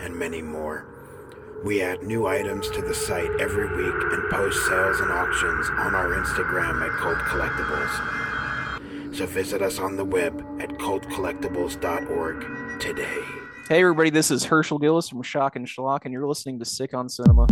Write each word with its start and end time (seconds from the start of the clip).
and 0.00 0.16
many 0.16 0.42
more. 0.42 0.86
We 1.64 1.80
add 1.82 2.02
new 2.02 2.26
items 2.26 2.68
to 2.70 2.82
the 2.82 2.94
site 2.94 3.30
every 3.40 3.68
week 3.76 3.94
and 4.12 4.30
post 4.30 4.66
sales 4.66 5.00
and 5.00 5.10
auctions 5.10 5.70
on 5.70 5.94
our 5.94 6.10
Instagram 6.10 6.86
at 6.86 6.92
Cult 6.98 7.16
Collectibles. 7.18 9.16
So 9.16 9.24
visit 9.26 9.62
us 9.62 9.78
on 9.78 9.96
the 9.96 10.04
web 10.04 10.44
at 10.60 10.68
cultcollectibles.org 10.70 12.80
today. 12.80 13.22
Hey, 13.68 13.80
everybody, 13.80 14.10
this 14.10 14.30
is 14.30 14.44
Herschel 14.44 14.78
Gillis 14.78 15.08
from 15.08 15.22
Shock 15.22 15.56
and 15.56 15.66
Schlock, 15.66 16.02
and 16.04 16.12
you're 16.12 16.28
listening 16.28 16.60
to 16.60 16.64
Sick 16.64 16.94
on 16.94 17.08
Cinema. 17.08 17.48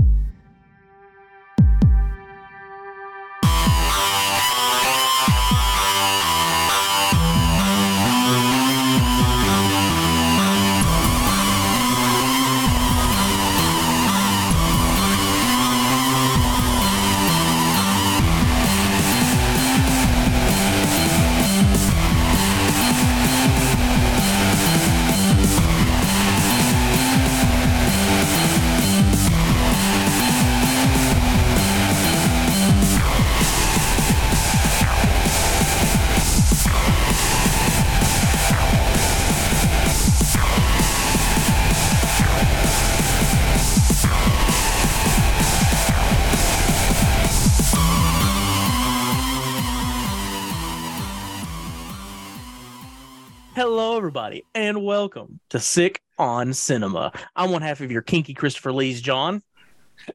Welcome 54.97 55.39
to 55.50 55.61
Sick 55.61 56.00
on 56.19 56.55
Cinema. 56.55 57.12
I'm 57.36 57.50
one 57.50 57.61
half 57.61 57.83
of 57.83 57.92
your 57.92 58.00
kinky 58.00 58.33
Christopher 58.33 58.72
Lee's 58.72 59.02
John, 59.02 59.42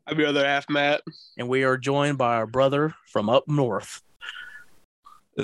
I'm 0.07 0.17
your 0.17 0.29
other 0.29 0.43
half, 0.43 0.67
Matt. 0.71 1.01
and 1.37 1.47
we 1.47 1.63
are 1.65 1.77
joined 1.77 2.17
by 2.17 2.37
our 2.37 2.47
brother 2.47 2.95
from 3.05 3.29
up 3.29 3.47
north. 3.47 4.01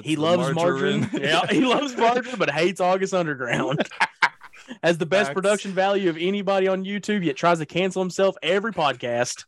he 0.03 0.15
the 0.15 0.21
loves 0.21 0.55
margarine. 0.55 1.07
yeah, 1.13 1.45
he 1.45 1.63
loves 1.63 1.95
margarine, 1.95 2.37
but 2.39 2.49
hates 2.49 2.81
August 2.81 3.13
Underground. 3.13 3.87
Has 4.83 4.97
the 4.97 5.05
best 5.05 5.27
Facts. 5.27 5.35
production 5.35 5.71
value 5.71 6.09
of 6.09 6.17
anybody 6.17 6.67
on 6.67 6.83
YouTube, 6.83 7.23
yet 7.23 7.35
tries 7.35 7.59
to 7.59 7.67
cancel 7.67 8.01
himself 8.01 8.35
every 8.41 8.73
podcast. 8.73 9.45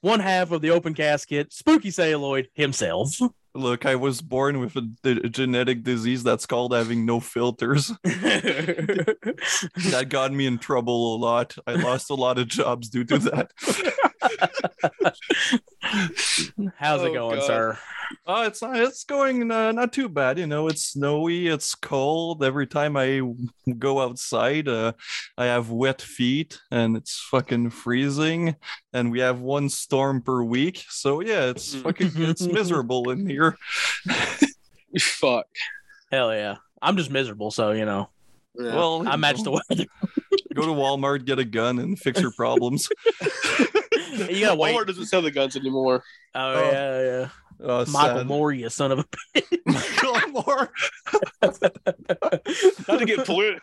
One 0.00 0.20
half 0.20 0.52
of 0.52 0.60
the 0.62 0.70
open 0.70 0.94
casket, 0.94 1.52
spooky 1.52 1.90
celluloid 1.90 2.50
himself. 2.54 3.18
Look, 3.54 3.84
I 3.84 3.96
was 3.96 4.22
born 4.22 4.60
with 4.60 4.76
a 4.76 5.28
genetic 5.28 5.82
disease 5.82 6.22
that's 6.22 6.46
called 6.46 6.72
having 6.72 7.04
no 7.04 7.20
filters. 7.20 7.88
that 8.04 9.16
got 10.08 10.32
me 10.32 10.46
in 10.46 10.56
trouble 10.58 11.14
a 11.14 11.18
lot. 11.18 11.54
I 11.66 11.74
lost 11.74 12.08
a 12.08 12.14
lot 12.14 12.38
of 12.38 12.48
jobs 12.48 12.88
due 12.88 13.04
to 13.04 13.18
that. 13.18 13.50
How's 16.76 17.02
it 17.02 17.08
Oh, 17.10 17.14
going, 17.14 17.38
God. 17.40 17.46
sir? 17.46 17.78
Uh, 18.26 18.44
it's 18.46 18.60
not, 18.62 18.76
it's 18.76 19.04
going 19.04 19.50
uh, 19.50 19.72
not 19.72 19.92
too 19.92 20.08
bad. 20.08 20.38
You 20.38 20.46
know, 20.46 20.68
it's 20.68 20.84
snowy, 20.84 21.48
it's 21.48 21.74
cold. 21.74 22.44
Every 22.44 22.66
time 22.66 22.96
I 22.96 23.22
go 23.78 24.00
outside, 24.00 24.68
uh, 24.68 24.92
I 25.38 25.46
have 25.46 25.70
wet 25.70 26.02
feet 26.02 26.60
and 26.70 26.96
it's 26.96 27.18
fucking 27.30 27.70
freezing. 27.70 28.56
And 28.92 29.10
we 29.10 29.20
have 29.20 29.40
one 29.40 29.68
storm 29.68 30.20
per 30.22 30.42
week. 30.42 30.84
So 30.88 31.20
yeah, 31.20 31.46
it's 31.46 31.74
Mhm. 31.74 31.82
fucking 31.82 32.10
it's 32.16 32.42
miserable 32.46 33.10
in 33.10 33.26
here. 33.26 33.56
Fuck. 35.00 35.46
Hell 36.10 36.34
yeah. 36.34 36.56
I'm 36.82 36.96
just 36.96 37.10
miserable, 37.10 37.50
so 37.50 37.70
you 37.72 37.84
know. 37.86 38.10
Yeah. 38.58 38.74
Well, 38.74 39.08
I 39.08 39.12
you 39.12 39.18
match 39.18 39.38
know, 39.38 39.44
the 39.44 39.50
weather. 39.70 39.86
go 40.54 40.62
to 40.66 40.72
Walmart, 40.72 41.24
get 41.24 41.38
a 41.38 41.44
gun, 41.44 41.78
and 41.78 41.98
fix 41.98 42.20
your 42.20 42.32
problems. 42.32 42.88
you 44.30 44.40
gotta 44.40 44.56
wait. 44.56 44.74
Walmart 44.76 44.86
doesn't 44.86 45.06
sell 45.06 45.22
the 45.22 45.30
guns 45.30 45.56
anymore. 45.56 46.02
Oh, 46.34 46.40
Oh. 46.54 46.70
yeah, 46.70 47.02
yeah. 47.02 47.28
Uh, 47.64 47.84
Michael 47.90 48.18
sad. 48.18 48.26
Moore, 48.26 48.52
you 48.52 48.68
son 48.68 48.90
of 48.92 48.98
a 49.00 49.04
bitch. 49.36 49.58
Michael 49.66 50.32
Moore. 50.32 50.72
Not 52.88 52.98
to 52.98 53.04
get 53.06 53.24
political. 53.24 53.60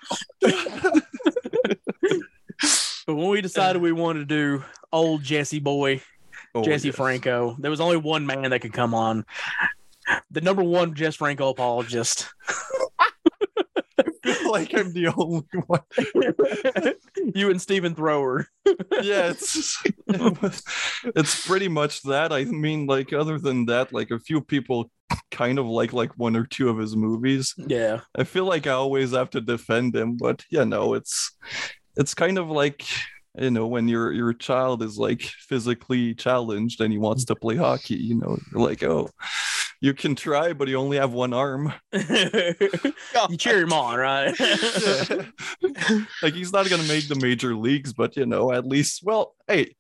But 3.08 3.16
when 3.16 3.30
we 3.30 3.42
decided 3.42 3.82
we 3.82 3.92
wanted 3.92 4.20
to 4.20 4.26
do 4.60 4.64
old 4.94 5.24
Jesse 5.24 5.60
boy, 5.60 6.02
Oh, 6.56 6.64
Jesse 6.64 6.88
yes. 6.90 6.96
Franco, 6.96 7.56
there 7.60 7.70
was 7.72 7.80
only 7.82 7.98
one 7.98 8.26
man 8.26 8.50
that 8.52 8.60
could 8.62 8.74
come 8.74 8.94
on. 8.94 9.26
The 10.32 10.42
number 10.42 10.64
one 10.64 10.94
Jess 10.96 11.16
Franco 11.16 11.50
apologist. 11.50 12.28
I 14.26 14.34
feel 14.34 14.52
like 14.52 14.74
I'm 14.74 14.94
the 14.94 15.08
only 15.08 15.46
one. 15.68 15.82
you 17.36 17.50
and 17.50 17.62
Stephen 17.62 17.96
Thrower. 17.96 18.48
Yeah, 19.02 19.32
it's 19.32 19.82
it's 21.16 21.48
pretty 21.48 21.68
much 21.68 22.04
that. 22.04 22.32
I 22.32 22.44
mean, 22.44 22.86
like 22.86 23.14
other 23.14 23.40
than 23.40 23.66
that, 23.66 23.92
like 23.92 24.12
a 24.12 24.20
few 24.20 24.42
people 24.42 24.92
kind 25.32 25.58
of 25.58 25.66
like 25.66 25.92
like 25.94 26.12
one 26.18 26.36
or 26.36 26.46
two 26.46 26.70
of 26.70 26.78
his 26.78 26.96
movies. 26.96 27.56
Yeah. 27.58 28.02
I 28.16 28.26
feel 28.26 28.46
like 28.46 28.68
I 28.68 28.72
always 28.72 29.12
have 29.12 29.32
to 29.32 29.42
defend 29.42 29.96
him, 29.96 30.18
but 30.18 30.46
yeah, 30.52 30.66
no, 30.66 30.94
it's 30.94 31.32
it's 31.96 32.14
kind 32.14 32.38
of 32.38 32.50
like 32.50 32.86
you 33.40 33.52
know 33.52 33.68
when 33.68 33.88
your 33.88 34.12
your 34.12 34.34
child 34.34 34.84
is 34.84 34.98
like 34.98 35.22
physically 35.22 36.14
challenged 36.14 36.82
and 36.82 36.92
he 36.92 37.00
wants 37.00 37.26
to 37.26 37.36
play 37.36 37.56
hockey. 37.56 37.96
You 37.96 38.16
know, 38.16 38.38
you're 38.52 38.62
like, 38.62 38.84
oh, 38.84 39.10
you 39.82 39.94
can 39.94 40.16
try, 40.16 40.54
but 40.54 40.68
you 40.68 40.78
only 40.78 40.98
have 40.98 41.14
one 41.14 41.34
arm. 41.34 41.74
you 41.94 43.38
cheer 43.38 43.62
him 43.62 43.74
on, 43.74 43.98
right? 43.98 44.40
like 46.22 46.34
he's 46.34 46.52
not 46.52 46.70
gonna 46.70 46.84
make 46.84 47.08
the 47.08 47.18
major 47.22 47.56
leagues, 47.56 47.94
but 47.94 48.18
you 48.18 48.26
know, 48.26 48.52
at 48.52 48.66
least 48.66 49.02
well, 49.04 49.36
hey, 49.48 49.76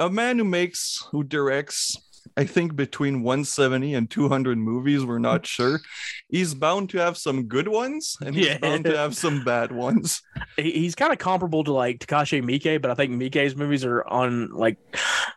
a 0.00 0.10
man 0.10 0.38
who 0.38 0.44
makes 0.44 1.04
who 1.10 1.22
directs, 1.22 1.96
I 2.36 2.44
think 2.44 2.74
between 2.76 3.22
170 3.22 3.94
and 3.94 4.10
200 4.10 4.58
movies, 4.58 5.04
we're 5.04 5.18
not 5.18 5.46
sure. 5.56 5.80
He's 6.28 6.54
bound 6.54 6.90
to 6.90 6.98
have 6.98 7.16
some 7.16 7.44
good 7.44 7.68
ones, 7.68 8.16
and 8.24 8.34
he's 8.34 8.46
Yeah. 8.46 8.58
bound 8.58 8.84
to 8.86 8.96
have 8.96 9.16
some 9.16 9.44
bad 9.44 9.72
ones. 9.72 10.22
He's 10.56 10.94
kind 10.94 11.12
of 11.12 11.18
comparable 11.18 11.64
to 11.64 11.72
like 11.72 11.98
Takashi 11.98 12.42
Miike, 12.42 12.80
but 12.80 12.90
I 12.90 12.94
think 12.94 13.12
Miike's 13.12 13.56
movies 13.56 13.84
are 13.84 14.04
on 14.06 14.50
like 14.50 14.76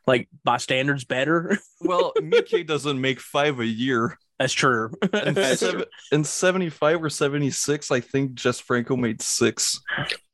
like 0.06 0.28
by 0.44 0.58
standards 0.58 1.04
better. 1.06 1.58
Well, 1.82 2.12
Miike 2.18 2.66
doesn't 2.66 3.00
make 3.00 3.20
five 3.20 3.60
a 3.60 3.66
year. 3.66 4.18
That's 4.40 4.54
true. 4.54 4.92
In, 5.14 5.36
seven, 5.56 5.84
in 6.12 6.24
75 6.24 7.04
or 7.04 7.10
76, 7.12 7.92
I 7.92 8.00
think 8.00 8.34
Jess 8.34 8.60
Franco 8.60 8.96
made 8.96 9.22
six. 9.22 9.80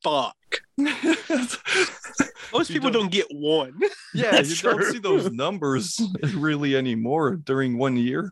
Fuck. 0.04 0.36
Most 0.78 2.70
You 2.70 2.76
people 2.76 2.92
don't- 2.92 3.04
don't 3.04 3.12
get 3.12 3.28
one. 3.32 3.80
Yeah, 4.16 4.30
That's 4.32 4.50
you 4.64 4.70
don't 4.70 4.84
see 4.92 5.00
those 5.00 5.32
numbers 5.32 6.00
really 6.36 6.76
anymore 6.76 7.36
during 7.36 7.80
one 7.80 7.98
year. 7.98 8.32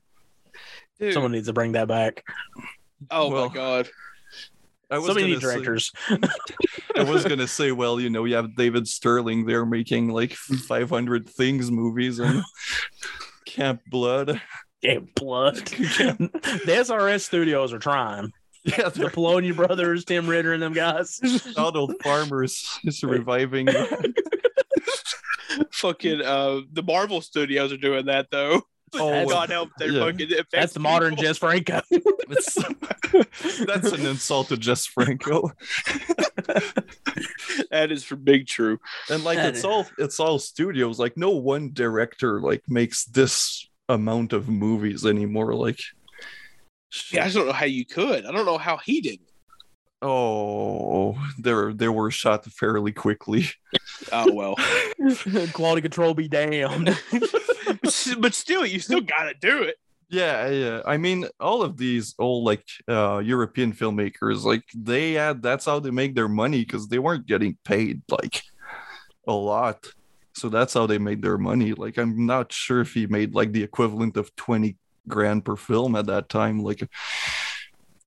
Dude. 0.99 1.13
Someone 1.13 1.31
needs 1.31 1.47
to 1.47 1.53
bring 1.53 1.71
that 1.71 1.87
back. 1.87 2.23
oh 3.09 3.29
well, 3.31 3.49
my 3.49 3.55
god. 3.55 3.89
I 4.91 4.97
was 4.99 5.07
So 5.07 5.13
many 5.15 5.29
gonna 5.29 5.41
say- 5.41 5.53
directors. 5.53 5.91
I 6.95 7.03
was 7.03 7.23
gonna 7.25 7.47
say, 7.47 7.71
well, 7.71 7.99
you 7.99 8.11
know, 8.11 8.25
you 8.25 8.35
have 8.35 8.55
David 8.55 8.87
Sterling 8.87 9.45
there 9.47 9.65
making 9.65 10.09
like 10.09 10.33
500 10.33 11.27
things 11.27 11.71
movies 11.71 12.19
and 12.19 12.43
Camp 13.45 13.81
Blood. 13.89 14.39
Camp 14.83 15.09
blood. 15.15 15.55
the 15.57 16.63
SRS 16.67 17.21
studios 17.21 17.71
are 17.73 17.79
trying. 17.79 18.31
Yeah, 18.65 18.89
The 18.89 19.09
they're 19.11 19.53
brothers, 19.53 20.05
Tim 20.05 20.27
Ritter, 20.27 20.53
and 20.53 20.61
them 20.61 20.73
guys. 20.73 21.17
Donald 21.55 21.95
Farmers 22.03 22.79
is 22.83 23.01
reviving. 23.03 23.67
Fucking 25.71 26.21
uh 26.21 26.61
the 26.71 26.83
Marvel 26.83 27.21
studios 27.21 27.73
are 27.73 27.77
doing 27.77 28.05
that 28.05 28.27
though. 28.31 28.61
Oh, 28.93 29.25
God 29.27 29.49
help 29.49 29.69
their 29.77 29.89
yeah. 29.91 30.05
fucking 30.05 30.29
That's 30.51 30.73
the 30.73 30.79
modern 30.81 31.11
people. 31.11 31.23
Jess 31.23 31.37
Franco. 31.37 31.81
It's- 31.91 32.57
that's 33.65 33.91
an 33.91 34.05
insult 34.05 34.49
to 34.49 34.57
Jess 34.57 34.85
Franco. 34.85 35.51
That 37.71 37.89
is 37.91 38.03
for 38.03 38.15
big 38.15 38.47
true. 38.47 38.79
and 39.09 39.23
like 39.23 39.37
That 39.37 39.49
it's 39.49 39.59
is- 39.59 39.65
all 39.65 39.85
it's 39.97 40.19
all 40.19 40.39
studios 40.39 40.99
like 40.99 41.17
no 41.17 41.31
one 41.31 41.71
director 41.73 42.39
like 42.41 42.63
makes 42.67 43.05
this 43.05 43.67
amount 43.89 44.33
of 44.33 44.47
movies 44.49 45.05
anymore 45.05 45.53
like 45.55 45.79
Yeah, 47.11 47.21
I 47.21 47.25
just 47.25 47.35
don't 47.35 47.47
know 47.47 47.53
how 47.53 47.65
you 47.65 47.85
could. 47.85 48.25
I 48.25 48.31
don't 48.31 48.45
know 48.45 48.57
how 48.57 48.77
he 48.77 49.01
did. 49.01 49.19
oh 50.01 51.15
they 51.39 51.53
they 51.73 51.87
were 51.87 52.09
shot 52.11 52.43
fairly 52.45 52.91
quickly 52.91 53.45
Oh 54.11 54.33
well. 54.33 54.55
Quality 55.53 55.81
control 55.81 56.13
be 56.13 56.27
damned. 56.27 56.97
but 58.19 58.33
still, 58.33 58.65
you 58.65 58.79
still 58.79 59.01
gotta 59.01 59.33
do 59.39 59.61
it. 59.63 59.75
yeah 60.09 60.47
yeah 60.49 60.81
i 60.85 60.97
mean 60.97 61.25
all 61.39 61.61
of 61.61 61.77
these 61.77 62.15
old 62.19 62.43
like 62.45 62.65
uh 62.89 63.19
european 63.19 63.71
filmmakers 63.73 64.43
like 64.43 64.63
they 64.75 65.13
had 65.13 65.41
that's 65.41 65.65
how 65.65 65.79
they 65.79 65.91
make 65.91 66.15
their 66.15 66.27
money 66.27 66.61
because 66.65 66.87
they 66.87 66.99
weren't 66.99 67.27
getting 67.27 67.55
paid 67.63 68.01
like 68.09 68.41
a 69.27 69.33
lot 69.33 69.79
so 70.33 70.49
that's 70.49 70.73
how 70.73 70.85
they 70.87 70.97
made 70.97 71.21
their 71.21 71.37
money 71.37 71.73
like 71.73 71.97
i'm 71.97 72.25
not 72.25 72.51
sure 72.51 72.81
if 72.81 72.93
he 72.93 73.05
made 73.07 73.33
like 73.35 73.51
the 73.53 73.63
equivalent 73.63 74.17
of 74.17 74.35
20 74.35 74.75
grand 75.07 75.43
per 75.43 75.55
film 75.55 75.95
at 75.95 76.07
that 76.07 76.29
time 76.29 76.59
like 76.59 76.87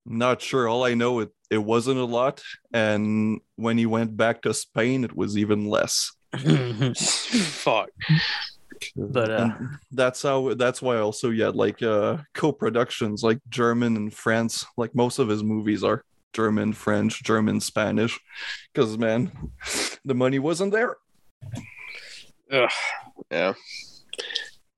not 0.06 0.40
sure 0.40 0.68
all 0.68 0.84
i 0.84 0.94
know 0.94 1.20
it 1.20 1.30
it 1.50 1.58
wasn't 1.58 1.98
a 1.98 2.04
lot 2.04 2.42
and 2.72 3.40
when 3.56 3.78
he 3.78 3.86
went 3.86 4.16
back 4.16 4.42
to 4.42 4.52
spain 4.52 5.04
it 5.04 5.16
was 5.16 5.36
even 5.36 5.68
less 5.68 6.12
Fuck. 6.96 7.90
But, 8.96 9.30
uh, 9.30 9.50
that's 9.92 10.20
how 10.22 10.54
that's 10.54 10.82
why 10.82 10.98
also 10.98 11.30
yeah 11.30 11.52
like 11.54 11.80
uh 11.80 12.18
co-productions 12.34 13.22
like 13.22 13.38
german 13.48 13.96
and 13.96 14.12
france 14.12 14.66
like 14.76 14.94
most 14.94 15.18
of 15.20 15.28
his 15.28 15.44
movies 15.44 15.84
are 15.84 16.04
german 16.32 16.72
french 16.72 17.22
german 17.22 17.60
spanish 17.60 18.18
because 18.72 18.98
man 18.98 19.30
the 20.04 20.14
money 20.14 20.40
wasn't 20.40 20.72
there 20.72 20.96
Ugh. 22.50 22.70
Yeah. 23.30 23.54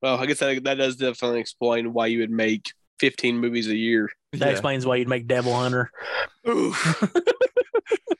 Well, 0.02 0.18
I 0.18 0.26
guess 0.26 0.38
that, 0.40 0.62
that 0.64 0.74
does 0.74 0.96
definitely 0.96 1.40
explain 1.40 1.92
why 1.92 2.06
you 2.06 2.20
would 2.20 2.30
make 2.30 2.72
15 3.00 3.38
movies 3.38 3.68
a 3.68 3.76
year. 3.76 4.08
that 4.32 4.40
Yeah. 4.40 4.48
explains 4.48 4.86
why 4.86 4.96
you'd 4.96 5.08
make 5.08 5.26
Devil 5.26 5.54
Hunter. 5.54 5.90
Oof. 6.48 7.12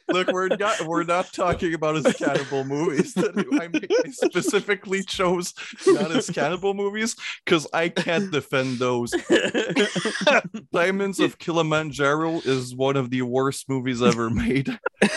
look 0.08 0.28
we're 0.28 0.48
not 0.48 0.80
we're 0.86 1.02
not 1.02 1.32
talking 1.32 1.74
about 1.74 1.96
his 1.96 2.14
cannibal 2.16 2.62
movies 2.64 3.12
I, 3.16 3.32
mean, 3.68 3.80
I 4.04 4.10
specifically 4.10 5.02
chose 5.02 5.52
not 5.84 6.12
his 6.12 6.30
cannibal 6.30 6.74
movies 6.74 7.16
because 7.44 7.66
i 7.72 7.88
can't 7.88 8.30
defend 8.30 8.78
those 8.78 9.12
diamonds 10.72 11.18
of 11.18 11.38
kilimanjaro 11.38 12.40
is 12.44 12.74
one 12.74 12.96
of 12.96 13.10
the 13.10 13.22
worst 13.22 13.68
movies 13.68 14.00
ever 14.00 14.30
made 14.30 14.78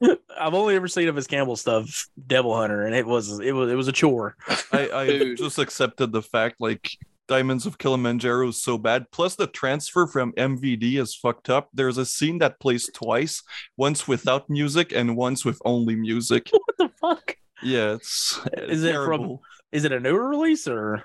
I've 0.38 0.54
only 0.54 0.74
ever 0.76 0.88
seen 0.88 1.08
of 1.08 1.16
his 1.16 1.26
Campbell 1.26 1.56
stuff, 1.56 2.06
Devil 2.26 2.56
Hunter, 2.56 2.84
and 2.84 2.94
it 2.94 3.06
was 3.06 3.40
it 3.40 3.52
was 3.52 3.70
it 3.70 3.74
was 3.74 3.88
a 3.88 3.92
chore. 3.92 4.36
I, 4.72 4.90
I 4.92 5.34
just 5.38 5.58
accepted 5.58 6.12
the 6.12 6.22
fact 6.22 6.56
like 6.60 6.90
Diamonds 7.28 7.66
of 7.66 7.78
Kilimanjaro 7.78 8.48
is 8.48 8.62
so 8.62 8.78
bad. 8.78 9.10
Plus 9.10 9.34
the 9.36 9.46
transfer 9.46 10.06
from 10.06 10.32
MVD 10.34 10.98
is 11.00 11.14
fucked 11.14 11.50
up. 11.50 11.68
There's 11.74 11.98
a 11.98 12.06
scene 12.06 12.38
that 12.38 12.60
plays 12.60 12.88
twice, 12.92 13.42
once 13.76 14.06
without 14.06 14.48
music 14.50 14.92
and 14.92 15.16
once 15.16 15.44
with 15.44 15.60
only 15.64 15.96
music. 15.96 16.50
What 16.66 16.76
the 16.78 16.88
fuck? 17.00 17.36
Yeah, 17.62 17.94
it's 17.94 18.38
Is 18.58 18.84
it 18.84 18.94
from- 18.94 19.38
Is 19.72 19.84
it 19.84 19.92
a 19.92 19.98
newer 20.00 20.28
release 20.28 20.68
or? 20.68 21.04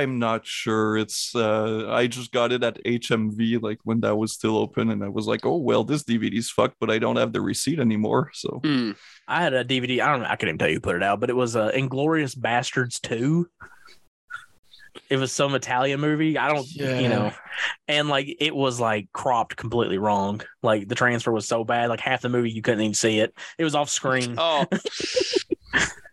I'm 0.00 0.18
not 0.18 0.46
sure. 0.46 0.96
It's 0.96 1.34
uh 1.34 1.90
I 1.90 2.06
just 2.06 2.32
got 2.32 2.52
it 2.52 2.62
at 2.64 2.82
HMV 2.84 3.60
like 3.62 3.78
when 3.84 4.00
that 4.00 4.16
was 4.16 4.32
still 4.32 4.56
open 4.56 4.90
and 4.90 5.02
I 5.04 5.08
was 5.08 5.26
like, 5.26 5.44
"Oh, 5.44 5.58
well, 5.58 5.84
this 5.84 6.02
DVD's 6.04 6.50
fucked, 6.50 6.76
but 6.80 6.90
I 6.90 6.98
don't 6.98 7.16
have 7.16 7.32
the 7.32 7.40
receipt 7.40 7.78
anymore." 7.78 8.30
So 8.32 8.60
Hmm. 8.64 8.92
I 9.28 9.42
had 9.42 9.52
a 9.54 9.64
DVD. 9.64 10.00
I 10.00 10.10
don't 10.12 10.22
know. 10.22 10.28
I 10.28 10.36
couldn't 10.36 10.50
even 10.54 10.58
tell 10.58 10.68
you 10.68 10.74
who 10.76 10.80
put 10.80 10.96
it 10.96 11.02
out, 11.02 11.20
but 11.20 11.30
it 11.30 11.36
was 11.36 11.56
uh, 11.56 11.70
Inglorious 11.74 12.34
Bastards 12.34 13.00
Two. 13.00 13.48
It 15.08 15.16
was 15.16 15.32
some 15.32 15.54
Italian 15.54 16.00
movie. 16.00 16.36
I 16.36 16.48
don't, 16.52 16.66
Yeah. 16.74 16.98
you 17.00 17.08
know, 17.08 17.32
and 17.88 18.08
like 18.08 18.26
it 18.40 18.54
was 18.54 18.78
like 18.78 19.08
cropped 19.12 19.56
completely 19.56 19.96
wrong. 19.98 20.42
Like 20.62 20.86
the 20.88 20.94
transfer 20.94 21.32
was 21.32 21.48
so 21.48 21.64
bad, 21.64 21.88
like 21.88 22.00
half 22.00 22.20
the 22.20 22.28
movie 22.28 22.50
you 22.50 22.60
couldn't 22.62 22.80
even 22.82 22.94
see 22.94 23.18
it. 23.20 23.34
It 23.58 23.64
was 23.64 23.74
off 23.74 23.88
screen. 23.88 24.34
Oh. 24.38 24.66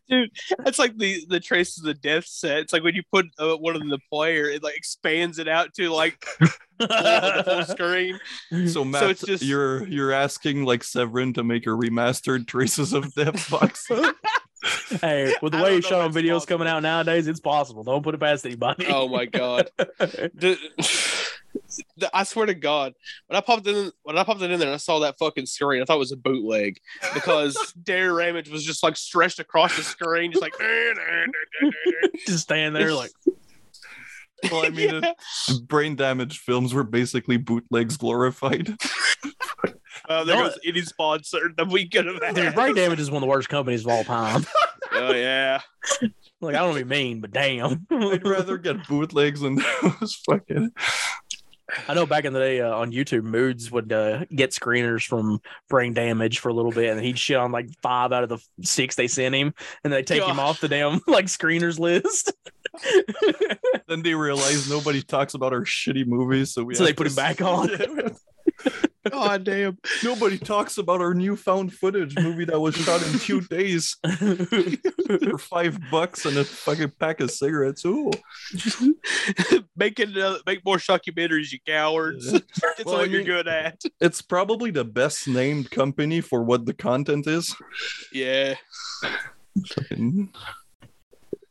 Dude, 0.10 0.32
that's 0.64 0.80
like 0.80 0.98
the 0.98 1.24
the 1.30 1.40
traces 1.40 1.78
of 1.80 1.84
the 1.86 1.94
death 1.94 2.26
set. 2.26 2.58
It's 2.60 2.74
like 2.74 2.84
when 2.84 2.96
you 2.96 3.04
put 3.12 3.28
uh, 3.38 3.56
one 3.56 3.76
of 3.76 3.82
in 3.82 3.90
the 3.90 4.00
player, 4.12 4.46
it 4.46 4.64
like 4.64 4.76
expands 4.76 5.38
it 5.40 5.48
out 5.48 5.74
to 5.76 5.90
like 5.92 6.26
the 6.80 7.44
full 7.46 7.64
screen. 7.76 8.20
so 8.68 8.84
Matt, 8.84 9.04
it's 9.12 9.22
just- 9.26 9.44
you're 9.44 9.86
you're 9.88 10.12
asking 10.12 10.66
like 10.66 10.84
Severin 10.84 11.34
to 11.34 11.44
make 11.44 11.66
a 11.68 11.70
remastered 11.72 12.48
Traces 12.48 12.94
of 12.94 13.14
Death 13.14 13.50
box. 13.50 13.88
hey, 15.02 15.34
with 15.42 15.54
the 15.54 15.58
way 15.58 15.64
don't 15.66 15.74
he's 15.76 15.86
showing 15.86 16.12
videos 16.12 16.34
possible. 16.40 16.58
coming 16.58 16.68
out 16.68 16.82
nowadays, 16.84 17.28
it's 17.28 17.40
possible. 17.40 17.84
Don't 17.84 18.04
put 18.04 18.16
it 18.16 18.20
past 18.20 18.46
anybody. 18.46 18.88
Oh 18.90 19.08
my 19.08 19.26
god. 19.26 19.70
The- 19.78 20.58
the- 20.78 21.09
I 22.14 22.24
swear 22.24 22.46
to 22.46 22.54
God, 22.54 22.94
when 23.28 23.38
I 23.38 23.42
popped 23.42 23.68
in, 23.68 23.92
when 24.04 24.18
I 24.18 24.24
popped 24.24 24.42
it 24.42 24.52
in 24.52 24.60
there, 24.60 24.68
and 24.70 24.76
I 24.76 24.78
saw 24.78 25.00
that 25.00 25.18
fucking 25.20 25.46
screen. 25.46 25.82
I 25.82 25.86
thought 25.86 25.96
it 25.96 26.00
was 26.00 26.12
a 26.12 26.18
bootleg 26.18 26.78
because 27.14 27.56
Darren 27.84 28.16
Ramage 28.16 28.50
was 28.50 28.64
just 28.64 28.84
like 28.84 28.98
stretched 28.98 29.40
across 29.40 29.76
the 29.76 29.84
screen, 29.84 30.32
just 30.32 30.42
like. 30.42 30.54
Just 32.28 32.44
stand 32.44 32.76
there 32.76 32.94
like 32.94 33.12
well, 34.52 34.66
I 34.66 34.70
mean, 34.70 35.02
Yeah. 35.04 35.14
brain 35.64 35.96
damage 35.96 36.40
films 36.40 36.74
were 36.74 36.84
basically 36.84 37.38
bootlegs 37.38 37.98
glorified. 37.98 38.76
Oh, 40.08 40.24
there 40.24 40.36
No. 40.38 40.44
goes 40.50 40.60
any 40.66 40.82
sponsor 40.82 41.52
that 41.58 41.68
we 41.68 41.88
could 41.88 42.06
have 42.06 42.22
had. 42.24 42.36
Dude, 42.36 42.56
Brain 42.56 42.74
Damage 42.74 43.00
is 43.00 43.12
one 43.12 43.18
of 43.18 43.22
the 43.22 43.28
worst 43.28 43.50
companies 43.50 43.82
of 43.86 43.92
all 43.92 44.04
time. 44.04 44.46
Oh 44.94 45.14
yeah. 45.14 45.62
Like 46.42 46.56
I 46.56 46.60
don't 46.60 46.70
want 46.70 46.80
to 46.80 46.86
be 46.86 46.90
mean, 46.90 47.20
but 47.22 47.32
damn. 47.32 47.86
I'd 47.92 48.26
rather 48.26 48.58
get 48.58 48.88
bootlegs 48.88 49.42
than 49.42 49.56
those 49.82 50.16
fucking. 50.26 50.72
I 51.88 51.94
know 51.94 52.06
back 52.06 52.26
in 52.26 52.34
the 52.34 52.40
day 52.40 52.62
uh, 52.62 52.74
on 52.74 52.92
YouTube, 52.92 53.24
Moods 53.24 53.72
would 53.72 53.92
uh, 53.92 54.26
get 54.34 54.52
screeners 54.52 55.06
from 55.06 55.42
Brain 55.70 55.94
Damage 55.94 56.40
for 56.40 56.50
a 56.50 56.54
little 56.54 56.72
bit, 56.72 56.90
and 56.90 57.00
he'd 57.04 57.20
shit 57.20 57.38
on 57.38 57.52
like 57.52 57.70
five 57.82 58.12
out 58.12 58.24
of 58.24 58.30
the 58.30 58.40
six 58.62 58.96
they 58.96 59.08
sent 59.08 59.36
him, 59.36 59.54
and 59.84 59.94
they 59.94 60.04
take 60.04 60.24
him 60.24 60.40
off 60.40 60.62
the 60.62 60.68
damn 60.68 61.02
like 61.08 61.26
screeners 61.26 61.80
list. 61.80 62.34
Then 63.88 64.02
they 64.04 64.14
realize 64.14 64.70
nobody 64.70 65.02
talks 65.02 65.34
about 65.34 65.54
our 65.54 65.64
shitty 65.64 66.06
movies, 66.06 66.54
so 66.54 66.64
we. 66.64 66.76
So 66.76 66.84
they 66.84 66.94
put 66.94 67.08
him 67.08 67.16
back 67.16 67.42
on. 67.42 67.70
Yeah, 69.12 69.28
God 69.28 69.44
damn. 69.44 69.78
nobody 70.04 70.38
talks 70.38 70.78
about 70.78 71.02
our 71.02 71.14
newfound 71.14 71.74
footage 71.74 72.16
movie 72.18 72.46
that 72.46 72.60
was 72.60 72.76
shot 72.76 73.06
in 73.06 73.20
two 73.20 73.42
days 73.42 73.96
for 74.18 75.38
five 75.38 75.80
bucks 75.92 76.26
and 76.26 76.38
a 76.38 76.44
fucking 76.44 76.92
pack 77.00 77.20
of 77.20 77.32
cigarettes. 77.32 77.86
Ooh. 77.86 78.12
make 79.76 80.00
it 80.00 80.18
uh, 80.18 80.40
make 80.46 80.64
more 80.66 80.78
documentaries, 80.78 81.52
you 81.52 81.60
cowards. 81.66 82.32
That's 82.32 82.86
Well, 82.86 82.96
what 82.96 83.02
I 83.02 83.12
you're 83.12 83.24
good 83.24 83.48
at. 83.48 83.82
It's 84.00 84.22
probably 84.22 84.72
the 84.72 84.86
best 84.86 85.28
named 85.28 85.72
company 85.72 86.22
for 86.22 86.44
what 86.44 86.66
the 86.66 86.74
content 86.74 87.28
is. 87.28 87.56
Yeah. 88.12 88.56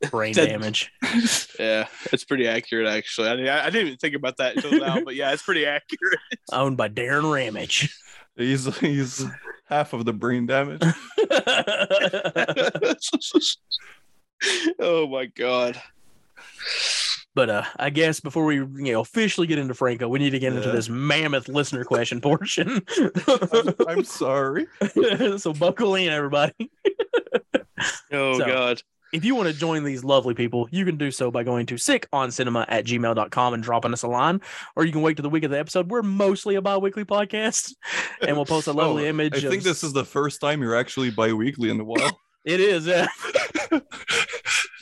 Fucking- 0.02 0.10
Brain 0.10 0.32
That- 0.34 0.48
Damage. 0.48 0.92
Yeah. 1.58 1.86
It's 2.12 2.24
pretty 2.24 2.46
accurate 2.46 2.86
actually. 2.86 3.28
I, 3.28 3.36
didn't- 3.36 3.48
I 3.48 3.70
didn't 3.70 3.86
even 3.88 3.98
think 3.98 4.14
about 4.14 4.36
that 4.38 4.56
until 4.56 4.78
now, 4.78 5.00
but 5.04 5.14
yeah, 5.16 5.32
it's 5.32 5.42
pretty 5.42 5.66
accurate. 5.66 6.18
Owned 6.52 6.76
by 6.76 6.88
Darren 6.88 7.32
Ramage. 7.32 7.94
He's 8.36 8.64
he's 8.78 9.24
half 9.68 9.92
of 9.92 10.04
the 10.04 10.12
brain 10.12 10.46
damage. 10.46 10.80
oh 14.78 15.08
my 15.08 15.26
god. 15.26 15.80
But 17.34 17.50
uh, 17.50 17.64
I 17.76 17.90
guess 17.90 18.20
before 18.20 18.44
we 18.44 18.56
you 18.56 18.92
know 18.92 19.00
officially 19.00 19.46
get 19.46 19.58
into 19.58 19.74
Franco, 19.74 20.08
we 20.08 20.18
need 20.18 20.30
to 20.30 20.38
get 20.38 20.52
into 20.52 20.68
Yeah. 20.68 20.74
this 20.74 20.88
mammoth 20.88 21.48
listener 21.48 21.84
question 21.84 22.20
portion. 22.20 22.82
I'm, 23.26 23.74
I'm 23.88 24.04
sorry. 24.04 24.66
so 25.38 25.52
buckle 25.52 25.94
in, 25.96 26.12
everybody. 26.12 26.70
Oh 28.12 28.38
So- 28.38 28.46
god. 28.46 28.82
If 29.12 29.24
you 29.24 29.34
want 29.34 29.48
to 29.48 29.54
join 29.54 29.84
these 29.84 30.04
lovely 30.04 30.34
people, 30.34 30.68
you 30.70 30.84
can 30.84 30.96
do 30.98 31.10
so 31.10 31.30
by 31.30 31.42
going 31.42 31.64
to 31.66 31.76
sickoncinema 31.76 32.66
at 32.68 32.84
gmail.com 32.84 33.54
and 33.54 33.62
dropping 33.62 33.92
us 33.94 34.02
a 34.02 34.08
line, 34.08 34.40
or 34.76 34.84
you 34.84 34.92
can 34.92 35.00
wait 35.00 35.16
to 35.16 35.22
the 35.22 35.30
week 35.30 35.44
of 35.44 35.50
the 35.50 35.58
episode. 35.58 35.90
We're 35.90 36.02
mostly 36.02 36.56
a 36.56 36.62
bi-weekly 36.62 37.04
podcast, 37.06 37.74
and 38.26 38.36
we'll 38.36 38.44
post 38.44 38.66
a 38.66 38.72
lovely 38.72 39.06
Oh, 39.06 39.10
image. 39.10 39.44
I 39.44 39.48
think 39.48 39.62
this 39.62 39.82
is 39.82 39.92
the 39.94 40.04
first 40.04 40.40
time 40.40 40.60
you're 40.60 40.76
actually 40.76 41.10
bi-weekly 41.10 41.70
in 41.70 41.80
a 41.80 41.84
while. 41.84 42.20
it 42.44 42.60
is. 42.60 42.86
Yeah. 42.86 43.06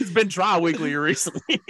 it's 0.01 0.11
been 0.11 0.29
tri-weekly 0.29 0.95
recently. 0.97 1.61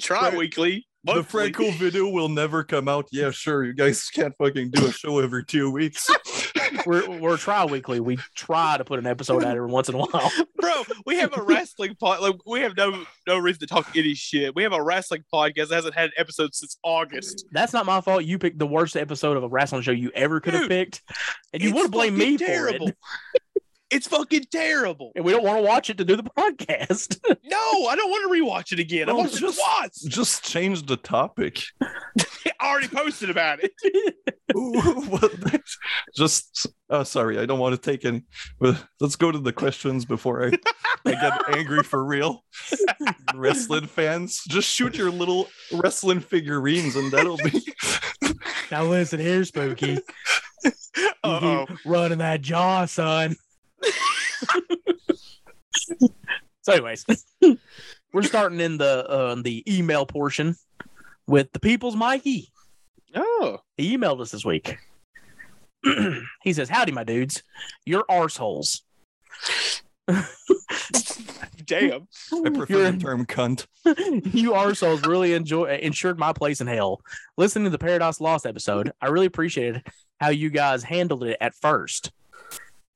tri 0.00 0.36
weekly. 0.36 0.86
the. 1.04 1.22
Franco 1.22 1.70
video 1.72 2.08
will 2.08 2.28
never 2.28 2.62
come 2.62 2.88
out. 2.88 3.06
Yeah, 3.10 3.30
sure. 3.30 3.64
You 3.64 3.72
guys 3.72 4.08
can't 4.10 4.34
fucking 4.36 4.70
do 4.72 4.86
a 4.86 4.92
show 4.92 5.18
every 5.18 5.44
two 5.46 5.70
weeks. 5.70 6.10
We're 6.86 7.18
we're 7.18 7.36
tri-weekly. 7.36 8.00
We 8.00 8.18
try 8.34 8.76
to 8.78 8.84
put 8.84 8.98
an 8.98 9.06
episode 9.06 9.44
out 9.44 9.56
every 9.56 9.70
once 9.70 9.88
in 9.88 9.94
a 9.94 9.98
while. 9.98 10.30
Bro, 10.56 10.82
we 11.06 11.16
have 11.16 11.36
a 11.36 11.42
wrestling 11.42 11.96
pod. 11.96 12.20
Like, 12.20 12.36
we 12.46 12.60
have 12.60 12.76
no 12.76 13.04
no 13.26 13.38
reason 13.38 13.60
to 13.60 13.66
talk 13.66 13.96
any 13.96 14.14
shit. 14.14 14.54
We 14.54 14.62
have 14.62 14.72
a 14.72 14.82
wrestling 14.82 15.24
podcast 15.32 15.68
that 15.68 15.76
hasn't 15.76 15.94
had 15.94 16.06
an 16.06 16.12
episode 16.16 16.54
since 16.54 16.78
August. 16.82 17.46
That's 17.52 17.72
not 17.72 17.86
my 17.86 18.00
fault. 18.00 18.24
You 18.24 18.38
picked 18.38 18.58
the 18.58 18.66
worst 18.66 18.96
episode 18.96 19.36
of 19.36 19.42
a 19.42 19.48
wrestling 19.48 19.82
show 19.82 19.92
you 19.92 20.10
ever 20.14 20.40
could 20.40 20.54
have 20.54 20.68
picked, 20.68 21.02
and 21.52 21.62
you 21.62 21.74
want 21.74 21.86
to 21.86 21.90
blame 21.90 22.16
me 22.16 22.36
fucking 22.36 22.38
for 22.38 22.44
terrible. 22.46 22.88
it. 22.88 22.96
It's 23.90 24.06
fucking 24.06 24.44
terrible. 24.52 25.12
and 25.16 25.24
we 25.24 25.32
don't 25.32 25.42
want 25.44 25.58
to 25.58 25.62
watch 25.62 25.90
it 25.90 25.98
to 25.98 26.04
do 26.04 26.16
the 26.16 26.22
podcast. 26.38 27.18
No, 27.44 27.86
I 27.86 27.96
don't 27.96 28.10
want 28.10 28.32
to 28.32 28.40
rewatch 28.42 28.72
it 28.72 28.78
again. 28.78 29.08
I 29.08 29.12
Well, 29.12 29.22
watched 29.24 29.36
it 29.36 29.40
just- 29.40 29.60
once. 29.78 30.02
Just 30.04 30.44
change 30.44 30.86
the 30.86 30.96
topic. 30.96 31.60
I 31.82 32.68
already 32.70 32.88
posted 32.88 33.30
about 33.30 33.58
it. 33.62 33.72
What 34.52 35.20
the- 35.40 35.60
just 36.14 36.66
uh, 36.90 37.04
sorry, 37.04 37.38
I 37.38 37.46
don't 37.46 37.58
want 37.58 37.74
to 37.74 37.80
take 37.80 38.04
any. 38.04 38.22
But 38.60 38.82
let's 39.00 39.16
go 39.16 39.30
to 39.32 39.38
the 39.38 39.52
questions 39.52 40.04
before 40.04 40.44
I, 40.44 40.52
I 41.06 41.12
get 41.12 41.56
angry 41.56 41.82
for 41.82 42.04
real. 42.04 42.44
Wrestling 43.34 43.86
fans, 43.86 44.42
just 44.48 44.68
shoot 44.68 44.96
your 44.96 45.10
little 45.10 45.48
wrestling 45.72 46.20
figurines, 46.20 46.96
and 46.96 47.10
that'll 47.12 47.36
be. 47.38 47.62
now 48.70 48.84
listen 48.84 49.20
here, 49.20 49.44
Spooky. 49.44 49.98
Uh-oh. 51.24 51.66
running 51.86 52.18
that 52.18 52.40
jaw, 52.40 52.84
son. 52.86 53.36
so, 56.62 56.72
anyways, 56.72 57.04
we're 58.12 58.22
starting 58.22 58.60
in 58.60 58.78
the 58.78 59.08
uh, 59.08 59.34
the 59.42 59.64
email 59.72 60.06
portion 60.06 60.56
with 61.26 61.52
the 61.52 61.60
people's 61.60 61.96
Mikey. 61.96 62.50
Oh. 63.14 63.58
He 63.76 63.96
emailed 63.96 64.20
us 64.20 64.30
this 64.30 64.44
week. 64.44 64.76
he 66.42 66.52
says, 66.52 66.68
"Howdy, 66.68 66.92
my 66.92 67.04
dudes. 67.04 67.42
You're 67.86 68.04
arseholes. 68.10 68.82
Damn. 71.66 72.08
I 72.32 72.50
prefer 72.50 72.78
You're- 72.78 72.90
the 72.90 72.98
term 72.98 73.26
cunt. 73.26 73.66
you 74.34 74.52
arseholes 74.52 75.06
really 75.06 75.34
enjoy 75.34 75.66
ensured 75.76 76.18
my 76.18 76.32
place 76.32 76.60
in 76.60 76.66
hell. 76.66 77.00
Listening 77.36 77.64
to 77.64 77.70
the 77.70 77.78
Paradise 77.78 78.20
Lost 78.20 78.44
episode, 78.44 78.92
I 79.00 79.08
really 79.08 79.26
appreciated 79.26 79.86
how 80.20 80.30
you 80.30 80.50
guys 80.50 80.82
handled 80.82 81.24
it 81.24 81.36
at 81.40 81.54
first. 81.54 82.10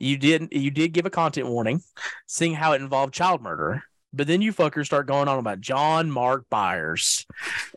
You 0.04 0.18
didn't. 0.18 0.52
you 0.52 0.70
did 0.70 0.92
give 0.92 1.06
a 1.06 1.10
content 1.10 1.48
warning, 1.48 1.82
seeing 2.26 2.52
how 2.54 2.72
it 2.72 2.82
involved 2.82 3.14
child 3.14 3.40
murder, 3.40 3.84
but 4.12 4.26
then 4.26 4.42
you 4.42 4.52
fuckers 4.52 4.84
start 4.84 5.06
going 5.06 5.28
on 5.28 5.38
about 5.38 5.62
John 5.62 6.10
Mark 6.10 6.44
Byers, 6.50 7.26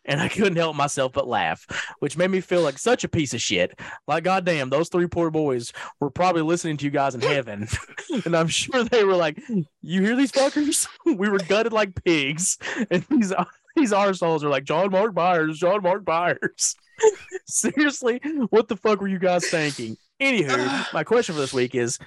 and 0.03 0.19
I 0.19 0.27
couldn't 0.27 0.57
help 0.57 0.75
myself 0.75 1.13
but 1.13 1.25
laugh, 1.25 1.65
which 1.99 2.17
made 2.17 2.29
me 2.29 2.41
feel 2.41 2.61
like 2.61 2.79
such 2.79 3.05
a 3.05 3.09
piece 3.09 3.33
of 3.33 3.39
shit. 3.41 3.79
Like 4.09 4.25
goddamn, 4.25 4.69
those 4.69 4.89
three 4.89 5.07
poor 5.07 5.31
boys 5.31 5.71
were 6.01 6.09
probably 6.09 6.41
listening 6.41 6.75
to 6.77 6.85
you 6.85 6.91
guys 6.91 7.15
in 7.15 7.21
heaven, 7.21 7.69
and 8.25 8.35
I'm 8.35 8.49
sure 8.49 8.83
they 8.83 9.05
were 9.05 9.15
like, 9.15 9.41
"You 9.81 10.01
hear 10.01 10.17
these 10.17 10.33
fuckers? 10.33 10.85
we 11.05 11.29
were 11.29 11.39
gutted 11.39 11.71
like 11.71 12.03
pigs." 12.03 12.57
and 12.91 13.05
these 13.09 13.33
these 13.77 13.93
arseholes 13.93 14.43
are 14.43 14.49
like 14.49 14.65
John 14.65 14.91
Mark 14.91 15.13
Byers, 15.13 15.59
John 15.59 15.81
Mark 15.81 16.03
Byers. 16.03 16.75
Seriously, 17.47 18.19
what 18.49 18.67
the 18.67 18.75
fuck 18.75 18.99
were 18.99 19.07
you 19.07 19.19
guys 19.19 19.49
thinking? 19.49 19.95
Anywho, 20.21 20.85
my 20.93 21.03
question 21.03 21.35
for 21.35 21.41
this 21.41 21.53
week 21.53 21.75
is 21.75 21.99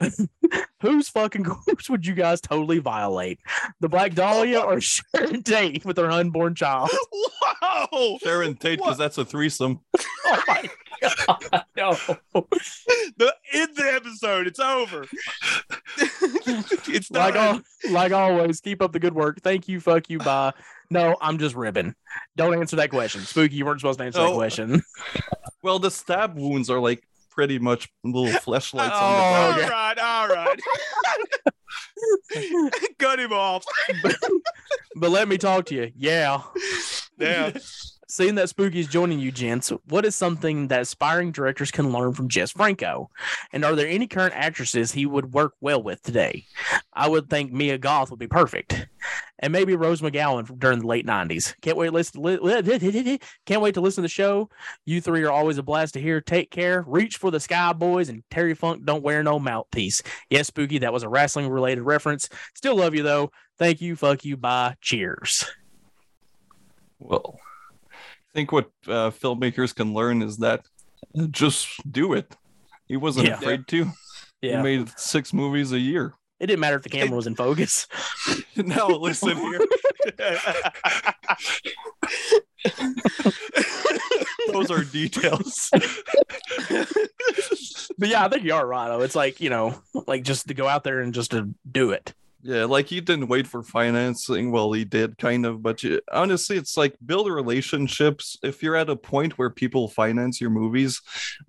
whose 0.80 1.08
fucking 1.08 1.44
corpse 1.44 1.88
would 1.90 2.06
you 2.06 2.14
guys 2.14 2.40
totally 2.40 2.78
violate? 2.78 3.40
The 3.80 3.88
Black 3.88 4.14
Dahlia 4.14 4.60
or 4.60 4.80
Sharon 4.80 5.42
Tate 5.42 5.84
with 5.84 5.96
her 5.98 6.10
unborn 6.10 6.54
child? 6.54 6.90
Whoa. 7.62 8.18
Sharon 8.22 8.54
Tate, 8.56 8.78
because 8.78 8.98
that's 8.98 9.18
a 9.18 9.24
threesome. 9.24 9.80
Oh 10.24 10.40
my 10.48 10.70
god, 11.26 11.64
no. 11.76 11.90
The 13.16 13.34
end 13.52 13.76
the 13.76 13.92
episode. 13.92 14.46
It's 14.46 14.60
over. 14.60 15.04
it's 16.88 17.10
Like 17.10 17.34
done. 17.34 17.62
al- 17.84 17.92
like 17.92 18.12
always, 18.12 18.60
keep 18.60 18.80
up 18.80 18.92
the 18.92 19.00
good 19.00 19.12
work. 19.12 19.40
Thank 19.42 19.66
you, 19.68 19.80
fuck 19.80 20.08
you, 20.08 20.18
bye. 20.18 20.52
No, 20.90 21.16
I'm 21.20 21.38
just 21.38 21.54
ribbing. 21.56 21.94
Don't 22.36 22.54
answer 22.54 22.76
that 22.76 22.90
question. 22.90 23.22
Spooky, 23.22 23.56
you 23.56 23.66
weren't 23.66 23.80
supposed 23.80 23.98
to 23.98 24.04
answer 24.06 24.20
that 24.20 24.28
Oh. 24.28 24.36
question. 24.36 24.82
Well, 25.62 25.78
the 25.78 25.90
stab 25.90 26.36
wounds 26.36 26.68
are 26.70 26.80
like 26.80 27.02
pretty 27.30 27.58
much 27.58 27.88
little 28.04 28.26
fleshlights 28.40 28.90
Oh, 28.92 29.04
on 29.06 29.12
the 29.14 29.20
oh, 29.20 29.24
all 29.24 29.52
back. 29.52 29.58
okay. 29.58 29.70
right, 29.70 29.98
all 29.98 30.28
right. 30.28 30.60
Cut 32.98 33.18
him 33.20 33.32
off. 33.32 33.64
but 34.96 35.10
let 35.10 35.28
me 35.28 35.38
talk 35.38 35.66
to 35.66 35.74
you. 35.74 35.92
Yeah. 35.96 36.42
Damn. 37.18 37.54
Seeing 38.12 38.34
that 38.34 38.50
Spooky 38.50 38.78
is 38.78 38.88
joining 38.88 39.20
you, 39.20 39.32
gents, 39.32 39.72
what 39.88 40.04
is 40.04 40.14
something 40.14 40.68
that 40.68 40.82
aspiring 40.82 41.32
directors 41.32 41.70
can 41.70 41.92
learn 41.92 42.12
from 42.12 42.28
Jess 42.28 42.50
Franco? 42.50 43.08
And 43.54 43.64
are 43.64 43.74
there 43.74 43.88
any 43.88 44.06
current 44.06 44.34
actresses 44.36 44.92
he 44.92 45.06
would 45.06 45.32
work 45.32 45.54
well 45.62 45.82
with 45.82 46.02
today? 46.02 46.44
I 46.92 47.08
would 47.08 47.30
think 47.30 47.54
Mia 47.54 47.78
Goth 47.78 48.10
would 48.10 48.18
be 48.18 48.26
perfect, 48.26 48.86
and 49.38 49.50
maybe 49.50 49.76
Rose 49.76 50.02
McGowan 50.02 50.46
from 50.46 50.58
during 50.58 50.80
the 50.80 50.86
late 50.86 51.06
'90s. 51.06 51.54
Can't 51.62 51.78
wait 51.78 51.86
to 51.86 51.92
listen. 51.92 52.20
Li- 52.20 53.18
can't 53.46 53.62
wait 53.62 53.72
to 53.76 53.80
listen 53.80 54.02
to 54.02 54.04
the 54.04 54.08
show. 54.10 54.50
You 54.84 55.00
three 55.00 55.22
are 55.22 55.32
always 55.32 55.56
a 55.56 55.62
blast 55.62 55.94
to 55.94 56.00
hear. 56.02 56.20
Take 56.20 56.50
care. 56.50 56.84
Reach 56.86 57.16
for 57.16 57.30
the 57.30 57.40
sky, 57.40 57.72
boys, 57.72 58.10
and 58.10 58.22
Terry 58.30 58.52
Funk 58.52 58.84
don't 58.84 59.02
wear 59.02 59.22
no 59.22 59.38
mouthpiece. 59.38 60.02
Yes, 60.28 60.48
Spooky, 60.48 60.76
that 60.80 60.92
was 60.92 61.02
a 61.02 61.08
wrestling 61.08 61.48
related 61.48 61.84
reference. 61.84 62.28
Still 62.54 62.76
love 62.76 62.94
you 62.94 63.04
though. 63.04 63.30
Thank 63.56 63.80
you. 63.80 63.96
Fuck 63.96 64.26
you. 64.26 64.36
Bye. 64.36 64.74
Cheers. 64.82 65.46
Well, 66.98 67.40
think 68.34 68.52
what 68.52 68.70
uh, 68.86 69.10
filmmakers 69.10 69.74
can 69.74 69.94
learn 69.94 70.22
is 70.22 70.38
that 70.38 70.64
just 71.30 71.68
do 71.90 72.12
it. 72.14 72.34
He 72.86 72.96
wasn't 72.96 73.28
Yeah. 73.28 73.34
afraid 73.34 73.66
to. 73.68 73.90
Yeah. 74.40 74.58
He 74.58 74.62
made 74.62 74.98
six 74.98 75.32
movies 75.32 75.72
a 75.72 75.78
year. 75.78 76.14
It 76.40 76.46
didn't 76.46 76.60
matter 76.60 76.76
if 76.76 76.82
the 76.82 76.88
camera 76.88 77.14
was 77.14 77.28
in 77.28 77.36
focus. 77.36 77.86
now 78.56 78.88
listen 78.88 79.36
here. 79.36 79.60
Those 84.52 84.70
are 84.70 84.84
details. 84.84 85.70
But 87.98 88.08
yeah, 88.08 88.24
I 88.24 88.28
think 88.28 88.44
you 88.44 88.54
are 88.54 88.66
right. 88.66 89.00
It's 89.02 89.14
like, 89.14 89.40
you 89.40 89.50
know, 89.50 89.80
like 90.06 90.24
just 90.24 90.48
to 90.48 90.54
go 90.54 90.66
out 90.66 90.84
there 90.84 91.00
and 91.00 91.14
just 91.14 91.30
to 91.30 91.54
do 91.70 91.90
it. 91.92 92.12
Yeah, 92.44 92.64
like 92.64 92.88
he 92.88 93.00
didn't 93.00 93.28
wait 93.28 93.46
for 93.46 93.62
financing. 93.62 94.50
Well, 94.50 94.72
he 94.72 94.84
did 94.84 95.16
kind 95.16 95.46
of, 95.46 95.62
but 95.62 95.84
you, 95.84 96.00
honestly, 96.12 96.56
it's 96.56 96.76
like 96.76 96.96
build 97.06 97.30
relationships. 97.30 98.36
If 98.42 98.64
you're 98.64 98.74
at 98.74 98.90
a 98.90 98.96
point 98.96 99.38
where 99.38 99.48
people 99.48 99.86
finance 99.86 100.40
your 100.40 100.50
movies, 100.50 101.00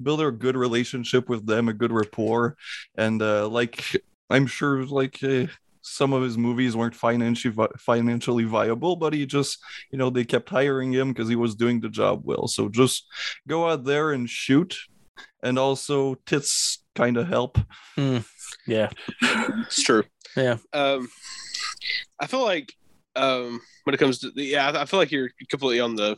build 0.02 0.22
a 0.22 0.30
good 0.30 0.56
relationship 0.56 1.30
with 1.30 1.48
them, 1.48 1.68
a 1.68 1.74
good 1.74 1.92
rapport, 1.92 2.58
and 2.96 3.20
uh, 3.24 3.48
like 3.48 3.84
I'm 4.30 4.46
sure, 4.46 4.86
like 4.86 5.24
uh, 5.24 5.48
some 5.82 6.14
of 6.14 6.22
his 6.22 6.38
movies 6.38 6.76
weren't 6.76 6.96
financially 6.96 7.56
financially 7.80 8.44
viable, 8.44 8.96
but 8.96 9.14
he 9.14 9.26
just, 9.26 9.58
you 9.92 9.98
know, 9.98 10.12
they 10.12 10.24
kept 10.24 10.50
hiring 10.50 10.92
him 10.94 11.12
because 11.12 11.28
he 11.28 11.36
was 11.36 11.56
doing 11.56 11.80
the 11.82 11.90
job 11.90 12.22
well. 12.24 12.48
So 12.48 12.70
just 12.70 13.08
go 13.48 13.68
out 13.68 13.84
there 13.84 14.12
and 14.12 14.30
shoot, 14.30 14.78
and 15.42 15.58
also 15.58 16.16
tits 16.28 16.84
kind 16.94 17.18
of 17.18 17.28
help. 17.28 17.58
Yeah. 18.68 18.90
It's 19.22 19.84
true. 19.84 20.04
Yeah. 20.36 20.58
Um, 20.74 21.10
I 22.20 22.28
feel 22.28 22.44
like 22.44 22.74
um, 23.16 23.62
when 23.84 23.94
it 23.94 23.98
comes 23.98 24.20
to 24.20 24.32
yeah, 24.36 24.70
I- 24.72 24.82
I 24.82 24.86
feel 24.86 25.00
like 25.00 25.12
you're 25.12 25.30
completely 25.50 25.80
on 25.80 25.96
the 25.96 26.18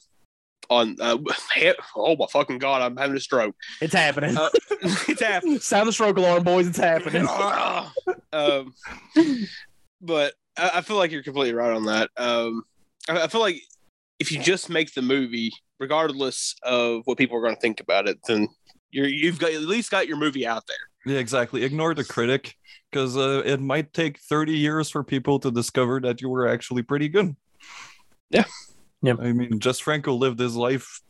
on. 0.69 0.95
Uh, 0.99 1.17
oh 1.95 2.15
my 2.15 2.25
fucking 2.31 2.57
god, 2.59 2.81
I'm 2.81 2.97
having 2.97 3.15
a 3.17 3.19
stroke. 3.19 3.55
It's 3.81 3.93
happening. 3.93 4.37
Uh, 4.37 4.49
it's 4.81 5.21
happening. 5.21 5.59
Sound 5.59 5.87
the 5.87 5.93
stroke 5.93 6.17
alarm, 6.17 6.43
boys. 6.43 6.67
It's 6.67 6.77
happening. 6.77 7.27
um, 8.33 8.73
but 10.01 10.33
I, 10.57 10.71
I 10.75 10.81
feel 10.81 10.97
like 10.97 11.11
you're 11.11 11.23
completely 11.23 11.53
right 11.53 11.75
on 11.75 11.85
that. 11.85 12.09
Um, 12.17 12.63
I, 13.09 13.23
I 13.23 13.27
feel 13.27 13.41
like 13.41 13.61
if 14.19 14.31
you 14.31 14.39
just 14.39 14.69
make 14.69 14.93
the 14.93 15.01
movie, 15.01 15.51
regardless 15.79 16.55
of 16.63 17.01
what 17.05 17.17
people 17.17 17.37
are 17.37 17.41
going 17.41 17.55
to 17.55 17.61
think 17.61 17.79
about 17.81 18.07
it, 18.07 18.17
then 18.27 18.47
you're 18.91 19.07
you've 19.07 19.39
got 19.39 19.51
at 19.51 19.61
least 19.61 19.91
got 19.91 20.07
your 20.07 20.17
movie 20.17 20.47
out 20.47 20.63
there. 20.67 20.77
Yeah, 21.05 21.19
exactly. 21.19 21.63
Ignore 21.63 21.93
the 21.93 22.03
critic 22.03 22.55
because 22.91 23.15
uh, 23.15 23.43
it 23.45 23.59
might 23.61 23.93
take 23.93 24.19
30 24.19 24.53
years 24.57 24.89
for 24.89 25.03
people 25.03 25.39
to 25.39 25.51
discover 25.51 25.99
that 26.01 26.21
you 26.21 26.29
were 26.29 26.47
actually 26.47 26.81
pretty 26.81 27.09
good. 27.09 27.35
Yeah. 28.29 28.45
Yeah. 29.01 29.15
I 29.19 29.33
mean, 29.33 29.59
Jess 29.59 29.79
Franco 29.79 30.15
lived 30.15 30.39
his 30.39 30.55
life 30.55 31.01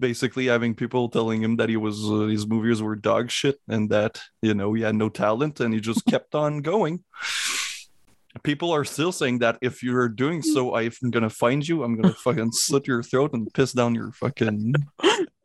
basically 0.00 0.46
having 0.46 0.74
people 0.74 1.08
telling 1.08 1.42
him 1.42 1.56
that 1.56 1.68
he 1.68 1.76
was 1.76 2.02
uh, 2.10 2.26
his 2.26 2.46
movies 2.46 2.82
were 2.82 2.96
dog 2.96 3.30
shit 3.30 3.58
and 3.68 3.88
that 3.90 4.20
you 4.42 4.52
know 4.52 4.72
he 4.72 4.82
had 4.82 4.96
no 4.96 5.08
talent 5.08 5.60
and 5.60 5.72
he 5.72 5.80
just 5.80 6.04
kept 6.08 6.34
on 6.34 6.60
going. 6.60 7.04
People 8.44 8.72
are 8.72 8.84
still 8.84 9.12
saying 9.12 9.38
that 9.40 9.58
if 9.60 9.82
you're 9.82 10.08
doing 10.08 10.42
so, 10.42 10.74
I'm 10.74 10.90
gonna 11.10 11.28
find 11.30 11.66
you. 11.66 11.82
I'm 11.84 11.96
gonna 12.00 12.14
fucking 12.14 12.52
slit 12.52 12.86
your 12.86 13.02
throat 13.02 13.32
and 13.34 13.52
piss 13.52 13.72
down 13.72 13.94
your 13.94 14.12
fucking. 14.12 14.74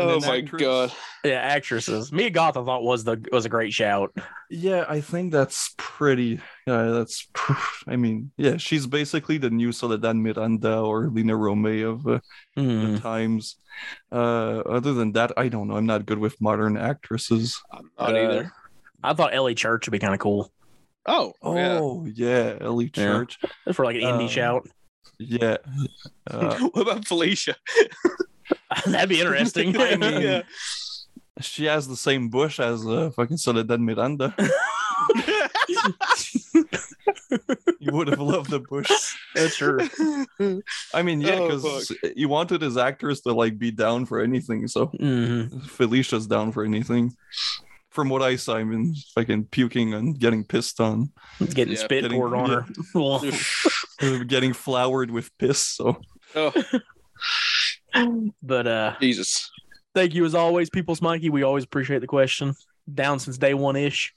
Oh 0.00 0.20
then 0.20 0.28
my 0.30 0.36
actress- 0.38 0.62
god. 0.62 0.92
yeah, 1.24 1.40
actresses. 1.40 2.12
Mia 2.12 2.30
Goth, 2.30 2.56
I 2.56 2.64
thought 2.64 2.84
was 2.84 3.02
the 3.04 3.20
was 3.32 3.44
a 3.46 3.48
great 3.48 3.72
shout. 3.72 4.14
Yeah, 4.48 4.84
I 4.88 5.00
think 5.00 5.32
that's 5.32 5.74
pretty. 5.76 6.40
Yeah, 6.68 6.84
that's. 6.90 7.26
I 7.88 7.96
mean, 7.96 8.30
yeah, 8.36 8.58
she's 8.58 8.86
basically 8.86 9.38
the 9.38 9.50
new 9.50 9.72
Soledad 9.72 10.14
Miranda 10.16 10.78
or 10.78 11.08
Lina 11.08 11.34
Romay 11.34 11.82
of 11.88 12.06
uh, 12.06 12.20
Hmm. 12.56 12.92
the 12.94 13.00
times. 13.00 13.56
Uh, 14.12 14.60
other 14.66 14.92
than 14.94 15.12
that, 15.12 15.32
I 15.36 15.48
don't 15.48 15.66
know. 15.68 15.76
I'm 15.76 15.86
not 15.86 16.06
good 16.06 16.18
with 16.18 16.40
modern 16.40 16.76
actresses. 16.76 17.60
I'm 17.72 17.90
not 17.98 18.14
Uh, 18.14 18.18
either. 18.18 18.52
I 19.02 19.14
thought 19.14 19.34
Ellie 19.34 19.54
Church 19.54 19.86
would 19.86 19.92
be 19.92 19.98
kind 19.98 20.14
of 20.14 20.20
cool. 20.20 20.50
Oh, 21.06 21.32
yeah. 21.54 21.78
Oh 21.80 22.06
yeah, 22.12 22.56
Ellie 22.60 22.90
Yeah. 22.94 23.04
Church. 23.04 23.38
Just 23.64 23.76
for 23.76 23.84
like 23.84 23.96
an 23.96 24.02
indie 24.02 24.22
Um, 24.24 24.28
shout. 24.28 24.68
Yeah. 25.18 25.56
Uh, 26.30 26.58
what 26.72 26.82
about 26.82 27.06
Felicia? 27.06 27.56
That'd 28.86 29.08
be 29.08 29.20
interesting. 29.20 29.76
I 29.80 29.96
mean- 29.96 30.20
yeah. 30.22 30.42
She 31.40 31.66
has 31.66 31.86
the 31.86 31.96
same 31.96 32.30
bush 32.30 32.58
as 32.58 32.84
uh, 32.84 33.10
fucking 33.14 33.36
Soledad 33.36 33.80
Miranda. 33.80 34.34
you 37.78 37.92
would 37.92 38.08
have 38.08 38.20
loved 38.20 38.50
the 38.50 38.58
bush. 38.60 38.90
That's 39.34 39.56
true. 39.56 39.78
I 40.92 41.02
mean, 41.02 41.20
yeah, 41.20 41.34
Oh, 41.38 41.46
because 41.48 41.92
you 42.16 42.28
wanted 42.28 42.62
his 42.62 42.76
actors 42.76 43.20
to 43.22 43.32
like 43.32 43.56
be 43.58 43.70
down 43.70 44.04
for 44.06 44.20
anything. 44.20 44.66
So 44.68 44.86
hmm 44.86 45.60
Felicia's 45.60 46.26
down 46.26 46.50
for 46.52 46.64
anything. 46.64 47.14
From 47.98 48.10
what 48.10 48.22
I 48.22 48.36
saw, 48.36 48.54
I 48.54 48.62
mean, 48.62 48.94
fucking 49.16 49.46
puking 49.46 49.92
and 49.92 50.16
getting 50.16 50.44
pissed 50.44 50.78
on, 50.80 51.10
Getting 51.40 51.74
Yeah, 51.74 51.80
spit 51.80 52.02
getting- 52.04 52.16
poured 52.16 52.32
on 52.32 52.48
her. 52.48 52.64
Well, 52.94 53.20
uh, 54.00 54.18
getting 54.28 54.52
floured 54.52 55.10
with 55.10 55.36
piss. 55.36 55.58
So 55.58 56.00
oh, 56.36 56.52
but 58.40 58.66
uh, 58.68 58.94
Jesus. 59.00 59.50
thank 59.96 60.14
you 60.14 60.24
as 60.24 60.36
always, 60.36 60.70
People's 60.70 61.02
Mikey. 61.02 61.28
We 61.30 61.42
always 61.42 61.64
appreciate 61.64 61.98
the 62.00 62.06
question. 62.06 62.54
Down 62.94 63.18
since 63.18 63.36
day 63.36 63.52
one 63.54 63.74
ish. 63.74 64.14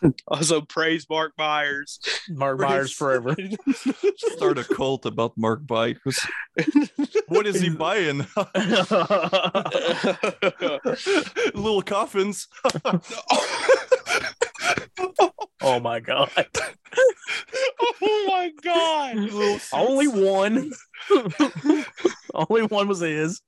Also, 0.28 0.60
praise 0.60 1.06
Mark 1.10 1.32
Myers. 1.38 1.98
Mark 2.28 2.60
Myers 2.60 2.92
forever. 2.92 3.34
start 4.16 4.58
a 4.58 4.64
cult 4.64 5.06
about 5.06 5.32
Mark 5.36 5.62
Bikers. 5.66 6.18
What 7.28 7.46
is 7.46 7.60
he 7.60 7.68
buying? 7.68 8.26
Little 11.54 11.82
coffins. 11.82 12.48
oh 15.62 15.80
my 15.80 16.00
god. 16.00 16.30
oh 18.02 18.24
my 18.28 18.50
God. 18.62 19.60
Only 19.72 20.08
one. 20.08 20.72
Only 22.34 22.62
one 22.62 22.88
was 22.88 23.00
his. 23.00 23.40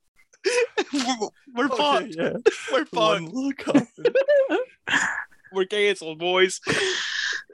We're 1.54 1.66
Okay, 1.66 1.76
fucked. 1.76 2.16
yeah. 2.16 2.32
We're 2.72 2.84
One 2.92 3.24
little 3.26 3.52
coffin. 3.52 4.04
We're 5.52 5.64
canceled, 5.66 6.18
boys. 6.18 6.60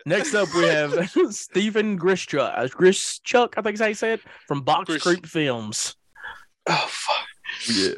Next 0.05 0.35
up, 0.35 0.49
we 0.55 0.65
have 0.65 1.11
Stephen 1.31 1.99
Grischuk. 1.99 2.39
Uh, 2.41 2.69
Grischuk, 2.69 3.55
I 3.57 3.63
think 3.63 3.75
is 3.75 3.81
how 3.81 3.87
you 3.87 3.95
say 3.95 4.13
it, 4.15 4.21
from 4.47 4.63
Box 4.63 4.87
Grish- 4.87 5.03
Creek 5.03 5.27
Films. 5.27 5.97
Oh 6.69 6.87
fuck. 6.89 7.27
Yeah. 7.75 7.95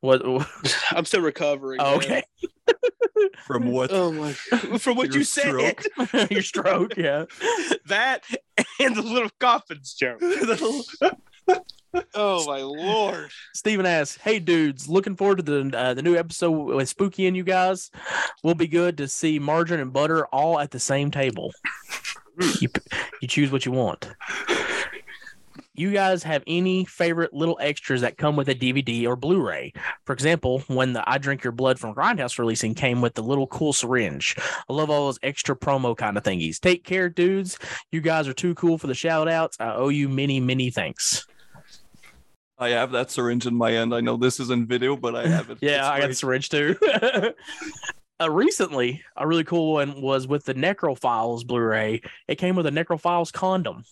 What? 0.00 0.22
I'm 0.90 1.04
still 1.04 1.20
recovering. 1.20 1.80
Oh, 1.80 1.96
okay. 1.96 2.24
From 3.46 3.66
what? 3.70 3.92
Oh 3.92 4.10
my. 4.10 4.32
From 4.32 4.96
what 4.96 5.08
Your 5.08 5.18
you 5.18 5.24
said. 5.24 5.44
stroke. 5.78 6.30
Your 6.30 6.42
stroke, 6.42 6.96
yeah. 6.96 7.26
that 7.86 8.24
and 8.80 8.96
the 8.96 9.02
little 9.02 9.30
coffins 9.38 9.94
joke. 9.94 10.20
Oh 12.14 12.46
my 12.46 12.60
lord. 12.62 13.30
Stephen 13.54 13.86
asks, 13.86 14.16
"Hey 14.22 14.38
dudes, 14.38 14.88
looking 14.88 15.16
forward 15.16 15.38
to 15.38 15.42
the 15.42 15.76
uh, 15.76 15.94
the 15.94 16.02
new 16.02 16.16
episode 16.16 16.50
with 16.50 16.88
Spooky 16.88 17.26
and 17.26 17.36
you 17.36 17.44
guys. 17.44 17.90
Will 18.42 18.54
be 18.54 18.66
good 18.66 18.96
to 18.98 19.08
see 19.08 19.38
margarine 19.38 19.80
and 19.80 19.92
butter 19.92 20.26
all 20.26 20.58
at 20.58 20.70
the 20.70 20.80
same 20.80 21.10
table. 21.10 21.52
you 22.60 22.68
you 23.20 23.28
choose 23.28 23.52
what 23.52 23.66
you 23.66 23.72
want. 23.72 24.08
You 25.74 25.90
guys 25.90 26.22
have 26.24 26.42
any 26.46 26.84
favorite 26.84 27.32
little 27.32 27.56
extras 27.58 28.02
that 28.02 28.18
come 28.18 28.36
with 28.36 28.50
a 28.50 28.54
DVD 28.54 29.06
or 29.06 29.16
Blu-ray? 29.16 29.72
For 30.04 30.12
example, 30.12 30.62
when 30.66 30.92
the 30.92 31.02
I 31.08 31.16
Drink 31.16 31.42
Your 31.42 31.52
Blood 31.52 31.78
from 31.78 31.94
Grindhouse 31.94 32.38
releasing 32.38 32.74
came 32.74 33.00
with 33.00 33.14
the 33.14 33.22
little 33.22 33.46
cool 33.46 33.72
syringe. 33.72 34.36
I 34.38 34.72
love 34.72 34.90
all 34.90 35.06
those 35.06 35.18
extra 35.22 35.56
promo 35.56 35.96
kind 35.96 36.18
of 36.18 36.24
thingies. 36.24 36.60
Take 36.60 36.84
care, 36.84 37.08
dudes. 37.08 37.58
You 37.90 38.02
guys 38.02 38.28
are 38.28 38.34
too 38.34 38.54
cool 38.54 38.76
for 38.76 38.86
the 38.86 38.94
shout 38.94 39.28
outs. 39.28 39.56
I 39.60 39.72
owe 39.72 39.88
you 39.88 40.10
many, 40.10 40.40
many 40.40 40.70
thanks. 40.70 41.26
I 42.62 42.70
have 42.70 42.92
that 42.92 43.10
syringe 43.10 43.46
in 43.46 43.54
my 43.54 43.72
end. 43.74 43.94
I 43.94 44.00
know 44.00 44.16
this 44.16 44.40
isn't 44.40 44.68
video, 44.68 44.96
but 44.96 45.14
I 45.14 45.26
have 45.26 45.50
it. 45.50 45.58
Yeah, 45.62 45.78
It's 45.78 45.88
I 45.88 46.00
got 46.00 46.08
the 46.08 46.14
syringe 46.14 46.48
too. 46.48 46.76
uh, 48.20 48.30
recently, 48.30 49.02
a 49.16 49.26
really 49.26 49.44
cool 49.44 49.74
one 49.74 50.00
was 50.00 50.26
with 50.26 50.44
the 50.44 50.54
Necrophiles 50.54 51.46
Blu-ray. 51.46 52.02
It 52.28 52.36
came 52.36 52.56
with 52.56 52.66
a 52.66 52.70
Necrophiles 52.70 53.32
condom. 53.32 53.84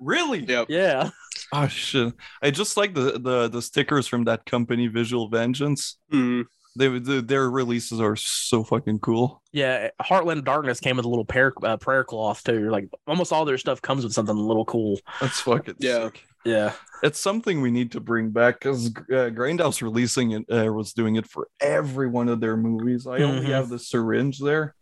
Really? 0.00 0.40
Yep. 0.40 0.66
Yeah, 0.68 1.10
Oh 1.52 1.68
shit! 1.68 2.14
I 2.40 2.50
just 2.50 2.76
like 2.78 2.94
the 2.94 3.18
the 3.18 3.48
the 3.48 3.60
stickers 3.60 4.08
from 4.08 4.24
that 4.24 4.46
company, 4.46 4.86
Visual 4.86 5.28
Vengeance. 5.28 5.98
Mm. 6.10 6.46
They 6.76 6.88
the, 6.98 7.20
their 7.20 7.50
releases 7.50 8.00
are 8.00 8.16
so 8.16 8.64
fucking 8.64 9.00
cool. 9.00 9.42
yeah. 9.52 9.90
Heartland 10.00 10.38
of 10.38 10.44
Darkness 10.44 10.80
came 10.80 10.96
with 10.96 11.04
a 11.04 11.08
little 11.08 11.24
prayer 11.24 11.52
uh, 11.62 11.76
prayer 11.76 12.04
cloth 12.04 12.42
too. 12.44 12.70
Like 12.70 12.88
almost 13.06 13.32
all 13.32 13.44
their 13.44 13.58
stuff 13.58 13.82
comes 13.82 14.04
with 14.04 14.12
something 14.14 14.36
a 14.36 14.40
little 14.40 14.64
cool. 14.64 14.98
That's 15.20 15.40
fucking 15.40 15.76
Yeah. 15.80 16.04
sick. 16.04 16.24
Yeah, 16.44 16.72
It's 17.04 17.20
something 17.20 17.60
we 17.60 17.70
need 17.70 17.92
to 17.92 18.00
bring 18.00 18.30
back 18.30 18.58
because 18.58 18.88
uh, 18.88 19.30
Grindhouse 19.30 19.80
releasing 19.80 20.32
it 20.32 20.44
uh, 20.50 20.72
was 20.72 20.92
doing 20.92 21.14
it 21.14 21.24
for 21.28 21.46
every 21.60 22.08
one 22.08 22.28
of 22.28 22.40
their 22.40 22.56
movies. 22.56 23.06
I 23.06 23.18
only 23.18 23.46
Mhm. 23.46 23.50
have 23.50 23.68
the 23.68 23.78
syringe 23.78 24.40
there, 24.40 24.74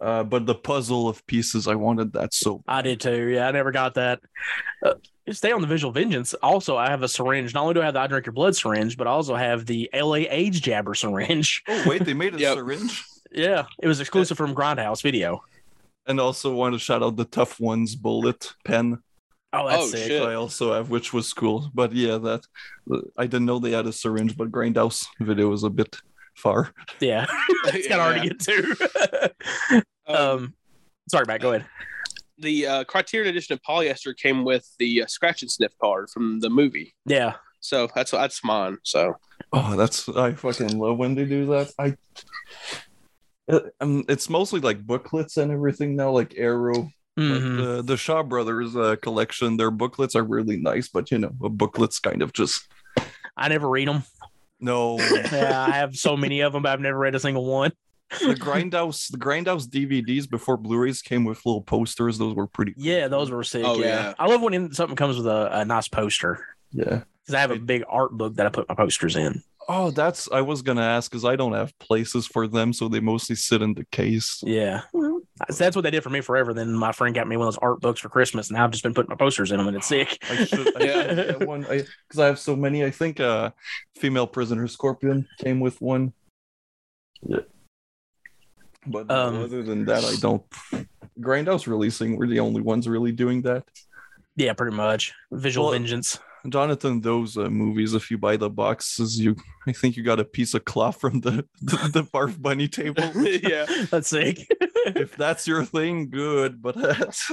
uh, 0.00 0.24
but 0.24 0.46
the 0.46 0.54
puzzle 0.54 1.08
of 1.08 1.26
pieces, 1.26 1.66
I 1.68 1.74
wanted 1.74 2.12
that 2.14 2.34
so. 2.34 2.62
I 2.68 2.82
did 2.82 3.00
too. 3.00 3.28
Yeah, 3.28 3.48
I 3.48 3.50
never 3.52 3.70
got 3.72 3.94
that. 3.94 4.20
Uh, 4.84 4.94
stay 5.32 5.52
on 5.52 5.60
the 5.60 5.66
Visual 5.66 5.92
Vengeance. 5.92 6.34
Also, 6.34 6.76
I 6.76 6.90
have 6.90 7.02
a 7.02 7.08
syringe. 7.08 7.54
Not 7.54 7.62
only 7.62 7.74
do 7.74 7.82
I 7.82 7.86
have 7.86 7.94
the 7.94 8.00
I 8.00 8.06
Drink 8.06 8.26
Your 8.26 8.32
Blood 8.32 8.56
syringe, 8.56 8.96
but 8.96 9.06
I 9.06 9.10
also 9.10 9.34
have 9.34 9.66
the 9.66 9.88
LA 9.94 10.24
AIDS 10.30 10.60
Jabber 10.60 10.94
syringe. 10.94 11.62
Oh 11.68 11.84
wait, 11.88 12.04
they 12.04 12.14
made 12.14 12.34
a 12.34 12.38
Yep. 12.40 12.56
syringe. 12.56 13.04
Yeah, 13.32 13.64
it 13.82 13.88
was 13.88 14.00
exclusive 14.00 14.36
from 14.36 14.54
Grindhouse 14.54 15.02
Video. 15.02 15.42
And 16.06 16.20
also 16.20 16.54
want 16.54 16.74
to 16.74 16.78
shout 16.78 17.02
out 17.02 17.16
the 17.16 17.24
Tough 17.24 17.58
Ones 17.58 17.96
bullet 17.96 18.52
pen. 18.64 18.98
Oh, 19.54 19.68
that's 19.68 19.84
Oh, 19.84 19.86
sick. 19.86 20.06
shit. 20.08 20.22
I 20.22 20.34
also 20.34 20.74
have, 20.74 20.90
which 20.90 21.12
was 21.12 21.32
cool. 21.32 21.70
But 21.72 21.92
yeah, 21.92 22.18
that 22.18 22.42
I 23.16 23.26
didn't 23.26 23.46
know 23.46 23.58
they 23.58 23.70
had 23.70 23.86
a 23.86 23.92
syringe, 23.92 24.36
but 24.36 24.50
Grindhouse 24.52 25.06
video 25.20 25.48
was 25.48 25.62
a 25.64 25.70
bit 25.70 25.96
far. 26.36 26.72
Yeah, 27.00 27.26
it's 27.66 27.86
kind 27.88 28.00
of 28.00 28.06
hard 28.06 28.22
to 28.22 28.28
get 28.28 28.40
to. 28.40 29.82
Um, 30.06 30.16
um, 30.16 30.54
sorry, 31.10 31.24
Matt. 31.26 31.40
Go 31.40 31.52
ahead. 31.52 31.66
the 32.38 32.66
uh, 32.66 32.84
Criterion 32.84 33.28
edition 33.30 33.52
of 33.54 33.60
polyester 33.62 34.16
came 34.16 34.44
with 34.44 34.68
the 34.78 35.02
uh, 35.02 35.06
scratch 35.06 35.42
and 35.42 35.50
sniff 35.50 35.72
card 35.80 36.08
from 36.10 36.40
the 36.40 36.50
movie. 36.50 36.94
Yeah, 37.06 37.34
So 37.60 37.88
that's 37.94 38.10
that's 38.10 38.42
mine. 38.44 38.78
So 38.82 39.14
Oh, 39.52 39.76
that's 39.76 40.08
I 40.08 40.32
fucking 40.34 40.78
love 40.78 40.98
when 40.98 41.14
they 41.14 41.24
do 41.24 41.46
that. 41.46 41.72
I. 41.78 41.96
It, 43.46 43.62
um, 43.80 44.04
it's 44.08 44.30
mostly 44.30 44.60
like 44.60 44.86
booklets 44.86 45.36
and 45.36 45.52
everything 45.52 45.96
now, 45.96 46.10
like 46.10 46.34
Arrow. 46.36 46.90
Like 47.16 47.26
Mhm. 47.42 47.56
the 47.76 47.82
the 47.82 47.96
Shaw 47.96 48.24
Brothers 48.24 48.74
uh, 48.74 48.96
collection, 49.00 49.56
their 49.56 49.70
booklets 49.70 50.16
are 50.16 50.24
really 50.24 50.56
nice, 50.56 50.88
but 50.88 51.10
you 51.12 51.18
know, 51.18 51.30
a 51.44 51.48
booklet's 51.48 52.00
kind 52.00 52.22
of 52.22 52.32
just 52.32 52.66
I 53.36 53.48
never 53.48 53.68
read 53.68 53.86
them. 53.86 54.02
No. 54.64 54.98
Yeah, 54.98 55.66
I 55.68 55.72
have 55.72 55.94
so 55.96 56.16
many 56.16 56.40
of 56.40 56.52
them, 56.52 56.62
but 56.62 56.72
I've 56.72 56.80
never 56.80 56.98
read 56.98 57.14
a 57.14 57.20
single 57.20 57.44
one. 57.44 57.72
the 58.20 58.34
Grindhouse, 58.34 59.10
the 59.10 59.18
Grindhouse 59.18 59.66
DVDs 59.66 60.28
before 60.28 60.56
Blu-rays 60.56 61.02
came 61.02 61.24
with 61.24 61.44
little 61.46 61.62
posters. 61.62 62.18
Those 62.18 62.34
were 62.34 62.46
pretty. 62.46 62.72
cool. 62.74 62.84
Yeah, 62.84 63.08
those 63.08 63.30
were 63.30 63.42
sick. 63.42 63.64
Oh, 63.64 63.78
yeah. 63.78 63.86
yeah. 63.86 64.14
I 64.18 64.26
love 64.26 64.42
when 64.42 64.72
something 64.72 64.96
comes 64.96 65.16
with 65.16 65.26
a, 65.26 65.60
a 65.60 65.64
nice 65.64 65.88
poster 65.88 66.44
Yeah. 66.70 67.02
because 67.22 67.34
I 67.34 67.40
have 67.40 67.50
a 67.50 67.58
big 67.58 67.82
art 67.88 68.12
book 68.12 68.34
that 68.36 68.46
I 68.46 68.50
put 68.50 68.68
my 68.68 68.74
posters 68.74 69.16
in. 69.16 69.42
Oh, 69.68 69.90
that's 69.90 70.28
I 70.30 70.42
was 70.42 70.60
gonna 70.60 70.82
ask 70.82 71.10
because 71.10 71.24
I 71.24 71.36
don't 71.36 71.54
have 71.54 71.76
places 71.78 72.26
for 72.26 72.46
them, 72.46 72.74
so 72.74 72.86
they 72.86 73.00
mostly 73.00 73.34
sit 73.34 73.62
in 73.62 73.72
the 73.72 73.86
case. 73.86 74.42
Yeah, 74.46 74.82
so 75.50 75.64
that's 75.64 75.74
what 75.74 75.82
they 75.82 75.90
did 75.90 76.02
for 76.02 76.10
me 76.10 76.20
forever. 76.20 76.54
Then 76.54 76.72
my 76.72 76.92
friend 76.92 77.14
got 77.14 77.26
me 77.26 77.36
one 77.36 77.48
of 77.48 77.54
those 77.54 77.58
art 77.62 77.80
books 77.80 78.00
for 78.00 78.08
Christmas, 78.08 78.48
and 78.50 78.58
I've 78.58 78.70
just 78.70 78.82
been 78.84 78.94
putting 78.94 79.10
my 79.10 79.16
posters 79.16 79.50
in 79.50 79.58
them, 79.58 79.66
and 79.66 79.76
it's 79.76 79.86
sick. 79.86 80.18
I 80.30 80.44
should, 80.44 80.80
I 80.80 80.84
Yeah. 80.84 81.32
one 81.44 81.62
because 81.62 82.18
I, 82.18 82.26
have 82.26 82.38
so 82.38 82.54
many. 82.54 82.84
I 82.84 82.90
think 82.90 83.18
uh, 83.20 83.50
female 83.96 84.26
prisoner 84.26 84.68
scorpion 84.68 85.26
came 85.38 85.60
with 85.60 85.80
one. 85.80 86.12
Yeah, 87.26 87.38
but 88.86 89.10
Um, 89.10 89.42
other 89.42 89.62
than 89.62 89.84
that, 89.86 90.04
I 90.04 90.14
don't. 90.20 90.42
Grindhouse 91.20 91.66
releasing, 91.66 92.16
we're 92.16 92.26
the 92.26 92.40
only 92.40 92.60
ones 92.60 92.88
really 92.88 93.12
doing 93.12 93.42
that. 93.42 93.64
yeah, 94.36 94.52
pretty 94.52 94.76
much. 94.76 95.12
Visual 95.32 95.66
Well, 95.66 95.72
Vengeance. 95.72 96.18
Jonathan, 96.48 97.00
those 97.00 97.36
uh, 97.36 97.48
movies, 97.48 97.94
if 97.94 98.10
you 98.10 98.18
buy 98.18 98.36
the 98.36 98.50
boxes, 98.50 99.18
you 99.18 99.34
I 99.66 99.72
think 99.72 99.96
you 99.96 100.02
got 100.02 100.20
a 100.20 100.24
piece 100.24 100.54
of 100.54 100.64
cloth 100.64 101.00
from 101.00 101.20
the 101.20 101.46
the, 101.62 101.76
the 101.92 102.02
barf 102.04 102.40
bunny 102.40 102.68
table. 102.68 103.02
yeah, 103.16 103.66
That's 103.90 104.08
sick. 104.08 104.38
if 104.50 105.16
that's 105.16 105.46
your 105.46 105.64
thing, 105.64 106.10
good. 106.10 106.60
But 106.60 106.76
that's 106.76 107.30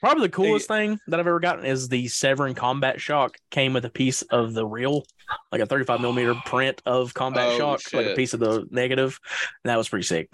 Probably 0.00 0.22
the 0.26 0.32
coolest 0.32 0.68
thing 0.68 0.98
that 1.08 1.20
I've 1.20 1.26
ever 1.26 1.40
gotten 1.40 1.64
is 1.66 1.88
the 1.88 2.08
Severin 2.08 2.54
Combat 2.54 3.00
Shock 3.00 3.36
came 3.50 3.72
with 3.74 3.84
a 3.84 3.90
piece 3.90 4.22
of 4.22 4.54
the 4.54 4.66
real, 4.66 5.04
like 5.52 5.60
a 5.60 5.66
35 5.66 6.00
millimeter 6.00 6.34
print 6.46 6.80
of 6.86 7.12
Combat 7.12 7.48
Oh, 7.48 7.58
Shock, 7.58 7.80
like 7.92 8.06
a 8.06 8.14
piece 8.14 8.32
of 8.34 8.40
the 8.40 8.66
negative. 8.70 9.18
And 9.64 9.70
that 9.70 9.76
was 9.76 9.88
pretty 9.88 10.04
sick. 10.04 10.30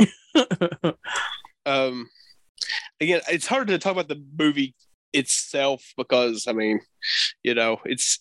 um 1.66 2.08
again 3.00 3.20
it's 3.28 3.46
hard 3.46 3.68
to 3.68 3.78
talk 3.78 3.92
about 3.92 4.08
the 4.08 4.20
movie 4.36 4.74
itself 5.12 5.92
because 5.96 6.46
i 6.46 6.52
mean 6.52 6.80
you 7.42 7.54
know 7.54 7.78
it's 7.84 8.18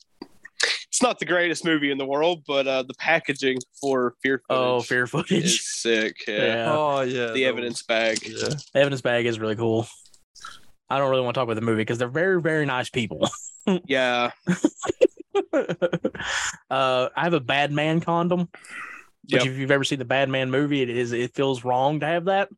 it's 0.87 1.01
not 1.01 1.19
the 1.19 1.25
greatest 1.25 1.63
movie 1.65 1.89
in 1.91 1.97
the 1.97 2.05
world 2.05 2.43
but 2.45 2.67
uh 2.67 2.83
the 2.83 2.93
packaging 2.95 3.57
for 3.79 4.15
fear 4.21 4.41
footage 4.47 4.61
oh, 4.61 4.81
fear 4.81 5.03
is 5.03 5.09
footage. 5.09 5.61
sick 5.61 6.15
yeah, 6.27 6.45
Yeah. 6.45 6.75
oh 6.75 7.01
yeah, 7.01 7.27
the 7.27 7.43
that 7.43 7.43
evidence 7.43 7.83
bag 7.83 8.19
yeah. 8.23 8.49
The 8.73 8.79
evidence 8.79 9.01
bag 9.01 9.25
is 9.25 9.39
really 9.39 9.55
cool. 9.55 9.87
I 10.89 10.97
don't 10.97 11.09
really 11.09 11.23
want 11.23 11.35
to 11.35 11.39
talk 11.39 11.45
about 11.45 11.55
the 11.55 11.61
movie 11.61 11.81
because 11.81 11.97
they're 11.97 12.09
very, 12.09 12.41
very 12.41 12.65
nice 12.65 12.89
people. 12.89 13.29
yeah 13.85 14.31
uh, 15.53 17.09
I 17.15 17.23
have 17.23 17.33
a 17.33 17.39
bad 17.39 17.71
man 17.71 18.01
condom. 18.01 18.49
Which, 19.29 19.43
Yep. 19.45 19.53
if 19.53 19.57
you've 19.59 19.71
ever 19.71 19.83
seen 19.83 19.99
the 19.99 20.05
Bad 20.05 20.29
Man 20.29 20.49
movie, 20.49 20.81
it 20.81 20.89
is 20.89 21.11
it 21.11 21.33
feels 21.35 21.63
wrong 21.63 21.99
to 21.99 22.05
have 22.05 22.25
that. 22.25 22.49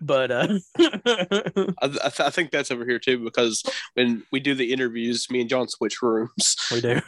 But 0.00 0.30
uh, 0.30 0.58
I, 0.78 1.72
I, 1.82 1.88
th- 1.88 2.20
I 2.20 2.30
think 2.30 2.50
that's 2.50 2.70
over 2.70 2.84
here 2.84 2.98
too 2.98 3.18
because 3.24 3.62
when 3.94 4.22
we 4.30 4.40
do 4.40 4.54
the 4.54 4.72
interviews, 4.72 5.30
me 5.30 5.40
and 5.40 5.48
John 5.50 5.68
switch 5.68 6.02
rooms. 6.02 6.56
we 6.72 6.80
do. 6.80 7.00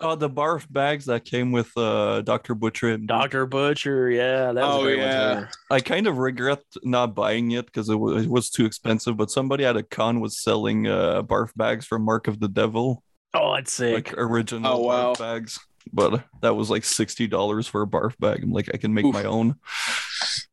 Oh, 0.00 0.16
the 0.16 0.28
barf 0.30 0.66
bags 0.70 1.04
that 1.06 1.24
came 1.24 1.52
with 1.52 1.70
uh, 1.76 2.22
Dr. 2.22 2.56
Butcher 2.56 2.88
and 2.90 3.06
Doctor 3.06 3.46
Butcher, 3.46 4.10
yeah, 4.10 4.46
that 4.52 4.54
was 4.54 4.76
Oh, 4.76 4.80
a 4.80 4.82
great 4.82 4.98
yeah. 4.98 5.34
one. 5.34 5.48
I 5.70 5.80
kind 5.80 6.06
of 6.08 6.18
regret 6.18 6.60
not 6.82 7.14
buying 7.14 7.52
it 7.52 7.66
because 7.66 7.88
it, 7.88 7.94
wa- 7.94 8.16
it 8.16 8.26
was 8.28 8.50
too 8.50 8.64
expensive. 8.66 9.16
But 9.16 9.30
somebody 9.30 9.64
at 9.64 9.76
a 9.76 9.82
con 9.84 10.18
was 10.20 10.42
selling 10.42 10.88
uh, 10.88 11.22
barf 11.22 11.50
bags 11.54 11.86
from 11.86 12.04
Mark 12.04 12.26
of 12.26 12.40
the 12.40 12.48
Devil, 12.48 13.02
Oh, 13.34 13.54
it's 13.54 13.72
sick. 13.72 13.94
like 13.94 14.18
original 14.18 14.72
Oh, 14.72 14.78
wow. 14.80 15.12
barf 15.12 15.18
bags. 15.20 15.60
But 15.92 16.24
that 16.42 16.54
was 16.54 16.70
like 16.70 16.84
sixty 16.84 17.26
dollars 17.26 17.66
for 17.66 17.82
a 17.82 17.86
barf 17.86 18.18
bag. 18.18 18.42
I'm 18.42 18.52
like, 18.52 18.70
I 18.74 18.76
can 18.76 18.92
make 18.92 19.04
Oof. 19.04 19.14
my 19.14 19.24
own. 19.24 19.56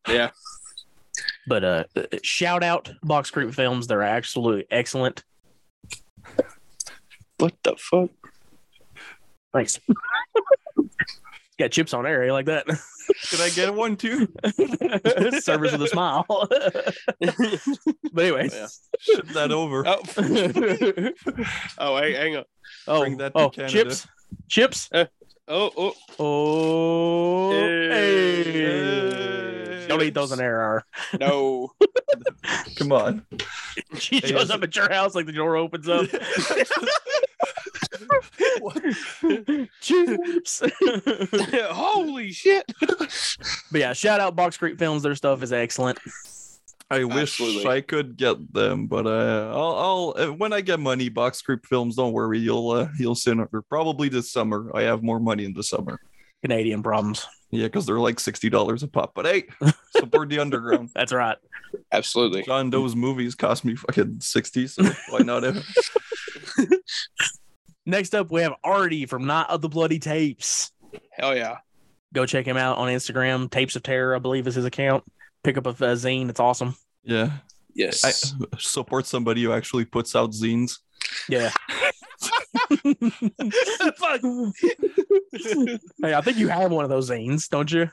Yeah. 0.08 0.30
But 1.46 1.64
uh, 1.64 1.84
shout 2.22 2.62
out 2.62 2.90
Box 3.02 3.30
Creek 3.30 3.52
Films. 3.52 3.86
They're 3.86 4.02
absolutely 4.02 4.66
excellent. 4.70 5.24
What 7.38 7.54
the 7.62 7.76
fuck? 7.78 8.10
Thanks. 9.52 9.80
Got 11.58 11.72
chips 11.72 11.92
on 11.92 12.06
air. 12.06 12.24
You 12.24 12.32
like 12.32 12.46
that? 12.46 12.66
Can 12.66 13.40
I 13.40 13.50
get 13.50 13.74
one 13.74 13.96
too? 13.96 14.28
Service 15.40 15.72
with 15.72 15.82
a 15.82 15.88
smile. 15.88 16.24
but 18.12 18.24
anyway. 18.24 18.48
Yeah. 18.52 18.66
Ship 19.00 19.26
that 19.28 19.52
over. 19.52 19.84
Oh, 19.86 20.00
oh, 21.78 21.96
hey, 21.98 22.14
hang 22.14 22.36
on. 22.36 22.44
oh, 22.86 23.00
Bring 23.00 23.16
that 23.18 23.34
to 23.34 23.40
oh 23.40 23.50
Canada. 23.50 23.94
Chips. 24.48 24.88
Chips. 24.88 25.10
Oh, 25.48 25.70
oh, 25.76 25.94
Oh, 26.18 27.50
Hey. 27.50 28.42
hey. 28.52 29.86
Don't 29.88 30.02
eat 30.02 30.14
those 30.14 30.30
in 30.30 30.40
air. 30.40 30.84
no. 31.18 31.72
Come 32.76 32.92
on. 32.92 33.26
She 33.98 34.20
Hey, 34.20 34.28
shows 34.28 34.44
is 34.44 34.50
up 34.52 34.62
at 34.62 34.74
your 34.76 34.88
house 34.88 35.14
like 35.16 35.26
the 35.26 35.32
door 35.32 35.56
opens 35.56 35.88
up. 35.88 36.06
Chips. 39.80 40.62
Holy 41.70 42.32
shit. 42.32 42.64
but 42.80 43.80
yeah, 43.80 43.92
shout 43.92 44.20
out 44.20 44.36
Box 44.36 44.56
Creek 44.56 44.78
Films. 44.78 45.02
Their 45.02 45.14
stuff 45.14 45.42
is 45.42 45.52
excellent. 45.52 45.98
I 46.90 47.04
wish 47.04 47.40
Absolutely. 47.40 47.70
I 47.70 47.80
could 47.82 48.16
get 48.16 48.52
them, 48.52 48.88
but 48.88 49.06
uh, 49.06 49.52
I'll, 49.54 50.14
I'll 50.16 50.28
uh, 50.28 50.32
when 50.32 50.52
I 50.52 50.60
get 50.60 50.80
money, 50.80 51.08
Box 51.08 51.40
Creep 51.40 51.64
Films. 51.64 51.94
Don't 51.94 52.12
worry, 52.12 52.40
you'll 52.40 52.70
uh, 52.70 52.88
you'll 52.98 53.14
send 53.14 53.40
or 53.40 53.62
probably 53.62 54.08
this 54.08 54.32
summer. 54.32 54.72
I 54.74 54.82
have 54.82 55.02
more 55.02 55.20
money 55.20 55.44
in 55.44 55.52
the 55.52 55.62
summer. 55.62 56.00
Canadian 56.42 56.82
problems. 56.82 57.28
Yeah, 57.50 57.66
because 57.66 57.86
they're 57.86 58.00
like 58.00 58.18
sixty 58.18 58.50
dollars 58.50 58.82
a 58.82 58.88
pop. 58.88 59.12
But 59.14 59.26
hey, 59.26 59.44
support 59.96 60.30
the 60.30 60.40
underground. 60.40 60.90
That's 60.92 61.12
right. 61.12 61.36
Absolutely. 61.92 62.42
John, 62.42 62.70
those 62.70 62.96
movies 62.96 63.36
cost 63.36 63.64
me 63.64 63.76
fucking 63.76 64.20
sixty, 64.20 64.66
so 64.66 64.82
why 65.10 65.20
not? 65.20 65.44
Have... 65.44 65.64
Next 67.86 68.16
up, 68.16 68.32
we 68.32 68.42
have 68.42 68.54
Artie 68.64 69.06
from 69.06 69.26
Not 69.26 69.48
of 69.50 69.60
the 69.60 69.68
Bloody 69.68 70.00
Tapes. 70.00 70.72
Hell 71.12 71.36
yeah. 71.36 71.58
Go 72.12 72.26
check 72.26 72.46
him 72.46 72.56
out 72.56 72.78
on 72.78 72.88
Instagram. 72.88 73.48
Tapes 73.48 73.76
of 73.76 73.84
Terror, 73.84 74.16
I 74.16 74.18
believe, 74.18 74.48
is 74.48 74.56
his 74.56 74.64
account. 74.64 75.04
Pick 75.42 75.56
up 75.56 75.66
a, 75.66 75.70
a 75.70 75.94
zine. 75.94 76.28
It's 76.28 76.40
awesome. 76.40 76.76
Yeah, 77.02 77.30
Yes. 77.74 78.04
I 78.04 78.12
support 78.58 79.06
somebody 79.06 79.42
who 79.42 79.52
actually 79.52 79.84
puts 79.84 80.14
out 80.14 80.32
zines. 80.32 80.78
Yeah. 81.28 81.50
Fuck. 83.96 84.20
Hey, 86.02 86.14
I 86.14 86.20
think 86.20 86.36
you 86.36 86.48
have 86.48 86.70
one 86.70 86.84
of 86.84 86.90
those 86.90 87.10
zines, 87.10 87.48
don't 87.48 87.70
you? 87.70 87.88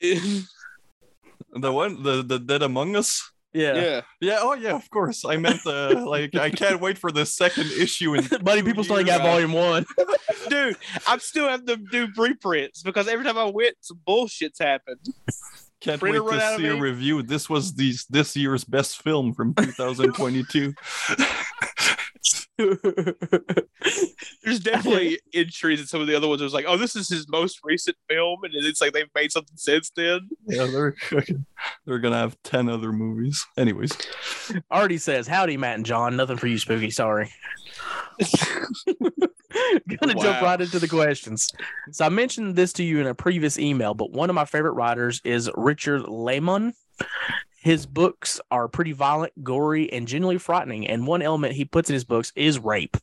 The 0.00 1.72
one, 1.72 2.02
the 2.02 2.22
the 2.22 2.38
Dead 2.38 2.62
Among 2.62 2.96
Us. 2.96 3.30
Yeah. 3.52 3.74
yeah. 3.74 4.00
Yeah, 4.20 4.38
oh 4.40 4.54
yeah, 4.54 4.74
of 4.74 4.88
course. 4.90 5.24
I 5.24 5.36
meant 5.36 5.64
the 5.64 6.04
like 6.06 6.36
I 6.36 6.50
can't 6.50 6.80
wait 6.80 6.98
for 6.98 7.10
the 7.10 7.26
second 7.26 7.70
issue 7.72 8.14
And 8.14 8.44
Buddy, 8.44 8.62
people 8.62 8.84
still 8.84 8.98
ain't 8.98 9.08
got 9.08 9.22
volume 9.22 9.52
one. 9.52 9.84
Dude, 10.48 10.76
I'm 11.06 11.18
still 11.18 11.48
having 11.48 11.66
to 11.66 11.76
do 11.76 12.08
reprints 12.16 12.82
because 12.82 13.08
every 13.08 13.24
time 13.24 13.38
I 13.38 13.44
went, 13.44 13.76
some 13.80 14.00
bullshit's 14.06 14.60
happened. 14.60 15.00
Can't 15.80 15.98
Printer 16.00 16.22
wait 16.22 16.38
to 16.38 16.56
see 16.56 16.66
a 16.66 16.76
review. 16.76 17.22
This 17.22 17.48
was 17.48 17.74
these 17.74 18.04
this 18.10 18.36
year's 18.36 18.64
best 18.64 19.02
film 19.02 19.32
from 19.32 19.54
2022. 19.58 20.74
There's 24.44 24.60
definitely 24.60 25.18
entries 25.34 25.80
in 25.80 25.86
some 25.86 26.02
of 26.02 26.06
the 26.06 26.14
other 26.14 26.28
ones. 26.28 26.42
It 26.42 26.44
was 26.44 26.52
like, 26.52 26.66
oh, 26.68 26.76
this 26.76 26.94
is 26.96 27.08
his 27.08 27.26
most 27.28 27.60
recent 27.64 27.96
film, 28.08 28.44
and 28.44 28.52
it's 28.54 28.80
like 28.82 28.92
they've 28.92 29.08
made 29.14 29.32
something 29.32 29.56
since 29.56 29.90
then. 29.96 30.28
yeah, 30.46 30.66
they're 30.66 30.94
they're 31.86 31.98
gonna 31.98 32.18
have 32.18 32.36
10 32.44 32.68
other 32.68 32.92
movies. 32.92 33.46
Anyways, 33.56 33.96
Artie 34.70 34.98
says, 34.98 35.26
Howdy, 35.26 35.56
Matt 35.56 35.76
and 35.76 35.86
John. 35.86 36.16
Nothing 36.16 36.36
for 36.36 36.46
you, 36.46 36.58
Spooky. 36.58 36.90
Sorry. 36.90 37.30
Gonna 40.00 40.14
jump 40.14 40.42
right 40.42 40.60
into 40.60 40.78
the 40.78 40.88
questions. 40.88 41.52
So 41.90 42.04
I 42.04 42.08
mentioned 42.08 42.56
this 42.56 42.72
to 42.74 42.82
you 42.82 43.00
in 43.00 43.06
a 43.06 43.14
previous 43.14 43.58
email, 43.58 43.94
but 43.94 44.10
one 44.12 44.30
of 44.30 44.34
my 44.34 44.44
favorite 44.44 44.72
writers 44.72 45.20
is 45.24 45.50
Richard 45.54 46.02
Laymon. 46.02 46.74
His 47.60 47.84
books 47.84 48.40
are 48.50 48.68
pretty 48.68 48.92
violent, 48.92 49.44
gory, 49.44 49.92
and 49.92 50.08
genuinely 50.08 50.38
frightening. 50.38 50.86
And 50.86 51.06
one 51.06 51.20
element 51.20 51.54
he 51.54 51.64
puts 51.64 51.90
in 51.90 51.94
his 51.94 52.04
books 52.04 52.32
is 52.34 52.58
rape. 52.58 52.96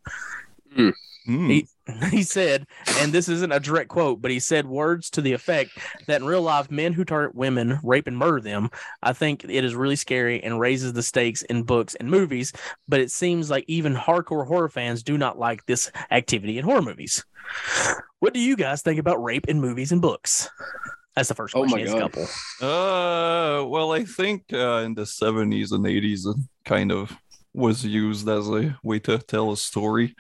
Hmm. 0.76 0.90
Hmm. 1.28 1.50
He, 1.50 1.68
he 2.10 2.24
said, 2.24 2.66
and 3.00 3.12
this 3.12 3.28
isn't 3.30 3.52
a 3.52 3.60
direct 3.60 3.90
quote, 3.90 4.22
but 4.22 4.32
he 4.32 4.40
said 4.40 4.66
words 4.66 5.10
to 5.12 5.22
the 5.22 5.34
effect 5.34 5.72
that 6.08 6.22
in 6.22 6.28
real 6.28 6.42
life, 6.42 6.72
men 6.72 6.94
who 6.94 7.04
target 7.06 7.36
women, 7.36 7.80
rape, 7.84 8.08
and 8.08 8.18
murder 8.18 8.42
them, 8.42 8.70
I 9.04 9.14
think 9.14 9.44
it 9.44 9.64
is 9.66 9.76
really 9.76 9.98
scary 9.98 10.42
and 10.42 10.60
raises 10.60 10.94
the 10.94 11.04
stakes 11.04 11.42
in 11.44 11.64
books 11.64 11.96
and 11.96 12.10
movies. 12.10 12.54
But 12.88 13.02
it 13.02 13.12
seems 13.12 13.50
like 13.50 13.66
even 13.68 13.94
hardcore 13.94 14.48
horror 14.48 14.70
fans 14.70 15.04
do 15.04 15.18
not 15.18 15.38
like 15.38 15.66
this 15.66 15.92
activity 16.12 16.58
in 16.58 16.64
horror 16.64 16.82
movies. 16.82 17.24
What 18.20 18.34
do 18.34 18.40
you 18.40 18.56
guys 18.56 18.82
think 18.82 19.00
about 19.00 19.22
rape 19.24 19.48
in 19.48 19.60
movies 19.62 19.92
and 19.92 20.02
books? 20.02 20.50
That's 21.16 21.30
the 21.30 21.36
first 21.36 21.56
Oh 21.56 21.62
question. 21.68 21.80
my 21.80 21.86
God. 21.86 21.98
a 21.98 22.02
couple. 22.02 22.24
Uh, 22.62 23.66
well, 23.68 23.92
I 23.92 24.04
think 24.06 24.44
uh, 24.54 24.84
in 24.86 24.94
the 24.94 25.04
70s 25.04 25.72
and 25.72 25.84
80s, 25.86 26.28
kind 26.64 26.92
of 26.92 27.12
was 27.54 27.84
used 27.86 28.28
as 28.30 28.48
a 28.50 28.78
way 28.84 29.00
to 29.00 29.18
tell 29.18 29.52
a 29.52 29.58
story. 29.58 30.16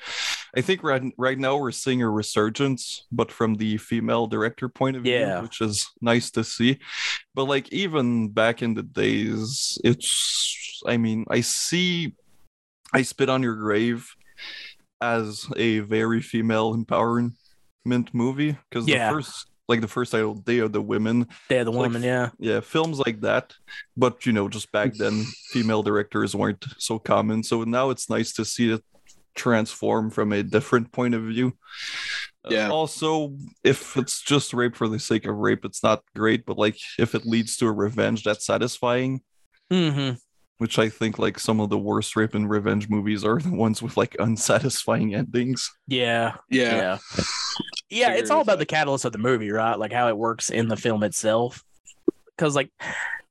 I 0.55 0.61
think 0.61 0.81
right 0.83 1.03
right 1.17 1.37
now 1.37 1.57
we're 1.57 1.71
seeing 1.71 2.01
a 2.01 2.09
resurgence, 2.09 3.05
but 3.11 3.31
from 3.31 3.55
the 3.55 3.77
female 3.77 4.27
director 4.27 4.69
point 4.69 4.97
of 4.97 5.03
view, 5.03 5.11
which 5.43 5.61
is 5.61 5.85
nice 6.01 6.31
to 6.31 6.43
see. 6.43 6.79
But 7.35 7.45
like 7.45 7.71
even 7.71 8.29
back 8.29 8.61
in 8.61 8.73
the 8.73 8.83
days, 8.83 9.77
it's 9.83 10.81
I 10.87 10.97
mean, 10.97 11.25
I 11.29 11.41
see 11.41 12.15
I 12.93 13.01
spit 13.03 13.29
on 13.29 13.43
your 13.43 13.55
grave 13.55 14.07
as 15.01 15.45
a 15.57 15.79
very 15.79 16.21
female 16.21 16.75
empowerment 16.75 17.33
movie 18.13 18.57
because 18.69 18.87
Yeah. 18.87 19.09
the 19.09 19.15
first 19.15 19.47
like 19.67 19.81
the 19.81 19.87
first 19.87 20.11
title, 20.11 20.35
Day 20.35 20.59
of 20.59 20.71
the 20.71 20.81
Women, 20.81 21.27
They're 21.49 21.63
the 21.65 21.71
It's 21.71 21.93
like 21.93 22.03
yeah. 22.03 22.29
yeah 22.39 22.59
films 22.61 22.99
like 22.99 23.21
that. 23.21 23.53
But 23.95 24.25
you 24.25 24.33
know 24.33 24.47
just 24.49 24.71
back 24.71 24.93
then 24.93 25.25
female 25.51 25.83
directors 25.83 26.35
weren't 26.35 26.65
so 26.77 26.99
common. 26.99 27.43
So 27.43 27.63
now 27.63 27.89
it's 27.89 28.09
nice 28.09 28.33
to 28.33 28.45
see 28.45 28.71
it 28.71 28.83
transform 29.35 30.09
from 30.09 30.31
a 30.33 30.41
different 30.43 30.91
point 30.91 31.13
of 31.15 31.23
view. 31.23 31.53
Uh, 32.45 32.49
Yeah. 32.51 32.69
also 32.69 33.35
if 33.63 33.97
it's 33.97 34.21
just 34.21 34.53
rape 34.53 34.75
for 34.75 34.87
the 34.87 34.99
sake 34.99 35.25
of 35.27 35.35
rape 35.35 35.65
it's 35.65 35.83
not 35.83 36.01
great. 36.15 36.45
But 36.45 36.57
like 36.57 36.77
if 36.97 37.13
it 37.13 37.25
leads 37.25 37.57
to 37.57 37.67
a 37.67 37.71
revenge 37.71 38.23
that's 38.23 38.45
satisfying. 38.45 39.21
Hmm 39.71 40.11
which 40.57 40.79
i 40.79 40.89
think 40.89 41.19
like 41.19 41.39
some 41.39 41.59
of 41.59 41.69
the 41.69 41.77
worst 41.77 42.15
rape 42.15 42.33
and 42.33 42.49
revenge 42.49 42.89
movies 42.89 43.23
are 43.23 43.39
the 43.41 43.53
ones 43.53 43.81
with 43.81 43.97
like 43.97 44.15
unsatisfying 44.19 45.13
endings 45.15 45.71
Yeah. 45.87 46.35
Yeah. 46.49 46.75
Yeah. 46.75 46.97
Yeah, 47.89 48.11
it's 48.13 48.29
all 48.29 48.41
about 48.41 48.59
the 48.59 48.65
catalyst 48.65 49.05
of 49.05 49.13
the 49.13 49.17
movie, 49.17 49.49
right? 49.49 49.79
Like 49.79 49.93
how 49.93 50.09
it 50.09 50.17
works 50.17 50.49
in 50.49 50.67
the 50.67 50.75
film 50.75 51.03
itself. 51.03 51.63
Because, 52.35 52.53
like, 52.53 52.69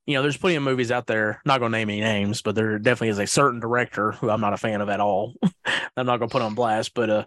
you 0.07 0.15
know, 0.15 0.23
there's 0.23 0.39
plenty 0.39 0.57
of 0.57 0.63
movies 0.63 0.91
out 0.91 1.07
there. 1.07 1.43
Not 1.45 1.61
gonna 1.61 1.77
name 1.77 1.91
any 1.91 2.01
names, 2.01 2.41
but 2.41 2.55
there 2.55 2.79
definitely 2.79 3.09
is 3.09 3.19
a 3.19 3.27
certain 3.27 3.61
director 3.61 4.13
who 4.13 4.31
I'm 4.31 4.41
not 4.41 4.55
a 4.55 4.57
fan 4.57 4.81
of 4.81 4.89
at 4.89 5.01
all. 5.01 5.35
I'm 5.97 6.07
not 6.07 6.19
gonna 6.19 6.31
put 6.31 6.41
on 6.41 6.55
blast, 6.55 6.95
but 6.95 7.11
uh, 7.11 7.25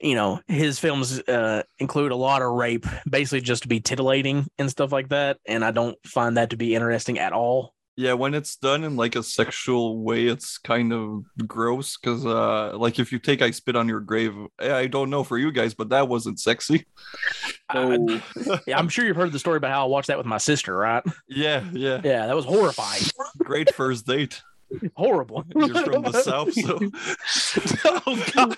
you 0.00 0.16
know, 0.16 0.40
his 0.48 0.80
films 0.80 1.20
uh 1.20 1.62
include 1.78 2.10
a 2.10 2.16
lot 2.16 2.42
of 2.42 2.50
rape, 2.52 2.86
basically 3.08 3.42
just 3.42 3.62
to 3.62 3.68
be 3.68 3.78
titillating 3.78 4.46
and 4.58 4.68
stuff 4.68 4.90
like 4.90 5.10
that. 5.10 5.38
And 5.46 5.64
I 5.64 5.70
don't 5.70 5.96
find 6.04 6.36
that 6.36 6.50
to 6.50 6.56
be 6.56 6.74
interesting 6.74 7.20
at 7.20 7.32
all. 7.32 7.74
Yeah, 7.98 8.12
when 8.12 8.34
it's 8.34 8.56
done 8.56 8.84
in 8.84 8.94
like 8.96 9.16
a 9.16 9.22
sexual 9.22 9.98
way, 10.02 10.26
it's 10.26 10.58
kind 10.58 10.92
of 10.92 11.24
gross 11.46 11.96
because, 11.96 12.26
uh, 12.26 12.76
like 12.76 12.98
if 12.98 13.10
you 13.10 13.18
take 13.18 13.40
"I 13.40 13.50
Spit 13.50 13.74
on 13.74 13.88
Your 13.88 14.00
Grave," 14.00 14.34
eh, 14.60 14.74
I 14.74 14.86
don't 14.86 15.08
know 15.08 15.24
for 15.24 15.38
you 15.38 15.50
guys, 15.50 15.72
but 15.72 15.88
that 15.88 16.06
wasn't 16.06 16.38
sexy. 16.38 16.84
I, 17.70 17.96
Oh, 17.98 18.20
yeah, 18.66 18.78
I'm 18.78 18.90
sure 18.90 19.06
you've 19.06 19.16
heard 19.16 19.32
the 19.32 19.38
story 19.38 19.56
about 19.56 19.70
how 19.70 19.82
I 19.84 19.88
watched 19.88 20.08
that 20.08 20.18
with 20.18 20.26
my 20.26 20.36
sister, 20.36 20.76
right? 20.76 21.02
Yeah, 21.26 21.64
yeah, 21.72 22.02
Yeah, 22.04 22.26
that 22.26 22.36
was 22.36 22.44
horrifying, 22.44 23.02
great 23.38 23.74
first 23.74 24.06
date. 24.06 24.42
horrible. 24.94 25.44
You're 25.54 25.68
from 25.84 26.02
the 26.02 26.12
south, 26.22 26.52
so 26.52 26.78
oh 28.06 28.24
God. 28.34 28.54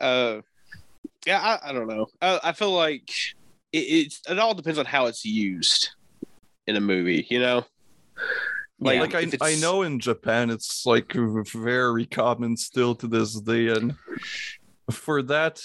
uh, 0.00 0.40
Yeah, 1.24 1.40
I, 1.40 1.70
I 1.70 1.72
don't 1.72 1.86
know. 1.86 2.06
I, 2.20 2.40
I 2.42 2.52
feel 2.52 2.72
like 2.72 3.10
it, 3.72 3.78
it's 3.78 4.22
it 4.28 4.38
all 4.40 4.54
depends 4.54 4.78
on 4.78 4.86
how 4.86 5.06
it's 5.06 5.24
used 5.24 5.90
in 6.66 6.76
a 6.76 6.80
movie. 6.80 7.26
You 7.30 7.40
know, 7.40 7.64
Yeah. 8.78 9.00
like 9.00 9.14
I, 9.14 9.28
I 9.40 9.56
know 9.56 9.82
in 9.82 9.98
Japan 10.00 10.50
it's 10.50 10.86
like 10.86 11.12
very 11.12 12.06
common 12.06 12.56
still 12.56 12.94
to 12.96 13.06
this 13.06 13.40
day, 13.40 13.68
and 13.68 13.94
for 14.90 15.22
that, 15.22 15.60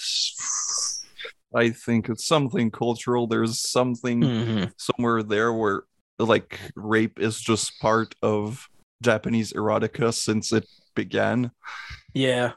I 1.54 1.70
think 1.70 2.08
it's 2.08 2.26
something 2.26 2.70
cultural. 2.70 3.26
There's 3.26 3.58
something 3.58 4.20
Mhm. 4.20 4.72
somewhere 4.76 5.22
there 5.22 5.52
where 5.52 5.84
like 6.18 6.58
rape 6.74 7.18
is 7.18 7.40
just 7.40 7.78
part 7.80 8.14
of 8.22 8.68
Japanese 9.02 9.52
erotica 9.52 10.12
since 10.12 10.52
it 10.52 10.66
began, 10.94 11.50
Yeah. 12.14 12.52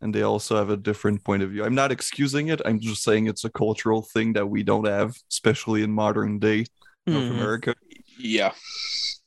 and 0.00 0.12
they 0.14 0.22
also 0.22 0.56
have 0.56 0.68
a 0.70 0.76
different 0.76 1.22
point 1.24 1.42
of 1.44 1.50
view. 1.50 1.64
I'm 1.64 1.76
not 1.76 1.92
excusing 1.92 2.48
it. 2.48 2.60
I'm 2.64 2.80
just 2.80 3.02
saying 3.04 3.28
it's 3.28 3.44
a 3.44 3.50
cultural 3.50 4.02
thing 4.02 4.32
that 4.32 4.46
we 4.48 4.64
don't 4.64 4.86
have, 4.86 5.16
especially 5.30 5.82
in 5.84 5.92
modern 5.92 6.38
day 6.40 6.66
North 7.06 7.24
Mhm. 7.24 7.30
America. 7.32 7.74
yeah, 8.18 8.52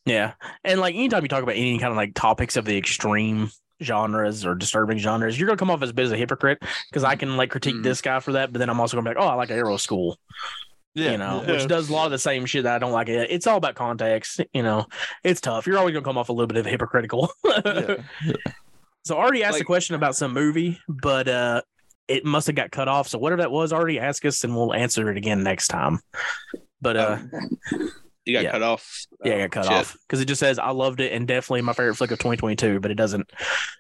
Yeah. 0.06 0.34
And 0.64 0.80
like 0.80 0.96
anytime 0.96 1.24
you 1.24 1.28
talk 1.30 1.44
about 1.44 1.56
any 1.56 1.78
kind 1.80 1.92
of 1.92 1.98
like 1.98 2.14
topics 2.16 2.56
of 2.58 2.66
the 2.66 2.78
extreme 2.78 3.50
genres 3.84 4.46
or 4.46 4.56
disturbing 4.56 4.98
genres, 4.98 5.38
you're 5.40 5.48
gonna 5.48 5.58
come 5.58 5.70
off 5.70 5.82
as 5.84 5.90
a 5.90 5.94
bit 5.94 6.06
as 6.06 6.12
a 6.12 6.18
hypocrite 6.18 6.60
because 6.90 7.04
I 7.04 7.16
can 7.16 7.38
like 7.38 7.52
critique 7.52 7.76
Mhm. 7.76 7.84
this 7.84 8.02
guy 8.02 8.20
for 8.20 8.32
that, 8.34 8.52
but 8.52 8.60
then 8.60 8.70
I'm 8.70 8.80
also 8.80 8.98
gonna 8.98 9.10
be 9.10 9.16
like, 9.16 9.24
oh, 9.24 9.30
I 9.30 9.36
like 9.36 9.52
Arrow 9.52 9.78
School, 9.78 10.18
Yeah, 10.96 11.12
you 11.12 11.18
know, 11.18 11.44
yeah. 11.46 11.52
which 11.52 11.68
does 11.68 11.90
a 11.90 11.94
lot 11.94 12.06
of 12.06 12.12
the 12.12 12.18
same 12.20 12.46
shit 12.48 12.64
that 12.64 12.76
I 12.76 12.80
don't 12.80 12.92
like. 12.94 13.10
It. 13.10 13.30
It's 13.30 13.46
all 13.46 13.58
about 13.58 13.76
context, 13.76 14.42
you 14.54 14.64
know. 14.64 14.88
It's 15.24 15.42
tough. 15.42 15.68
You're 15.68 15.78
always 15.78 15.94
gonna 15.94 16.04
come 16.06 16.18
off 16.18 16.30
a 16.30 16.34
little 16.34 16.48
bit 16.48 16.58
of 16.58 16.66
hypocritical. 16.66 17.30
yeah. 17.46 17.98
So 19.06 19.16
I 19.16 19.20
already 19.22 19.42
asked 19.46 19.62
a 19.62 19.64
question 19.64 19.96
about 19.96 20.18
some 20.18 20.34
movie, 20.34 20.80
but 20.90 21.28
uh 21.30 21.62
it 22.10 22.26
must 22.26 22.48
have 22.48 22.56
got 22.58 22.72
cut 22.72 22.88
off. 22.90 23.08
So 23.08 23.18
whatever 23.18 23.42
that 23.42 23.52
was, 23.52 23.72
already 23.72 24.00
ask 24.00 24.26
us 24.26 24.44
and 24.46 24.54
we'll 24.56 24.74
answer 24.74 25.10
it 25.12 25.18
again 25.18 25.44
next 25.44 25.68
time. 25.68 26.00
But 26.82 26.98
uh 26.98 27.18
Um, 27.34 27.50
you 28.26 28.34
got 28.34 28.44
yeah. 28.44 28.52
cut 28.52 28.62
off. 28.64 29.06
yeah, 29.24 29.34
Oh, 29.34 29.36
it 29.38 29.42
got 29.44 29.52
cut 29.52 29.64
shit. 29.66 29.74
off 29.74 29.98
because 30.08 30.22
it 30.22 30.26
just 30.26 30.40
says 30.40 30.60
I 30.60 30.72
loved 30.72 31.00
it 31.00 31.14
and 31.14 31.28
definitely 31.28 31.62
my 31.62 31.74
favorite 31.74 31.96
flick 31.96 32.12
of 32.12 32.20
2022, 32.20 32.80
but 32.80 32.92
it 32.92 32.96
doesn't 32.96 33.30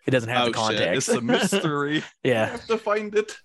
it 0.05 0.11
doesn't 0.11 0.29
have 0.29 0.43
Oh, 0.43 0.45
the 0.45 0.47
shit. 0.51 0.55
context. 0.55 1.09
It's 1.09 1.17
a 1.17 1.21
mystery. 1.21 2.03
yeah, 2.23 2.43
I 2.43 2.45
have 2.47 2.67
to 2.67 2.77
find 2.77 3.13
it. 3.15 3.37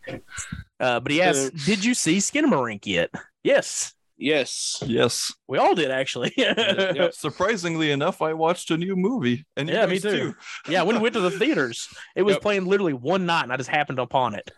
Uh, 0.81 1.01
but 1.01 1.11
he 1.13 1.21
asked, 1.23 1.55
"Did 1.67 1.85
you 1.85 1.95
see 1.95 2.19
Skinamarink 2.19 2.87
yet?" 2.87 3.11
Yes, 3.45 3.93
Yes. 4.19 4.83
Yes. 4.87 5.33
we 5.49 5.59
all 5.59 5.75
did 5.75 5.91
actually. 5.91 6.33
Yeah. 6.37 7.09
Surprisingly 7.13 7.91
enough, 7.91 8.23
I 8.23 8.33
watched 8.35 8.71
a 8.71 8.77
new 8.77 8.95
movie. 8.97 9.45
And 9.57 9.69
Yeah, 9.69 9.87
me 9.87 9.99
guys 9.99 10.03
too. 10.13 10.35
yeah, 10.69 10.83
when 10.83 10.97
we 10.97 11.03
went 11.03 11.15
to 11.15 11.21
the 11.21 11.31
theaters, 11.39 11.89
it 12.15 12.23
was 12.23 12.35
Yep. 12.35 12.43
playing 12.43 12.65
literally 12.67 12.93
one 12.93 13.27
night, 13.27 13.43
and 13.45 13.53
I 13.53 13.57
just 13.57 13.69
happened 13.71 13.99
upon 13.99 14.35
it. 14.35 14.51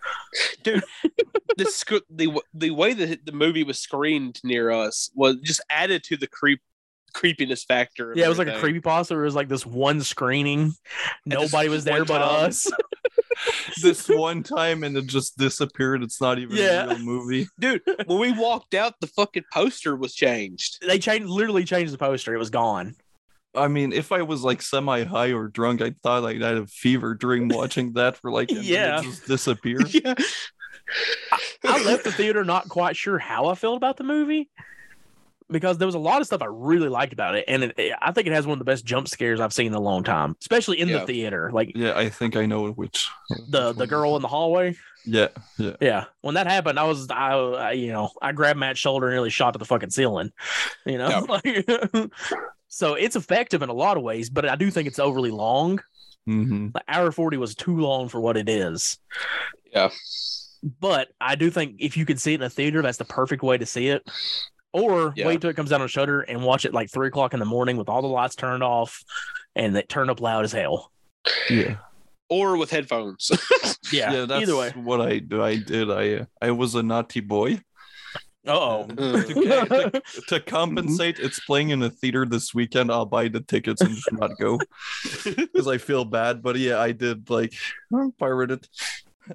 Dude, 0.63 0.83
the 1.57 1.65
sc- 1.67 2.05
the 2.11 2.41
the 2.53 2.71
way 2.71 2.93
that 2.95 3.25
the 3.25 3.33
movie 3.33 3.63
was 3.65 3.79
screened 3.79 4.41
near 4.45 4.71
us 4.71 5.11
was 5.15 5.37
just 5.43 5.61
added 5.71 6.03
to 6.05 6.17
the 6.17 6.27
creep 6.27 6.61
creepiness 7.13 7.63
factor. 7.65 8.13
Yeah, 8.17 8.27
it 8.27 8.29
was 8.29 8.39
like 8.39 8.49
a 8.49 8.59
creepy 8.59 8.81
pasta. 8.81 9.15
It 9.15 9.23
was 9.23 9.37
like 9.37 9.49
this 9.49 9.65
one 9.65 10.03
screening. 10.03 10.73
just 11.29 11.53
Nobody 11.53 11.69
was 11.69 11.85
there 11.85 12.05
but 12.05 12.19
time. 12.19 12.49
us. 12.49 12.67
this 13.83 14.09
one 14.09 14.43
time 14.43 14.85
and 14.85 14.97
it 14.97 15.07
just 15.07 15.37
disappeared. 15.39 16.03
It's 16.03 16.21
not 16.21 16.39
even 16.39 16.57
Yeah. 16.57 16.85
a 16.85 16.89
real 16.89 16.99
movie. 16.99 17.47
dude. 17.59 17.83
When 18.07 18.19
we 18.19 18.33
walked 18.33 18.75
out, 18.75 18.95
the 19.01 19.07
fucking 19.09 19.45
poster 19.53 19.97
was 19.97 20.15
changed. 20.15 20.85
They 20.87 20.99
changed, 20.99 21.29
literally 21.29 21.65
changed 21.65 21.93
the 21.93 21.99
poster. 21.99 22.35
It 22.35 22.39
was 22.39 22.51
gone. 22.51 22.95
I 23.57 23.69
mean, 23.69 23.93
if 23.93 24.11
I 24.11 24.23
was 24.23 24.43
like 24.43 24.63
semi 24.63 25.05
high 25.05 25.33
or 25.33 25.47
drunk, 25.49 25.81
I 25.81 25.95
thought 26.03 26.25
I'd 26.25 26.43
had 26.43 26.57
a 26.57 26.67
fever 26.67 27.15
during 27.15 27.49
watching 27.49 27.93
that 27.93 28.17
for 28.17 28.31
like, 28.33 28.51
and 28.51 28.65
Yeah. 28.65 28.99
it 29.01 29.05
just 29.05 29.27
disappeared. 29.27 29.93
yeah, 29.95 30.15
I 31.65 31.83
left 31.85 32.05
the 32.05 32.13
theater 32.13 32.45
not 32.45 32.69
quite 32.69 32.97
sure 32.97 33.19
how 33.19 33.47
I 33.47 33.55
felt 33.55 33.77
about 33.77 33.97
the 33.97 34.05
movie 34.05 34.51
because 35.51 35.79
there 35.79 35.87
was 35.87 35.95
a 35.95 35.99
lot 35.99 36.21
of 36.21 36.27
stuff 36.27 36.43
I 36.43 36.47
really 36.49 36.89
liked 36.89 37.13
about 37.13 37.35
it, 37.35 37.45
and 37.49 37.65
it, 37.65 37.93
I 38.01 38.13
think 38.13 38.27
it 38.27 38.33
has 38.33 38.47
one 38.47 38.55
of 38.55 38.59
the 38.59 38.65
best 38.65 38.85
jump 38.85 39.09
scares 39.09 39.41
I've 39.41 39.53
seen 39.53 39.67
in 39.69 39.75
a 39.75 39.81
long 39.81 40.03
time, 40.05 40.37
especially 40.41 40.81
in 40.81 40.89
Yeah. 40.89 40.99
the 41.01 41.07
theater. 41.07 41.51
Like 41.53 41.73
Yeah, 41.75 41.97
I 41.97 42.09
think 42.09 42.37
I 42.37 42.47
know 42.47 42.71
which. 42.73 43.09
the 43.49 43.73
the 43.73 43.87
girl 43.87 44.17
in 44.17 44.23
the 44.23 44.29
hallway. 44.29 44.77
Yeah, 45.07 45.29
yeah. 45.59 45.77
Yeah, 45.81 46.05
when 46.23 46.35
that 46.37 46.47
happened, 46.47 46.79
I 46.79 46.85
was 46.85 47.09
I, 47.11 47.33
I 47.35 47.73
you 47.73 47.93
know 47.93 48.11
I 48.23 48.33
grabbed 48.33 48.59
Matt's 48.59 48.79
shoulder 48.79 49.07
and 49.09 49.15
nearly 49.15 49.31
shot 49.31 49.53
to 49.53 49.59
the 49.59 49.65
fucking 49.67 49.91
ceiling. 49.91 50.33
You 50.87 50.99
know, 50.99 51.27
Like, 51.29 51.67
so 52.69 52.95
it's 52.95 53.17
effective 53.17 53.63
in 53.63 53.69
a 53.69 53.75
lot 53.75 53.97
of 53.97 54.03
ways, 54.03 54.31
but 54.31 54.49
I 54.49 54.57
do 54.57 54.71
think 54.71 54.89
it's 54.89 54.99
overly 54.99 55.31
long. 55.31 55.81
hmm 56.27 56.69
The 56.75 56.83
hour 56.89 57.13
forty 57.13 57.37
was 57.37 57.55
too 57.55 57.77
long 57.77 58.09
for 58.09 58.21
what 58.21 58.37
it 58.37 58.49
is. 58.49 58.99
yeah. 59.73 59.91
But 60.81 61.09
I 61.21 61.35
do 61.35 61.51
think 61.51 61.77
if 61.79 61.97
you 61.99 62.07
can 62.07 62.17
see 62.17 62.33
it 62.33 62.41
in 62.41 62.47
a 62.47 62.49
theater, 62.51 62.81
that's 62.81 62.97
the 62.97 63.05
perfect 63.05 63.43
way 63.43 63.59
to 63.59 63.67
see 63.67 63.89
it. 63.89 64.03
Or 64.75 65.13
Yeah. 65.17 65.29
wait 65.29 65.41
till 65.41 65.49
it 65.51 65.55
comes 65.57 65.71
out 65.73 65.81
on 65.81 65.87
Shudder 65.89 66.21
and 66.23 66.43
watch 66.45 66.65
it 66.65 66.75
like 66.75 66.91
three 66.91 67.07
o'clock 67.07 67.33
in 67.33 67.39
the 67.39 67.47
morning 67.47 67.77
with 67.77 67.89
all 67.89 68.03
the 68.03 68.09
lights 68.09 68.35
turned 68.35 68.63
off 68.65 69.03
and 69.55 69.77
it 69.77 69.89
turned 69.89 70.11
up 70.11 70.21
loud 70.21 70.45
as 70.45 70.51
hell. 70.53 70.91
Yeah. 71.49 71.77
Or 72.29 72.57
with 72.59 72.71
headphones. 72.71 73.31
Yeah, 73.93 74.13
yeah, 74.13 74.25
that's 74.25 74.43
either 74.43 74.57
way. 74.57 74.71
what 74.71 75.03
I 75.03 75.19
do. 75.19 75.43
I 75.43 75.57
did. 75.57 75.91
I 75.91 76.15
uh, 76.15 76.25
I 76.41 76.51
was 76.53 76.75
a 76.75 76.83
naughty 76.83 77.21
boy. 77.21 77.61
Uh 78.47 78.81
And 78.89 78.99
oh. 78.99 79.21
to, 79.23 80.03
to 80.29 80.41
compensate, 80.41 81.19
it's 81.21 81.39
playing 81.41 81.69
in 81.69 81.83
a 81.83 81.91
theater 81.91 82.25
this 82.25 82.55
weekend. 82.55 82.91
I'll 82.91 83.05
buy 83.07 83.29
the 83.29 83.41
tickets 83.41 83.83
and 83.83 83.95
just 83.95 84.11
not 84.11 84.39
go 84.41 84.59
because 85.25 85.69
I 85.69 85.77
feel 85.79 86.05
bad. 86.07 86.43
But 86.43 86.57
yeah, 86.57 86.81
I 86.81 86.93
did 86.93 87.29
like 87.31 87.53
I 87.95 88.09
pirated, 88.19 88.67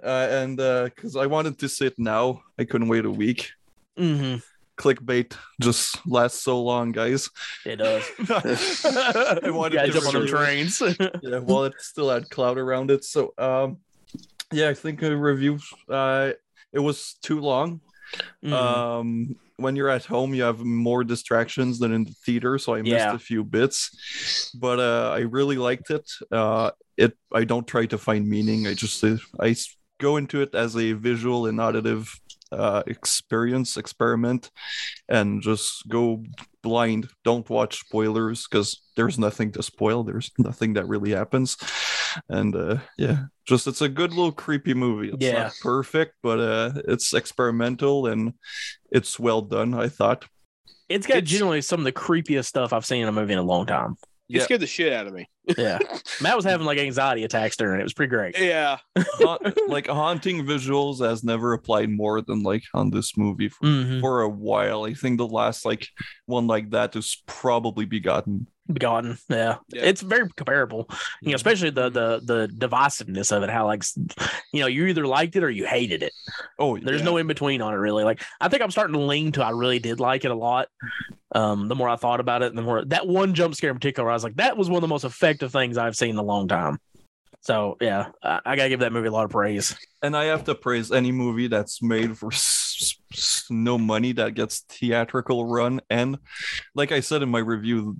uh, 0.03 0.27
and 0.31 0.57
because 0.57 1.15
I 1.15 1.27
wanted 1.27 1.59
to 1.59 1.69
sit 1.69 1.93
now, 1.99 2.41
I 2.57 2.65
couldn't 2.65 2.87
wait 2.89 3.05
a 3.05 3.11
week. 3.11 3.51
hmm 3.95 4.37
Clickbait 4.79 5.35
just 5.61 5.99
lasts 6.07 6.41
so 6.41 6.61
long, 6.63 6.91
guys. 6.93 7.29
It 7.65 7.75
does. 7.75 8.03
I 8.29 9.49
wanted 9.49 9.75
gotta 9.75 9.87
to 9.87 9.93
jump 9.93 10.07
on 10.07 10.13
them 10.13 10.27
trains. 10.27 10.81
yeah 11.21 11.39
well 11.39 11.65
it 11.65 11.73
still 11.79 12.09
had 12.09 12.29
cloud 12.29 12.57
around 12.57 12.89
it 12.91 13.03
so 13.03 13.33
um 13.37 13.77
yeah 14.51 14.69
i 14.69 14.73
think 14.73 15.01
a 15.03 15.15
review 15.15 15.59
uh 15.89 16.31
it 16.73 16.79
was 16.79 17.15
too 17.21 17.39
long 17.39 17.81
Mhm. 18.43 18.53
um 18.53 19.35
when 19.57 19.75
you're 19.75 19.89
at 19.89 20.05
home 20.05 20.33
you 20.33 20.41
have 20.41 20.61
more 20.61 21.03
distractions 21.03 21.77
than 21.77 21.93
in 21.93 22.05
the 22.05 22.15
theater 22.25 22.57
so 22.57 22.73
i 22.73 22.81
missed 22.81 23.05
Yeah. 23.05 23.13
a 23.13 23.19
few 23.19 23.43
bits 23.43 24.51
but 24.59 24.79
uh 24.79 25.11
i 25.13 25.19
really 25.37 25.57
liked 25.57 25.91
it 25.91 26.09
uh 26.31 26.71
it 26.97 27.13
i 27.31 27.43
don't 27.43 27.67
try 27.67 27.85
to 27.85 27.97
find 27.99 28.27
meaning 28.27 28.65
i 28.65 28.73
just 28.73 29.03
uh, 29.03 29.17
i 29.39 29.55
go 29.99 30.17
into 30.17 30.41
it 30.41 30.55
as 30.55 30.75
a 30.75 30.93
visual 30.93 31.45
and 31.45 31.59
auditive 31.61 32.09
uh 32.51 32.81
experience 32.87 33.77
experiment 33.77 34.49
and 35.07 35.41
just 35.41 35.87
go 35.87 36.23
blind 36.63 37.07
don't 37.23 37.49
watch 37.49 37.79
spoilers 37.79 38.47
because 38.47 38.81
there's 38.95 39.19
nothing 39.19 39.51
to 39.51 39.61
spoil 39.63 40.03
there's 40.03 40.31
nothing 40.37 40.73
that 40.73 40.87
really 40.87 41.11
happens 41.11 41.57
and 42.27 42.55
uh 42.55 42.77
yeah 42.97 43.23
just 43.45 43.67
it's 43.67 43.81
a 43.81 43.89
good 43.89 44.09
little 44.11 44.31
creepy 44.31 44.73
movie 44.73 45.09
it's 45.09 45.23
Yeah. 45.23 45.43
not 45.43 45.53
perfect 45.61 46.15
but 46.23 46.39
uh 46.39 46.71
it's 46.87 47.13
experimental 47.13 48.07
and 48.07 48.33
it's 48.91 49.19
well 49.19 49.41
done 49.43 49.73
i 49.75 49.87
thought 49.87 50.25
it's 50.89 51.05
got 51.05 51.17
it's- 51.17 51.29
generally 51.31 51.61
some 51.61 51.79
of 51.81 51.83
the 51.85 51.91
creepiest 51.91 52.45
stuff 52.45 52.73
I've 52.73 52.85
seen 52.85 53.03
in 53.03 53.07
a 53.07 53.11
movie 53.11 53.33
in 53.33 53.37
a 53.39 53.43
long 53.43 53.67
time. 53.67 53.95
It 54.27 54.37
Yeah. 54.37 54.43
scared 54.43 54.61
the 54.61 54.65
shit 54.67 54.91
out 54.91 55.05
of 55.05 55.13
me. 55.13 55.27
Yeah. 55.57 55.79
Matt 56.21 56.35
was 56.35 56.45
having 56.45 56.65
like 56.65 56.77
anxiety 56.77 57.23
attacks 57.23 57.57
during 57.57 57.79
it. 57.79 57.81
It 57.81 57.83
was 57.83 57.93
pretty 57.93 58.09
great. 58.11 58.37
Yeah. 58.37 58.77
Ha- 59.21 59.37
like 59.67 59.87
haunting 59.87 60.45
visuals 60.45 60.99
has 61.05 61.23
never 61.23 61.53
applied 61.53 61.89
more 61.89 62.21
than 62.21 62.41
like 62.43 62.63
on 62.73 62.89
this 62.91 63.17
movie 63.17 63.49
for, 63.49 63.65
Mhm. 63.65 63.99
for 64.01 64.21
a 64.21 64.29
while 64.29 64.85
i 64.85 64.93
think 64.93 65.17
the 65.17 65.27
last 65.27 65.65
like 65.65 65.87
one 66.25 66.47
like 66.47 66.69
that 66.71 66.95
is 66.95 67.21
probably 67.25 67.85
begotten 67.85 68.47
Begotten. 68.71 69.17
Yeah. 69.29 69.55
Yeah. 69.69 69.81
It's 69.81 70.01
very 70.01 70.29
comparable. 70.37 70.87
You 71.23 71.29
know, 71.31 71.35
especially 71.37 71.71
the 71.71 71.89
the 71.89 72.21
the 72.23 72.47
divisiveness 72.55 73.35
of 73.35 73.41
it, 73.41 73.49
how 73.49 73.65
like 73.65 73.83
you 74.53 74.59
know, 74.61 74.67
you 74.67 74.85
either 74.85 75.07
liked 75.07 75.35
it 75.35 75.43
or 75.43 75.49
you 75.49 75.65
hated 75.65 76.03
it. 76.03 76.13
oh 76.59 76.77
There's 76.77 76.99
yeah. 77.01 77.05
no 77.05 77.17
in 77.17 77.25
between 77.25 77.63
on 77.63 77.73
it 77.73 77.77
really. 77.77 78.03
Like 78.03 78.21
I 78.39 78.47
think 78.47 78.61
I'm 78.61 78.69
starting 78.69 78.93
to 78.93 78.99
lean 79.01 79.31
to 79.31 79.43
I 79.43 79.49
really 79.49 79.79
did 79.79 79.99
like 79.99 80.23
it 80.23 80.29
a 80.29 80.35
lot. 80.35 80.67
Um, 81.33 81.67
the 81.67 81.73
more 81.75 81.89
I 81.89 81.95
thought 81.95 82.19
about 82.19 82.43
it, 82.43 82.53
the 82.55 82.61
more 82.61 82.85
that 82.85 83.07
one 83.07 83.33
jump 83.33 83.55
scare 83.55 83.71
in 83.71 83.75
particular, 83.75 84.07
I 84.09 84.13
was 84.13 84.23
like, 84.23 84.35
that 84.35 84.55
was 84.55 84.67
one 84.69 84.77
of 84.77 84.81
the 84.81 84.87
most 84.87 85.03
effective 85.03 85.38
things 85.47 85.77
I've 85.77 85.95
seen 85.95 86.09
in 86.09 86.17
a 86.17 86.23
long 86.23 86.47
time. 86.49 86.79
So 87.41 87.77
yeah, 87.79 88.09
I, 88.21 88.41
I 88.45 88.55
gotta 88.57 88.67
give 88.69 88.81
that 88.81 88.91
movie 88.91 89.07
a 89.07 89.11
lot 89.11 89.23
of 89.23 89.31
praise. 89.31 89.73
and 90.01 90.17
I 90.17 90.25
have 90.25 90.43
to 90.45 90.55
praise 90.55 90.91
any 90.91 91.11
movie 91.13 91.47
that's 91.47 91.81
made 91.81 92.17
for 92.17 92.33
s- 92.33 92.97
s- 93.13 93.45
no 93.49 93.77
money 93.77 94.11
that 94.13 94.33
gets 94.33 94.59
theatrical 94.67 95.45
run. 95.45 95.79
And 95.89 96.17
like 96.75 96.91
I 96.91 96.99
said 96.99 97.21
in 97.21 97.29
my 97.29 97.39
review, 97.39 97.95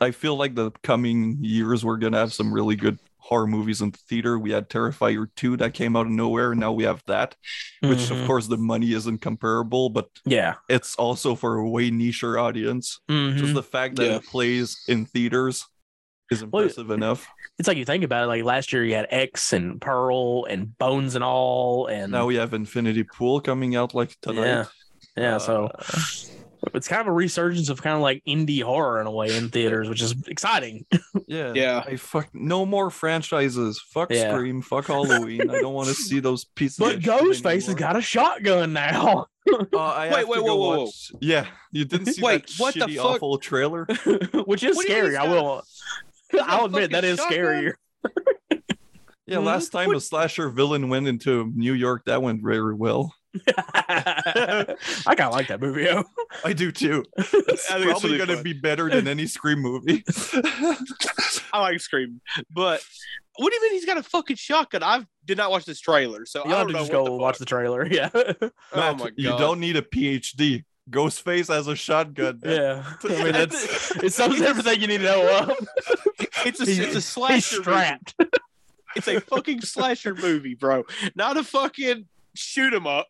I 0.00 0.12
feel 0.12 0.36
like 0.36 0.54
the 0.54 0.70
coming 0.84 1.38
years 1.40 1.84
we're 1.84 1.96
gonna 1.96 2.18
have 2.18 2.32
some 2.32 2.54
really 2.54 2.76
good 2.76 3.00
horror 3.18 3.48
movies 3.48 3.82
in 3.82 3.90
the 3.90 3.98
theater. 4.08 4.38
We 4.38 4.52
had 4.52 4.70
Terrifier 4.70 5.26
2 5.36 5.56
that 5.58 5.74
came 5.74 5.96
out 5.96 6.06
of 6.06 6.12
nowhere, 6.12 6.52
and 6.52 6.60
now 6.60 6.72
we 6.72 6.84
have 6.84 7.02
that, 7.08 7.34
which 7.82 7.98
Mhm. 7.98 8.20
of 8.22 8.26
course 8.28 8.46
the 8.46 8.56
money 8.56 8.92
isn't 8.92 9.18
comparable, 9.20 9.90
but 9.90 10.08
yeah. 10.24 10.54
it's 10.68 10.94
also 10.96 11.34
for 11.34 11.56
a 11.56 11.68
way 11.68 11.90
nicher 11.90 12.40
audience. 12.40 13.00
Mhm. 13.10 13.36
Just 13.36 13.54
the 13.54 13.62
fact 13.62 13.96
that 13.96 14.06
Yeah. 14.06 14.16
it 14.16 14.24
plays 14.24 14.78
in 14.88 15.04
theaters 15.04 15.66
is 16.30 16.42
impressive 16.42 16.90
enough. 16.90 17.26
It's 17.58 17.66
like 17.68 17.76
you 17.78 17.84
think 17.84 18.04
about 18.04 18.24
it. 18.24 18.26
Like 18.26 18.44
last 18.44 18.72
year, 18.72 18.84
you 18.84 18.94
had 18.94 19.06
X 19.10 19.52
and 19.52 19.80
Pearl 19.80 20.44
and 20.44 20.76
Bones 20.78 21.14
and 21.14 21.24
all, 21.24 21.86
and 21.86 22.12
Now 22.12 22.26
we 22.26 22.36
have 22.36 22.54
Infinity 22.54 23.04
Pool 23.04 23.40
coming 23.40 23.76
out 23.76 23.94
like 23.94 24.16
tonight. 24.20 24.44
yeah, 24.46 24.64
yeah. 25.16 25.38
so 25.38 25.70
Uh, 25.74 26.02
it's 26.74 26.88
kind 26.88 27.00
of 27.00 27.06
a 27.06 27.12
resurgence 27.12 27.68
of 27.68 27.80
kind 27.80 27.94
of 27.94 28.02
like 28.02 28.20
indie 28.26 28.62
horror 28.62 29.00
in 29.00 29.06
a 29.06 29.10
way 29.12 29.34
in 29.36 29.48
theaters, 29.48 29.88
which 29.88 30.02
is 30.02 30.14
exciting. 30.26 30.84
yeah, 31.28 31.52
Yeah. 31.54 31.84
I 31.86 31.96
fuck 31.96 32.28
no 32.34 32.66
more 32.66 32.90
franchises. 32.90 33.80
Fuck 33.90 34.10
Yeah. 34.10 34.32
Scream. 34.34 34.60
Fuck 34.62 34.86
Halloween. 34.88 35.48
I 35.50 35.60
don't 35.60 35.72
want 35.74 35.88
to 35.88 35.94
see 35.94 36.18
those 36.20 36.44
pieces. 36.44 36.78
But 36.78 36.98
Ghostface 37.00 37.66
has 37.66 37.74
got 37.76 37.96
a 37.96 38.00
shotgun 38.02 38.72
now, 38.72 39.26
Uh, 39.72 39.78
I 39.78 40.10
Wait, 40.12 40.28
wait, 40.28 40.36
to 40.36 40.42
whoa, 40.42 40.46
go 40.48 40.56
whoa, 40.56 40.84
whoa. 40.86 40.90
Yeah, 41.22 41.46
you 41.72 41.86
didn't 41.86 42.12
see 42.12 42.20
Wait, 42.22 42.46
that 42.48 42.54
what 42.58 42.74
the 42.74 42.80
shitty, 42.80 42.96
fuck? 42.96 43.04
awful 43.06 43.38
trailer. 43.38 43.84
which 44.44 44.62
is 44.62 44.76
What 44.76 44.84
scary. 44.84 45.10
mean 45.10 45.16
I 45.16 45.26
will. 45.28 45.62
Got 46.32 46.48
I'll 46.48 46.64
admit 46.66 46.90
that 46.92 47.04
is 47.04 47.18
fucking 47.18 47.36
shotgun? 47.36 47.54
scarier. 47.54 47.72
Yeah, 49.26 49.36
Mhm. 49.38 49.44
last 49.44 49.72
time 49.72 49.90
a 49.94 50.00
slasher 50.00 50.48
villain 50.48 50.88
went 50.88 51.06
into 51.06 51.52
New 51.54 51.74
York, 51.74 52.04
that 52.06 52.22
went 52.22 52.42
very 52.42 52.74
well. 52.74 53.14
I 53.46 54.64
kind 55.06 55.20
of 55.20 55.32
like 55.32 55.48
that 55.48 55.60
movie. 55.60 55.84
yo. 55.84 56.04
I 56.44 56.52
do 56.54 56.72
too. 56.72 57.04
It's 57.18 57.28
think 57.28 57.48
it's 57.50 57.66
probably 57.68 58.12
really 58.12 58.26
gonna 58.26 58.42
be 58.42 58.54
better 58.54 58.88
than 58.88 59.06
any 59.06 59.26
Scream 59.26 59.58
movie. 59.60 60.02
I 61.52 61.60
like 61.60 61.80
Scream, 61.80 62.20
but 62.50 62.82
what 63.36 63.50
do 63.50 63.56
you 63.56 63.62
mean 63.62 63.72
he's 63.72 63.84
got 63.84 63.98
a 63.98 64.02
fucking 64.02 64.36
shotgun? 64.36 64.82
I 64.82 65.04
did 65.24 65.36
not 65.36 65.50
watch 65.50 65.64
this 65.66 65.80
trailer, 65.80 66.24
so 66.26 66.42
You'll 66.44 66.54
I 66.54 66.58
have 66.58 66.66
don't 66.68 66.68
to 66.68 66.72
know 66.74 66.78
just 66.80 66.92
go 66.92 67.04
the 67.04 67.12
watch 67.12 67.38
the 67.38 67.44
trailer. 67.44 67.86
Yeah, 67.86 68.08
Oh 68.14 68.50
my 68.72 68.94
god! 68.96 69.12
you 69.16 69.28
don't 69.28 69.60
need 69.60 69.76
a 69.76 69.82
PhD. 69.82 70.64
Ghostface 70.90 71.48
has 71.48 71.66
a 71.68 71.76
shotgun. 71.76 72.40
yeah. 72.44 72.82
I 73.04 73.08
mean, 73.24 73.32
that's 73.32 73.90
it 74.02 74.12
sums 74.12 74.40
everything 74.40 74.80
you 74.80 74.86
need 74.86 74.98
to 74.98 75.04
know 75.04 75.38
of. 75.40 75.52
It's 76.46 76.60
a 76.60 76.64
He's- 76.66 76.78
it's 76.78 76.92
a 76.92 76.94
He's 76.94 77.04
slasher. 77.04 77.62
movie. 77.66 78.30
It's 78.96 79.08
a 79.08 79.20
fucking 79.20 79.60
slasher 79.62 80.14
movie, 80.14 80.54
bro. 80.54 80.84
Not 81.16 81.36
a 81.36 81.42
fucking 81.44 82.06
shoot 82.34 82.72
'em 82.72 82.86
up. 82.86 83.08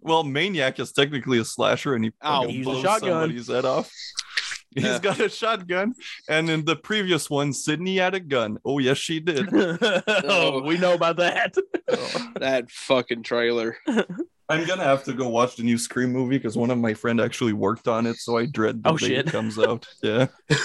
Well, 0.00 0.24
Maniac 0.24 0.80
is 0.80 0.90
technically 0.92 1.38
a 1.38 1.44
slasher, 1.44 1.94
and 1.94 2.04
he 2.04 2.12
Ow. 2.24 2.40
fucking 2.42 2.54
Use 2.56 2.66
a 2.66 2.70
blows 2.70 2.82
shotgun. 2.82 3.08
somebody's 3.10 3.48
head 3.48 3.64
off. 3.66 3.90
He's 4.74 4.84
Yeah. 4.84 4.98
got 5.00 5.20
a 5.20 5.28
shotgun, 5.28 5.94
and 6.30 6.48
in 6.48 6.64
the 6.64 6.76
previous 6.76 7.28
one, 7.28 7.52
Sydney 7.52 7.98
had 7.98 8.14
a 8.14 8.20
gun. 8.20 8.56
Oh 8.64 8.78
yes, 8.78 8.96
she 8.96 9.20
did. 9.20 9.48
oh, 9.52 10.62
we 10.62 10.78
know 10.78 10.94
about 10.94 11.16
that. 11.18 11.54
That 12.36 12.70
fucking 12.70 13.22
trailer. 13.22 13.76
I'm 14.52 14.66
gonna 14.66 14.84
have 14.84 15.02
to 15.04 15.12
go 15.12 15.28
watch 15.28 15.56
the 15.56 15.62
new 15.62 15.78
Scream 15.78 16.12
movie 16.12 16.36
because 16.38 16.56
one 16.56 16.70
of 16.70 16.78
my 16.78 16.94
friend 16.94 17.20
actually 17.20 17.52
worked 17.52 17.88
on 17.88 18.06
it, 18.06 18.16
so 18.16 18.36
I 18.36 18.46
dread 18.46 18.82
the 18.82 18.90
Oh, 18.90 18.96
day 18.98 19.06
shit. 19.08 19.26
it 19.28 19.32
comes 19.32 19.58
out. 19.58 19.86
Yeah. 20.02 20.26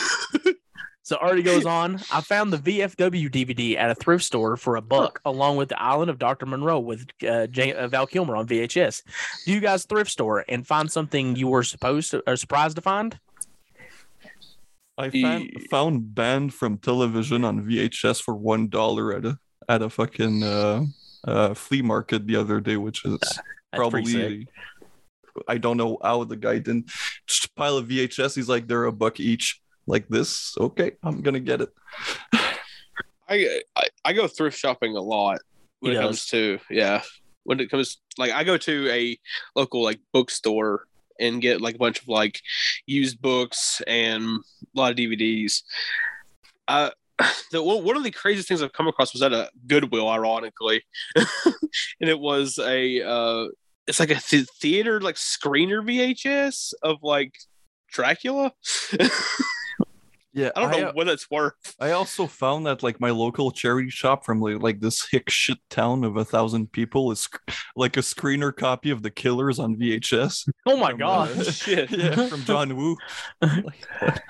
So 1.04 1.16
Artie 1.22 1.42
goes 1.42 1.66
on. 1.66 2.02
I 2.12 2.20
found 2.20 2.52
the 2.52 2.58
VFW 2.58 3.30
DVD 3.32 3.78
at 3.78 3.90
a 3.90 3.96
thrift 3.96 4.26
store 4.26 4.58
for 4.58 4.76
a 4.76 4.82
buck, 4.82 5.22
along 5.24 5.56
with 5.56 5.70
the 5.70 5.82
Island 5.82 6.10
of 6.12 6.20
Dr. 6.20 6.46
Moreau 6.46 6.80
with 6.80 7.06
uh, 7.26 7.48
J- 7.48 7.72
uh, 7.72 7.88
Val 7.88 8.06
Kilmer 8.06 8.36
on 8.36 8.46
VHS. 8.46 9.04
Do 9.46 9.54
you 9.54 9.62
guys 9.62 9.86
thrift 9.86 10.12
store 10.12 10.44
and 10.50 10.68
find 10.68 10.92
something 10.92 11.38
you 11.38 11.48
were 11.48 11.64
supposed 11.64 12.12
to 12.12 12.22
or 12.28 12.36
surprised 12.36 12.76
to 12.76 12.82
find? 12.82 13.18
I 14.98 15.10
found, 15.10 15.44
Ye- 15.46 15.68
found 15.72 16.14
banned 16.14 16.54
from 16.54 16.78
television 16.78 17.46
on 17.46 17.64
VHS 17.64 18.22
for 18.22 18.34
one 18.36 18.68
dollar 18.68 19.16
at 19.16 19.24
a 19.26 19.40
at 19.70 19.82
a 19.82 19.90
fucking 19.90 20.44
uh, 20.44 20.84
uh, 21.26 21.54
flea 21.54 21.84
market 21.84 22.28
the 22.28 22.36
other 22.36 22.60
day, 22.60 22.76
which 22.76 23.06
is 23.06 23.18
That's 23.72 23.80
probably 23.80 24.48
I 25.48 25.58
don't 25.58 25.78
know 25.78 25.98
how 26.02 26.24
the 26.24 26.36
guy 26.36 26.60
didn't 26.60 26.90
just 27.28 27.46
a 27.46 27.50
pile 27.56 27.78
of 27.78 27.88
VHS. 27.88 28.36
He's 28.36 28.50
like 28.50 28.68
they're 28.68 28.86
a 28.86 28.92
buck 28.92 29.20
each, 29.20 29.62
like 29.86 30.08
this. 30.08 30.56
Okay, 30.58 30.94
I'm 31.04 31.22
gonna 31.22 31.40
get 31.40 31.62
it. 31.62 31.70
I, 33.30 33.62
I 33.76 33.84
I 34.06 34.14
go 34.14 34.28
thrift 34.28 34.58
shopping 34.58 34.96
a 34.96 35.02
lot 35.02 35.40
when 35.80 35.92
He 35.92 35.98
it 35.98 36.02
does. 36.02 36.08
comes 36.08 36.26
to 36.28 36.60
yeah. 36.70 37.02
When 37.44 37.60
it 37.60 37.70
comes 37.70 37.98
like 38.18 38.32
I 38.32 38.44
go 38.44 38.58
to 38.58 38.90
a 38.90 39.18
local 39.56 39.84
like 39.84 40.00
bookstore 40.14 40.86
and 41.20 41.42
get 41.42 41.62
like 41.62 41.76
a 41.76 41.80
bunch 41.80 42.02
of 42.02 42.08
like 42.08 42.42
used 42.86 43.22
books 43.22 43.82
and 43.88 44.24
a 44.24 44.40
lot 44.80 44.92
of 44.92 44.98
DVDs. 44.98 45.64
Uh 46.68 46.90
the 47.52 47.62
one 47.62 47.98
of 47.98 48.04
the 48.04 48.12
craziest 48.12 48.48
things 48.48 48.62
I've 48.62 48.74
come 48.74 48.88
across 48.88 49.14
was 49.14 49.22
at 49.22 49.34
a 49.34 49.50
Goodwill, 49.66 50.08
ironically, 50.08 50.84
and 51.16 52.10
it 52.10 52.20
was 52.20 52.60
a 52.60 53.02
uh, 53.02 53.48
it's 53.88 54.00
like 54.00 54.12
a 54.12 54.16
th- 54.16 54.48
theater 54.62 55.02
like 55.02 55.16
screener 55.16 55.82
VHS 55.84 56.74
of 56.84 56.98
like 57.02 57.34
Dracula. 57.92 58.52
Yeah, 60.38 60.52
I 60.56 60.62
don't 60.62 60.82
know 60.82 60.90
uh, 60.90 60.92
what 60.94 61.08
it's 61.08 61.32
worth. 61.32 61.56
I 61.80 61.92
also 61.92 62.28
found 62.28 62.68
that 62.68 62.84
like 62.84 63.02
my 63.02 63.10
local 63.10 63.50
charity 63.50 63.90
shop 63.90 64.24
from 64.24 64.40
like, 64.40 64.62
like 64.62 64.80
this 64.80 65.04
hick 65.12 65.32
shit 65.32 65.58
town 65.72 66.04
of 66.04 66.16
a 66.16 66.24
thousand 66.24 66.72
people 66.72 67.12
is 67.12 67.28
like 67.76 67.98
a 67.98 68.02
screener 68.02 68.56
copy 68.56 68.92
of 68.92 69.02
The 69.02 69.10
Killers 69.10 69.58
on 69.58 69.76
VHS. 69.78 70.48
Oh 70.68 70.78
my 70.78 70.92
From, 70.92 71.00
god! 71.00 71.32
uh, 71.32 71.44
Shit. 71.52 71.90
yeah, 71.90 72.28
from 72.28 72.44
John 72.44 72.78
Woo. 72.78 72.96
Like, 73.42 73.88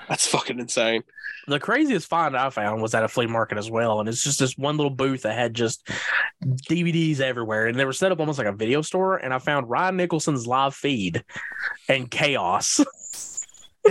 That's 0.08 0.26
fucking 0.26 0.58
insane. 0.58 1.02
the 1.46 1.60
craziest 1.60 2.08
find 2.08 2.34
I 2.34 2.48
found 2.48 2.80
was 2.80 2.94
at 2.94 3.04
a 3.04 3.08
flea 3.08 3.26
market 3.26 3.58
as 3.58 3.70
well, 3.70 4.00
and 4.00 4.08
it's 4.08 4.24
just 4.24 4.38
this 4.38 4.56
one 4.56 4.78
little 4.78 4.88
booth 4.90 5.22
that 5.24 5.36
had 5.36 5.52
just 5.52 5.86
DVDs 6.42 7.20
everywhere, 7.20 7.66
and 7.66 7.78
they 7.78 7.84
were 7.84 7.92
set 7.92 8.12
up 8.12 8.20
almost 8.20 8.38
like 8.38 8.48
a 8.48 8.52
video 8.52 8.80
store. 8.80 9.18
And 9.18 9.34
I 9.34 9.40
found 9.40 9.68
Ryan 9.68 9.98
Nicholson's 9.98 10.46
live 10.46 10.74
feed 10.74 11.22
and 11.86 12.10
Chaos. 12.10 12.80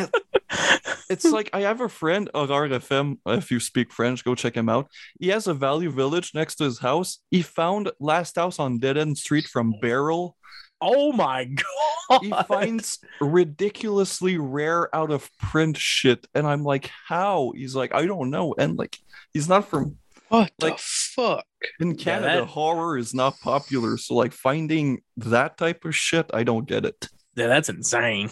it's 1.10 1.26
like 1.26 1.50
I 1.54 1.62
have 1.62 1.82
a 1.82 1.90
friend 1.90 2.30
on 2.34 2.48
RFM. 2.50 3.18
If 3.26 3.52
you 3.52 3.60
speak 3.60 3.92
French, 3.92 4.24
go 4.24 4.36
check 4.36 4.56
him 4.56 4.70
out. 4.70 4.90
He 5.20 5.30
has 5.30 5.48
a 5.48 5.54
value 5.54 5.90
village 5.92 6.32
next 6.34 6.56
to 6.56 6.64
his 6.66 6.80
house. 6.80 7.20
He 7.32 7.42
found 7.42 7.92
Last 8.00 8.36
House 8.36 8.60
on 8.60 8.80
Dead 8.80 8.98
End 8.98 9.18
Street 9.18 9.48
from 9.48 9.74
Barrel. 9.82 10.36
Oh 10.80 11.12
my 11.12 11.46
god! 11.46 12.22
He 12.22 12.32
finds 12.48 13.00
ridiculously 13.20 14.38
rare 14.38 14.94
out 14.96 15.12
of 15.12 15.30
print 15.40 15.76
shit, 15.78 16.28
and 16.36 16.46
I'm 16.46 16.64
like, 16.64 16.92
how? 17.08 17.52
He's 17.56 17.76
like, 17.76 17.94
I 17.96 18.06
don't 18.06 18.30
know, 18.30 18.54
and 18.58 18.78
like, 18.78 18.98
he's 19.34 19.50
not 19.50 19.68
from 19.68 19.98
What 20.30 20.52
Like- 20.62 20.78
the 20.78 20.84
fuck? 20.84 21.46
in 21.80 21.92
Yeah, 21.92 22.04
Canada. 22.04 22.40
that- 22.42 22.46
Horror 22.50 22.98
is 22.98 23.14
not 23.16 23.40
popular, 23.40 23.98
so 23.98 24.14
like 24.14 24.34
finding 24.34 25.02
that 25.18 25.58
type 25.58 25.84
of 25.84 25.96
shit, 25.96 26.30
I 26.32 26.44
don't 26.44 26.68
get 26.68 26.86
it. 26.86 27.08
yeah, 27.36 27.48
that's 27.48 27.70
insane. 27.70 28.30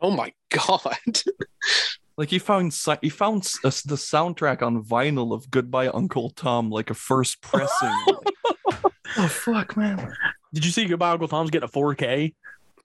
Oh 0.00 0.10
my 0.10 0.32
god. 0.50 0.96
Like 2.16 2.30
he 2.30 2.38
found 2.38 2.72
he 3.02 3.08
found 3.08 3.42
s- 3.42 3.58
uh, 3.64 3.70
the 3.86 3.96
soundtrack 3.96 4.62
on 4.62 4.84
vinyl 4.84 5.32
of 5.34 5.50
Goodbye 5.50 5.88
Uncle 5.88 6.30
Tom, 6.30 6.70
like 6.70 6.88
a 6.90 6.94
first 6.94 7.40
pressing. 7.42 7.90
Oh 9.16 9.26
fuck, 9.28 9.76
man! 9.76 10.12
Did 10.52 10.64
you 10.64 10.70
see 10.70 10.84
Goodbye 10.86 11.10
Uncle 11.10 11.26
Tom's 11.28 11.50
getting 11.50 11.68
a 11.68 11.72
4K? 11.72 12.34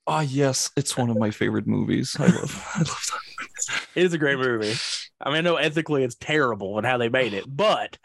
Ah 0.07 0.21
yes, 0.21 0.71
it's 0.75 0.97
one 0.97 1.11
of 1.11 1.17
my 1.17 1.29
favorite 1.29 1.67
movies. 1.67 2.15
I 2.19 2.25
love, 2.25 2.67
I 2.75 2.79
love 2.79 3.05
that. 3.11 3.81
It 3.95 4.03
is 4.05 4.13
a 4.13 4.17
great 4.17 4.39
movie. 4.39 4.73
I 5.21 5.29
mean, 5.29 5.37
I 5.37 5.41
know 5.41 5.57
ethically 5.57 6.03
it's 6.03 6.15
terrible 6.15 6.77
and 6.77 6.85
how 6.87 6.97
they 6.97 7.09
made 7.09 7.33
it, 7.33 7.45
but 7.47 7.97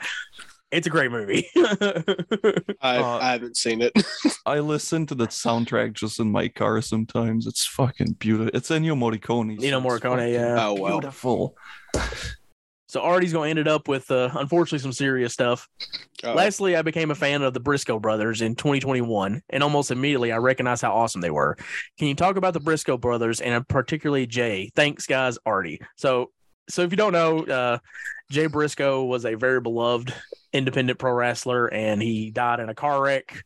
it's 0.74 0.86
a 0.86 0.90
great 0.90 1.10
movie. 1.10 1.48
I, 1.56 2.96
Uh, 2.98 3.18
I 3.20 3.32
haven't 3.32 3.56
seen 3.56 3.80
it. 3.82 3.92
I 4.46 4.58
listen 4.60 5.06
to 5.06 5.14
the 5.14 5.26
soundtrack 5.28 5.92
just 5.94 6.20
in 6.20 6.30
my 6.30 6.48
car 6.48 6.80
sometimes. 6.82 7.46
It's 7.46 7.64
fucking 7.66 8.12
beautiful. 8.18 8.50
It's 8.54 8.70
Ennio 8.70 8.96
Morricone. 8.98 9.60
so 9.60 9.66
Ennio 9.66 9.76
it's 9.78 9.86
Morricone, 10.04 10.16
fucking 10.18 10.32
yeah. 10.34 10.56
Oh, 10.68 10.74
wow. 10.74 10.90
beautiful. 10.98 11.56
so 12.88 13.00
Artie's 13.00 13.32
going 13.32 13.46
to 13.46 13.50
end 13.50 13.58
it 13.58 13.68
up 13.68 13.88
with, 13.88 14.10
uh, 14.10 14.30
unfortunately, 14.34 14.78
some 14.80 14.92
serious 14.92 15.32
stuff. 15.32 15.68
Uh, 16.22 16.34
Lastly, 16.34 16.76
I 16.76 16.82
became 16.82 17.10
a 17.10 17.14
fan 17.14 17.42
of 17.42 17.52
the 17.54 17.60
Briscoe 17.60 17.98
brothers 17.98 18.40
in 18.42 18.54
2021, 18.54 19.42
and 19.50 19.62
almost 19.62 19.90
immediately 19.90 20.32
I 20.32 20.38
recognized 20.38 20.82
how 20.82 20.92
awesome 20.94 21.20
they 21.20 21.30
were. 21.30 21.56
Can 21.98 22.08
you 22.08 22.14
talk 22.14 22.36
about 22.36 22.54
the 22.54 22.60
Briscoe 22.60 22.96
brothers 22.98 23.40
and 23.40 23.66
particularly 23.68 24.26
Jay? 24.26 24.70
Thanks, 24.74 25.06
guys, 25.06 25.38
Artie. 25.44 25.80
So, 25.96 26.30
so 26.68 26.82
if 26.82 26.90
you 26.92 26.96
don't 26.96 27.12
know, 27.12 27.40
uh, 27.44 27.78
Jay 28.30 28.46
Briscoe 28.46 29.04
was 29.04 29.26
a 29.26 29.34
very 29.34 29.60
beloved 29.60 30.14
independent 30.54 30.98
pro 30.98 31.12
wrestler, 31.12 31.66
and 31.66 32.00
he 32.00 32.30
died 32.30 32.60
in 32.60 32.70
a 32.70 32.74
car 32.74 33.02
wreck 33.02 33.44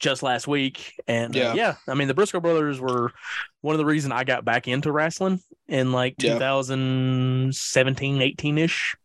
just 0.00 0.22
last 0.22 0.48
week. 0.48 0.94
And 1.06 1.34
yeah, 1.34 1.54
Yeah. 1.54 1.54
yeah 1.54 1.76
I 1.86 1.94
mean, 1.94 2.08
the 2.08 2.14
Briscoe 2.14 2.40
brothers 2.40 2.80
were 2.80 3.12
one 3.60 3.74
of 3.74 3.78
the 3.78 3.84
reason 3.84 4.10
I 4.10 4.24
got 4.24 4.44
back 4.44 4.66
into 4.66 4.90
wrestling 4.90 5.40
in 5.68 5.92
like 5.92 6.16
Yeah. 6.18 6.34
2017, 6.34 8.20
18 8.20 8.58
ish. 8.58 8.96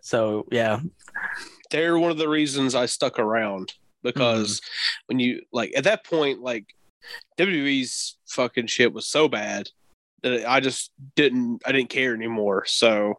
So 0.00 0.46
yeah, 0.52 0.80
they're 1.70 1.98
one 1.98 2.12
of 2.12 2.18
the 2.18 2.28
reasons 2.28 2.76
I 2.76 2.86
stuck 2.86 3.18
around 3.18 3.74
because 4.04 4.60
mm-hmm. 4.60 5.02
when 5.06 5.18
you 5.18 5.42
like 5.52 5.72
at 5.76 5.84
that 5.84 6.04
point, 6.04 6.40
like 6.40 6.66
WWE's 7.38 8.16
fucking 8.28 8.68
shit 8.68 8.92
was 8.92 9.08
so 9.08 9.26
bad 9.28 9.68
that 10.22 10.48
I 10.48 10.60
just 10.60 10.92
didn't 11.16 11.62
I 11.66 11.72
didn't 11.72 11.90
care 11.90 12.14
anymore. 12.14 12.64
So 12.66 13.14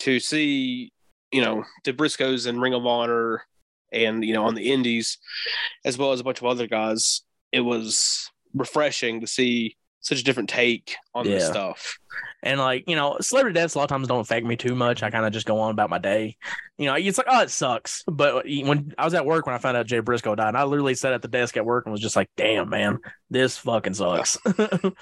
to 0.00 0.18
see, 0.18 0.92
you 1.32 1.42
know, 1.42 1.64
the 1.84 1.92
Briscoes 1.92 2.46
and 2.46 2.60
Ring 2.60 2.74
of 2.74 2.86
Honor 2.86 3.42
and 3.90 4.22
you 4.22 4.34
know 4.34 4.44
on 4.44 4.54
the 4.54 4.70
indies 4.70 5.16
as 5.82 5.96
well 5.96 6.12
as 6.12 6.20
a 6.20 6.24
bunch 6.24 6.38
of 6.38 6.46
other 6.46 6.66
guys, 6.66 7.22
it 7.52 7.60
was 7.60 8.30
refreshing 8.54 9.20
to 9.20 9.26
see 9.26 9.76
such 10.00 10.20
a 10.20 10.24
different 10.24 10.48
take 10.48 10.96
on 11.14 11.26
this 11.26 11.46
stuff. 11.46 11.98
And 12.42 12.60
like, 12.60 12.88
you 12.88 12.94
know, 12.94 13.16
celebrity 13.20 13.54
deaths 13.54 13.74
a 13.74 13.78
lot 13.78 13.84
of 13.84 13.88
times 13.90 14.06
don't 14.06 14.20
affect 14.20 14.46
me 14.46 14.56
too 14.56 14.76
much. 14.76 15.02
I 15.02 15.10
kind 15.10 15.26
of 15.26 15.32
just 15.32 15.46
go 15.46 15.58
on 15.58 15.72
about 15.72 15.90
my 15.90 15.98
day. 15.98 16.36
You 16.76 16.86
know, 16.86 16.94
it's 16.94 17.18
like, 17.18 17.26
oh, 17.28 17.42
it 17.42 17.50
sucks. 17.50 18.04
But 18.06 18.36
uh, 18.36 18.42
when 18.64 18.94
I 18.96 19.04
was 19.04 19.14
at 19.14 19.26
work 19.26 19.46
when 19.46 19.56
I 19.56 19.58
found 19.58 19.76
out 19.76 19.86
Jay 19.86 19.98
Briscoe 19.98 20.36
died, 20.36 20.54
I 20.54 20.62
literally 20.62 20.94
sat 20.94 21.12
at 21.12 21.22
the 21.22 21.28
desk 21.28 21.56
at 21.56 21.66
work 21.66 21.84
and 21.84 21.92
was 21.92 22.00
just 22.00 22.14
like, 22.14 22.30
damn, 22.36 22.68
man, 22.68 23.00
this 23.28 23.58
fucking 23.58 23.94
sucks. 23.94 24.38
and 24.46 24.94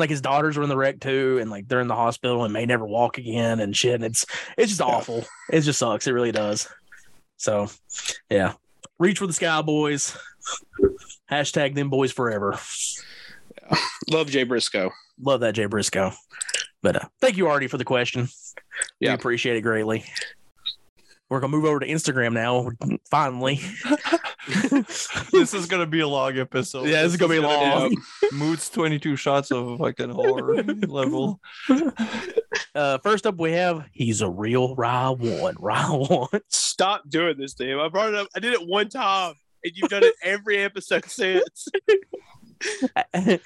like 0.00 0.08
his 0.08 0.22
daughters 0.22 0.56
were 0.56 0.62
in 0.62 0.70
the 0.70 0.76
wreck 0.78 1.00
too, 1.00 1.38
and 1.40 1.50
like 1.50 1.68
they're 1.68 1.80
in 1.80 1.88
the 1.88 1.94
hospital 1.94 2.44
and 2.44 2.52
may 2.54 2.64
never 2.64 2.86
walk 2.86 3.18
again 3.18 3.60
and 3.60 3.76
shit. 3.76 3.96
And 3.96 4.04
it's 4.04 4.24
it's 4.56 4.70
just 4.70 4.80
awful. 4.80 5.24
It 5.50 5.60
just 5.60 5.78
sucks. 5.78 6.06
It 6.06 6.12
really 6.12 6.32
does. 6.32 6.68
So 7.36 7.68
yeah. 8.30 8.54
Reach 8.98 9.18
for 9.18 9.26
the 9.26 9.32
sky, 9.32 9.62
boys. 9.62 10.16
Hashtag 11.30 11.74
them 11.74 11.90
boys 11.90 12.10
forever. 12.10 12.58
Love 14.10 14.28
Jay 14.28 14.44
Briscoe. 14.44 14.90
Love 15.20 15.40
that 15.40 15.54
Jay 15.54 15.66
Briscoe. 15.66 16.12
But 16.82 16.96
uh, 16.96 17.08
thank 17.20 17.36
you, 17.36 17.48
Artie, 17.48 17.66
for 17.66 17.76
the 17.78 17.84
question. 17.84 18.28
We 19.00 19.08
Yeah. 19.08 19.14
appreciate 19.14 19.56
it 19.56 19.62
greatly. 19.62 20.04
We're 21.28 21.40
gonna 21.40 21.50
move 21.50 21.66
over 21.66 21.80
to 21.80 21.86
Instagram 21.86 22.32
now. 22.32 22.70
Finally. 23.10 23.60
this 25.32 25.52
is 25.52 25.66
gonna 25.66 25.84
be 25.86 26.00
a 26.00 26.08
long 26.08 26.38
episode. 26.38 26.86
Yeah, 26.86 27.02
this 27.02 27.12
is 27.12 27.16
gonna 27.18 27.34
be 27.34 27.38
long. 27.40 27.94
Moods 28.32 28.70
22 28.70 29.14
shots 29.16 29.50
of 29.50 29.78
fucking 29.78 30.08
horror 30.08 30.62
level. 30.86 31.38
Uh, 32.74 32.96
first 32.98 33.26
up, 33.26 33.38
we 33.38 33.52
have 33.52 33.84
he's 33.92 34.22
a 34.22 34.28
real 34.30 34.74
Rye 34.74 35.10
one. 35.10 35.56
Rye 35.60 35.84
one. 35.90 36.40
Stop 36.48 37.02
doing 37.10 37.36
this 37.36 37.52
to 37.54 37.66
him. 37.66 37.78
I 37.78 37.88
brought 37.90 38.08
it 38.08 38.14
up. 38.14 38.28
I 38.34 38.40
did 38.40 38.54
it 38.54 38.66
one 38.66 38.88
time, 38.88 39.34
and 39.64 39.72
you've 39.76 39.90
done 39.90 40.04
it 40.04 40.14
every 40.22 40.56
episode 40.58 41.04
since. 41.10 41.68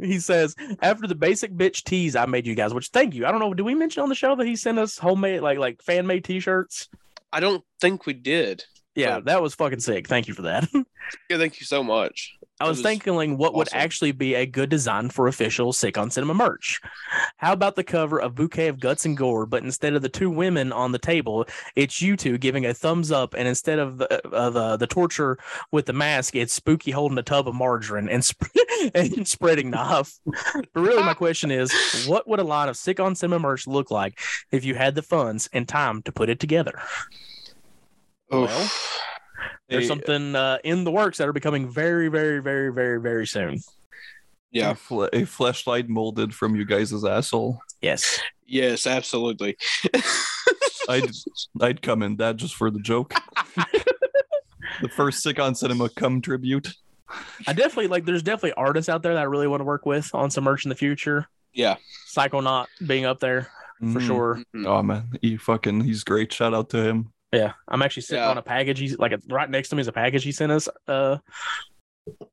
he 0.00 0.18
says 0.18 0.54
after 0.82 1.06
the 1.06 1.14
basic 1.14 1.52
bitch 1.52 1.84
tease 1.84 2.16
I 2.16 2.26
made 2.26 2.46
you 2.46 2.54
guys, 2.54 2.72
which 2.74 2.88
thank 2.88 3.14
you. 3.14 3.26
I 3.26 3.30
don't 3.30 3.40
know. 3.40 3.54
Do 3.54 3.64
we 3.64 3.74
mention 3.74 4.02
on 4.02 4.08
the 4.08 4.14
show 4.14 4.34
that 4.36 4.46
he 4.46 4.56
sent 4.56 4.78
us 4.78 4.98
homemade 4.98 5.40
like 5.42 5.58
like 5.58 5.82
fan 5.82 6.06
made 6.06 6.24
t-shirts? 6.24 6.88
I 7.32 7.40
don't 7.40 7.64
think 7.80 8.06
we 8.06 8.12
did. 8.12 8.64
Yeah, 8.94 9.16
So- 9.16 9.22
that 9.22 9.42
was 9.42 9.54
fucking 9.54 9.80
sick. 9.80 10.08
Thank 10.08 10.28
you 10.28 10.34
for 10.34 10.42
that. 10.42 10.68
Yeah, 11.30 11.38
thank 11.38 11.60
you 11.60 11.66
so 11.66 11.84
much. 11.84 12.35
I 12.58 12.68
was 12.68 12.78
was 12.78 12.86
thinking 12.86 13.14
like, 13.14 13.30
what 13.36 13.54
would 13.54 13.68
actually 13.72 14.12
be 14.12 14.34
a 14.34 14.46
good 14.46 14.70
design 14.70 15.10
for 15.10 15.28
official 15.28 15.74
Sick 15.74 15.98
on 15.98 16.10
Cinema 16.10 16.32
merch. 16.32 16.80
How 17.36 17.52
about 17.52 17.76
the 17.76 17.84
cover 17.84 18.18
of 18.18 18.34
Bouquet 18.34 18.68
of 18.68 18.80
Guts 18.80 19.04
and 19.04 19.16
Gore, 19.16 19.44
but 19.44 19.62
instead 19.62 19.94
of 19.94 20.00
the 20.00 20.08
two 20.08 20.30
women 20.30 20.72
on 20.72 20.92
the 20.92 20.98
table, 20.98 21.46
it's 21.74 22.00
you 22.00 22.16
two 22.16 22.38
giving 22.38 22.64
a 22.64 22.72
thumbs 22.72 23.12
up, 23.12 23.34
and 23.34 23.46
instead 23.46 23.78
of 23.78 23.98
the 23.98 24.28
uh, 24.28 24.50
the, 24.50 24.76
the 24.78 24.86
torture 24.86 25.38
with 25.70 25.84
the 25.84 25.92
mask, 25.92 26.34
it's 26.34 26.54
Spooky 26.54 26.92
holding 26.92 27.18
a 27.18 27.22
tub 27.22 27.46
of 27.46 27.54
margarine 27.54 28.08
and 28.08 28.24
sp- 28.24 28.48
and 28.94 29.28
spreading 29.28 29.70
knife. 29.70 30.18
But 30.24 30.80
really, 30.80 31.02
my 31.02 31.14
question 31.14 31.50
is, 31.50 32.06
what 32.06 32.26
would 32.26 32.40
a 32.40 32.44
line 32.44 32.70
of 32.70 32.76
Sick 32.78 33.00
on 33.00 33.14
Cinema 33.14 33.40
merch 33.40 33.66
look 33.66 33.90
like 33.90 34.18
if 34.50 34.64
you 34.64 34.74
had 34.74 34.94
the 34.94 35.02
funds 35.02 35.48
and 35.52 35.68
time 35.68 36.00
to 36.02 36.12
put 36.12 36.30
it 36.30 36.40
together? 36.40 36.80
Well, 38.30 38.70
There's 39.68 39.84
A- 39.84 39.88
something 39.88 40.34
uh, 40.36 40.58
in 40.64 40.84
the 40.84 40.90
works 40.92 41.18
that 41.18 41.28
are 41.28 41.32
becoming 41.32 41.68
very, 41.68 42.08
very, 42.08 42.40
very, 42.40 42.72
very, 42.72 43.00
very 43.00 43.26
soon. 43.26 43.60
yeah. 44.52 44.70
A, 44.70 44.74
fle- 44.74 45.08
a 45.12 45.24
flashlight 45.24 45.88
molded 45.88 46.34
from 46.34 46.54
you 46.56 46.64
guys' 46.64 47.04
asshole. 47.04 47.60
Yes. 47.80 48.20
Yes, 48.46 48.86
absolutely. 48.86 49.56
I'd 50.88 51.10
I'd 51.60 51.82
come 51.82 52.02
in 52.04 52.16
that 52.18 52.36
just 52.36 52.54
for 52.54 52.70
the 52.70 52.78
joke. 52.78 53.12
the 54.82 54.88
first 54.88 55.22
sick 55.22 55.38
on 55.40 55.54
cinema 55.54 55.88
come 55.88 56.20
tribute. 56.20 56.72
I 57.46 57.52
definitely 57.52 57.88
like. 57.88 58.04
There's 58.04 58.22
definitely 58.22 58.52
artists 58.52 58.88
out 58.88 59.02
there 59.02 59.14
that 59.14 59.20
I 59.20 59.24
really 59.24 59.46
want 59.48 59.60
to 59.60 59.64
work 59.64 59.84
with 59.86 60.10
on 60.14 60.30
some 60.30 60.44
merch 60.44 60.64
in 60.64 60.68
the 60.68 60.74
future. 60.76 61.26
Yeah. 61.52 61.76
Psychonaut 62.14 62.66
being 62.86 63.04
up 63.04 63.18
there 63.20 63.48
for 63.80 63.86
Mm. 64.00 64.06
sure. 64.06 64.42
Mhm. 64.54 64.66
Oh 64.66 64.82
man, 64.82 65.08
he 65.20 65.36
fucking 65.36 65.80
he's 65.82 66.04
great. 66.04 66.32
Shout 66.32 66.54
out 66.54 66.70
to 66.70 66.78
him. 66.82 67.12
Yeah, 67.32 67.52
I'm 67.68 67.82
actually 67.82 68.02
sitting 68.02 68.22
Yeah. 68.22 68.30
on 68.30 68.38
a 68.38 68.42
package. 68.42 68.78
He's 68.78 68.98
like 68.98 69.12
right 69.28 69.50
next 69.50 69.70
to 69.70 69.76
me 69.76 69.80
is 69.80 69.88
a 69.88 69.92
package 69.92 70.24
he 70.24 70.32
sent 70.32 70.52
us. 70.52 70.68
Uh, 70.86 71.18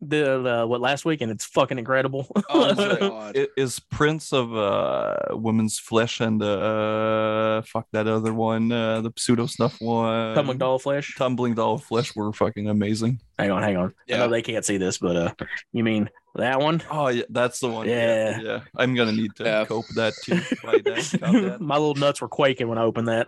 the, 0.01 0.41
the 0.41 0.65
what 0.67 0.81
last 0.81 1.05
week, 1.05 1.21
and 1.21 1.31
it's 1.31 1.45
fucking 1.45 1.79
incredible. 1.79 2.27
Oh 2.49 2.73
my 2.75 2.99
god. 2.99 3.35
It 3.35 3.51
is 3.57 3.79
Prince 3.79 4.31
of 4.33 4.55
uh 4.55 5.15
Women's 5.31 5.79
Flesh 5.79 6.19
and 6.19 6.41
uh 6.41 7.61
fuck 7.63 7.87
that 7.91 8.07
other 8.07 8.33
one, 8.33 8.71
uh 8.71 9.01
the 9.01 9.11
pseudo 9.17 9.45
snuff 9.47 9.79
one. 9.81 10.35
Tumbling 10.35 10.57
doll 10.57 10.79
flesh. 10.79 11.15
Tumbling 11.17 11.55
doll 11.55 11.77
flesh 11.77 12.15
were 12.15 12.31
fucking 12.33 12.69
amazing. 12.69 13.19
Hang 13.39 13.51
on, 13.51 13.63
hang 13.63 13.77
on. 13.77 13.93
I 14.11 14.17
know 14.17 14.29
they 14.29 14.41
can't 14.41 14.63
see 14.65 14.77
this, 14.77 14.97
but 14.99 15.15
uh, 15.15 15.33
you 15.71 15.83
mean 15.83 16.09
that 16.35 16.59
one? 16.59 16.81
Oh 16.91 17.07
yeah, 17.07 17.23
that's 17.29 17.59
the 17.59 17.69
one. 17.69 17.87
Yeah. 17.87 18.39
yeah. 18.39 18.59
I'm 18.75 18.93
gonna 18.95 19.11
need 19.11 19.35
to 19.37 19.43
Yeah. 19.43 19.65
cope 19.65 19.87
that 19.95 20.13
too. 20.23 20.35
That, 20.35 21.17
that. 21.21 21.57
My 21.61 21.77
little 21.77 21.95
nuts 21.95 22.21
were 22.21 22.27
quaking 22.27 22.67
when 22.67 22.77
I 22.77 22.83
opened 22.83 23.07
that. 23.07 23.27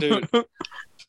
Dude. 0.00 0.28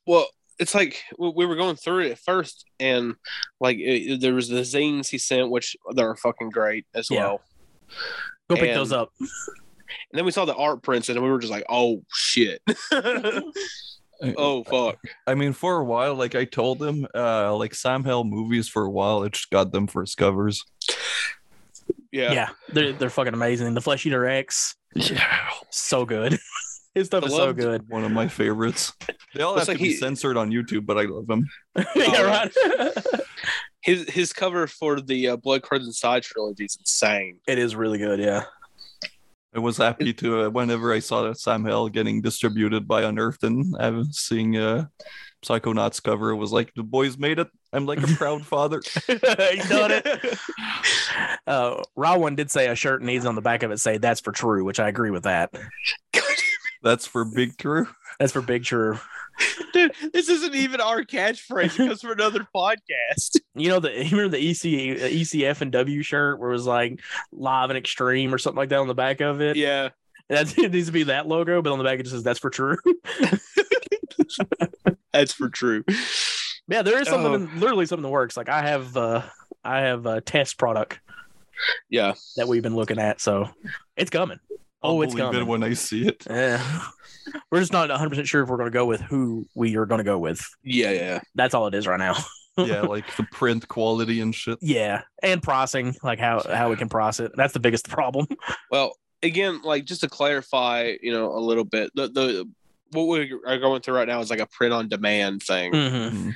Well, 0.08 0.28
it's 0.60 0.76
like 0.76 1.01
we 1.18 1.30
we 1.36 1.45
were 1.45 1.55
going 1.55 1.76
through 1.76 2.05
it 2.05 2.12
at 2.12 2.20
first, 2.20 2.66
and 2.80 3.16
like 3.60 3.78
it, 3.80 4.22
there 4.22 4.34
was 4.34 4.49
the 4.49 4.62
zines 4.62 5.07
he 5.10 5.18
sent, 5.18 5.49
which 5.49 5.76
they're 5.95 6.16
fucking 6.16 6.49
great 6.49 6.86
as 6.93 7.10
Yeah. 7.10 7.20
well. 7.28 7.41
Go 8.49 8.55
pick 8.55 8.70
And- 8.70 8.78
those 8.78 8.91
up. 8.91 9.12
And 9.20 9.30
then 10.14 10.26
we 10.26 10.32
saw 10.32 10.45
the 10.45 10.55
art 10.55 10.84
prints, 10.84 11.10
and 11.10 11.22
we 11.22 11.30
were 11.30 11.39
just 11.39 11.51
like, 11.51 11.66
"Oh 11.70 12.03
shit! 12.14 12.62
oh 14.38 14.64
fuck!" 14.64 14.97
I 15.26 15.36
mean, 15.36 15.53
for 15.53 15.78
a 15.80 15.84
while, 15.86 16.16
like 16.16 16.36
I 16.36 16.45
told 16.45 16.80
them 16.80 17.07
uh, 17.16 17.55
like 17.55 17.74
Sam 17.74 18.03
Hell 18.03 18.24
movies 18.24 18.68
for 18.68 18.84
a 18.84 18.89
while, 18.89 19.24
it 19.24 19.34
just 19.34 19.49
got 19.49 19.72
them 19.72 19.88
first 19.88 20.18
covers. 20.18 20.64
Yeah, 22.12 22.32
Yeah, 22.34 22.49
they're 22.74 22.93
they're 22.93 23.10
fucking 23.10 23.34
amazing. 23.34 23.74
The 23.74 23.82
Flesh 23.82 24.05
Eater 24.05 24.26
X, 24.28 24.76
Yeah, 24.95 25.24
so 25.70 26.05
good. 26.05 26.38
His 26.96 27.08
stuff 27.08 27.26
is 27.26 27.34
so 27.36 27.54
good. 27.54 27.88
one 27.88 28.04
of 28.04 28.12
my 28.12 28.28
favorites. 28.28 28.94
They 29.36 29.44
all 29.44 29.54
Looks 29.54 29.68
have 29.68 29.68
like 29.70 29.78
to 29.78 29.84
be 29.84 29.90
he- 29.90 29.96
censored 29.98 30.38
on 30.38 30.50
YouTube, 30.52 30.86
but 30.86 30.98
I 30.98 31.04
love 31.04 31.28
them. 31.28 31.48
yeah, 31.96 32.22
right. 32.22 32.52
his 33.82 34.10
his 34.10 34.34
cover 34.34 34.66
for 34.68 35.00
the 35.00 35.30
uh, 35.30 35.36
Blood 35.38 35.62
Crimson 35.62 35.94
Side 35.94 36.24
trilogy 36.24 36.66
is 36.66 36.78
insane. 36.80 37.40
it 37.48 37.60
is 37.60 37.76
really 37.76 37.98
good. 38.00 38.20
Yeah. 38.20 38.44
I 39.56 39.60
was 39.60 39.78
happy 39.78 40.14
to 40.14 40.42
uh, 40.46 40.50
whenever 40.50 40.94
I 40.94 41.00
saw 41.00 41.24
that 41.24 41.40
Sam 41.40 41.66
Hill 41.66 41.90
getting 41.90 42.22
distributed 42.22 42.88
by 42.88 43.02
Unearthed 43.04 43.44
and 43.44 43.76
uh, 43.80 44.04
seeing 44.12 44.56
uh, 44.58 44.86
Psychonauts 45.44 46.04
cover. 46.04 46.30
It 46.30 46.36
was 46.36 46.52
like 46.52 46.72
the 46.76 46.84
boys 46.84 47.18
made 47.18 47.40
it. 47.40 47.48
I'm 47.74 47.86
like 47.88 48.02
a 48.04 48.08
proud 48.16 48.46
father. 48.46 48.82
he 49.08 49.16
done 49.18 49.92
it. 49.92 50.38
Uh, 51.48 51.82
Rowan 51.96 52.36
did 52.36 52.52
say 52.52 52.68
a 52.68 52.76
shirt 52.76 53.02
needs 53.02 53.26
on 53.26 53.34
the 53.36 53.42
back 53.42 53.64
of 53.64 53.72
it 53.72 53.80
say 53.80 53.98
"That's 53.98 54.20
for 54.20 54.32
True," 54.32 54.64
which 54.64 54.80
I 54.80 54.88
agree 54.88 55.12
with 55.12 55.24
that. 55.24 55.52
That's 56.82 57.06
for 57.06 57.26
Big 57.26 57.58
True. 57.58 57.88
That's 58.20 58.32
for 58.34 58.42
Big 58.42 58.64
True. 58.64 58.98
Dude, 59.74 59.94
this 60.14 60.30
isn't 60.30 60.56
even 60.56 60.82
our 60.82 61.04
catchphrase. 61.04 61.74
It 61.74 61.78
comes 61.78 62.02
from 62.02 62.12
another 62.12 62.48
podcast. 62.56 63.38
You 63.56 63.68
know 63.68 63.80
the 63.82 63.92
you 64.06 64.16
remember 64.16 64.38
the 64.38 64.50
EC 64.50 64.98
ECF 65.12 65.60
and 65.62 65.72
W 65.72 66.02
shirt 66.02 66.40
where 66.40 66.50
it 66.50 66.54
was 66.54 66.66
like 66.66 67.02
live 67.34 67.70
and 67.70 67.78
extreme 67.78 68.34
or 68.34 68.38
something 68.38 68.58
like 68.58 68.70
that 68.70 68.80
on 68.80 68.88
the 68.88 68.94
back 68.96 69.20
of 69.20 69.42
it. 69.42 69.58
Yeah, 69.58 69.90
That 70.30 70.58
it 70.58 70.72
needs 70.72 70.86
to 70.88 70.94
be 70.94 71.04
that 71.04 71.28
logo, 71.28 71.62
but 71.62 71.74
on 71.74 71.78
the 71.78 71.84
back 71.84 72.00
it 72.00 72.04
just 72.04 72.14
says 72.14 72.24
"That's 72.24 72.40
for 72.40 72.50
True." 72.50 72.78
that's 75.12 75.34
for 75.34 75.50
true. 75.50 75.84
yeah, 76.68 76.82
there 76.84 77.02
is 77.02 77.08
something, 77.10 77.32
Oh. 77.32 77.36
in, 77.36 77.60
literally 77.60 77.86
something 77.86 78.04
that 78.04 78.10
works. 78.10 78.38
Like 78.38 78.48
I 78.50 78.62
have, 78.62 78.96
uh 78.96 79.24
I 79.64 79.80
have 79.82 80.06
a 80.06 80.22
test 80.22 80.58
product 80.58 81.00
Yeah, 81.90 82.14
that 82.38 82.48
we've 82.48 82.64
been 82.64 82.76
looking 82.76 83.00
at, 83.00 83.20
so 83.20 83.50
it's 83.98 84.10
coming. 84.12 84.40
I'll 84.82 84.92
Oh, 84.92 85.02
it's 85.02 85.14
believe 85.14 85.28
coming. 85.28 85.42
it 85.42 85.48
when 85.48 85.64
I 85.64 85.74
see 85.74 86.08
it. 86.08 86.26
Yeah. 86.30 86.62
We're 87.52 87.60
just 87.60 87.74
not 87.74 87.90
100 87.90 88.10
percent 88.10 88.28
sure 88.28 88.42
if 88.44 88.50
we're 88.50 88.58
going 88.58 88.72
to 88.72 88.74
go 88.74 88.86
with 88.86 89.02
who 89.02 89.46
we 89.54 89.76
are 89.78 89.86
going 89.86 90.00
to 90.00 90.04
go 90.04 90.18
with. 90.18 90.42
yeah, 90.64 90.92
yeah. 90.92 91.20
That's 91.36 91.54
all 91.54 91.68
it 91.68 91.76
is 91.76 91.88
right 91.88 92.00
now. 92.00 92.16
Yeah, 92.58 92.82
like 92.82 93.06
the 93.16 93.24
print 93.32 93.66
quality 93.70 94.20
and 94.20 94.36
shit. 94.36 94.58
Yeah, 94.62 95.04
and 95.24 95.42
pricing, 95.42 95.96
like 96.04 96.20
how 96.20 96.44
how 96.46 96.70
we 96.70 96.76
can 96.76 96.90
price 96.90 97.22
it. 97.22 97.32
That's 97.38 97.54
the 97.54 97.60
biggest 97.62 97.88
problem. 97.90 98.28
Well, 98.70 98.98
again, 99.24 99.62
like 99.64 99.86
just 99.86 100.02
to 100.02 100.10
clarify, 100.10 100.96
you 101.02 101.14
know, 101.14 101.32
a 101.32 101.40
little 101.40 101.64
bit, 101.64 101.90
the 101.96 102.10
the 102.10 102.50
what 102.92 103.06
we 103.06 103.32
are 103.48 103.60
going 103.60 103.82
through 103.82 103.96
right 103.96 104.08
now 104.10 104.20
is 104.20 104.30
like 104.30 104.42
a 104.42 104.46
print 104.48 104.74
on 104.74 104.90
demand 104.90 105.42
thing, 105.42 105.72
Mhm. 105.72 106.12
Mhm. 106.12 106.36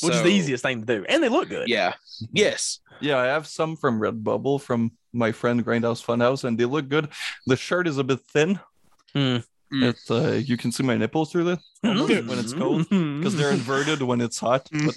Which 0.00 0.14
is 0.14 0.22
the 0.22 0.30
easiest 0.30 0.62
thing 0.62 0.80
to 0.80 0.86
do, 0.86 1.04
and 1.06 1.22
they 1.22 1.28
look 1.28 1.50
good. 1.50 1.68
Yeah. 1.68 1.92
Yes. 2.32 2.78
Yeah, 3.02 3.18
I 3.18 3.26
have 3.26 3.46
some 3.46 3.76
from 3.76 4.00
Redbubble 4.00 4.62
from 4.62 4.92
my 5.12 5.32
friend 5.32 5.64
Grindhouse 5.64 6.04
Funhouse, 6.04 6.44
and 6.44 6.58
they 6.58 6.64
look 6.64 6.88
good. 6.88 7.08
The 7.46 7.56
shirt 7.56 7.86
is 7.88 7.98
a 7.98 8.04
bit 8.04 8.20
thin. 8.32 8.60
Mm. 9.14 9.44
It's 9.72 10.10
uh, 10.10 10.40
you 10.44 10.56
can 10.56 10.72
see 10.72 10.82
my 10.82 10.96
nipples 10.96 11.30
through 11.30 11.50
it 11.50 11.58
Mm. 11.84 12.26
when 12.26 12.38
it's 12.38 12.52
cold 12.52 12.88
because 12.88 13.36
they're 13.36 13.52
inverted 13.52 14.02
when 14.02 14.20
it's 14.20 14.38
hot. 14.38 14.68
But 14.72 14.94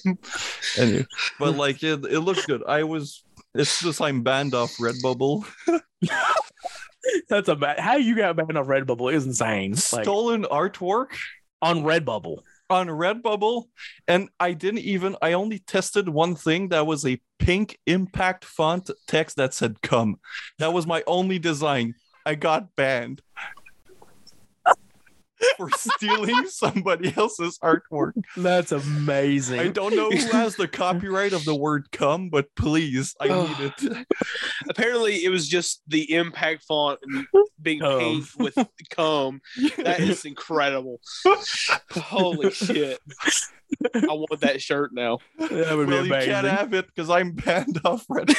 anyway, 0.77 1.05
but 1.39 1.55
like 1.55 1.83
it, 1.83 2.03
it 2.05 2.19
looks 2.21 2.45
good. 2.45 2.63
I 2.67 2.83
was. 2.83 3.23
It's 3.55 3.81
just 3.81 4.01
I'm 4.01 4.23
banned 4.23 4.55
off 4.55 4.71
Redbubble. 4.77 5.45
That's 7.29 7.49
a 7.49 7.55
bad. 7.55 7.79
How 7.79 7.97
you 7.97 8.15
got 8.15 8.35
banned 8.35 8.57
off 8.57 8.67
Redbubble 8.67 9.13
is 9.13 9.25
insane. 9.25 9.71
Like 9.91 10.03
Stolen 10.05 10.43
artwork 10.45 11.09
on 11.61 11.83
Redbubble. 11.83 12.39
On 12.69 12.87
Redbubble, 12.87 13.65
and 14.07 14.29
I 14.39 14.53
didn't 14.53 14.79
even. 14.79 15.15
I 15.21 15.33
only 15.33 15.59
tested 15.59 16.09
one 16.09 16.35
thing 16.35 16.69
that 16.69 16.87
was 16.87 17.05
a 17.05 17.21
pink 17.39 17.79
impact 17.85 18.45
font 18.45 18.89
text 19.07 19.37
that 19.37 19.53
said 19.53 19.81
"come." 19.81 20.19
That 20.59 20.73
was 20.73 20.87
my 20.87 21.03
only 21.07 21.39
design. 21.39 21.95
I 22.25 22.35
got 22.35 22.75
banned 22.75 23.21
for 25.57 25.69
stealing 25.71 26.45
somebody 26.47 27.13
else's 27.15 27.57
artwork. 27.59 28.13
That's 28.37 28.71
amazing. 28.71 29.59
I 29.59 29.67
don't 29.67 29.95
know 29.95 30.09
who 30.09 30.17
has 30.31 30.55
the 30.55 30.67
copyright 30.69 31.33
of 31.33 31.45
the 31.45 31.55
word 31.55 31.91
"come," 31.91 32.29
but 32.29 32.47
please, 32.55 33.15
I 33.19 33.27
Oh. 33.29 33.45
need 33.47 33.73
it. 33.91 34.07
Apparently, 34.69 35.23
it 35.23 35.29
was 35.29 35.47
just 35.47 35.81
the 35.87 36.13
impact 36.13 36.63
font 36.63 36.99
being 37.61 37.79
Cum. 37.79 37.99
painted 37.99 38.29
with 38.37 38.57
"come." 38.89 39.41
That 39.77 39.99
is 39.99 40.25
incredible. 40.25 40.99
Holy 41.91 42.51
shit! 42.51 42.99
I 43.95 44.05
want 44.07 44.39
that 44.41 44.61
shirt 44.61 44.91
now. 44.93 45.19
that 45.39 45.75
would 45.75 45.87
well, 45.87 46.03
be 46.03 46.09
you 46.09 46.13
can't 46.13 46.47
have 46.47 46.73
it 46.73 46.87
because 46.87 47.09
I'm 47.09 47.31
banned 47.33 47.79
off 47.85 48.05
Reddit. 48.07 48.37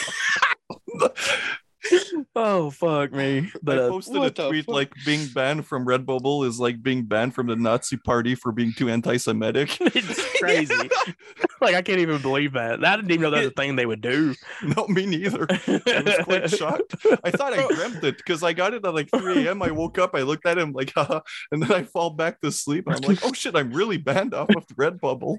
Oh 2.37 2.71
fuck 2.71 3.13
me! 3.13 3.51
But 3.63 3.79
I 3.79 3.83
uh, 3.83 3.89
posted 3.91 4.23
a 4.23 4.31
tweet 4.31 4.67
fuck? 4.67 4.75
like 4.75 4.93
being 5.05 5.27
banned 5.29 5.67
from 5.67 5.87
Redbubble 5.87 6.47
is 6.47 6.59
like 6.59 6.83
being 6.83 7.05
banned 7.05 7.35
from 7.35 7.47
the 7.47 7.57
Nazi 7.57 7.97
party 7.97 8.35
for 8.35 8.53
being 8.53 8.73
too 8.73 8.91
anti-Semitic. 8.91 9.81
it's 9.81 10.39
crazy. 10.41 10.75
like 11.61 11.75
I 11.75 11.83
can't 11.83 12.01
even 12.01 12.21
believe 12.21 12.55
that. 12.55 12.85
I 12.85 12.97
didn't 12.97 13.11
even 13.11 13.23
know 13.23 13.31
that 13.31 13.39
was 13.39 13.49
a 13.49 13.51
thing 13.51 13.77
they 13.77 13.87
would 13.87 14.01
do. 14.01 14.35
no, 14.63 14.87
me 14.89 15.07
neither. 15.07 15.47
I 15.49 16.03
was 16.05 16.25
quite 16.25 16.51
shocked. 16.51 16.95
I 17.23 17.31
thought 17.31 17.53
I 17.53 17.67
dreamt 17.75 18.03
it 18.03 18.17
because 18.17 18.43
I 18.43 18.53
got 18.53 18.75
it 18.75 18.85
at 18.85 18.95
like 18.95 19.11
3 19.11 19.47
a.m. 19.47 19.63
I 19.63 19.71
woke 19.71 19.99
up, 19.99 20.15
I 20.15 20.23
looked 20.23 20.47
at 20.47 20.59
him 20.59 20.73
like, 20.73 20.93
haha, 20.95 21.21
and 21.53 21.63
then 21.63 21.73
I 21.73 21.83
fall 21.85 22.11
back 22.11 22.41
to 22.41 22.51
sleep. 22.51 22.87
And 22.87 22.97
I'm 22.97 23.03
like, 23.03 23.25
oh 23.25 23.33
shit, 23.33 23.57
I'm 23.57 23.73
really 23.73 23.99
banned 23.99 24.35
off 24.35 24.51
of 24.57 24.67
Redbubble. 24.69 25.39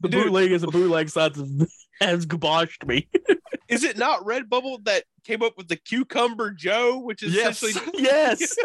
The 0.00 0.08
Dude. 0.08 0.24
bootleg 0.24 0.52
is 0.52 0.62
a 0.62 0.66
bootleg 0.68 1.08
site 1.08 1.34
that 1.34 1.68
has 2.00 2.26
gaboshed 2.26 2.86
me. 2.86 3.08
Is 3.68 3.84
it 3.84 3.98
not 3.98 4.24
Redbubble 4.24 4.84
that 4.84 5.04
came 5.24 5.42
up 5.42 5.54
with 5.58 5.68
the 5.68 5.76
Cucumber 5.76 6.50
Joe, 6.52 6.98
which 7.00 7.22
is 7.22 7.34
Yes. 7.34 7.62
essentially 7.62 8.02
yes. 8.02 8.56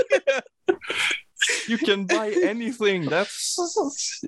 You 1.68 1.78
can 1.78 2.06
buy 2.06 2.30
anything. 2.42 3.06
That's 3.06 3.58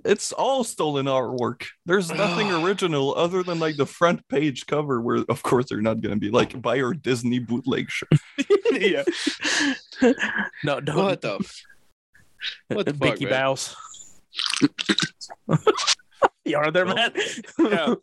it's 0.03 0.33
all 0.33 0.65
stolen 0.65 1.05
artwork. 1.05 1.63
There's 1.85 2.11
nothing 2.11 2.51
original 2.63 3.15
other 3.15 3.41
than 3.41 3.57
like 3.59 3.77
the 3.77 3.85
front 3.85 4.27
page 4.27 4.65
cover, 4.65 4.99
where 4.99 5.23
of 5.29 5.41
course 5.43 5.67
they're 5.69 5.79
not 5.81 6.01
gonna 6.01 6.17
be 6.17 6.29
like 6.29 6.61
buy 6.61 6.75
your 6.75 6.93
Disney 6.93 7.39
bootleg 7.39 7.89
shirt. 7.89 8.09
yeah. 8.73 9.03
No, 10.65 10.81
don't. 10.81 10.97
What 10.97 11.21
the? 11.21 11.51
what 12.67 12.85
the 12.85 12.93
fuck, 12.93 13.19
Mickey 13.19 13.25
man? 13.27 13.55
Mouse. 16.45 16.51
you 16.51 16.57
are 16.57 16.71
there, 16.71 16.85
Well, 16.85 16.95
Matt? 16.95 17.15
Yeah. 17.59 17.95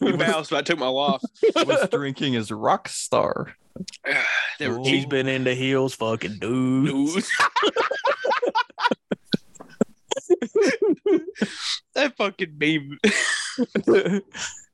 You 0.00 0.16
mouse 0.16 0.50
about 0.50 0.66
took 0.66 0.78
my 0.78 0.88
life. 0.88 1.20
Was 1.56 1.88
drinking 1.90 2.34
is 2.34 2.50
Rockstar. 2.50 3.52
They 4.58 4.68
were 4.68 4.80
Oh. 4.80 4.84
He's 4.84 5.06
been 5.06 5.26
in 5.28 5.44
the 5.44 5.54
heels, 5.54 5.94
fucking 5.94 6.36
dude. 6.38 6.86
Dude. 6.86 7.24
that 11.94 12.16
fucking 12.16 12.56
meme. 12.58 12.98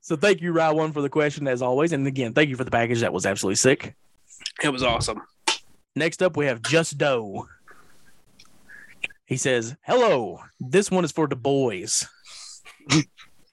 so 0.00 0.16
thank 0.16 0.40
you, 0.40 0.52
Rye 0.52 0.72
One, 0.72 0.92
for 0.92 1.00
the 1.00 1.08
question 1.08 1.48
as 1.48 1.62
always, 1.62 1.92
and 1.92 2.06
again, 2.06 2.34
thank 2.34 2.50
you 2.50 2.56
for 2.56 2.64
the 2.64 2.70
package. 2.70 3.00
That 3.00 3.12
was 3.12 3.24
absolutely 3.24 3.56
sick. 3.56 3.94
It 4.62 4.68
was 4.70 4.82
awesome. 4.82 5.22
Next 5.96 6.22
up, 6.22 6.36
we 6.36 6.46
have 6.46 6.62
Just 6.62 6.98
Doe. 6.98 7.48
He 9.26 9.36
says, 9.36 9.76
"Hello, 9.82 10.40
this 10.58 10.90
one 10.90 11.04
is 11.04 11.12
for 11.12 11.28
the 11.28 11.36
boys. 11.36 12.08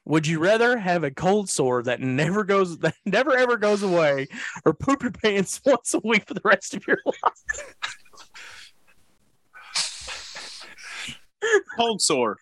Would 0.05 0.27
you 0.27 0.39
rather 0.39 0.77
have 0.77 1.03
a 1.03 1.09
cold 1.09 1.49
sore 1.49 1.81
that 1.83 1.99
never 1.99 2.43
goes, 2.43 2.77
that 2.79 2.95
never 3.05 3.35
ever 3.35 3.57
goes 3.57 3.81
away, 3.83 4.27
or 4.63 4.73
poop 4.73 5.01
your 5.01 5.11
pants 5.11 5.61
once 5.65 5.93
a 5.93 5.99
week 6.03 6.27
for 6.27 6.35
the 6.35 6.41
rest 6.43 6.75
of 6.75 6.85
your 6.87 6.99
life?" 7.05 7.75
Cold 11.77 12.01
sore. 12.01 12.37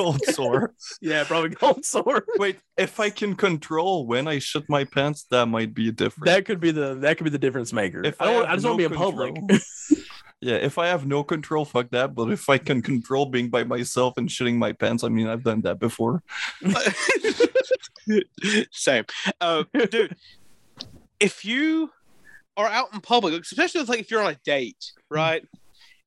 Cold 0.00 0.24
sore. 0.24 0.74
Yeah, 1.02 1.24
probably 1.24 1.50
cold 1.50 1.84
sore. 1.84 2.24
Wait, 2.38 2.58
if 2.76 3.00
I 3.00 3.10
can 3.10 3.34
control 3.34 4.06
when 4.06 4.26
I 4.26 4.38
shit 4.38 4.68
my 4.68 4.84
pants, 4.84 5.24
that 5.30 5.46
might 5.46 5.74
be 5.74 5.90
different. 5.90 6.26
That 6.26 6.44
could 6.44 6.60
be 6.60 6.70
the 6.70 6.94
that 6.96 7.16
could 7.16 7.24
be 7.24 7.30
the 7.30 7.38
difference 7.38 7.72
maker. 7.72 8.04
If 8.04 8.20
I 8.20 8.26
don't. 8.26 8.34
have 8.44 8.50
I, 8.50 8.54
just 8.54 8.66
want 8.66 8.78
no 8.78 8.84
to 8.84 8.88
be 8.88 8.94
in 8.94 8.98
public. 8.98 9.36
yeah, 10.40 10.56
if 10.56 10.78
I 10.78 10.88
have 10.88 11.06
no 11.06 11.22
control, 11.22 11.64
fuck 11.64 11.90
that. 11.90 12.14
But 12.14 12.30
if 12.30 12.48
I 12.48 12.58
can 12.58 12.82
control 12.82 13.26
being 13.26 13.50
by 13.50 13.64
myself 13.64 14.14
and 14.16 14.28
shitting 14.28 14.56
my 14.56 14.72
pants, 14.72 15.04
I 15.04 15.08
mean, 15.08 15.26
I've 15.26 15.44
done 15.44 15.60
that 15.62 15.78
before. 15.78 16.22
Same. 18.72 19.04
Uh, 19.40 19.64
dude, 19.90 20.16
if 21.18 21.44
you 21.44 21.90
are 22.56 22.68
out 22.68 22.92
in 22.92 23.00
public, 23.00 23.40
especially 23.40 23.82
like 23.84 24.00
if 24.00 24.10
you're 24.10 24.22
on 24.22 24.32
a 24.32 24.38
date, 24.44 24.92
right? 25.10 25.46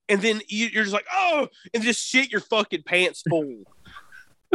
And 0.09 0.21
then 0.21 0.41
you're 0.47 0.83
just 0.83 0.93
like, 0.93 1.07
oh, 1.11 1.47
and 1.73 1.81
just 1.81 2.05
shit 2.05 2.31
your 2.31 2.41
fucking 2.41 2.83
pants 2.83 3.23
full. 3.27 3.63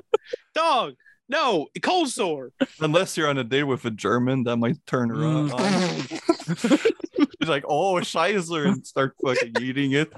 Dog, 0.54 0.94
no, 1.28 1.66
cold 1.82 2.08
sore. 2.08 2.52
Unless 2.80 3.16
you're 3.16 3.28
on 3.28 3.38
a 3.38 3.44
date 3.44 3.64
with 3.64 3.84
a 3.84 3.90
German, 3.90 4.44
that 4.44 4.56
might 4.56 4.84
turn 4.86 5.10
her 5.10 5.16
on. 5.24 5.50
Mm. 5.50 6.92
He's 7.40 7.48
like, 7.48 7.64
oh, 7.68 7.94
Scheißler, 7.96 8.66
and 8.66 8.86
start 8.86 9.14
fucking 9.24 9.54
eating 9.60 9.92
it. 9.92 10.12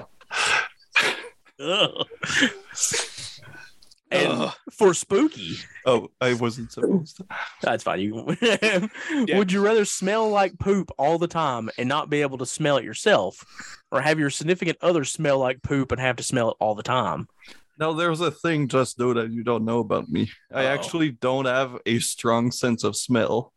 Ugh. 1.61 2.07
and 4.11 4.26
Ugh. 4.33 4.55
for 4.70 4.95
spooky, 4.95 5.57
Oh, 5.87 6.09
I 6.20 6.35
wasn't 6.35 6.72
supposed 6.72 7.16
to. 7.18 7.26
that's 7.62 7.83
fine. 7.85 8.01
You 8.01 8.37
would 9.37 9.53
you 9.53 9.62
rather 9.64 9.85
smell 9.85 10.28
like 10.31 10.59
poop 10.59 10.91
all 10.99 11.18
the 11.18 11.26
time 11.28 11.70
and 11.78 11.89
not 11.89 12.11
be 12.11 12.22
able 12.22 12.39
to 12.39 12.47
smell 12.47 12.76
it 12.76 12.85
yourself, 12.85 13.45
or 13.91 14.01
have 14.01 14.18
your 14.18 14.31
significant 14.31 14.78
other 14.81 15.05
smell 15.05 15.39
like 15.39 15.62
poop 15.62 15.93
and 15.93 16.01
have 16.01 16.16
to 16.16 16.22
smell 16.22 16.51
it 16.51 16.57
all 16.61 16.74
the 16.74 16.83
time? 16.83 17.28
Now, 17.81 17.95
there's 17.95 18.20
a 18.20 18.31
thing, 18.31 18.68
just 18.68 18.99
though, 18.99 19.14
that 19.14 19.33
you 19.33 19.43
don't 19.43 19.64
know 19.64 19.78
about 19.78 20.11
me. 20.11 20.31
I 20.53 20.66
Uh-oh. 20.66 20.74
actually 20.74 21.12
don't 21.12 21.47
have 21.47 21.78
a 21.87 21.99
strong 21.99 22.53
sense 22.53 22.85
of 22.85 22.95
smell. 22.95 23.55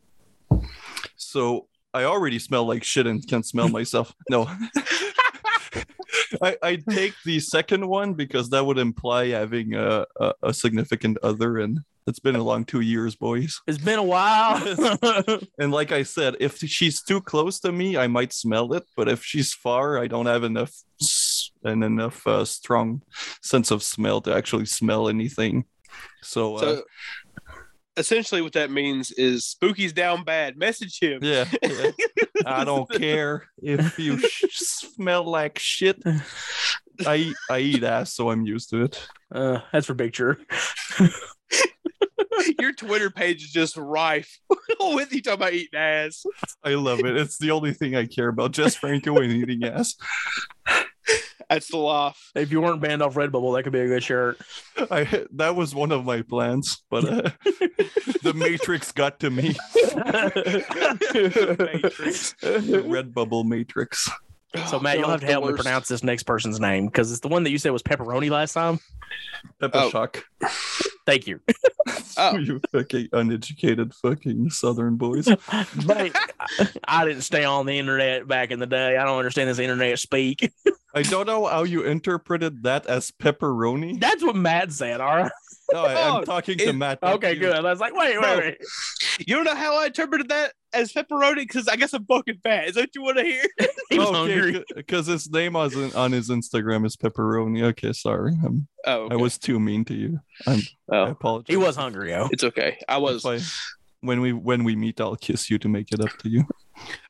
So 1.17 1.67
I 1.93 2.05
already 2.05 2.39
smell 2.39 2.65
like 2.65 2.85
shit 2.85 3.05
and 3.05 3.27
can 3.27 3.43
smell 3.43 3.67
myself. 3.67 4.13
No. 4.29 4.49
I, 6.41 6.57
I 6.63 6.75
take 6.89 7.13
the 7.25 7.39
second 7.39 7.87
one 7.87 8.13
because 8.13 8.49
that 8.49 8.65
would 8.65 8.77
imply 8.77 9.27
having 9.27 9.75
a, 9.75 10.05
a, 10.19 10.33
a 10.43 10.53
significant 10.53 11.17
other, 11.21 11.59
and 11.59 11.79
it's 12.07 12.19
been 12.19 12.35
a 12.35 12.43
long 12.43 12.65
two 12.65 12.81
years, 12.81 13.15
boys. 13.15 13.61
It's 13.67 13.77
been 13.77 13.99
a 13.99 14.03
while. 14.03 14.59
And 15.59 15.71
like 15.71 15.91
I 15.91 16.03
said, 16.03 16.35
if 16.39 16.57
she's 16.57 17.01
too 17.03 17.21
close 17.21 17.59
to 17.61 17.71
me, 17.71 17.97
I 17.97 18.07
might 18.07 18.33
smell 18.33 18.73
it. 18.73 18.83
But 18.95 19.09
if 19.09 19.23
she's 19.23 19.53
far, 19.53 19.99
I 19.99 20.07
don't 20.07 20.25
have 20.25 20.43
enough 20.43 20.73
and 21.65 21.83
enough 21.83 22.25
uh, 22.27 22.45
strong 22.45 23.01
sense 23.41 23.71
of 23.71 23.83
smell 23.83 24.21
to 24.21 24.33
actually 24.35 24.65
smell 24.65 25.07
anything. 25.09 25.65
So, 26.21 26.55
uh, 26.55 26.59
So 26.59 26.83
essentially, 27.97 28.41
what 28.41 28.53
that 28.53 28.71
means 28.71 29.11
is 29.11 29.45
Spooky's 29.45 29.93
down 29.93 30.23
bad. 30.23 30.57
Message 30.57 30.99
him. 30.99 31.19
yeah, 31.23 31.45
yeah. 31.61 31.91
I 32.45 32.63
don't 32.63 32.89
care 32.91 33.47
if 33.61 33.97
you 33.99 34.17
sh- 34.19 34.45
smell 34.57 35.23
like 35.23 35.59
shit. 35.59 36.01
I 37.07 37.15
eat- 37.17 37.35
I 37.49 37.59
eat 37.59 37.83
ass, 37.83 38.13
so 38.13 38.29
I'm 38.31 38.45
used 38.45 38.69
to 38.71 38.83
it. 38.83 39.07
uh, 39.33 39.59
that's 39.71 39.85
for 39.87 39.95
picture. 39.95 40.39
Your 42.59 42.73
Twitter 42.73 43.09
page 43.09 43.43
is 43.43 43.51
just 43.51 43.77
rife 43.77 44.37
with 44.79 45.13
you 45.13 45.21
talking 45.21 45.35
about 45.39 45.53
eating 45.53 45.79
ass. 45.79 46.25
I 46.63 46.73
love 46.73 46.99
it. 46.99 47.15
It's 47.15 47.37
the 47.37 47.51
only 47.51 47.73
thing 47.73 47.95
I 47.95 48.05
care 48.05 48.27
about. 48.27 48.51
Jess 48.51 48.75
Franco 48.75 49.17
and 49.17 49.31
eating 49.31 49.63
ass. 49.63 49.95
That's 51.53 51.67
the 51.69 51.77
laugh. 51.77 52.31
If 52.35 52.51
you 52.51 52.61
weren't 52.61 52.81
banned 52.81 53.01
off 53.01 53.13
Redbubble, 53.15 53.55
that 53.55 53.63
could 53.63 53.73
be 53.73 53.79
a 53.81 53.87
good 53.87 54.03
shirt. 54.03 54.39
I 54.89 55.25
that 55.33 55.55
was 55.55 55.75
one 55.75 55.91
of 55.91 56.03
my 56.05 56.21
plans, 56.23 56.83
but 56.89 57.05
uh, 57.05 57.29
the 58.23 58.33
Matrix 58.35 58.91
got 58.91 59.19
to 59.19 59.29
me. 59.29 59.55
Matrix. 61.13 62.33
The 62.41 62.83
red 62.87 63.13
Matrix. 63.45 64.09
So 64.67 64.79
Matt, 64.79 64.99
you'll 64.99 65.09
have 65.09 65.19
to 65.21 65.25
the 65.25 65.31
help 65.31 65.45
me 65.45 65.53
pronounce 65.53 65.87
this 65.87 66.03
next 66.03 66.23
person's 66.23 66.59
name 66.59 66.85
because 66.85 67.11
it's 67.11 67.21
the 67.21 67.27
one 67.27 67.43
that 67.43 67.49
you 67.49 67.57
said 67.57 67.71
was 67.71 67.81
pepperoni 67.81 68.29
last 68.29 68.53
time. 68.53 68.79
Pepper 69.59 69.77
Oh. 69.79 69.89
shock. 69.89 70.23
Thank 71.05 71.27
you. 71.27 71.39
Oh. 72.15 72.37
you 72.37 72.61
fucking 72.71 73.09
uneducated 73.11 73.93
fucking 73.95 74.51
southern 74.51 74.95
boys. 74.97 75.27
Mate, 75.27 76.15
I, 76.39 76.67
I 76.87 77.05
didn't 77.05 77.23
stay 77.23 77.43
on 77.43 77.65
the 77.65 77.77
internet 77.77 78.27
back 78.27 78.51
in 78.51 78.59
the 78.59 78.67
day. 78.67 78.95
I 78.97 79.03
don't 79.03 79.17
understand 79.17 79.49
this 79.49 79.57
internet 79.57 79.97
speak. 79.97 80.53
I 80.95 81.01
don't 81.01 81.25
know 81.25 81.45
how 81.47 81.63
you 81.63 81.83
interpreted 81.83 82.63
that 82.63 82.85
as 82.85 83.09
pepperoni. 83.11 83.99
That's 83.99 84.23
what 84.23 84.35
Matt 84.35 84.71
said. 84.71 85.01
All 85.01 85.15
right. 85.15 85.31
No, 85.71 85.85
I, 85.85 85.93
Oh, 86.09 86.17
am 86.19 86.23
talking 86.25 86.57
to 86.59 86.65
it- 86.69 86.73
Matt. 86.73 86.99
Okay, 87.01 87.33
you. 87.33 87.39
good. 87.39 87.55
I 87.55 87.61
was 87.61 87.79
like, 87.79 87.95
wait, 87.95 88.21
wait, 88.21 88.37
wait. 88.37 88.57
You 89.25 89.35
don't 89.35 89.45
know 89.45 89.55
how 89.55 89.75
I 89.77 89.87
interpreted 89.87 90.29
that 90.29 90.53
as 90.73 90.91
pepperoni? 90.93 91.35
Because 91.37 91.67
I 91.67 91.77
guess 91.77 91.93
I'm 91.93 92.05
fucking 92.05 92.39
fat. 92.43 92.67
Is 92.69 92.75
that 92.75 92.81
what 92.81 92.95
you 92.95 93.01
want 93.03 93.17
to 93.17 93.23
hear? 93.23 93.43
He 93.89 93.99
was 93.99 94.07
Oh, 94.09 94.13
hungry. 94.13 94.63
because 94.75 95.05
his 95.07 95.29
name 95.29 95.55
on 95.55 95.69
his, 95.71 95.93
on 95.93 96.11
his 96.11 96.29
Instagram 96.29 96.83
is 96.85 96.95
pepperoni. 96.95 97.63
Okay, 97.63 97.93
sorry. 97.93 98.33
I'm, 98.43 98.67
Oh, 98.85 99.07
I 99.09 99.15
was 99.15 99.37
too 99.37 99.59
mean 99.59 99.85
to 99.85 99.93
you. 99.93 100.19
I'm, 100.47 100.59
I 100.91 100.95
oh, 100.97 101.03
apologize. 101.11 101.45
He 101.53 101.57
was 101.57 101.75
hungry, 101.75 102.09
yo. 102.11 102.27
it's 102.31 102.43
okay. 102.43 102.77
I 102.89 102.97
was. 102.97 103.23
When 104.01 104.19
we 104.19 104.33
when 104.33 104.63
we 104.65 104.75
meet, 104.75 104.99
I'll 104.99 105.15
kiss 105.15 105.49
you 105.49 105.57
to 105.59 105.69
make 105.69 105.91
it 105.93 106.01
up 106.01 106.09
to 106.19 106.29
you. 106.29 106.43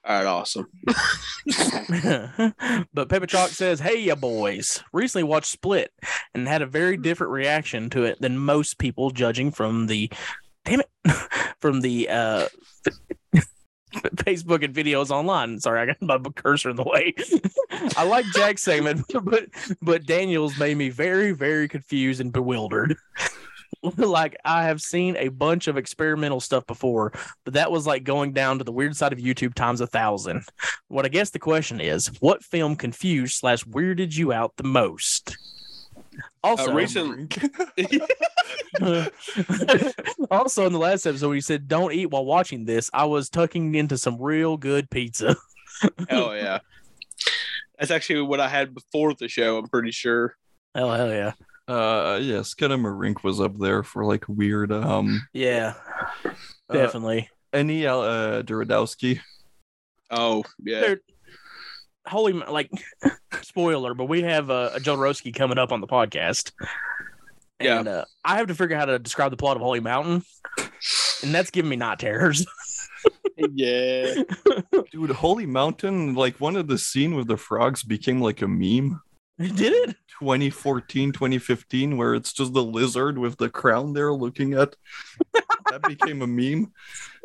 All 0.05 0.17
right, 0.17 0.25
awesome. 0.25 0.67
but 2.93 3.09
Peppa 3.09 3.27
Chalk 3.27 3.49
says, 3.49 3.79
"Hey, 3.79 4.01
ya 4.01 4.15
boys! 4.15 4.83
Recently 4.91 5.23
watched 5.23 5.51
Split 5.51 5.91
and 6.33 6.47
had 6.47 6.61
a 6.61 6.67
very 6.67 6.97
different 6.97 7.31
reaction 7.31 7.89
to 7.91 8.03
it 8.03 8.19
than 8.21 8.37
most 8.37 8.77
people, 8.77 9.11
judging 9.11 9.51
from 9.51 9.87
the, 9.87 10.11
damn 10.65 10.81
it, 10.81 10.89
from 11.59 11.81
the 11.81 12.09
uh, 12.09 12.47
Facebook 13.93 14.63
and 14.63 14.73
videos 14.73 15.09
online. 15.09 15.59
Sorry, 15.59 15.81
I 15.81 15.85
got 15.85 16.01
my 16.01 16.17
cursor 16.35 16.69
in 16.69 16.75
the 16.75 16.83
way. 16.83 17.13
I 17.95 18.03
like 18.03 18.25
Jack's 18.33 18.63
segment, 18.63 19.05
but 19.23 19.45
but 19.81 20.05
Daniel's 20.05 20.57
made 20.57 20.77
me 20.77 20.89
very, 20.89 21.31
very 21.31 21.67
confused 21.67 22.19
and 22.19 22.31
bewildered. 22.33 22.95
like 23.97 24.35
I 24.45 24.63
have 24.63 24.81
seen 24.81 25.15
a 25.17 25.27
bunch 25.29 25.67
of 25.67 25.77
experimental 25.77 26.39
stuff 26.39 26.65
before, 26.65 27.11
but 27.43 27.53
that 27.55 27.71
was 27.71 27.85
like 27.85 28.03
going 28.03 28.33
down 28.33 28.57
to 28.57 28.63
the 28.63 28.71
weird 28.71 28.95
side 28.95 29.13
of 29.13 29.19
YouTube 29.19 29.53
times 29.53 29.81
a 29.81 29.87
thousand. 29.87 30.45
What 30.87 31.05
I 31.05 31.09
guess 31.09 31.29
the 31.31 31.39
question 31.39 31.81
is, 31.81 32.07
what 32.21 32.43
film 32.43 32.75
confused 32.75 33.35
slash 33.35 33.63
weirded 33.65 34.15
you 34.15 34.31
out 34.31 34.53
the 34.57 34.63
most? 34.63 35.37
Also, 36.43 36.71
Uh, 36.71 36.73
recent- 36.75 37.37
also 40.31 40.65
in 40.65 40.73
the 40.73 40.79
last 40.79 41.05
episode, 41.05 41.31
you 41.31 41.41
said 41.41 41.67
don't 41.67 41.93
eat 41.93 42.07
while 42.07 42.25
watching 42.25 42.65
this, 42.65 42.89
I 42.93 43.05
was 43.05 43.29
tucking 43.29 43.75
into 43.75 43.97
some 43.97 44.21
real 44.21 44.57
good 44.57 44.89
pizza. 44.89 45.35
Hell 46.09 46.35
yeah. 46.35 46.59
That's 47.79 47.91
actually 47.91 48.21
what 48.21 48.39
I 48.39 48.47
had 48.47 48.73
before 48.73 49.13
the 49.13 49.27
show. 49.27 49.57
I'm 49.57 49.67
pretty 49.67 49.91
sure. 49.91 50.35
Hell, 50.75 50.91
hell 50.91 51.09
yeah, 51.09 51.33
Uh, 51.67 52.19
yeah, 52.21 52.39
Skinamarink 52.39 53.23
was 53.23 53.39
up 53.39 53.57
there 53.57 53.83
for 53.83 54.03
like 54.03 54.27
weird. 54.27 54.71
Um, 54.71 55.25
yeah, 55.33 55.75
uh, 56.25 56.73
definitely. 56.73 57.29
any 57.53 57.87
uh, 57.87 58.43
Jodorowsky. 58.43 59.19
Oh 60.11 60.43
yeah. 60.61 60.81
Dude, 60.81 60.99
holy 62.05 62.33
like 62.33 62.69
spoiler, 63.41 63.93
but 63.93 64.05
we 64.05 64.23
have 64.23 64.49
uh, 64.49 64.71
a 64.73 64.79
Jodorowsky 64.79 65.33
coming 65.33 65.57
up 65.57 65.71
on 65.71 65.81
the 65.81 65.87
podcast. 65.87 66.51
Yeah. 67.61 67.79
Uh, 67.79 68.05
I 68.25 68.37
have 68.37 68.47
to 68.47 68.55
figure 68.55 68.75
out 68.75 68.79
how 68.79 68.85
to 68.85 68.99
describe 68.99 69.31
the 69.31 69.37
plot 69.37 69.55
of 69.55 69.61
Holy 69.61 69.79
Mountain, 69.79 70.23
and 71.23 71.33
that's 71.33 71.49
giving 71.49 71.69
me 71.69 71.75
not 71.77 71.99
terrors. 71.99 72.45
yeah. 73.53 74.15
Dude, 74.91 75.11
Holy 75.11 75.45
Mountain, 75.45 76.13
like 76.15 76.39
one 76.41 76.55
of 76.55 76.67
the 76.67 76.77
scene 76.77 77.15
with 77.15 77.27
the 77.27 77.37
frogs 77.37 77.83
became 77.83 78.19
like 78.19 78.41
a 78.41 78.47
meme. 78.47 79.01
He 79.43 79.49
did 79.49 79.89
it? 79.89 79.95
2014, 80.19 81.11
2015, 81.11 81.97
where 81.97 82.13
it's 82.13 82.31
just 82.33 82.53
the 82.53 82.63
lizard 82.63 83.17
with 83.17 83.37
the 83.37 83.49
crown 83.49 83.93
there 83.93 84.13
looking 84.13 84.53
at. 84.53 84.75
that 85.71 85.81
became 85.87 86.21
a 86.21 86.27
meme 86.27 86.71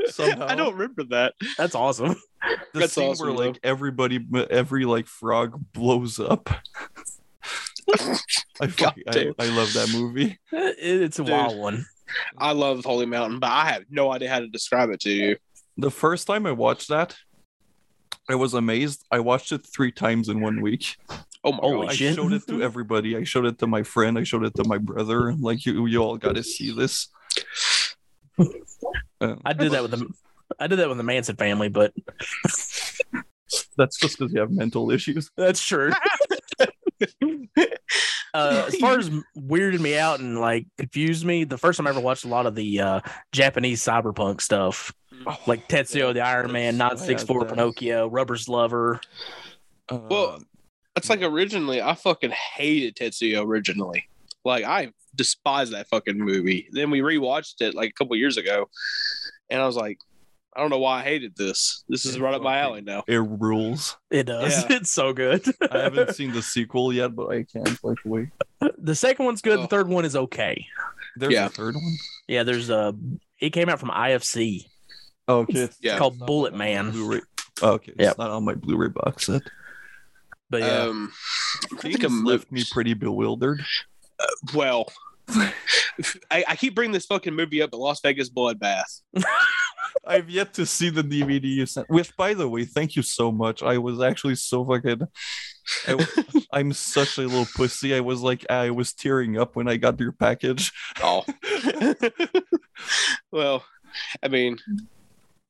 somehow. 0.07 0.47
I 0.47 0.55
don't 0.55 0.73
remember 0.75 1.05
that. 1.11 1.35
That's 1.59 1.75
awesome. 1.75 2.17
the 2.73 2.81
That's 2.81 2.95
scene 2.95 3.11
awesome, 3.11 3.27
where 3.29 3.37
though. 3.37 3.47
like 3.51 3.61
everybody, 3.63 4.27
every 4.51 4.87
like 4.87 5.07
frog 5.07 5.63
blows 5.73 6.19
up. 6.19 6.49
I, 8.61 8.67
fucking, 8.69 9.05
I 9.07 9.13
damn. 9.13 9.35
I 9.39 9.47
love 9.55 9.73
that 9.75 9.91
movie. 9.93 10.39
It- 10.53 11.03
it's 11.03 11.19
a 11.19 11.25
Dude. 11.25 11.33
wild 11.33 11.59
one. 11.59 11.85
I 12.39 12.53
love 12.53 12.85
Holy 12.85 13.07
Mountain, 13.07 13.39
but 13.39 13.51
I 13.51 13.67
have 13.67 13.83
no 13.91 14.11
idea 14.13 14.31
how 14.31 14.41
to 14.41 14.49
describe 14.49 14.89
it 14.91 15.01
to 15.01 15.11
you. 15.11 15.37
The 15.77 15.91
first 15.91 16.27
time 16.27 16.47
I 16.47 16.53
watched 16.53 16.89
that, 16.89 17.17
I 18.31 18.35
was 18.35 18.55
amazed. 18.55 19.05
I 19.11 19.21
watched 19.21 19.53
it 19.53 19.67
three 19.67 19.93
times 19.93 20.29
in 20.31 20.41
one 20.41 20.61
week. 20.63 20.97
Oh 21.45 21.53
my 21.53 21.59
Holy 21.59 21.87
god. 21.87 21.93
I 21.93 21.95
showed 21.95 22.33
it 22.33 22.47
to 22.49 22.63
everybody. 22.69 23.17
I 23.17 23.25
showed 23.25 23.47
it 23.47 23.59
to 23.61 23.67
my 23.67 23.83
friend. 23.83 24.19
I 24.19 24.25
showed 24.25 24.45
it 24.45 24.55
to 24.57 24.65
my 24.65 24.79
brother. 24.79 25.33
Like, 25.35 25.65
you, 25.67 25.87
you 25.87 26.03
all 26.03 26.17
got 26.19 26.35
to 26.37 26.43
see 26.43 26.73
this. 26.73 27.09
Uh, 29.21 29.35
I 29.45 29.53
did 29.53 29.73
that 29.73 29.83
with 29.83 29.91
the 29.91 30.07
I 30.61 30.69
did 30.69 30.77
that 30.79 30.89
with 30.89 30.97
the 30.97 31.03
Manson 31.03 31.35
family, 31.35 31.69
but 31.69 31.93
That's 33.77 33.99
just 33.99 34.17
because 34.17 34.33
you 34.33 34.39
have 34.39 34.53
mental 34.53 34.93
issues. 34.93 35.29
that's 35.37 35.61
true. 35.65 35.91
uh, 38.35 38.65
as 38.69 38.77
far 38.77 38.99
as 38.99 39.11
weirded 39.37 39.81
me 39.81 39.99
out 39.99 40.21
and 40.21 40.39
like 40.39 40.67
confused 40.79 41.25
me, 41.25 41.43
the 41.45 41.59
first 41.59 41.77
time 41.79 41.87
I 41.87 41.91
ever 41.91 42.01
watched 42.01 42.25
a 42.25 42.29
lot 42.29 42.47
of 42.47 42.55
the 42.55 42.81
uh, 42.81 43.01
Japanese 43.33 43.83
cyberpunk 43.83 44.41
stuff, 44.41 44.93
like 45.47 45.67
Tetsuo 45.69 46.15
the 46.15 46.21
Iron 46.21 46.53
Man, 46.53 46.79
That's- 46.79 47.01
Nine 47.01 47.07
Six 47.09 47.25
Four 47.25 47.39
I 47.39 47.41
had 47.41 47.49
that. 47.51 47.55
Pinocchio, 47.57 48.09
Rubber's 48.09 48.49
Lover. 48.49 49.01
Uh, 49.89 49.99
Well, 50.09 50.43
It's 50.99 51.11
like 51.11 51.23
originally 51.23 51.81
I 51.83 51.95
fucking 51.95 52.31
hated 52.31 52.97
Tetsuo 52.97 53.45
originally. 53.45 54.05
Like 54.45 54.65
I 54.65 54.93
despised 55.15 55.73
that 55.73 55.89
fucking 55.89 56.19
movie. 56.19 56.69
Then 56.73 56.91
we 56.91 57.01
rewatched 57.01 57.61
it 57.61 57.75
like 57.75 57.91
a 57.91 57.93
couple 57.93 58.15
years 58.17 58.37
ago, 58.37 58.69
and 59.51 59.61
I 59.61 59.67
was 59.67 59.77
like, 59.77 59.99
I 60.57 60.61
don't 60.61 60.71
know 60.71 60.79
why 60.79 61.01
I 61.01 61.03
hated 61.05 61.37
this. 61.37 61.85
This 61.89 62.05
is 62.05 62.17
Yeah, 62.17 62.23
right 62.25 62.35
up 62.35 62.43
my 62.43 62.59
alley 62.59 62.81
now. 62.81 63.05
it 63.07 63.17
rules. 63.19 63.97
It 64.11 64.25
does. 64.25 64.53
Yeah. 64.65 64.77
It's 64.77 64.91
so 64.91 65.13
good. 65.13 65.45
I 65.71 65.79
haven't 65.79 66.15
seen 66.15 66.33
the 66.33 66.43
sequel 66.55 66.93
yet, 66.93 67.15
but 67.15 67.29
I 67.31 67.45
can't 67.45 67.83
like 67.85 67.99
wait. 68.05 68.29
the 68.79 68.95
second 68.95 69.25
one's 69.27 69.43
good. 69.43 69.59
The 69.59 69.65
Oh. 69.65 69.67
third 69.67 69.89
one 69.89 70.05
is 70.05 70.17
okay. 70.17 70.67
There's 71.17 71.33
Yeah. 71.33 71.47
a 71.47 71.51
third 71.51 71.75
one. 71.75 71.97
Yeah, 72.29 72.43
there's 72.45 72.71
a. 72.71 72.95
It 73.41 73.51
came 73.51 73.69
out 73.69 73.79
from 73.81 73.91
IFC. 73.91 74.67
Oh, 75.29 75.41
okay. 75.41 75.61
It's, 75.61 75.77
Yeah. 75.81 75.93
It's 75.93 75.99
called 75.99 76.19
Bullet 76.21 76.55
Man. 76.55 76.91
Blu-ray. 76.91 77.21
Oh, 77.63 77.73
okay. 77.73 77.93
It's 77.93 78.01
Yep. 78.03 78.19
not 78.19 78.31
on 78.31 78.45
my 78.45 78.55
Blu-ray 78.55 78.89
box 78.89 79.27
set. 79.27 79.43
But 80.51 80.63
yeah, 80.63 80.83
Um, 80.85 81.13
I 81.65 81.77
think 81.77 82.01
Things 82.01 82.05
I'm 82.05 82.25
left 82.25 82.51
me 82.51 82.65
pretty 82.71 82.95
bewildered. 82.95 83.65
well. 84.55 84.87
I, 86.31 86.45
I 86.49 86.57
keep 86.57 86.75
bringing 86.75 86.93
this 86.93 87.05
fucking 87.07 87.35
movie 87.35 87.61
up, 87.61 87.71
but 87.71 87.81
Las 87.81 88.01
Vegas 88.01 88.31
Bloodbath. 88.31 89.03
I've 90.07 90.31
yet 90.31 90.55
to 90.55 90.65
see 90.65 90.89
the 90.89 91.03
DVD 91.03 91.43
you 91.45 91.67
sent. 91.67 91.91
Which, 91.91 92.17
by 92.17 92.33
the 92.33 92.49
way, 92.49 92.65
thank 92.65 92.97
you 92.97 93.03
so 93.03 93.31
much. 93.31 93.63
I 93.63 93.77
was 93.77 94.01
actually 94.01 94.37
so 94.37 94.65
fucking. 94.65 95.03
I, 95.87 96.07
I'm 96.53 96.73
such 96.73 97.19
a 97.19 97.23
little 97.23 97.47
pussy. 97.55 97.95
I 97.95 98.01
was 98.01 98.23
like, 98.23 98.47
I 98.51 98.71
was 98.71 98.95
tearing 98.95 99.39
up 99.39 99.55
when 99.55 99.69
I 99.69 99.77
got 99.77 100.01
your 100.01 100.13
package. 100.13 100.73
Oh. 101.03 101.27
well, 103.31 103.65
I 104.23 104.29
mean, 104.29 104.57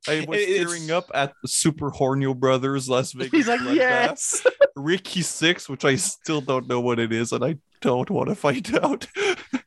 I 0.08 0.24
was 0.28 0.38
It- 0.40 0.48
it's- 0.48 0.66
tearing 0.66 0.90
up 0.90 1.10
at 1.14 1.32
the 1.42 1.48
Super 1.48 1.90
Hornio 1.90 2.34
Brothers 2.38 2.88
Las 2.88 3.12
Vegas. 3.14 3.32
he's 3.32 3.48
like, 3.48 3.60
yes. 3.74 4.44
Ricky 4.76 5.22
Six, 5.22 5.68
which 5.68 5.84
I 5.84 5.96
still 5.96 6.40
don't 6.40 6.68
know 6.68 6.80
what 6.80 6.98
it 6.98 7.12
is, 7.12 7.32
and 7.32 7.44
I 7.44 7.56
don't 7.80 8.10
want 8.10 8.28
to 8.28 8.34
find 8.34 8.76
out. 8.82 9.06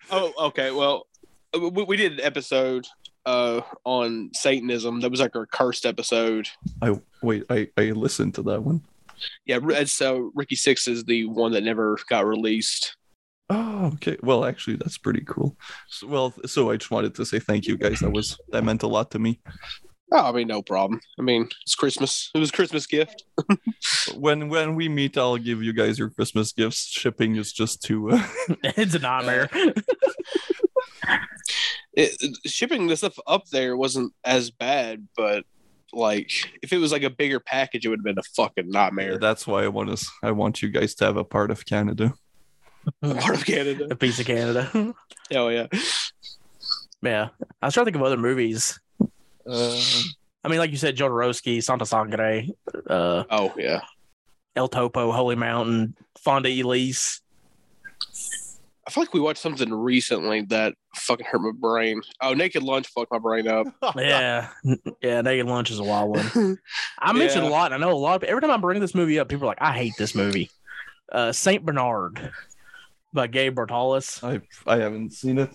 oh, 0.09 0.33
okay. 0.47 0.71
Well, 0.71 1.07
we, 1.53 1.83
we 1.83 1.97
did 1.97 2.13
an 2.13 2.21
episode 2.21 2.87
uh 3.25 3.61
on 3.83 4.31
Satanism. 4.33 4.99
That 5.01 5.11
was 5.11 5.19
like 5.19 5.35
our 5.35 5.45
cursed 5.45 5.85
episode. 5.85 6.47
I 6.81 6.99
wait. 7.21 7.43
I 7.49 7.67
I 7.77 7.91
listened 7.91 8.33
to 8.35 8.41
that 8.43 8.63
one. 8.63 8.81
Yeah, 9.45 9.59
so 9.85 10.31
Ricky 10.33 10.55
Six 10.55 10.87
is 10.87 11.03
the 11.03 11.25
one 11.25 11.51
that 11.51 11.61
never 11.63 11.97
got 12.09 12.25
released. 12.25 12.95
Oh, 13.51 13.91
okay. 13.95 14.17
Well, 14.23 14.45
actually, 14.45 14.77
that's 14.77 14.97
pretty 14.97 15.21
cool. 15.21 15.55
So, 15.89 16.07
well, 16.07 16.33
so 16.47 16.71
I 16.71 16.77
just 16.77 16.89
wanted 16.89 17.13
to 17.15 17.25
say 17.25 17.37
thank 17.37 17.67
you 17.67 17.77
guys. 17.77 17.99
That 17.99 18.11
was 18.11 18.39
that 18.51 18.63
meant 18.63 18.81
a 18.81 18.87
lot 18.87 19.11
to 19.11 19.19
me. 19.19 19.39
Oh, 20.13 20.27
I 20.27 20.31
mean, 20.33 20.47
no 20.47 20.61
problem. 20.61 20.99
I 21.17 21.21
mean, 21.21 21.47
it's 21.63 21.73
Christmas. 21.75 22.29
It 22.35 22.39
was 22.39 22.49
a 22.49 22.53
Christmas 22.53 22.85
gift. 22.87 23.23
When 24.15 24.49
when 24.49 24.75
we 24.75 24.89
meet, 24.89 25.17
I'll 25.17 25.37
give 25.37 25.61
you 25.63 25.73
guys 25.73 25.97
your 25.99 26.09
Christmas 26.09 26.51
gifts. 26.51 26.85
Shipping 26.87 27.35
is 27.37 27.53
just 27.53 27.81
too. 27.81 28.11
Uh, 28.11 28.23
it's 28.63 28.93
a 28.95 28.99
nightmare. 28.99 29.49
It, 31.93 32.15
it- 32.21 32.37
shipping 32.49 32.87
the 32.87 32.95
stuff 32.97 33.17
up 33.27 33.45
there 33.51 33.75
wasn't 33.75 34.13
as 34.23 34.49
bad, 34.51 35.07
but 35.17 35.43
like 35.93 36.29
if 36.63 36.71
it 36.71 36.77
was 36.77 36.91
like 36.91 37.03
a 37.03 37.09
bigger 37.09 37.39
package, 37.39 37.85
it 37.85 37.89
would 37.89 37.99
have 37.99 38.05
been 38.05 38.17
a 38.19 38.23
fucking 38.35 38.69
nightmare. 38.69 39.17
that's 39.17 39.45
why 39.45 39.63
I 39.63 39.67
want 39.67 39.89
us. 39.89 40.09
I 40.23 40.31
want 40.31 40.61
you 40.61 40.69
guys 40.69 40.95
to 40.95 41.05
have 41.05 41.17
a 41.17 41.23
part 41.25 41.51
of 41.51 41.65
Canada. 41.65 42.13
A 43.03 43.13
Part 43.13 43.35
of 43.35 43.45
Canada. 43.45 43.87
a 43.91 43.95
piece 43.95 44.19
of 44.19 44.25
Canada. 44.25 44.93
Oh 45.35 45.49
yeah. 45.49 45.67
yeah, 47.03 47.29
I 47.61 47.67
was 47.67 47.75
trying 47.75 47.85
to 47.85 47.91
think 47.91 47.95
of 47.97 48.01
other 48.01 48.17
movies. 48.17 48.79
Uh, 49.47 49.81
I 50.43 50.47
mean, 50.47 50.59
like 50.59 50.71
you 50.71 50.77
said, 50.77 50.97
Jodorowsky, 50.97 51.63
Santa 51.63 51.85
Sangre, 51.85 52.47
uh, 52.87 53.23
Oh 53.29 53.53
yeah. 53.57 53.81
El 54.55 54.67
Topo, 54.67 55.11
Holy 55.11 55.35
Mountain, 55.35 55.95
Fando 56.25 56.49
y 56.49 56.67
Lis. 56.67 57.21
I 58.87 58.91
feel 58.91 59.03
like 59.03 59.13
we 59.13 59.19
watched 59.19 59.41
something 59.41 59.71
recently 59.71 60.41
that 60.49 60.73
fucking 60.95 61.25
hurt 61.25 61.39
my 61.39 61.51
brain. 61.51 62.01
Oh, 62.19 62.33
Naked 62.33 62.63
Lunch 62.63 62.87
fucked 62.87 63.11
my 63.11 63.19
brain 63.19 63.47
up. 63.47 63.67
Yeah, 63.95 64.49
yeah, 65.01 65.21
Naked 65.21 65.45
Lunch 65.45 65.69
is 65.71 65.79
a 65.79 65.83
wild 65.83 66.17
one. 66.17 66.57
I 66.99 67.13
mentioned 67.13 67.45
a 67.45 67.49
lot. 67.49 67.71
I 67.71 67.77
know 67.77 67.91
a 67.91 67.93
lot. 67.93 68.23
Of, 68.23 68.23
every 68.23 68.41
time 68.41 68.51
I 68.51 68.57
bring 68.57 68.81
this 68.81 68.95
movie 68.95 69.19
up, 69.19 69.29
people 69.29 69.45
are 69.45 69.51
like, 69.51 69.61
"I 69.61 69.73
hate 69.73 69.93
this 69.97 70.15
movie." 70.15 70.49
Uh, 71.11 71.31
Saint 71.31 71.63
Bernard 71.63 72.31
by 73.13 73.27
Gabe 73.27 73.55
Bartalos. 73.55 74.23
I 74.23 74.41
I 74.69 74.77
haven't 74.77 75.13
seen 75.13 75.37
it. 75.37 75.51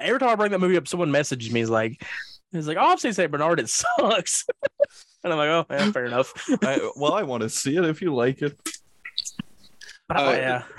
Every 0.00 0.18
time 0.18 0.30
I 0.30 0.34
bring 0.34 0.52
that 0.52 0.58
movie 0.60 0.76
up, 0.76 0.88
someone 0.88 1.10
messages 1.10 1.52
me. 1.52 1.60
Is 1.60 1.70
like, 1.70 2.02
"He's 2.56 2.68
like, 2.68 2.76
obviously, 2.78 3.10
I've 3.10 3.14
Saint 3.16 3.30
Bernard. 3.32 3.60
It 3.60 3.68
sucks." 3.98 4.44
and 5.24 5.32
I'm 5.32 5.38
like, 5.38 5.48
"Oh, 5.48 5.66
yeah, 5.70 5.90
fair 5.92 6.06
enough." 6.06 6.32
I, 6.62 6.90
well, 6.96 7.12
I 7.14 7.22
want 7.22 7.42
to 7.42 7.48
see 7.48 7.76
it 7.76 7.84
if 7.84 8.00
you 8.02 8.14
like 8.14 8.42
it. 8.42 8.58
But, 10.08 10.16
Uh, 10.18 10.30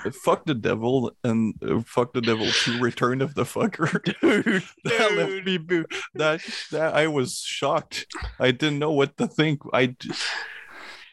yeah, 0.04 0.10
Fuck 0.24 0.46
the 0.46 0.54
devil 0.54 1.12
and 1.22 1.52
uh, 1.62 1.80
fuck 1.84 2.14
the 2.14 2.22
devil 2.22 2.46
to 2.50 2.80
Return 2.80 3.20
of 3.20 3.34
the 3.34 3.42
Fucker. 3.44 4.02
dude. 4.22 4.62
that 4.84 5.12
left 5.16 5.44
me 5.44 5.58
bo- 5.58 5.84
that 6.14 6.40
that 6.70 6.94
I 6.94 7.08
was 7.08 7.38
shocked. 7.40 8.06
I 8.40 8.52
didn't 8.52 8.78
know 8.78 8.92
what 8.92 9.18
to 9.18 9.26
think. 9.28 9.60
I 9.72 9.86
d- 9.86 10.10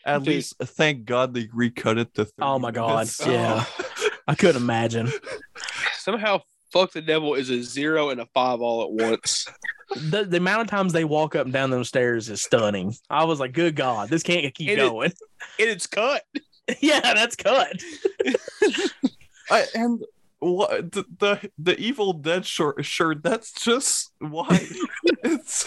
At 0.06 0.20
Dude. 0.20 0.28
least, 0.28 0.54
thank 0.62 1.04
God 1.04 1.34
they 1.34 1.50
recut 1.54 1.98
it 1.98 2.14
to. 2.14 2.24
30 2.24 2.32
Oh 2.40 2.58
my 2.58 2.72
God, 2.72 2.90
minutes. 2.90 3.26
yeah. 3.28 3.66
I 4.30 4.36
couldn't 4.36 4.62
imagine. 4.62 5.12
Somehow, 5.98 6.40
fuck 6.76 6.92
the 6.92 7.02
devil 7.02 7.36
is 7.36 7.50
a 7.50 7.64
zero 7.64 8.10
and 8.10 8.20
a 8.20 8.26
five 8.34 8.60
all 8.60 8.84
at 8.84 8.92
once. 8.92 9.48
The, 9.96 10.26
the 10.26 10.38
amount 10.38 10.62
of 10.64 10.68
times 10.68 10.92
they 10.92 11.06
walk 11.06 11.34
up 11.36 11.46
and 11.46 11.54
down 11.54 11.70
those 11.70 11.88
stairs 11.88 12.30
is 12.30 12.44
stunning. 12.44 12.94
I 13.10 13.24
was 13.24 13.40
like, 13.40 13.54
good 13.54 13.76
God, 13.78 14.10
this 14.10 14.24
can't 14.24 14.54
keep 14.54 14.70
And 14.72 14.80
it- 14.80 14.90
going. 14.90 15.12
And 15.60 15.70
it's 15.70 15.88
cut. 15.88 16.24
yeah, 16.82 17.00
that's 17.00 17.36
cut. 17.36 17.80
I, 19.50 19.66
and 19.76 20.04
what 20.40 20.92
the, 20.92 21.06
the 21.20 21.52
the 21.58 21.80
Evil 21.80 22.14
Dead 22.14 22.46
shirt? 22.46 22.84
Shirt. 22.84 23.22
That's 23.24 23.52
just 23.54 24.12
why. 24.20 24.48
it's 25.24 25.64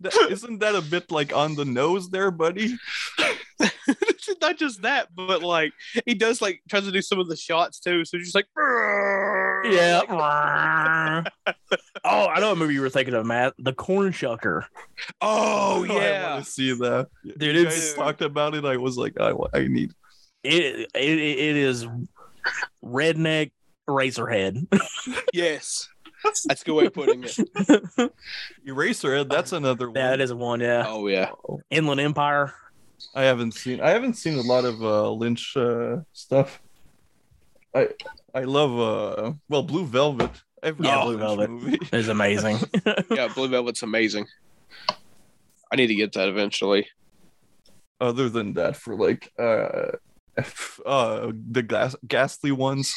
that, 0.00 0.28
isn't 0.28 0.58
that 0.58 0.74
a 0.74 0.80
bit 0.82 1.10
like 1.12 1.34
on 1.34 1.54
the 1.54 1.64
nose 1.64 2.10
there, 2.10 2.30
buddy? 2.32 2.76
Not 4.40 4.58
just 4.58 4.82
that, 4.82 5.08
but 5.14 5.42
like 5.42 5.72
he 6.06 6.14
does 6.14 6.40
like 6.42 6.60
tries 6.68 6.84
to 6.84 6.92
do 6.92 7.02
some 7.02 7.18
of 7.18 7.28
the 7.28 7.36
shots 7.36 7.80
too. 7.80 8.04
So 8.04 8.16
he's 8.18 8.32
just 8.32 8.34
like, 8.34 8.46
Yeah. 9.64 10.02
oh, 12.04 12.26
I 12.26 12.40
know 12.40 12.50
what 12.50 12.58
movie 12.58 12.74
you 12.74 12.80
were 12.80 12.88
thinking 12.90 13.14
of, 13.14 13.26
Matt. 13.26 13.54
The 13.58 13.72
Corn 13.72 14.12
Shucker. 14.12 14.64
Oh 15.20 15.84
yeah, 15.88 16.26
I 16.28 16.32
want 16.34 16.44
to 16.44 16.50
see 16.50 16.72
that. 16.72 17.08
Dude, 17.38 17.56
you 17.56 17.62
it's- 17.62 17.94
talked 17.94 18.22
about 18.22 18.54
it. 18.54 18.64
I 18.64 18.76
was 18.76 18.96
like, 18.96 19.18
I, 19.20 19.32
I 19.54 19.66
need. 19.68 19.92
It 20.42 20.88
it, 20.94 21.18
it 21.18 21.56
is 21.56 21.86
redneck 22.84 23.52
Razorhead. 23.88 24.66
Yes. 25.32 25.88
That's 26.22 26.44
a 26.62 26.64
good 26.64 26.74
way 26.74 26.84
of 26.86 26.92
putting 26.92 27.24
it. 27.24 27.30
Eraserhead. 28.66 29.30
That's 29.30 29.52
another 29.52 29.88
one. 29.88 29.96
yeah, 29.96 30.10
that 30.10 30.20
is 30.20 30.32
one. 30.34 30.60
Yeah, 30.60 30.84
Oh 30.86 31.06
yeah. 31.06 31.30
Inland 31.70 32.00
Empire. 32.00 32.52
I 33.14 33.22
haven't 33.22 33.52
seen. 33.54 33.80
I 33.80 33.90
haven't 33.90 34.14
seen 34.14 34.38
a 34.38 34.42
lot 34.42 34.64
of 34.64 34.82
uh, 34.82 35.10
Lynch 35.10 35.56
uh, 35.56 35.98
stuff. 36.12 36.60
I 37.74 37.88
I 38.34 38.42
love 38.44 38.72
uh 38.78 39.32
well 39.48 39.62
Blue 39.62 39.84
Velvet. 39.86 40.30
Every 40.62 40.86
Yeah, 40.86 41.04
Blue 41.04 41.18
Velvet. 41.18 41.50
movie. 41.50 41.78
is 41.92 42.08
amazing. 42.08 42.58
Yeah, 43.10 43.28
Blue 43.34 43.48
Velvet's 43.48 43.82
amazing. 43.82 44.26
I 45.72 45.76
need 45.76 45.86
to 45.86 45.94
get 45.94 46.12
that 46.14 46.28
eventually. 46.28 46.88
Other 48.00 48.28
than 48.28 48.54
that, 48.54 48.76
for 48.76 48.96
like 48.96 49.30
uh, 49.38 49.92
f- 50.36 50.80
uh 50.84 51.30
the 51.50 51.62
gas- 51.62 51.96
ghastly 52.06 52.50
ones. 52.52 52.94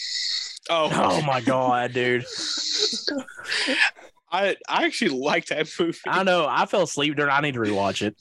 Oh, 0.69 0.89
oh 0.91 1.21
my 1.23 1.41
god, 1.41 1.93
dude! 1.93 2.25
I 4.31 4.55
I 4.67 4.85
actually 4.85 5.11
like 5.11 5.45
that 5.47 5.69
movie. 5.79 5.97
I 6.07 6.23
know. 6.23 6.47
I 6.49 6.65
fell 6.65 6.83
asleep 6.83 7.15
during. 7.15 7.31
I 7.31 7.41
need 7.41 7.53
to 7.53 7.59
rewatch 7.59 8.01
it. 8.01 8.15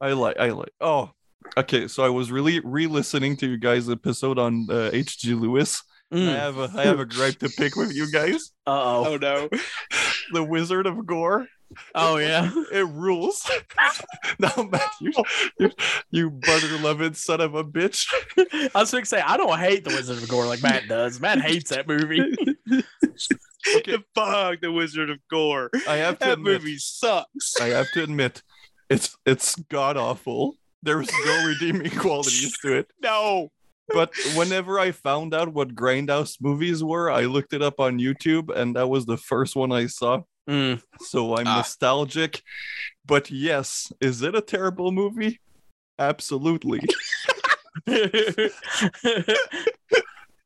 I 0.00 0.12
like. 0.12 0.36
I 0.38 0.50
like. 0.50 0.72
Oh, 0.80 1.10
okay. 1.56 1.88
So 1.88 2.04
I 2.04 2.08
was 2.08 2.30
really 2.30 2.60
re-listening 2.60 3.36
to 3.38 3.46
you 3.48 3.58
guys' 3.58 3.88
episode 3.90 4.38
on 4.38 4.66
uh, 4.70 4.90
H.G. 4.92 5.34
Lewis. 5.34 5.82
I 6.12 6.16
Uh 6.18 6.20
have 6.36 6.58
a 6.58 6.70
I 6.76 6.82
have 6.84 7.00
a 7.00 7.04
gripe 7.06 7.38
to 7.40 7.48
pick 7.48 7.74
with 7.74 7.92
you 7.94 8.10
guys. 8.12 8.52
oh. 8.66 9.14
Oh 9.14 9.16
no. 9.16 9.48
The 10.32 10.44
Wizard 10.44 10.86
of 10.86 11.04
Gore. 11.06 11.46
Oh 11.96 12.18
yeah. 12.18 12.48
It 12.72 12.86
rules. 12.86 13.48
no, 14.38 14.50
Matt, 14.70 14.90
you, 15.00 15.12
you, 15.58 15.70
you 16.10 16.30
butter 16.30 16.78
loving 16.78 17.14
son 17.14 17.40
of 17.40 17.54
a 17.56 17.64
bitch. 17.64 18.06
I 18.74 18.80
was 18.80 18.92
going 18.92 19.02
to 19.02 19.08
say 19.08 19.20
I 19.20 19.36
don't 19.36 19.58
hate 19.58 19.82
the 19.82 19.90
Wizard 19.90 20.22
of 20.22 20.28
Gore 20.28 20.46
like 20.46 20.62
Matt 20.62 20.86
does. 20.88 21.18
Matt 21.20 21.40
hates 21.40 21.70
that 21.70 21.88
movie. 21.88 22.22
Okay. 23.78 23.98
Fuck 24.14 24.60
the 24.60 24.70
Wizard 24.70 25.10
of 25.10 25.18
Gore. 25.28 25.70
I 25.88 25.96
have 25.96 26.20
to 26.20 26.24
That 26.26 26.32
admit, 26.34 26.62
movie 26.62 26.78
sucks. 26.78 27.60
I 27.60 27.66
have 27.68 27.90
to 27.94 28.02
admit, 28.04 28.42
it's 28.90 29.16
it's 29.26 29.54
god 29.70 29.96
awful. 29.96 30.56
There's 30.82 31.10
no 31.24 31.46
redeeming 31.46 31.90
qualities 31.98 32.56
to 32.58 32.74
it. 32.78 32.88
No. 33.02 33.50
But 33.88 34.10
whenever 34.34 34.78
I 34.80 34.90
found 34.90 35.32
out 35.34 35.52
what 35.52 35.74
Grindhouse 35.76 36.36
movies 36.40 36.82
were, 36.82 37.10
I 37.10 37.22
looked 37.26 37.52
it 37.52 37.62
up 37.62 37.78
on 37.80 37.98
YouTube, 38.00 38.54
and 38.54 38.74
that 38.76 38.88
was 38.88 39.06
the 39.06 39.16
first 39.16 39.54
one 39.54 39.70
I 39.72 39.86
saw. 39.86 40.22
Mm. 40.50 40.82
So 41.00 41.36
I'm 41.36 41.46
Ah. 41.46 41.56
nostalgic. 41.58 42.42
But 43.04 43.30
yes, 43.30 43.92
is 44.00 44.22
it 44.22 44.34
a 44.34 44.40
terrible 44.40 44.90
movie? 44.92 45.40
Absolutely. 45.98 46.80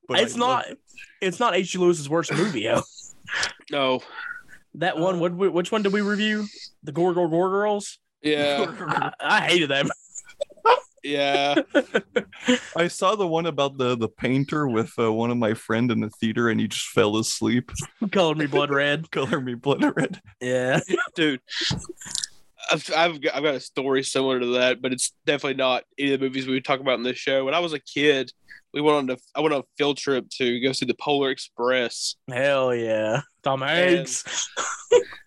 But 0.09 0.19
it's 0.21 0.35
I 0.35 0.39
not. 0.39 0.67
love- 0.69 0.77
It's 1.21 1.39
not 1.41 1.55
H. 1.55 1.71
G. 1.73 1.79
Lewis's 1.79 2.09
worst 2.09 2.33
movie. 2.33 2.63
Yo. 2.63 2.81
No. 3.71 4.01
That 4.75 4.99
one. 4.99 5.21
What? 5.21 5.33
Which 5.35 5.71
one 5.71 5.83
did 5.83 5.93
we 5.93 6.01
review? 6.01 6.47
The 6.83 6.93
Gore 6.93 7.15
Gore 7.15 7.29
Gore 7.29 7.49
Girls. 7.51 7.99
Yeah. 8.23 8.75
I, 8.81 9.13
I 9.21 9.41
hated 9.41 9.71
them. 9.71 9.89
Yeah. 11.03 11.63
I 12.77 12.89
saw 12.89 13.15
the 13.15 13.27
one 13.27 13.47
about 13.47 13.79
the 13.79 13.97
the 13.97 14.09
painter 14.09 14.69
with 14.69 14.93
uh, 14.99 15.13
one 15.13 15.31
of 15.31 15.39
my 15.39 15.55
friend 15.55 15.91
in 15.91 16.01
the 16.01 16.11
theater, 16.11 16.49
and 16.51 16.61
he 16.61 16.69
just 16.69 16.89
fell 16.89 17.17
asleep. 17.17 17.71
Color 18.13 18.35
me 18.35 18.47
blood 18.47 18.71
red. 18.71 19.11
Color 19.13 19.41
me 19.41 19.55
blood 19.55 19.85
red. 19.97 20.21
Yeah. 20.41 20.81
Dude. 21.15 21.41
I've, 22.71 22.91
I've 22.95 23.21
got, 23.21 23.35
I've 23.35 23.43
got 23.43 23.55
a 23.55 23.61
story 23.61 24.03
similar 24.03 24.39
to 24.39 24.47
that, 24.59 24.83
but 24.83 24.93
it's 24.93 25.13
definitely 25.27 25.57
not 25.57 25.85
any 25.99 26.13
of 26.13 26.21
the 26.21 26.27
movies 26.27 26.47
we 26.47 26.55
would 26.55 26.65
talk 26.65 26.81
about 26.81 26.99
in 26.99 27.03
this 27.03 27.17
show. 27.17 27.45
When 27.45 27.55
I 27.55 27.59
was 27.59 27.73
a 27.73 27.81
kid, 27.81 28.31
we 28.73 28.81
went 28.81 28.99
on 28.99 29.11
a 29.11 29.19
I 29.35 29.41
went 29.41 29.55
on 29.55 29.61
a 29.61 29.65
field 29.79 29.97
trip 29.97 30.29
to 30.39 30.61
go 30.61 30.73
see 30.73 30.87
the 30.87 30.95
Polar 30.95 31.31
Express. 31.31 32.17
Hell 32.31 32.75
yeah. 32.75 33.23
Tom 33.43 33.63
Hanks. 33.63 34.49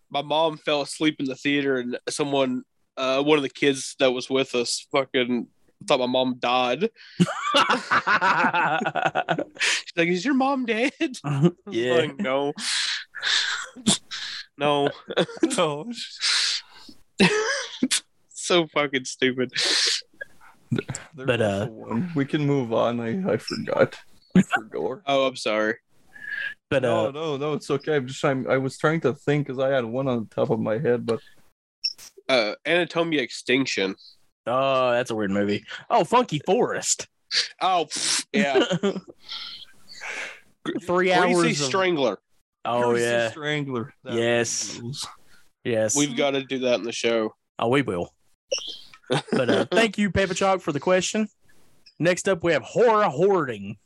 My 0.10 0.22
mom 0.22 0.58
fell 0.58 0.84
asleep 0.84 1.16
in 1.20 1.26
the 1.26 1.36
theater, 1.36 1.78
and 1.78 1.98
someone, 2.08 2.62
uh, 2.98 3.22
one 3.24 3.38
of 3.38 3.44
the 3.44 3.50
kids 3.50 3.96
that 4.00 4.12
was 4.12 4.30
with 4.30 4.56
us, 4.56 4.86
fucking 4.92 5.48
thought 5.88 6.00
my 6.00 6.06
mom 6.06 6.36
died. 6.40 6.90
She's 9.60 9.94
like, 9.96 10.08
"Is 10.08 10.26
your 10.26 10.34
mom 10.36 10.66
dead?" 10.66 10.92
Yeah. 11.70 11.94
like, 11.94 12.20
no, 12.20 12.54
no, 14.58 14.90
No, 15.58 15.92
so 18.30 18.68
fucking 18.68 19.06
stupid. 19.06 19.52
there 20.72 21.26
But, 21.26 21.42
uh, 21.42 21.68
we 22.16 22.26
can 22.26 22.46
move 22.46 22.74
on. 22.74 23.00
I 23.00 23.34
I 23.34 23.38
forgot. 23.38 23.98
I 24.36 24.42
forgot. 24.42 25.02
Oh, 25.06 25.28
I'm 25.28 25.36
sorry. 25.36 25.76
But 26.70 26.84
No, 26.84 27.08
uh, 27.08 27.12
no, 27.12 27.38
no, 27.38 27.54
it's 27.54 27.70
okay. 27.70 27.96
I'm 27.98 28.08
just 28.08 28.20
trying. 28.20 28.50
I 28.50 28.58
was 28.58 28.78
trying 28.78 29.02
to 29.02 29.14
think 29.14 29.48
because 29.48 29.60
I 29.60 29.70
had 29.70 29.86
one 29.86 30.08
on 30.08 30.24
the 30.28 30.36
top 30.36 30.50
of 30.50 30.60
my 30.60 30.78
head, 30.80 31.06
but 31.06 31.20
Uh, 32.30 32.54
Anatomia 32.66 33.20
Extinction. 33.22 33.96
oh, 34.48 34.92
that's 34.92 35.12
a 35.12 35.16
weird 35.16 35.32
movie. 35.32 35.64
Oh, 35.90 36.04
Funky 36.04 36.40
Forest. 36.46 37.08
Oh, 37.62 37.88
pff, 37.90 38.26
yeah. 38.32 38.64
Three 40.86 41.08
Greasy 41.10 41.14
hours. 41.14 41.60
Of, 41.62 41.68
Strangler. 41.68 42.20
oh 42.66 42.92
Greasy 42.92 43.06
yeah. 43.06 43.30
Strangler. 43.32 43.94
That 44.04 44.14
Yes. 44.14 44.80
rules. 44.80 45.08
Yes. 45.64 45.96
We've 45.96 46.16
got 46.16 46.32
to 46.32 46.44
do 46.44 46.60
that 46.60 46.76
in 46.76 46.84
the 46.84 46.92
show. 46.92 47.34
Oh, 47.60 47.68
we 47.70 47.82
will. 47.82 48.14
But 49.32 49.50
uh, 49.50 49.66
thank 49.72 49.98
you, 49.98 50.12
Paper 50.12 50.34
Chalk, 50.34 50.62
for 50.62 50.72
the 50.72 50.80
question. 50.80 51.28
Next 52.00 52.28
up, 52.30 52.44
we 52.44 52.54
have 52.54 52.64
horror 52.64 53.04
hoarding, 53.10 53.78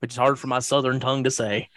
which 0.00 0.12
is 0.12 0.16
hard 0.16 0.38
for 0.38 0.46
my 0.46 0.58
southern 0.58 1.00
tongue 1.00 1.24
to 1.24 1.30
say. 1.30 1.68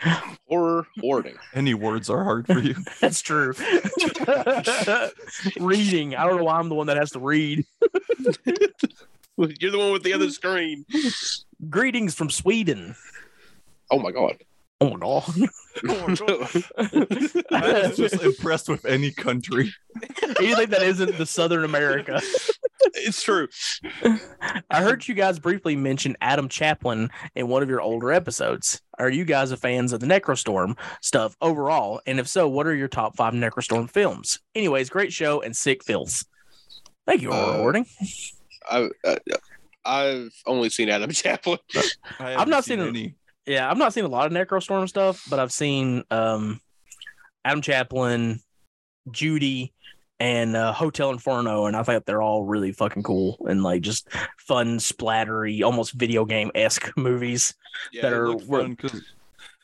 Horror 0.48 0.88
hoarding. 1.00 1.36
Any 1.54 1.74
words 1.74 2.10
are 2.10 2.24
hard 2.24 2.48
for 2.48 2.60
you. 2.60 2.76
That's 3.02 3.22
true. 3.22 3.54
Reading. 5.60 6.16
I 6.16 6.26
don't 6.26 6.38
know 6.38 6.44
why 6.44 6.60
I'm 6.60 6.70
the 6.70 6.76
one 6.76 6.88
that 6.88 6.98
has 6.98 7.12
to 7.12 7.20
read. 7.20 7.66
You're 9.38 9.72
the 9.72 9.80
one 9.80 9.94
with 9.94 10.04
the 10.04 10.14
other 10.14 10.30
screen. 10.30 10.86
Greetings 11.70 12.14
from 12.14 12.30
Sweden. 12.30 12.96
Oh 13.90 14.00
my 14.00 14.12
god. 14.12 14.38
Oh 14.82 14.96
no. 14.96 15.24
I'm 17.52 17.96
just 17.96 18.22
impressed 18.22 18.70
with 18.70 18.86
any 18.86 19.12
country. 19.12 19.74
Anything 20.40 20.70
that 20.70 20.82
isn't 20.84 21.18
the 21.18 21.26
Southern 21.26 21.64
America. 21.64 22.22
it's 22.96 23.22
true. 23.24 23.48
I 24.70 24.82
heard 24.82 25.08
you 25.08 25.14
guys 25.16 25.40
briefly 25.40 25.76
mention 25.76 26.16
Adam 26.22 26.48
Chaplin 26.50 27.10
in 27.36 27.48
one 27.48 27.64
of 27.64 27.70
your 27.70 27.82
older 27.82 28.12
episodes. 28.12 28.82
Are 28.98 29.10
you 29.10 29.26
guys 29.26 29.52
a 29.52 29.58
fans 29.58 29.94
of 29.94 30.00
the 30.00 30.08
Necrostorm 30.08 30.78
stuff 31.02 31.36
overall? 31.42 32.02
And 32.06 32.20
if 32.20 32.28
so, 32.28 32.48
what 32.48 32.68
are 32.68 32.76
your 32.76 32.88
top 32.90 33.16
five 33.16 33.34
Necrostorm 33.34 33.90
films? 33.90 34.40
Anyways, 34.56 34.90
great 34.90 35.14
show 35.14 35.42
and 35.42 35.56
sick 35.56 35.84
fills. 35.84 36.26
Thank 37.06 37.22
you, 37.22 37.30
for 37.32 37.36
Uh, 37.36 37.54
Hoarding. 37.58 37.86
I, 38.70 38.90
uh, 39.06 39.16
I've 39.86 40.34
only 40.46 40.70
seen 40.70 40.90
Adam 40.90 41.12
Chaplin. 41.12 41.58
I 42.20 42.36
I've 42.36 42.48
not 42.48 42.50
haven't 42.50 42.64
seen 42.64 42.80
it. 42.80 42.88
any. 42.90 43.16
Yeah, 43.46 43.70
I've 43.70 43.78
not 43.78 43.94
seen 43.94 44.06
a 44.06 44.10
lot 44.10 44.28
of 44.28 44.32
Necrostorm 44.34 44.88
stuff, 44.88 45.26
but 45.30 45.40
I've 45.40 45.52
seen 45.52 46.04
um, 46.12 46.60
Adam 47.44 47.62
Chaplin, 47.62 48.42
Judy, 49.12 49.74
and 50.20 50.56
uh, 50.56 50.74
Hotel 50.74 51.10
Inferno, 51.12 51.66
and 51.66 51.76
I 51.76 51.84
think 51.84 52.06
they're 52.06 52.22
all 52.22 52.44
really 52.44 52.72
fucking 52.74 53.04
cool 53.04 53.38
and 53.50 53.64
like 53.64 53.82
just 53.82 54.08
fun, 54.38 54.78
splattery, 54.78 55.64
almost 55.64 55.94
video 55.94 56.26
game 56.26 56.52
esque 56.54 56.92
movies. 56.98 57.56
Yeah, 57.92 58.02
That 58.04 58.14
are- 58.14 58.38
fun 58.40 58.76
'cause 58.76 59.02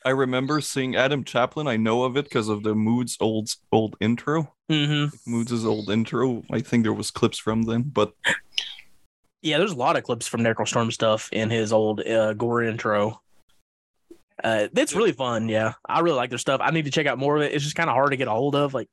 I 0.04 0.10
remember 0.10 0.60
seeing 0.60 0.94
Adam 0.96 1.24
Chaplin. 1.24 1.66
I 1.66 1.76
know 1.76 2.04
of 2.04 2.16
it 2.16 2.24
because 2.24 2.48
of 2.48 2.62
the 2.62 2.74
Moods 2.76 3.16
old 3.20 3.50
old 3.72 3.96
intro. 4.00 4.54
Mm-hmm. 4.70 5.30
Moods' 5.30 5.64
old 5.64 5.90
intro. 5.90 6.42
I 6.50 6.60
think 6.60 6.84
there 6.84 6.92
was 6.92 7.10
clips 7.10 7.38
from 7.38 7.62
them, 7.64 7.82
but 7.84 8.12
Yeah, 9.42 9.58
there's 9.58 9.72
a 9.72 9.76
lot 9.76 9.96
of 9.96 10.04
clips 10.04 10.26
from 10.26 10.42
Necrostorm 10.42 10.92
stuff 10.92 11.28
in 11.32 11.50
his 11.50 11.72
old 11.72 12.00
uh, 12.06 12.32
gore 12.34 12.62
intro. 12.62 13.20
Uh, 14.42 14.68
it's 14.76 14.94
really 14.94 15.12
fun. 15.12 15.48
Yeah, 15.48 15.74
I 15.86 16.00
really 16.00 16.16
like 16.16 16.30
their 16.30 16.38
stuff. 16.38 16.60
I 16.62 16.70
need 16.70 16.84
to 16.84 16.90
check 16.90 17.06
out 17.06 17.18
more 17.18 17.36
of 17.36 17.42
it. 17.42 17.52
It's 17.54 17.64
just 17.64 17.76
kind 17.76 17.88
of 17.88 17.94
hard 17.94 18.10
to 18.10 18.16
get 18.16 18.28
a 18.28 18.32
hold 18.32 18.54
of. 18.54 18.74
Like, 18.74 18.88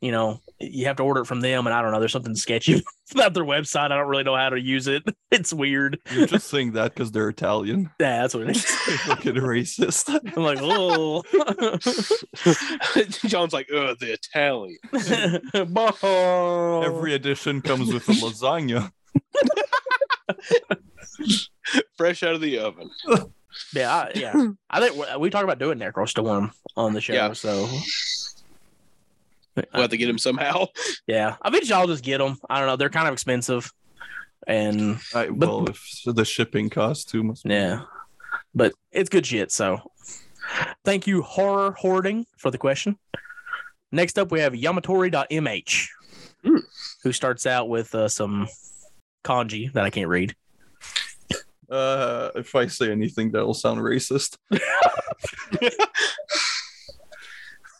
you 0.00 0.12
know, 0.12 0.40
you 0.60 0.86
have 0.86 0.96
to 0.96 1.02
order 1.02 1.22
it 1.22 1.26
from 1.26 1.40
them, 1.40 1.66
and 1.66 1.74
I 1.74 1.82
don't 1.82 1.90
know. 1.90 1.98
There's 1.98 2.12
something 2.12 2.36
sketchy 2.36 2.84
about 3.12 3.34
their 3.34 3.44
website. 3.44 3.90
I 3.90 3.96
don't 3.96 4.06
really 4.06 4.22
know 4.22 4.36
how 4.36 4.50
to 4.50 4.60
use 4.60 4.86
it. 4.86 5.02
It's 5.32 5.50
weird. 5.50 5.98
You're 6.10 6.26
just 6.26 6.48
saying 6.48 6.72
that 6.72 6.92
because 6.92 7.10
they're 7.10 7.30
Italian. 7.30 7.88
Yeah, 7.98 8.20
that's 8.20 8.34
what 8.34 8.50
it 8.50 8.50
is. 8.50 8.66
Fucking 8.66 9.36
racist. 9.36 10.10
I'm 10.36 10.42
like, 10.42 10.58
oh, 10.60 11.22
John's 13.28 13.54
like, 13.54 13.66
ugh, 13.74 13.96
the 13.98 14.12
Italian. 14.12 14.76
Every 16.84 17.14
edition 17.14 17.62
comes 17.62 17.90
with 17.94 18.06
a 18.10 18.12
lasagna. 18.12 18.92
Fresh 21.96 22.22
out 22.24 22.34
of 22.34 22.42
the 22.42 22.58
oven. 22.58 22.90
Yeah, 23.74 23.92
I, 23.94 24.12
yeah. 24.14 24.32
I 24.70 24.80
think 24.80 24.96
we- 24.96 25.16
we 25.18 25.30
talk 25.30 25.44
about 25.44 25.58
doing 25.58 25.78
Necrostorm 25.78 26.52
on 26.76 26.92
the 26.92 27.00
show. 27.00 27.12
Yeah. 27.14 27.32
So 27.32 27.68
We'll 29.54 29.82
have 29.82 29.90
to 29.90 29.96
get 29.98 30.08
him 30.08 30.16
somehow. 30.18 30.66
yeah, 31.06 31.36
I 31.42 31.50
bet 31.50 31.68
y'all 31.68 31.86
just 31.86 32.02
get 32.02 32.18
them. 32.18 32.38
I 32.48 32.58
don't 32.58 32.68
know. 32.68 32.76
They're 32.76 32.88
kind 32.88 33.06
of 33.06 33.12
expensive, 33.12 33.70
and 34.46 34.98
I, 35.14 35.26
But- 35.28 35.48
well, 35.48 35.68
if 35.68 36.00
the 36.06 36.24
shipping 36.24 36.70
cost 36.70 37.10
too 37.10 37.22
much. 37.22 37.40
Yeah. 37.44 37.82
But 38.54 38.72
it's 38.90 39.08
good 39.10 39.26
shit. 39.26 39.50
So 39.52 39.90
thank 40.84 41.06
you, 41.06 41.20
Horror 41.22 41.72
Hoarding, 41.78 42.26
for 42.38 42.50
the 42.50 42.58
question. 42.58 42.98
Next 43.90 44.18
up, 44.18 44.30
we 44.30 44.40
have 44.40 44.54
Yamatori.mh, 44.54 45.88
Hmm. 46.44 46.56
who 47.02 47.12
starts 47.12 47.46
out 47.46 47.68
with 47.68 47.94
uh, 47.94 48.08
some 48.08 48.48
kanji 49.22 49.70
that 49.74 49.84
I 49.84 49.90
can't 49.90 50.08
read. 50.08 50.34
Uh, 51.72 52.30
if 52.34 52.54
I 52.54 52.66
say 52.66 52.92
anything, 52.92 53.30
that'll 53.30 53.54
sound 53.54 53.80
racist. 53.80 54.36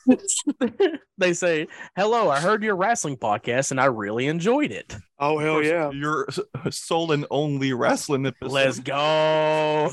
they 1.19 1.35
say, 1.35 1.69
Hello, 1.95 2.31
I 2.31 2.41
heard 2.41 2.63
your 2.63 2.75
wrestling 2.75 3.19
podcast 3.19 3.71
and 3.71 3.79
I 3.79 3.85
really 3.87 4.29
enjoyed 4.29 4.71
it. 4.73 4.97
Oh 5.19 5.39
hell 5.39 5.63
yeah! 5.63 5.91
Your 5.91 6.27
sole 6.71 7.13
and 7.13 7.27
only 7.31 7.75
wrestling 7.75 8.27
episode. 8.27 8.53
Let's 8.53 8.81
go. 8.81 9.93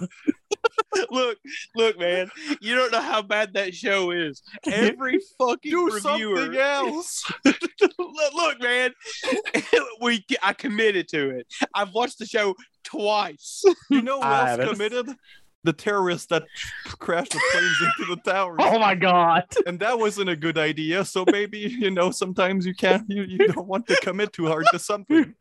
look, 1.12 1.38
look, 1.76 2.00
man. 2.00 2.30
You 2.62 2.76
don't 2.76 2.92
know 2.92 3.02
how 3.02 3.22
bad 3.22 3.54
that 3.54 3.76
show 3.76 4.12
is. 4.12 4.42
Every 4.66 5.20
fucking 5.38 5.72
do 5.72 5.92
reviewer. 5.94 6.38
something 6.38 6.60
else. 6.60 7.32
look, 7.46 8.34
look, 8.34 8.62
man. 8.62 8.92
we 10.02 10.26
I 10.42 10.54
committed 10.54 11.10
to 11.10 11.30
it. 11.32 11.48
I've 11.76 11.94
watched 11.94 12.20
the 12.20 12.26
show 12.26 12.56
twice. 12.90 13.64
You 13.90 14.02
know 14.02 14.18
who 14.20 14.26
I 14.26 14.40
else 14.40 14.50
haven't. 14.50 14.70
committed? 14.74 15.16
The 15.66 15.74
terrorists 15.74 16.28
that 16.28 16.44
crashed 17.00 17.34
the 17.34 17.42
planes 17.52 17.76
into 17.82 18.16
the 18.16 18.32
towers. 18.32 18.60
Oh 18.62 18.80
my 18.80 18.96
God. 18.96 19.44
And 19.66 19.78
that 19.82 20.00
wasn't 20.00 20.30
a 20.30 20.36
good 20.36 20.58
idea. 20.58 21.04
So 21.04 21.26
maybe, 21.30 21.60
you 21.60 21.92
know, 21.92 22.12
sometimes 22.12 22.66
you 22.66 22.74
can't 22.74 23.04
you, 23.10 23.24
you 23.24 23.40
don't 23.40 23.68
want 23.68 23.86
to 23.88 23.96
commit 24.02 24.32
too 24.32 24.48
hard 24.48 24.66
to 24.72 24.80
something. 24.80 25.36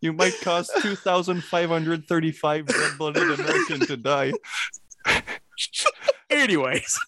You 0.00 0.12
might 0.12 0.34
cause 0.42 0.68
2,535 0.80 2.68
red-blooded 2.68 3.38
Americans 3.38 3.86
to 3.86 3.96
die. 3.96 4.32
Anyways, 6.30 6.98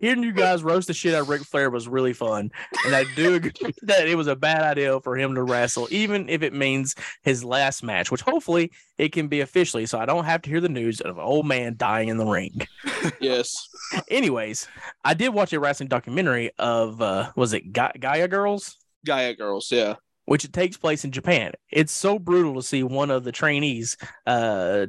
hearing 0.00 0.22
you 0.22 0.32
guys 0.32 0.62
roast 0.62 0.88
the 0.88 0.94
shit 0.94 1.14
out 1.14 1.22
of 1.22 1.28
Ric 1.28 1.42
Flair 1.42 1.70
was 1.70 1.88
really 1.88 2.12
fun, 2.12 2.50
and 2.84 2.94
I 2.94 3.04
do 3.16 3.34
agree 3.34 3.52
that 3.82 4.08
it 4.08 4.14
was 4.14 4.26
a 4.26 4.36
bad 4.36 4.62
idea 4.62 5.00
for 5.00 5.16
him 5.16 5.34
to 5.34 5.42
wrestle, 5.42 5.88
even 5.90 6.28
if 6.28 6.42
it 6.42 6.52
means 6.52 6.94
his 7.22 7.44
last 7.44 7.82
match, 7.82 8.10
which 8.10 8.20
hopefully 8.22 8.70
it 8.98 9.12
can 9.12 9.28
be 9.28 9.40
officially, 9.40 9.86
so 9.86 9.98
I 9.98 10.06
don't 10.06 10.24
have 10.24 10.42
to 10.42 10.50
hear 10.50 10.60
the 10.60 10.68
news 10.68 11.00
of 11.00 11.18
an 11.18 11.24
old 11.24 11.46
man 11.46 11.76
dying 11.76 12.08
in 12.08 12.16
the 12.16 12.26
ring. 12.26 12.66
yes. 13.20 13.68
Anyways, 14.08 14.68
I 15.04 15.14
did 15.14 15.30
watch 15.30 15.52
a 15.52 15.60
wrestling 15.60 15.88
documentary 15.88 16.50
of 16.58 17.00
uh, 17.00 17.32
was 17.36 17.52
it 17.52 17.72
Ga- 17.72 17.92
Gaea 17.98 18.28
Girls? 18.28 18.76
Gaea 19.06 19.36
girls, 19.38 19.72
yeah. 19.72 19.94
which 20.26 20.44
it 20.44 20.52
takes 20.52 20.76
place 20.76 21.04
in 21.04 21.10
Japan. 21.10 21.52
It's 21.70 21.92
so 21.92 22.18
brutal 22.18 22.54
to 22.56 22.62
see 22.62 22.82
one 22.82 23.10
of 23.10 23.24
the 23.24 23.32
trainees, 23.32 23.96
uh, 24.26 24.86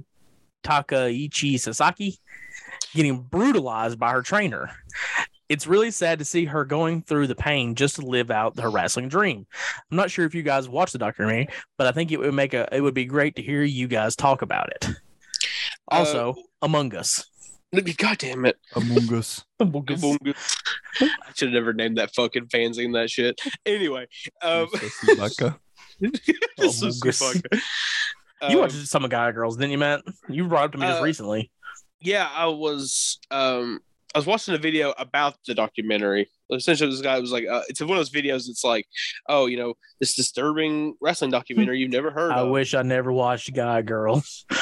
Takaichi 0.64 1.60
Sasaki, 1.60 2.20
getting 2.94 3.22
brutalized 3.22 4.00
by 4.00 4.12
her 4.12 4.22
trainer. 4.22 4.72
It's 5.50 5.68
really 5.68 5.92
sad 5.92 6.20
to 6.20 6.26
see 6.26 6.46
her 6.46 6.64
going 6.64 7.02
through 7.02 7.28
the 7.28 7.36
pain 7.36 7.76
just 7.76 7.96
to 7.98 8.02
live 8.04 8.32
out 8.32 8.58
her 8.60 8.70
wrestling 8.70 9.10
dream. 9.10 9.46
I'm 9.92 9.98
not 9.98 10.10
sure 10.10 10.26
if 10.26 10.34
you 10.34 10.44
guys 10.44 10.70
watched 10.70 10.94
the 10.94 11.00
documentary, 11.00 11.50
but 11.78 11.88
I 11.88 11.92
think 11.92 12.12
it 12.12 12.20
would 12.20 12.34
make 12.34 12.54
a 12.54 12.70
it 12.74 12.80
would 12.82 12.94
be 12.94 13.04
great 13.06 13.36
to 13.36 13.42
hear 13.42 13.62
you 13.62 13.88
guys 13.90 14.16
talk 14.16 14.42
about 14.42 14.70
it. 14.72 14.88
Also, 15.90 16.36
Among 16.62 16.96
Us. 16.96 17.26
God 17.98 18.18
damn 18.18 18.46
it. 18.46 18.58
Among 18.76 19.14
Us. 19.14 19.44
Kabunga. 19.62 20.36
I 21.02 21.10
should 21.36 21.50
have 21.50 21.54
never 21.54 21.74
named 21.74 21.98
that 21.98 22.14
fucking 22.16 22.46
fanzine 22.48 22.94
that 22.94 23.10
shit. 23.10 23.40
Anyway, 23.66 24.08
um, 24.42 24.68
this 24.74 25.04
is 25.04 25.10
Among 27.02 27.10
Us. 27.10 27.20
fucking- 27.20 27.62
You 28.50 28.56
Um, 28.58 28.62
watched 28.62 28.88
some 28.88 29.04
of 29.04 29.10
Guy 29.12 29.32
Girls, 29.34 29.58
didn't 29.58 29.72
you, 29.72 29.78
Matt? 29.78 30.02
You 30.30 30.48
brought 30.48 30.62
it 30.62 30.66
up 30.66 30.72
to 30.74 30.78
me 30.80 30.88
just 30.88 31.02
Uh, 31.02 31.04
recently. 31.04 31.52
Yeah, 32.02 32.30
I 32.34 32.48
was 32.48 33.20
um 33.32 33.80
I 34.14 34.18
was 34.18 34.26
watching 34.26 34.54
a 34.54 34.58
video 34.58 34.94
about 34.98 35.36
the 35.48 35.54
documentary. 35.54 36.30
Essentially, 36.52 36.92
this 36.92 37.00
guy 37.02 37.18
was 37.18 37.32
like, 37.32 37.46
uh, 37.50 37.62
it's 37.70 37.80
one 37.80 37.92
of 37.92 37.96
those 37.98 38.10
videos. 38.10 38.50
It's 38.50 38.64
like, 38.66 38.86
oh, 39.30 39.46
you 39.46 39.56
know, 39.56 39.76
this 40.02 40.16
disturbing 40.16 40.96
wrestling 41.00 41.32
documentary 41.32 41.80
you've 41.80 41.92
never 41.92 42.12
heard 42.12 42.32
I 42.34 42.42
of. 42.42 42.50
wish 42.50 42.74
I 42.74 42.82
never 42.82 43.12
watched 43.14 43.54
Guy 43.54 43.82
Girls. 43.84 44.46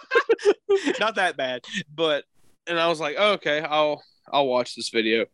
Not 0.98 1.16
that 1.16 1.36
bad, 1.36 1.62
but 1.94 2.24
and 2.66 2.78
I 2.78 2.88
was 2.88 3.00
like, 3.00 3.16
oh, 3.18 3.32
okay, 3.32 3.60
I'll 3.60 4.02
I'll 4.32 4.46
watch 4.46 4.74
this 4.74 4.88
video. 4.90 5.26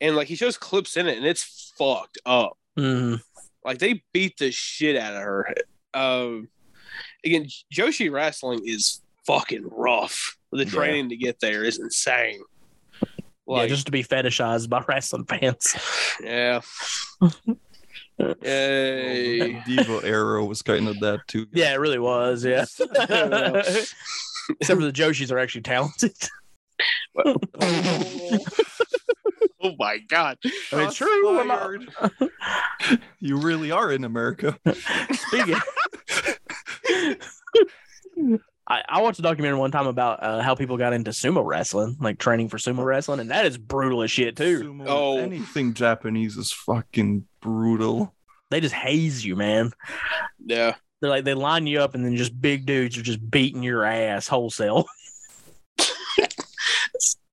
And 0.00 0.14
like 0.16 0.28
he 0.28 0.36
shows 0.36 0.56
clips 0.56 0.96
in 0.96 1.08
it, 1.08 1.16
and 1.16 1.26
it's 1.26 1.72
fucked 1.76 2.18
up. 2.26 2.56
Mhm. 2.78 3.20
Like 3.64 3.78
they 3.78 4.02
beat 4.12 4.36
the 4.38 4.50
shit 4.52 4.96
out 4.96 5.14
of 5.14 5.22
her. 5.22 5.54
Um, 5.94 6.48
again, 7.24 7.46
Joshi 7.72 8.12
wrestling 8.12 8.60
is 8.64 9.00
fucking 9.26 9.68
rough. 9.70 10.36
The 10.52 10.64
Yeah. 10.64 10.70
training 10.70 11.08
to 11.10 11.16
get 11.16 11.40
there 11.40 11.64
is 11.64 11.78
insane. 11.78 12.40
yeah, 13.48 13.66
just 13.66 13.86
to 13.86 13.92
be 13.92 14.04
fetishized 14.04 14.68
by 14.68 14.84
wrestling 14.88 15.24
fans. 15.24 15.74
yeah. 16.22 16.60
Yay. 18.42 19.56
Oh, 19.56 19.62
Diva 19.66 20.00
era 20.04 20.44
was 20.44 20.62
kind 20.62 20.86
of 20.86 21.00
that 21.00 21.26
too. 21.26 21.46
Yeah, 21.52 21.72
it 21.74 21.80
really 21.80 21.98
was. 21.98 22.44
Yeah. 22.44 22.64
Except 24.60 24.78
for 24.78 24.84
the 24.86 24.92
Joshis 24.92 25.32
are 25.32 25.38
actually 25.40 25.62
talented. 25.62 26.12
oh 27.18 27.34
my 29.78 29.98
god. 30.08 30.38
I 30.72 30.76
mean, 30.76 30.90
true. 30.92 31.40
I'm 31.40 31.48
not- 31.48 32.20
you 33.20 33.36
really 33.38 33.70
are 33.72 33.90
in 33.90 34.04
America. 34.04 34.56
Speaking. 35.12 35.56
I, 38.66 38.82
I 38.88 39.02
watched 39.02 39.18
a 39.18 39.22
documentary 39.22 39.58
one 39.58 39.70
time 39.70 39.86
about 39.86 40.22
uh, 40.22 40.40
how 40.40 40.54
people 40.54 40.78
got 40.78 40.92
into 40.94 41.10
sumo 41.10 41.44
wrestling, 41.44 41.96
like 42.00 42.18
training 42.18 42.48
for 42.48 42.56
sumo 42.56 42.82
wrestling, 42.84 43.20
and 43.20 43.30
that 43.30 43.44
is 43.44 43.58
brutal 43.58 44.02
as 44.02 44.10
shit 44.10 44.36
too. 44.36 44.60
Sumo, 44.64 44.84
Oh. 44.88 45.18
anything 45.18 45.74
Japanese 45.74 46.36
is 46.38 46.50
fucking 46.52 47.26
brutal. 47.42 48.14
They 48.50 48.60
just 48.60 48.74
haze 48.74 49.24
you, 49.24 49.36
man. 49.36 49.72
Yeah. 50.44 50.74
They're 51.00 51.10
like 51.10 51.24
they 51.24 51.34
line 51.34 51.66
you 51.66 51.80
up, 51.80 51.94
and 51.94 52.02
then 52.04 52.16
just 52.16 52.40
big 52.40 52.64
dudes 52.64 52.96
are 52.96 53.02
just 53.02 53.30
beating 53.30 53.62
your 53.62 53.84
ass 53.84 54.26
wholesale. 54.28 54.86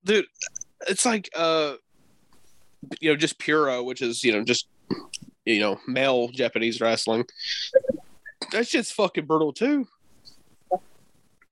Dude, 0.03 0.25
it's 0.87 1.05
like 1.05 1.29
uh 1.35 1.75
you 2.99 3.11
know, 3.11 3.15
just 3.15 3.37
Puro, 3.39 3.83
which 3.83 4.01
is, 4.01 4.23
you 4.23 4.31
know, 4.33 4.43
just 4.43 4.67
you 5.45 5.59
know, 5.59 5.79
male 5.87 6.27
Japanese 6.29 6.81
wrestling. 6.81 7.25
That 8.51 8.67
shit's 8.67 8.91
fucking 8.91 9.25
brutal 9.25 9.53
too. 9.53 9.87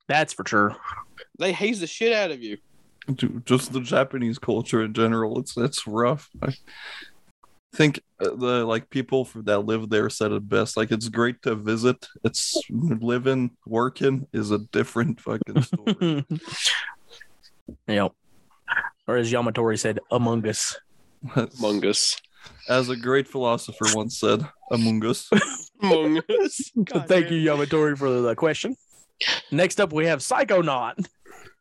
That's 0.09 0.33
for 0.33 0.43
sure. 0.45 0.75
They 1.37 1.53
haze 1.53 1.79
the 1.79 1.87
shit 1.87 2.11
out 2.11 2.31
of 2.31 2.41
you. 2.41 2.57
Dude, 3.13 3.45
Just 3.45 3.71
the 3.71 3.79
Japanese 3.79 4.39
culture 4.39 4.83
in 4.83 4.93
general, 4.93 5.39
it's 5.39 5.55
it's 5.55 5.85
rough. 5.85 6.29
I 6.41 6.55
think 7.75 8.01
uh, 8.19 8.31
the 8.35 8.65
like 8.65 8.89
people 8.89 9.23
for, 9.23 9.43
that 9.43 9.59
live 9.59 9.89
there 9.89 10.09
said 10.09 10.31
it 10.31 10.49
best. 10.49 10.75
Like 10.75 10.91
it's 10.91 11.09
great 11.09 11.43
to 11.43 11.53
visit. 11.53 12.07
It's 12.23 12.59
living, 12.71 13.51
working 13.67 14.27
is 14.33 14.49
a 14.49 14.57
different 14.57 15.21
fucking 15.21 15.61
story. 15.61 16.25
yep. 17.87 18.11
Or 19.07 19.17
as 19.17 19.31
Yamatori 19.31 19.79
said, 19.79 19.99
Among 20.09 20.47
Us. 20.47 20.75
Among 21.35 21.85
Us. 21.85 22.19
As 22.67 22.89
a 22.89 22.95
great 22.95 23.27
philosopher 23.27 23.85
once 23.93 24.19
said, 24.19 24.43
Among 24.71 25.05
Us. 25.05 25.29
Among 25.83 26.17
Us. 26.29 26.71
God 26.83 27.07
Thank 27.07 27.27
damn. 27.27 27.33
you, 27.33 27.49
Yamatori, 27.51 27.95
for 27.95 28.09
the 28.09 28.35
question. 28.35 28.75
Next 29.51 29.79
up, 29.81 29.91
we 29.93 30.05
have 30.05 30.19
Psychonaut. 30.19 31.07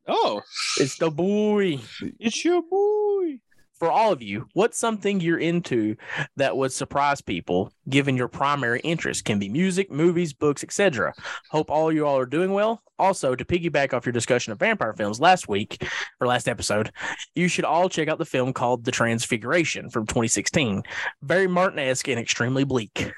Oh, 0.07 0.41
It's 0.79 0.97
the 0.97 1.11
boy. 1.11 1.81
it's 2.19 2.45
your 2.45 2.63
boy. 2.63 3.41
for 3.75 3.91
all 3.91 4.11
of 4.11 4.23
you, 4.23 4.47
what's 4.55 4.79
something 4.79 5.21
you're 5.21 5.39
into 5.39 5.97
that 6.37 6.57
would 6.57 6.73
surprise 6.73 7.21
people 7.21 7.73
given 7.89 8.17
your 8.17 8.27
primary 8.29 8.81
interest? 8.81 9.25
Can 9.25 9.39
be 9.39 9.49
music, 9.49 9.91
movies, 9.91 10.33
books, 10.33 10.65
etc. 10.65 11.13
Hope 11.51 11.71
all 11.71 11.93
you 11.93 12.07
all 12.07 12.19
are 12.19 12.27
doing 12.27 12.53
well. 12.53 12.83
Also, 12.99 13.35
to 13.37 13.45
piggyback 13.45 13.93
off 13.93 14.05
your 14.07 14.13
discussion 14.13 14.53
of 14.53 14.59
vampire 14.59 14.93
films 14.95 15.21
last 15.21 15.47
week 15.47 15.87
or 16.21 16.27
last 16.27 16.49
episode, 16.49 16.91
you 17.37 17.47
should 17.47 17.65
all 17.65 17.89
check 17.89 18.09
out 18.09 18.19
the 18.19 18.25
film 18.25 18.53
called 18.53 18.85
The 18.85 18.91
Transfiguration 18.91 19.91
from 19.91 20.07
2016. 20.07 20.83
Very 21.23 21.47
Martin-esque 21.47 22.09
and 22.09 22.19
extremely 22.19 22.65
bleak. 22.65 23.13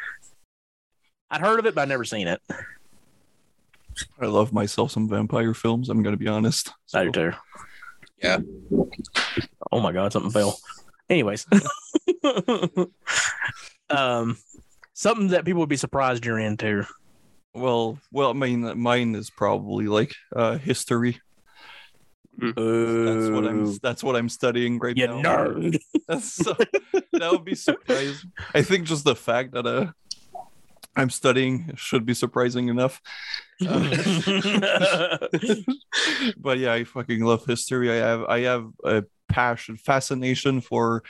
I'd 1.31 1.41
heard 1.41 1.59
of 1.61 1.67
it, 1.67 1.75
but 1.75 1.83
I'd 1.83 1.89
never 1.89 2.05
seen 2.05 2.27
it. 2.29 2.43
I 4.21 4.27
love 4.27 4.53
myself 4.53 4.91
some 4.91 5.09
vampire 5.09 5.55
films. 5.55 5.89
I'm 5.89 6.03
gonna 6.03 6.17
be 6.17 6.29
honest. 6.29 6.73
I 6.95 7.05
do 7.05 7.13
too. 7.13 7.33
Yeah. 8.23 8.39
Oh 9.73 9.81
my 9.81 9.93
god, 9.93 10.13
something 10.13 10.31
fell. 10.31 10.59
Anyways. 11.09 11.47
um 13.91 14.37
something 14.93 15.29
that 15.29 15.45
people 15.45 15.61
would 15.61 15.69
be 15.69 15.77
surprised 15.77 16.25
you're 16.25 16.39
into. 16.39 16.87
Well, 17.55 17.99
well, 18.13 18.31
I 18.31 18.35
mean, 18.35 18.79
mine 18.79 19.15
is 19.15 19.29
probably 19.31 19.87
like 19.89 20.15
uh, 20.35 20.59
history. 20.59 21.21
That's 22.39 22.57
what 22.57 23.47
I'm. 23.47 23.79
That's 23.83 24.05
what 24.05 24.17
I'm 24.17 24.29
studying 24.29 24.79
right 24.79 24.97
you 24.97 25.09
now. 25.09 25.17
nerd. 25.23 25.81
That's 26.09 26.33
so, 26.33 26.55
that 27.13 27.33
would 27.33 27.45
be 27.45 27.57
surprising. 27.57 28.33
I 28.55 28.63
think 28.63 28.87
just 28.87 29.05
the 29.05 29.17
fact 29.17 29.53
that 29.53 29.67
uh, 29.67 29.89
I'm 30.97 31.11
studying 31.11 31.73
should 31.77 32.05
be 32.05 32.15
surprising 32.15 32.69
enough. 32.69 33.01
Uh, 33.67 35.19
but 36.37 36.59
yeah, 36.59 36.73
I 36.73 36.85
fucking 36.85 37.23
love 37.25 37.45
history. 37.47 37.91
I 37.91 37.95
have 37.97 38.23
I 38.25 38.41
have 38.41 38.67
a 38.85 39.05
passion, 39.29 39.77
fascination 39.77 40.61
for 40.61 41.03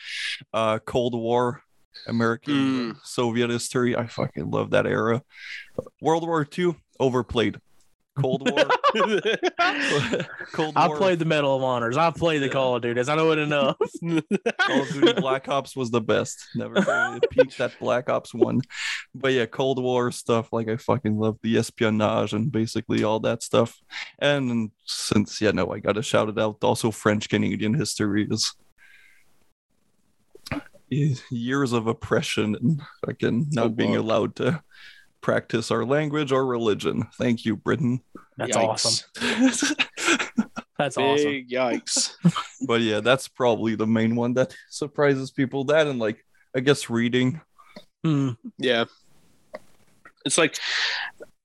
uh, 0.53 0.79
Cold 0.81 1.15
War, 1.15 1.63
American 2.07 2.55
Mm. 2.55 2.97
Soviet 3.05 3.51
history. 3.51 3.97
I 3.97 4.07
fucking 4.07 4.51
love 4.51 4.71
that 4.71 4.87
era. 4.87 5.23
World 6.01 6.27
War 6.27 6.47
II 6.59 6.75
overplayed. 6.99 7.59
Cold 8.21 8.51
War. 8.51 8.65
Cold 10.53 10.75
War. 10.77 10.95
I 10.95 10.97
played 10.97 11.19
the 11.19 11.25
Medal 11.25 11.57
of 11.57 11.63
Honors. 11.63 11.97
I 11.97 12.11
played 12.11 12.43
the 12.43 12.47
Yeah. 12.47 12.53
Call 12.53 12.77
of 12.77 12.83
Duties. 12.83 13.09
I 13.09 13.15
know 13.17 13.31
it 13.33 13.39
enough. 13.39 13.77
Call 14.03 14.83
of 14.83 14.89
Duty 14.93 15.13
Black 15.15 15.49
Ops 15.49 15.75
was 15.77 15.91
the 15.91 16.01
best. 16.01 16.39
Never 16.55 16.75
really 16.75 17.21
peaked 17.31 17.61
at 17.61 17.79
Black 17.79 18.09
Ops 18.09 18.35
One, 18.35 18.61
but 19.15 19.33
yeah, 19.33 19.47
Cold 19.47 19.83
War 19.83 20.11
stuff. 20.11 20.53
Like 20.53 20.69
I 20.69 20.77
fucking 20.77 21.19
love 21.19 21.39
the 21.43 21.57
espionage 21.59 22.33
and 22.33 22.51
basically 22.53 23.05
all 23.05 23.21
that 23.21 23.43
stuff. 23.43 23.79
And 24.19 24.71
since 24.85 25.41
yeah, 25.41 25.53
no, 25.53 25.73
I 25.73 25.79
gotta 25.79 26.03
shout 26.03 26.29
it 26.29 26.39
out. 26.39 26.59
Also, 26.63 26.91
French 26.91 27.29
Canadian 27.29 27.75
history 27.75 28.27
is 28.31 28.55
is 30.91 31.23
years 31.31 31.73
of 31.73 31.87
oppression 31.87 32.57
and 32.57 32.83
fucking 33.07 33.47
not 33.53 33.67
Oh, 33.67 33.69
being 33.69 33.95
allowed 33.95 34.35
to 34.37 34.61
practice 35.21 35.71
our 35.71 35.85
language 35.85 36.33
or 36.33 36.47
religion. 36.47 37.09
Thank 37.19 37.45
you, 37.45 37.57
Britain. 37.57 38.01
That's 38.37 38.57
Yikes. 38.57 39.05
awesome. 39.19 39.77
That's 40.81 40.97
awesome. 40.97 41.27
Big 41.27 41.51
yikes. 41.51 42.15
but 42.67 42.81
yeah, 42.81 43.01
that's 43.01 43.29
probably 43.29 43.75
the 43.75 43.87
main 43.87 44.17
one 44.17 44.33
that 44.33 44.57
surprises 44.71 45.31
people. 45.31 45.65
That 45.65 45.87
and 45.87 45.99
like 45.99 46.25
I 46.57 46.61
guess 46.61 46.89
reading. 46.89 47.43
Hmm. 48.03 48.31
Yeah. 48.57 48.87
It's 50.25 50.39
like 50.39 50.59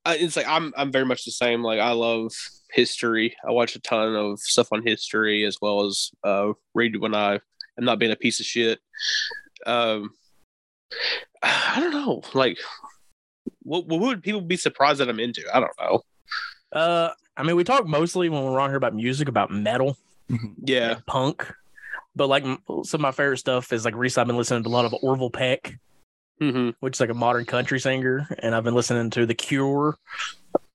it's 0.05 0.37
like 0.37 0.47
I'm 0.47 0.73
I'm 0.77 0.89
very 0.89 1.03
much 1.03 1.25
the 1.25 1.31
same. 1.31 1.63
Like 1.63 1.81
I 1.81 1.91
love 1.91 2.31
history. 2.71 3.35
I 3.45 3.51
watch 3.51 3.75
a 3.75 3.81
ton 3.81 4.15
of 4.15 4.39
stuff 4.39 4.69
on 4.71 4.87
history 4.87 5.43
as 5.43 5.57
well 5.61 5.85
as 5.85 6.11
uh 6.23 6.53
read 6.73 6.95
when 7.01 7.13
I 7.13 7.33
am 7.77 7.83
not 7.83 7.99
being 7.99 8.13
a 8.13 8.15
piece 8.15 8.39
of 8.39 8.45
shit. 8.45 8.79
Um 9.65 10.11
I 11.43 11.81
don't 11.81 11.91
know. 11.91 12.21
Like 12.33 12.57
what, 13.65 13.85
what 13.87 13.99
would 13.99 14.23
people 14.23 14.41
be 14.41 14.55
surprised 14.57 14.99
that 15.01 15.09
I'm 15.09 15.19
into? 15.19 15.43
I 15.53 15.59
don't 15.59 15.71
know. 15.79 16.01
Uh, 16.71 17.09
I 17.35 17.43
mean, 17.43 17.55
we 17.55 17.63
talk 17.63 17.85
mostly 17.85 18.29
when 18.29 18.43
we're 18.43 18.59
on 18.59 18.69
here 18.69 18.77
about 18.77 18.95
music, 18.95 19.27
about 19.27 19.51
metal, 19.51 19.97
Yeah. 20.63 20.99
punk, 21.07 21.51
but 22.15 22.27
like 22.27 22.43
some 22.83 22.99
of 22.99 23.01
my 23.01 23.11
favorite 23.11 23.37
stuff 23.37 23.73
is 23.73 23.83
like 23.85 23.95
recently 23.95 24.21
I've 24.21 24.27
been 24.27 24.37
listening 24.37 24.63
to 24.63 24.69
a 24.69 24.71
lot 24.71 24.85
of 24.85 24.95
Orville 25.01 25.29
Peck, 25.29 25.77
hmm 26.39 26.69
which 26.79 26.95
is 26.97 26.99
like 26.99 27.09
a 27.09 27.13
modern 27.13 27.45
country 27.45 27.79
singer, 27.79 28.27
and 28.39 28.53
I've 28.55 28.63
been 28.63 28.73
listening 28.75 29.09
to 29.11 29.25
The 29.25 29.35
Cure. 29.35 29.97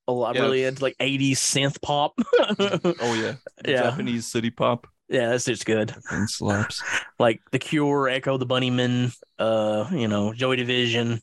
A 0.09 0.13
lot, 0.13 0.35
Yeah. 0.35 0.43
really 0.43 0.65
into 0.65 0.83
like 0.83 0.97
'80s 0.99 1.33
synth 1.39 1.81
pop. 1.83 2.15
Oh 3.01 3.15
yeah, 3.15 3.35
The 3.65 3.71
Yeah. 3.73 3.83
Japanese 3.83 4.27
city 4.27 4.51
pop 4.51 4.87
yeah, 5.09 5.29
that's 5.31 5.45
just 5.45 5.67
good. 5.67 5.95
and 6.11 6.29
slaps. 6.31 6.83
Like 7.19 7.41
The 7.53 7.59
Cure, 7.59 8.09
Echo 8.09 8.39
the 8.39 8.47
Bunnymen, 8.47 9.13
uh, 9.39 9.89
you 9.93 10.07
know, 10.09 10.33
Joy 10.33 10.57
Division. 10.57 11.21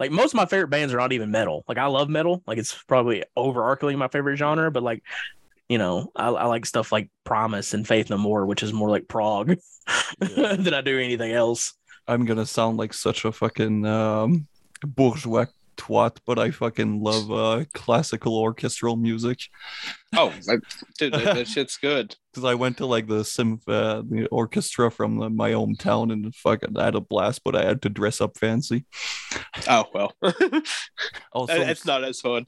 Like 0.00 0.10
most 0.10 0.32
of 0.32 0.36
my 0.36 0.46
favorite 0.46 0.68
bands 0.68 0.92
are 0.92 0.98
not 0.98 1.12
even 1.12 1.30
metal. 1.30 1.64
Like 1.68 1.78
I 1.78 1.86
love 1.86 2.08
metal. 2.08 2.42
Like 2.46 2.58
it's 2.58 2.74
probably 2.84 3.24
overarchingly 3.36 3.96
my 3.96 4.08
favorite 4.08 4.36
genre, 4.36 4.70
but 4.70 4.82
like, 4.82 5.02
you 5.68 5.78
know, 5.78 6.10
I, 6.16 6.28
I 6.28 6.46
like 6.46 6.66
stuff 6.66 6.92
like 6.92 7.10
Primus 7.24 7.74
and 7.74 7.86
Faith 7.86 8.10
No 8.10 8.18
More, 8.18 8.44
which 8.46 8.62
is 8.62 8.72
more 8.72 8.90
like 8.90 9.08
prog 9.08 9.56
Yeah. 10.20 10.56
than 10.56 10.74
I 10.74 10.80
do 10.80 10.98
anything 10.98 11.32
else. 11.32 11.74
I'm 12.06 12.24
gonna 12.24 12.46
sound 12.46 12.76
like 12.76 12.92
such 12.92 13.24
a 13.24 13.32
fucking 13.32 13.86
um, 13.86 14.46
bourgeois 14.82 15.46
twat, 15.76 16.18
but 16.26 16.38
I 16.38 16.50
fucking 16.50 17.00
love 17.02 17.30
uh, 17.30 17.64
classical 17.74 18.36
orchestral 18.36 18.96
music 18.96 19.40
Oh, 20.16 20.32
like, 20.46 20.60
dude, 20.98 21.12
that, 21.12 21.34
that 21.34 21.48
shit's 21.54 21.76
good. 21.76 22.14
because 22.32 22.44
I 22.44 22.54
went 22.54 22.76
to 22.78 22.86
like 22.86 23.08
the 23.08 23.24
sim 23.24 23.60
uh, 23.66 24.02
the 24.08 24.26
orchestra 24.30 24.90
from 24.90 25.18
the, 25.18 25.28
my 25.30 25.50
hometown 25.50 26.12
and 26.12 26.34
fucking 26.34 26.78
I 26.78 26.84
had 26.84 26.94
a 26.94 27.00
blast, 27.00 27.42
but 27.44 27.56
I 27.56 27.64
had 27.64 27.82
to 27.82 27.88
dress 27.88 28.20
up 28.20 28.38
fancy. 28.38 28.84
Oh 29.68 29.86
well, 29.92 30.12
Also, 31.32 31.60
it's 31.60 31.84
not 31.84 32.04
as 32.04 32.20
fun. 32.20 32.46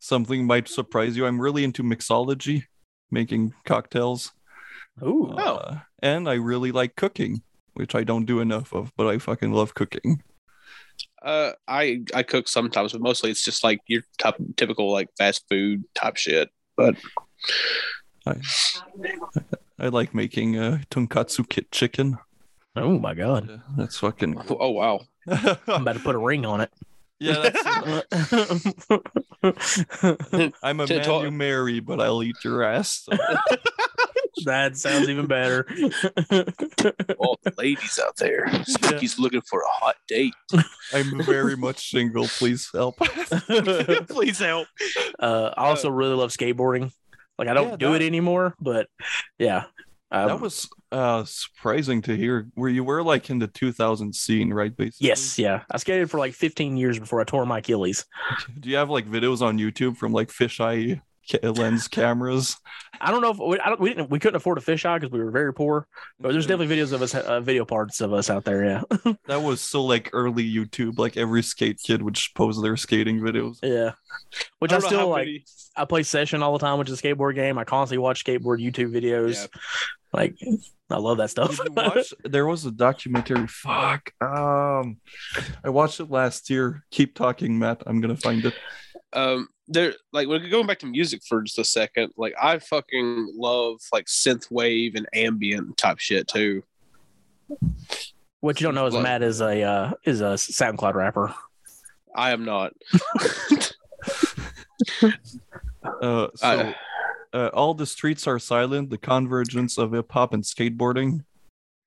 something 0.00 0.46
might 0.46 0.68
surprise 0.68 1.16
you. 1.16 1.26
I'm 1.26 1.40
really 1.40 1.64
into 1.64 1.82
mixology, 1.82 2.64
making 3.10 3.54
cocktails. 3.64 4.32
Ooh. 5.02 5.32
Oh. 5.36 5.54
Uh, 5.56 5.78
and 6.02 6.28
I 6.28 6.34
really 6.34 6.72
like 6.72 6.96
cooking, 6.96 7.42
which 7.74 7.94
I 7.94 8.04
don't 8.04 8.24
do 8.26 8.40
enough 8.40 8.72
of, 8.72 8.92
but 8.96 9.06
I 9.08 9.18
fucking 9.18 9.52
love 9.52 9.74
cooking. 9.74 10.22
Uh, 11.22 11.52
I 11.66 12.02
I 12.14 12.22
cook 12.22 12.48
sometimes, 12.48 12.92
but 12.92 13.00
mostly 13.00 13.30
it's 13.30 13.44
just 13.44 13.64
like 13.64 13.80
your 13.86 14.02
top, 14.18 14.36
typical 14.56 14.92
like 14.92 15.08
fast 15.18 15.44
food 15.48 15.84
type 15.94 16.16
shit. 16.16 16.50
But 16.76 16.96
I, 18.26 18.36
I 19.78 19.88
like 19.88 20.14
making 20.14 20.56
uh, 20.58 20.78
tonkatsu 20.90 21.48
kit 21.48 21.70
chicken. 21.72 22.18
Oh 22.76 22.98
my 22.98 23.14
god. 23.14 23.48
Yeah, 23.48 23.56
that's 23.76 23.98
fucking. 23.98 24.40
oh 24.48 24.70
wow, 24.70 25.00
I'm 25.28 25.82
about 25.82 25.94
to 25.94 26.00
put 26.00 26.14
a 26.14 26.18
ring 26.18 26.46
on 26.46 26.60
it. 26.60 26.70
Yeah, 27.20 27.50
that's, 27.50 28.82
I'm 30.62 30.80
a 30.80 30.86
To 30.86 30.94
man 30.96 31.04
talk- 31.04 31.22
you 31.24 31.30
marry, 31.30 31.80
but 31.80 32.00
I'll 32.00 32.22
eat 32.22 32.36
your 32.44 32.62
ass. 32.62 33.04
so- 33.10 33.16
that 34.44 34.76
sounds 34.76 35.08
even 35.08 35.26
better. 35.26 35.66
all 37.18 37.38
the 37.42 37.52
ladies 37.58 37.98
out 38.04 38.16
there, 38.16 38.46
Spooky's 38.66 39.18
looking 39.18 39.40
for 39.42 39.60
a 39.62 39.68
hot 39.68 39.96
date. 40.06 40.34
I'm 40.92 41.22
very 41.24 41.56
much 41.66 41.90
single. 41.90 42.26
Please 42.28 42.68
help. 42.72 42.96
Please 42.98 44.38
help. 44.38 44.68
Uh, 45.18 45.50
I 45.56 45.64
also 45.68 45.90
really 45.90 46.14
love 46.14 46.30
skateboarding. 46.30 46.92
Like 47.38 47.48
I 47.48 47.54
don't 47.54 47.70
Yeah, 47.70 47.76
do 47.76 47.94
it 47.94 47.98
that- 48.00 48.06
anymore, 48.06 48.54
but 48.60 48.88
yeah. 49.38 49.64
Um, 50.10 50.28
that 50.28 50.40
was 50.40 50.68
uh 50.90 51.24
surprising 51.24 52.00
to 52.02 52.16
hear. 52.16 52.48
Where 52.54 52.70
you 52.70 52.82
were 52.82 53.02
like 53.02 53.28
in 53.30 53.38
the 53.38 53.46
2000 53.46 54.14
scene, 54.14 54.52
right? 54.52 54.74
Basically. 54.74 55.08
yes, 55.08 55.38
yeah. 55.38 55.62
I 55.70 55.76
skated 55.76 56.10
for 56.10 56.18
like 56.18 56.32
15 56.34 56.76
years 56.76 56.98
before 56.98 57.20
I 57.20 57.24
tore 57.24 57.44
my 57.44 57.58
Achilles. 57.58 58.06
Do 58.60 58.70
you 58.70 58.76
have 58.76 58.88
like 58.90 59.06
videos 59.06 59.42
on 59.42 59.58
YouTube 59.58 59.96
from 59.98 60.12
like 60.12 60.28
fisheye 60.28 61.00
lens 61.42 61.88
cameras? 61.90 62.56
I 63.02 63.10
don't 63.10 63.20
know 63.20 63.30
if 63.30 63.38
we, 63.38 63.60
I 63.60 63.68
don't, 63.68 63.80
we 63.80 63.90
didn't 63.90 64.08
we 64.10 64.18
couldn't 64.18 64.36
afford 64.36 64.56
a 64.56 64.62
fisheye 64.62 64.98
because 64.98 65.12
we 65.12 65.22
were 65.22 65.30
very 65.30 65.52
poor. 65.52 65.86
But 66.18 66.32
there's 66.32 66.46
definitely 66.46 66.74
videos 66.74 66.92
of 66.92 67.02
us, 67.02 67.14
uh, 67.14 67.40
video 67.40 67.66
parts 67.66 68.00
of 68.00 68.14
us 68.14 68.30
out 68.30 68.44
there. 68.44 68.64
Yeah, 68.64 68.82
That 69.26 69.42
was 69.42 69.60
so 69.60 69.84
like 69.84 70.08
early 70.14 70.50
YouTube. 70.50 70.98
Like 70.98 71.18
every 71.18 71.42
skate 71.42 71.80
kid 71.84 72.00
would 72.00 72.18
post 72.34 72.62
their 72.62 72.78
skating 72.78 73.20
videos. 73.20 73.58
yeah. 73.62 73.92
Which 74.58 74.72
I, 74.72 74.78
don't 74.78 74.88
still 74.88 75.08
like. 75.08 75.26
many- 75.26 75.44
I 75.76 75.84
play 75.84 76.02
Session 76.02 76.42
all 76.42 76.52
the 76.54 76.58
time, 76.58 76.78
which 76.78 76.88
is 76.90 76.98
a 76.98 77.02
skateboard 77.02 77.36
game. 77.36 77.56
I 77.56 77.62
constantly 77.64 77.98
watch 78.02 78.24
skateboard 78.24 78.60
YouTube 78.60 78.90
videos. 78.92 79.34
Yeah. 79.54 79.60
Like 80.12 80.38
I 80.90 80.96
love 80.98 81.18
that 81.18 81.30
stuff. 81.30 81.56
Did 81.56 81.66
you 81.66 81.72
watch? 81.74 82.14
There 82.24 82.46
was 82.46 82.64
a 82.64 82.70
documentary. 82.70 83.46
Fuck. 83.46 84.12
Um, 84.22 84.98
I 85.62 85.68
watched 85.68 86.00
it 86.00 86.10
last 86.10 86.48
year. 86.50 86.84
Keep 86.90 87.14
talking, 87.14 87.58
Matt. 87.58 87.82
I'm 87.86 88.00
gonna 88.00 88.16
find 88.16 88.44
it. 88.44 88.54
um 89.12 89.48
there 89.68 89.94
like 90.12 90.28
we're 90.28 90.48
going 90.48 90.66
back 90.66 90.78
to 90.78 90.86
music 90.86 91.20
for 91.28 91.42
just 91.42 91.58
a 91.58 91.64
second 91.64 92.10
like 92.16 92.34
i 92.40 92.58
fucking 92.58 93.32
love 93.36 93.76
like 93.92 94.04
synth 94.06 94.50
wave 94.50 94.94
and 94.94 95.06
ambient 95.14 95.76
type 95.78 95.98
shit 95.98 96.26
too 96.28 96.62
what 98.40 98.60
you 98.60 98.66
don't 98.66 98.74
know 98.74 98.86
is 98.86 98.92
What? 98.94 99.02
Matt 99.02 99.22
is 99.22 99.40
a 99.42 99.62
uh, 99.62 99.92
is 100.04 100.20
a 100.22 100.34
SoundCloud 100.36 100.94
rapper. 100.94 101.34
i 102.14 102.30
am 102.32 102.44
not 102.46 102.72
Uh, 106.02 106.28
so 106.34 106.46
I- 106.46 106.74
uh, 107.32 107.50
all 107.52 107.74
the 107.74 107.86
streets 107.86 108.26
are 108.26 108.38
silent. 108.38 108.90
The 108.90 108.98
convergence 108.98 109.78
of 109.78 109.92
hip 109.92 110.10
hop 110.12 110.32
and 110.32 110.42
skateboarding. 110.42 111.24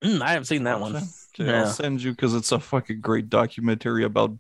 Mm, 0.04 0.22
I 0.22 0.32
haven't 0.32 0.46
seen 0.46 0.64
that 0.64 0.80
one. 0.80 1.02
Okay, 1.39 1.49
Yeah. 1.49 1.61
I'll 1.61 1.67
send 1.67 2.01
you 2.03 2.11
because 2.11 2.34
it's 2.36 2.51
a 2.51 2.59
fucking 2.59 2.99
great 2.99 3.29
documentary 3.29 4.03
about 4.03 4.38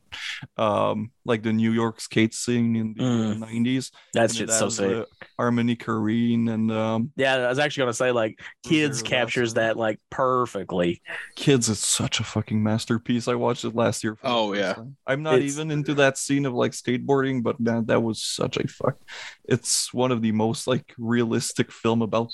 um 0.57 1.11
like 1.23 1.41
the 1.43 1.53
New 1.53 1.71
York 1.71 2.01
skate 2.01 2.33
scene 2.33 2.75
in 2.75 2.93
the 2.95 3.03
Mm. 3.03 3.39
nineties. 3.39 3.91
That 4.13 4.31
shit's 4.33 4.57
so 4.57 4.67
sick. 4.69 5.05
Harmony 5.37 5.75
Korine 5.77 6.49
and 6.51 6.69
um 6.71 7.11
Yeah, 7.15 7.35
I 7.35 7.47
was 7.47 7.59
actually 7.59 7.83
gonna 7.83 7.93
say 7.93 8.11
like 8.11 8.39
kids 8.63 9.01
captures 9.01 9.53
that 9.53 9.77
like 9.77 9.99
perfectly. 10.09 11.01
Kids, 11.35 11.69
it's 11.69 11.87
such 11.87 12.19
a 12.19 12.23
fucking 12.25 12.61
masterpiece. 12.61 13.27
I 13.29 13.35
watched 13.35 13.63
it 13.63 13.73
last 13.75 14.03
year. 14.03 14.17
Oh, 14.23 14.53
yeah. 14.53 14.73
time. 14.73 14.97
I'm 15.07 15.23
not 15.23 15.35
It's- 15.35 15.53
even 15.53 15.71
into 15.71 15.93
that 15.95 16.17
scene 16.17 16.45
of 16.45 16.53
like 16.53 16.73
skateboarding, 16.73 17.41
but 17.43 17.59
man, 17.59 17.85
that 17.85 18.01
was 18.03 18.21
such 18.21 18.57
a 18.57 18.67
fuck. 18.67 18.97
It's 19.45 19.93
one 19.93 20.11
of 20.11 20.21
the 20.21 20.31
most 20.33 20.67
like 20.67 20.93
realistic 20.97 21.71
film 21.71 22.01
about 22.01 22.31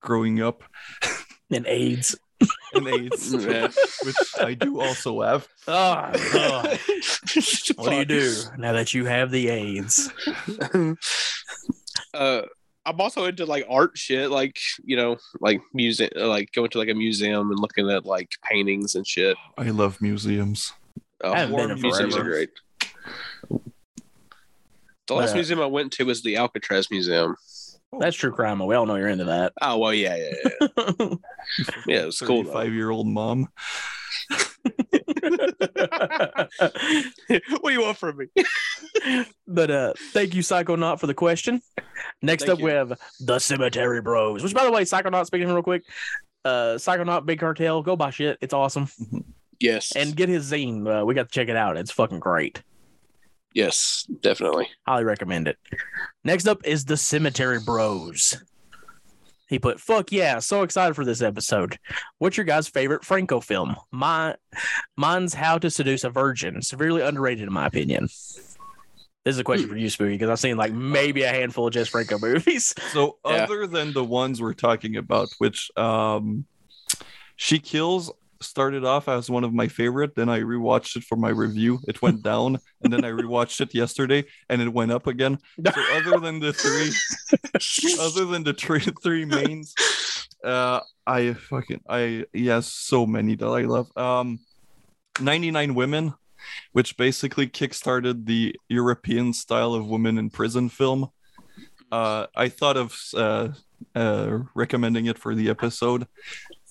growing 0.00 0.40
up 0.40 0.64
And 1.50 1.66
AIDS. 1.66 2.16
And 2.74 2.86
AIDS, 2.88 3.32
Yeah. 3.44 3.68
which 4.04 4.16
I 4.40 4.54
do 4.54 4.80
also 4.80 5.20
have. 5.22 5.46
Oh, 5.68 6.10
oh. 6.14 6.78
what 7.76 7.90
do 7.90 7.96
you 7.96 8.04
do 8.04 8.34
now 8.58 8.72
that 8.72 8.94
you 8.94 9.04
have 9.06 9.30
the 9.30 9.48
AIDS? 9.48 10.10
uh 12.14 12.42
I'm 12.86 12.98
also 13.00 13.26
into 13.26 13.44
like 13.44 13.66
art 13.68 13.96
shit, 13.98 14.30
like 14.30 14.58
you 14.82 14.96
know, 14.96 15.18
like 15.40 15.60
music, 15.74 16.12
like 16.16 16.50
going 16.52 16.70
to 16.70 16.78
like 16.78 16.88
a 16.88 16.94
museum 16.94 17.50
and 17.50 17.58
looking 17.60 17.90
at 17.90 18.06
like 18.06 18.32
paintings 18.42 18.94
and 18.94 19.06
shit. 19.06 19.36
I 19.58 19.70
love 19.70 20.00
museums. 20.00 20.72
Oh, 21.22 21.32
I 21.32 21.40
haven't 21.40 21.56
been 21.56 21.66
War 21.68 21.76
in 21.76 21.82
museums 21.82 22.16
are 22.16 22.22
great. 22.24 22.50
The 25.06 25.14
last 25.14 25.30
Yeah. 25.30 25.34
museum 25.34 25.60
I 25.60 25.66
went 25.66 25.92
to 25.94 26.04
was 26.04 26.22
the 26.22 26.36
Alcatraz 26.36 26.90
Museum. 26.90 27.36
That's 27.98 28.16
true 28.16 28.30
crime. 28.30 28.64
We 28.64 28.74
all 28.74 28.86
know 28.86 28.96
you're 28.96 29.08
into 29.08 29.24
that. 29.24 29.52
Oh 29.60 29.78
well, 29.78 29.94
yeah, 29.94 30.16
yeah, 30.16 30.50
yeah. 30.60 31.08
Yeah, 31.86 32.02
it 32.02 32.06
was 32.06 32.20
cool. 32.20 32.44
Five 32.44 32.72
year 32.72 32.90
old 32.90 33.08
mom. 33.08 33.48
what 34.30 34.54
do 37.64 37.72
you 37.72 37.82
want 37.82 37.96
from 37.96 38.18
me? 38.18 38.26
but 39.48 39.70
uh 39.70 39.92
thank 40.12 40.34
you, 40.34 40.42
Psychonaut, 40.42 41.00
for 41.00 41.06
the 41.08 41.14
question. 41.14 41.60
Next 42.22 42.44
Thank 42.44 42.58
up, 42.58 42.64
we 42.64 42.70
have 42.70 42.98
the 43.20 43.38
Cemetery 43.38 44.00
Bros. 44.00 44.42
Which, 44.42 44.54
by 44.54 44.64
the 44.64 44.70
way, 44.70 44.84
Psychonaut, 44.84 45.26
speaking 45.26 45.48
real 45.48 45.62
quick, 45.62 45.84
uh, 46.44 46.76
Psychonaut 46.76 47.26
Big 47.26 47.40
Cartel, 47.40 47.82
go 47.82 47.96
buy 47.96 48.10
shit. 48.10 48.38
It's 48.40 48.54
awesome, 48.54 48.88
Yes, 49.58 49.92
and 49.96 50.14
get 50.14 50.28
his 50.28 50.50
zine. 50.50 50.86
Uh, 50.86 51.04
we 51.04 51.14
got 51.14 51.28
to 51.28 51.32
check 51.32 51.48
it 51.48 51.56
out. 51.56 51.76
It's 51.76 51.90
fucking 51.90 52.20
great. 52.20 52.62
Yes, 53.54 54.06
definitely. 54.20 54.68
Highly 54.86 55.04
recommend 55.04 55.48
it. 55.48 55.58
Next 56.24 56.46
up 56.46 56.60
is 56.66 56.84
the 56.84 56.96
Cemetery 56.96 57.58
Bros. 57.64 58.42
He 59.48 59.58
put, 59.58 59.80
"Fuck 59.80 60.12
yeah! 60.12 60.38
So 60.38 60.62
excited 60.62 60.94
for 60.94 61.04
this 61.04 61.20
episode. 61.22 61.76
What's 62.18 62.36
your 62.36 62.44
guys' 62.44 62.68
favorite 62.68 63.04
Franco 63.04 63.40
film? 63.40 63.74
My, 63.90 64.36
mine's 64.96 65.34
How 65.34 65.58
to 65.58 65.70
Seduce 65.70 66.04
a 66.04 66.10
Virgin. 66.10 66.62
Severely 66.62 67.02
underrated 67.02 67.48
in 67.48 67.52
my 67.52 67.66
opinion. 67.66 68.04
This 69.24 69.34
is 69.34 69.38
a 69.38 69.44
question 69.44 69.68
for 69.68 69.76
you, 69.76 69.90
Spooky, 69.90 70.12
because 70.12 70.30
I've 70.30 70.38
seen 70.38 70.56
like 70.56 70.72
maybe 70.72 71.22
a 71.24 71.28
handful 71.28 71.66
of 71.66 71.72
just 71.74 71.90
Franco 71.90 72.18
movies. 72.18 72.74
So 72.92 73.18
Yeah. 73.26 73.32
other 73.44 73.66
than 73.66 73.92
the 73.92 74.04
ones 74.04 74.40
we're 74.40 74.54
talking 74.54 74.96
about, 74.96 75.28
which 75.38 75.70
um 75.76 76.46
She 77.36 77.58
Kills 77.58 78.10
started 78.40 78.84
off 78.84 79.08
as 79.08 79.30
one 79.30 79.44
of 79.44 79.52
my 79.52 79.68
favorite, 79.68 80.14
then 80.14 80.28
I 80.28 80.40
rewatched 80.40 80.96
it 80.96 81.04
for 81.04 81.16
my 81.16 81.30
review. 81.30 81.78
It 81.86 82.02
went 82.02 82.22
down, 82.32 82.58
and 82.82 82.92
then 82.92 83.04
I 83.04 83.10
rewatched 83.10 83.60
it 83.60 83.74
yesterday 83.74 84.24
and 84.48 84.62
it 84.62 84.72
went 84.72 84.92
up 84.92 85.06
again. 85.06 85.38
So 85.64 85.82
other 85.92 86.18
than 86.18 86.40
the 86.40 86.52
three 86.52 86.92
other 88.00 88.24
than 88.24 88.44
the 88.44 88.54
three 88.54 88.80
three 89.02 89.24
mains, 89.24 89.74
uh 90.44 90.80
I 91.06 91.34
fucking 91.34 91.82
I 91.88 92.24
yes, 92.32 92.72
so 92.72 93.06
many 93.06 93.36
that 93.36 93.46
I 93.46 93.62
love. 93.62 93.94
Um 93.96 94.40
99 95.20 95.74
Women, 95.74 96.14
which 96.72 96.96
basically 96.96 97.46
kickstarted 97.46 98.26
the 98.26 98.56
European 98.68 99.32
style 99.32 99.74
of 99.74 99.86
women 99.86 100.18
in 100.18 100.30
prison 100.30 100.68
film. 100.68 101.10
Uh, 101.92 102.26
I 102.36 102.48
thought 102.48 102.76
of 102.76 102.96
uh, 103.16 103.48
uh, 103.94 104.38
recommending 104.54 105.06
it 105.06 105.18
for 105.18 105.34
the 105.34 105.50
episode. 105.50 106.06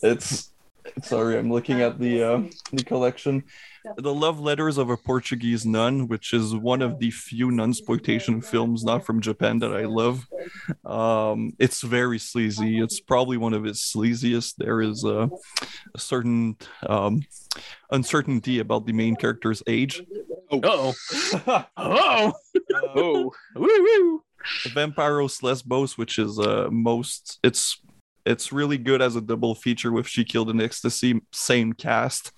It's 0.02 0.52
sorry, 1.04 1.38
I'm 1.38 1.52
looking 1.52 1.82
at 1.82 2.00
the 2.00 2.24
uh, 2.24 2.42
the 2.72 2.84
collection. 2.84 3.44
The 3.98 4.14
Love 4.14 4.40
Letters 4.40 4.78
of 4.78 4.90
a 4.90 4.98
Portuguese 4.98 5.66
Nun, 5.66 6.08
which 6.08 6.34
is 6.34 6.54
one 6.54 6.82
of 6.82 7.00
the 7.00 7.12
few 7.12 7.48
nunsploitation 7.48 8.44
films 8.44 8.84
not 8.84 9.06
from 9.06 9.22
Japan 9.22 9.60
that 9.60 9.74
I 9.74 9.86
love. 9.86 10.28
Um, 10.86 11.54
it's 11.60 11.82
very 11.82 12.20
sleazy. 12.20 12.80
It's 12.80 13.00
probably 13.00 13.38
one 13.38 13.54
of 13.54 13.64
his 13.64 13.80
sleaziest. 13.80 14.56
There 14.58 14.82
is 14.82 15.06
a, 15.06 15.30
a 15.96 16.00
certain 16.00 16.58
um, 16.86 17.24
uncertainty 17.90 18.60
about 18.60 18.86
the 18.86 18.94
main 18.94 19.16
character's 19.16 19.64
age. 19.66 20.04
Oh, 20.52 20.94
oh, 21.78 22.34
Oh, 22.96 23.32
woo 23.56 23.68
woo. 23.84 24.24
Vampiros 24.68 25.44
Lesbos, 25.44 25.98
which 25.98 26.18
is 26.18 26.40
uh 26.40 26.70
most 26.72 27.40
it's 27.44 27.82
it's 28.30 28.52
really 28.52 28.78
good 28.78 29.02
as 29.02 29.16
a 29.16 29.22
double 29.22 29.56
feature 29.56 29.92
with 29.92 30.08
She 30.08 30.24
Killed 30.24 30.52
in 30.52 30.62
Ecstasy, 30.62 31.20
same 31.32 31.74
cast, 31.74 32.32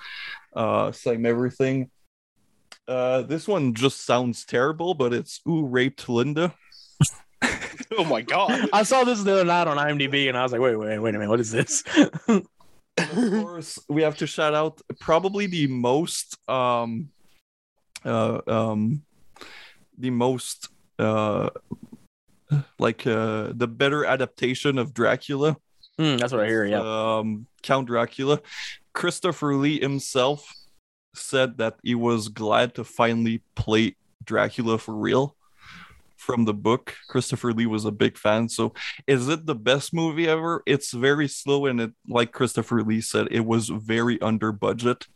uh, 0.56 0.92
same 0.94 1.26
everything. 1.26 1.92
Uh, 2.88 3.24
this 3.24 3.48
one 3.48 3.74
just 3.74 4.06
sounds 4.06 4.46
terrible, 4.46 4.94
but 4.94 5.14
it's 5.14 5.42
Who 5.46 5.66
Raped 5.66 6.08
Linda. 6.08 6.56
oh 7.98 8.06
my 8.06 8.22
god. 8.22 8.70
I 8.72 8.84
saw 8.84 9.04
this 9.04 9.22
the 9.22 9.34
other 9.34 9.46
night 9.46 9.68
on 9.68 9.78
IMDb, 9.78 10.30
and 10.30 10.38
I 10.38 10.44
was 10.44 10.54
like, 10.54 10.62
wait, 10.62 10.78
wait, 10.78 10.98
wait 10.98 11.16
a 11.16 11.20
minute, 11.20 11.30
what 11.30 11.42
is 11.42 11.52
this? 11.52 11.84
of 12.28 12.46
course, 12.98 13.78
we 13.90 14.02
have 14.04 14.18
to 14.18 14.28
shout 14.28 14.54
out 14.54 14.82
probably 15.00 15.48
the 15.48 15.68
most 15.68 16.38
um 16.50 17.10
uh 18.06 18.42
um 18.48 19.04
the 19.98 20.10
most 20.10 20.70
uh 20.98 21.50
like 22.80 23.06
uh 23.06 23.52
the 23.54 23.68
better 23.68 24.06
adaptation 24.06 24.78
of 24.78 24.94
Dracula. 24.94 25.58
Hmm, 25.98 26.18
that's 26.18 26.32
what 26.32 26.42
I 26.42 26.48
hear. 26.48 26.66
Yeah. 26.66 26.82
Um 27.18 27.48
Count 27.64 27.88
Dracula. 27.88 28.40
Christopher 28.94 29.56
Lee 29.56 29.80
himself 29.80 30.52
said 31.14 31.58
that 31.58 31.76
he 31.84 31.96
was 31.96 32.28
glad 32.30 32.76
to 32.76 32.84
finally 32.84 33.44
play 33.56 33.96
Dracula 34.24 34.78
for 34.78 34.96
real 34.96 35.36
from 36.18 36.46
the 36.46 36.54
book. 36.54 36.96
Christopher 37.10 37.52
Lee 37.54 37.66
was 37.66 37.86
a 37.86 37.92
big 37.92 38.18
fan. 38.18 38.48
So 38.50 38.74
is 39.08 39.28
it 39.28 39.46
the 39.46 39.56
best 39.56 39.94
movie 39.94 40.28
ever? 40.28 40.64
It's 40.66 40.92
very 40.92 41.28
slow 41.28 41.66
and 41.66 41.82
it 41.82 41.92
like 42.08 42.32
Christopher 42.32 42.84
Lee 42.84 43.02
said, 43.02 43.28
it 43.32 43.46
was 43.46 43.70
very 43.70 44.22
under 44.22 44.52
budget. 44.52 45.08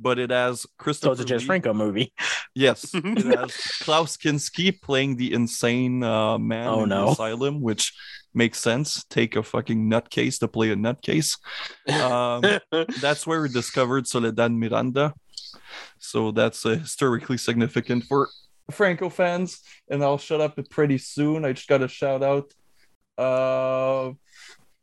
But 0.00 0.18
it 0.18 0.30
has 0.30 0.62
So 0.62 0.68
Christopher 0.78 1.12
it's 1.12 1.20
a 1.20 1.24
Jess 1.26 1.42
Franco 1.42 1.74
movie. 1.74 2.14
Yes, 2.54 2.90
it 2.94 3.38
has 3.38 3.54
Klaus 3.82 4.16
Kinski 4.16 4.72
playing 4.80 5.16
the 5.16 5.32
insane 5.34 6.02
uh, 6.02 6.38
man 6.38 6.66
Oh, 6.68 6.82
in 6.84 6.88
no. 6.88 7.06
the 7.06 7.10
asylum, 7.12 7.60
which 7.60 7.92
makes 8.34 8.58
sense. 8.58 9.04
Take 9.04 9.36
a 9.36 9.42
fucking 9.42 9.90
nutcase 9.90 10.38
to 10.40 10.48
play 10.48 10.70
a 10.70 10.76
nutcase. 10.76 11.38
Um, 11.88 12.42
that's 13.00 13.26
where 13.26 13.42
we 13.42 13.48
discovered 13.48 14.06
Soledad 14.06 14.52
Miranda. 14.52 15.14
So 15.98 16.30
that's 16.30 16.64
uh, 16.64 16.70
historically 16.70 17.38
significant 17.38 18.04
for 18.04 18.28
Franco 18.70 19.08
fans. 19.08 19.60
And 19.90 20.02
I'll 20.02 20.18
shut 20.18 20.40
up 20.40 20.58
pretty 20.70 20.98
soon. 20.98 21.44
I 21.44 21.52
just 21.52 21.68
got 21.68 21.82
a 21.82 21.88
shout 21.88 22.22
out. 22.22 22.52
Uh, 23.16 24.12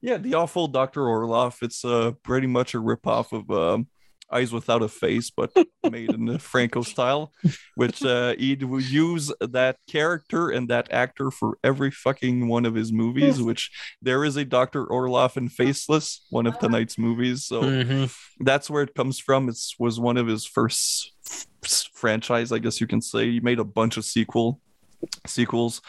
yeah, 0.01 0.17
the 0.17 0.35
awful 0.35 0.67
Dr. 0.67 1.01
Orloff. 1.01 1.63
It's 1.63 1.83
uh, 1.85 2.11
pretty 2.23 2.47
much 2.47 2.75
a 2.75 2.77
ripoff 2.77 3.31
of 3.31 3.49
um, 3.49 3.87
Eyes 4.31 4.51
Without 4.51 4.81
a 4.81 4.87
Face, 4.87 5.29
but 5.29 5.51
made 5.89 6.11
in 6.13 6.25
the 6.25 6.39
Franco 6.39 6.81
style, 6.81 7.31
which 7.75 8.03
uh, 8.03 8.35
he'd 8.37 8.61
use 8.61 9.31
that 9.39 9.77
character 9.87 10.49
and 10.49 10.67
that 10.69 10.91
actor 10.91 11.29
for 11.31 11.57
every 11.63 11.91
fucking 11.91 12.47
one 12.47 12.65
of 12.65 12.73
his 12.75 12.91
movies, 12.91 13.41
which 13.49 13.71
there 14.01 14.23
is 14.25 14.35
a 14.35 14.43
Dr. 14.45 14.85
Orloff 14.87 15.37
in 15.37 15.47
Faceless, 15.49 16.25
one 16.29 16.47
of 16.47 16.57
tonight's 16.59 16.97
movies. 16.97 17.45
So 17.45 17.61
Mhm. 17.61 18.15
that's 18.39 18.69
where 18.69 18.83
it 18.83 18.95
comes 18.95 19.19
from. 19.19 19.47
It 19.49 19.57
was 19.79 19.99
one 19.99 20.17
of 20.17 20.27
his 20.27 20.45
first 20.45 21.11
f- 21.63 21.85
franchise, 21.93 22.51
I 22.51 22.59
guess 22.59 22.81
you 22.81 22.87
can 22.87 23.01
say. 23.01 23.31
He 23.31 23.39
made 23.39 23.59
a 23.59 23.63
bunch 23.63 23.97
of 23.97 24.05
sequel 24.05 24.59
sequels. 25.27 25.81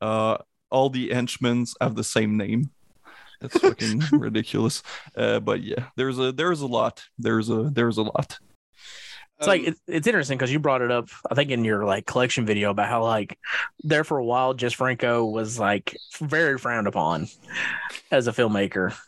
Uh, 0.00 0.38
all 0.70 0.90
the 0.90 1.08
henchmen 1.12 1.64
have 1.80 1.94
the 1.94 2.04
same 2.04 2.36
name. 2.36 2.70
It's 3.40 3.58
fucking 3.58 4.02
ridiculous. 4.12 4.82
Uh, 5.16 5.40
but 5.40 5.62
yeah, 5.62 5.86
there's 5.96 6.18
a 6.18 6.32
there's 6.32 6.60
a 6.60 6.66
lot. 6.66 7.04
There's 7.18 7.48
a 7.50 7.64
there's 7.64 7.98
a 7.98 8.02
lot. 8.02 8.38
It's 9.38 9.46
like 9.46 9.60
Um, 9.60 9.66
it's, 9.68 9.80
it's 9.86 10.06
interesting 10.08 10.36
because 10.36 10.52
you 10.52 10.58
brought 10.58 10.82
it 10.82 10.90
up, 10.90 11.08
I 11.30 11.34
think, 11.34 11.50
in 11.50 11.64
your 11.64 11.84
like 11.84 12.06
collection 12.06 12.44
video 12.44 12.70
about 12.70 12.88
how 12.88 13.04
like 13.04 13.38
there 13.84 14.02
for 14.02 14.18
a 14.18 14.24
while, 14.24 14.54
Jess 14.54 14.72
Franco 14.72 15.24
was 15.24 15.58
like 15.58 15.96
very 16.20 16.58
frowned 16.58 16.88
upon 16.88 17.28
as 18.10 18.26
a 18.26 18.32
filmmaker, 18.32 18.98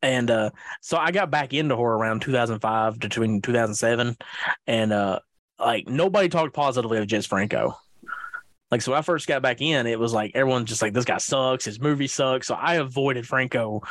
and 0.00 0.30
uh, 0.30 0.50
so 0.80 0.96
I 0.96 1.10
got 1.10 1.30
back 1.30 1.52
into 1.52 1.76
horror 1.76 1.98
around 1.98 2.22
2005 2.22 2.94
to 2.94 2.98
between 2.98 3.42
2007, 3.42 4.16
and 4.66 4.92
uh, 4.92 5.18
like 5.58 5.86
nobody 5.86 6.30
talked 6.30 6.54
positively 6.54 6.98
of 6.98 7.06
Jess 7.06 7.26
Franco. 7.26 7.76
Like 8.70 8.82
so, 8.82 8.92
when 8.92 8.98
I 8.98 9.02
first 9.02 9.26
got 9.26 9.40
back 9.42 9.60
in, 9.62 9.86
it 9.86 9.98
was 9.98 10.12
like 10.12 10.32
everyone's 10.34 10.68
just 10.68 10.82
like, 10.82 10.92
"This 10.92 11.04
guy 11.04 11.18
sucks. 11.18 11.64
His 11.64 11.80
movie 11.80 12.06
sucks." 12.06 12.46
So 12.46 12.54
I 12.54 12.74
avoided 12.74 13.26
Franco 13.26 13.82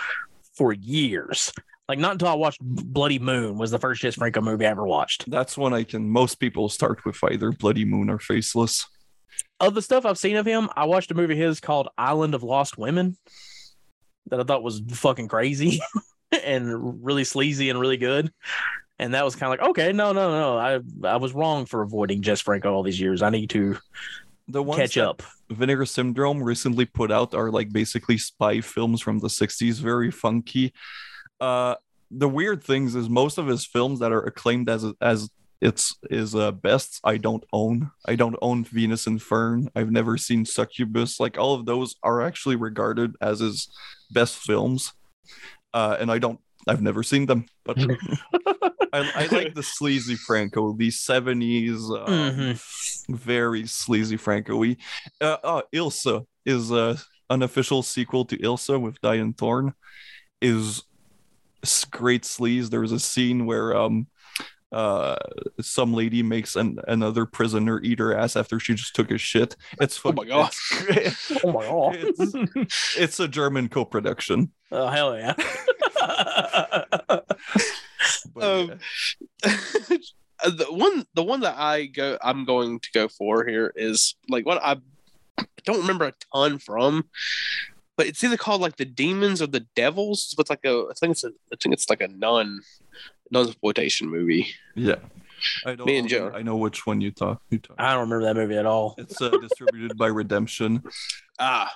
for 0.57 0.73
years 0.73 1.51
Like 1.87 1.99
not 1.99 2.13
until 2.13 2.27
I 2.27 2.33
watched 2.33 2.59
Bloody 2.61 3.19
Moon 3.19 3.57
was 3.57 3.71
the 3.71 3.79
first 3.79 4.01
Jess 4.01 4.15
Franco 4.15 4.41
movie 4.41 4.65
I 4.65 4.71
ever 4.71 4.85
watched. 4.85 5.29
That's 5.29 5.57
when 5.57 5.73
I 5.73 5.83
can. 5.83 6.09
Most 6.09 6.35
people 6.35 6.67
start 6.67 7.05
with 7.05 7.23
either 7.23 7.51
Bloody 7.51 7.85
Moon 7.85 8.09
or 8.09 8.19
Faceless. 8.19 8.85
Of 9.59 9.73
the 9.73 9.81
stuff 9.81 10.05
I've 10.05 10.17
seen 10.17 10.35
of 10.35 10.45
him, 10.45 10.69
I 10.75 10.85
watched 10.85 11.11
a 11.11 11.15
movie 11.15 11.33
of 11.33 11.39
his 11.39 11.59
called 11.59 11.89
Island 11.97 12.35
of 12.35 12.43
Lost 12.43 12.77
Women 12.77 13.17
that 14.29 14.39
I 14.39 14.43
thought 14.43 14.63
was 14.63 14.81
fucking 14.91 15.29
crazy 15.29 15.79
and 16.43 17.05
really 17.05 17.23
sleazy 17.23 17.69
and 17.69 17.79
really 17.79 17.97
good. 17.97 18.31
And 18.99 19.13
that 19.13 19.23
was 19.23 19.35
kind 19.35 19.53
of 19.53 19.59
like, 19.59 19.69
okay, 19.69 19.93
no, 19.93 20.11
no, 20.11 20.31
no. 20.31 20.57
I 20.57 20.79
I 21.07 21.17
was 21.17 21.33
wrong 21.33 21.65
for 21.65 21.83
avoiding 21.83 22.21
Jess 22.21 22.41
Franco 22.41 22.73
all 22.73 22.83
these 22.83 22.99
years. 22.99 23.21
I 23.21 23.29
need 23.29 23.51
to 23.51 23.77
The 24.48 24.64
ones 24.64 24.80
catch 24.80 24.98
up. 24.98 25.24
Vinegar 25.49 25.86
Syndrome 25.86 26.41
recently 26.41 26.86
put 26.86 27.11
out 27.11 27.34
are 27.34 27.52
like 27.52 27.72
basically 27.72 28.18
spy 28.18 28.61
films 28.61 29.02
from 29.02 29.19
the 29.19 29.28
60s, 29.28 29.80
very 29.80 30.11
funky. 30.11 30.74
Uh 31.40 31.76
the 32.10 32.30
weird 32.30 32.64
things 32.64 32.95
is 32.95 33.10
most 33.10 33.38
of 33.38 33.48
his 33.48 33.65
films 33.65 33.99
that 33.99 34.14
are 34.14 34.24
acclaimed 34.24 34.69
as 34.69 34.86
as 35.02 35.30
it's 35.60 35.95
is 36.10 36.36
uh 36.36 36.52
best 36.52 36.99
I 37.03 37.18
don't 37.18 37.44
own. 37.52 37.91
I 38.06 38.15
don't 38.15 38.38
own 38.41 38.64
Venus 38.64 39.07
in 39.07 39.19
Furs. 39.19 39.68
I've 39.76 39.91
never 39.91 40.18
seen 40.18 40.45
Succubus. 40.45 41.19
Like 41.19 41.38
all 41.38 41.53
of 41.53 41.65
those 41.65 41.95
are 42.03 42.22
actually 42.22 42.56
regarded 42.56 43.15
as 43.22 43.40
his 43.40 43.69
best 44.11 44.38
films. 44.38 44.94
Uh 45.74 45.98
and 45.99 46.10
I 46.10 46.19
don't 46.19 46.40
I've 46.68 46.82
never 46.82 47.03
seen 47.03 47.26
them, 47.26 47.45
but 47.65 47.78
I, 48.98 49.24
I 49.24 49.28
like 49.28 49.53
the 49.53 49.64
sleazy 49.78 50.15
Franco, 50.15 50.74
the 50.74 50.90
70s 50.90 51.80
um, 52.07 52.07
Mhm. 52.07 53.15
very 53.18 53.65
sleazy 53.68 54.18
Franco. 54.18 54.56
We 54.57 54.78
uh, 55.22 55.38
uh 55.44 55.61
Ilsa 55.74 56.26
is 56.45 56.72
a 56.72 56.98
unofficial 57.30 57.84
sequel 57.84 58.26
to 58.26 58.38
Ilsa 58.38 58.80
with 58.80 58.99
Dyanne 59.02 59.38
Thorne 59.38 59.74
is 60.41 60.84
great 61.91 62.24
sleaze. 62.24 62.69
There 62.69 62.82
was 62.82 62.91
a 62.91 62.99
scene 62.99 63.45
where 63.45 63.76
um 63.76 64.07
uh 64.72 65.15
some 65.61 65.94
lady 65.94 66.22
makes 66.24 66.56
an, 66.57 66.78
another 66.88 67.26
prisoner 67.26 67.80
eat 67.82 67.99
her 67.99 68.14
ass 68.18 68.36
after 68.36 68.60
she 68.60 68.74
just 68.76 68.94
took 68.95 69.11
a 69.11 69.18
shit. 69.18 69.56
It's 69.82 69.99
Oh 70.06 70.11
my 70.11 70.26
God. 70.26 70.52
it's- 70.90 71.32
Oh 71.44 71.52
my 71.52 71.64
god. 71.64 71.95
It's- 71.95 72.98
it's 72.98 73.19
a 73.19 73.28
German 73.28 73.69
co-production. 73.69 74.52
oh 74.72 74.88
hell 74.88 75.18
yeah. 75.18 75.34
But, 78.39 78.69
Um, 78.72 78.80
yeah. 79.45 79.97
Uh, 80.45 80.51
the 80.51 80.65
one 80.65 81.03
the 81.15 81.23
one 81.23 81.39
that 81.39 81.57
I 81.57 81.88
go 81.88 82.15
I'm 82.22 82.45
going 82.45 82.80
to 82.81 82.89
go 82.93 83.07
for 83.07 83.43
here 83.43 83.73
is 83.76 84.14
like 84.30 84.45
what 84.45 84.61
I 84.64 84.77
don't 85.65 85.80
remember 85.81 86.05
a 86.05 86.14
ton 86.31 86.59
from, 86.59 87.05
but 87.95 88.05
it's 88.05 88.23
either 88.23 88.38
called 88.38 88.61
like 88.61 88.76
the 88.77 88.85
demons 88.85 89.41
or 89.41 89.47
the 89.47 89.65
devils. 89.76 90.35
But 90.38 90.47
like 90.51 90.64
a 90.64 90.85
I 90.91 90.93
think 90.99 91.14
it's 91.14 91.23
a 91.23 91.30
I 91.51 91.55
think 91.59 91.73
it's 91.73 91.89
like 91.89 92.01
a 92.01 92.07
nun 92.07 92.61
nun 93.31 93.47
exploitation 93.47 94.09
movie. 94.09 94.47
yeah. 94.76 94.97
I 95.65 95.73
don't 95.73 95.88
Me 95.88 95.97
and 95.97 96.07
Joe. 96.07 96.31
I 96.34 96.43
know 96.43 96.55
which 96.57 96.85
one 96.85 97.01
you 97.01 97.09
talk 97.09 97.41
you 97.49 97.57
talk. 97.57 97.76
I 97.80 97.93
don't 97.93 98.09
remember 98.09 98.26
that 98.26 98.35
movie 98.35 98.57
at 98.57 98.68
all. 98.68 98.93
It's 98.99 99.19
uh, 99.19 99.30
distributed 99.41 99.97
by 99.97 100.07
Redemption. 100.07 100.84
Ah, 101.39 101.72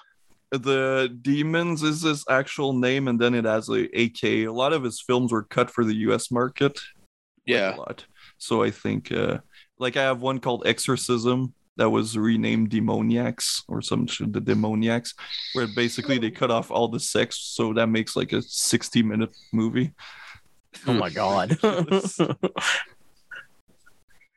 the 0.51 1.15
demons 1.21 1.83
is 1.83 2.01
his 2.01 2.25
actual 2.29 2.73
name 2.73 3.07
and 3.07 3.19
then 3.19 3.33
it 3.33 3.45
has 3.45 3.69
a 3.69 3.85
ak 3.95 4.23
a 4.23 4.47
lot 4.47 4.73
of 4.73 4.83
his 4.83 5.01
films 5.01 5.31
were 5.31 5.43
cut 5.43 5.69
for 5.69 5.83
the 5.83 5.93
us 5.93 6.31
market 6.31 6.73
like, 6.73 6.81
yeah. 7.45 7.75
a 7.75 7.77
lot 7.77 8.05
so 8.37 8.61
i 8.61 8.69
think 8.69 9.11
uh 9.11 9.37
like 9.79 9.95
i 9.95 10.01
have 10.01 10.21
one 10.21 10.39
called 10.39 10.63
exorcism 10.65 11.53
that 11.77 11.89
was 11.89 12.17
renamed 12.17 12.69
demoniacs 12.69 13.63
or 13.69 13.81
some 13.81 14.05
shit 14.05 14.33
the 14.33 14.41
demoniacs 14.41 15.13
where 15.53 15.67
basically 15.73 16.17
they 16.17 16.29
cut 16.29 16.51
off 16.51 16.69
all 16.69 16.89
the 16.89 16.99
sex 16.99 17.37
so 17.39 17.73
that 17.73 17.87
makes 17.87 18.15
like 18.15 18.33
a 18.33 18.41
60 18.41 19.03
minute 19.03 19.31
movie 19.53 19.93
Oh 20.87 20.93
my 20.93 21.09
god. 21.09 21.57
but 21.61 22.37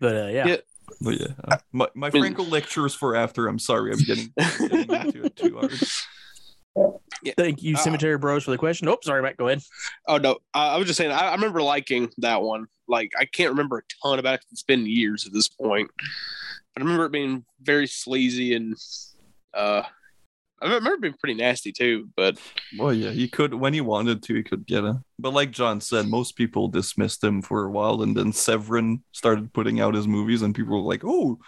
uh, 0.02 0.26
yeah. 0.28 0.46
Yeah. 0.46 0.56
But 1.04 1.20
yeah 1.20 1.26
uh, 1.48 1.56
my, 1.72 1.86
my 1.94 2.10
mean- 2.10 2.22
franco 2.22 2.42
lectures 2.44 2.94
for 2.94 3.14
after 3.14 3.46
i'm 3.46 3.58
sorry 3.58 3.92
i'm 3.92 3.98
getting, 4.00 4.32
getting 4.36 4.90
into 4.90 5.24
it 5.24 5.36
too 5.36 5.56
hard 5.58 5.72
Thank 7.36 7.62
you, 7.62 7.76
Uh, 7.76 7.78
Cemetery 7.78 8.18
Bros, 8.18 8.42
for 8.42 8.50
the 8.50 8.58
question. 8.58 8.88
Oh, 8.88 8.98
sorry, 9.00 9.22
Matt. 9.22 9.36
Go 9.36 9.46
ahead. 9.46 9.62
Oh 10.08 10.16
no, 10.18 10.38
I, 10.52 10.74
I 10.74 10.76
was 10.76 10.88
just 10.88 10.96
saying. 10.96 11.12
I, 11.12 11.28
I 11.28 11.34
remember 11.34 11.62
liking 11.62 12.10
that 12.18 12.42
one. 12.42 12.66
Like 12.88 13.12
I 13.16 13.26
can't 13.26 13.50
remember 13.50 13.78
a 13.78 13.82
ton 14.02 14.18
about 14.18 14.34
it. 14.34 14.44
It's 14.50 14.64
been 14.64 14.84
years 14.84 15.24
at 15.24 15.32
this 15.32 15.46
point, 15.48 15.88
but 15.96 16.82
I 16.82 16.84
remember 16.84 17.04
it 17.06 17.12
being 17.12 17.44
very 17.62 17.86
sleazy 17.86 18.54
and 18.56 18.74
uh, 19.54 19.82
I 20.62 20.66
remember 20.66 20.94
it 20.94 21.00
being 21.02 21.14
pretty 21.20 21.34
nasty 21.34 21.72
too. 21.72 22.08
But 22.16 22.38
Well, 22.78 22.92
yeah, 22.94 23.10
he 23.10 23.28
could 23.28 23.52
when 23.54 23.74
he 23.74 23.80
wanted 23.80 24.22
to, 24.22 24.34
he 24.34 24.42
could 24.42 24.66
get 24.66 24.84
it. 24.84 24.96
But 25.18 25.32
like 25.34 25.50
John 25.50 25.80
said, 25.80 26.06
most 26.06 26.36
people 26.36 26.68
dismissed 26.68 27.22
him 27.22 27.42
for 27.42 27.64
a 27.64 27.70
while, 27.70 28.02
and 28.02 28.16
then 28.16 28.32
Severin 28.32 29.02
started 29.12 29.52
putting 29.52 29.80
out 29.80 29.94
his 29.94 30.08
movies, 30.08 30.42
and 30.42 30.54
people 30.54 30.82
were 30.82 30.88
like, 30.90 31.02
"Oh, 31.04 31.38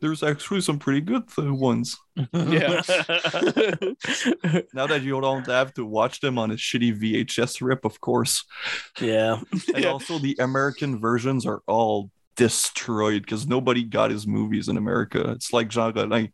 there's 0.00 0.22
actually 0.22 0.60
some 0.62 0.78
pretty 0.78 1.00
good 1.02 1.24
uh, 1.38 1.52
ones." 1.54 1.96
Yeah. 2.32 2.82
Now 4.74 4.86
that 4.86 5.02
you 5.02 5.20
don't 5.20 5.46
have 5.46 5.74
to 5.74 5.84
watch 5.84 6.20
them 6.20 6.38
on 6.38 6.50
a 6.50 6.54
shitty 6.54 6.98
VHS 7.00 7.60
rip, 7.60 7.84
of 7.84 8.00
course. 8.00 8.44
yeah. 9.00 9.40
And 9.74 9.84
Yeah. 9.84 9.90
also, 9.90 10.18
the 10.18 10.36
American 10.40 10.98
versions 11.00 11.46
are 11.46 11.62
all 11.66 12.10
destroyed 12.36 13.22
because 13.22 13.46
nobody 13.46 13.82
got 13.84 14.10
his 14.10 14.26
movies 14.26 14.68
in 14.68 14.76
America. 14.76 15.30
It's 15.32 15.52
like 15.52 15.68
Jean 15.68 15.92
Gabin. 15.92 16.32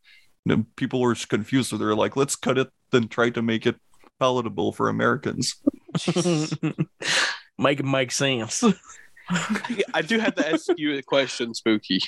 You 0.49 0.57
know, 0.57 0.65
people 0.77 1.01
were 1.01 1.15
confused, 1.15 1.69
so 1.70 1.77
they're 1.77 1.95
like, 1.95 2.16
"Let's 2.16 2.35
cut 2.35 2.57
it, 2.57 2.69
then 2.91 3.09
try 3.09 3.29
to 3.31 3.43
make 3.43 3.66
it 3.66 3.77
palatable 4.19 4.73
for 4.73 4.89
Americans." 4.89 5.57
make 7.59 7.81
it 7.81 7.85
make 7.85 8.12
sense. 8.12 8.65
I 9.93 10.01
do 10.03 10.19
have 10.19 10.35
to 10.37 10.49
ask 10.49 10.66
you 10.79 10.97
a 10.97 11.03
question, 11.03 11.53
Spooky, 11.55 11.99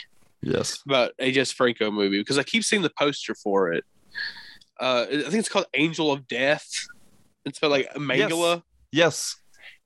Yes. 0.42 0.80
about 0.86 1.12
a 1.18 1.30
Jess 1.32 1.52
Franco 1.52 1.90
movie 1.90 2.18
because 2.18 2.38
I 2.38 2.42
keep 2.42 2.64
seeing 2.64 2.80
the 2.82 2.92
poster 2.98 3.34
for 3.34 3.72
it. 3.72 3.84
Uh, 4.80 5.04
I 5.10 5.16
think 5.22 5.34
it's 5.34 5.48
called 5.50 5.66
Angel 5.74 6.10
of 6.10 6.26
Death. 6.26 6.66
It's 7.44 7.58
about 7.58 7.72
like 7.72 7.92
Mengele. 7.94 8.62
Yes. 8.90 9.36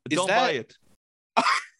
Is 0.08 0.16
Don't 0.16 0.28
that- 0.28 0.40
buy 0.40 0.50
it. 0.52 0.76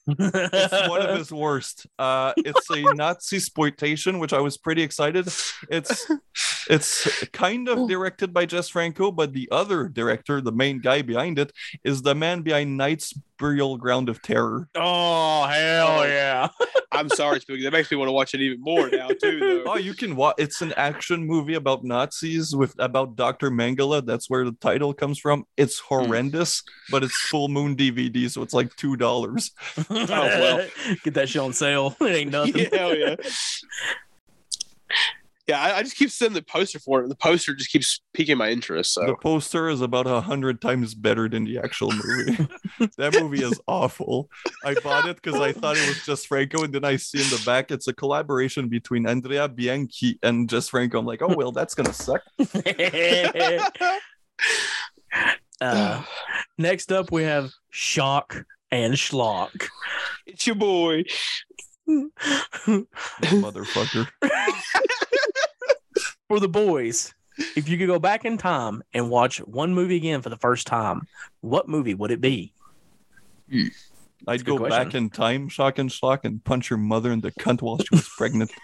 It's 0.06 0.88
one 0.90 1.00
of 1.00 1.16
his 1.16 1.32
worst. 1.32 1.86
Uh, 1.98 2.34
it's 2.36 2.68
a 2.70 2.82
Nazi 2.94 3.36
exploitation, 3.36 4.18
which 4.18 4.32
I 4.34 4.40
was 4.40 4.58
pretty 4.58 4.82
excited. 4.82 5.26
It's 5.70 6.06
it's 6.68 7.24
kind 7.28 7.68
of 7.68 7.88
directed 7.88 8.32
by 8.32 8.46
Jess 8.46 8.68
Franco, 8.68 9.10
but 9.10 9.32
the 9.32 9.48
other 9.50 9.88
director, 9.88 10.40
the 10.40 10.52
main 10.52 10.80
guy 10.80 11.02
behind 11.02 11.38
it, 11.38 11.52
is 11.84 12.02
the 12.02 12.14
man 12.14 12.42
behind 12.42 12.76
Night's 12.76 13.12
Burial 13.38 13.76
Ground 13.76 14.08
of 14.08 14.22
Terror. 14.22 14.68
oh 14.74 15.44
hell 15.46 16.00
Oh. 16.00 16.04
yeah! 16.04 16.48
I'm 16.92 17.08
sorry, 17.08 17.40
Spooky. 17.40 17.64
That 17.64 17.72
makes 17.72 17.90
me 17.90 17.96
want 17.96 18.08
to 18.08 18.12
watch 18.12 18.34
it 18.34 18.40
even 18.40 18.60
more 18.60 18.88
now 18.88 19.08
too. 19.08 19.40
Though. 19.40 19.72
Oh, 19.72 19.76
you 19.76 19.94
can 19.94 20.14
watch. 20.14 20.36
It's 20.38 20.62
an 20.62 20.72
action 20.76 21.26
movie 21.26 21.54
about 21.54 21.84
Nazis 21.84 22.54
with 22.54 22.74
about 22.78 23.16
Dr. 23.16 23.50
Mengele. 23.50 24.04
That's 24.06 24.30
where 24.30 24.44
the 24.44 24.56
title 24.60 24.94
comes 24.94 25.18
from. 25.18 25.44
It's 25.56 25.78
hmm. 25.80 25.94
horrendous, 25.94 26.62
but 26.90 27.02
it's 27.02 27.16
full 27.22 27.48
moon 27.48 27.76
DVD, 27.76 28.30
so 28.30 28.42
it's 28.42 28.54
like 28.54 28.74
two 28.76 28.96
dollars. 28.96 29.50
oh 29.90 30.06
well. 30.06 30.66
get 31.04 31.14
that 31.14 31.28
shit 31.28 31.42
on 31.42 31.52
sale. 31.52 31.96
It 32.00 32.14
ain't 32.14 32.30
nothing. 32.30 32.56
Yeah, 32.56 32.68
hell 32.72 32.96
yeah. 32.96 33.16
Yeah, 35.46 35.60
I, 35.60 35.76
I 35.78 35.82
just 35.82 35.96
keep 35.96 36.10
seeing 36.10 36.32
the 36.32 36.40
poster 36.40 36.78
for 36.78 37.00
it. 37.00 37.02
and 37.02 37.10
The 37.10 37.16
poster 37.16 37.54
just 37.54 37.70
keeps 37.70 38.00
piquing 38.14 38.38
my 38.38 38.48
interest. 38.48 38.94
The 38.94 39.14
poster 39.20 39.68
is 39.68 39.82
about 39.82 40.06
a 40.06 40.22
hundred 40.22 40.62
times 40.62 40.94
better 40.94 41.28
than 41.28 41.44
the 41.44 41.58
actual 41.58 41.92
movie. 41.92 42.48
that 42.96 43.20
movie 43.20 43.44
is 43.44 43.60
awful. 43.66 44.30
I 44.64 44.72
bought 44.74 45.06
it 45.06 45.20
because 45.20 45.38
I 45.38 45.52
thought 45.52 45.76
it 45.76 45.86
was 45.86 46.06
just 46.06 46.28
Franco, 46.28 46.64
and 46.64 46.72
then 46.72 46.84
I 46.84 46.96
see 46.96 47.18
in 47.18 47.28
the 47.28 47.42
back 47.44 47.70
it's 47.70 47.86
a 47.88 47.92
collaboration 47.92 48.68
between 48.68 49.06
Andrea 49.06 49.46
Bianchi 49.46 50.18
and 50.22 50.48
Jess 50.48 50.70
Franco. 50.70 50.98
I'm 50.98 51.04
like, 51.04 51.20
oh 51.20 51.34
well, 51.36 51.52
that's 51.52 51.74
gonna 51.74 51.92
suck. 51.92 52.22
uh, 55.60 56.02
next 56.56 56.90
up, 56.90 57.12
we 57.12 57.24
have 57.24 57.52
Shock 57.68 58.46
and 58.70 58.94
Schlock. 58.94 59.68
it's 60.26 60.46
your 60.46 60.56
boy. 60.56 61.04
Motherfucker. 63.20 64.08
For 66.28 66.40
the 66.40 66.48
boys, 66.48 67.14
if 67.56 67.68
you 67.68 67.76
could 67.76 67.86
go 67.86 67.98
back 67.98 68.24
in 68.24 68.38
time 68.38 68.82
and 68.92 69.10
watch 69.10 69.38
one 69.38 69.74
movie 69.74 69.96
again 69.96 70.22
for 70.22 70.30
the 70.30 70.36
first 70.38 70.66
time, 70.66 71.02
what 71.40 71.68
movie 71.68 71.94
would 71.94 72.10
it 72.10 72.20
be? 72.20 72.52
I'd 74.26 74.44
go 74.44 74.56
good 74.56 74.70
back 74.70 74.94
in 74.94 75.10
time, 75.10 75.48
shock 75.48 75.78
and 75.78 75.92
shock, 75.92 76.24
and 76.24 76.42
punch 76.42 76.70
your 76.70 76.78
mother 76.78 77.12
in 77.12 77.20
the 77.20 77.30
cunt 77.32 77.60
while 77.60 77.78
she 77.78 77.88
was 77.92 78.08
pregnant. 78.08 78.50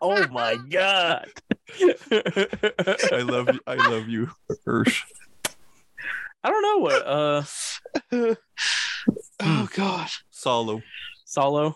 Oh 0.00 0.28
my 0.28 0.54
god! 0.68 1.28
I 1.82 3.22
love 3.24 3.48
you. 3.52 3.60
I 3.66 3.74
love 3.74 4.06
you, 4.06 4.30
Hirsch. 4.64 5.02
I 6.44 6.50
don't 6.50 6.62
know 6.62 6.78
what 6.78 7.06
uh 7.06 7.42
oh 9.40 9.68
God. 9.74 10.08
Salò. 10.32 10.82
Salò. 11.26 11.74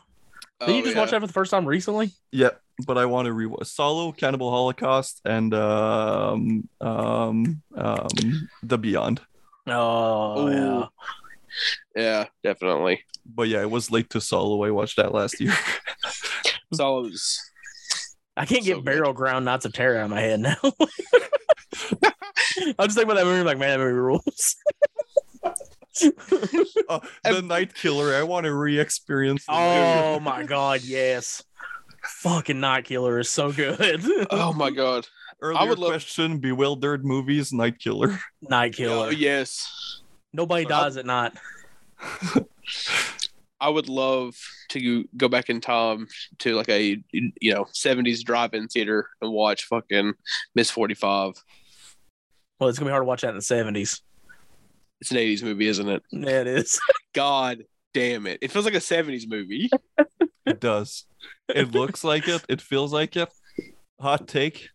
Did 0.61 0.69
Oh, 0.69 0.73
you 0.73 0.83
just 0.85 0.95
yeah. 0.95 1.01
watch 1.01 1.11
that 1.11 1.21
for 1.21 1.27
the 1.27 1.33
first 1.33 1.51
time 1.51 1.67
recently? 1.67 2.13
Yeah, 2.31 2.51
but 2.87 2.99
I 2.99 3.07
want 3.07 3.27
to 3.27 3.33
rewatch 3.33 3.65
Salò, 3.75 4.17
Cannibal 4.17 4.51
Holocaust, 4.51 5.21
and 5.25 5.53
um, 5.55 6.69
um, 6.81 7.63
um, 7.77 8.49
The 8.63 8.79
Beyond. 8.79 9.21
Oh 9.67 10.49
Ooh. 10.49 10.53
yeah. 10.53 10.87
Yeah, 11.95 12.25
definitely. 12.43 13.05
But 13.27 13.49
yeah, 13.49 13.61
it 13.61 13.71
was 13.71 13.91
late 13.91 14.11
to 14.11 14.19
Salò. 14.19 14.67
I 14.67 14.71
watched 14.71 14.97
that 14.97 15.13
last 15.13 15.41
year. 15.41 15.55
So 16.75 17.01
it 17.01 17.03
was. 17.11 17.39
I 18.35 18.47
can't 18.47 18.63
So 18.65 18.67
get 18.69 18.75
good. 18.77 18.85
Burial 18.87 19.13
Ground 19.13 19.45
Nights 19.45 19.67
of 19.67 19.75
Terror 19.75 19.99
out 19.99 20.05
of 20.07 20.11
my 20.11 20.21
head 20.23 20.41
now. 20.41 20.57
I'm 20.63 20.73
just 22.87 22.97
thinking 22.97 23.03
about 23.03 23.17
that 23.17 23.25
movie, 23.27 23.45
like, 23.45 23.59
man, 23.59 23.79
that 23.79 23.85
movie 23.85 23.93
rules. 23.99 24.57
Uh, 26.89 27.01
the 27.25 27.43
Night 27.43 27.75
Killer. 27.75 28.15
I 28.15 28.23
want 28.23 28.45
to 28.45 28.55
re-experience. 28.55 29.45
the 29.45 29.53
night- 29.53 30.03
oh 30.15 30.21
my 30.21 30.45
god, 30.45 30.81
yes. 30.83 31.43
Fucking 32.05 32.59
Night 32.61 32.85
Killer 32.85 33.19
is 33.19 33.31
so 33.31 33.53
good. 33.53 34.03
Oh 34.31 34.53
my 34.53 34.71
god. 34.71 35.07
Earlier 35.41 35.69
would 35.69 35.79
love- 35.79 35.91
question: 35.91 36.39
Bewildered 36.39 37.05
movies, 37.05 37.53
Night 37.53 37.79
Killer. 37.79 38.19
Night 38.43 38.75
Killer. 38.75 39.07
Oh, 39.07 39.11
yes. 39.11 40.01
Nobody 40.33 40.65
I- 40.67 40.69
dies 40.69 40.97
at 40.97 41.07
night. 41.07 41.33
I 43.61 43.69
would 43.69 43.89
love 43.89 44.35
to 44.71 45.05
go 45.17 45.29
back 45.29 45.49
in 45.49 45.61
time 45.61 46.09
to 46.41 46.55
like 46.57 46.69
a 46.69 47.01
you 47.13 47.55
know 47.55 47.65
70s 47.67 48.23
drive-in 48.25 48.67
theater 48.67 49.09
and 49.21 49.31
watch 49.33 49.65
fucking 49.65 50.15
Ms. 50.57 50.71
45. 50.71 51.35
Well, 52.59 52.69
it's 52.69 52.79
gonna 52.79 52.89
be 52.89 52.93
hard 52.93 53.03
to 53.03 53.07
watch 53.07 53.21
that 53.23 53.29
in 53.31 53.37
the 53.37 53.41
70s. 53.41 54.01
It's 55.01 55.11
an 55.11 55.17
80s 55.17 55.43
movie, 55.43 55.67
isn't 55.69 55.89
it? 55.89 56.03
Yeah, 56.11 56.41
it 56.41 56.47
is. 56.49 56.81
God 57.13 57.65
damn 57.95 58.27
it. 58.27 58.39
It 58.43 58.51
feels 58.51 58.65
like 58.65 58.75
a 58.75 58.79
70s 58.79 59.29
movie. 59.29 59.71
It 60.47 60.61
does. 60.61 61.05
It 61.49 61.73
looks 61.73 62.03
like 62.05 62.27
it. 62.29 62.43
It 62.49 62.61
feels 62.61 62.93
like 62.93 63.17
it. 63.17 63.29
Hot 64.01 64.27
take: 64.27 64.69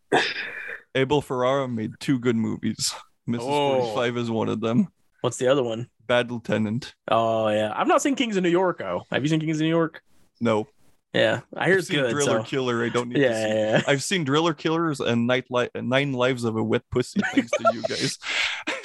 Abel 0.96 1.22
Ferrara 1.22 1.68
made 1.68 1.92
two 2.00 2.20
good 2.20 2.36
movies. 2.36 2.94
Mrs. 3.30 3.40
Oh. 3.42 3.82
45 3.94 4.18
is 4.18 4.32
one 4.32 4.48
of 4.50 4.62
them. 4.62 4.88
What's 5.22 5.38
the 5.38 5.48
other 5.50 5.64
one? 5.64 5.90
Bad 6.08 6.32
Lieutenant. 6.32 6.96
Oh 7.10 7.50
yeah, 7.50 7.74
I've 7.76 7.88
not 7.88 8.02
seen 8.02 8.16
Kings 8.16 8.38
of 8.38 8.44
New 8.44 8.50
York. 8.50 8.78
though. 8.80 9.04
have 9.12 9.24
you 9.24 9.28
seen 9.30 9.42
Kings 9.42 9.58
of 9.58 9.64
New 9.64 9.68
York? 9.70 10.02
No. 10.40 10.68
Yeah, 11.14 11.42
I 11.56 11.66
hear 11.66 11.74
I've 11.74 11.80
it's 11.80 11.88
seen 11.90 12.00
good. 12.02 12.12
Driller 12.12 12.40
So. 12.40 12.44
Killer. 12.44 12.84
I 12.86 12.90
don't 12.90 13.10
need 13.10 13.18
Yeah, 13.22 13.30
to 13.30 13.36
see. 13.36 13.48
yeah, 13.50 13.72
yeah. 13.78 13.82
I've 13.88 14.04
seen 14.04 14.24
Driller 14.24 14.54
Killers 14.54 15.00
and 15.02 15.26
Night 15.28 15.46
Li- 15.50 15.70
Nine 15.76 16.14
Lives 16.14 16.44
of 16.46 16.56
a 16.56 16.64
Wet 16.64 16.84
Pussy. 16.92 17.20
Thanks 17.34 17.50
to 17.52 17.72
you 17.74 17.82
guys. 17.84 18.18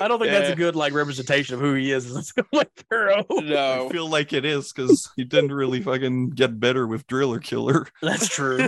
I 0.00 0.08
don't 0.08 0.18
think 0.18 0.32
that's 0.32 0.50
a 0.50 0.56
good 0.56 0.76
like 0.76 0.92
representation 0.92 1.54
of 1.54 1.60
who 1.60 1.74
he 1.74 1.92
is 1.92 2.14
as 2.14 2.32
a 2.36 2.44
like 2.52 2.84
hero. 2.90 3.24
I 3.30 3.88
feel 3.90 4.08
like 4.08 4.32
it 4.32 4.44
is 4.44 4.72
because 4.72 5.10
he 5.16 5.24
didn't 5.24 5.52
really 5.52 5.80
fucking 5.82 6.30
get 6.30 6.58
better 6.58 6.86
with 6.86 7.06
Driller 7.06 7.38
Killer. 7.38 7.86
That's 8.02 8.28
true. 8.28 8.58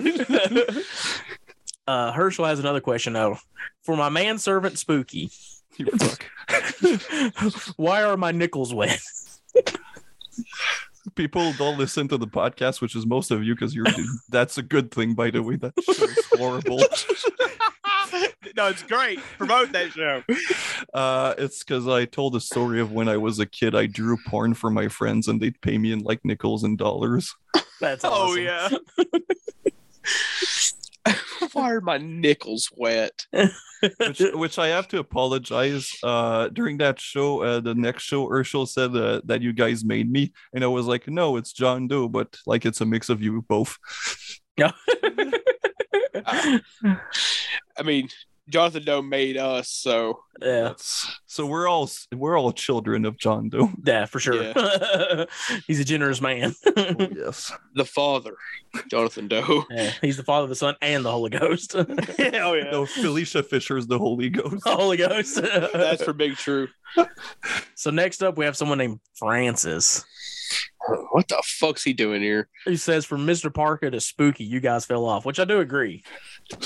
uh, 1.87 2.13
Herschel 2.13 2.45
has 2.45 2.59
another 2.59 2.81
question 2.81 3.13
though. 3.13 3.39
For 3.83 3.97
my 3.97 4.09
manservant 4.09 4.79
Spooky, 4.79 5.31
You 5.77 5.87
fuck. 5.87 6.27
why 7.77 8.03
are 8.03 8.17
my 8.17 8.33
nickels 8.33 8.75
wet? 8.75 9.01
People 11.15 11.53
don't 11.55 11.79
listen 11.79 12.09
to 12.09 12.19
the 12.19 12.27
podcast, 12.27 12.81
which 12.81 12.95
is 12.95 13.07
most 13.07 13.31
of 13.31 13.43
you, 13.43 13.55
because 13.55 13.75
you're. 13.75 13.87
That's 14.29 14.59
a 14.59 14.63
good 14.63 14.91
thing, 14.91 15.15
by 15.15 15.31
the 15.31 15.43
way. 15.43 15.57
That's 15.57 15.85
show 15.85 16.07
horrible. 16.37 16.81
no, 18.57 18.69
it's 18.69 18.83
great. 18.83 19.19
Promote 19.39 19.73
that 19.73 19.93
show. 19.93 20.23
Uh, 20.95 21.35
it's 21.39 21.63
because 21.63 21.87
I 21.89 22.05
told 22.05 22.35
a 22.37 22.41
story 22.41 22.81
of 22.81 22.93
when 22.93 23.09
I 23.09 23.17
was 23.17 23.39
a 23.39 23.47
kid. 23.47 23.75
I 23.75 23.87
drew 23.87 24.17
porn 24.27 24.55
for 24.55 24.71
my 24.71 24.89
friends, 24.89 25.29
and 25.29 25.41
they'd 25.41 25.61
pay 25.61 25.79
me 25.79 25.93
in 25.93 26.01
like 26.01 26.25
nickels 26.25 26.65
and 26.65 26.77
dollars. 26.79 27.35
That's 27.81 28.05
Oh 28.05 28.33
awesome. 28.33 28.43
yeah. 28.43 28.69
Why 31.53 31.73
are 31.73 31.81
my 31.81 31.99
nickels 31.99 32.69
wet? 32.77 33.27
which, 33.99 34.21
which 34.35 34.59
I 34.59 34.69
have 34.69 34.87
to 34.89 34.99
apologize. 34.99 35.91
Uh, 36.03 36.49
during 36.49 36.77
that 36.79 37.01
show, 37.01 37.43
uh, 37.43 37.61
the 37.61 37.75
next 37.75 38.03
show, 38.03 38.29
Herschel 38.29 38.67
said 38.67 38.95
uh, 38.95 39.23
that 39.25 39.41
you 39.41 39.53
guys 39.55 39.85
made 39.85 40.11
me, 40.13 40.33
and 40.53 40.63
I 40.63 40.67
was 40.67 40.87
like, 40.87 41.09
no, 41.09 41.37
it's 41.37 41.53
John 41.53 41.89
Doe, 41.89 42.09
but 42.09 42.37
like 42.47 42.67
it's 42.67 42.81
a 42.83 42.87
mix 42.87 43.09
of 43.09 43.23
you 43.23 43.43
both. 43.49 43.79
I 46.27 47.83
mean, 47.85 48.09
Jonathan 48.51 48.85
Doe 48.85 49.03
made 49.03 49.37
us, 49.37 49.71
so 49.71 50.21
yeah, 50.41 50.63
That's, 50.63 51.21
so 51.27 51.47
we're 51.47 51.69
all 51.69 51.89
we're 52.15 52.39
all 52.39 52.53
children 52.53 53.05
of 53.05 53.17
John 53.17 53.49
Doe. 53.49 53.71
yeah, 53.85 54.07
for 54.07 54.19
sure. 54.19 54.53
he's 55.67 55.81
a 55.81 55.85
generous 55.85 56.21
man. 56.21 56.55
Oh, 56.67 56.95
yes. 57.15 57.53
the 57.75 57.85
father, 57.85 58.35
Jonathan 58.91 59.29
Doe. 59.29 59.65
yeah, 59.71 59.93
he's 60.03 60.17
the 60.17 60.25
Father, 60.25 60.49
the 60.49 60.55
Son, 60.55 60.75
and 60.83 61.05
the 61.05 61.11
Holy 61.11 61.31
Ghost. 61.31 61.75
oh 61.77 62.55
yeah. 62.55 62.71
No, 62.71 62.87
Felicia 62.87 63.43
Fisher 63.43 63.77
is 63.77 63.87
the 63.87 63.99
Holy 63.99 64.29
Ghost. 64.29 64.65
the 64.65 64.77
Holy 64.77 64.97
Ghost. 64.97 65.41
That's 65.73 66.03
for 66.03 66.13
Big 66.13 66.37
True. 66.37 66.69
so 67.75 67.91
next 67.91 68.23
up, 68.23 68.37
we 68.37 68.45
have 68.45 68.57
someone 68.57 68.79
named 68.79 69.01
Francis. 69.15 70.05
What 71.13 71.29
the 71.29 71.43
fuck's 71.45 71.85
he 71.85 71.93
doing 71.93 72.23
here? 72.23 72.49
He 72.65 72.77
says, 72.77 73.05
"From 73.05 73.27
Mr. 73.27 73.53
Parker 73.53 73.91
to 73.91 74.01
Spooky, 74.01 74.45
you 74.45 74.61
guys 74.61 74.87
fell 74.87 75.05
off," 75.05 75.25
which 75.25 75.39
I 75.39 75.45
do 75.45 75.61
agree. 75.61 76.03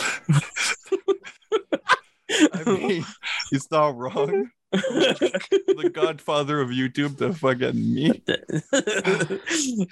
I 2.31 2.63
mean, 2.65 3.05
he's 3.51 3.71
not 3.71 3.97
wrong. 3.97 4.51
The 4.73 5.91
godfather 5.93 6.61
of 6.61 6.71
YouTube, 6.71 7.17
the 7.17 7.33
fucking 7.33 7.95
me. 7.95 8.11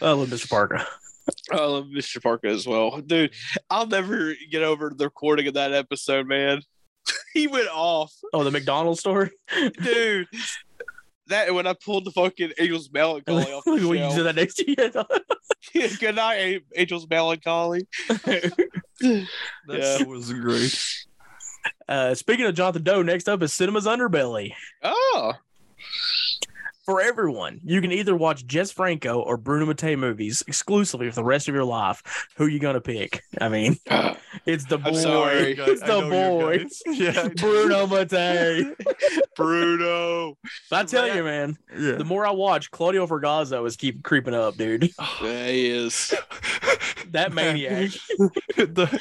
I 0.01 0.13
love 0.13 0.29
Mr. 0.29 0.49
Parker. 0.51 0.85
I 1.53 1.65
love 1.65 1.87
Mr. 1.87 2.21
Parker 2.21 2.49
as 2.49 2.67
well. 2.67 3.01
Dude, 3.01 3.33
I'll 3.71 3.87
never 3.87 4.35
get 4.51 4.63
over 4.63 4.93
the 4.97 5.05
recording 5.05 5.47
of 5.47 5.55
that 5.55 5.73
episode, 5.73 6.27
man. 6.27 6.63
he 7.33 7.47
went 7.47 7.69
off. 7.69 8.13
Oh, 8.33 8.43
the 8.43 8.51
McDonald's 8.51 9.01
story. 9.01 9.31
Dude. 9.83 10.27
That 11.33 11.47
and 11.49 11.57
when 11.57 11.67
I 11.67 11.73
pulled 11.75 12.05
the 12.05 12.11
fucking 12.13 12.53
Angel's 12.59 12.91
Melancholy 12.93 13.45
off 13.53 13.65
the 13.65 13.73
when 13.73 13.83
you 13.83 13.97
shelf. 13.97 14.15
did 14.17 14.25
that 14.25 14.37
next 14.37 14.59
you. 14.61 14.77
Good 15.99 16.15
night, 16.15 16.37
A- 16.37 16.81
Angel's 16.81 17.09
Melancholy. 17.09 17.87
That 19.01 19.27
Yeah. 19.69 20.03
was 20.05 20.33
great. 20.33 21.05
Uh, 21.89 22.15
speaking 22.15 22.47
of 22.47 22.55
Jonathan 22.55 22.83
Doe, 22.85 23.03
next 23.03 23.29
up 23.29 23.43
is 23.43 23.53
Cinema's 23.53 23.87
Underbelly. 23.87 24.53
Oh. 24.83 25.33
For 26.85 27.01
everyone, 27.01 27.61
you 27.63 27.81
can 27.81 27.93
either 27.93 28.17
watch 28.17 28.45
Jess 28.45 28.73
Franco 28.73 29.21
or 29.21 29.37
Bruno 29.37 29.67
Mattei 29.67 29.95
movies 29.95 30.43
exclusively 30.49 31.09
for 31.09 31.15
the 31.15 31.23
rest 31.25 31.49
of 31.49 31.55
your 31.55 31.65
life. 31.65 32.03
Who 32.37 32.47
you 32.47 32.59
gonna 32.59 32.81
pick? 32.81 33.23
I 33.41 33.49
mean, 33.49 33.77
it's 34.47 34.65
the 34.65 34.79
boy. 34.79 34.89
I'm 34.89 34.95
sorry. 34.97 35.53
It's 35.59 35.83
I 35.85 35.87
the 35.87 36.01
know 36.01 36.11
boy. 36.41 36.59
guys. 36.59 36.83
Yeah. 36.87 37.29
Bruno 37.37 37.87
Mattei. 37.87 38.65
Bruno. 39.37 40.37
But 40.71 40.77
I 40.81 40.85
tell 40.85 41.15
you, 41.15 41.23
man, 41.23 41.57
Yeah. 41.79 41.93
the 41.93 42.05
more 42.05 42.27
I 42.27 42.33
watch, 42.33 42.71
Claudio 42.73 43.07
Fragasso 43.07 43.65
is 43.67 43.77
keep 43.77 44.03
creeping 44.03 44.35
up, 44.35 44.57
dude. 44.57 44.91
Yeah, 45.23 45.47
he 45.47 45.69
is. 45.69 46.13
That 47.11 47.33
maniac. 47.33 47.91
The- 48.57 49.01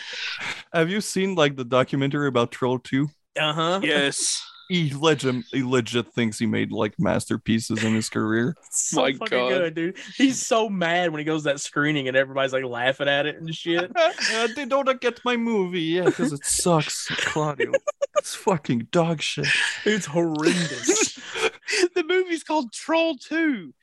have 0.72 0.90
you 0.90 1.02
seen 1.02 1.34
like 1.36 1.56
the 1.56 1.66
documentary 1.66 2.28
about 2.28 2.52
Troll 2.52 2.78
2? 2.80 3.10
Uh 3.40 3.54
huh. 3.54 3.80
Yes. 3.82 4.46
He 4.72 4.94
legit, 4.98 5.44
he 5.52 5.64
legit 5.64 6.14
thinks 6.14 6.40
he 6.40 6.46
made 6.46 6.72
like 6.72 6.94
masterpieces 6.98 7.84
in 7.84 7.94
his 7.94 8.08
career. 8.08 8.56
So 8.74 9.02
My 9.02 9.12
fucking 9.12 9.38
God. 9.38 9.50
good, 9.50 9.74
dude. 9.76 9.98
He's 10.16 10.40
so 10.46 10.70
mad 10.70 11.12
when 11.12 11.20
he 11.20 11.26
goes 11.26 11.42
to 11.44 11.50
that 11.50 11.60
screening 11.60 12.08
and 12.08 12.16
everybody's 12.16 12.54
like 12.54 12.64
laughing 12.64 13.10
at 13.10 13.26
it 13.26 13.36
and 13.36 13.54
shit. 13.54 13.92
Uh, 14.34 14.48
they 14.56 14.66
don't 14.66 15.02
get 15.02 15.20
my 15.26 15.36
movie, 15.36 15.82
yeah, 15.82 16.06
because 16.06 16.32
it 16.32 16.46
sucks, 16.46 17.08
Claudio. 17.08 17.72
It's 18.18 18.34
fucking 18.34 18.88
dog 18.92 19.22
shit. 19.22 19.48
It's 19.86 20.06
horrendous. 20.06 21.16
the 21.96 22.04
movie's 22.08 22.44
called 22.44 22.72
Troll 22.72 23.18
2. 23.18 23.74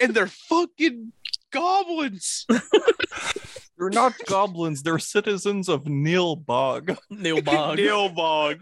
and 0.00 0.14
they're 0.14 0.26
fucking 0.26 1.12
goblins. 1.60 2.46
They're 3.78 3.90
not 3.90 4.14
goblins. 4.26 4.82
They're 4.82 4.98
citizens 4.98 5.68
of 5.68 5.84
Nilbog. 5.84 6.96
Neil 7.10 7.42
Bog. 7.42 7.76
Nilbog. 7.78 8.60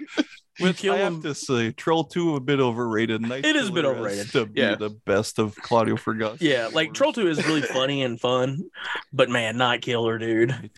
You 0.59 0.66
Which 0.66 0.79
kill 0.79 0.95
I 0.95 0.99
him. 0.99 1.15
have 1.15 1.23
to 1.25 1.35
say, 1.35 1.71
Troll 1.73 2.05
2 2.05 2.37
a 2.37 2.41
bit 2.41 2.61
overrated. 2.61 3.23
Night 3.23 3.45
It 3.45 3.55
is 3.57 3.69
a 3.69 3.73
bit 3.73 3.83
Killer 3.85 3.95
overrated. 3.97 4.31
To 4.33 4.47
be 4.47 4.61
Yeah. 4.61 4.75
the 4.77 4.91
best 4.91 5.39
of 5.41 5.55
Claudio 5.57 5.97
Fragasso. 5.97 6.39
Yeah, 6.41 6.69
like 6.73 6.95
Troll 6.95 7.12
2 7.12 7.27
is 7.29 7.45
really 7.47 7.62
funny 7.62 8.03
and 8.03 8.21
fun, 8.21 8.65
but 9.12 9.29
man, 9.31 9.57
Night 9.57 9.83
Killer, 9.83 10.16
dude. 10.19 10.71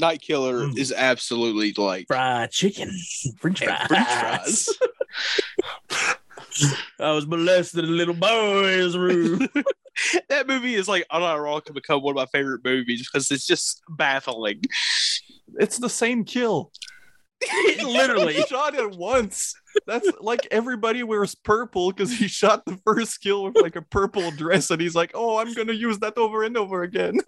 Night 0.00 0.20
Killer 0.20 0.66
Mm. 0.66 0.78
is 0.78 0.92
absolutely 0.92 1.72
like 1.76 2.06
Fried 2.08 2.50
chicken, 2.52 2.90
French 3.40 3.64
fries. 3.64 3.86
French 3.88 4.08
fries. 4.08 4.68
I 7.00 7.12
was 7.12 7.26
molested 7.26 7.84
in 7.84 7.90
a 7.90 7.94
little 7.94 8.14
boy's 8.14 8.96
room. 8.96 9.48
that 10.28 10.46
movie 10.46 10.74
is 10.74 10.88
like 10.88 11.06
unironically 11.12 11.74
become 11.74 12.02
one 12.02 12.12
of 12.12 12.16
my 12.16 12.26
favorite 12.26 12.64
movies 12.64 13.08
because 13.08 13.30
it's 13.30 13.46
just 13.46 13.82
baffling. 13.88 14.62
It's 15.58 15.78
the 15.78 15.88
same 15.88 16.24
kill. 16.24 16.72
Literally. 17.84 18.34
He 18.34 18.42
shot 18.46 18.74
it 18.74 18.96
once. 18.96 19.54
That's 19.86 20.10
like 20.20 20.48
everybody 20.50 21.02
wears 21.02 21.34
purple 21.34 21.92
because 21.92 22.10
he 22.10 22.28
shot 22.28 22.64
the 22.64 22.78
first 22.84 23.20
kill 23.20 23.44
with 23.44 23.56
like 23.60 23.76
a 23.76 23.82
purple 23.82 24.30
dress, 24.30 24.70
and 24.70 24.80
he's 24.80 24.94
like, 24.94 25.10
"Oh, 25.14 25.36
I'm 25.36 25.52
gonna 25.52 25.74
use 25.74 25.98
that 25.98 26.16
over 26.16 26.44
and 26.44 26.56
over 26.56 26.82
again." 26.82 27.18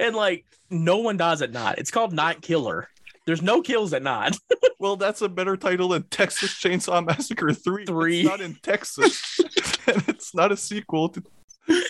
And 0.00 0.14
like, 0.14 0.44
no 0.70 0.98
one 0.98 1.16
dies 1.16 1.42
at 1.42 1.52
night. 1.52 1.76
It's 1.78 1.90
called 1.90 2.12
Night 2.12 2.42
Killer. 2.42 2.88
There's 3.26 3.42
no 3.42 3.62
kills 3.62 3.92
at 3.92 4.02
night. 4.02 4.36
Well, 4.78 4.96
that's 4.96 5.22
a 5.22 5.28
better 5.28 5.56
title 5.56 5.88
than 5.88 6.02
Texas 6.04 6.50
Chainsaw 6.54 7.04
Massacre 7.04 7.52
3. 7.52 7.86
Three. 7.86 8.20
It's 8.20 8.28
not 8.28 8.40
in 8.40 8.54
Texas. 8.62 9.38
and 9.86 10.04
it's 10.08 10.34
not 10.34 10.52
a 10.52 10.56
sequel 10.56 11.08
to 11.10 11.22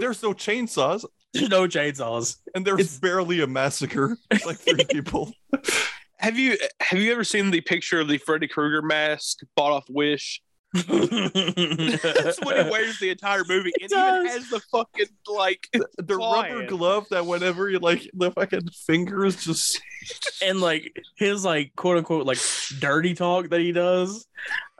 There's 0.00 0.22
no 0.22 0.32
chainsaws, 0.34 1.04
There's 1.32 1.48
no 1.48 1.66
chainsaws. 1.66 2.36
and 2.54 2.66
there's 2.66 2.80
It's- 2.80 2.98
barely 2.98 3.40
a 3.40 3.46
massacre. 3.46 4.18
It's 4.30 4.44
like 4.46 4.58
three 4.58 4.84
people. 4.90 5.32
Have 6.18 6.38
you 6.38 6.56
have 6.80 6.98
you 7.00 7.12
ever 7.12 7.24
seen 7.24 7.50
the 7.50 7.60
picture 7.60 8.00
of 8.00 8.08
the 8.08 8.18
Freddy 8.18 8.48
Krueger 8.48 8.82
mask 8.82 9.40
bought 9.54 9.72
off 9.72 9.84
Wish? 9.88 10.40
That's 10.74 12.40
what 12.40 12.64
he 12.64 12.70
wears 12.70 12.98
the 12.98 13.10
entire 13.10 13.44
movie. 13.48 13.70
It, 13.76 13.92
even 13.92 13.98
does. 13.98 14.28
has 14.28 14.50
the 14.50 14.60
fucking 14.72 15.06
like 15.28 15.68
The 15.72 16.16
Claw 16.16 16.42
rubber 16.42 16.66
glove 16.66 17.06
that 17.10 17.26
whenever 17.26 17.70
you 17.70 17.78
like 17.78 18.10
the 18.14 18.30
fucking 18.30 18.68
fingers 18.86 19.44
just 19.44 19.80
and 20.42 20.60
like 20.60 20.92
his 21.16 21.44
like 21.44 21.74
quote 21.76 21.98
unquote 21.98 22.26
like 22.26 22.38
dirty 22.78 23.14
talk 23.14 23.50
that 23.50 23.60
he 23.60 23.72
does. 23.72 24.26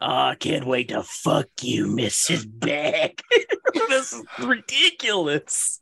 "Ah, 0.01 0.31
I 0.31 0.35
can't 0.35 0.67
wait 0.67 0.89
to 0.89 1.03
fuck 1.03 1.49
you, 1.63 1.87
Mrs. 1.87 2.47
Beck. 2.47 3.23
this 3.89 4.13
is 4.13 4.23
ridiculous. 4.41 5.81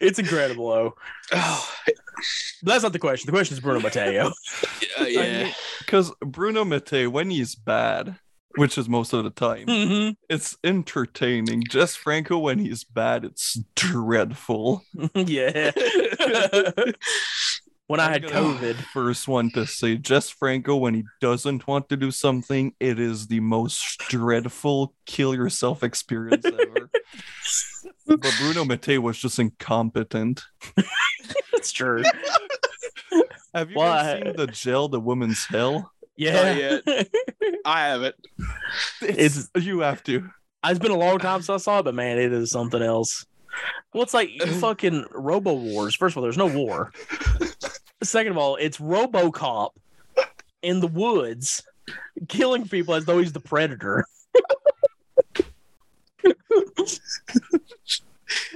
it's 0.00 0.18
incredible, 0.18 0.68
oh. 0.70 0.94
oh, 1.32 1.70
that's 2.62 2.82
not 2.82 2.92
the 2.92 2.98
question. 2.98 3.26
The 3.26 3.32
question 3.32 3.54
is 3.54 3.60
Bruno 3.60 3.80
Mattei. 3.80 4.14
yeah, 4.14 5.06
yeah. 5.06 5.52
because 5.78 6.12
Bruno 6.20 6.64
Mattei, 6.64 7.06
when 7.06 7.30
he's 7.30 7.54
bad, 7.54 8.18
which 8.56 8.78
is 8.78 8.88
most 8.88 9.12
of 9.12 9.24
the 9.24 9.30
time, 9.30 9.66
Mhm. 9.66 10.16
it's 10.28 10.56
entertaining. 10.64 11.62
Jess 11.68 11.94
Franco, 11.96 12.38
when 12.38 12.58
he's 12.58 12.84
bad, 12.84 13.24
it's 13.24 13.58
dreadful. 13.74 14.82
yeah. 15.14 15.70
when 17.86 18.00
I 18.00 18.10
had 18.10 18.24
COVID, 18.24 18.76
First 18.92 19.28
one 19.28 19.50
to 19.50 19.66
say 19.66 19.96
Jess 19.96 20.30
Franco, 20.30 20.76
when 20.76 20.94
he 20.94 21.04
doesn't 21.20 21.66
want 21.66 21.88
to 21.90 21.96
do 21.96 22.10
something, 22.10 22.74
it 22.80 22.98
is 22.98 23.26
the 23.26 23.40
most 23.40 23.98
dreadful 24.08 24.94
kill 25.06 25.34
yourself 25.34 25.82
experience 25.82 26.44
ever. 26.46 26.90
but 28.06 28.34
Bruno 28.40 28.64
Mattei 28.64 28.98
was 28.98 29.18
just 29.18 29.38
incompetent. 29.38 30.42
that's 31.52 31.72
true. 31.72 32.02
Have 33.54 33.70
you 33.70 33.76
Well, 33.76 33.92
I- 33.92 34.20
seen 34.22 34.36
the 34.36 34.46
jail, 34.48 34.88
the 34.88 35.00
woman's 35.00 35.44
hell? 35.44 35.92
Yeah. 36.16 36.78
I 37.64 37.80
have 37.88 38.02
it. 38.02 38.14
It's- 39.02 39.48
you 39.60 39.80
have 39.80 40.02
to. 40.04 40.28
It's 40.66 40.78
been 40.78 40.92
a 40.92 40.96
long 40.96 41.18
time 41.18 41.40
since 41.42 41.50
I 41.50 41.56
saw 41.62 41.78
it, 41.80 41.82
but 41.84 41.94
man, 41.94 42.18
it 42.18 42.32
is 42.32 42.50
something 42.50 42.80
else. 42.82 43.26
Well, 43.92 44.02
it's 44.02 44.14
like 44.14 44.30
fucking 44.60 45.04
Robo 45.10 45.52
Wars. 45.54 45.94
First 45.94 46.14
of 46.14 46.18
all, 46.18 46.22
there's 46.22 46.38
no 46.38 46.46
war. 46.46 46.90
Second 48.02 48.32
of 48.32 48.38
all, 48.38 48.56
it's 48.56 48.78
RoboCop 48.78 49.70
in 50.62 50.80
the 50.80 50.86
woods 50.88 51.62
killing 52.28 52.66
people 52.66 52.94
as 52.94 53.04
though 53.04 53.18
he's 53.18 53.32
the 53.32 53.40
predator. 53.40 54.04
And 56.24 56.34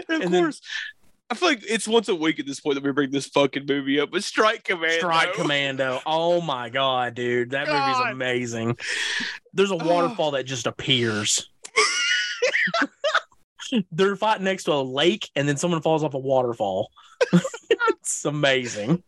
of 0.08 0.22
And 0.22 0.34
then- 0.34 0.42
course, 0.44 0.60
I 1.30 1.34
feel 1.34 1.48
like 1.50 1.62
it's 1.68 1.86
once 1.86 2.08
a 2.08 2.14
week 2.14 2.38
at 2.40 2.46
this 2.46 2.58
point 2.60 2.76
that 2.76 2.84
we 2.84 2.90
bring 2.92 3.10
this 3.10 3.26
fucking 3.26 3.66
movie 3.68 4.00
up. 4.00 4.10
But 4.10 4.24
Strike 4.24 4.64
Commando. 4.64 4.98
Strike 4.98 5.34
Commando. 5.34 6.00
Oh 6.06 6.40
my 6.40 6.70
god, 6.70 7.14
dude, 7.14 7.50
that 7.50 7.66
movie's 7.68 7.98
God. 7.98 8.12
amazing. 8.12 8.78
There's 9.52 9.70
a 9.70 9.76
waterfall 9.76 10.30
that 10.32 10.44
just 10.44 10.66
appears. 10.66 11.50
They're 13.92 14.16
fighting 14.16 14.44
next 14.44 14.64
to 14.64 14.72
a 14.72 14.80
lake, 14.82 15.28
and 15.36 15.46
then 15.46 15.58
someone 15.58 15.82
falls 15.82 16.02
off 16.02 16.14
a 16.14 16.18
waterfall. 16.18 16.90
it's 17.90 18.24
amazing. 18.24 19.02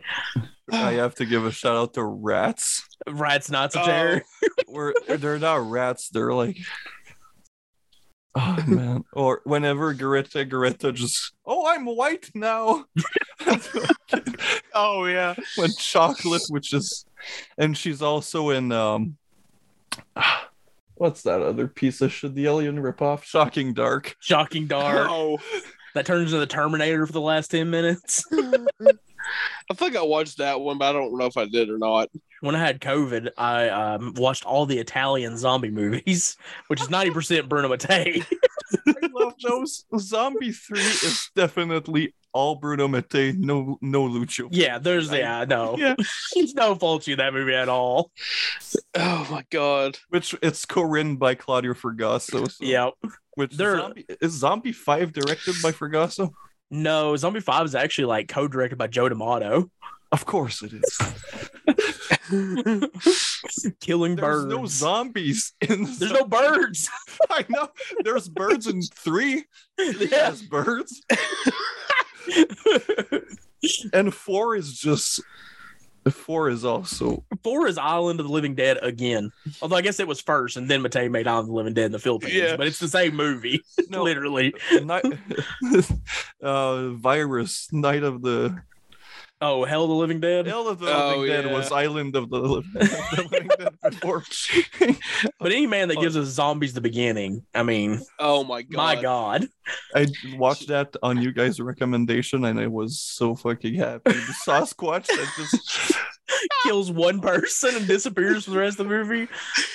I 0.71 0.93
have 0.93 1.15
to 1.17 1.25
give 1.25 1.47
a 1.47 1.51
shout 1.51 1.77
out 1.77 1.95
to 1.95 2.05
rats. 2.05 2.87
Rats, 3.09 3.51
not 3.51 3.75
a 3.75 3.81
Oh. 3.81 3.85
terror. 3.87 4.23
Where 4.67 4.93
they're 5.09 5.39
not 5.39 5.71
rats, 5.71 6.11
they're 6.11 6.35
like 6.35 6.59
Oh 8.35 8.63
man. 8.67 9.05
Or 9.13 9.41
whenever 9.45 9.95
Geretta 9.95 10.49
Geretta 10.49 10.95
just 10.95 11.33
oh 11.47 11.67
I'm 11.67 11.85
white 11.87 12.31
now. 12.35 12.85
Oh 14.73 15.05
yeah. 15.07 15.35
when 15.57 15.71
chocolate, 15.79 16.43
which 16.49 16.73
is 16.73 17.05
and 17.59 17.77
she's 17.77 18.03
also 18.03 18.51
in 18.51 18.71
um 18.73 19.17
what's 20.95 21.23
that 21.23 21.43
other 21.43 21.67
piece 21.67 22.01
of 22.01 22.13
shit? 22.13 22.35
The 22.35 22.47
alien 22.47 22.77
ripoff? 22.79 23.25
Shocking 23.25 23.75
Dark. 23.75 24.17
Shocking 24.21 24.67
Dark. 24.67 25.09
Oh, 25.11 25.39
That 25.95 26.07
turns 26.07 26.33
into 26.33 26.39
the 26.39 26.47
Terminator 26.47 27.05
for 27.07 27.13
the 27.13 27.21
last 27.21 27.51
10 27.51 27.69
minutes. 27.69 28.25
I 28.33 29.75
think 29.75 29.97
I 29.97 30.03
watched 30.03 30.39
that 30.39 30.61
one, 30.61 30.79
but 30.79 30.89
I 30.89 30.93
don't 30.93 31.19
know 31.19 31.27
if 31.27 31.37
I 31.37 31.47
did 31.47 31.69
or 31.69 31.79
not. 31.79 32.09
When 32.41 32.55
I 32.55 32.59
had 32.59 32.81
COVID, 32.81 33.31
I 33.37 33.69
um, 33.69 34.15
watched 34.17 34.45
all 34.47 34.65
the 34.67 34.79
Italian 34.79 35.37
zombie 35.37 35.71
movies, 35.71 36.37
which 36.69 36.81
is 36.81 36.89
90% 36.89 37.49
Bruno 37.49 37.69
Mattei. 37.69 38.23
I 38.87 39.09
love 39.13 39.35
those. 39.43 39.85
Zombie 39.99 40.53
3 40.53 40.81
is 40.81 41.31
definitely 41.37 42.15
all 42.33 42.55
Bruno 42.55 42.87
Mattei, 42.89 43.33
no 43.33 43.77
no 43.83 44.05
Lucio. 44.05 44.49
yeah, 44.53 44.79
there's, 44.79 45.11
yeah, 45.11 45.45
no. 45.49 45.77
Yeah. 45.79 45.97
There's 46.35 46.55
no 46.55 46.77
fault 46.77 47.09
in 47.09 47.19
that 47.19 47.33
movie 47.35 47.55
at 47.55 47.69
all. 47.69 48.13
Oh 48.95 49.27
my 49.31 49.45
god. 49.51 49.99
Which 50.11 50.35
it's 50.41 50.65
co-written 50.65 51.17
by 51.17 51.35
Claudio 51.35 51.75
Fragasso. 51.75 52.49
So, 52.51 52.65
Yeah. 52.65 52.91
Which 53.35 53.57
They're- 53.57 53.79
zombie, 53.81 54.07
is 54.21 54.33
Zombie 54.33 54.73
5 54.73 55.13
directed 55.13 55.57
by 55.63 55.73
Fragasso? 55.73 56.31
No, 56.71 57.17
Zombie 57.17 57.41
5 57.41 57.67
is 57.67 57.75
actually 57.75 58.05
like 58.05 58.29
co 58.29 58.47
directed 58.47 58.79
by 58.79 58.87
Joe 58.87 59.09
D'Amato. 59.09 59.69
Of 60.13 60.27
course 60.27 60.63
it 60.63 60.73
is. 60.73 60.99
Killing 63.81 64.17
There's 64.17 64.27
birds. 64.27 64.47
There's 64.49 64.61
no 64.61 64.67
zombies 64.67 65.53
in 65.61 65.85
the 65.85 65.97
There's 65.99 66.13
no 66.13 66.25
birds. 66.25 66.89
I 67.31 67.45
know. 67.49 67.69
There's 68.03 68.29
birds 68.29 68.67
in 68.67 68.83
three. 68.83 69.45
Yeah. 69.79 69.93
has 70.29 70.43
birds. 70.43 71.03
And 73.93 74.13
four 74.13 74.57
is 74.57 74.79
just 74.79 75.21
four 76.11 76.49
is 76.49 76.65
also 76.65 77.25
Four 77.45 77.67
is 77.67 77.77
Island 77.79 78.21
of 78.21 78.27
the 78.27 78.33
Living 78.33 78.55
Dead 78.55 78.79
again. 78.83 79.31
Although 79.61 79.77
I 79.77 79.83
guess 79.83 80.01
it 80.01 80.09
was 80.09 80.21
first, 80.21 80.57
and 80.57 80.69
then 80.69 80.83
Mattei 80.83 81.09
made 81.09 81.27
Island 81.27 81.45
of 81.45 81.49
the 81.49 81.55
Living 81.55 81.75
Dead 81.75 81.87
in 81.87 81.93
the 81.93 81.99
Philippines. 81.99 82.35
Yeah. 82.35 82.57
But 82.57 82.67
it's 82.67 82.79
the 82.79 82.89
same 82.89 83.15
movie, 83.15 83.63
no 83.89 84.03
literally. 84.05 84.55
uh 86.43 86.89
virus 86.91 87.69
night 87.73 88.03
of 88.03 88.23
the 88.23 88.57
Oh, 89.43 89.65
Hell 89.65 89.85
of 89.85 89.89
the 89.89 89.95
Living 89.95 90.21
Dead. 90.21 90.47
Hell 90.47 90.69
of 90.69 90.79
the 90.81 90.95
Oh, 90.95 91.17
Living 91.21 91.27
Dead 91.29 91.53
was 91.53 91.73
Island 91.73 92.15
of 92.15 92.29
the, 92.29 92.39
Li- 92.39 92.65
the 92.75 93.29
Living 93.33 93.49
Dead 93.59 93.75
before. 93.83 94.23
But 95.39 95.53
any 95.53 95.67
man 95.67 95.89
that 95.89 95.97
oh. 95.97 96.01
gives 96.03 96.17
us 96.17 96.29
zombies 96.29 96.75
the 96.75 96.83
beginning, 96.83 97.47
I 97.55 97.63
mean, 97.63 98.03
Oh 98.19 98.45
my 98.45 98.61
god. 98.63 98.77
my 98.77 99.01
God. 99.01 99.49
I 99.95 100.07
watched 100.37 100.69
that 100.69 100.95
on 101.03 101.23
you 101.23 101.33
guys' 101.33 101.59
recommendation 101.61 102.45
and 102.45 102.61
I 102.61 102.67
was 102.67 103.01
so 103.01 103.35
fucking 103.35 103.75
happy. 103.75 104.13
The 104.13 104.35
Sasquatch 104.47 105.07
that 105.07 105.33
just 105.37 105.95
Kills 106.65 106.91
one 106.93 107.21
person 107.21 107.75
and 107.77 107.87
disappears 107.87 108.45
for 108.45 108.51
the 108.53 108.59
rest 108.59 108.79
of 108.79 108.89
the 108.89 108.95
movie. 108.95 109.29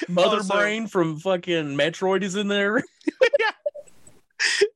Mother 0.08 0.38
Also- 0.38 0.54
Brain 0.56 0.88
from 0.88 1.18
fucking 1.20 1.76
Metroid 1.76 2.22
is 2.22 2.36
in 2.36 2.48
there. 2.48 2.84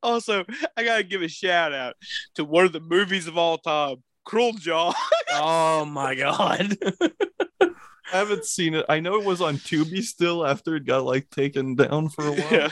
Also, 0.01 0.45
I 0.75 0.83
gotta 0.83 1.03
give 1.03 1.21
a 1.21 1.27
shout 1.27 1.73
out 1.73 1.95
to 2.35 2.45
one 2.45 2.65
of 2.65 2.71
the 2.73 2.79
movies 2.79 3.27
of 3.27 3.37
all 3.37 3.57
time, 3.57 3.97
Cruel 4.29 4.53
Jaw. 4.53 4.93
Oh 5.31 5.85
my 5.85 6.15
God. 6.15 6.75
I 7.61 7.69
haven't 8.11 8.45
seen 8.45 8.73
it. 8.73 8.85
I 8.89 8.99
know 8.99 9.15
it 9.15 9.25
was 9.25 9.41
on 9.41 9.57
Tubi 9.57 10.01
still 10.01 10.45
after 10.45 10.75
it 10.75 10.85
got 10.85 11.05
like 11.05 11.29
taken 11.29 11.75
down 11.75 12.09
for 12.09 12.27
a 12.27 12.31
while. 12.31 12.51
Yeah. 12.51 12.71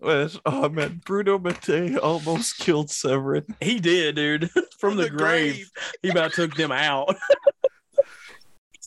But, 0.00 0.40
oh 0.46 0.68
man, 0.68 1.02
Bruno 1.04 1.38
Mattei 1.38 1.96
almost 1.96 2.58
killed 2.58 2.90
Severin. 2.90 3.44
he 3.60 3.78
did, 3.80 4.16
dude. 4.16 4.50
From 4.80 4.96
the, 4.96 5.10
grave. 5.10 5.70
He 6.02 6.08
about 6.08 6.32
took 6.32 6.54
them 6.54 6.72
out. 6.72 7.14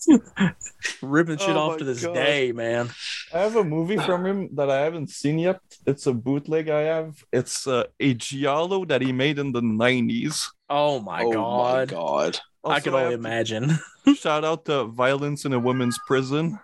Ripping 1.01 1.37
shit 1.37 1.49
Oh 1.55 1.59
off 1.71 1.77
to 1.77 1.83
this 1.83 2.03
God. 2.03 2.13
day, 2.13 2.51
man. 2.51 2.89
I 3.33 3.39
have 3.39 3.55
a 3.55 3.63
movie 3.63 3.97
from 3.97 4.25
him 4.25 4.49
that 4.55 4.69
I 4.69 4.81
haven't 4.81 5.09
seen 5.09 5.39
yet. 5.39 5.59
It's 5.85 6.07
a 6.07 6.13
bootleg 6.13 6.69
I 6.69 6.81
have. 6.81 7.23
It's 7.31 7.67
uh, 7.67 7.85
a 7.99 8.13
giallo 8.13 8.85
that 8.85 9.01
he 9.01 9.11
made 9.11 9.39
in 9.39 9.51
the 9.51 9.61
90s. 9.61 10.45
Oh 10.69 10.99
my 10.99 11.23
god. 11.23 11.27
oh 11.27 11.31
God. 11.33 11.77
my 11.77 11.85
god. 11.85 12.39
I 12.63 12.79
can 12.79 12.93
only 12.93 13.03
have 13.03 13.11
to 13.11 13.15
imagine. 13.17 13.71
Shout 14.15 14.45
out 14.45 14.65
to 14.65 14.85
Violence 14.85 15.45
in 15.45 15.53
a 15.53 15.59
Women's 15.59 15.97
Prison. 16.07 16.59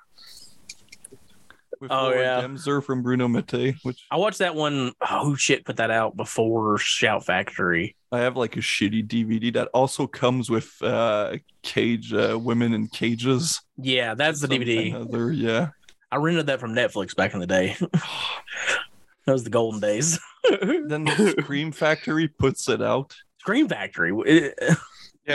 With 1.79 1.91
Oh, 1.91 2.03
Laura 2.05 2.19
yeah. 2.21 2.41
Gemser 2.41 2.83
from 2.83 3.03
Bruno 3.03 3.27
Mattei, 3.27 3.75
which 3.83 4.03
I 4.09 4.17
watched 4.17 4.39
that 4.39 4.55
one. 4.55 4.93
Oh 5.01 5.35
shit, 5.35 5.65
put 5.65 5.77
that 5.77 5.91
out 5.91 6.15
before 6.15 6.77
Shout 6.79 7.25
Factory. 7.25 7.95
I 8.11 8.19
have 8.19 8.37
like 8.37 8.55
a 8.55 8.59
shitty 8.61 9.05
DVD 9.07 9.53
that 9.53 9.67
also 9.73 10.07
comes 10.07 10.49
with 10.49 10.81
uh 10.81 11.37
cage 11.61 12.13
uh, 12.13 12.37
women 12.41 12.73
in 12.73 12.87
cages. 12.87 13.61
Yeah, 13.77 14.13
that's 14.15 14.39
the 14.41 14.47
DVD. 14.47 14.93
Other, 14.93 15.31
yeah. 15.31 15.69
I 16.11 16.15
rented 16.17 16.45
that 16.47 16.59
from 16.61 16.73
Netflix 16.73 17.15
back 17.15 17.33
in 17.33 17.39
the 17.41 17.47
day. 17.47 17.75
that 17.91 19.33
was 19.33 19.43
the 19.43 19.49
golden 19.49 19.79
days. 19.79 20.19
Then 20.49 21.05
Scream 21.41 21.73
Factory 21.73 22.29
puts 22.29 22.69
it 22.69 22.81
out. 22.81 23.13
Scream 23.39 23.67
Factory. 23.67 24.13
It- 24.25 24.53
Yeah. 24.61 24.75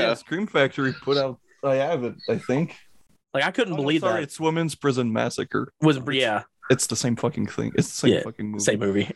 Yeah. 0.01 0.15
Scream 0.15 0.47
Factory 0.47 0.95
put 1.03 1.19
out 1.19 1.39
I 1.63 1.75
have 1.75 2.03
it. 2.05 2.15
I 2.31 2.39
think. 2.39 2.75
Like 3.35 3.45
I 3.45 3.51
couldn't 3.51 3.75
Oh, 3.75 3.77
believe 3.77 4.01
sorry, 4.01 4.21
that 4.21 4.23
It's 4.23 4.41
Women's 4.41 4.75
Prison 4.75 5.13
Massacre. 5.13 5.71
was 5.83 5.99
yeah 6.13 6.45
It's 6.71 6.87
the 6.87 6.97
same 6.97 7.17
fucking 7.17 7.47
thing. 7.49 7.73
It's 7.75 7.89
the 7.89 7.95
same 8.09 8.15
Yeah, 8.15 8.23
fucking 8.23 8.47
movie. 8.51 8.65
same 8.65 8.79
movie. 8.79 9.11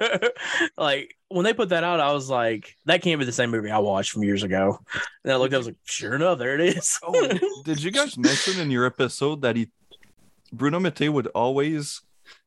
like 0.76 1.16
when 1.28 1.44
they 1.44 1.52
put 1.52 1.70
that 1.70 1.84
out, 1.84 2.00
I 2.00 2.12
was 2.12 2.28
like, 2.30 2.76
that 2.84 3.02
can't 3.02 3.18
be 3.18 3.24
the 3.24 3.32
same 3.32 3.50
movie 3.50 3.70
I 3.70 3.78
watched 3.78 4.10
from 4.12 4.22
years 4.22 4.42
ago. 4.42 4.78
And 5.24 5.32
I 5.32 5.36
looked, 5.36 5.54
I 5.54 5.58
was 5.58 5.66
like, 5.66 5.76
sure 5.84 6.14
enough, 6.14 6.38
there 6.38 6.54
it 6.54 6.76
is. 6.76 6.98
Oh, 7.02 7.28
did 7.64 7.82
you 7.82 7.90
guys 7.90 8.16
mention 8.16 8.60
in 8.60 8.70
your 8.70 8.86
episode 8.86 9.42
that 9.42 9.56
he 9.56 9.70
Bruno 10.52 10.78
Mattei 10.78 11.08
would 11.08 11.26
always 11.28 12.00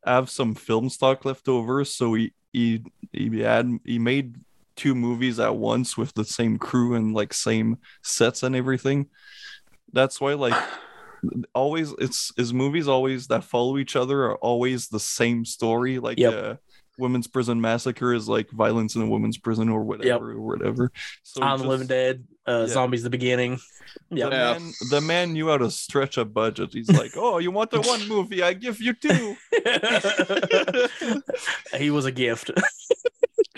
have 0.06 0.30
some 0.30 0.56
film 0.56 0.90
stock 0.90 1.26
left 1.26 1.50
over, 1.50 1.84
so 1.84 2.14
he 2.14 2.32
he 2.54 2.84
he 3.12 3.40
had 3.42 3.70
he 3.84 4.00
made 4.00 4.36
two 4.76 4.96
movies 4.96 5.40
at 5.40 5.56
once 5.56 5.98
with 5.98 6.14
the 6.14 6.24
same 6.24 6.58
crew 6.58 6.94
and 6.94 7.14
like 7.14 7.34
same 7.34 7.78
sets 8.04 8.44
and 8.44 8.56
everything. 8.56 9.08
That's 9.92 10.22
why 10.22 10.36
like 10.36 10.54
always 11.54 11.94
it's 12.00 12.32
his 12.38 12.54
movies 12.54 12.88
always 12.88 13.28
that 13.28 13.44
follow 13.44 13.78
each 13.78 13.96
other 13.96 14.24
are 14.26 14.36
always 14.38 14.88
the 14.90 15.00
same 15.00 15.46
story. 15.46 16.00
Like 16.00 16.18
Yep. 16.20 16.34
uh 16.34 16.56
Women's 17.00 17.28
Prison 17.28 17.62
Massacre 17.62 18.12
is 18.12 18.28
like 18.28 18.50
violence 18.50 18.96
in 18.96 19.04
a 19.04 19.08
women's 19.08 19.38
prison 19.38 19.70
or 19.70 19.84
whatever 19.84 20.32
or 20.32 20.42
whatever. 20.42 20.92
So 21.22 21.44
On 21.44 21.52
the 21.52 21.58
just- 21.64 21.70
Living 21.70 21.88
Dead, 21.88 22.24
uh, 22.48 22.62
Yeah. 22.62 22.68
Zombies 22.74 23.04
the 23.04 23.12
beginning. 23.12 23.60
the 24.10 24.18
Yeah. 24.18 24.30
man, 24.30 24.74
the 24.90 25.02
man 25.02 25.34
knew 25.34 25.48
how 25.48 25.60
to 25.60 25.70
stretch 25.70 26.18
a 26.18 26.26
budget. 26.26 26.70
He's 26.74 26.90
like, 26.90 27.12
"Oh, 27.16 27.38
you 27.38 27.52
want 27.52 27.70
the 27.70 27.82
one 27.82 28.08
movie? 28.08 28.42
I 28.42 28.54
give 28.54 28.82
you 28.82 28.94
two. 28.94 29.36
he 31.78 31.92
was 31.92 32.06
a 32.06 32.12
gift. 32.12 32.52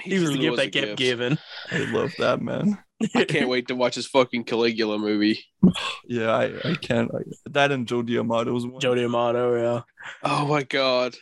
He, 0.02 0.20
was 0.20 0.30
the 0.32 0.38
truly 0.38 0.40
gift 0.40 0.58
they 0.58 0.68
a 0.68 0.72
kept 0.72 0.86
gift. 0.88 0.98
giving. 0.98 1.38
I 1.72 1.78
love 1.92 2.12
that 2.20 2.42
man. 2.42 2.78
I 3.16 3.24
can't 3.24 3.48
wait 3.50 3.68
to 3.70 3.76
watch 3.76 3.96
this 3.96 4.06
fucking 4.08 4.44
Caligula 4.46 4.98
movie. 4.98 5.40
Yeah, 6.08 6.32
I, 6.32 6.46
I 6.72 6.76
can't. 6.76 7.12
I, 7.14 7.20
that 7.52 7.72
and 7.72 7.88
Joe 7.88 8.02
D'Amato's 8.02 8.66
one. 8.66 8.80
Joe 8.82 8.96
D'Amato, 8.96 9.56
yeah. 9.56 9.82
Oh 10.24 10.48
my 10.48 10.64
god. 10.64 11.16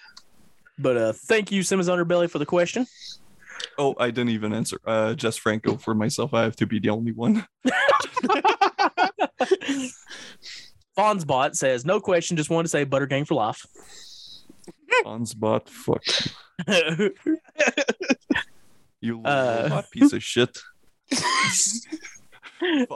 But 0.80 0.96
uh, 0.98 1.12
thank 1.14 1.52
you, 1.52 1.62
Cinema's 1.62 1.90
Underbelly, 1.90 2.30
for 2.30 2.40
the 2.40 2.46
question. 2.46 2.88
Oh, 3.78 3.96
I 4.00 4.12
didn't 4.12 4.30
even 4.30 4.54
answer. 4.54 4.80
Uh, 4.86 5.14
Jess 5.14 5.36
Franco 5.36 5.76
for 5.76 5.94
myself. 5.94 6.34
I 6.34 6.44
have 6.44 6.56
to 6.58 6.66
be 6.66 6.80
the 6.80 6.90
only 6.90 7.12
one. 7.12 7.46
Fonzbot 10.98 11.56
says, 11.56 11.86
no 11.86 12.00
question, 12.00 12.38
just 12.38 12.50
wanted 12.50 12.64
to 12.64 12.70
say 12.70 12.84
Butter 12.86 13.06
Gang 13.08 13.26
for 13.26 13.36
life. 13.36 13.66
On 15.06 15.26
spot. 15.26 15.70
Fuck 15.70 16.04
you, 19.02 19.18
little 19.18 19.28
Uh, 19.28 19.64
robot 19.64 19.92
piece 19.92 20.14
of 20.14 20.24
shit. 20.24 20.58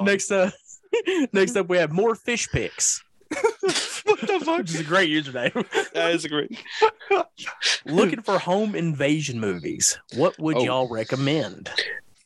Next 0.01 0.31
up, 0.31 0.53
uh, 0.53 1.25
next 1.33 1.55
up, 1.55 1.69
we 1.69 1.77
have 1.77 1.91
more 1.91 2.15
fish 2.15 2.49
picks. 2.49 3.03
what 4.03 4.19
the 4.21 4.41
fuck? 4.43 4.57
which 4.59 4.71
is 4.73 4.79
a 4.81 4.83
great 4.83 5.09
username. 5.09 5.53
That 5.93 6.11
is 6.13 6.25
a 6.25 6.29
great. 6.29 6.57
Looking 7.85 8.21
for 8.21 8.37
home 8.37 8.75
invasion 8.75 9.39
movies. 9.39 9.97
What 10.15 10.37
would 10.39 10.57
Oh. 10.57 10.63
y'all 10.63 10.89
recommend? 10.89 11.69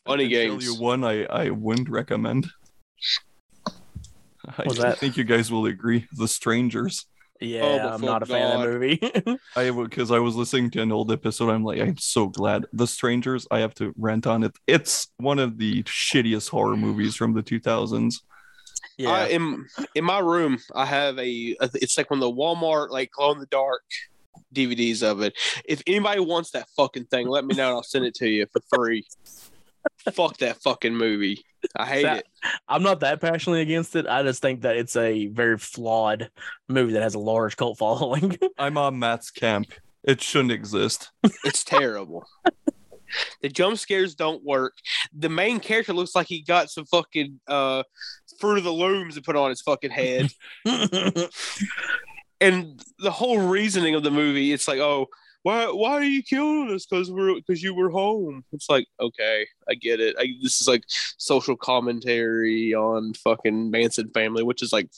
Funny 0.05 0.25
I 0.25 0.27
games. 0.27 0.63
Tell 0.65 0.73
you 0.73 0.81
one 0.81 1.03
I 1.03 1.25
I 1.25 1.49
wouldn't 1.51 1.89
recommend. 1.89 2.47
I, 3.67 4.63
What's 4.63 4.79
I 4.79 4.89
that? 4.89 4.97
think 4.99 5.17
you 5.17 5.23
guys 5.23 5.51
will 5.51 5.65
agree. 5.65 6.07
The 6.13 6.27
Strangers. 6.27 7.05
Oh, 7.45 7.75
yeah, 7.75 7.83
but 7.83 7.93
I'm 7.93 7.99
for 7.99 8.05
not 8.05 8.23
a 8.23 8.25
fan 8.25 8.51
of 8.51 8.61
that 8.61 8.69
movie. 8.69 9.39
I 9.55 9.69
would 9.69 9.89
because 9.89 10.11
I 10.11 10.19
was 10.19 10.35
listening 10.35 10.71
to 10.71 10.81
an 10.81 10.91
old 10.91 11.11
episode. 11.11 11.49
I'm 11.49 11.63
like, 11.63 11.79
I'm 11.79 11.97
so 11.97 12.27
glad. 12.27 12.65
The 12.73 12.87
Strangers. 12.87 13.47
I 13.51 13.59
have 13.59 13.73
to 13.75 13.93
rant 13.97 14.27
on 14.27 14.43
it. 14.43 14.55
It's 14.67 15.07
one 15.17 15.39
of 15.39 15.57
the 15.57 15.83
shittiest 15.83 16.49
horror 16.49 16.77
movies 16.77 17.15
from 17.15 17.33
the 17.33 17.43
2000s. 17.43 18.21
yeah, 18.97 19.09
I, 19.11 19.25
in 19.27 19.65
in 19.93 20.03
my 20.05 20.19
room, 20.19 20.59
I 20.73 20.85
have 20.85 21.17
a. 21.19 21.55
It's 21.75 21.97
like 21.97 22.09
one 22.09 22.19
of 22.19 22.21
the 22.21 22.31
Walmart 22.31 22.89
like 22.89 23.11
glow 23.11 23.31
in 23.31 23.39
the 23.39 23.45
dark 23.47 23.83
DVDs 24.53 25.03
of 25.03 25.21
it. 25.21 25.33
If 25.65 25.81
anybody 25.87 26.21
wants 26.21 26.51
that 26.51 26.67
fucking 26.75 27.05
thing, 27.05 27.27
let 27.27 27.45
me 27.45 27.55
know. 27.55 27.67
and 27.67 27.75
I'll 27.75 27.83
send 27.83 28.05
it 28.05 28.15
to 28.15 28.27
you 28.29 28.45
for 28.51 28.61
free. 28.73 29.05
Fuck 30.13 30.37
that 30.37 30.61
fucking 30.61 30.95
movie. 30.95 31.43
I 31.75 31.85
hate 31.85 32.03
That- 32.03 32.19
it. 32.19 32.27
I'm 32.67 32.83
not 32.83 32.99
that 33.01 33.21
passionately 33.21 33.61
against 33.61 33.95
it. 33.95 34.05
I 34.07 34.23
just 34.23 34.41
think 34.41 34.61
that 34.61 34.75
it's 34.77 34.95
a 34.95 35.27
very 35.27 35.57
flawed 35.57 36.29
movie 36.69 36.93
that 36.93 37.01
has 37.03 37.15
a 37.15 37.19
large 37.19 37.57
cult 37.57 37.77
following. 37.79 38.37
I'm 38.57 38.77
on 38.77 38.99
Matt's 38.99 39.31
camp. 39.31 39.67
It 40.03 40.21
shouldn't 40.21 40.51
exist. 40.51 41.11
It's 41.43 41.63
terrible. 41.63 42.25
the 43.41 43.49
jump 43.49 43.77
scares 43.79 44.13
don't 44.15 44.43
work. 44.43 44.73
The 45.17 45.29
main 45.29 45.59
character 45.59 45.93
looks 45.93 46.13
like 46.15 46.27
he 46.27 46.41
got 46.43 46.69
some 46.69 46.85
fucking 46.85 47.39
uh 47.47 47.83
fruit 48.39 48.57
of 48.59 48.63
the 48.65 48.71
looms 48.71 49.15
to 49.15 49.21
put 49.21 49.35
on 49.35 49.49
his 49.49 49.61
fucking 49.61 49.91
head. 49.91 50.29
and 52.41 52.83
the 52.99 53.11
whole 53.11 53.39
reasoning 53.39 53.95
of 53.95 54.03
the 54.03 54.11
movie, 54.11 54.51
it's 54.53 54.67
like, 54.67 54.79
oh, 54.79 55.07
why 55.45 55.65
why 55.67 55.91
are 55.91 56.03
you 56.03 56.23
killing 56.23 56.73
us? 56.73 56.87
Because 56.87 57.11
we're 57.11 57.35
because 57.35 57.61
you 57.61 57.75
were 57.75 57.91
home. 57.91 58.43
It's 58.51 58.67
like, 58.67 58.87
okay, 58.99 59.45
I 59.69 59.75
get 59.75 59.99
it. 59.99 60.15
I, 60.17 60.29
this 60.41 60.59
is 60.59 60.67
like 60.67 60.81
social 60.87 61.55
commentary 61.55 62.73
on 62.73 63.13
fucking 63.13 63.69
Manson 63.69 64.09
family, 64.09 64.41
which 64.41 64.63
is 64.63 64.73
like 64.73 64.89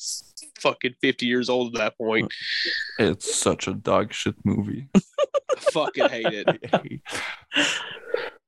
fucking 0.58 0.96
fifty 1.02 1.26
years 1.26 1.50
old 1.50 1.76
at 1.76 1.80
that 1.80 1.98
point. 1.98 2.34
It's 2.98 3.36
such 3.36 3.68
a 3.68 3.74
dog 3.74 4.14
shit 4.14 4.36
movie. 4.46 4.88
I 4.96 5.60
fucking 5.74 6.08
hate 6.08 6.46
it. 6.48 6.62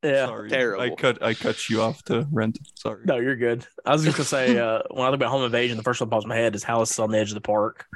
yeah. 0.01 0.27
Sorry, 0.27 0.49
terrible. 0.49 0.81
I 0.81 0.95
cut 0.95 1.21
I 1.21 1.34
cut 1.34 1.67
you 1.67 1.81
off 1.81 2.01
to 2.03 2.26
rent. 2.31 2.59
Sorry. 2.76 3.03
No, 3.03 3.17
you're 3.17 3.35
good. 3.35 3.67
I 3.85 3.91
was 3.91 4.05
just 4.05 4.15
gonna 4.15 4.23
say, 4.23 4.57
uh, 4.57 4.84
when 4.89 5.05
I 5.05 5.09
think 5.09 5.15
about 5.15 5.31
home 5.31 5.43
invasion, 5.43 5.76
the 5.76 5.84
first 5.84 5.99
one 5.99 6.07
that 6.07 6.15
pops 6.15 6.23
in 6.23 6.30
my 6.30 6.38
head 6.38 6.55
is 6.55 6.63
House 6.63 6.97
on 6.97 7.11
the 7.11 7.17
Edge 7.19 7.31
of 7.31 7.35
the 7.35 7.41
Park. 7.41 7.88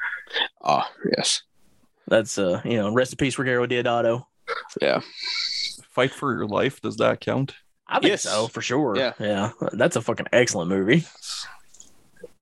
Ah, 0.62 0.92
yes, 1.16 1.44
That's 2.08 2.38
uh, 2.38 2.62
you 2.66 2.78
know, 2.78 2.94
rest 2.94 3.14
in 3.14 3.18
peace, 3.18 3.36
Ruggero 3.38 3.68
Deodato. 3.68 4.26
yeah. 4.82 5.00
Fight 5.92 6.12
for 6.12 6.34
your 6.36 6.48
life. 6.48 6.82
Does 6.82 6.98
that 6.98 7.20
count? 7.22 7.56
I 7.88 8.00
think 8.00 8.12
Yes. 8.12 8.24
so 8.24 8.48
for 8.48 8.62
sure. 8.62 8.96
Yeah. 8.98 9.14
yeah, 9.20 9.52
that's 9.74 9.96
a 9.96 10.02
fucking 10.02 10.28
excellent 10.34 10.70
movie. 10.70 11.06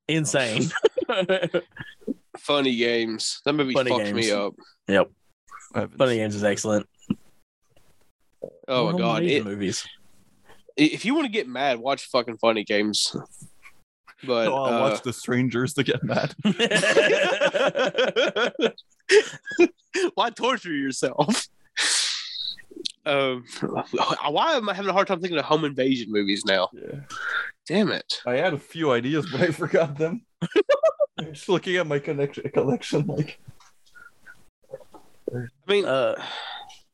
Insane. 0.08 0.70
Funny 2.38 2.76
games. 2.76 3.42
That 3.46 3.54
movie 3.54 3.74
Funny 3.74 3.90
fucked 3.92 4.06
Games. 4.06 4.16
me 4.16 4.32
up. 4.32 4.54
yep, 4.88 5.10
Funny 5.98 6.16
Games 6.18 6.36
is 6.36 6.44
excellent. 6.44 6.88
Oh 8.68 8.92
my 8.92 8.98
god! 8.98 9.24
It, 9.24 9.44
movies. 9.46 9.86
if 10.78 11.06
you 11.06 11.14
want 11.14 11.26
to 11.26 11.32
get 11.32 11.48
mad, 11.48 11.80
watch 11.80 12.06
fucking 12.06 12.38
Funny 12.38 12.64
Games. 12.64 13.16
But 14.24 14.46
No, 14.46 14.56
I'll 14.56 14.74
uh, 14.74 14.90
watch 14.90 15.02
The 15.02 15.14
Strangers 15.14 15.74
to 15.76 15.84
get 15.84 16.04
mad. 16.04 16.36
why 20.14 20.30
torture 20.30 20.74
yourself? 20.74 21.48
Um, 23.06 23.46
why 24.30 24.56
am 24.56 24.70
I 24.70 24.74
having 24.74 24.90
a 24.90 24.94
hard 24.94 25.08
time 25.08 25.22
thinking 25.22 25.40
of 25.40 25.46
home 25.46 25.66
invasion 25.66 26.12
movies 26.12 26.46
now? 26.46 26.70
Yeah. 26.74 27.00
Damn 27.68 27.92
it! 27.92 28.22
I 28.26 28.34
had 28.34 28.54
a 28.54 28.60
few 28.60 28.92
ideas, 28.92 29.28
but 29.32 29.42
I 29.42 29.48
forgot 29.48 29.98
them. 29.98 30.26
I'm 31.18 31.26
just 31.34 31.50
looking 31.50 31.78
at 31.78 31.88
my 31.88 32.00
connection 32.00 32.50
collection, 32.52 33.08
like 33.08 33.40
I 35.34 35.48
mean, 35.68 35.86
uh, 35.86 36.16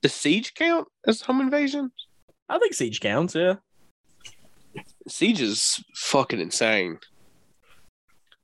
the 0.01 0.09
siege 0.09 0.53
count 0.53 0.87
as 1.07 1.21
home 1.21 1.41
invasion? 1.41 1.91
I 2.49 2.59
think 2.59 2.73
Siege 2.73 2.99
counts. 2.99 3.35
Yeah. 3.35 3.55
Siege 5.07 5.41
is 5.41 5.83
fucking 5.95 6.39
insane. 6.39 6.99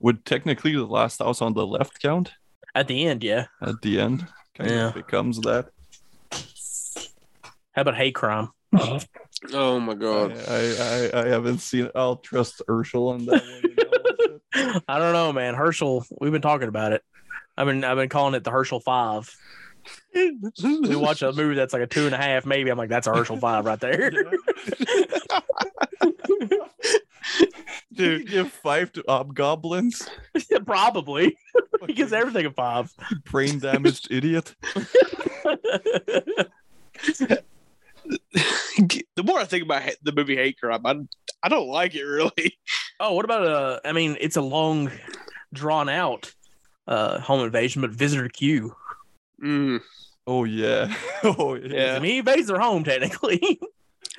Would 0.04 0.26
technically 0.26 0.72
the 0.74 0.84
last 0.84 1.20
house 1.20 1.40
on 1.40 1.54
the 1.54 1.66
left 1.66 1.98
count 2.02 2.34
At 2.74 2.88
the 2.88 3.06
end, 3.06 3.24
yeah. 3.24 3.46
at 3.62 3.80
the 3.80 3.98
end? 3.98 4.26
Kind 4.54 4.70
Yeah. 4.70 4.88
of 4.88 4.94
becomes 4.94 5.40
that. 5.40 5.70
How 7.72 7.80
about 7.82 7.96
hate 7.96 8.14
crime? 8.14 8.50
Uh-huh. 8.74 9.00
Oh 9.54 9.80
my 9.80 9.94
god! 9.94 10.32
I, 10.46 11.08
I, 11.14 11.22
I 11.22 11.28
haven't 11.28 11.58
seen 11.58 11.86
it. 11.86 11.92
I'll 11.94 12.16
trust 12.16 12.60
Herschel 12.68 13.08
on 13.08 13.24
that 13.24 13.42
one. 13.42 13.62
and 13.64 13.80
I'll 13.80 14.02
watch 14.02 14.40
it. 14.76 14.82
I 14.88 14.98
don't 14.98 15.12
know, 15.14 15.32
man. 15.32 15.54
Herschel, 15.54 16.04
we've 16.20 16.32
been 16.32 16.42
talking 16.42 16.68
about 16.68 16.92
it. 16.92 17.02
I've 17.56 17.66
been 17.66 17.82
I've 17.82 17.96
been 17.96 18.10
calling 18.10 18.34
it 18.34 18.44
the 18.44 18.50
Herschel 18.50 18.80
Five. 18.80 19.34
We 20.14 20.96
watch 20.96 21.20
a 21.22 21.32
movie 21.32 21.54
that's 21.56 21.72
like 21.72 21.82
a 21.82 21.86
two 21.86 22.06
and 22.06 22.14
a 22.14 22.18
half, 22.18 22.44
maybe. 22.46 22.70
I'm 22.70 22.78
like, 22.78 22.88
that's 22.90 23.06
a 23.06 23.14
Herschel 23.14 23.36
Five 23.38 23.64
right 23.66 23.78
there. 23.80 24.10
Dude, 27.92 28.28
give 28.28 28.50
five 28.50 28.92
to 28.92 29.04
hobgoblins. 29.08 30.08
Probably. 30.66 31.36
he 31.86 31.92
gives 31.92 32.12
everything 32.12 32.46
a 32.46 32.50
five. 32.50 32.92
Brain 33.24 33.58
damaged 33.58 34.08
idiot. 34.10 34.54
the 38.34 39.22
more 39.24 39.38
I 39.38 39.44
think 39.44 39.64
about 39.64 39.82
the 40.02 40.12
movie 40.12 40.36
Hate 40.36 40.60
Crime, 40.60 40.84
I, 40.84 40.96
I 41.42 41.48
don't 41.48 41.68
like 41.68 41.94
it 41.94 42.04
really. 42.04 42.58
oh, 43.00 43.14
what 43.14 43.24
about 43.24 43.46
uh 43.46 43.80
I 43.84 43.92
mean, 43.92 44.16
it's 44.20 44.36
a 44.36 44.42
long 44.42 44.90
drawn 45.52 45.88
out 45.88 46.34
uh 46.86 47.20
home 47.20 47.44
invasion, 47.44 47.82
but 47.82 47.90
visitor 47.90 48.28
Q. 48.28 48.74
Mm, 49.42 49.80
Oh 50.26 50.44
yeah. 50.44 50.94
Oh 51.24 51.54
yeah. 51.54 51.86
Yeah. 51.86 51.94
I 51.96 51.98
mean, 52.00 52.12
he 52.12 52.18
invades 52.18 52.48
their 52.48 52.58
home 52.60 52.84
technically. 52.84 53.60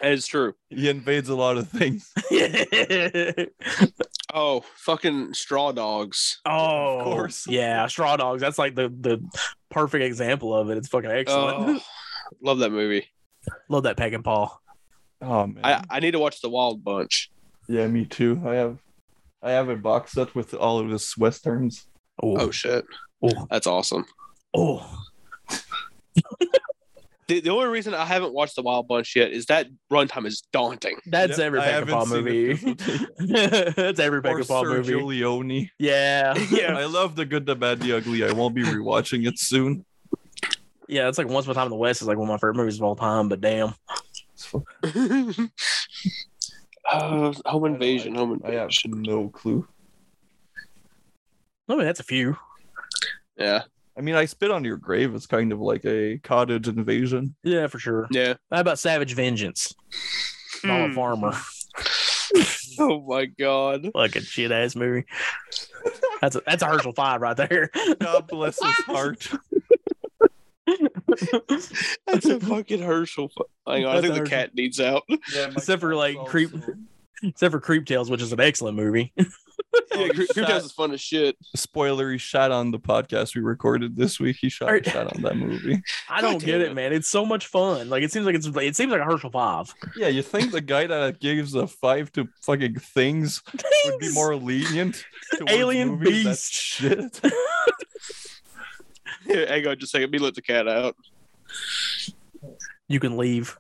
That 0.02 0.12
is 0.12 0.28
true. 0.28 0.54
He 0.70 0.90
invades 0.90 1.30
a 1.30 1.36
lot 1.36 1.58
of 1.58 1.70
things. 1.70 2.12
Oh, 2.32 3.46
Oh, 4.38 4.66
fucking 4.76 5.34
straw 5.34 5.72
dogs. 5.72 6.42
Oh, 6.46 6.98
of 7.00 7.04
course. 7.06 7.48
Yeah, 7.48 7.88
Straw 7.88 8.18
Dogs. 8.18 8.42
That's 8.42 8.58
like 8.60 8.76
the 8.76 8.90
the 8.90 9.24
perfect 9.72 10.04
example 10.04 10.54
of 10.54 10.70
it. 10.70 10.78
It's 10.78 10.90
fucking 10.90 11.10
excellent. 11.10 11.80
Oh, 11.80 11.82
love 12.42 12.60
that 12.60 12.72
movie. 12.72 13.08
Love 13.70 13.84
that 13.84 13.96
Peckinpah. 13.96 14.50
Oh 15.22 15.48
man. 15.48 15.64
I, 15.64 15.84
I 15.90 16.00
need 16.02 16.12
to 16.12 16.20
watch 16.20 16.42
The 16.42 16.50
Wild 16.50 16.84
Bunch. 16.84 17.32
yeah, 17.70 17.88
me 17.88 18.04
too. 18.06 18.42
I 18.46 18.56
have 18.56 18.80
I 19.42 19.52
have 19.52 19.70
a 19.70 19.78
box 19.78 20.12
set 20.12 20.36
with 20.36 20.54
all 20.54 20.80
of 20.80 20.90
his 20.90 21.16
westerns. 21.18 21.86
Oh, 22.22 22.38
Oh 22.38 22.52
shit, 22.52 22.84
oh, 23.24 23.48
that's 23.50 23.68
awesome. 23.68 24.06
oh. 24.54 24.86
The, 27.28 27.40
the 27.40 27.50
only 27.50 27.66
reason 27.68 27.96
I 27.96 28.06
haven't 28.06 28.34
watched 28.34 28.56
The 28.56 28.62
Wild 28.62 28.88
Bunch 28.88 29.16
yet 29.16 29.32
is 29.32 29.48
that 29.48 29.66
runtime 29.92 30.28
is 30.28 30.44
daunting. 30.54 30.98
That's 31.08 31.40
Yep, 31.40 31.46
every 31.48 31.60
I 31.60 31.72
Peckinpah 31.72 32.08
movie. 32.08 33.74
That's 33.76 34.00
every 34.00 34.22
Peck 34.22 34.34
or 34.34 34.38
and 34.40 34.48
Paul 34.48 34.66
movie. 34.66 34.94
Leone. 34.96 35.70
Yeah, 35.80 36.36
yeah, 36.52 36.78
I 36.78 36.86
love 36.86 37.16
the 37.16 37.26
good, 37.26 37.48
the 37.48 37.56
bad, 37.56 37.80
the 37.80 37.94
ugly. 37.94 38.24
I 38.24 38.32
won't 38.32 38.54
be 38.54 38.62
rewatching 38.64 39.28
it 39.28 39.40
soon. 39.40 39.84
yeah. 40.88 41.08
It's 41.08 41.18
like 41.18 41.28
Once 41.28 41.46
Upon 41.48 41.54
a 41.54 41.56
Time 41.56 41.66
in 41.66 41.72
the 41.72 41.78
West 41.78 42.04
is 42.04 42.08
like 42.08 42.18
one 42.18 42.28
of 42.30 42.34
my 42.34 42.38
favorite 42.38 42.58
movies 42.58 42.78
of 42.78 42.84
all 42.84 42.96
time. 42.96 43.28
But 43.28 43.42
damn, 43.42 43.74
It's 44.34 44.54
uh, 44.54 44.60
home 46.94 47.42
I 47.46 47.52
know, 47.52 47.66
invasion, 47.66 48.16
I- 48.16 48.20
home 48.20 48.42
I 48.46 48.52
have 48.52 48.70
no 48.86 49.30
clue. 49.30 49.68
I 51.68 51.76
mean 51.76 51.86
that's 51.86 52.00
a 52.00 52.04
few. 52.04 52.38
Yeah, 53.38 53.64
I 53.98 54.02
mean, 54.02 54.16
I 54.16 54.26
spit 54.26 54.52
on 54.52 54.64
your 54.66 54.78
grave. 54.78 55.16
It's 55.16 55.26
kind 55.28 55.52
of 55.52 55.60
like 55.62 55.86
a 55.86 56.18
cottage 56.20 56.68
invasion. 56.68 57.36
Yeah, 57.44 57.68
for 57.68 57.80
sure. 57.80 58.08
yeah. 58.12 58.34
How 58.52 58.60
about 58.60 58.80
Savage 58.80 59.14
Vengeance? 59.14 59.74
Donald 60.62 60.86
a 60.86 60.88
hmm. 60.90 60.96
Farmer, 60.96 61.34
Oh 62.80 63.06
my 63.08 63.26
god. 63.26 63.90
like 63.94 64.16
a 64.16 64.22
shit 64.22 64.52
ass 64.52 64.76
movie. 64.76 65.06
That's 66.22 66.36
a 66.36 66.42
that's 66.46 66.64
a 66.64 66.66
Herschel 66.66 66.94
five 66.94 67.22
right 67.22 67.38
there. 67.38 67.70
God 68.00 68.28
bless 68.28 68.62
his 68.62 68.74
heart. 68.86 69.30
That's 72.08 72.26
a 72.26 72.40
fucking 72.40 72.82
Herschel. 72.82 73.30
fu- 73.30 73.72
Hang 73.72 73.86
on, 73.86 73.96
I 73.98 74.02
think 74.02 74.14
the 74.14 74.20
Herschel. 74.22 74.38
cat 74.38 74.56
needs 74.56 74.80
out. 74.80 75.04
Yeah, 75.10 75.52
Except 75.52 75.80
for, 75.82 75.90
cat's 75.92 75.98
like, 75.98 76.18
also- 76.18 76.30
creep- 76.32 76.52
Except 77.24 77.52
for 77.52 77.60
Creep 77.62 77.86
Tales, 77.86 78.10
which 78.12 78.22
is 78.22 78.34
an 78.34 78.40
excellent 78.42 78.76
movie. 78.78 79.14
Yeah, 79.96 80.08
Creep 80.10 80.30
shot- 80.36 80.48
Tales 80.48 80.66
is 80.66 80.72
fun 80.72 80.92
as 80.94 81.02
shit. 81.02 81.36
Spoiler: 81.56 82.12
He 82.12 82.18
shot 82.18 82.52
on 82.52 82.72
the 82.72 82.80
podcast 82.80 83.36
we 83.36 83.42
recorded 83.42 83.96
this 83.96 84.20
week. 84.20 84.38
He 84.40 84.50
shot, 84.50 84.68
Alright. 84.68 84.86
shot 84.86 85.16
on 85.16 85.22
that 85.24 85.38
movie. 85.38 85.82
I 86.10 86.22
don't 86.22 86.44
get 86.44 86.62
it, 86.62 86.72
it. 86.72 86.76
man. 86.76 86.92
It's 86.94 87.08
so 87.08 87.26
much 87.26 87.48
fun. 87.48 87.90
Like 87.90 88.04
it 88.04 88.12
seems 88.12 88.26
like 88.26 88.36
it's 88.36 88.48
it 88.48 88.76
seems 88.76 88.92
like 88.92 89.02
a 89.02 89.06
Herschel 89.06 89.30
five. 89.32 89.74
Yeah, 89.96 90.08
you 90.08 90.22
think 90.22 90.52
the 90.52 90.62
guy 90.62 90.88
that 90.88 91.20
gives 91.20 91.56
a 91.56 91.68
five 91.68 92.12
to 92.14 92.28
fucking 92.42 92.76
things 92.80 93.42
would 93.86 94.00
be 94.00 94.12
more 94.14 94.36
lenient? 94.36 95.06
towards 95.38 95.52
Alien 95.52 95.90
movies? 96.00 96.24
Beast. 96.26 96.54
shit. 96.54 97.22
Yeah, 99.28 99.48
hang 99.48 99.66
on 99.66 99.80
just 99.80 99.92
a 99.96 99.98
second. 99.98 100.12
Me 100.12 100.20
let 100.20 100.36
the 100.36 100.42
cat 100.44 100.68
out. 100.68 100.96
You 102.88 103.00
can 103.00 103.18
leave. 103.18 103.58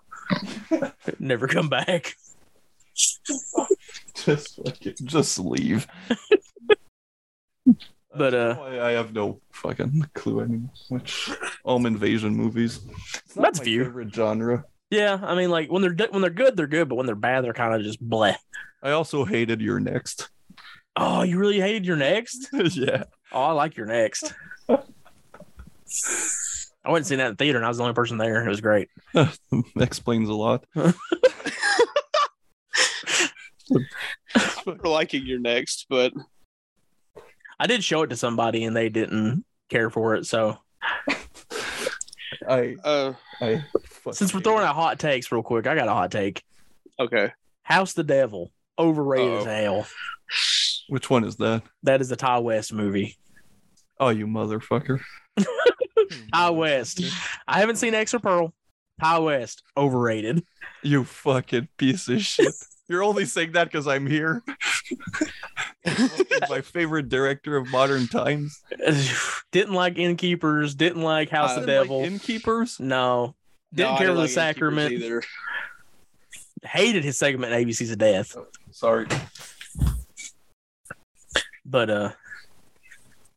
Never 1.17 1.47
come 1.47 1.69
back. 1.69 2.15
Just 4.25 4.59
fucking, 4.63 4.95
just 5.03 5.39
leave. 5.39 5.87
But, 8.17 8.33
uh, 8.33 8.57
I, 8.61 8.89
I 8.89 8.91
have 8.91 9.13
no 9.13 9.41
fucking 9.51 10.07
clue 10.13 10.39
anymore. 10.41 10.69
Which 10.89 11.29
home 11.65 11.85
invasion 11.85 12.35
movies? 12.35 12.79
It's 13.25 13.35
not 13.35 13.43
That's 13.43 13.59
my 13.59 13.65
few. 13.65 13.83
favorite 13.83 14.13
genre. 14.13 14.63
Yeah, 14.89 15.19
I 15.21 15.35
mean, 15.35 15.49
like 15.49 15.69
when 15.71 15.81
they're 15.81 16.07
when 16.11 16.21
they're 16.21 16.29
good, 16.29 16.55
they're 16.55 16.67
good, 16.67 16.87
but 16.87 16.95
when 16.95 17.07
they're 17.07 17.15
bad, 17.15 17.43
they're 17.43 17.53
kind 17.53 17.73
of 17.73 17.81
just 17.81 18.01
bleh. 18.07 18.35
I 18.81 18.91
also 18.91 19.25
hated 19.25 19.61
your 19.61 19.79
next. 19.79 20.29
Oh, 20.95 21.23
you 21.23 21.37
really 21.37 21.59
hated 21.59 21.85
your 21.85 21.97
next? 21.97 22.47
yeah. 22.53 23.03
Oh, 23.31 23.41
I 23.41 23.51
like 23.51 23.75
your 23.75 23.87
next. 23.87 24.33
I 24.69 24.77
went 26.85 26.97
and 26.97 27.05
seen 27.07 27.17
that 27.17 27.31
in 27.31 27.35
theater, 27.35 27.57
and 27.57 27.65
I 27.65 27.67
was 27.67 27.77
the 27.77 27.83
only 27.83 27.95
person 27.95 28.17
there. 28.17 28.45
It 28.45 28.47
was 28.47 28.61
great. 28.61 28.89
Explains 29.79 30.29
a 30.29 30.33
lot. 30.33 30.65
I'm 34.35 34.77
liking 34.83 35.25
your 35.25 35.39
next, 35.39 35.85
but 35.89 36.13
I 37.59 37.67
did 37.67 37.83
show 37.83 38.03
it 38.03 38.07
to 38.07 38.15
somebody, 38.15 38.63
and 38.65 38.75
they 38.75 38.89
didn't 38.89 39.45
care 39.69 39.89
for 39.89 40.15
it. 40.15 40.25
So, 40.25 40.57
I 42.47 42.75
uh, 42.83 43.13
I 43.41 43.63
since 44.11 44.33
we're 44.33 44.41
throwing 44.41 44.63
out 44.65 44.75
hot 44.75 44.99
takes 44.99 45.31
real 45.31 45.43
quick, 45.43 45.67
I 45.67 45.75
got 45.75 45.87
a 45.87 45.93
hot 45.93 46.11
take. 46.11 46.43
okay. 46.99 47.31
House 47.63 47.93
the 47.93 48.03
Devil, 48.03 48.51
overrated 48.77 49.39
as 49.39 49.45
Uh-oh. 49.47 49.61
hell. 49.81 49.87
which 50.89 51.09
one 51.09 51.23
is 51.23 51.37
that? 51.37 51.63
That 51.83 52.01
is 52.01 52.09
the 52.09 52.15
Ti 52.15 52.39
West 52.41 52.71
movie. 52.73 53.17
Oh, 53.99 54.09
you 54.09 54.27
motherfucker. 54.27 54.99
Ti 55.37 56.49
West. 56.51 57.01
I 57.47 57.59
haven't 57.59 57.77
seen 57.77 57.95
X 57.95 58.13
or 58.13 58.19
Pearl. 58.19 58.53
Ti 59.03 59.19
West, 59.19 59.63
overrated. 59.75 60.43
You 60.83 61.03
fucking 61.05 61.69
piece 61.77 62.07
of 62.07 62.21
shit. 62.21 62.53
You're 62.87 63.03
only 63.03 63.25
saying 63.25 63.53
that 63.53 63.65
because 63.65 63.87
I'm 63.87 64.05
here. 64.05 64.43
My 66.49 66.61
favorite 66.61 67.09
director 67.09 67.57
of 67.57 67.67
modern 67.69 68.07
times. 68.07 68.61
didn't 69.51 69.73
like 69.73 69.97
Innkeepers. 69.97 70.75
Didn't 70.75 71.01
like 71.01 71.29
House 71.29 71.51
I 71.51 71.53
of 71.53 71.57
Like 71.61 71.67
Devil. 71.67 72.01
Innkeepers. 72.03 72.79
no. 72.79 73.35
Didn't 73.73 73.93
No, 73.93 73.97
care 73.97 74.07
for 74.09 74.13
the 74.13 74.19
like 74.21 74.29
Sacrament. 74.29 74.91
either. 74.93 75.21
Hated 76.63 77.03
his 77.03 77.17
segment 77.17 77.51
in 77.53 77.65
ABC's 77.67 77.91
of 77.91 77.97
Death. 77.97 78.35
Sorry. 78.71 79.07
But 81.65 81.89
uh 81.89 82.11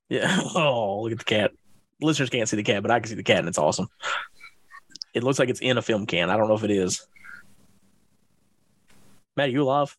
yeah. 0.09 0.41
Oh, 0.55 1.03
look 1.03 1.13
at 1.13 1.19
the 1.19 1.25
cat. 1.25 1.53
Listeners 2.01 2.31
can't 2.31 2.49
see 2.49 2.57
the 2.57 2.63
cat, 2.63 2.83
but 2.83 2.91
I 2.91 3.01
can 3.01 3.09
see 3.09 3.15
the 3.15 3.23
cat 3.23 3.39
and 3.41 3.49
it's 3.49 3.59
awesome. 3.59 3.89
It 5.15 5.23
looks 5.25 5.39
like 5.39 5.49
it's 5.49 5.61
in 5.61 5.79
a 5.79 5.83
film 5.83 6.07
can. 6.07 6.31
I 6.31 6.37
don't 6.37 6.49
know 6.49 6.55
if 6.55 6.65
it 6.65 6.71
is. 6.71 7.07
Matt, 9.39 9.53
you 9.53 9.63
alive? 9.63 9.97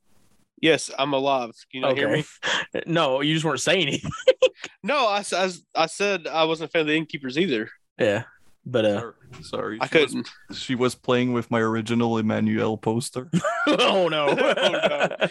Yes, 0.62 0.92
I'm 1.00 1.14
alive. 1.14 1.52
Can 1.72 1.80
you 1.80 1.82
not 1.82 1.98
hear 1.98 2.12
me? 2.12 2.26
No, 2.86 3.22
you 3.22 3.34
just 3.34 3.46
weren't 3.46 3.62
saying 3.62 3.88
anything. 3.88 4.12
No, 4.84 5.08
I 5.08 5.22
said 5.22 6.28
I 6.28 6.44
wasn't 6.44 6.70
a 6.70 6.72
fan 6.72 6.82
of 6.82 6.88
the 6.88 6.96
Innkeepers 6.96 7.38
either. 7.38 7.70
Yeah. 7.98 8.24
But 8.66 8.86
uh 8.86 9.00
Sorry. 9.00 9.14
Sorry. 9.44 9.78
I 9.82 9.88
She 9.88 9.98
was- 9.98 10.06
couldn't. 10.12 10.30
She 10.54 10.76
was 10.76 10.96
playing 10.96 11.32
with 11.34 11.50
my 11.50 11.60
original 11.60 12.16
Emmanuelle 12.16 12.82
poster. 12.82 13.30
oh 13.68 14.10
no. 14.10 14.28
Oh, 14.30 15.16
no. 15.18 15.28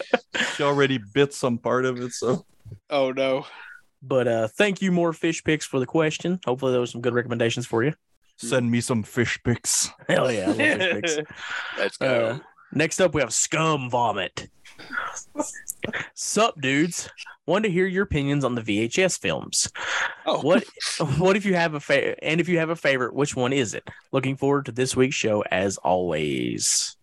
She 0.56 0.62
already 0.62 0.98
bit 1.12 1.35
some 1.35 1.59
part 1.59 1.85
of 1.85 1.98
it, 2.01 2.12
so 2.12 2.47
Oh 2.89 3.12
no. 3.12 3.44
But 4.02 4.28
uh 4.28 4.48
thank 4.48 4.80
you, 4.80 4.90
more 4.93 5.12
fish 5.12 5.44
picks 5.44 5.66
for 5.66 5.78
the 5.78 5.86
question. 5.86 6.40
Hopefully 6.47 6.72
there 6.72 6.80
was 6.80 6.90
some 6.93 7.02
good 7.02 7.14
recommendations 7.14 7.66
for 7.66 7.85
you. 7.85 7.93
send 8.39 8.70
me 8.70 8.80
some 8.80 9.02
fish 9.02 9.39
pics. 9.44 9.90
Hell 10.09 10.30
yeah, 10.32 10.44
I 10.44 10.47
love 10.47 10.56
fish 10.56 10.93
picks. 11.02 11.18
Let's 11.78 11.97
go. 11.98 12.26
Uh, 12.26 12.39
next 12.73 13.01
up, 13.01 13.15
we 13.15 13.20
have 13.20 13.32
scum 13.32 13.90
vomit. 13.90 14.49
Sup, 16.15 16.61
dudes? 16.61 17.09
Want 17.47 17.65
to 17.65 17.70
hear 17.70 17.86
your 17.86 18.03
opinions 18.05 18.45
on 18.45 18.55
the 18.55 18.61
VHS 18.61 19.19
films? 19.19 19.70
oh, 20.27 20.40
What 20.40 20.65
What 21.19 21.36
if 21.36 21.47
you 21.47 21.55
have 21.55 21.74
a 21.74 21.81
favorite? 21.81 22.19
And 22.23 22.40
if 22.40 22.49
you 22.49 22.59
have 22.59 22.70
a 22.70 22.77
favorite, 22.77 23.15
which 23.15 23.35
one 23.35 23.53
is 23.53 23.74
it? 23.74 23.89
Looking 24.12 24.36
forward 24.36 24.66
to 24.66 24.73
this 24.73 24.95
week's 24.95 25.16
show 25.16 25.43
as 25.51 25.78
always. 25.78 26.97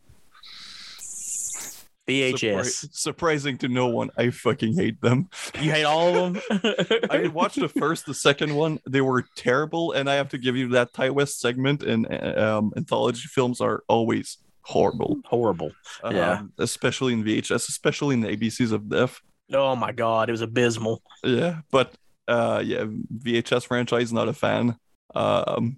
VHS. 2.08 2.60
Surpri- 2.60 2.94
surprising 2.94 3.58
to 3.58 3.68
no 3.68 3.88
one. 3.88 4.12
I 4.16 4.30
fucking 4.30 4.76
hate 4.76 5.02
them. 5.02 5.30
You 5.60 5.72
hate 5.72 5.86
all 5.86 6.16
of 6.16 6.34
them. 6.34 6.74
I 7.10 7.28
watched 7.28 7.60
the 7.60 7.68
first, 7.68 8.06
the 8.06 8.14
second 8.14 8.54
one. 8.54 8.80
They 8.88 9.02
were 9.02 9.26
terrible, 9.36 9.94
and 9.94 10.08
I 10.08 10.14
have 10.14 10.30
to 10.30 10.38
give 10.38 10.56
you 10.56 10.70
that 10.70 10.94
Ti 10.94 11.10
West 11.10 11.42
segment 11.42 11.82
and 11.82 12.06
um, 12.38 12.74
anthology 12.78 13.28
films 13.28 13.60
are 13.60 13.84
always 13.88 14.38
horrible. 14.66 15.18
Horrible. 15.26 15.72
Yeah. 16.04 16.40
Um, 16.40 16.54
especially 16.58 17.14
in 17.14 17.24
VHS, 17.24 17.70
especially 17.70 18.16
in 18.16 18.22
the 18.22 18.36
ABCs 18.36 18.72
of 18.72 18.90
Death. 18.90 19.22
Oh 19.54 19.76
my 19.76 19.92
god, 19.92 20.28
it 20.30 20.32
was 20.34 20.42
abysmal. 20.42 21.02
Yeah, 21.24 21.62
but 21.72 21.94
uh, 22.28 22.62
yeah, 22.66 22.86
VHS 23.20 23.68
franchise 23.68 24.12
not 24.12 24.28
a 24.28 24.34
fan. 24.34 24.78
Um, 25.14 25.78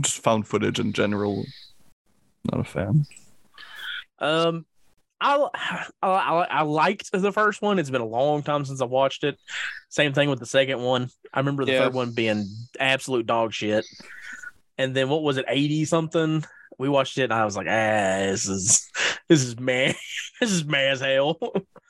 just 0.00 0.22
found 0.22 0.46
footage 0.46 0.78
in 0.78 0.92
general, 0.92 1.44
not 2.52 2.60
a 2.60 2.64
fan. 2.64 3.06
Um, 4.18 4.66
I, 5.20 5.48
I 6.02 6.46
I 6.50 6.62
liked 6.62 7.10
the 7.10 7.32
first 7.32 7.62
one. 7.62 7.78
It's 7.78 7.90
been 7.90 8.00
a 8.02 8.06
long 8.06 8.42
time 8.42 8.64
since 8.64 8.80
I 8.80 8.84
watched 8.84 9.24
it. 9.24 9.38
Same 9.88 10.12
thing 10.12 10.28
with 10.28 10.38
the 10.38 10.46
second 10.46 10.80
one. 10.80 11.08
I 11.32 11.40
remember 11.40 11.64
the 11.64 11.72
Yeah. 11.72 11.84
third 11.84 11.94
one 11.94 12.12
being 12.12 12.46
absolute 12.78 13.26
dog 13.26 13.52
shit. 13.52 13.84
And 14.76 14.94
then 14.94 15.08
what 15.08 15.22
was 15.22 15.38
it, 15.38 15.44
eighty 15.48 15.84
something? 15.86 16.44
We 16.78 16.88
watched 16.88 17.18
it 17.18 17.24
and 17.24 17.32
I 17.34 17.44
was 17.44 17.56
like, 17.56 17.66
ah, 17.68 18.18
this 18.26 18.48
is 18.48 18.88
this 19.28 19.42
is 19.42 19.58
man, 19.58 19.94
this 20.40 20.50
is 20.52 20.64
man 20.64 20.92
as 20.92 21.00
hell. 21.00 21.38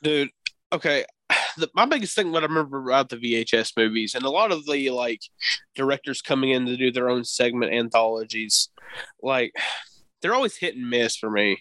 dude. 0.03 0.31
Okay. 0.73 1.05
The, 1.59 1.69
my 1.75 1.85
biggest 1.87 2.15
thing 2.15 2.31
what 2.33 2.43
I 2.43 2.47
remember 2.47 2.79
about 2.89 3.09
the 3.09 3.17
VHS 3.17 3.73
movies 3.77 4.15
and 4.15 4.25
a 4.25 4.31
lot 4.31 4.53
of 4.53 4.65
the 4.67 4.91
like 4.91 5.21
directors 5.75 6.23
coming 6.23 6.51
in 6.51 6.67
to 6.67 6.77
do 6.77 6.91
their 6.91 7.11
own 7.11 7.25
segment 7.25 7.73
anthologies, 7.73 8.69
like 9.23 9.53
they're 10.23 10.35
always 10.35 10.57
hit 10.57 10.75
and 10.77 10.89
miss 10.89 11.17
for 11.17 11.31
me. 11.31 11.59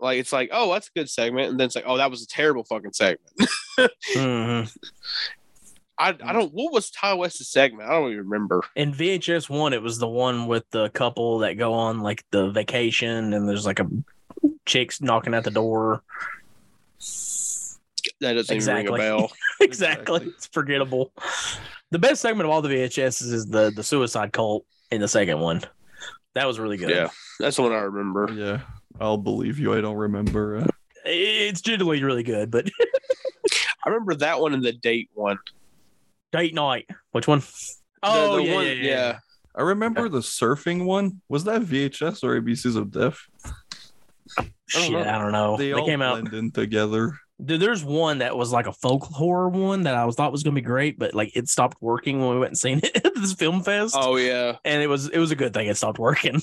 Like 0.00 0.18
it's 0.18 0.32
like, 0.32 0.48
oh, 0.52 0.72
that's 0.72 0.88
a 0.88 0.98
good 0.98 1.10
segment, 1.10 1.50
and 1.50 1.60
then 1.60 1.66
it's 1.66 1.76
like, 1.76 1.84
oh, 1.86 1.98
that 1.98 2.10
was 2.10 2.22
a 2.22 2.26
terrible 2.26 2.64
fucking 2.64 2.92
segment. 2.92 3.20
Mhm. 4.14 4.70
I 6.00 6.08
I 6.24 6.32
don't. 6.32 6.52
What 6.54 6.72
was 6.72 6.90
Ti 6.90 7.14
West's 7.14 7.48
segment? 7.52 7.88
I 7.88 7.92
don't 7.92 8.10
even 8.12 8.24
remember. 8.28 8.62
In 8.74 8.92
VHS 8.92 9.50
one, 9.50 9.72
it 9.74 9.82
was 9.82 9.98
the 9.98 10.08
one 10.08 10.46
with 10.46 10.64
the 10.70 10.88
couple 10.90 11.38
that 11.40 11.54
go 11.58 11.74
on 11.74 12.00
like 12.00 12.24
the 12.30 12.50
vacation, 12.50 13.34
and 13.34 13.46
there's 13.48 13.66
like 13.66 13.80
a 13.80 13.86
chicks 14.66 15.00
knocking 15.02 15.34
at 15.34 15.44
the 15.44 15.50
door. 15.50 16.02
That 18.20 18.32
doesn't 18.34 18.54
Exactly. 18.54 18.82
even 18.84 18.92
ring 18.94 19.00
a 19.00 19.16
bell. 19.18 19.32
exactly. 19.60 20.16
Exactly. 20.16 20.32
It's 20.36 20.46
forgettable. 20.46 21.12
The 21.90 21.98
best 21.98 22.22
segment 22.22 22.46
of 22.46 22.50
all 22.50 22.62
the 22.62 22.68
VHS 22.70 23.22
is 23.22 23.46
the 23.46 23.70
the 23.74 23.82
suicide 23.82 24.32
cult 24.32 24.64
in 24.90 25.00
the 25.00 25.08
second 25.08 25.38
one. 25.40 25.62
That 26.34 26.46
was 26.46 26.58
really 26.58 26.76
good. 26.76 26.90
Yeah, 26.90 27.08
that's 27.38 27.56
the 27.56 27.62
one 27.62 27.72
I 27.72 27.80
remember. 27.80 28.28
Yeah, 28.32 28.60
I'll 29.00 29.18
believe 29.18 29.58
you. 29.58 29.74
I 29.74 29.80
don't 29.80 29.96
remember. 29.96 30.58
Uh, 30.58 30.66
It's 31.04 31.60
generally 31.60 32.02
really 32.02 32.22
good, 32.22 32.50
but 32.50 32.70
I 33.84 33.88
remember 33.88 34.14
that 34.16 34.40
one 34.40 34.54
and 34.54 34.62
the 34.62 34.72
date 34.72 35.10
one. 35.14 35.38
Date 36.32 36.54
night. 36.54 36.86
Which 37.12 37.26
one? 37.26 37.42
Oh 38.02 38.36
the 38.36 38.44
yeah, 38.44 38.54
one- 38.54 38.66
yeah, 38.66 38.72
yeah. 38.72 39.18
I 39.54 39.62
remember 39.62 40.08
the 40.08 40.20
surfing 40.20 40.84
one. 40.84 41.20
Was 41.28 41.44
that 41.44 41.62
VHS 41.62 42.22
or 42.22 42.40
ABCs 42.40 42.76
of 42.76 42.90
Death? 42.90 43.18
Shit, 44.68 44.92
know. 44.92 45.00
I 45.00 45.18
don't 45.18 45.32
know. 45.32 45.56
They, 45.56 45.66
They, 45.66 45.72
all 45.72 45.84
came 45.84 46.00
out. 46.02 46.32
in 46.32 46.52
together. 46.52 47.18
Dude, 47.44 47.60
there's 47.60 47.82
one 47.84 48.18
that 48.18 48.36
was 48.36 48.52
like 48.52 48.66
a 48.66 48.72
folk 48.72 49.02
horror 49.04 49.48
one 49.48 49.82
that 49.82 49.94
I 49.94 50.04
was 50.04 50.14
thought 50.14 50.30
was 50.30 50.42
gonna 50.44 50.54
be 50.54 50.60
great, 50.60 50.98
but 50.98 51.14
like 51.14 51.34
it 51.34 51.48
stopped 51.48 51.78
working 51.80 52.20
when 52.20 52.30
we 52.34 52.38
went 52.38 52.50
and 52.50 52.58
seen 52.58 52.78
it 52.82 52.96
at 53.04 53.14
this 53.16 53.32
film 53.32 53.62
fest. 53.62 53.96
Oh 53.98 54.16
yeah, 54.16 54.56
And 54.64 54.82
it 54.82 54.86
was 54.86 55.08
it 55.08 55.18
was 55.18 55.30
a 55.32 55.36
good 55.36 55.52
thing 55.52 55.66
it 55.66 55.76
stopped 55.76 55.98
working. 55.98 56.40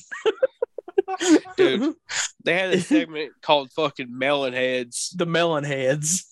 dude. 1.57 1.93
They 2.43 2.53
had 2.53 2.73
a 2.73 2.79
segment 2.79 3.33
called 3.41 3.71
"fucking 3.73 4.07
Melon 4.17 4.53
Heads," 4.53 5.13
the 5.17 5.25
melon 5.25 5.65
heads. 5.65 6.25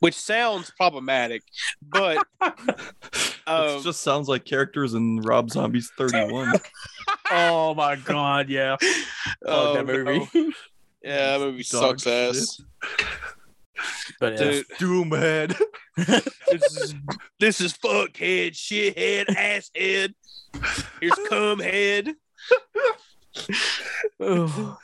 Which 0.00 0.14
sounds 0.14 0.70
problematic, 0.76 1.42
but 1.82 2.24
Um, 3.48 3.78
it 3.78 3.82
just 3.82 4.02
sounds 4.02 4.28
like 4.28 4.44
characters 4.44 4.92
in 4.92 5.20
Rob 5.20 5.50
Zombie's 5.50 5.90
31. 5.96 6.52
Oh 7.30 7.74
my 7.74 7.96
god, 7.96 8.48
yeah. 8.48 8.76
oh, 9.46 9.74
that 9.74 9.86
movie. 9.86 10.26
no. 10.34 10.52
yeah, 11.02 11.32
that 11.32 11.40
movie 11.40 11.62
Dog 11.70 12.00
sucks 12.00 12.06
ass. 12.06 12.62
But 14.18 14.32
yeah. 14.32 14.38
Dude, 14.38 14.66
Doomhead. 14.78 15.60
this 15.96 16.76
is 16.78 16.94
this 17.38 17.60
is 17.60 17.74
fuckhead, 17.74 18.52
shithead, 18.52 19.28
asshead. 19.28 20.14
Here's 21.02 21.12
cumhead. 21.30 22.14
Oh, 24.20 24.78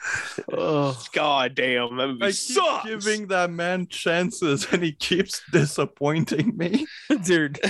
oh. 0.52 1.02
God 1.12 1.54
damn, 1.54 1.96
that 1.96 2.08
movie 2.08 2.24
I 2.24 2.32
keep 2.32 2.84
giving 2.84 3.26
that 3.28 3.50
man 3.50 3.86
chances 3.86 4.66
and 4.70 4.82
he 4.82 4.92
keeps 4.92 5.42
disappointing 5.50 6.56
me. 6.56 6.86
dude. 7.24 7.60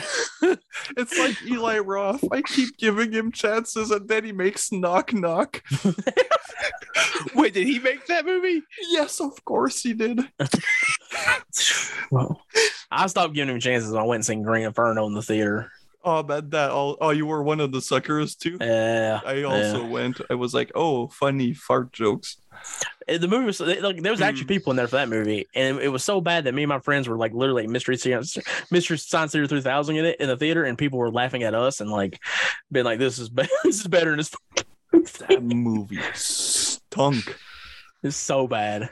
It's 0.96 1.16
like 1.16 1.40
Eli 1.46 1.78
Roth. 1.78 2.24
I 2.32 2.42
keep 2.42 2.76
giving 2.76 3.12
him 3.12 3.30
chances 3.30 3.90
and 3.90 4.08
then 4.08 4.24
he 4.24 4.32
makes 4.32 4.72
knock 4.72 5.12
knock. 5.14 5.62
Wait, 7.34 7.54
did 7.54 7.66
he 7.66 7.78
make 7.78 8.04
that 8.06 8.26
movie? 8.26 8.60
Yes, 8.90 9.20
of 9.20 9.42
course 9.44 9.82
he 9.82 9.94
did. 9.94 10.20
Well, 12.10 12.42
I 12.90 13.06
stopped 13.06 13.34
giving 13.34 13.54
him 13.54 13.60
chances 13.60 13.92
when 13.92 14.02
I 14.02 14.06
went 14.06 14.18
and 14.18 14.26
seen 14.26 14.42
Green 14.42 14.64
Inferno 14.64 15.06
in 15.06 15.14
the 15.14 15.22
theater. 15.22 15.70
Oh, 16.04 16.22
man, 16.22 16.50
that 16.50 16.70
all. 16.70 16.96
Oh, 17.00 17.10
you 17.10 17.26
were 17.26 17.42
one 17.42 17.60
of 17.60 17.72
the 17.72 17.80
suckers 17.80 18.34
too. 18.34 18.58
Yeah. 18.60 19.20
I 19.24 19.42
also 19.44 19.86
went. 19.86 20.20
I 20.30 20.34
was 20.34 20.52
like, 20.52 20.70
oh, 20.74 21.08
funny 21.08 21.54
fart 21.54 21.92
jokes. 21.92 22.36
Uh, 23.08 23.18
The 23.18 23.26
movie 23.28 23.46
was 23.46 23.60
like 23.60 24.00
there 24.02 24.12
was 24.12 24.20
actually 24.20 24.46
people 24.46 24.70
in 24.70 24.76
there 24.76 24.86
for 24.86 24.96
that 24.96 25.08
movie, 25.08 25.46
and 25.54 25.78
it 25.80 25.88
was 25.88 26.04
so 26.04 26.20
bad 26.20 26.44
that 26.44 26.54
me 26.54 26.62
and 26.62 26.68
my 26.68 26.78
friends 26.78 27.08
were 27.08 27.16
like 27.16 27.32
literally 27.32 27.66
mystery 27.66 27.96
science, 27.96 28.36
mystery 28.70 28.96
science 28.98 29.32
theater 29.32 29.46
three 29.46 29.60
thousand 29.60 29.96
in 29.96 30.04
it 30.04 30.20
in 30.20 30.28
the 30.28 30.36
theater, 30.36 30.64
and 30.64 30.78
people 30.78 30.98
were 30.98 31.10
laughing 31.10 31.42
at 31.42 31.54
us 31.54 31.80
and 31.80 31.90
like 31.90 32.20
being 32.70 32.84
like, 32.84 32.98
"This 32.98 33.18
is 33.18 33.28
better. 33.28 33.50
this 33.64 33.80
is 33.80 33.86
better 33.88 34.10
than 34.10 34.18
this." 34.18 35.18
That 35.28 35.42
movie 35.42 36.00
stunk. 36.14 37.36
It's 38.04 38.16
so 38.16 38.46
bad. 38.46 38.82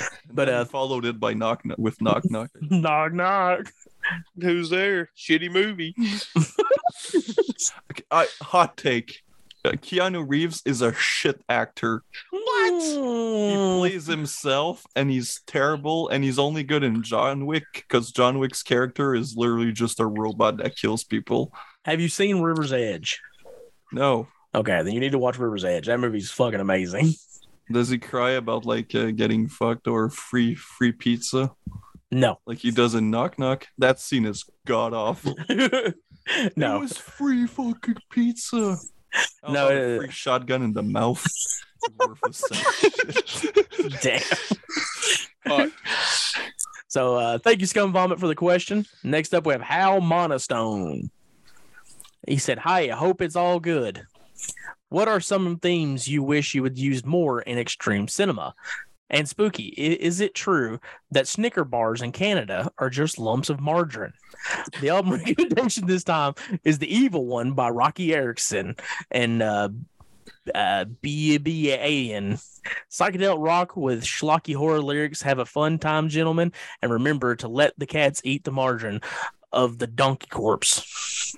And 0.00 0.02
But, 0.32 0.48
uh, 0.48 0.64
followed 0.64 1.04
it 1.04 1.20
by 1.20 1.34
knock 1.34 1.64
knock 1.66 1.76
with 1.78 2.00
knock 2.00 2.22
knock. 2.30 2.48
knock 2.62 3.12
knock. 3.12 3.70
Who's 4.40 4.70
there? 4.70 5.10
Shitty 5.16 5.50
movie. 5.50 5.94
Okay, 7.90 8.04
I, 8.10 8.26
hot 8.42 8.76
take. 8.76 9.22
Uh, 9.64 9.72
Keanu 9.72 10.24
Reeves 10.28 10.62
is 10.64 10.80
a 10.80 10.94
shit 10.94 11.42
actor. 11.48 12.02
What? 12.30 12.82
He 12.82 13.54
plays 13.78 14.06
himself 14.06 14.84
and 14.94 15.10
he's 15.10 15.40
terrible 15.46 16.08
and 16.08 16.22
he's 16.22 16.38
only 16.38 16.62
good 16.62 16.84
in 16.84 17.02
John 17.02 17.46
Wick 17.46 17.64
because 17.74 18.12
John 18.12 18.38
Wick's 18.38 18.62
character 18.62 19.14
is 19.14 19.34
literally 19.36 19.72
just 19.72 19.98
a 19.98 20.06
robot 20.06 20.58
that 20.58 20.76
kills 20.76 21.02
people. 21.02 21.52
Have 21.84 22.00
you 22.00 22.08
seen 22.08 22.40
River's 22.40 22.72
Edge? 22.72 23.20
No. 23.92 24.28
Okay, 24.54 24.82
then 24.82 24.94
you 24.94 25.00
need 25.00 25.12
to 25.12 25.18
watch 25.18 25.38
River's 25.38 25.64
Edge. 25.64 25.86
That 25.86 26.00
movie's 26.00 26.30
fucking 26.30 26.60
amazing. 26.60 27.14
Does 27.70 27.88
he 27.88 27.98
cry 27.98 28.32
about 28.32 28.64
like 28.64 28.94
uh, 28.94 29.10
getting 29.10 29.48
fucked 29.48 29.88
or 29.88 30.08
free 30.10 30.54
free 30.54 30.92
pizza 30.92 31.50
No. 32.16 32.38
like 32.46 32.58
he 32.58 32.70
does 32.70 32.94
in 32.94 33.10
Knock 33.10 33.38
Knock? 33.38 33.66
That 33.76 34.00
scene 34.00 34.24
is 34.24 34.44
god 34.66 34.94
awful. 34.94 35.36
It 36.28 36.56
no. 36.56 36.80
was 36.80 36.96
free 36.96 37.46
fucking 37.46 37.98
pizza. 38.10 38.76
How 39.44 39.52
No, 39.52 39.68
a 39.68 39.96
uh, 39.96 39.98
free 39.98 40.10
shotgun 40.10 40.62
in 40.62 40.72
the 40.72 40.82
mouth. 40.82 41.24
Damn. 44.00 44.20
Fuck. 45.46 45.70
So 46.88 47.14
uh 47.14 47.38
thank 47.38 47.60
you, 47.60 47.66
Scum 47.66 47.92
Vomit, 47.92 48.18
for 48.18 48.26
the 48.26 48.34
question. 48.34 48.86
Next 49.04 49.34
up 49.34 49.46
we 49.46 49.52
have 49.52 49.62
Hal 49.62 50.00
Monostone. 50.00 51.10
He 52.26 52.38
said, 52.38 52.58
Hi, 52.58 52.90
I 52.90 52.96
hope 52.96 53.20
it's 53.20 53.36
all 53.36 53.60
good. 53.60 54.04
What 54.88 55.06
are 55.06 55.20
some 55.20 55.58
themes 55.58 56.08
you 56.08 56.22
wish 56.22 56.54
you 56.54 56.62
would 56.62 56.78
use 56.78 57.04
more 57.04 57.42
in 57.42 57.58
extreme 57.58 58.08
cinema? 58.08 58.54
And 59.08 59.28
spooky, 59.28 59.68
is 59.68 60.20
it 60.20 60.34
true 60.34 60.80
that 61.12 61.28
Snicker 61.28 61.64
bars 61.64 62.02
in 62.02 62.10
Canada 62.10 62.70
are 62.78 62.90
just 62.90 63.18
lumps 63.18 63.50
of 63.50 63.60
margarine? 63.60 64.12
The 64.80 64.90
album 64.90 65.12
recommendation 65.12 65.86
this 65.86 66.04
time 66.04 66.34
is 66.64 66.78
The 66.78 66.92
Evil 66.92 67.26
One 67.26 67.52
by 67.52 67.70
Roky 67.70 68.14
Erickson 68.14 68.76
and 69.10 69.42
uh 69.42 69.68
uh 70.54 70.86
B.B.A.N. 71.02 72.38
Psychedelic 72.90 73.44
rock 73.44 73.76
with 73.76 74.02
schlocky 74.02 74.56
horror 74.56 74.80
lyrics. 74.80 75.22
Have 75.22 75.38
a 75.38 75.46
fun 75.46 75.78
time, 75.78 76.08
gentlemen, 76.08 76.52
and 76.82 76.92
remember 76.92 77.36
to 77.36 77.48
let 77.48 77.78
the 77.78 77.86
cats 77.86 78.20
eat 78.24 78.42
the 78.42 78.52
margarine 78.52 79.00
of 79.52 79.78
the 79.78 79.86
donkey 79.86 80.26
corpse. 80.28 81.36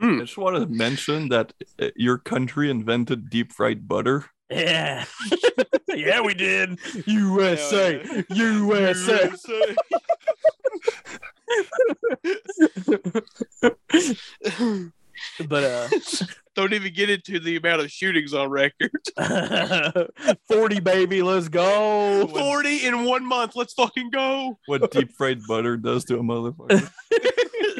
I 0.00 0.18
just 0.18 0.36
want 0.36 0.56
to 0.56 0.66
mention 0.66 1.28
that 1.28 1.52
uh, 1.80 1.88
your 1.94 2.18
country 2.18 2.70
invented 2.70 3.30
deep 3.30 3.52
fried 3.52 3.86
butter. 3.86 4.26
Yeah, 4.52 5.04
yeah, 5.88 6.20
we 6.20 6.34
did. 6.34 6.78
USA, 7.06 8.04
USA. 8.30 9.30
But 15.48 15.64
uh, 15.64 15.88
Don't 16.54 16.74
even 16.74 16.92
get 16.92 17.08
into 17.08 17.40
the 17.40 17.56
amount 17.56 17.80
of 17.80 17.90
shootings 17.90 18.34
on 18.34 18.50
record. 18.50 18.90
forty 20.48 20.80
baby, 20.80 21.22
let's 21.22 21.48
go. 21.48 22.26
40 22.26 22.86
in 22.86 23.04
one 23.04 23.24
month. 23.24 23.56
Let's 23.56 23.72
fucking 23.72 24.10
go. 24.10 24.58
What 24.66 24.90
deep 24.90 25.12
fried 25.12 25.46
butter 25.46 25.78
does 25.78 26.04
to 26.06 26.18
a 26.18 26.22
motherfucker. 26.22 26.90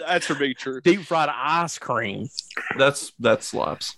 That's 0.06 0.26
for 0.26 0.34
big 0.34 0.56
truth. 0.56 0.84
Deep 0.84 1.02
fried 1.02 1.28
ice 1.30 1.78
cream. 1.78 2.28
That's 2.78 3.12
that 3.18 3.42
slaps. 3.42 3.96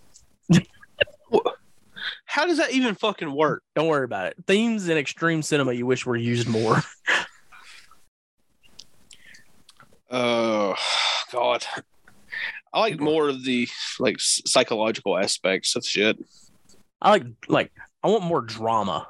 How 2.27 2.47
does 2.47 2.59
that 2.59 2.73
even 2.73 2.95
fucking 2.95 3.33
work? 3.35 3.63
Don't 3.75 3.89
worry 3.89 4.05
about 4.05 4.27
it. 4.27 4.37
Themes 4.47 4.89
in 4.89 4.99
extreme 4.99 5.43
cinema 5.43 5.73
you 5.73 5.87
wish 5.87 6.07
were 6.07 6.17
used 6.17 6.49
more. 6.49 6.83
Oh, 10.11 10.77
God. 11.33 11.65
I 12.73 12.79
like 12.79 13.01
more 13.01 13.29
of 13.29 13.45
the 13.45 13.69
like 13.99 14.17
psychological 14.21 15.19
aspects 15.19 15.75
of 15.75 15.85
shit. 15.85 16.17
I 17.03 17.11
like 17.11 17.25
like 17.49 17.73
I 18.03 18.09
want 18.09 18.23
more 18.23 18.41
drama. 18.41 19.09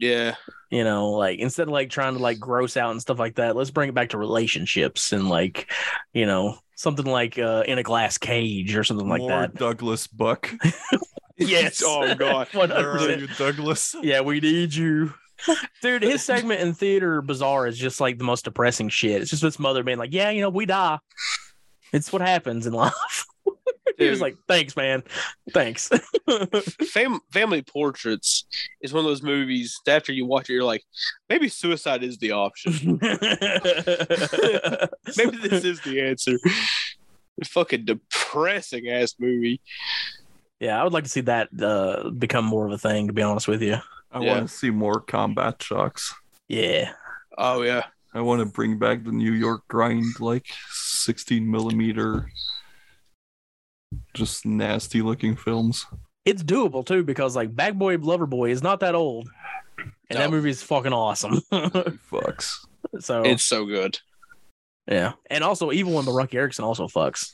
Yeah. 0.00 0.34
You 0.70 0.82
know, 0.82 1.10
like 1.10 1.38
instead 1.38 1.68
of 1.68 1.72
like 1.72 1.90
trying 1.90 2.14
to 2.14 2.18
like 2.18 2.40
gross 2.40 2.76
out 2.76 2.90
and 2.90 3.00
stuff 3.00 3.20
like 3.20 3.36
that, 3.36 3.54
let's 3.54 3.70
bring 3.70 3.88
it 3.88 3.94
back 3.94 4.10
to 4.10 4.18
relationships 4.18 5.12
and 5.12 5.28
like, 5.28 5.70
you 6.12 6.26
know, 6.26 6.58
something 6.74 7.06
like 7.06 7.38
uh 7.38 7.62
in 7.68 7.78
a 7.78 7.84
glass 7.84 8.18
cage 8.18 8.74
or 8.74 8.82
something 8.82 9.08
like 9.08 9.20
More 9.20 9.30
that. 9.30 9.54
Douglas 9.54 10.08
Buck. 10.08 10.52
Yes. 11.36 11.82
Oh, 11.84 12.14
God. 12.14 12.48
Where 12.52 12.70
are 12.92 13.10
you, 13.18 13.26
Douglas? 13.38 13.94
Yeah, 14.02 14.20
we 14.20 14.40
need 14.40 14.74
you. 14.74 15.14
Dude, 15.80 16.02
his 16.02 16.22
segment 16.22 16.60
in 16.60 16.72
theater 16.72 17.20
bizarre 17.20 17.66
is 17.66 17.76
just 17.76 18.00
like 18.00 18.18
the 18.18 18.24
most 18.24 18.44
depressing 18.44 18.88
shit. 18.88 19.22
It's 19.22 19.30
just 19.30 19.42
his 19.42 19.58
mother 19.58 19.82
being 19.82 19.98
like, 19.98 20.12
Yeah, 20.12 20.30
you 20.30 20.40
know, 20.40 20.50
we 20.50 20.66
die. 20.66 20.98
It's 21.92 22.12
what 22.12 22.22
happens 22.22 22.66
in 22.66 22.72
life. 22.72 22.94
He 23.98 24.08
was 24.08 24.22
like, 24.22 24.36
"Thanks, 24.48 24.74
man. 24.74 25.02
Thanks." 25.50 25.90
Fam- 26.90 27.20
Family 27.30 27.62
Portraits 27.62 28.46
is 28.80 28.92
one 28.92 29.04
of 29.04 29.08
those 29.10 29.22
movies 29.22 29.78
that 29.84 29.96
after 29.96 30.12
you 30.12 30.24
watch 30.26 30.48
it, 30.48 30.54
you're 30.54 30.64
like, 30.64 30.82
maybe 31.28 31.48
suicide 31.48 32.02
is 32.02 32.16
the 32.18 32.32
option. 32.32 32.98
maybe 35.16 35.36
this 35.36 35.64
is 35.64 35.80
the 35.82 36.00
answer. 36.00 36.38
Fucking 37.44 37.84
depressing 37.84 38.88
ass 38.88 39.14
movie. 39.18 39.60
Yeah, 40.62 40.80
I 40.80 40.84
would 40.84 40.92
like 40.92 41.02
to 41.04 41.10
see 41.10 41.22
that 41.22 41.48
uh, 41.60 42.10
become 42.10 42.44
more 42.44 42.64
of 42.66 42.72
a 42.72 42.78
thing. 42.78 43.08
To 43.08 43.12
be 43.12 43.20
honest 43.22 43.48
with 43.48 43.62
you, 43.62 43.78
I 44.12 44.20
Yeah. 44.22 44.34
want 44.34 44.48
to 44.48 44.54
see 44.54 44.70
more 44.70 45.00
combat 45.00 45.60
shocks. 45.60 46.14
yeah. 46.48 46.92
Oh 47.36 47.62
yeah. 47.62 47.86
I 48.14 48.20
want 48.20 48.40
to 48.40 48.46
bring 48.46 48.78
back 48.78 49.02
the 49.04 49.10
New 49.10 49.32
York 49.32 49.62
grind, 49.68 50.20
like 50.20 50.46
16 50.70 51.50
millimeter, 51.50 52.28
just 54.14 54.44
nasty 54.46 55.02
looking 55.02 55.34
films. 55.36 55.86
It's 56.24 56.42
doable 56.42 56.84
too 56.86 57.02
because 57.02 57.34
like 57.34 57.54
Bad 57.56 57.78
Boy 57.78 57.96
Lover 57.96 58.26
Boy 58.26 58.50
is 58.50 58.62
not 58.62 58.80
that 58.80 58.94
old, 58.94 59.28
and 59.78 59.92
that 60.10 60.30
No. 60.30 60.36
movie 60.36 60.50
is 60.50 60.62
fucking 60.62 60.92
awesome. 60.92 61.40
Fucks. 61.52 62.52
so 63.00 63.22
It's 63.22 63.42
so 63.42 63.64
good. 63.64 63.98
yeah, 64.86 65.12
and 65.30 65.42
also 65.42 65.72
Evil 65.72 65.94
One 65.94 66.04
by 66.04 66.12
Roky 66.12 66.36
Erickson 66.36 66.64
also 66.64 66.86
fucks. 66.86 67.32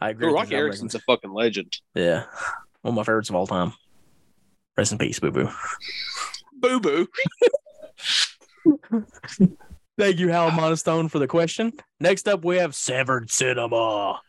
I 0.00 0.10
agree. 0.10 0.26
Bro, 0.26 0.32
with 0.32 0.40
Roky 0.42 0.50
the 0.50 0.56
Erickson's 0.56 0.94
a 0.94 1.00
fucking 1.00 1.32
legend. 1.32 1.76
Yeah. 1.94 2.24
One 2.82 2.92
of 2.92 2.96
my 2.96 3.02
favorites 3.04 3.28
of 3.28 3.36
all 3.36 3.46
time. 3.46 3.72
Rest 4.76 4.92
in 4.92 4.98
peace, 4.98 5.18
boo 5.20 5.30
boo. 5.30 5.48
Boo 6.54 6.80
boo. 6.80 7.08
Thank 9.98 10.18
you, 10.18 10.28
Hal 10.28 10.50
Monostone, 10.50 11.10
for 11.10 11.18
the 11.18 11.26
question. 11.26 11.72
Next 11.98 12.26
up, 12.28 12.44
we 12.44 12.56
have 12.56 12.74
Severed 12.74 13.30
Cinema. 13.30 14.20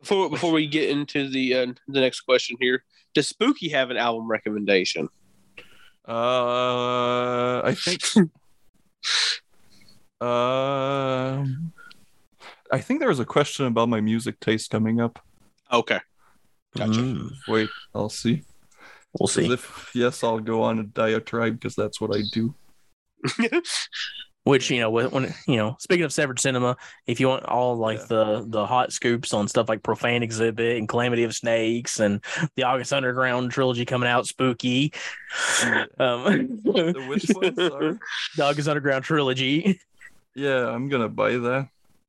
Before 0.00 0.30
before 0.30 0.52
we 0.52 0.66
get 0.66 0.90
into 0.90 1.28
the 1.28 1.54
uh, 1.54 1.66
the 1.86 2.00
next 2.00 2.22
question 2.22 2.56
here, 2.60 2.82
does 3.14 3.28
Spooky 3.28 3.68
have 3.68 3.90
an 3.90 3.96
album 3.96 4.28
recommendation? 4.28 5.08
Uh, 6.08 7.62
I 7.64 7.74
think. 7.76 8.02
uh, 10.20 11.44
I 12.72 12.80
think 12.80 13.00
there 13.00 13.08
was 13.08 13.20
a 13.20 13.24
question 13.24 13.66
about 13.66 13.88
my 13.88 14.00
music 14.00 14.40
taste 14.40 14.70
coming 14.70 15.00
up. 15.00 15.18
Okay. 15.72 16.00
Gotcha. 16.76 17.00
Mm, 17.00 17.30
Wait, 17.48 17.68
I'll 17.94 18.08
see. 18.08 18.42
we'll 19.18 19.26
'Cause 19.28 19.34
see. 19.34 19.52
If 19.52 19.90
yes, 19.94 20.22
I'll 20.24 20.40
go 20.40 20.62
on 20.62 20.78
a 20.78 20.84
diatribe 20.84 21.54
because 21.54 21.74
that's 21.74 22.00
what 22.00 22.14
I 22.16 22.22
do. 22.32 22.54
Which 24.44 24.70
you 24.70 24.78
know, 24.78 24.90
when, 24.90 25.10
when 25.10 25.34
you 25.48 25.56
know, 25.56 25.76
speaking 25.80 26.04
of 26.04 26.12
Severed 26.12 26.38
Cinema, 26.38 26.76
if 27.08 27.18
you 27.18 27.26
want 27.26 27.44
all 27.46 27.76
like 27.76 27.98
Yeah. 27.98 28.04
the 28.08 28.44
the 28.46 28.64
hot 28.66 28.92
scoops 28.92 29.34
on 29.34 29.48
stuff 29.48 29.68
like 29.68 29.82
Profane 29.82 30.22
Exhibit 30.22 30.76
and 30.76 30.88
Calamity 30.88 31.24
of 31.24 31.34
Snakes 31.34 31.98
and 31.98 32.22
the 32.54 32.62
August 32.62 32.92
Underground 32.92 33.50
trilogy 33.50 33.84
coming 33.84 34.08
out, 34.08 34.26
Spooky, 34.28 34.92
um, 35.98 36.60
The 36.62 37.04
which 37.08 37.26
one? 37.34 37.56
Sorry. 37.56 37.98
the 38.36 38.44
August 38.44 38.68
Underground 38.68 39.02
trilogy, 39.04 39.80
Yeah, 40.36 40.68
I'm 40.68 40.88
gonna 40.88 41.08
buy 41.08 41.32
that. 41.38 41.68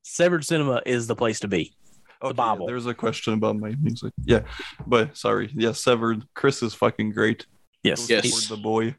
Severed 0.10 0.46
Cinema 0.46 0.82
is 0.86 1.06
the 1.08 1.16
place 1.16 1.42
to 1.42 1.48
be. 1.48 1.74
Okay, 2.22 2.30
yeah, 2.30 2.34
Bible. 2.34 2.66
there's 2.66 2.86
a 2.86 2.94
question 2.94 3.34
about 3.34 3.58
my 3.58 3.76
music. 3.82 4.14
Yeah, 4.24 4.42
but 4.88 5.16
sorry. 5.16 5.52
Yeah, 5.54 5.74
severed. 5.74 6.24
Chris 6.34 6.64
is 6.64 6.74
fucking 6.74 7.12
great. 7.12 7.46
Yes, 7.84 8.10
Yes. 8.10 8.48
The 8.48 8.58
boy. 8.58 8.96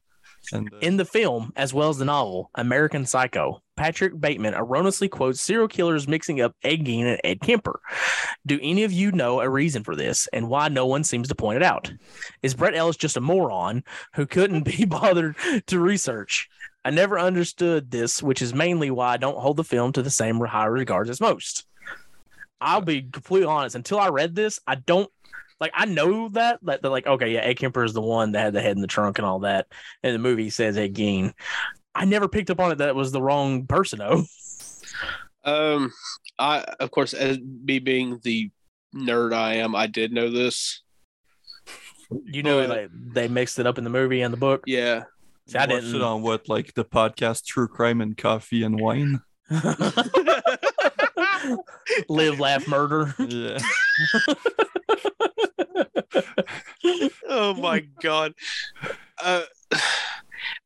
And 0.52 0.72
uh, 0.72 0.78
In 0.78 0.96
the 0.96 1.04
film, 1.04 1.52
as 1.56 1.74
well 1.74 1.88
as 1.88 1.98
the 1.98 2.04
novel, 2.04 2.50
American 2.54 3.04
Psycho, 3.06 3.60
Patrick 3.76 4.20
Bateman 4.20 4.54
erroneously 4.54 5.08
quotes 5.08 5.40
serial 5.40 5.66
killers 5.66 6.06
mixing 6.06 6.40
up 6.40 6.54
Ed 6.62 6.84
Gein 6.84 7.06
and 7.06 7.20
Ed 7.24 7.40
Kemper. 7.40 7.80
Do 8.46 8.58
any 8.62 8.84
of 8.84 8.92
you 8.92 9.10
know 9.10 9.40
a 9.40 9.48
reason 9.48 9.82
for 9.82 9.96
this 9.96 10.28
and 10.32 10.48
why 10.48 10.68
no 10.68 10.86
one 10.86 11.04
seems 11.04 11.28
to 11.28 11.34
point 11.34 11.56
it 11.56 11.62
out? 11.62 11.92
Is 12.42 12.54
Bret 12.54 12.74
Ellis 12.74 12.96
just 12.96 13.16
a 13.16 13.20
moron 13.20 13.82
who 14.14 14.26
couldn't 14.26 14.62
be 14.62 14.84
bothered 14.86 15.34
to 15.66 15.80
research? 15.80 16.48
I 16.84 16.90
never 16.90 17.18
understood 17.18 17.90
this, 17.90 18.22
which 18.22 18.40
is 18.40 18.54
mainly 18.54 18.90
why 18.90 19.12
I 19.12 19.16
don't 19.16 19.38
hold 19.38 19.56
the 19.56 19.64
film 19.64 19.92
to 19.92 20.02
the 20.02 20.10
same 20.10 20.40
or 20.40 20.46
high 20.46 20.66
regards 20.66 21.10
as 21.10 21.20
most. 21.20 21.66
I'll 22.60 22.80
be 22.80 23.02
completely 23.02 23.46
honest. 23.46 23.76
Until 23.76 23.98
I 23.98 24.08
read 24.08 24.34
this, 24.34 24.58
I 24.66 24.76
don't 24.76 25.10
like. 25.60 25.72
I 25.74 25.84
know 25.84 26.28
that 26.30 26.58
that 26.62 26.82
they're 26.82 26.90
like, 26.90 27.06
okay, 27.06 27.32
yeah, 27.34 27.40
Ed 27.40 27.54
Kemper 27.54 27.84
is 27.84 27.92
the 27.92 28.00
one 28.00 28.32
that 28.32 28.40
had 28.40 28.52
the 28.54 28.60
head 28.62 28.76
in 28.76 28.80
the 28.80 28.86
trunk 28.88 29.18
and 29.18 29.26
all 29.26 29.40
that 29.40 29.66
and 30.02 30.14
the 30.14 30.18
movie 30.18 30.50
says 30.50 30.76
Ed 30.78 30.94
Gein. 30.94 31.32
I 31.94 32.04
never 32.04 32.28
picked 32.28 32.50
up 32.50 32.60
on 32.60 32.72
it 32.72 32.78
that 32.78 32.88
it 32.88 32.94
was 32.94 33.12
the 33.12 33.22
wrong 33.22 33.66
person 33.66 33.98
though. 33.98 34.24
Um, 35.44 35.92
I 36.38 36.60
of 36.80 36.90
course, 36.90 37.14
as 37.14 37.38
me 37.38 37.78
being 37.78 38.18
the 38.22 38.50
nerd 38.94 39.32
I 39.32 39.54
am, 39.54 39.74
I 39.76 39.86
did 39.86 40.12
know 40.12 40.30
this. 40.30 40.82
You 42.24 42.42
know, 42.42 42.60
But- 42.66 42.68
like 42.68 42.90
they 42.92 43.28
mixed 43.28 43.58
it 43.58 43.66
up 43.66 43.78
in 43.78 43.84
the 43.84 43.90
movie 43.90 44.22
and 44.22 44.32
the 44.32 44.38
book. 44.38 44.62
Yeah. 44.66 45.04
See, 45.48 45.56
I 45.56 45.62
watched 45.62 45.86
didn't. 45.86 45.96
it 45.96 46.02
on 46.02 46.22
what, 46.22 46.48
like 46.48 46.74
the 46.74 46.84
podcast 46.84 47.46
True 47.46 47.68
Crime 47.68 48.00
and 48.02 48.16
Coffee 48.16 48.62
and 48.62 48.78
Wine? 48.78 49.22
Live, 52.08 52.38
laugh, 52.38 52.68
murder. 52.68 53.14
Yeah. 53.18 53.58
oh 57.28 57.54
my 57.54 57.80
god. 58.02 58.34
Uh, 59.22 59.42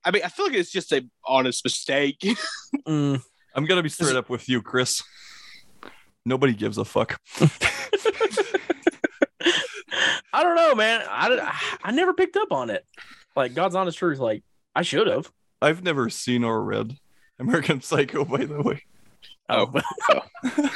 I 0.05 0.11
mean, 0.11 0.23
I 0.25 0.29
feel 0.29 0.47
like 0.47 0.57
it's 0.57 0.73
just 0.73 0.91
a 0.93 1.07
honest 1.25 1.65
mistake. 1.65 2.19
Mm, 2.87 3.23
I'm 3.55 3.67
gonna 3.67 3.85
be 3.85 3.89
straight 3.89 4.17
up 4.17 4.29
with 4.29 4.49
you, 4.49 4.63
Chris. 4.63 5.05
Nobody 6.25 6.55
gives 6.55 6.79
a 6.79 6.85
fuck. 6.85 7.21
I 10.33 10.43
don't 10.43 10.57
know, 10.57 10.75
man. 10.75 11.03
I, 11.09 11.57
I 11.85 11.93
never 11.93 12.15
picked 12.15 12.37
up 12.37 12.51
on 12.51 12.71
it. 12.71 12.85
Like 13.37 13.55
God's 13.55 13.75
honest 13.75 13.99
truth. 13.99 14.19
Like 14.19 14.43
I 14.75 14.83
should 14.83 15.07
have. 15.07 15.31
I've 15.61 15.83
never 15.83 16.11
seen 16.11 16.45
or 16.45 16.63
read 16.63 16.97
American 17.39 17.81
Psycho, 17.83 18.25
by 18.25 18.45
the 18.45 18.63
way. 18.63 18.83
Oh, 19.49 19.73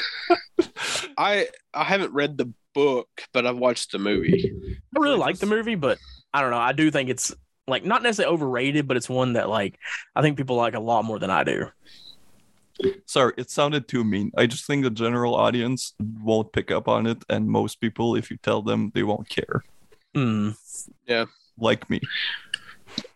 I 1.18 1.48
I 1.72 1.84
haven't 1.84 2.12
read 2.12 2.36
the 2.36 2.52
book, 2.74 3.08
but 3.32 3.46
I've 3.46 3.56
watched 3.56 3.92
the 3.92 3.98
movie. 3.98 4.52
I 4.96 5.00
really 5.00 5.16
like 5.16 5.38
the 5.38 5.46
movie, 5.46 5.76
but 5.76 5.98
I 6.34 6.40
don't 6.40 6.50
know. 6.50 6.58
I 6.58 6.72
do 6.72 6.90
think 6.90 7.08
it's 7.08 7.34
like 7.66 7.84
not 7.84 8.02
necessarily 8.02 8.34
overrated, 8.34 8.86
but 8.86 8.96
it's 8.96 9.08
one 9.08 9.34
that 9.34 9.48
like 9.48 9.78
I 10.14 10.22
think 10.22 10.36
people 10.36 10.56
like 10.56 10.74
a 10.74 10.80
lot 10.80 11.04
more 11.04 11.18
than 11.18 11.30
I 11.30 11.44
do. 11.44 11.68
Sorry, 13.06 13.32
it 13.38 13.50
sounded 13.50 13.88
too 13.88 14.04
mean. 14.04 14.30
I 14.36 14.46
just 14.46 14.66
think 14.66 14.84
the 14.84 14.90
general 14.90 15.34
audience 15.34 15.94
won't 15.98 16.52
pick 16.52 16.70
up 16.70 16.88
on 16.88 17.06
it, 17.06 17.24
and 17.30 17.48
most 17.48 17.80
people, 17.80 18.16
if 18.16 18.30
you 18.30 18.36
tell 18.36 18.60
them, 18.60 18.92
they 18.94 19.02
won't 19.02 19.28
care. 19.28 19.64
Mm. 20.14 20.56
Like 21.58 21.88
me. 21.88 22.00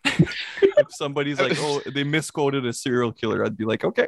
If 0.05 0.87
somebody's 0.91 1.39
like, 1.39 1.57
"Oh, 1.59 1.81
they 1.93 2.03
misquoted 2.03 2.65
a 2.65 2.73
serial 2.73 3.11
killer," 3.11 3.45
I'd 3.45 3.57
be 3.57 3.65
like, 3.65 3.83
"Okay." 3.83 4.07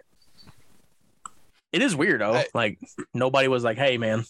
It 1.72 1.82
is 1.82 1.96
weird 1.96 2.22
though. 2.22 2.34
I- 2.34 2.48
like 2.54 2.80
nobody 3.14 3.48
was 3.48 3.64
like, 3.64 3.78
"Hey, 3.78 3.98
man," 3.98 4.26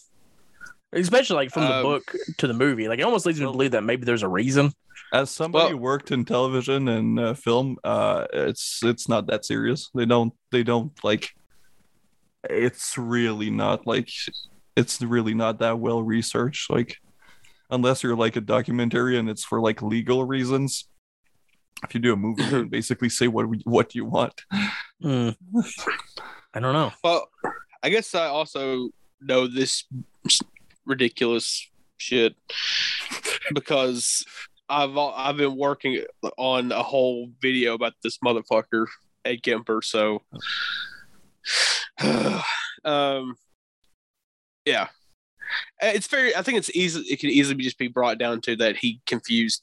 especially 0.92 1.36
like 1.36 1.50
from 1.50 1.64
the 1.64 1.74
Um, 1.76 1.82
book 1.82 2.12
to 2.38 2.46
the 2.46 2.54
movie. 2.54 2.88
Like 2.88 2.98
it 2.98 3.02
almost 3.02 3.26
leads 3.26 3.38
me 3.38 3.46
to 3.46 3.52
believe 3.52 3.72
that 3.72 3.84
maybe 3.84 4.04
there's 4.04 4.22
a 4.22 4.28
reason. 4.28 4.72
As 5.12 5.30
somebody 5.30 5.74
Well- 5.74 5.82
worked 5.82 6.10
in 6.10 6.24
television 6.24 6.88
and 6.88 7.18
uh, 7.20 7.34
film, 7.34 7.76
uh, 7.84 8.26
it's 8.32 8.82
it's 8.82 9.08
not 9.08 9.26
that 9.26 9.44
serious. 9.44 9.90
They 9.94 10.06
don't 10.06 10.32
they 10.50 10.62
don't 10.62 10.92
like. 11.04 11.34
It's 12.50 12.98
really 12.98 13.48
not 13.48 13.86
like, 13.86 14.10
it's 14.76 15.00
really 15.00 15.32
not 15.32 15.60
that 15.60 15.78
well 15.78 16.02
researched. 16.02 16.68
Like, 16.68 16.98
unless 17.70 18.02
you're 18.02 18.16
like 18.16 18.36
a 18.36 18.40
documentary 18.42 19.16
and 19.18 19.30
it's 19.30 19.42
for 19.44 19.60
like 19.62 19.80
legal 19.80 20.24
reasons. 20.26 20.86
If 21.82 21.94
you 21.94 22.00
do 22.00 22.12
a 22.12 22.16
movie, 22.16 22.44
you 22.44 22.64
basically 22.70 23.08
say 23.08 23.28
what 23.28 23.48
we- 23.48 23.62
what 23.64 23.94
you 23.94 24.04
want. 24.04 24.42
Mm. 25.02 25.36
I 26.54 26.60
don't 26.60 26.72
know. 26.72 26.92
Well, 27.02 27.28
I 27.82 27.90
guess 27.90 28.14
I 28.14 28.26
also 28.26 28.90
know 29.20 29.46
this 29.46 29.84
ridiculous 30.86 31.68
shit 31.96 32.34
because 33.52 34.24
I've 34.68 34.96
I've 34.96 35.36
been 35.36 35.56
working 35.56 36.02
on 36.38 36.72
a 36.72 36.82
whole 36.82 37.30
video 37.42 37.74
about 37.74 37.94
this 38.02 38.18
motherfucker 38.18 38.86
Ed 39.24 39.42
Kemper. 39.42 39.82
So, 39.82 40.22
um, 42.84 43.36
yeah, 44.64 44.88
it's 45.82 46.06
very. 46.06 46.34
I 46.34 46.42
think 46.42 46.58
it's 46.58 46.74
easy. 46.74 47.00
It 47.00 47.20
can 47.20 47.30
easily 47.30 47.62
just 47.62 47.78
be 47.78 47.88
brought 47.88 48.18
down 48.18 48.40
to 48.42 48.56
that 48.56 48.76
he 48.76 49.00
confused 49.06 49.62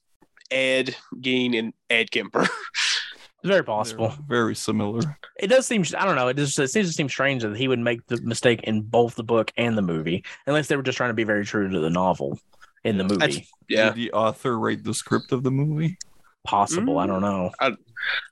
Ed 0.52 0.96
Gein 1.16 1.58
and 1.58 1.74
Ed 1.90 2.12
Kemper. 2.12 2.44
It's 2.44 3.48
very 3.48 3.64
possible. 3.64 4.10
They're 4.10 4.18
very 4.28 4.56
similar. 4.56 5.18
It 5.40 5.48
does 5.48 5.66
seem. 5.66 5.84
I 5.98 6.06
don't 6.06 6.16
know. 6.16 6.28
It 6.28 6.38
just 6.38 6.60
it 6.60 6.68
seems 6.70 6.88
to 6.90 6.94
seem 6.94 7.10
strange 7.10 7.42
that 7.42 7.58
he 7.58 7.68
would 7.68 7.80
make 7.80 8.06
the 8.06 8.22
mistake 8.22 8.62
in 8.66 8.82
both 8.82 9.16
the 9.16 9.24
book 9.24 9.52
and 9.58 9.76
the 9.76 9.82
movie, 9.82 10.24
unless 10.46 10.68
they 10.68 10.76
were 10.76 10.84
just 10.84 10.98
trying 10.98 11.10
to 11.10 11.16
be 11.16 11.24
very 11.24 11.44
true 11.44 11.68
to 11.68 11.80
the 11.80 11.90
novel 11.90 12.38
in 12.84 12.98
the 13.00 13.04
movie. 13.04 13.18
That's- 13.18 13.48
yeah, 13.68 13.86
Did 13.86 13.96
the 13.96 14.12
author 14.12 14.60
write 14.60 14.84
the 14.84 14.94
script 14.94 15.32
of 15.32 15.42
the 15.44 15.50
movie? 15.50 15.98
Possible. 16.44 17.00
I 17.00 17.08
don't 17.08 17.22
know. 17.22 17.52
I 17.60 17.72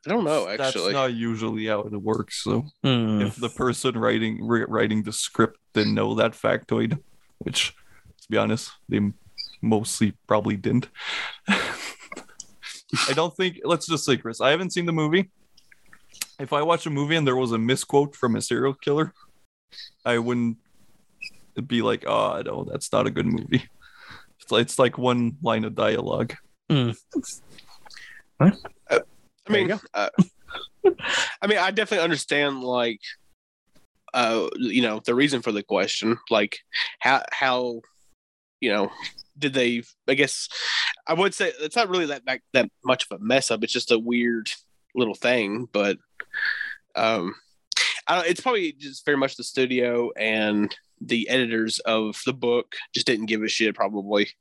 don't 0.04 0.26
know 0.26 0.48
Actually, 0.48 0.94
That's 0.94 0.94
not 0.94 1.14
usually 1.14 1.68
how 1.68 1.82
it 1.82 1.94
works. 1.94 2.44
So. 2.44 2.66
Hmm. 2.84 3.22
if 3.22 3.36
the 3.36 3.50
person 3.50 3.98
writing 3.98 4.46
ri- 4.46 4.66
writing 4.68 5.04
the 5.04 5.14
script 5.14 5.58
didn't 5.74 5.94
know 5.96 6.14
that 6.16 6.34
factoid, 6.34 7.00
which 7.40 7.74
to 8.22 8.28
be 8.30 8.38
honest. 8.38 8.72
They 8.90 9.00
mostly 9.62 10.14
probably 10.28 10.56
didn't. 10.58 10.90
I 13.07 13.14
don't 13.14 13.36
think. 13.36 13.60
Let's 13.64 13.88
just 13.88 14.06
say, 14.06 14.18
Chris, 14.18 14.41
I 14.41 14.52
haven't 14.52 14.74
seen 14.74 14.86
the 14.86 14.91
movie. 14.91 15.30
If 16.40 16.53
I 16.53 16.61
watch 16.61 16.86
a 16.86 16.90
movie 16.90 17.16
and 17.16 17.28
there 17.28 17.36
was 17.36 17.52
a 17.52 17.57
misquote 17.57 18.16
from 18.16 18.36
a 18.36 18.41
serial 18.41 18.74
killer, 18.74 19.14
I 20.06 20.18
wouldn't 20.18 20.57
be 21.68 21.82
like, 21.82 22.06
"Oh, 22.07 22.41
no, 22.45 22.64
that's 22.64 22.91
not 22.91 23.07
a 23.07 23.11
good 23.11 23.26
movie." 23.26 23.64
It's 24.41 24.52
like, 24.52 24.61
it's 24.61 24.80
like 24.80 24.98
one 24.98 25.38
line 25.44 25.66
of 25.66 25.76
dialogue. 25.76 26.34
I 28.90 29.02
There 29.48 29.60
you 29.61 29.68
mean, 29.68 29.80
uh, 29.94 30.10
I 31.41 31.48
mean, 31.48 31.57
I 31.57 31.72
definitely 31.72 32.03
understand 32.03 32.64
like, 32.64 33.02
uh, 34.14 34.48
you 34.56 34.82
know, 34.82 35.02
the 35.06 35.16
reason 35.16 35.41
for 35.41 35.52
the 35.52 35.64
question, 35.64 36.18
like 36.30 36.57
how 36.99 37.24
how, 37.32 37.82
you 38.61 38.72
know, 38.72 38.90
did 39.40 39.53
they? 39.53 39.84
I 40.07 40.14
guess 40.14 40.48
I 41.07 41.14
would 41.14 41.34
say 41.34 41.52
it's 41.61 41.76
not 41.76 41.90
really 41.90 42.07
that 42.07 42.26
that, 42.26 42.41
that 42.53 42.70
much 42.84 43.06
of 43.10 43.20
a 43.20 43.24
mess 43.24 43.49
up. 43.52 43.64
It's 43.64 43.74
just 43.74 43.91
a 43.91 43.98
weird 43.99 44.52
little 44.95 45.16
thing, 45.16 45.68
but 45.72 45.98
um, 46.95 47.34
I 48.07 48.16
don't. 48.16 48.28
It's 48.28 48.41
probably 48.41 48.74
just 48.74 49.06
very 49.06 49.18
much 49.18 49.38
the 49.38 49.44
studio 49.44 50.11
and 50.18 50.76
the 51.02 51.30
editors 51.30 51.80
of 51.80 52.20
the 52.26 52.34
book 52.34 52.76
just 52.94 53.07
didn't 53.07 53.28
give 53.28 53.41
a 53.41 53.48
shit. 53.48 53.74
Probably 53.76 54.24
It's 54.24 54.34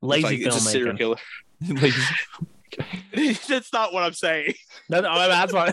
Lazy 0.00 0.22
like, 0.22 0.40
it's 0.40 0.56
a 0.56 0.60
serial 0.60 0.94
filmmaking. 0.94 0.98
killer. 0.98 1.16
Like, 3.12 3.46
That's 3.48 3.72
not 3.72 3.92
what 3.92 4.04
I'm 4.04 4.12
saying. 4.12 4.54
That- 4.90 5.04
oh, 5.04 5.28
that's 5.28 5.52
why. 5.52 5.72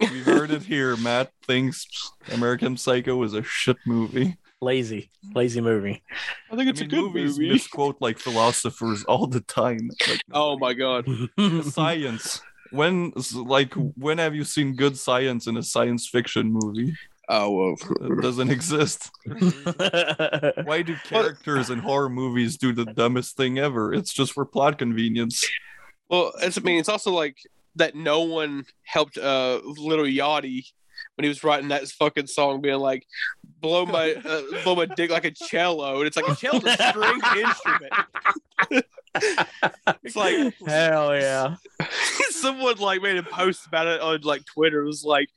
we 0.00 0.18
heard 0.20 0.50
it 0.50 0.62
here. 0.62 0.94
Matt 0.96 1.30
thinks 1.46 1.86
American 2.30 2.76
Psycho 2.76 3.22
is 3.22 3.32
a 3.32 3.42
shit 3.42 3.78
movie. 3.86 4.36
Lazy, 4.62 5.10
lazy 5.34 5.60
movie. 5.60 6.04
I 6.48 6.54
think 6.54 6.70
it's 6.70 6.80
I 6.80 6.84
mean, 6.84 6.92
a 6.92 6.94
good 6.94 7.02
movies 7.02 7.36
movie. 7.36 7.50
misquote 7.50 7.96
like 8.00 8.16
philosophers 8.16 9.02
all 9.04 9.26
the 9.26 9.40
time. 9.40 9.90
Like, 10.08 10.20
Oh 10.32 10.56
my 10.56 10.72
god. 10.72 11.04
science. 11.64 12.40
When 12.70 13.12
like 13.34 13.74
when 13.74 14.18
have 14.18 14.36
you 14.36 14.44
seen 14.44 14.76
good 14.76 14.96
science 14.96 15.48
in 15.48 15.56
a 15.56 15.64
science 15.64 16.08
fiction 16.08 16.52
movie? 16.52 16.96
Oh 17.28 17.50
well. 17.50 17.74
It 18.08 18.22
doesn't 18.22 18.50
exist. 18.52 19.10
Why 19.26 20.82
do 20.82 20.94
characters 21.04 21.70
in 21.70 21.80
horror 21.80 22.08
movies 22.08 22.56
do 22.56 22.72
the 22.72 22.84
dumbest 22.84 23.36
thing 23.36 23.58
ever? 23.58 23.92
It's 23.92 24.12
just 24.12 24.32
for 24.32 24.44
plot 24.44 24.78
convenience. 24.78 25.44
Well, 26.08 26.32
it's, 26.40 26.56
I 26.56 26.60
mean, 26.60 26.78
it's 26.78 26.88
also 26.88 27.10
like 27.10 27.36
that. 27.76 27.96
No 27.96 28.20
one 28.20 28.64
helped 28.84 29.18
uh 29.18 29.60
Lil 29.64 30.04
Yachty 30.04 30.66
when 31.16 31.24
he 31.24 31.28
was 31.28 31.42
writing 31.44 31.68
that 31.68 31.86
fucking 31.88 32.26
song, 32.26 32.60
being 32.62 32.78
like, 32.78 33.04
"Blow 33.62 33.86
my 33.86 34.12
uh, 34.14 34.42
blow 34.64 34.74
my 34.74 34.86
dick 34.86 35.10
like 35.10 35.24
a 35.24 35.30
cello," 35.30 35.98
and 35.98 36.06
it's 36.06 36.16
like 36.16 36.28
a 36.28 36.36
cello's 36.36 36.64
a 36.64 36.76
stringed 36.88 37.24
instrument. 37.36 38.84
it's 40.02 40.16
like 40.16 40.54
Hell 40.66 41.14
yeah. 41.16 41.56
someone 42.30 42.76
like 42.78 43.00
made 43.02 43.16
a 43.16 43.22
post 43.22 43.66
about 43.66 43.86
it 43.86 44.00
on 44.00 44.20
like 44.22 44.44
Twitter. 44.46 44.82
It 44.82 44.86
was 44.86 45.04
like 45.04 45.28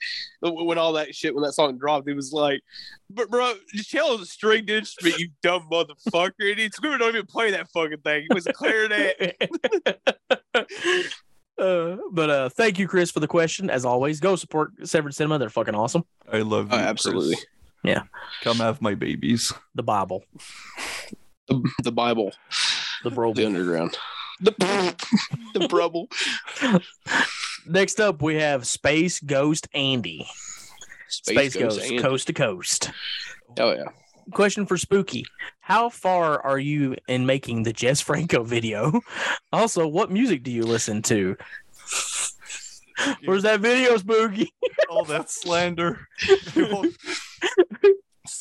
when 0.41 0.77
all 0.77 0.93
that 0.93 1.14
shit 1.15 1.35
when 1.35 1.43
that 1.43 1.53
song 1.53 1.77
dropped, 1.77 2.07
it 2.10 2.15
was 2.15 2.34
like, 2.34 2.61
"But 3.10 3.30
bro, 3.30 3.53
the 3.73 3.84
cello's 3.84 4.22
a 4.22 4.26
stringed 4.26 4.69
instrument, 4.69 5.19
you 5.19 5.30
dumb 5.43 5.68
motherfucker." 5.72 6.52
And 6.52 6.60
it's 6.60 6.77
Screamer 6.77 6.97
don't 6.97 7.15
even 7.15 7.26
play 7.27 7.52
that 7.52 7.69
fucking 7.69 7.99
thing. 7.99 8.26
It 8.30 8.34
was 8.34 8.47
a 8.47 8.53
clarinet. 8.53 9.38
Uh, 11.57 11.95
but 12.11 12.30
uh, 12.30 12.49
thank 12.49 12.77
you, 12.77 12.85
Chris, 12.85 13.11
for 13.11 13.22
the 13.22 13.30
question. 13.30 13.69
As 13.69 13.85
always, 13.85 14.19
go 14.19 14.35
support 14.35 14.73
Severed 14.84 15.15
Cinema. 15.15 15.39
They're 15.39 15.49
fucking 15.49 15.73
awesome. 15.73 16.03
I 16.30 16.39
love 16.39 16.68
Oh, 16.69 16.77
you. 16.77 16.93
Chris. 16.95 17.45
Absolutely. 17.87 18.09
Yeah. 18.11 18.43
Come 18.43 18.57
have 18.57 18.81
my 18.81 18.95
babies. 18.95 19.53
The 19.75 19.83
Bible, 19.83 20.23
The, 21.47 21.61
the 21.83 21.91
Bible. 21.91 22.33
the 23.03 23.11
bro. 23.11 23.33
the 23.33 23.45
underground. 23.45 23.97
The 24.41 24.51
the 25.53 25.67
brubble. 25.67 26.07
Next 27.67 27.99
up, 27.99 28.21
we 28.21 28.35
have 28.35 28.67
Space 28.67 29.19
Ghost 29.19 29.67
Andy. 29.73 30.27
Space, 31.07 31.55
Ghost, 31.55 31.81
Andy. 31.81 31.99
coast 31.99 32.27
to 32.27 32.33
coast. 32.33 32.91
Oh 33.59 33.71
yeah. 33.73 33.85
Question 34.33 34.65
for 34.65 34.75
Spooky: 34.77 35.23
How 35.61 35.89
far 35.89 36.41
are 36.41 36.59
you 36.59 36.95
in 37.07 37.25
making 37.25 37.63
the 37.63 37.71
Jess 37.73 38.01
Franco 38.01 38.43
video? 38.43 38.99
Also, 39.53 39.87
what 39.87 40.11
music 40.11 40.43
do 40.43 40.51
you 40.51 40.63
listen 40.63 41.01
to? 41.03 41.37
Where's 43.25 43.43
that 43.43 43.61
video, 43.61 43.95
Spooky? 43.97 44.53
all 44.89 45.05
that 45.05 45.29
slander. 45.29 46.07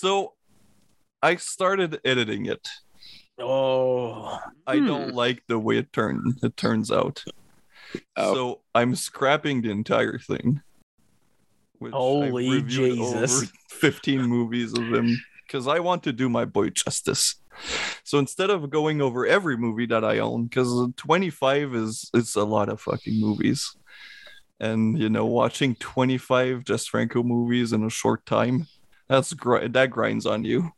So 0.04 0.34
I 1.22 1.36
started 1.36 1.98
editing 2.04 2.44
it. 2.44 2.68
Oh, 3.38 4.38
I 4.66 4.80
Hmm. 4.80 4.86
don't 4.86 5.14
like 5.14 5.42
the 5.48 5.58
way 5.58 5.78
it 5.78 5.94
turned 5.94 6.40
it 6.42 6.58
turns 6.58 6.92
out. 6.92 7.24
Oh. 8.14 8.34
So 8.34 8.60
I'm 8.74 8.96
scrapping 8.96 9.62
the 9.62 9.70
entire 9.70 10.18
thing. 10.18 10.60
Holy 11.90 12.60
Jesus. 12.60 13.00
over 13.00 13.46
15 13.70 14.20
movies 14.20 14.74
of 14.74 14.92
him 14.92 15.08
because 15.46 15.66
I 15.66 15.78
want 15.78 16.02
to 16.02 16.12
do 16.12 16.28
my 16.28 16.44
boy 16.44 16.68
justice. 16.68 17.36
So 18.04 18.18
instead 18.18 18.50
of 18.50 18.68
going 18.68 19.00
over 19.00 19.26
every 19.26 19.56
movie 19.56 19.86
that 19.86 20.04
I 20.04 20.18
own, 20.18 20.48
because 20.48 20.68
25 20.98 21.74
is 21.74 22.10
it's 22.12 22.36
a 22.36 22.44
lot 22.44 22.68
of 22.68 22.78
fucking 22.82 23.18
movies. 23.18 23.74
And 24.60 24.98
you 25.00 25.08
know, 25.08 25.24
watching 25.24 25.76
25 25.76 26.64
Jess 26.64 26.86
Franco 26.88 27.22
movies 27.22 27.72
in 27.72 27.82
a 27.84 27.90
short 27.90 28.26
time, 28.26 28.66
that's 29.14 29.32
gr- 29.32 29.68
that 29.68 29.90
grinds 29.90 30.26
on 30.26 30.44
you. 30.44 30.70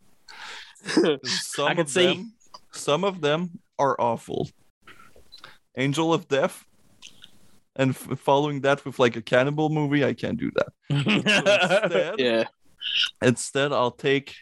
Some 1.24 1.66
I 1.68 1.74
can 1.74 1.80
of 1.80 1.88
see. 1.88 2.06
them, 2.06 2.32
some 2.72 3.04
of 3.04 3.20
them 3.20 3.58
are 3.78 3.98
awful. 4.00 4.48
Angel 5.76 6.12
of 6.12 6.28
Death, 6.28 6.64
and 7.76 7.90
f- 7.90 8.18
following 8.18 8.60
that 8.62 8.84
with 8.84 8.98
like 8.98 9.16
a 9.16 9.22
cannibal 9.22 9.68
movie, 9.70 10.04
I 10.04 10.14
can't 10.14 10.38
do 10.38 10.50
that. 10.58 10.68
So 10.90 11.42
instead, 11.92 12.14
Yeah. 12.18 12.44
instead, 13.22 13.72
I'll 13.72 13.90
take 14.10 14.34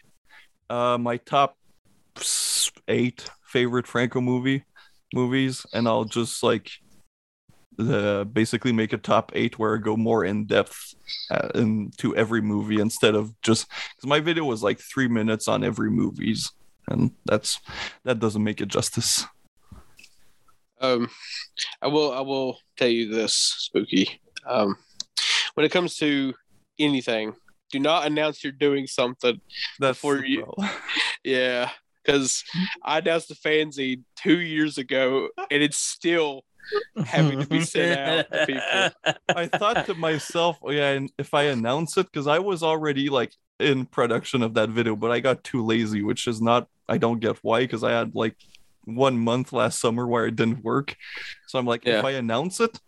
uh, 0.69 0.97
my 0.97 1.17
top 1.17 1.57
eight 2.87 3.29
favorite 3.43 3.87
Franco 3.87 4.21
movie 4.21 4.63
movies, 5.13 5.65
and 5.73 5.87
I'll 5.87 6.05
just 6.05 6.43
like 6.43 6.69
uh, 7.79 8.23
basically 8.25 8.71
make 8.71 8.93
a 8.93 8.97
top 8.97 9.31
eight 9.35 9.57
where 9.59 9.75
I 9.75 9.79
go 9.79 9.95
more 9.97 10.23
in 10.25 10.45
depth 10.45 10.95
uh, 11.31 11.49
into 11.55 12.15
every 12.15 12.41
movie 12.41 12.79
instead 12.79 13.15
of 13.15 13.33
just 13.41 13.67
because 13.95 14.07
my 14.07 14.19
video 14.19 14.43
was 14.45 14.63
like 14.63 14.79
three 14.79 15.07
minutes 15.07 15.47
on 15.47 15.63
every 15.63 15.89
movies, 15.91 16.51
and 16.87 17.11
that's 17.25 17.59
that 18.03 18.19
doesn't 18.19 18.43
make 18.43 18.61
it 18.61 18.67
justice. 18.67 19.25
Um, 20.81 21.09
I 21.81 21.87
will. 21.87 22.11
I 22.13 22.21
will 22.21 22.59
tell 22.77 22.89
you 22.89 23.09
this, 23.09 23.33
Spooky. 23.33 24.19
Um, 24.45 24.75
when 25.53 25.65
it 25.65 25.71
comes 25.71 25.95
to 25.97 26.33
anything, 26.77 27.33
do 27.71 27.79
not 27.79 28.05
announce 28.05 28.43
you're 28.43 28.51
doing 28.53 28.85
something. 28.87 29.39
That's 29.79 29.97
Before 29.97 30.23
you- 30.23 30.53
Yeah, 31.23 31.71
because 32.03 32.43
I 32.83 32.99
announced 32.99 33.29
the 33.29 33.35
fanzine 33.35 34.03
two 34.15 34.39
years 34.39 34.77
ago, 34.77 35.29
and 35.49 35.63
it's 35.63 35.77
still 35.79 36.43
having 37.05 37.39
to 37.39 37.47
be 37.47 37.61
sent 37.61 37.99
out 37.99 38.31
to 38.31 38.45
people. 38.45 39.15
I 39.29 39.47
thought 39.47 39.85
to 39.85 39.95
myself, 39.95 40.57
oh 40.61 40.71
yeah, 40.71 40.99
if 41.17 41.33
I 41.33 41.43
announce 41.43 41.97
it, 41.97 42.07
because 42.11 42.27
I 42.27 42.39
was 42.39 42.63
already 42.63 43.09
like 43.09 43.33
in 43.59 43.85
production 43.85 44.41
of 44.41 44.53
that 44.55 44.69
video, 44.69 44.95
but 44.95 45.11
I 45.11 45.19
got 45.19 45.43
too 45.43 45.63
lazy, 45.65 46.01
which 46.03 46.27
is 46.27 46.41
not, 46.41 46.67
I 46.89 46.97
don't 46.97 47.19
get 47.19 47.37
why, 47.37 47.61
because 47.61 47.83
I 47.83 47.91
had 47.91 48.15
like 48.15 48.35
one 48.85 49.17
month 49.17 49.53
last 49.53 49.79
summer 49.79 50.07
where 50.07 50.25
it 50.25 50.35
didn't 50.35 50.63
work. 50.63 50.95
So 51.47 51.57
I'm 51.59 51.65
like, 51.65 51.85
Yeah. 51.85 51.99
if 51.99 52.05
I 52.05 52.11
announce 52.11 52.59
it, 52.59 52.79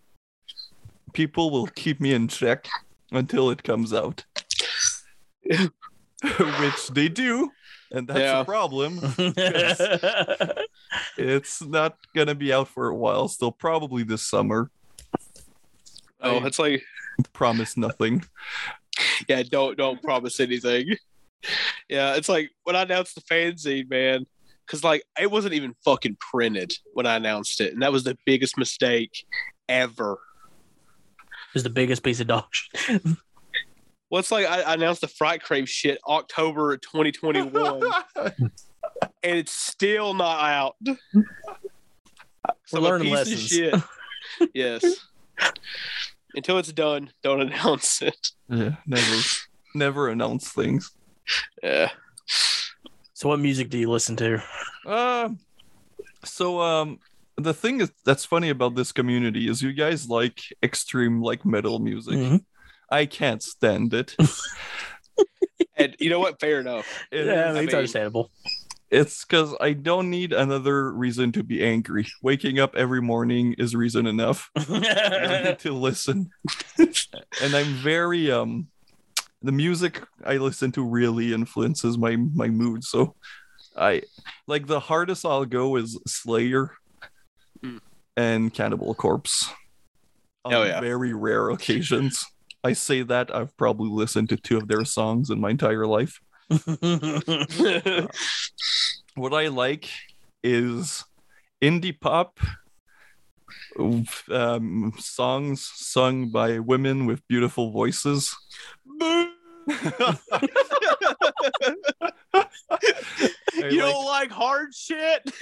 people 1.14 1.50
will 1.50 1.68
keep 1.68 2.00
me 2.00 2.14
in 2.14 2.28
check 2.28 2.68
until 3.12 3.50
it 3.50 3.64
comes 3.64 3.94
out, 3.94 4.26
which 5.44 6.88
they 6.94 7.08
do. 7.08 7.52
And 7.92 8.08
that's 8.08 8.20
Yeah. 8.20 8.42
a 8.42 8.46
problem. 8.46 9.00
It's 11.18 11.62
not 11.62 11.98
gonna 12.16 12.36
be 12.36 12.54
out 12.54 12.68
for 12.68 12.88
a 12.88 12.96
while, 12.96 13.28
still 13.28 13.52
probably 13.52 14.04
this 14.04 14.22
summer. 14.24 14.70
Oh, 16.22 16.44
it's 16.46 16.60
like 16.60 16.84
promise 17.34 17.76
nothing. 17.78 18.24
yeah, 19.28 19.44
don't 19.44 19.78
don't 19.78 20.02
promise 20.02 20.40
anything. 20.40 20.96
Yeah, 21.90 22.16
it's 22.16 22.30
like 22.30 22.52
when 22.64 22.76
I 22.76 22.84
announced 22.84 23.16
the 23.16 23.22
fanzine, 23.22 23.90
man, 23.90 24.26
because 24.66 24.84
like 24.84 25.04
it 25.20 25.30
wasn't 25.30 25.54
even 25.56 25.76
fucking 25.84 26.18
printed 26.20 26.74
when 26.94 27.06
I 27.06 27.16
announced 27.16 27.62
it, 27.62 27.74
and 27.74 27.82
that 27.82 27.92
was 27.92 28.04
the 28.04 28.18
biggest 28.26 28.58
mistake 28.58 29.26
ever. 29.70 30.18
is 31.54 31.64
the 31.64 31.70
biggest 31.70 32.04
piece 32.04 32.20
of 32.20 32.28
dog 32.28 32.46
shit. 32.52 33.02
Well, 34.10 34.20
it's 34.20 34.32
like 34.32 34.46
I, 34.46 34.62
I 34.62 34.74
announced 34.76 35.02
the 35.02 35.08
Fright 35.08 35.44
Crave 35.44 35.68
shit 35.70 36.00
October 36.08 36.78
2021, 36.78 37.84
and 38.16 38.52
it's 39.24 39.52
still 39.52 40.14
not 40.14 40.40
out. 40.44 40.76
We're 40.86 41.24
So 42.66 42.78
I'm 42.78 42.84
learning 42.84 43.12
lessons. 43.14 43.48
shit. 43.48 43.76
yes. 44.54 44.84
Until 46.36 46.58
it's 46.58 46.72
done, 46.72 47.12
don't 47.24 47.42
announce 47.48 48.02
it. 48.02 48.30
Yeah, 48.50 48.76
never, 48.86 49.22
never 49.76 50.10
announce 50.10 50.50
things. 50.50 50.92
Yeah. 51.62 51.90
So, 53.14 53.30
what 53.30 53.40
music 53.40 53.70
do 53.70 53.78
you 53.78 53.90
listen 53.90 54.16
to? 54.18 54.42
Uh, 54.86 55.30
so 56.24 56.62
um, 56.62 57.00
the 57.38 57.54
thing 57.54 57.82
is 57.82 57.92
that's 58.06 58.24
funny 58.26 58.50
about 58.50 58.76
this 58.76 58.92
community 58.92 59.50
is 59.50 59.62
you 59.62 59.74
guys 59.74 60.08
like 60.08 60.40
extreme 60.64 61.22
like 61.22 61.44
metal 61.46 61.80
music. 61.80 62.14
Mhm. 62.14 62.46
I 62.90 63.06
can't 63.06 63.42
stand 63.44 63.94
it. 63.94 64.16
And 65.80 65.96
you 66.00 66.10
know 66.10 66.20
what? 66.20 66.40
Fair 66.40 66.60
enough. 66.60 66.88
It 67.12 67.26
yeah, 67.28 67.50
it's 67.52 67.68
mean- 67.68 67.76
understandable. 67.76 68.32
It's 68.90 69.26
because 69.26 69.54
I 69.60 69.74
don't 69.74 70.10
need 70.10 70.32
another 70.34 70.92
reason 70.92 71.32
to 71.34 71.44
be 71.44 71.64
angry. 71.64 72.08
Waking 72.24 72.58
up 72.60 72.76
every 72.76 73.02
morning 73.02 73.54
is 73.60 73.76
reason 73.76 74.08
enough. 74.08 74.50
To 74.56 75.72
listen. 75.72 76.30
and 76.80 77.54
I'm 77.56 77.74
very 77.76 78.32
um 78.32 78.68
the 79.44 79.52
music 79.52 80.02
I 80.26 80.38
listen 80.38 80.72
to 80.74 80.84
really 80.84 81.34
influences 81.34 81.98
my 81.98 82.16
my 82.16 82.48
mood. 82.48 82.84
So 82.84 83.16
I 83.76 84.02
like 84.48 84.66
the 84.68 84.80
hardest 84.80 85.26
I'll 85.26 85.46
go 85.46 85.76
is 85.76 86.00
Slayer 86.08 86.72
Mm. 87.64 87.80
and 88.16 88.54
Cannibal 88.54 88.94
Corpse. 88.96 89.50
On 90.46 90.54
Oh, 90.54 90.64
yeah. 90.64 90.80
very 90.80 91.14
rare 91.14 91.50
occasions. 91.50 92.26
I 92.64 92.74
say 92.74 93.04
that 93.04 93.34
I've 93.34 93.56
probably 93.58 93.90
listened 93.90 94.30
to 94.30 94.38
two 94.38 94.58
of 94.58 94.68
their 94.68 94.86
songs 94.86 95.30
in 95.30 95.40
my 95.40 95.52
entire 95.52 95.86
life. 95.86 96.20
What 99.18 99.34
I 99.34 99.48
like 99.48 99.90
is 100.44 101.04
indie 101.60 102.00
pop 102.00 102.40
um, 104.30 104.94
songs 105.00 105.72
sung 105.74 106.30
by 106.30 106.60
women 106.60 107.08
with 107.08 107.28
beautiful 107.28 107.72
voices. 107.72 108.36
I 109.02 109.30
you 113.72 113.80
don't 113.80 114.06
like 114.06 114.30
hard 114.30 114.76
shit? 114.76 115.24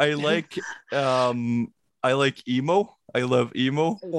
I 0.00 0.14
like 0.14 0.58
um 0.92 1.72
I 2.02 2.12
like 2.14 2.46
emo. 2.48 2.96
I 3.14 3.22
love 3.22 3.52
emo. 3.56 3.98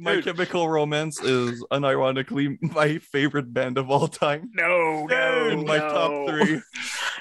My 0.00 0.20
Chemical 0.22 0.68
Romance 0.68 1.20
is 1.22 1.64
unironically 1.72 2.58
my 2.60 2.98
favorite 2.98 3.52
band 3.52 3.78
of 3.78 3.90
all 3.90 4.06
time. 4.08 4.50
no, 4.54 5.06
no, 5.06 5.48
In 5.48 5.64
my 5.64 5.78
no. 5.78 5.88
top 5.88 6.28
three. 6.28 6.60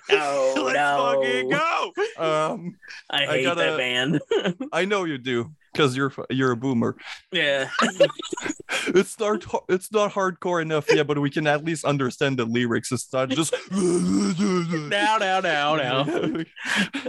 No, 0.10 0.54
Let's 0.66 0.76
no. 0.76 1.22
fucking 1.22 1.50
go. 1.50 1.92
Um 2.24 2.76
I 3.10 3.24
I 3.24 3.26
hate 3.28 3.44
gotta- 3.44 3.62
that 3.62 3.78
band. 3.78 4.22
I 4.74 4.86
know 4.86 5.06
you 5.06 5.18
do 5.18 5.52
because 5.80 5.96
you're 5.96 6.12
you're 6.30 6.52
a 6.52 6.58
boomer. 6.58 6.96
yeah. 7.32 7.70
It's 8.88 9.20
not 9.20 9.44
it's 9.68 9.92
not 9.92 10.14
hardcore 10.14 10.62
enough, 10.62 10.86
yeah, 10.94 11.04
but 11.04 11.18
we 11.20 11.30
can 11.30 11.48
at 11.48 11.64
least 11.64 11.86
understand 11.86 12.38
the 12.38 12.46
lyrics. 12.46 12.92
It's 12.92 13.12
not 13.12 13.30
just 13.30 13.54
Now, 13.72 15.18
now, 15.18 15.40
now, 15.40 15.76
now. 15.76 16.06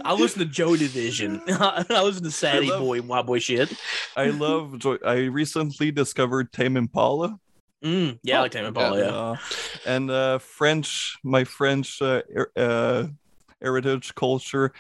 I 0.05 0.15
listen 0.15 0.39
to 0.41 0.47
Joy 0.47 0.77
Division. 0.77 1.41
I 1.49 1.85
listen 2.03 2.25
to 2.25 2.31
Sadie 2.31 2.71
love- 2.71 2.81
Boy, 2.81 3.03
Wild 3.03 3.27
Boy 3.27 3.39
shit. 3.41 3.73
I 4.17 4.27
love 4.31 4.79
Joy. 4.79 4.97
I 5.07 5.25
recently 5.27 5.91
discovered 5.91 6.53
Tame 6.53 6.77
Impala. 6.77 7.39
Mm, 7.85 8.19
yeah, 8.23 8.39
I 8.39 8.41
like 8.43 8.53
Tame 8.53 8.67
Impala. 8.67 8.99
Yeah. 8.99 9.07
Uh, 9.15 9.37
and 9.87 10.11
uh, 10.11 10.39
French, 10.39 11.19
my 11.23 11.45
French 11.45 12.01
uh, 12.03 12.23
uh, 12.57 13.07
heritage 13.63 14.15
culture, 14.15 14.73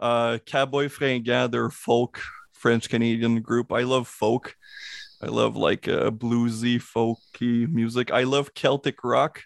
uh, 0.00 0.38
Cowboys 0.46 0.92
Fringants, 0.92 1.50
they're 1.50 1.70
folk 1.70 2.20
French 2.58 2.88
Canadian 2.88 3.40
group. 3.40 3.72
I 3.72 3.82
love 3.82 4.08
folk. 4.08 4.56
I 5.22 5.26
love 5.26 5.56
like 5.56 5.88
uh, 5.88 6.10
bluesy, 6.10 6.76
folky 6.76 7.70
music. 7.72 8.10
I 8.12 8.24
love 8.24 8.54
Celtic 8.54 9.02
rock. 9.02 9.42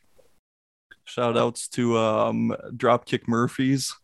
Shout 1.05 1.37
outs 1.37 1.69
to 1.69 1.99
um, 1.99 2.55
Dropkick 2.77 3.27
Murphys. 3.27 3.95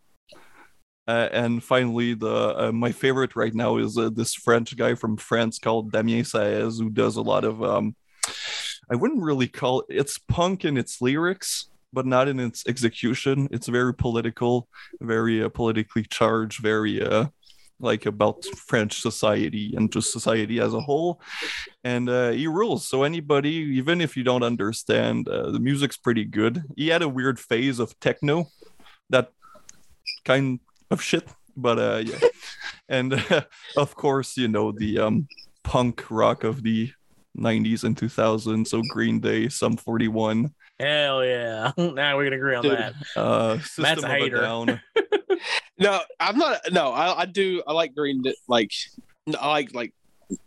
Uh, 1.07 1.29
and 1.33 1.65
finally, 1.65 2.13
the 2.15 2.69
uh, 2.69 2.73
my 2.73 2.93
favorite 2.93 3.35
right 3.35 3.55
now 3.55 3.79
is 3.79 3.97
uh, 3.97 4.11
this 4.11 4.35
French 4.35 4.77
guy 4.77 4.95
from 4.95 5.17
France 5.17 5.59
called 5.59 5.91
Damien 5.91 6.25
Saez, 6.25 6.79
who 6.79 6.91
does 6.91 7.17
a 7.17 7.23
lot 7.23 7.45
of 7.45 7.63
um, 7.63 7.97
I 8.91 8.95
wouldn't 8.95 9.23
really 9.23 9.49
call 9.49 9.85
it's 9.89 10.19
punk 10.19 10.65
in 10.65 10.77
its 10.77 11.01
lyrics, 11.01 11.71
but 11.93 12.07
not 12.07 12.29
in 12.29 12.41
its 12.41 12.67
execution. 12.67 13.49
It's 13.51 13.69
very 13.69 13.95
political, 13.95 14.69
very 15.01 15.43
uh, 15.43 15.49
politically 15.49 16.05
charged, 16.05 16.61
very 16.61 17.03
uh, 17.03 17.27
like 17.81 18.07
about 18.07 18.45
French 18.45 19.01
society 19.01 19.75
and 19.77 19.93
just 19.93 20.13
society 20.13 20.61
as 20.61 20.75
a 20.75 20.81
whole. 20.81 21.21
And 21.85 22.09
uh, 22.09 22.31
he 22.31 22.47
rules. 22.47 22.89
So 22.89 23.05
anybody, 23.05 23.51
even 23.51 24.01
if 24.01 24.17
you 24.17 24.25
don't 24.25 24.43
understand, 24.43 25.29
uh, 25.29 25.51
the 25.51 25.61
music's 25.61 25.97
pretty 25.97 26.25
good. 26.25 26.63
He 26.77 26.89
had 26.89 27.03
a 27.03 27.09
weird 27.09 27.39
phase 27.39 27.79
of 27.79 27.99
techno, 28.01 28.47
that 29.11 29.31
kind 30.25 30.61
of 30.91 31.03
shit. 31.03 31.29
But 31.57 31.79
uh, 31.79 32.03
yeah, 32.05 32.29
and 32.89 33.15
uh, 33.15 33.43
of 33.77 33.95
course, 33.95 34.37
you 34.37 34.49
know 34.49 34.73
the 34.73 34.99
um, 34.99 35.29
punk 35.65 36.11
rock 36.11 36.45
of 36.45 36.63
the 36.63 36.91
90s 37.37 37.85
and 37.85 37.97
2000s. 37.97 38.69
So 38.69 38.83
Green 38.89 39.21
Day, 39.21 39.49
Sum 39.49 39.77
41, 39.77 40.53
Hell 40.81 41.25
yeah. 41.25 41.73
Now 41.79 42.19
we 42.19 42.25
can 42.25 42.33
agree 42.35 42.55
on 42.55 42.63
Dude. 42.63 42.79
that. 42.79 42.95
uh, 43.17 43.59
Matt's 43.79 44.03
a 44.03 44.05
of 44.05 44.05
a 44.05 44.09
hater. 44.09 44.81
No, 45.79 46.01
I'm 46.19 46.37
not. 46.37 46.61
No, 46.73 46.91
I, 46.93 47.21
I 47.21 47.25
do. 47.27 47.63
I 47.65 47.73
like 47.73 47.95
Green. 47.95 48.25
Like, 48.49 48.73
I 49.39 49.49
like 49.49 49.73
like 49.73 49.95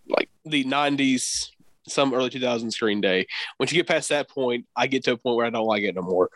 like 0.10 0.30
the 0.44 0.66
'90s, 0.66 1.50
some 1.88 2.14
early 2.14 2.30
2000s 2.30 2.78
Green 2.78 3.00
Day. 3.00 3.28
Once 3.58 3.72
you 3.72 3.78
get 3.78 3.88
past 3.88 4.10
that 4.10 4.30
point, 4.30 4.66
I 4.76 4.88
get 4.88 5.06
to 5.06 5.14
a 5.14 5.18
point 5.18 5.38
where 5.38 5.46
I 5.46 5.50
don't 5.50 5.66
like 5.66 5.84
it 5.84 5.96
no 5.96 6.02
more. 6.02 6.30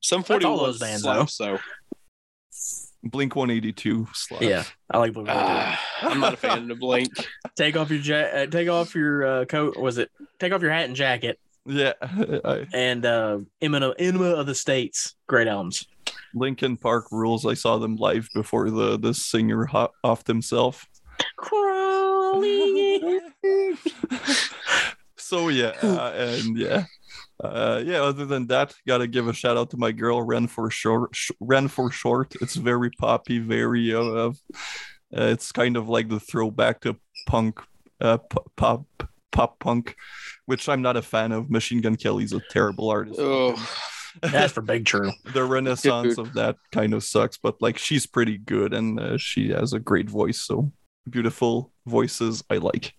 Some 0.00 0.22
That's 0.22 0.44
all 0.46 0.56
41 0.56 0.64
those 0.64 0.78
bands, 0.78 1.02
slaps, 1.02 1.34
so 1.34 1.58
Blink 3.02 3.36
182 3.36 4.08
slaps. 4.14 4.42
Yeah, 4.44 4.64
I 4.90 4.96
like 4.98 5.12
Blue. 5.12 5.26
ah, 5.28 5.78
I'm 6.00 6.20
not 6.20 6.32
a 6.32 6.36
fan 6.38 6.58
of 6.62 6.68
the 6.68 6.74
Blink. 6.76 7.10
take 7.56 7.76
off 7.76 7.90
your 7.90 8.00
ja- 8.00 8.38
uh, 8.40 8.46
take 8.46 8.68
off 8.70 8.94
your 8.94 9.26
uh, 9.26 9.44
coat. 9.44 9.76
Was 9.76 9.98
it 9.98 10.10
take 10.38 10.52
off 10.54 10.62
your 10.62 10.70
hat 10.72 10.86
and 10.86 10.96
jacket? 10.96 11.38
Yeah. 11.70 11.92
And 12.74 13.06
uh, 13.06 13.38
Enema, 13.60 13.94
Enema 13.98 14.30
of 14.30 14.46
the 14.46 14.54
States, 14.54 15.14
great 15.26 15.48
albums. 15.48 15.86
Linkin 16.34 16.76
Park 16.76 17.06
rules. 17.10 17.46
I 17.46 17.54
saw 17.54 17.78
them 17.78 17.96
live 17.96 18.28
before 18.34 18.70
the, 18.70 18.98
the 18.98 19.14
singer 19.14 19.66
ho- 19.66 19.92
offed 20.04 20.26
himself. 20.26 20.86
Crawling. 21.36 23.20
so 25.16 25.48
yeah, 25.48 25.72
uh, 25.82 26.12
and 26.16 26.56
yeah. 26.56 26.84
Uh, 27.42 27.82
yeah, 27.84 28.02
other 28.02 28.26
than 28.26 28.46
that, 28.48 28.74
gotta 28.86 29.06
give 29.06 29.26
a 29.26 29.32
shout 29.32 29.56
out 29.56 29.70
to 29.70 29.76
my 29.78 29.92
girl 29.92 30.20
Ren 30.22 30.46
for 30.46 30.70
short. 30.70 31.14
Sh- 31.14 31.30
Ren 31.40 31.68
for 31.68 31.90
short. 31.90 32.34
It's 32.42 32.54
very 32.54 32.90
poppy, 32.90 33.38
very 33.38 33.94
uh, 33.94 34.00
uh, 34.00 34.32
it's 35.10 35.50
kind 35.50 35.76
of 35.76 35.88
like 35.88 36.08
the 36.08 36.20
throwback 36.20 36.80
to 36.82 36.96
punk, 37.26 37.60
uh, 38.00 38.18
p- 38.18 38.36
pop, 38.56 38.84
pop 39.32 39.58
punk, 39.60 39.96
which 40.46 40.68
I'm 40.68 40.82
not 40.82 40.96
a 40.96 41.02
fan 41.02 41.32
of. 41.32 41.50
Machine 41.50 41.80
Gun 41.80 41.96
Kelly's 41.96 42.32
a 42.32 42.40
terrible 42.50 42.90
artist. 42.90 43.18
Oh, 43.20 43.54
That's 44.22 44.52
for 44.54 44.62
Big 44.62 44.86
True. 44.86 45.12
the 45.32 45.44
renaissance 45.44 46.18
of 46.18 46.32
that 46.34 46.56
kind 46.72 46.94
of 46.94 47.04
sucks, 47.04 47.38
but 47.38 47.60
like 47.60 47.78
she's 47.78 48.06
pretty 48.06 48.38
good 48.38 48.74
and 48.74 48.98
uh, 49.00 49.18
she 49.18 49.50
has 49.50 49.72
a 49.72 49.78
great 49.78 50.08
voice. 50.10 50.40
So 50.42 50.72
beautiful 51.08 51.72
voices, 51.86 52.42
I 52.50 52.56
like. 52.58 52.92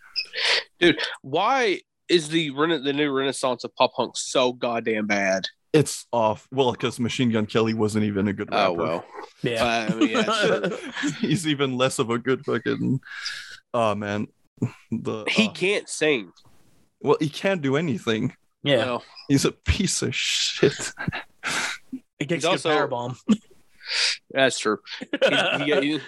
Dude, 0.79 0.99
why 1.21 1.81
is 2.09 2.29
the 2.29 2.49
rena- 2.51 2.79
the 2.79 2.93
new 2.93 3.11
renaissance 3.11 3.63
of 3.63 3.75
pop 3.75 3.93
punk 3.95 4.13
so 4.17 4.53
goddamn 4.53 5.07
bad? 5.07 5.45
It's 5.73 6.05
off. 6.11 6.47
Well, 6.51 6.71
because 6.73 6.99
Machine 6.99 7.31
Gun 7.31 7.45
Kelly 7.45 7.73
wasn't 7.73 8.03
even 8.03 8.27
a 8.27 8.33
good 8.33 8.51
rapper. 8.51 8.71
Oh 8.71 8.73
well, 8.73 9.05
Yeah. 9.41 9.87
I 9.89 9.95
mean, 9.95 10.09
yeah, 10.09 10.69
He's 11.19 11.47
even 11.47 11.77
less 11.77 11.97
of 11.99 12.09
a 12.09 12.17
good 12.17 12.43
fucking. 12.45 12.99
Oh 13.73 13.95
man, 13.95 14.27
the 14.91 15.25
he 15.27 15.47
uh, 15.47 15.51
can't 15.51 15.89
sing. 15.89 16.31
well, 17.01 17.17
he 17.19 17.29
can't 17.29 17.61
do 17.61 17.75
anything. 17.77 18.35
yeah. 18.63 18.85
No. 18.85 19.03
He's 19.27 19.45
a 19.45 19.51
piece 19.51 20.01
of 20.01 20.13
shit. 20.15 20.73
It 22.19 22.29
kicks 22.29 22.43
He's 22.43 22.45
a 22.45 22.49
also- 22.51 22.69
power 22.75 22.87
bomb. 22.87 23.17
That's 24.31 24.59
true. 24.59 24.77
He's, 25.27 25.63
he- 25.65 25.81
he- 25.93 25.99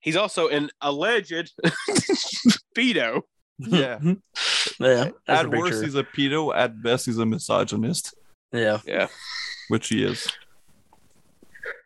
he's 0.00 0.16
also 0.16 0.48
an 0.48 0.70
alleged 0.80 1.52
pedo. 2.76 3.22
yeah. 3.58 4.00
Yeah. 4.80 5.10
At 5.28 5.48
worst, 5.48 5.74
True. 5.74 5.82
he's 5.82 5.94
a 5.94 6.02
pedo. 6.02 6.52
At 6.54 6.82
best, 6.82 7.06
he's 7.06 7.18
a 7.18 7.24
misogynist, 7.26 8.14
Yeah. 8.52 8.80
Yeah. 8.84 9.06
which 9.68 9.88
he 9.88 10.02
is. 10.04 10.26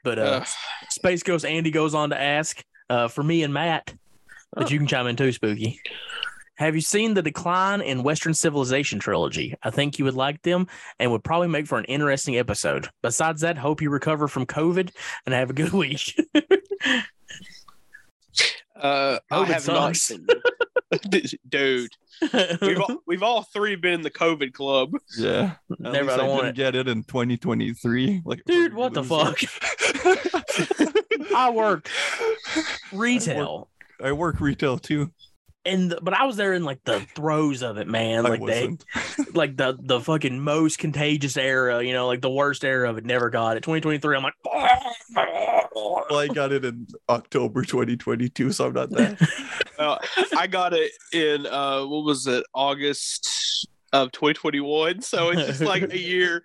But 0.03 0.19
uh, 0.19 0.23
Uh, 0.23 0.45
Space 0.91 1.23
Ghost 1.23 1.45
Andy 1.45 1.71
goes 1.71 1.95
on 1.95 2.09
to 2.11 2.19
ask 2.21 2.63
uh, 2.89 3.09
for 3.09 3.23
me 3.23 3.43
and 3.43 3.53
Matt, 3.53 3.95
but 4.55 4.65
Oh. 4.67 4.69
you 4.69 4.79
can 4.79 4.87
chime 4.87 5.07
in 5.07 5.17
too, 5.17 5.33
Spooky. 5.33 5.81
Have 6.57 6.75
you 6.75 6.81
seen 6.81 7.15
the 7.15 7.23
decline 7.23 7.81
in 7.81 8.03
Western 8.03 8.35
civilization 8.35 8.99
trilogy? 8.99 9.55
I 9.63 9.71
think 9.71 9.99
you 9.99 10.05
would 10.07 10.15
like 10.15 10.43
them 10.43 10.67
and 10.99 11.13
would 11.13 11.23
probably 11.23 11.47
make 11.47 11.69
for 11.69 11.79
an 11.79 11.85
interesting 11.85 12.37
episode. 12.37 12.89
Besides 13.01 13.43
that, 13.43 13.57
hope 13.59 13.81
you 13.81 13.91
recover 13.91 14.27
from 14.27 14.45
COVID 14.45 14.91
and 15.25 15.35
have 15.35 15.51
a 15.51 15.53
good 15.53 15.73
week. 15.85 16.19
Uh, 18.75 19.19
I 19.31 19.37
COVID 19.37 19.47
have 19.47 19.67
not 19.69 19.97
sucks. 19.97 20.01
seen. 20.03 20.27
Dude, 21.49 21.91
we've 22.63 22.81
all, 22.81 22.97
we've 23.07 23.23
all 23.23 23.43
three 23.43 23.77
been 23.77 23.93
in 23.95 24.01
the 24.03 24.11
COVID 24.11 24.53
club. 24.53 24.93
Yeah. 25.19 25.53
At 25.71 25.81
Never, 25.81 26.05
least 26.07 26.15
I 26.15 26.17
don't 26.17 26.29
want 26.31 26.43
didn't 26.45 26.57
get 26.57 26.75
it 26.75 26.89
in 26.89 27.03
2023. 27.05 28.23
Like, 28.25 28.43
Dude, 28.47 28.73
fucking 28.73 28.77
what 28.77 28.95
the 28.95 29.05
fuck? 29.05 29.39
I 31.37 31.51
work 31.51 31.89
retail. 32.93 33.69
I 34.03 34.13
work 34.13 34.41
retail 34.41 34.79
too. 34.79 35.13
And 35.65 35.91
the, 35.91 35.99
but 36.01 36.15
I 36.15 36.25
was 36.25 36.37
there 36.37 36.55
in 36.55 36.65
like 36.65 36.83
the 36.85 37.01
throes 37.15 37.63
of 37.63 37.77
it, 37.77 37.89
man. 37.89 38.25
I 38.25 38.31
Like 38.31 38.47
they 38.47 38.69
wasn't. 38.69 38.85
like 39.35 39.57
the 39.57 39.77
the 39.79 40.01
fucking 40.01 40.41
most 40.41 40.79
contagious 40.79 41.37
era, 41.37 41.83
you 41.83 41.93
know, 41.93 42.07
like 42.07 42.23
the 42.23 42.31
worst 42.31 42.65
era 42.65 42.89
of 42.89 42.97
it. 42.97 43.05
Never 43.05 43.29
got 43.29 43.57
it. 43.57 43.63
2023. 43.63 44.17
I'm 44.17 44.23
like, 44.23 44.35
Well, 45.75 46.19
I 46.19 46.29
got 46.29 46.53
it 46.53 46.65
in 46.65 46.87
October 47.09 47.63
2022, 47.63 48.53
so 48.53 48.67
I'm 48.67 48.73
not 48.73 48.91
that. 48.91 49.19
Uh, 49.79 49.97
I 50.37 50.49
got 50.49 50.73
it 50.73 50.91
in 51.13 51.47
uh, 51.47 51.85
what 51.85 52.05
was 52.05 52.27
it, 52.27 52.45
August 52.53 53.69
of 53.93 54.13
2021. 54.13 55.01
So 55.03 55.31
it's 55.31 55.47
just 55.47 55.61
like 55.61 55.93
a 55.93 55.99
year, 56.15 56.43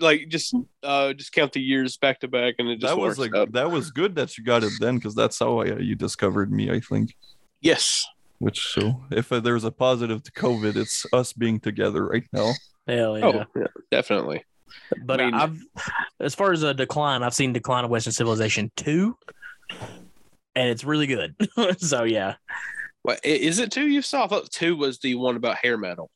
like 0.00 0.28
just 0.28 0.54
uh, 0.82 1.12
just 1.12 1.32
count 1.32 1.52
the 1.52 1.60
years 1.60 1.96
back 1.96 2.20
to 2.20 2.28
back, 2.28 2.54
and 2.58 2.68
it 2.68 2.80
just 2.80 2.94
that 2.94 3.00
was 3.00 3.18
like 3.18 3.34
out. 3.34 3.52
that 3.52 3.70
was 3.70 3.90
good 3.90 4.14
that 4.16 4.36
you 4.38 4.44
got 4.44 4.64
it 4.64 4.72
then, 4.80 4.96
because 4.96 5.14
that's 5.14 5.38
how 5.38 5.58
I, 5.60 5.76
you 5.78 5.94
discovered 5.94 6.50
me. 6.52 6.70
I 6.70 6.80
think. 6.80 7.14
Yes, 7.60 8.04
Which 8.38 8.60
so 8.72 9.02
if 9.10 9.30
uh, 9.32 9.38
there's 9.40 9.64
a 9.64 9.70
positive 9.70 10.22
to 10.24 10.32
COVID, 10.32 10.74
it's 10.76 11.06
us 11.12 11.32
being 11.32 11.60
together 11.60 12.06
right 12.06 12.24
now. 12.32 12.52
hell 12.88 13.18
yeah. 13.18 13.24
oh 13.26 13.44
yeah, 13.54 13.66
definitely. 13.90 14.44
But 15.04 15.20
I 15.20 15.24
mean- 15.26 15.34
I've, 15.34 15.62
as 16.18 16.34
far 16.34 16.50
as 16.52 16.62
a 16.62 16.72
decline, 16.74 17.22
I've 17.22 17.34
seen 17.34 17.52
Decline 17.52 17.84
of 17.84 17.90
Western 17.90 18.12
Civilization 18.14 18.72
two, 18.76 19.16
and 20.54 20.68
it's 20.70 20.84
really 20.84 21.06
good. 21.06 21.34
so 21.78 22.04
yeah, 22.04 22.34
What 23.02 23.20
i- 23.24 23.28
is 23.28 23.58
it 23.58 23.70
two 23.70 23.86
you 23.88 24.02
saw? 24.02 24.24
I 24.24 24.28
thought 24.28 24.50
two 24.50 24.76
was 24.76 24.98
the 24.98 25.14
one 25.14 25.36
about 25.36 25.56
hair 25.56 25.76
metal. 25.78 26.10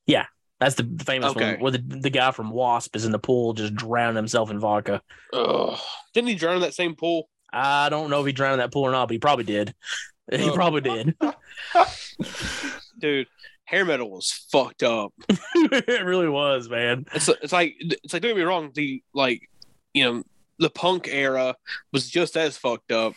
That's 0.61 0.75
the 0.77 0.89
famous 1.05 1.31
Okay. 1.33 1.53
one 1.55 1.61
where 1.61 1.73
the, 1.73 1.79
the 1.79 2.11
guy 2.11 2.31
from 2.31 2.51
Wasp 2.51 2.97
is 2.97 3.05
in 3.05 3.13
the 3.13 3.19
pool 3.19 3.53
just 3.53 3.75
drowning 3.75 4.17
himself 4.17 4.51
in 4.51 4.59
vodka. 4.59 5.03
Ugh. 5.33 5.79
Didn't 6.15 6.29
he 6.29 6.35
drown 6.35 6.57
in 6.57 6.63
that 6.63 6.75
same 6.75 6.95
pool? 6.97 7.29
I 7.53 7.89
don't 7.89 8.11
know 8.11 8.21
if 8.21 8.27
he 8.27 8.33
drowned 8.33 8.55
in 8.55 8.59
that 8.61 8.73
pool 8.73 8.83
or 8.85 8.91
not, 8.91 9.07
but 9.09 9.13
he 9.15 9.19
probably 9.19 9.45
did. 9.45 9.75
He 10.33 10.51
Oh. 10.51 10.55
probably 10.55 10.81
did. 10.81 11.15
Dude, 12.99 13.27
hair 13.65 13.85
metal 13.85 14.11
was 14.11 14.47
fucked 14.51 14.83
up. 14.83 15.13
it 15.55 16.05
really 16.05 16.29
was, 16.29 16.69
man. 16.69 17.07
It's 17.15 17.29
it's 17.29 17.53
like 17.53 17.75
it's 17.79 18.13
like 18.13 18.23
don't 18.23 18.31
get 18.31 18.37
me 18.37 18.43
wrong, 18.43 18.71
the 18.75 19.03
like 19.15 19.49
you 19.95 20.05
know 20.05 20.23
the 20.59 20.71
punk 20.71 21.09
era 21.11 21.55
was 21.93 22.09
just 22.11 22.37
as 22.37 22.57
fucked 22.57 22.91
up, 22.91 23.15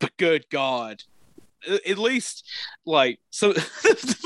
but 0.00 0.16
good 0.16 0.46
god, 0.50 1.02
A- 1.02 1.11
at 1.88 1.98
least 1.98 2.44
like 2.86 3.18
so 3.30 3.52
the 3.52 3.60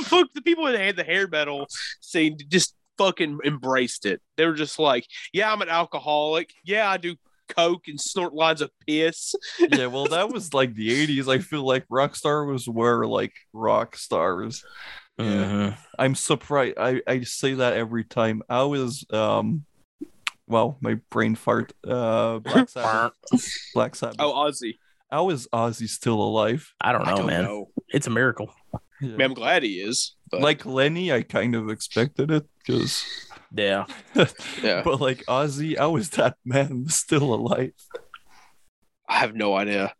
fuck 0.06 0.28
the 0.34 0.42
people 0.42 0.64
that 0.64 0.78
had 0.78 0.96
the 0.96 1.04
hair 1.04 1.28
metal 1.28 1.66
scene 2.00 2.36
just 2.48 2.74
fucking 2.98 3.38
embraced 3.44 4.06
it. 4.06 4.20
They 4.36 4.46
were 4.46 4.54
just 4.54 4.78
like, 4.78 5.06
yeah, 5.32 5.52
I'm 5.52 5.60
an 5.62 5.68
alcoholic. 5.68 6.52
Yeah, 6.64 6.90
I 6.90 6.96
do 6.96 7.16
coke 7.48 7.88
and 7.88 8.00
snort 8.00 8.34
lines 8.34 8.60
of 8.60 8.70
piss. 8.86 9.34
yeah, 9.58 9.86
well, 9.86 10.06
that 10.06 10.30
was 10.30 10.52
like 10.54 10.74
the 10.74 10.88
80s. 11.06 11.28
I 11.32 11.38
feel 11.38 11.64
like 11.64 11.86
Rockstar 11.88 12.50
was 12.50 12.68
where 12.68 13.06
like 13.06 13.32
rock 13.52 13.96
stars. 13.96 14.64
Yeah. 15.18 15.24
Mhm. 15.24 15.78
I'm 15.98 16.14
surprised. 16.14 16.74
I, 16.78 17.00
I 17.06 17.20
say 17.22 17.54
that 17.54 17.74
every 17.74 18.04
time. 18.04 18.42
I 18.48 18.62
was 18.64 19.04
um 19.12 19.64
well, 20.48 20.78
my 20.80 20.94
brain 21.10 21.34
fart. 21.34 21.72
Uh 21.86 22.38
Black 22.38 22.68
Sabbath. 22.70 23.14
Black 23.74 23.94
Sabbath. 23.94 24.16
Oh, 24.18 24.32
Ozzy. 24.32 24.78
How 25.10 25.30
is 25.30 25.48
Ozzy 25.52 25.88
still 25.88 26.20
alive? 26.20 26.72
I 26.80 26.92
don't 26.92 27.04
know, 27.04 27.12
I 27.12 27.16
don't 27.16 27.26
man. 27.26 27.44
know. 27.44 27.70
It's 27.88 28.06
a 28.06 28.10
miracle. 28.10 28.52
Yeah. 29.00 29.08
I 29.08 29.12
mean, 29.12 29.20
I'm 29.22 29.34
glad 29.34 29.62
he 29.62 29.74
is. 29.80 30.14
But 30.30 30.40
Like 30.40 30.66
Lenny, 30.66 31.12
I 31.12 31.22
kind 31.22 31.54
of 31.54 31.68
expected 31.70 32.30
it 32.30 32.44
because 32.58 33.04
Yeah. 33.54 33.86
yeah, 34.62 34.82
but 34.82 35.00
like 35.00 35.24
Ozzy, 35.26 35.78
how 35.78 35.96
is 35.96 36.10
that 36.10 36.36
man 36.44 36.88
still 36.88 37.34
alive? 37.34 37.72
I 39.08 39.18
have 39.18 39.34
no 39.34 39.54
idea. 39.54 39.94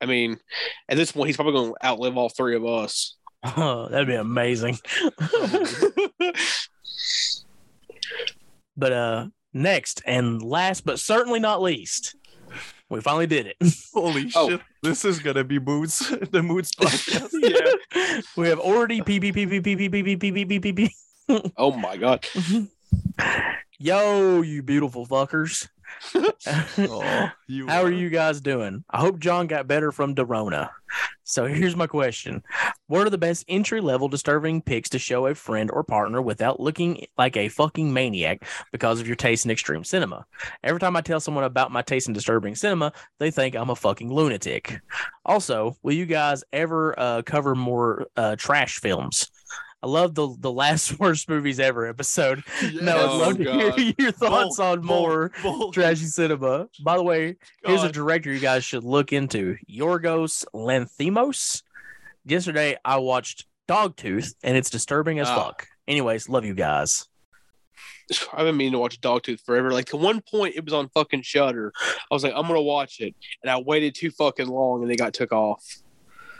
I 0.00 0.06
mean, 0.06 0.38
at 0.88 0.96
this 0.96 1.12
point, 1.12 1.28
he's 1.28 1.36
probably 1.36 1.52
going 1.52 1.72
to 1.72 1.86
outlive 1.86 2.16
all 2.16 2.28
three 2.28 2.56
of 2.56 2.66
us. 2.66 3.16
Oh, 3.56 3.88
that'd 3.90 4.08
be 4.08 4.14
amazing. 4.14 4.78
But 8.76 8.92
uh 8.92 9.26
next 9.52 10.02
and 10.04 10.42
last 10.42 10.84
but 10.84 10.98
certainly 10.98 11.38
not 11.38 11.62
least, 11.62 12.16
we 12.94 13.00
finally 13.00 13.26
did 13.26 13.46
it. 13.46 13.56
Holy 13.92 14.30
Oh. 14.34 14.48
shit. 14.50 14.60
This 14.82 15.04
is 15.04 15.18
gonna 15.18 15.44
be 15.44 15.58
moods 15.58 15.98
the 16.30 16.42
moods 16.42 16.72
podcast. 16.72 17.30
yeah. 17.42 18.20
we 18.36 18.48
have 18.48 18.58
already 18.60 19.02
p 19.02 19.18
p 19.20 19.32
p 19.32 19.46
p 19.46 19.60
p 19.60 19.74
p 19.76 19.88
p 19.88 20.02
p 20.02 20.16
p 20.32 20.44
p 20.44 20.58
p 20.60 20.72
p 20.72 20.94
Oh 21.56 21.72
my 21.72 21.96
god. 21.96 22.24
Yo, 23.78 24.42
you 24.42 24.62
beautiful 24.62 25.06
fuckers. 25.06 25.68
You 27.46 27.66
How 27.66 27.82
are 27.82 27.90
you 27.90 28.08
guys 28.08 28.40
doing? 28.40 28.84
I 28.88 29.00
hope 29.00 29.18
John 29.18 29.46
got 29.46 29.66
better 29.66 29.92
from 29.92 30.14
Dorona. 30.14 30.70
So 31.24 31.46
here's 31.46 31.76
my 31.76 31.86
question 31.86 32.42
What 32.86 33.06
are 33.06 33.10
the 33.10 33.18
best 33.18 33.44
entry 33.48 33.80
level 33.80 34.08
disturbing 34.08 34.62
pics 34.62 34.88
to 34.90 34.98
show 34.98 35.26
a 35.26 35.34
friend 35.34 35.70
or 35.70 35.84
partner 35.84 36.22
without 36.22 36.60
looking 36.60 37.04
like 37.18 37.36
a 37.36 37.48
fucking 37.48 37.92
maniac 37.92 38.46
because 38.72 39.00
of 39.00 39.06
your 39.06 39.16
taste 39.16 39.44
in 39.44 39.50
extreme 39.50 39.84
cinema? 39.84 40.24
Every 40.62 40.80
time 40.80 40.96
I 40.96 41.00
tell 41.02 41.20
someone 41.20 41.44
about 41.44 41.72
my 41.72 41.82
taste 41.82 42.08
in 42.08 42.14
disturbing 42.14 42.54
cinema, 42.54 42.92
they 43.18 43.30
think 43.30 43.54
I'm 43.54 43.70
a 43.70 43.76
fucking 43.76 44.12
lunatic. 44.12 44.80
Also, 45.24 45.76
will 45.82 45.94
you 45.94 46.06
guys 46.06 46.44
ever 46.52 46.98
uh, 46.98 47.22
cover 47.22 47.54
more 47.54 48.06
uh, 48.16 48.36
trash 48.36 48.78
films? 48.78 49.30
I 49.84 49.86
love 49.86 50.14
the 50.14 50.34
the 50.38 50.50
last 50.50 50.98
worst 50.98 51.28
movies 51.28 51.60
ever 51.60 51.86
episode. 51.86 52.42
No, 52.80 52.96
I'd 52.96 53.04
Oh, 53.04 53.18
love 53.18 53.36
to 53.36 53.52
hear 53.52 53.94
your 53.98 54.12
thoughts 54.12 54.56
Bold, 54.56 54.78
on 54.80 54.84
more 54.86 55.30
bold, 55.42 55.60
bold. 55.60 55.74
trashy 55.74 56.06
cinema. 56.06 56.68
By 56.82 56.96
the 56.96 57.02
way, 57.02 57.36
here's 57.66 57.82
a 57.82 57.92
director 57.92 58.32
you 58.32 58.40
guys 58.40 58.64
should 58.64 58.82
look 58.82 59.12
into 59.12 59.58
Yorgos 59.70 60.46
Lanthimos. 60.54 61.62
Yesterday, 62.24 62.78
I 62.82 62.96
watched 62.96 63.44
Dogtooth, 63.68 64.34
and 64.42 64.56
it's 64.56 64.70
disturbing 64.70 65.18
as 65.18 65.28
Ah. 65.28 65.36
fuck. 65.48 65.68
Anyways, 65.86 66.30
love 66.30 66.46
you 66.46 66.54
guys. 66.54 67.06
I've 68.32 68.46
been 68.46 68.56
meaning 68.56 68.72
to 68.72 68.78
watch 68.78 69.02
Dogtooth 69.02 69.42
forever. 69.42 69.70
Like, 69.70 69.84
to 69.86 69.98
one 69.98 70.22
point, 70.22 70.54
it 70.56 70.64
was 70.64 70.72
on 70.72 70.88
fucking 70.94 71.20
Shudder. 71.22 71.74
I 72.10 72.14
was 72.14 72.24
like, 72.24 72.32
I'm 72.34 72.42
going 72.48 72.54
to 72.54 72.62
watch 72.62 73.00
it. 73.02 73.14
And 73.42 73.50
I 73.50 73.58
waited 73.60 73.94
too 73.94 74.10
fucking 74.10 74.48
long 74.48 74.80
and 74.80 74.90
they 74.90 74.96
got 74.96 75.12
took 75.12 75.32
off. 75.32 75.62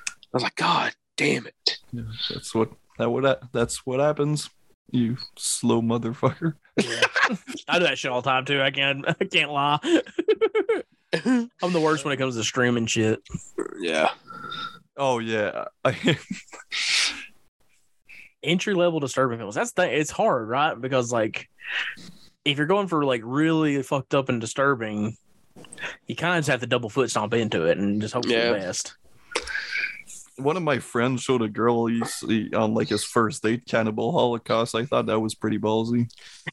I 0.09 0.13
was 0.33 0.43
like, 0.43 0.57
God 0.57 0.95
damn 1.19 1.47
it. 1.47 1.79
Yeah, 1.93 2.03
that's 2.33 2.55
what 2.55 2.71
that 2.99 3.11
what 3.11 3.53
that's 3.53 3.85
what 3.87 4.01
happens. 4.01 4.51
You 4.91 5.17
slow 5.37 5.81
motherfucker. 5.83 6.55
I 7.69 7.79
do 7.79 7.85
that 7.85 7.99
shit 7.99 8.11
all 8.11 8.23
the 8.23 8.31
time 8.31 8.45
too. 8.45 8.61
I 8.63 8.71
can't. 8.71 9.05
I 9.21 9.25
can't 9.25 9.51
lie. 9.51 9.79
I'm 11.63 11.73
the 11.73 11.81
worst 11.81 12.05
when 12.05 12.13
it 12.13 12.17
comes 12.19 12.37
to 12.37 12.45
streaming 12.45 12.87
shit. 12.87 13.21
yeah. 13.81 14.11
Oh 14.97 15.19
yeah. 15.19 15.65
Entry 18.43 18.75
level 18.75 19.01
disturbing 19.01 19.39
films. 19.39 19.55
That's 19.55 19.73
the. 19.73 19.91
It's 19.99 20.11
hard, 20.11 20.49
right? 20.49 20.79
Because 20.79 21.11
like, 21.11 21.49
if 22.45 22.59
you're 22.59 22.67
going 22.67 22.89
for 22.89 23.05
like 23.05 23.23
really 23.25 23.83
fucked 23.83 24.15
up 24.15 24.29
and 24.29 24.41
disturbing, 24.41 25.17
you 26.07 26.15
kind 26.15 26.35
of 26.37 26.41
just 26.41 26.51
have 26.51 26.61
to 26.61 26.67
double 26.67 26.91
foot 26.91 27.09
stomp 27.11 27.33
into 27.33 27.65
it 27.65 27.79
and 27.79 28.03
just 28.03 28.13
hope 28.13 28.25
for 28.27 28.31
Yeah. 28.31 28.53
the 28.53 28.59
best. 28.59 28.97
One 30.37 30.57
of 30.57 30.63
my 30.63 30.79
friends 30.79 31.23
showed 31.23 31.43
a 31.43 31.49
girl 31.49 31.87
he's, 31.87 32.19
he, 32.21 32.53
on 32.55 32.75
like 32.75 32.89
his 32.89 33.05
first 33.05 33.43
date, 33.43 33.67
Cannibal 33.67 34.13
Holocaust. 34.13 34.75
I 34.75 34.85
thought 34.85 35.07
that 35.07 35.21
was 35.21 35.35
pretty 35.35 35.59
ballsy. 35.59 36.09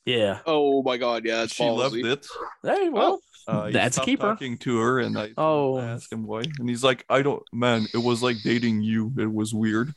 Yeah. 0.05 0.39
Oh 0.45 0.83
my 0.83 0.97
God. 0.97 1.25
Yeah. 1.25 1.43
It's 1.43 1.53
she 1.55 1.67
loved 1.67 1.95
it. 1.95 2.25
Hey, 2.63 2.89
well, 2.89 3.19
Uh, 3.47 3.71
That's 3.71 3.97
a 3.97 4.01
keeper. 4.01 4.21
Talking 4.27 4.57
to 4.59 4.77
her, 4.79 4.99
and 4.99 5.17
I 5.17 5.31
Oh. 5.37 5.77
I 5.77 5.85
asked 5.85 6.11
him 6.13 6.25
why, 6.27 6.43
and 6.59 6.69
he's 6.69 6.83
like, 6.83 7.03
"I 7.09 7.21
don't, 7.23 7.41
man. 7.51 7.87
It 7.93 7.97
was 7.97 8.21
like 8.21 8.37
dating 8.43 8.81
you. 8.83 9.11
It 9.17 9.31
was 9.33 9.53
weird." 9.53 9.93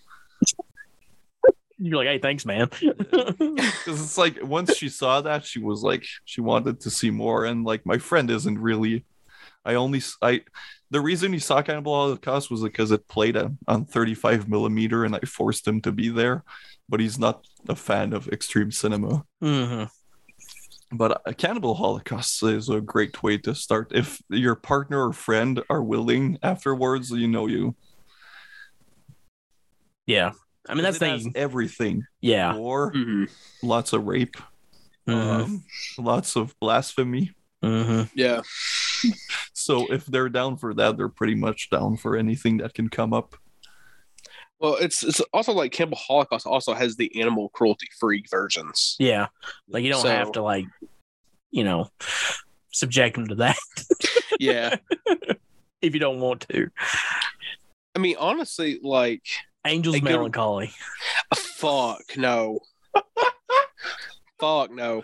you're 1.79 1.99
like, 1.99 2.07
hey, 2.07 2.19
thanks, 2.19 2.47
man. 2.47 2.69
Because 2.71 3.35
it's 3.87 4.17
like 4.17 4.39
once 4.43 4.77
she 4.77 4.89
saw 4.89 5.21
that, 5.21 5.45
she 5.45 5.59
was 5.59 5.83
like, 5.83 6.07
she 6.25 6.41
wanted 6.41 6.81
to 6.81 6.91
see 6.91 7.11
more, 7.11 7.45
and 7.45 7.65
like 7.65 7.85
my 7.85 7.99
friend 7.99 8.31
isn't 8.31 8.59
really. 8.59 9.05
I 9.67 9.75
only 9.75 9.99
s- 9.99 10.17
I, 10.23 10.43
the 10.95 11.01
reason 11.01 11.33
he 11.33 11.41
saw 11.41 11.61
Cannibal 11.61 11.93
Holocaust 11.95 12.51
was 12.53 12.63
because 12.63 12.91
it 12.93 13.09
played 13.09 13.37
on, 13.37 13.59
on 13.67 13.85
35 13.85 14.49
millimeter, 14.49 15.05
and 15.05 15.15
I 15.17 15.21
forced 15.27 15.67
him 15.67 15.81
to 15.83 15.91
be 15.93 16.09
there, 16.09 16.45
but 16.89 17.01
he's 17.01 17.19
not 17.19 17.45
a 17.69 17.75
fan 17.75 18.13
of 18.13 18.29
extreme 18.29 18.71
cinema. 18.71 19.25
hmm 19.43 19.85
But 20.93 21.21
a 21.27 21.35
Cannibal 21.35 21.75
Holocaust 21.75 22.43
is 22.45 22.69
a 22.69 22.81
great 22.81 23.23
way 23.25 23.39
to 23.39 23.55
start. 23.55 23.91
If 23.93 24.23
your 24.31 24.55
partner 24.55 25.09
or 25.09 25.13
friend 25.13 25.61
are 25.69 25.83
willing 25.83 26.39
afterwards, 26.43 27.11
you 27.11 27.27
know 27.27 27.47
you. 27.49 27.75
Yeah. 30.07 30.31
I 30.69 30.75
mean, 30.75 30.85
that's 30.85 30.99
the 30.99 31.09
has 31.09 31.27
everything. 31.35 32.07
yeah. 32.21 32.55
War, 32.55 32.93
Mhm. 32.93 33.29
lots 33.63 33.93
of 33.93 34.05
rape, 34.07 34.37
Mhm. 35.09 35.15
um, 35.45 35.65
lots 35.99 36.37
of 36.37 36.55
blasphemy. 36.61 37.33
Mhm. 37.63 38.09
Yeah. 38.15 38.41
So 39.57 39.91
if 39.93 40.05
they're 40.07 40.29
down 40.29 40.57
for 40.59 40.75
that, 40.75 40.97
they're 40.97 41.09
pretty 41.09 41.35
much 41.37 41.71
down 41.71 41.97
for 41.97 42.17
anything 42.17 42.59
that 42.59 42.75
can 42.75 42.89
come 42.89 43.13
up. 43.15 43.35
Well, 44.61 44.77
it's 44.77 45.03
it's 45.03 45.21
also 45.33 45.53
like 45.53 45.73
Cannibal 45.73 45.97
Holocaust 45.97 46.47
also 46.47 46.75
has 46.75 46.97
the 46.97 47.21
animal 47.21 47.49
cruelty 47.51 47.87
free 47.99 48.25
versions. 48.31 48.97
Yeah, 48.99 49.29
like 49.69 49.85
you 49.85 49.91
don't 49.93 50.03
So- 50.03 50.09
have 50.09 50.33
to 50.33 50.43
like, 50.43 50.67
you 51.51 51.65
know, 51.65 51.89
subject 52.73 53.17
them 53.17 53.29
to 53.29 53.35
that 53.37 53.57
Yeah. 54.41 54.77
if 55.81 55.95
you 55.95 56.01
don't 56.01 56.21
want 56.21 56.47
to. 56.51 56.69
I 57.95 57.99
mean, 58.01 58.17
honestly, 58.19 58.81
like, 58.83 59.23
Angel's 59.65 59.95
They 59.95 60.01
go- 60.01 60.11
Melancholy. 60.11 60.73
fuck 61.35 62.03
no. 62.17 62.61
fuck 64.45 64.71
no. 64.71 65.03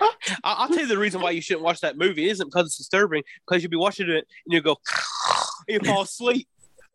I- 0.00 0.10
I'll 0.44 0.68
tell 0.68 0.80
you 0.80 0.86
the 0.86 0.98
reason 0.98 1.20
why 1.20 1.30
you 1.30 1.40
shouldn't 1.40 1.64
watch 1.64 1.80
that 1.80 1.96
movie. 1.96 2.28
It 2.28 2.32
isn't 2.32 2.48
because 2.48 2.66
it's 2.66 2.76
disturbing, 2.78 3.22
because 3.46 3.62
you'll 3.62 3.70
be 3.70 3.76
watching 3.76 4.08
it 4.10 4.26
and 4.44 4.52
you'll 4.52 4.62
go, 4.62 4.76
and 5.68 5.82
you 5.86 5.88
fall 5.92 6.02
asleep. 6.02 6.48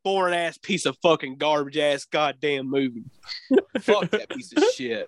Boring 0.03 0.35
ass 0.35 0.57
piece 0.57 0.85
of 0.85 0.95
fucking 1.01 1.35
garbage 1.35 1.77
ass 1.77 2.05
goddamn 2.05 2.69
movie. 2.69 3.03
fuck 3.81 4.09
that 4.11 4.29
piece 4.29 4.53
of 4.55 4.63
shit. 4.73 5.07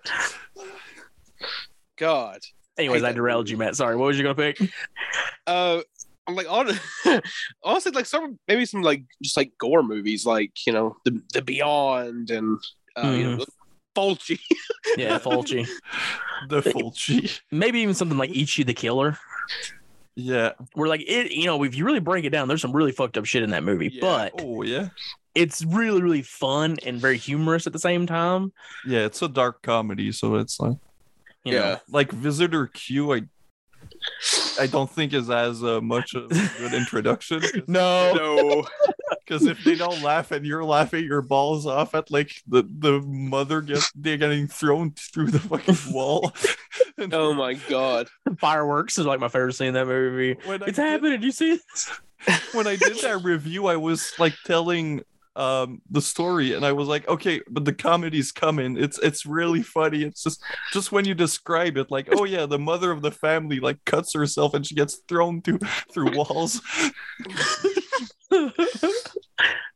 God. 1.96 2.40
Anyways, 2.76 3.02
I 3.02 3.12
derailed 3.12 3.48
you, 3.48 3.56
Matt. 3.56 3.76
Sorry. 3.76 3.96
What 3.96 4.06
was 4.06 4.18
you 4.18 4.24
gonna 4.24 4.34
pick? 4.34 4.58
Uh, 5.46 5.80
I'm 6.26 6.34
like 6.34 6.50
on 6.50 6.70
honestly 7.64 7.92
like 7.92 8.06
some 8.06 8.38
maybe 8.46 8.64
some 8.66 8.82
like 8.82 9.02
just 9.22 9.36
like 9.36 9.52
gore 9.58 9.82
movies 9.82 10.24
like 10.26 10.52
you 10.66 10.72
know 10.72 10.96
the 11.04 11.20
the 11.32 11.42
Beyond 11.42 12.30
and 12.30 12.58
uh, 12.96 13.10
you 13.10 13.24
know 13.36 13.44
Fulci. 14.00 14.38
Yeah, 14.96 15.18
Fulci. 15.18 15.66
The 16.48 16.62
Fulci. 16.62 17.38
Maybe 17.50 17.80
even 17.80 17.94
something 17.94 18.16
like 18.16 18.30
Ichi 18.30 18.62
the 18.62 18.72
Killer. 18.72 19.18
Yeah. 20.16 20.52
We're 20.74 20.88
like 20.88 21.02
it, 21.06 21.32
you 21.32 21.44
know, 21.46 21.62
if 21.64 21.74
you 21.76 21.84
really 21.84 22.00
break 22.00 22.24
it 22.24 22.30
down, 22.30 22.48
there's 22.48 22.62
some 22.62 22.72
really 22.72 22.92
fucked 22.92 23.18
up 23.18 23.26
shit 23.26 23.42
in 23.42 23.50
that 23.50 23.62
movie. 23.62 23.90
Yeah. 23.92 24.00
But 24.00 24.32
Oh 24.38 24.62
yeah. 24.62 24.88
it's 25.34 25.62
really, 25.64 26.00
really 26.00 26.22
fun 26.22 26.78
and 26.86 26.98
very 26.98 27.18
humorous 27.18 27.66
at 27.66 27.74
the 27.74 27.78
same 27.78 28.06
time. 28.06 28.52
Yeah, 28.86 29.00
it's 29.04 29.20
a 29.20 29.28
dark 29.28 29.60
comedy, 29.62 30.12
so 30.12 30.36
it's 30.36 30.58
like 30.58 30.76
You 31.44 31.52
know? 31.52 31.58
Yeah. 31.58 31.78
like 31.90 32.10
Visitor 32.10 32.68
Q. 32.68 33.12
I 33.12 33.22
I 34.58 34.66
don't 34.66 34.90
think 34.90 35.12
is 35.12 35.28
as 35.30 35.62
uh, 35.62 35.80
much 35.82 36.14
of 36.14 36.30
a 36.30 36.50
good 36.58 36.72
introduction. 36.82 37.42
No. 37.66 38.14
no. 38.14 38.66
Because 39.30 39.46
if 39.46 39.62
they 39.62 39.76
don't 39.76 40.02
laugh 40.02 40.32
and 40.32 40.44
you're 40.44 40.64
laughing 40.64 41.04
your 41.04 41.22
balls 41.22 41.64
off 41.64 41.94
at 41.94 42.10
like 42.10 42.32
the 42.48 42.64
the 42.68 43.00
mother 43.02 43.60
gets 43.60 43.92
they're 43.94 44.16
getting 44.16 44.48
thrown 44.48 44.90
through 44.90 45.28
the 45.30 45.38
fucking 45.38 45.76
wall. 45.94 46.32
And 46.98 47.14
Oh 47.14 47.32
my 47.32 47.54
god. 47.54 48.08
Fireworks 48.38 48.98
is 48.98 49.06
like 49.06 49.20
my 49.20 49.28
favorite 49.28 49.54
scene 49.54 49.68
in 49.68 49.74
that 49.74 49.86
movie. 49.86 50.36
when 50.44 50.62
I 50.62 50.66
It's 50.66 50.76
did- 50.76 50.82
happening. 50.82 51.22
You 51.22 51.30
see 51.30 51.52
this? 51.56 51.90
when 52.52 52.66
I 52.66 52.74
did 52.76 52.98
that 53.02 53.22
review, 53.22 53.68
I 53.68 53.76
was 53.76 54.12
like 54.18 54.34
telling 54.44 55.02
um 55.36 55.80
the 55.88 56.02
story 56.02 56.54
and 56.54 56.66
I 56.66 56.72
was 56.72 56.88
like, 56.88 57.06
okay, 57.08 57.40
but 57.48 57.64
the 57.64 57.72
comedy's 57.72 58.32
coming. 58.32 58.76
It's 58.76 58.98
it's 58.98 59.24
really 59.24 59.62
funny. 59.62 60.02
It's 60.02 60.24
just 60.24 60.42
just 60.72 60.90
when 60.92 61.04
you 61.06 61.14
describe 61.14 61.76
it, 61.78 61.90
like, 61.90 62.08
oh 62.12 62.24
yeah, 62.24 62.46
the 62.46 62.58
mother 62.58 62.90
of 62.90 63.00
the 63.00 63.12
family 63.12 63.60
like 63.60 63.78
cuts 63.86 64.12
herself 64.12 64.52
and 64.54 64.66
she 64.66 64.74
gets 64.74 64.96
thrown 65.08 65.40
through 65.40 65.60
through 65.94 66.10
walls. 66.16 66.60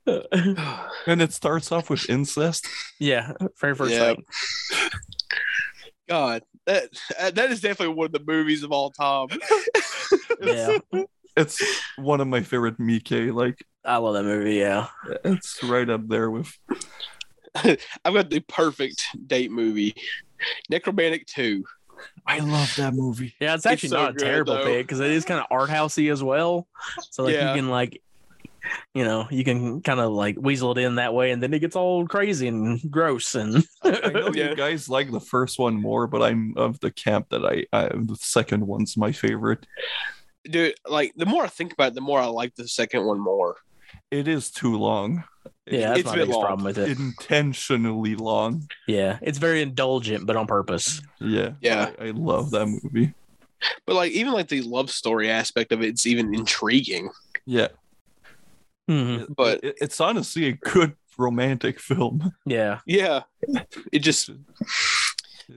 And 0.07 1.23
it 1.23 1.33
starts 1.33 1.73
off 1.73 1.89
with 1.91 2.09
incest. 2.11 2.67
yeah, 2.99 3.33
very 3.61 3.75
first 3.75 3.93
Yeah. 3.95 4.15
thing. 4.15 4.25
God. 6.09 6.43
That 6.67 6.89
that 7.35 7.51
is 7.51 7.61
definitely 7.61 7.95
one 7.95 8.07
of 8.07 8.13
the 8.13 8.23
movies 8.27 8.63
of 8.63 8.73
all 8.73 8.91
time. 8.91 9.29
Yeah, 10.43 10.79
It's 11.37 11.63
one 11.97 12.21
of 12.21 12.29
my 12.29 12.43
favorite 12.43 12.79
Miike. 12.79 13.33
Like 13.35 13.65
I 13.85 13.97
love 13.97 14.15
that 14.15 14.25
movie. 14.25 14.55
Yeah, 14.57 14.89
it's 15.25 15.63
right 15.63 15.89
up 15.89 16.07
there 16.09 16.31
with 16.31 16.53
I've 17.55 17.79
got 18.15 18.29
the 18.31 18.41
perfect 18.49 19.05
date 19.27 19.51
movie. 19.51 19.95
Nekromantik 20.71 21.27
2. 21.27 21.65
I 22.27 22.41
love 22.41 22.75
that 22.77 22.93
movie. 22.95 23.35
yeah. 23.41 23.55
It's 23.55 23.65
actually 23.67 23.91
so 23.91 24.03
not 24.03 24.17
a 24.17 24.19
terrible 24.19 24.55
though. 24.55 24.65
pick 24.65 24.87
because 24.87 25.01
it 25.01 25.11
is 25.11 25.25
kind 25.25 25.41
of 25.41 25.47
art 25.51 25.71
housey 25.71 26.13
as 26.13 26.23
well. 26.23 26.67
So 27.11 27.23
like 27.25 27.35
Yeah. 27.35 27.55
you 27.55 27.61
can 27.61 27.71
like, 27.71 28.03
you 28.95 29.05
know, 29.05 29.27
you 29.31 29.45
can 29.45 29.81
kind 29.83 30.01
of 30.01 30.13
like 30.13 30.37
weasel 30.39 30.73
it 30.73 30.79
in 30.83 30.97
that 30.97 31.15
way, 31.15 31.31
and 31.33 31.43
then 31.43 31.53
it 31.55 31.59
gets 31.61 31.77
all 31.77 32.07
crazy 32.07 32.49
and 32.49 32.81
gross 32.91 33.35
and 33.35 33.65
I 33.83 34.11
know 34.11 34.31
Yeah. 34.35 34.51
you 34.51 34.57
guys 34.57 34.89
like 34.89 35.11
the 35.11 35.21
first 35.21 35.59
one 35.59 35.75
more, 35.81 36.07
but 36.07 36.23
I'm 36.23 36.55
of 36.57 36.81
the 36.81 36.91
camp 36.91 37.29
that 37.31 37.45
I, 37.45 37.65
I 37.77 37.89
the 37.89 38.17
second 38.21 38.67
one's 38.67 38.97
my 38.97 39.13
favorite. 39.13 39.67
Dude, 40.45 40.75
like 40.89 41.13
the 41.17 41.27
more 41.27 41.45
I 41.45 41.49
think 41.49 41.73
about 41.73 41.89
it, 41.89 41.95
the 41.95 42.01
more 42.01 42.21
I 42.21 42.27
like 42.27 42.55
the 42.55 42.69
second 42.69 43.05
one 43.05 43.19
more. 43.21 43.57
It 44.11 44.29
is 44.29 44.51
too 44.51 44.77
long. 44.77 45.25
yeah, 45.67 45.89
that's 45.89 46.01
It's 46.01 46.07
my 46.07 46.13
been 46.13 46.21
biggest 46.23 46.37
long. 46.39 46.47
problem 46.47 46.65
with 46.65 46.79
it. 46.79 46.99
intentionally 46.99 48.15
long. 48.17 48.69
Yeah, 48.87 49.19
it's 49.23 49.39
very 49.39 49.63
indulgent, 49.63 50.27
but 50.27 50.37
on 50.37 50.47
purpose. 50.47 51.01
Yeah. 51.21 51.53
Yeah. 51.61 51.91
I, 51.99 52.07
I 52.07 52.11
love 52.11 52.51
that 52.51 52.67
movie. 52.67 53.15
But 53.87 53.95
like 53.97 54.13
even 54.13 54.33
like 54.35 54.49
the 54.49 54.61
love 54.63 54.91
story 54.91 55.31
aspect 55.31 55.73
of 55.73 55.83
it, 55.83 55.89
it's 55.89 56.07
even 56.07 56.35
intriguing. 56.35 57.09
Yeah. 57.47 57.69
Mhm. 58.89 59.27
But- 59.35 59.63
it- 59.65 59.77
it's 59.81 60.01
honestly 60.01 60.47
a 60.47 60.53
good 60.53 60.95
romantic 61.17 61.79
film. 61.81 62.33
Yeah, 62.47 62.81
Yeah. 62.87 63.23
It 63.93 64.01
just 64.01 64.29
It 64.29 64.37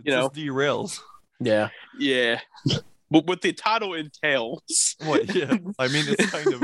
You 0.04 0.12
know. 0.12 0.22
just 0.30 0.34
derails. 0.36 0.99
yeah, 1.40 1.70
yeah. 1.99 2.40
But 3.10 3.26
what 3.26 3.41
the 3.41 3.54
title 3.54 3.94
entails. 3.94 4.95
What? 5.06 5.34
Yeah. 5.34 5.58
I 5.80 5.88
mean, 5.88 6.04
it's 6.10 6.30
kind 6.30 6.54
of 6.54 6.62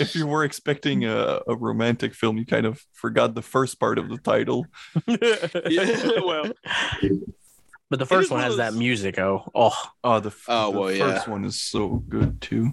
if 0.00 0.16
you 0.16 0.26
were 0.26 0.42
expecting 0.44 1.04
a, 1.04 1.40
a 1.46 1.54
romantic 1.56 2.12
film, 2.14 2.36
you 2.38 2.44
kind 2.44 2.66
of 2.66 2.84
forgot 2.92 3.34
the 3.36 3.42
first 3.42 3.78
part 3.78 3.98
of 3.98 4.08
the 4.08 4.18
title. 4.18 4.66
Yeah, 5.06 6.20
well, 6.24 6.50
But 7.88 8.00
the 8.00 8.06
first 8.06 8.30
one 8.32 8.38
one 8.40 8.44
has 8.44 8.54
of 8.54 8.58
that 8.58 8.74
music. 8.74 9.16
Oh, 9.20 9.44
oh, 9.54 9.80
Oh, 10.02 10.18
the, 10.18 10.34
Oh, 10.48 10.72
the 10.72 10.78
well, 10.80 10.92
yeah. 10.92 11.14
first 11.14 11.28
one 11.28 11.44
is 11.44 11.60
so 11.60 11.88
good 12.08 12.40
too. 12.40 12.72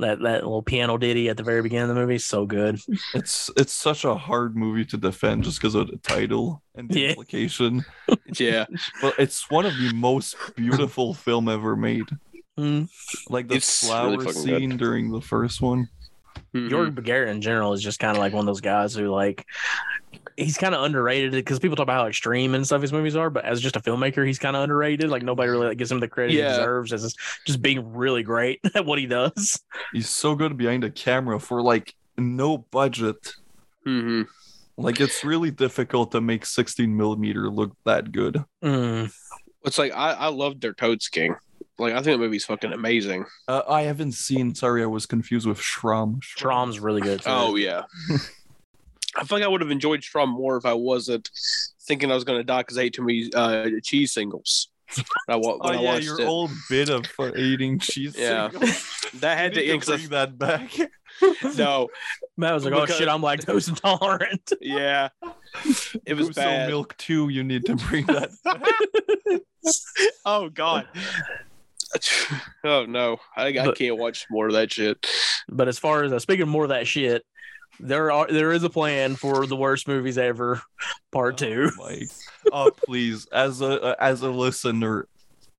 That 0.00 0.18
that 0.20 0.42
little 0.44 0.62
piano 0.62 0.96
ditty 0.98 1.28
at 1.28 1.36
the 1.36 1.42
very 1.42 1.62
beginning 1.62 1.88
of 1.90 1.94
the 1.94 2.00
movie, 2.00 2.16
is 2.16 2.24
so 2.26 2.46
good. 2.46 2.80
It's 3.14 3.50
it's 3.56 3.72
such 3.72 4.04
a 4.04 4.14
hard 4.14 4.56
movie 4.56 4.84
to 4.86 4.96
defend 4.96 5.44
just 5.44 5.60
because 5.60 5.74
of 5.74 5.86
the 5.88 5.98
title 5.98 6.62
and 6.74 6.88
the 6.88 7.00
Yeah. 7.00 7.08
implication. 7.10 7.84
yeah. 8.38 8.66
But 9.00 9.14
it's 9.18 9.48
one 9.50 9.66
of 9.66 9.72
the 9.76 9.92
most 9.94 10.36
beautiful 10.56 11.14
film 11.14 11.48
ever 11.48 11.76
made. 11.76 12.06
Mm. 12.58 12.88
Like 13.28 13.48
the 13.48 13.56
It's 13.56 13.86
flower 13.86 14.10
really 14.10 14.24
fucking 14.26 14.44
good. 14.44 14.58
scene 14.58 14.76
during 14.76 15.10
the 15.10 15.20
first 15.20 15.60
one. 15.60 15.88
Mhm. 16.54 16.70
Jörg 16.70 16.94
Buttgereit 16.94 17.28
in 17.28 17.40
general 17.40 17.72
is 17.72 17.82
just 17.82 17.98
kind 17.98 18.16
of 18.16 18.20
like 18.20 18.32
one 18.32 18.40
of 18.42 18.46
those 18.46 18.60
guys 18.60 18.94
who 18.94 19.08
like 19.08 19.44
he's 20.36 20.56
kind 20.56 20.74
of 20.74 20.82
underrated 20.82 21.32
because 21.32 21.58
people 21.58 21.76
talk 21.76 21.84
about 21.84 22.00
how 22.02 22.06
extreme 22.06 22.54
and 22.54 22.64
stuff 22.66 22.80
his 22.82 22.92
movies 22.92 23.16
are, 23.16 23.30
but 23.30 23.44
as 23.44 23.60
just 23.60 23.76
a 23.76 23.80
filmmaker, 23.80 24.26
he's 24.26 24.38
kind 24.38 24.54
of 24.56 24.62
underrated. 24.62 25.10
Like 25.10 25.22
nobody 25.22 25.48
really 25.50 25.68
like, 25.68 25.78
gives 25.78 25.90
him 25.90 26.00
the 26.00 26.08
credit 26.08 26.34
Yeah. 26.34 26.52
he 26.52 26.58
deserves 26.58 26.92
as 26.92 27.14
just 27.46 27.60
being 27.62 27.92
really 27.92 28.22
great 28.22 28.60
at 28.74 28.86
what 28.86 28.98
he 28.98 29.06
does. 29.06 29.60
He's 29.92 30.08
so 30.08 30.34
good 30.34 30.56
behind 30.56 30.82
the 30.84 30.90
camera 30.90 31.40
for 31.40 31.60
like 31.62 31.94
no 32.16 32.58
budget. 32.58 33.34
Mhm. 33.86 34.26
Like 34.76 35.00
it's 35.00 35.24
really 35.24 35.50
difficult 35.50 36.12
to 36.12 36.20
make 36.20 36.46
16 36.46 36.96
millimeter 36.96 37.48
look 37.50 37.72
that 37.84 38.10
good. 38.12 38.44
Mm. 38.62 39.12
It's 39.64 39.78
like 39.78 39.92
I, 39.92 40.12
I 40.12 40.26
love 40.28 40.58
Der 40.60 40.72
Todesking. 40.72 41.34
Like 41.78 41.92
I 41.92 41.96
think 41.96 42.06
that 42.06 42.18
movie's 42.18 42.44
fucking 42.44 42.72
amazing. 42.72 43.24
Uh, 43.48 43.62
I 43.68 43.82
haven't 43.82 44.12
seen. 44.12 44.54
Sorry, 44.54 44.82
I 44.82 44.86
was 44.86 45.06
confused 45.06 45.46
with 45.46 45.60
Schramm. 45.60 46.20
Schramm's 46.22 46.78
really 46.78 47.00
good. 47.00 47.20
Too. 47.22 47.30
Oh 47.30 47.56
yeah. 47.56 47.82
I 49.16 49.24
feel 49.24 49.38
like 49.38 49.44
I 49.44 49.48
would 49.48 49.60
have 49.60 49.70
enjoyed 49.70 50.02
Schramm 50.02 50.28
more 50.30 50.56
if 50.56 50.64
I 50.66 50.74
wasn't 50.74 51.30
thinking 51.86 52.10
I 52.10 52.14
was 52.14 52.24
going 52.24 52.38
to 52.40 52.44
die 52.44 52.60
because 52.62 52.78
I 52.78 52.82
ate 52.82 52.94
too 52.94 53.02
many 53.02 53.30
uh, 53.34 53.66
cheese 53.82 54.12
singles. 54.12 54.68
When 54.96 55.04
I, 55.28 55.36
wa- 55.36 55.58
Oh 55.60 55.68
I 55.68 55.74
yeah, 55.74 55.80
watched 55.80 56.04
your 56.04 56.20
it. 56.20 56.26
old 56.26 56.50
bit 56.68 56.88
of 56.90 57.04
uh, 57.18 57.32
eating 57.36 57.78
cheese. 57.78 58.14
Yeah. 58.18 58.50
singles. 58.50 59.00
That 59.20 59.34
You 59.36 59.42
had 59.42 59.54
to 59.54 59.60
need 59.60 59.70
end 59.70 59.84
bring 59.86 60.08
that 60.08 60.36
back. 60.38 60.70
no, 61.56 61.88
Matt 62.36 62.54
was 62.54 62.64
like, 62.64 62.74
"Oh 62.74 62.80
Because- 62.80 62.96
shit, 62.98 63.08
I'm 63.08 63.22
lactose 63.22 63.68
intolerant." 63.68 64.52
yeah, 64.60 65.10
it 66.04 66.14
was 66.14 66.28
Uso 66.28 66.40
bad. 66.40 66.68
milk 66.68 66.96
too. 66.96 67.28
You 67.28 67.44
need 67.44 67.64
to 67.66 67.76
bring 67.76 68.06
that. 68.06 68.30
back. 68.44 68.60
Oh 70.24 70.48
god. 70.48 70.88
oh 72.64 72.84
no, 72.86 73.18
I, 73.36 73.46
I 73.48 73.64
But- 73.66 73.76
can't 73.78 73.98
watch 73.98 74.26
more 74.30 74.46
of 74.48 74.52
that 74.54 74.72
shit. 74.72 75.04
but 75.48 75.68
as 75.68 75.78
far 75.78 76.02
as 76.04 76.12
uh, 76.12 76.18
speaking 76.18 76.48
more 76.48 76.64
of 76.64 76.70
that 76.70 76.86
shit, 76.86 77.24
there 77.80 78.10
are 78.12 78.26
there 78.28 78.52
is 78.52 78.62
a 78.64 78.70
plan 78.70 79.16
for 79.16 79.46
the 79.46 79.56
worst 79.56 79.88
movies 79.88 80.18
ever, 80.18 80.62
part 81.12 81.38
two. 81.38 81.70
Oh, 81.80 81.84
my- 81.84 82.02
oh 82.52 82.70
please, 82.86 83.26
as 83.32 83.60
a 83.60 83.80
uh, 83.82 83.94
as 84.00 84.22
a 84.22 84.30
listener, 84.30 85.08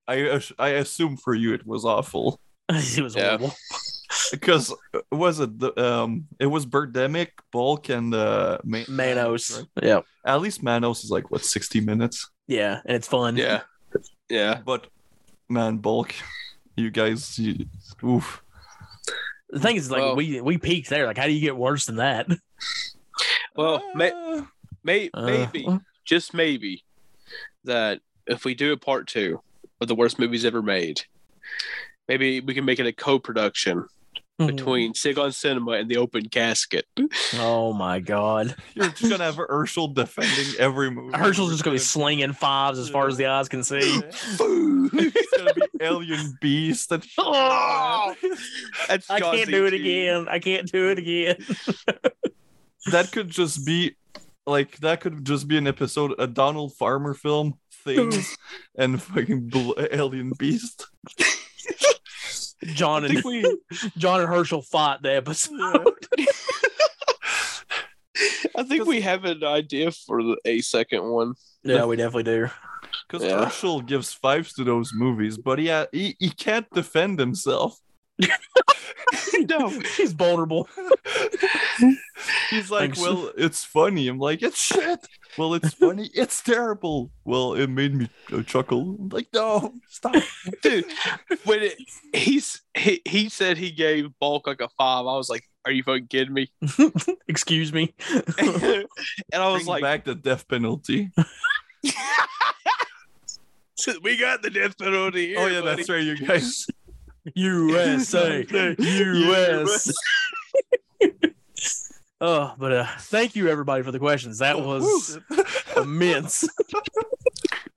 I 0.07 0.39
I 0.59 0.69
assume 0.69 1.17
for 1.17 1.33
you 1.33 1.53
it 1.53 1.65
was 1.65 1.85
awful 1.85 2.39
it 2.69 3.01
was 3.03 3.15
Yeah. 3.15 3.37
horrible. 3.37 3.53
because 4.31 4.73
uh, 4.93 4.99
was 5.11 5.39
it 5.39 5.59
the 5.59 5.71
um 5.79 6.25
it 6.39 6.47
was 6.47 6.65
Birdemic, 6.65 7.29
Bulk, 7.51 7.89
and 7.89 8.13
uh 8.13 8.57
Ma- 8.63 8.83
Manos, 8.87 9.57
right? 9.59 9.67
yeah, 9.83 10.01
At 10.25 10.41
least 10.41 10.63
Manos 10.63 11.03
is 11.03 11.11
like 11.11 11.29
what 11.31 11.43
sixty 11.43 11.79
minutes, 11.81 12.29
yeah, 12.47 12.81
and 12.85 12.95
it's 12.95 13.07
fun. 13.07 13.37
Yeah, 13.37 13.61
yeah. 14.29 14.61
but 14.65 14.87
man, 15.49 15.77
Bulk, 15.77 16.13
you 16.76 16.89
guys, 16.91 17.38
you, 17.39 17.65
oof. 18.03 18.41
The 19.49 19.59
thing 19.59 19.76
is, 19.76 19.89
like, 19.91 20.01
Well- 20.01 20.15
we 20.15 20.41
we 20.41 20.57
peaked 20.57 20.89
there. 20.89 21.05
Like, 21.05 21.17
how 21.17 21.26
do 21.26 21.31
you 21.31 21.41
get 21.41 21.55
worse 21.57 21.85
than 21.85 21.97
that? 21.97 22.27
Well, 23.57 23.81
ma- 23.95 24.05
Uh, 24.05 24.45
May, 24.84 25.09
Uh, 25.13 25.26
maybe, 25.26 25.65
just 26.03 26.34
maybe, 26.34 26.84
that 27.63 28.01
if 28.27 28.43
we 28.43 28.53
do 28.53 28.73
a 28.73 28.77
part 28.77 29.07
two 29.07 29.41
of 29.80 29.88
the 29.88 29.95
worst 29.95 30.19
movies 30.19 30.43
ever 30.43 30.61
made, 30.61 31.01
maybe 32.09 32.41
we 32.41 32.53
can 32.53 32.65
make 32.65 32.80
it 32.81 32.85
a 32.85 32.91
co-production 32.91 33.88
Mm-hmm. 34.37 34.53
between 34.53 34.93
Sick 34.93 35.17
on 35.17 35.31
Cinema 35.31 35.71
and 35.71 35.89
the 35.89 35.95
Open 35.95 36.27
Casket. 36.27 36.85
Oh 37.35 37.71
my 37.73 37.99
god. 38.01 38.53
You're 38.73 38.89
just 38.89 39.09
gonna 39.09 39.23
have 39.23 39.37
Herschel 39.37 39.87
defending 39.87 40.59
every 40.59 40.91
movie. 40.91 41.17
Herschel's 41.17 41.51
just 41.51 41.63
gonna 41.63 41.75
be 41.75 41.79
slinging 41.79 42.33
fives 42.33 42.77
as 42.79 42.89
far 42.89 43.07
as 43.07 43.15
the 43.17 43.27
eyes 43.27 43.47
can 43.47 43.63
see. 43.63 43.79
it's 43.79 45.37
gonna 45.37 45.53
be 45.53 45.61
Alien 45.79 46.37
Beast 46.41 46.91
and 46.91 47.05
Oh! 47.17 48.13
That's 48.89 49.09
I 49.09 49.19
can't 49.21 49.49
do 49.49 49.65
it 49.67 49.73
again. 49.73 50.27
I 50.29 50.39
can't 50.39 50.69
do 50.69 50.89
it 50.89 50.99
again. 50.99 51.37
that 52.91 53.11
could 53.13 53.29
just 53.29 53.65
be 53.65 53.95
like 54.45 54.77
that 54.79 54.99
could 55.01 55.23
just 55.25 55.47
be 55.47 55.57
an 55.57 55.67
episode 55.67 56.13
a 56.19 56.27
Donald 56.27 56.73
Farmer 56.75 57.13
film 57.13 57.53
things 57.71 58.37
and 58.77 59.01
fucking 59.01 59.47
bl- 59.49 59.73
Alien 59.91 60.31
Beast. 60.37 60.87
John 62.64 63.06
and 63.06 63.22
we, 63.23 63.44
John 63.98 64.22
and 64.22 64.30
Herschel 64.30 64.61
fought 64.61 65.02
the 65.03 65.14
episode. 65.15 65.94
I 68.57 68.64
think 68.64 68.86
we 68.86 69.02
have 69.02 69.26
an 69.26 69.44
idea 69.44 69.91
for 69.91 70.23
the, 70.23 70.38
a 70.45 70.61
second 70.61 71.03
one. 71.03 71.34
Yeah, 71.64 71.86
we 71.86 71.98
definitely 71.98 72.23
do. 72.23 72.49
Because 73.07 73.27
Yeah. 73.27 73.44
Herschel 73.44 73.82
gives 73.82 74.14
fives 74.14 74.53
to 74.53 74.64
those 74.64 74.91
movies, 74.94 75.38
but 75.38 75.60
he, 75.60 75.68
ha- 75.68 75.88
he 75.91 76.15
he 76.19 76.30
can't 76.30 76.69
defend 76.72 77.19
himself. 77.19 77.77
no, 79.49 79.69
He's 79.97 80.13
vulnerable. 80.13 80.67
He's 82.49 82.71
like, 82.71 82.95
well, 82.97 83.31
it's 83.37 83.63
funny. 83.63 84.07
I'm 84.07 84.19
like, 84.19 84.41
it's 84.41 84.59
shit. 84.59 85.07
Well, 85.37 85.53
it's 85.53 85.73
funny. 85.75 86.09
It's 86.13 86.41
terrible. 86.41 87.11
Well, 87.23 87.53
it 87.53 87.67
made 87.67 87.93
me 87.95 88.09
uh, 88.31 88.41
chuckle. 88.43 88.95
I'm 88.99 89.09
like, 89.09 89.27
no, 89.33 89.73
stop. 89.89 90.15
dude. 90.61 90.85
When 91.43 91.61
it, 91.63 91.77
he's 92.13 92.61
he, 92.75 93.01
he 93.05 93.29
said 93.29 93.57
he 93.57 93.71
gave 93.71 94.17
Bulk 94.19 94.47
like 94.47 94.61
a 94.61 94.69
five, 94.77 95.05
I 95.05 95.17
was 95.17 95.29
like, 95.29 95.43
"Are 95.65 95.71
you 95.71 95.83
fucking 95.83 96.07
kidding 96.07 96.33
me?" 96.33 96.51
Excuse 97.27 97.73
me. 97.73 97.93
and 98.37 98.87
I 99.33 99.49
was 99.49 99.63
Bring 99.63 99.67
like, 99.67 99.81
back 99.83 100.05
the 100.05 100.15
death 100.15 100.47
penalty. 100.47 101.11
"We 104.01 104.17
got 104.17 104.41
the 104.41 104.49
death 104.49 104.77
penalty 104.77 105.27
here." 105.27 105.39
oh 105.39 105.47
yeah, 105.47 105.61
buddy. 105.61 105.75
that's 105.77 105.89
right, 105.89 106.03
you 106.03 106.17
guys. 106.17 106.67
USA. 107.34 108.45
US. 108.80 109.93
oh, 112.22 112.53
but 112.57 112.72
uh 112.72 112.88
thank 112.99 113.35
you 113.35 113.47
everybody 113.49 113.84
for 113.84 113.91
the 113.91 113.99
questions. 113.99 114.39
That 114.39 114.61
was 114.61 115.18
immense. 115.77 116.47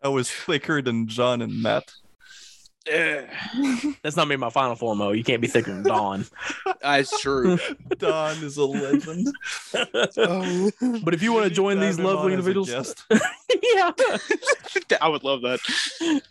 I 0.02 0.08
was 0.08 0.30
thicker 0.30 0.82
than 0.82 1.06
John 1.06 1.42
and 1.42 1.62
Matt. 1.62 1.92
Yeah, 2.86 3.26
That's 4.02 4.16
not 4.16 4.28
me 4.28 4.36
my 4.36 4.48
final 4.48 4.74
form, 4.74 4.98
though. 4.98 5.12
You 5.12 5.22
can't 5.22 5.42
be 5.42 5.48
thicker 5.48 5.72
than 5.74 5.82
Dawn. 5.82 6.24
that's 6.82 7.20
true. 7.20 7.58
Don 7.98 8.36
is 8.42 8.56
a 8.56 8.64
legend. 8.64 9.28
Oh. 10.16 10.70
but 11.04 11.12
if 11.12 11.22
you 11.22 11.32
want 11.34 11.44
to 11.46 11.50
join 11.50 11.80
these 11.80 11.96
Have 11.96 12.00
him 12.00 12.06
on 12.06 12.14
lovely 12.16 12.32
individuals, 12.32 12.94
yeah. 13.10 13.90
I 15.02 15.08
would 15.08 15.22
love 15.22 15.42
that. 15.42 15.58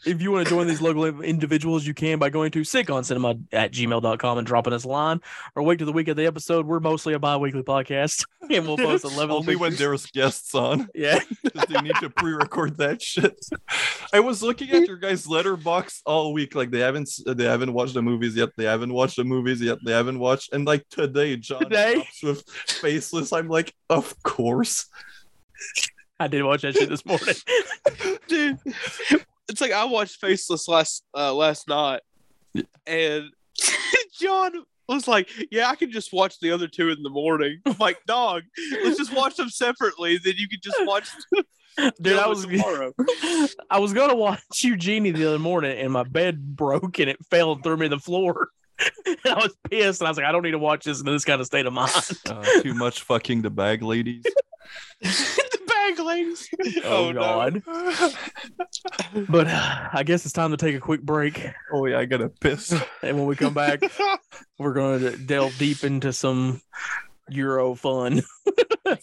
if 0.06 0.20
you 0.22 0.32
want 0.32 0.48
to 0.48 0.50
join 0.50 0.66
these 0.68 0.82
local 0.82 1.06
individuals, 1.22 1.86
you 1.86 1.94
can 1.94 2.18
by 2.18 2.30
going 2.30 2.52
to 2.52 2.62
sickoncinema 2.62 3.40
at 3.52 3.72
gmail.com 3.72 4.38
and 4.40 4.48
dropping 4.48 4.74
us 4.74 4.84
a 4.84 4.88
line 4.88 5.22
or 5.56 5.62
wait 5.62 5.78
to 5.80 5.86
the 5.86 5.94
week 5.94 6.08
of 6.08 6.16
the 6.18 6.26
episode. 6.26 6.66
We're 6.66 6.80
mostly 6.80 7.14
a 7.14 7.20
bi 7.20 7.38
weekly 7.38 7.62
podcast 7.64 8.26
and 8.50 8.66
we'll 8.66 8.78
post 8.78 9.04
a 9.04 9.10
level 9.10 9.38
Only 9.38 9.56
when 9.58 9.76
there's 9.76 10.08
guests 10.08 10.56
on. 10.56 10.90
Yeah. 10.96 11.20
'cause 11.20 11.66
they 11.70 11.82
need 11.82 11.96
to 11.98 12.10
pre-record 12.10 12.78
that 12.78 13.02
shit. 13.02 13.38
I 14.12 14.22
was 14.22 14.42
looking 14.42 14.72
at 14.72 14.88
your 14.88 14.98
guys' 14.98 15.28
Letterboxd 15.28 16.02
all 16.06 16.34
week. 16.34 16.47
Like 16.56 16.72
they 16.72 16.80
haven't 16.80 17.10
they 17.26 17.46
haven't 17.46 17.74
watched 17.74 17.94
the 17.94 18.02
movies 18.02 18.36
yet. 18.36 18.50
They 18.58 18.66
haven't 18.66 18.94
watched 18.94 19.18
the 19.18 19.24
movies 19.24 19.62
yet. 19.62 19.80
They 19.84 19.94
haven't 19.94 20.20
watched. 20.20 20.54
And 20.54 20.66
like 20.66 20.88
today, 20.90 21.38
John 21.38 21.62
Today? 21.62 22.08
with 22.24 22.44
faceless. 22.48 23.34
I'm 23.34 23.48
like, 23.48 23.74
of 23.90 24.22
course. 24.24 24.88
I 26.20 26.28
did 26.28 26.44
watch 26.44 26.64
that 26.64 26.76
shit 26.76 26.90
this 26.90 27.06
morning. 27.06 27.36
dude. 28.28 28.60
It's 29.50 29.62
like 29.62 29.72
I 29.72 29.86
watched 29.86 30.20
Faceless 30.20 30.68
last 30.68 31.04
uh, 31.16 31.34
last 31.34 31.68
night, 31.70 32.02
and 32.86 33.26
John 34.20 34.52
was 34.90 35.08
like, 35.08 35.30
"Yeah, 35.52 35.70
I 35.70 35.76
can 35.76 35.92
just 35.92 36.12
watch 36.12 36.40
the 36.40 36.52
other 36.52 36.68
two 36.68 36.90
in 36.90 37.02
the 37.02 37.10
morning." 37.10 37.62
I'm 37.66 37.78
like, 37.80 38.04
"Dog, 38.06 38.44
let's 38.84 38.98
just 38.98 39.16
watch 39.16 39.38
them 39.38 39.50
separately. 39.50 40.18
Then 40.18 40.34
you 40.38 40.50
can 40.50 40.60
just 40.62 40.86
watch 40.86 41.10
Dude, 42.02 42.18
I 42.18 42.28
was 42.28 42.46
tomorrow." 42.46 42.94
I 43.70 43.80
was 43.80 43.94
gonna 43.94 44.16
watch 44.16 44.42
Eugenie 44.64 45.12
the 45.12 45.28
other 45.28 45.40
morning 45.40 45.78
and 45.78 45.92
my 45.92 46.04
bed 46.04 46.56
broke 46.56 47.00
and 47.00 47.10
it 47.10 47.18
fell 47.30 47.54
and 47.54 47.64
threw 47.64 47.78
me 47.78 47.90
to 47.90 47.96
the 47.96 48.02
floor. 48.02 48.50
and 49.06 49.18
I 49.26 49.36
was 49.36 49.56
pissed 49.70 50.02
and 50.02 50.08
I 50.08 50.12
was 50.12 50.18
like, 50.18 50.26
I 50.26 50.32
don't 50.32 50.44
need 50.44 50.52
to 50.52 50.60
watch 50.60 50.86
this 50.86 51.00
in 51.00 51.06
this 51.06 51.26
kind 51.26 51.42
of 51.42 51.48
state 51.48 51.66
of 51.66 51.74
mind. 51.74 51.92
Uh, 52.30 52.44
too 52.62 52.74
much 52.74 53.02
fucking 53.04 53.42
the 53.42 53.50
bag 53.50 53.82
ladies. 53.82 54.24
the 55.02 55.60
bag 55.68 56.00
ladies. 56.00 56.50
Oh, 56.84 57.14
God. 57.14 57.64
But 59.30 59.48
uh, 59.48 59.90
I 59.94 60.04
guess 60.04 60.26
it's 60.26 60.34
time 60.34 60.52
to 60.52 60.58
take 60.58 60.76
a 60.76 60.80
quick 60.80 61.02
break. 61.02 61.48
Oh 61.72 61.86
yeah, 61.86 62.00
I 62.00 62.06
gotta 62.06 62.30
piss. 62.30 62.74
And 63.02 63.18
when 63.18 63.26
we 63.26 63.36
come 63.36 63.54
back, 63.54 63.80
we're 64.60 64.74
going 64.74 65.00
to 65.02 65.18
delve 65.18 65.58
deep 65.58 65.84
into 65.84 66.12
some 66.12 66.62
Euro 67.30 67.76
fun. 67.76 68.22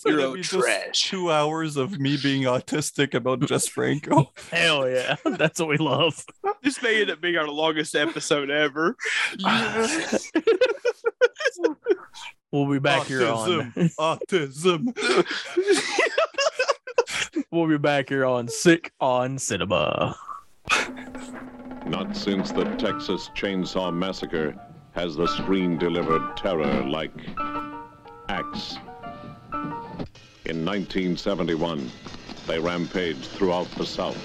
Euro 0.06 0.36
trash. 0.36 1.10
Two 1.10 1.30
hours 1.30 1.76
of 1.76 1.98
me 1.98 2.16
being 2.22 2.42
autistic 2.42 3.14
about 3.14 3.40
Jess 3.40 3.68
Franco. 3.68 4.32
Hell 4.50 4.88
yeah. 4.90 5.16
That's 5.24 5.60
what 5.60 5.68
we 5.68 5.76
love. 5.76 6.24
this 6.62 6.82
may 6.82 7.02
end 7.02 7.10
up 7.10 7.20
being 7.20 7.36
our 7.36 7.48
longest 7.48 7.94
episode 7.94 8.50
ever. 8.50 8.96
We'll 12.52 12.70
be 12.70 12.78
back 12.78 13.08
here 13.08 13.26
on. 13.26 13.72
autism. 13.98 14.94
We'll 17.50 17.66
be 17.66 17.78
back 17.78 18.08
here 18.10 18.24
on 18.24 18.46
Sick 18.46 18.92
on 19.00 19.38
Cinema. 19.38 20.16
Not 21.86 22.16
since 22.16 22.52
the 22.52 22.64
Texas 22.78 23.28
Chainsaw 23.34 23.92
Massacre 23.92 24.54
has 24.94 25.16
the 25.16 25.26
screen 25.26 25.76
delivered 25.78 26.36
terror 26.36 26.84
like 26.88 27.12
Axe. 28.28 28.76
In 30.46 30.64
1971, 30.64 31.90
they 32.46 32.58
rampaged 32.58 33.26
throughout 33.26 33.70
the 33.72 33.86
South. 33.86 34.16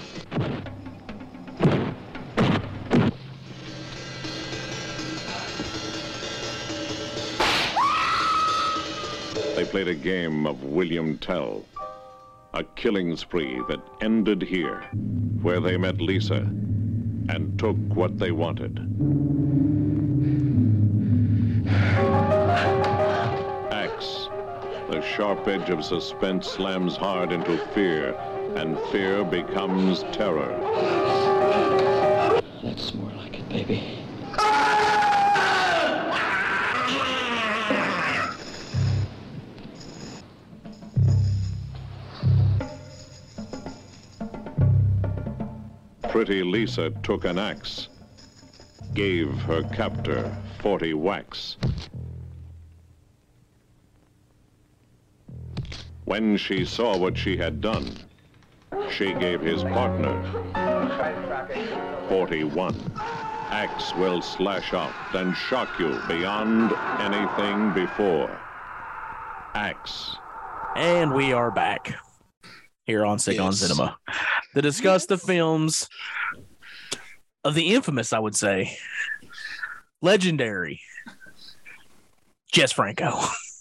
They 9.55 9.65
played 9.65 9.87
a 9.87 9.95
game 9.95 10.45
of 10.47 10.63
William 10.63 11.17
Tell, 11.17 11.65
a 12.53 12.63
killing 12.63 13.17
spree 13.17 13.61
that 13.67 13.81
ended 14.01 14.41
here, 14.41 14.81
where 15.41 15.59
they 15.59 15.77
met 15.77 15.99
Lisa 15.99 16.47
and 17.29 17.57
took 17.59 17.77
what 17.93 18.17
they 18.17 18.31
wanted. 18.31 18.79
The 24.89 25.01
sharp 25.03 25.47
edge 25.47 25.69
of 25.69 25.85
suspense 25.85 26.47
slams 26.47 26.95
hard 26.95 27.31
into 27.31 27.59
fear, 27.75 28.15
and 28.55 28.75
fear 28.91 29.23
becomes 29.23 30.03
terror. 30.11 30.49
That's 32.63 32.95
more 32.95 33.11
like 33.11 33.37
it, 33.37 33.47
baby. 33.49 33.99
Pretty 46.09 46.41
Lisa 46.43 46.89
took 47.03 47.25
an 47.25 47.37
axe, 47.37 47.89
gave 48.95 49.29
her 49.43 49.61
captor 49.69 50.35
40 50.63 50.95
whacks. 50.95 51.57
When 56.09 56.37
she 56.37 56.65
saw 56.65 56.97
what 56.97 57.15
she 57.15 57.37
had 57.37 57.61
done, 57.61 57.87
she 58.89 59.13
gave 59.13 59.41
his 59.41 59.61
partner 59.61 60.19
41. 62.09 62.75
Axe 63.51 63.93
will 63.93 64.19
slash 64.19 64.73
out 64.73 64.91
and 65.13 65.35
shock 65.35 65.79
you 65.79 66.01
beyond 66.07 66.71
anything 66.99 67.75
before. 67.75 68.27
Axe. 69.53 70.15
And 70.75 71.13
we 71.13 71.31
are 71.31 71.51
back 71.51 71.93
here 72.87 73.05
on 73.05 73.19
Sick 73.19 73.39
on 73.39 73.53
Cinema 73.53 73.95
to 74.55 74.63
discuss 74.63 75.05
the 75.05 75.19
films 75.19 75.87
of 77.43 77.53
the 77.53 77.75
infamous, 77.75 78.13
I 78.13 78.19
would 78.19 78.35
say, 78.35 78.75
legendary 80.01 80.81
Jess 82.51 82.71
Franco. 82.71 83.13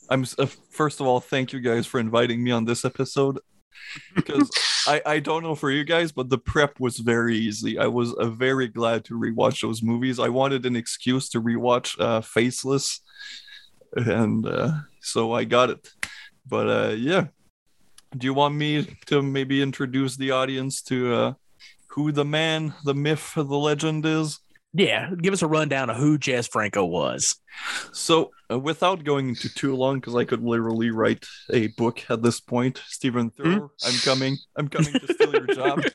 I'm 0.08 0.24
uh, 0.38 0.46
first 0.78 1.00
of 1.00 1.08
all, 1.08 1.18
thank 1.18 1.52
you 1.52 1.58
guys 1.58 1.86
for 1.88 1.98
inviting 1.98 2.40
me 2.40 2.52
on 2.52 2.64
this 2.64 2.84
episode. 2.84 3.40
because 4.14 4.48
I, 4.86 5.02
I 5.04 5.18
don't 5.18 5.42
know 5.42 5.56
for 5.56 5.72
you 5.72 5.82
guys, 5.82 6.12
but 6.12 6.28
the 6.28 6.38
prep 6.38 6.78
was 6.78 6.98
very 6.98 7.36
easy. 7.36 7.80
I 7.80 7.88
was 7.88 8.14
uh, 8.14 8.28
very 8.30 8.68
glad 8.68 9.04
to 9.06 9.18
rewatch 9.18 9.60
those 9.60 9.82
movies. 9.82 10.20
I 10.20 10.28
wanted 10.28 10.64
an 10.66 10.76
excuse 10.76 11.28
to 11.30 11.42
rewatch 11.42 11.98
uh, 11.98 12.20
Faceless, 12.20 13.00
and 13.96 14.46
uh, 14.46 14.70
so 15.00 15.32
I 15.32 15.42
got 15.42 15.70
it. 15.70 15.90
But 16.46 16.66
uh, 16.68 16.94
yeah, 16.94 17.24
do 18.16 18.24
you 18.28 18.34
want 18.34 18.54
me 18.54 18.86
to 19.06 19.20
maybe 19.20 19.60
introduce 19.60 20.16
the 20.16 20.30
audience 20.30 20.80
to 20.82 21.12
uh, 21.12 21.32
who 21.88 22.12
the 22.12 22.24
man, 22.24 22.72
the 22.84 22.94
myth, 22.94 23.32
the 23.34 23.42
legend 23.42 24.06
is? 24.06 24.38
Yeah, 24.74 25.10
give 25.20 25.32
us 25.32 25.42
a 25.42 25.46
rundown 25.46 25.88
of 25.88 25.96
who 25.96 26.18
Jess 26.18 26.46
Franco 26.46 26.84
was. 26.84 27.36
So, 27.92 28.30
uh, 28.50 28.58
without 28.58 29.02
going 29.02 29.30
into 29.30 29.52
too 29.52 29.74
long, 29.74 29.98
because 29.98 30.14
I 30.14 30.24
could 30.24 30.42
literally 30.42 30.90
write 30.90 31.26
a 31.50 31.68
book 31.68 32.04
at 32.10 32.22
this 32.22 32.38
point, 32.40 32.80
Stephen 32.86 33.30
Thrower, 33.30 33.70
I'm 33.84 33.98
coming. 34.04 34.36
I'm 34.56 34.68
coming 34.68 34.92
to 34.92 35.12
steal 35.12 35.32
your 35.32 35.46
job. 35.46 35.82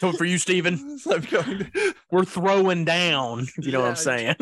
Coming 0.00 0.16
for 0.16 0.24
you, 0.24 0.38
Stephen. 0.38 0.98
I'm 1.10 1.22
coming. 1.22 1.70
We're 2.10 2.24
throwing 2.24 2.84
down. 2.84 3.46
You 3.58 3.72
know 3.72 3.80
what 3.80 3.90
I'm 3.90 3.96
saying? 3.96 4.36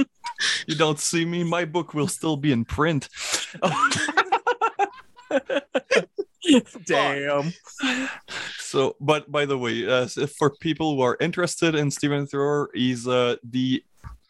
You 0.67 0.77
don't 0.77 0.99
see 0.99 1.25
me. 1.25 1.43
My 1.43 1.65
book 1.65 1.95
will 1.95 2.09
still 2.09 2.37
be 2.37 2.53
in 2.53 2.65
print. 2.65 3.09
Damn. 6.87 7.53
So, 8.59 8.97
but 9.01 9.31
by 9.31 9.45
the 9.45 9.59
way, 9.59 9.87
uh, 9.87 10.07
so 10.07 10.27
for 10.27 10.49
people 10.49 10.97
who 10.97 11.03
are 11.03 11.19
interested 11.21 11.75
in 11.75 11.91
Stephen 11.91 12.27
Thrower, 12.27 12.71
he's 12.73 13.07
uh, 13.07 13.37
the 13.45 13.85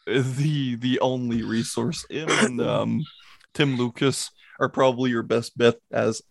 the 0.05 0.75
the 0.75 0.99
only 0.99 1.43
resource. 1.43 2.05
Him 2.09 2.27
and 2.29 2.59
um, 2.59 3.05
Tim 3.53 3.77
Lucas 3.77 4.31
are 4.59 4.67
probably 4.67 5.11
your 5.11 5.23
best 5.23 5.57
bet 5.57 5.75
as 5.91 6.21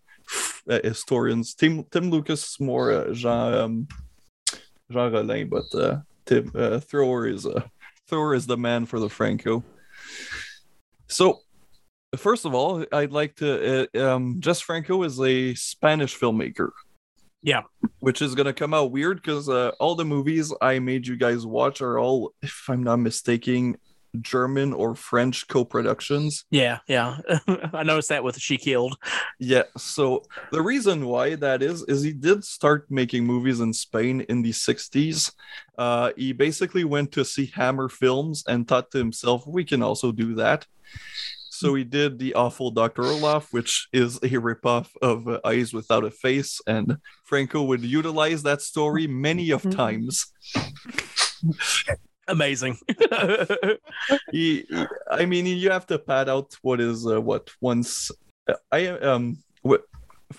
uh, 0.69 0.79
historians. 0.83 1.55
Tim 1.55 1.85
Tim 1.85 2.11
Lucas 2.11 2.51
is 2.51 2.59
more 2.59 2.91
uh, 2.91 3.13
Jean 3.13 3.53
um, 3.53 3.87
Jean 4.91 5.11
Rollin, 5.11 5.49
but 5.49 5.73
uh, 5.73 6.01
Tim 6.25 6.51
uh, 6.53 6.79
Thrower 6.79 7.27
is 7.27 7.47
uh, 7.47 7.63
Thrower 8.07 8.35
is 8.35 8.45
the 8.45 8.57
man 8.57 8.85
for 8.85 8.99
the 8.99 9.09
Franco. 9.09 9.63
So 11.07 11.39
first 12.17 12.45
of 12.45 12.53
all, 12.53 12.85
I'd 12.91 13.11
like 13.11 13.35
to. 13.37 13.87
Uh, 13.93 13.99
um, 13.99 14.39
Jess 14.39 14.61
Franco 14.61 15.03
is 15.03 15.19
a 15.19 15.53
Spanish 15.55 16.17
filmmaker. 16.17 16.69
Yeah. 17.41 17.63
Which 17.99 18.21
is 18.21 18.35
gonna 18.35 18.53
come 18.53 18.73
out 18.73 18.91
weird 18.91 19.17
because 19.21 19.49
uh, 19.49 19.71
all 19.79 19.95
the 19.95 20.05
movies 20.05 20.53
I 20.61 20.79
made 20.79 21.05
you 21.05 21.17
guys 21.17 21.45
watch 21.45 21.81
are 21.81 21.99
all, 21.99 22.33
if 22.41 22.69
I'm 22.69 22.83
not 22.83 22.97
mistaken, 22.97 23.77
German 24.21 24.73
or 24.73 24.95
French 24.95 25.47
co-productions. 25.47 26.45
Yeah, 26.51 26.79
yeah. 26.87 27.17
I 27.73 27.83
noticed 27.83 28.09
that 28.09 28.23
with 28.23 28.39
She 28.39 28.57
Killed. 28.57 28.95
Yeah. 29.39 29.63
So 29.77 30.23
the 30.51 30.61
reason 30.61 31.05
why 31.05 31.35
that 31.35 31.63
is 31.63 31.83
is 31.83 32.03
he 32.03 32.13
did 32.13 32.43
start 32.43 32.89
making 32.89 33.25
movies 33.25 33.59
in 33.59 33.73
Spain 33.73 34.21
in 34.29 34.41
the 34.41 34.51
60s. 34.51 35.33
Uh, 35.77 36.11
he 36.15 36.31
basically 36.31 36.83
went 36.83 37.11
to 37.13 37.25
see 37.25 37.51
Hammer 37.55 37.89
Films 37.89 38.43
and 38.47 38.67
thought 38.67 38.91
to 38.91 38.97
himself, 38.97 39.45
we 39.47 39.63
can 39.63 39.81
also 39.81 40.11
do 40.11 40.35
that. 40.35 40.65
So 41.63 41.75
he 41.75 41.85
did 41.85 42.19
the 42.19 42.33
awful 42.33 42.71
Dr. 42.71 43.03
Orlof, 43.03 43.47
which 43.51 43.87
is 43.93 44.17
a 44.17 44.31
ripoff 44.47 44.89
of 45.01 45.29
uh, 45.29 45.39
Eyes 45.45 45.73
Without 45.73 46.03
a 46.03 46.11
Face, 46.11 46.59
and 46.67 46.97
Franco 47.23 47.63
would 47.63 47.83
utilize 47.83 48.43
that 48.43 48.61
story 48.61 49.07
many 49.07 49.51
of 49.51 49.61
times. 49.71 50.25
Amazing. 52.27 52.77
He, 52.89 54.65
he- 54.69 54.85
I 55.09 55.25
mean, 55.25 55.45
you 55.45 55.71
have 55.71 55.87
to 55.87 55.99
pad 55.99 56.27
out 56.27 56.53
what 56.63 56.81
is 56.81 57.07
uh, 57.07 57.21
what 57.21 57.49
once. 57.61 58.11
I 58.69 58.87
um, 58.87 59.37
what 59.61 59.83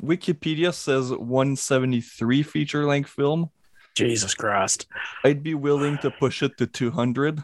Wikipedia 0.03 0.75
says 0.75 1.11
173 1.11 2.43
feature 2.43 2.85
length 2.85 3.09
film. 3.09 3.49
Jesus 3.95 4.35
Christ. 4.35 4.87
I'd 5.25 5.43
be 5.43 5.55
willing 5.55 5.97
to 5.99 6.11
push 6.11 6.43
it 6.43 6.59
to 6.59 6.67
200. 6.67 7.43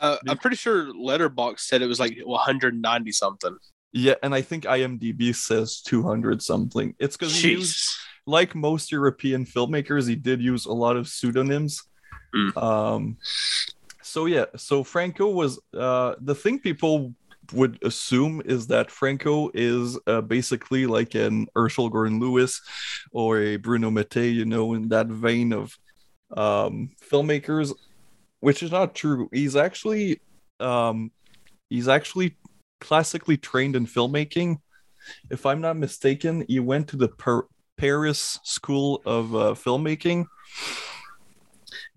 Uh, 0.00 0.16
I'm 0.28 0.38
pretty 0.38 0.56
sure 0.56 0.92
Letterboxd 0.94 1.60
said 1.60 1.82
it 1.82 1.86
was 1.86 2.00
like 2.00 2.18
190 2.22 3.12
something. 3.12 3.56
Yeah, 3.92 4.14
and 4.22 4.34
I 4.34 4.42
think 4.42 4.64
IMDb 4.64 5.34
says 5.34 5.80
200 5.80 6.42
something. 6.42 6.94
It's 6.98 7.16
because 7.16 7.34
he 7.34 7.52
used 7.52 7.88
like 8.26 8.54
most 8.54 8.92
European 8.92 9.44
filmmakers, 9.44 10.06
he 10.06 10.14
did 10.14 10.42
use 10.42 10.66
a 10.66 10.72
lot 10.72 10.96
of 10.96 11.08
pseudonyms. 11.08 11.82
Mm. 12.34 12.62
Um, 12.62 13.16
so 14.02 14.26
yeah, 14.26 14.44
so 14.56 14.84
Franco 14.84 15.30
was 15.30 15.58
uh, 15.74 16.14
the 16.20 16.34
thing 16.34 16.58
people 16.58 17.14
would 17.54 17.78
assume 17.82 18.42
is 18.44 18.66
that 18.66 18.90
Franco 18.90 19.50
is 19.54 19.98
uh, 20.06 20.20
basically 20.20 20.86
like 20.86 21.14
an 21.14 21.46
Herschell 21.54 21.88
Gordon 21.88 22.20
Lewis 22.20 22.60
or 23.10 23.38
a 23.38 23.56
Bruno 23.56 23.90
Mattei, 23.90 24.28
you 24.28 24.44
know, 24.44 24.74
in 24.74 24.88
that 24.90 25.06
vein 25.06 25.52
of 25.52 25.76
um, 26.36 26.90
filmmakers, 27.10 27.72
which 28.40 28.62
is 28.62 28.70
not 28.70 28.94
true. 28.94 29.28
He's 29.32 29.56
actually 29.56 30.20
um, 30.60 31.10
he's 31.70 31.88
actually 31.88 32.36
classically 32.80 33.36
trained 33.36 33.76
in 33.76 33.86
filmmaking. 33.86 34.58
If 35.30 35.46
I'm 35.46 35.60
not 35.60 35.76
mistaken, 35.76 36.44
he 36.48 36.60
went 36.60 36.88
to 36.88 36.96
the 36.96 37.08
per- 37.08 37.46
Paris 37.76 38.38
School 38.42 39.02
of 39.06 39.34
uh, 39.34 39.54
Filmmaking, 39.54 40.26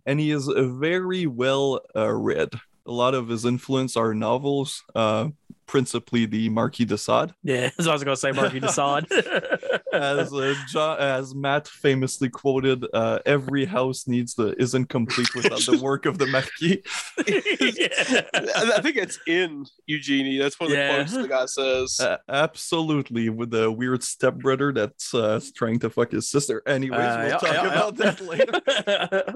and 0.05 0.19
he 0.19 0.31
is 0.31 0.47
very 0.47 1.25
well 1.25 1.81
uh, 1.95 2.11
read. 2.11 2.49
A 2.85 2.91
lot 2.91 3.13
of 3.13 3.27
his 3.27 3.45
influence 3.45 3.97
are 3.97 4.13
novels, 4.13 4.83
uh, 4.95 5.29
principally 5.71 6.25
the 6.25 6.49
Marquis 6.49 6.83
de 6.83 6.97
Sade. 6.97 7.33
Yeah, 7.43 7.61
that's 7.77 7.77
what 7.79 7.87
I 7.87 7.93
was 7.93 8.03
going 8.03 8.15
to 8.17 8.19
say, 8.19 8.33
Marky 8.33 8.59
Desaad. 8.59 9.09
As 9.93 10.31
uh, 10.33 10.53
jo- 10.69 10.95
as 10.97 11.35
Matt 11.35 11.67
famously 11.67 12.29
quoted, 12.29 12.85
uh, 12.93 13.19
"Every 13.25 13.65
house 13.65 14.07
needs 14.07 14.35
the 14.35 14.55
isn't 14.61 14.85
complete 14.87 15.33
without 15.35 15.59
the 15.59 15.77
work 15.81 16.05
of 16.05 16.17
the 16.17 16.27
Marquis." 16.27 16.81
I 17.17 18.73
I 18.77 18.81
think 18.81 18.95
it's 18.95 19.19
in 19.27 19.65
Eugenie. 19.87 20.37
That's 20.37 20.57
one 20.59 20.67
of 20.71 20.77
the 20.77 20.77
Yeah. 20.81 20.95
quotes 20.95 21.13
the 21.13 21.27
guy 21.27 21.45
says. 21.45 21.99
Uh, 21.99 22.17
absolutely, 22.29 23.27
with 23.29 23.51
the 23.51 23.69
weird 23.69 24.01
stepbrother 24.03 24.71
that's 24.71 25.13
uh, 25.13 25.41
trying 25.55 25.79
to 25.79 25.89
fuck 25.89 26.11
his 26.11 26.29
sister. 26.29 26.63
Anyways, 26.65 26.99
Uh, 26.99 27.17
we'll 27.19 27.27
yeah, 27.27 27.37
talk 27.37 27.53
yeah, 27.53 27.67
about 27.67 27.97
yeah. 27.99 28.11
that 28.11 29.35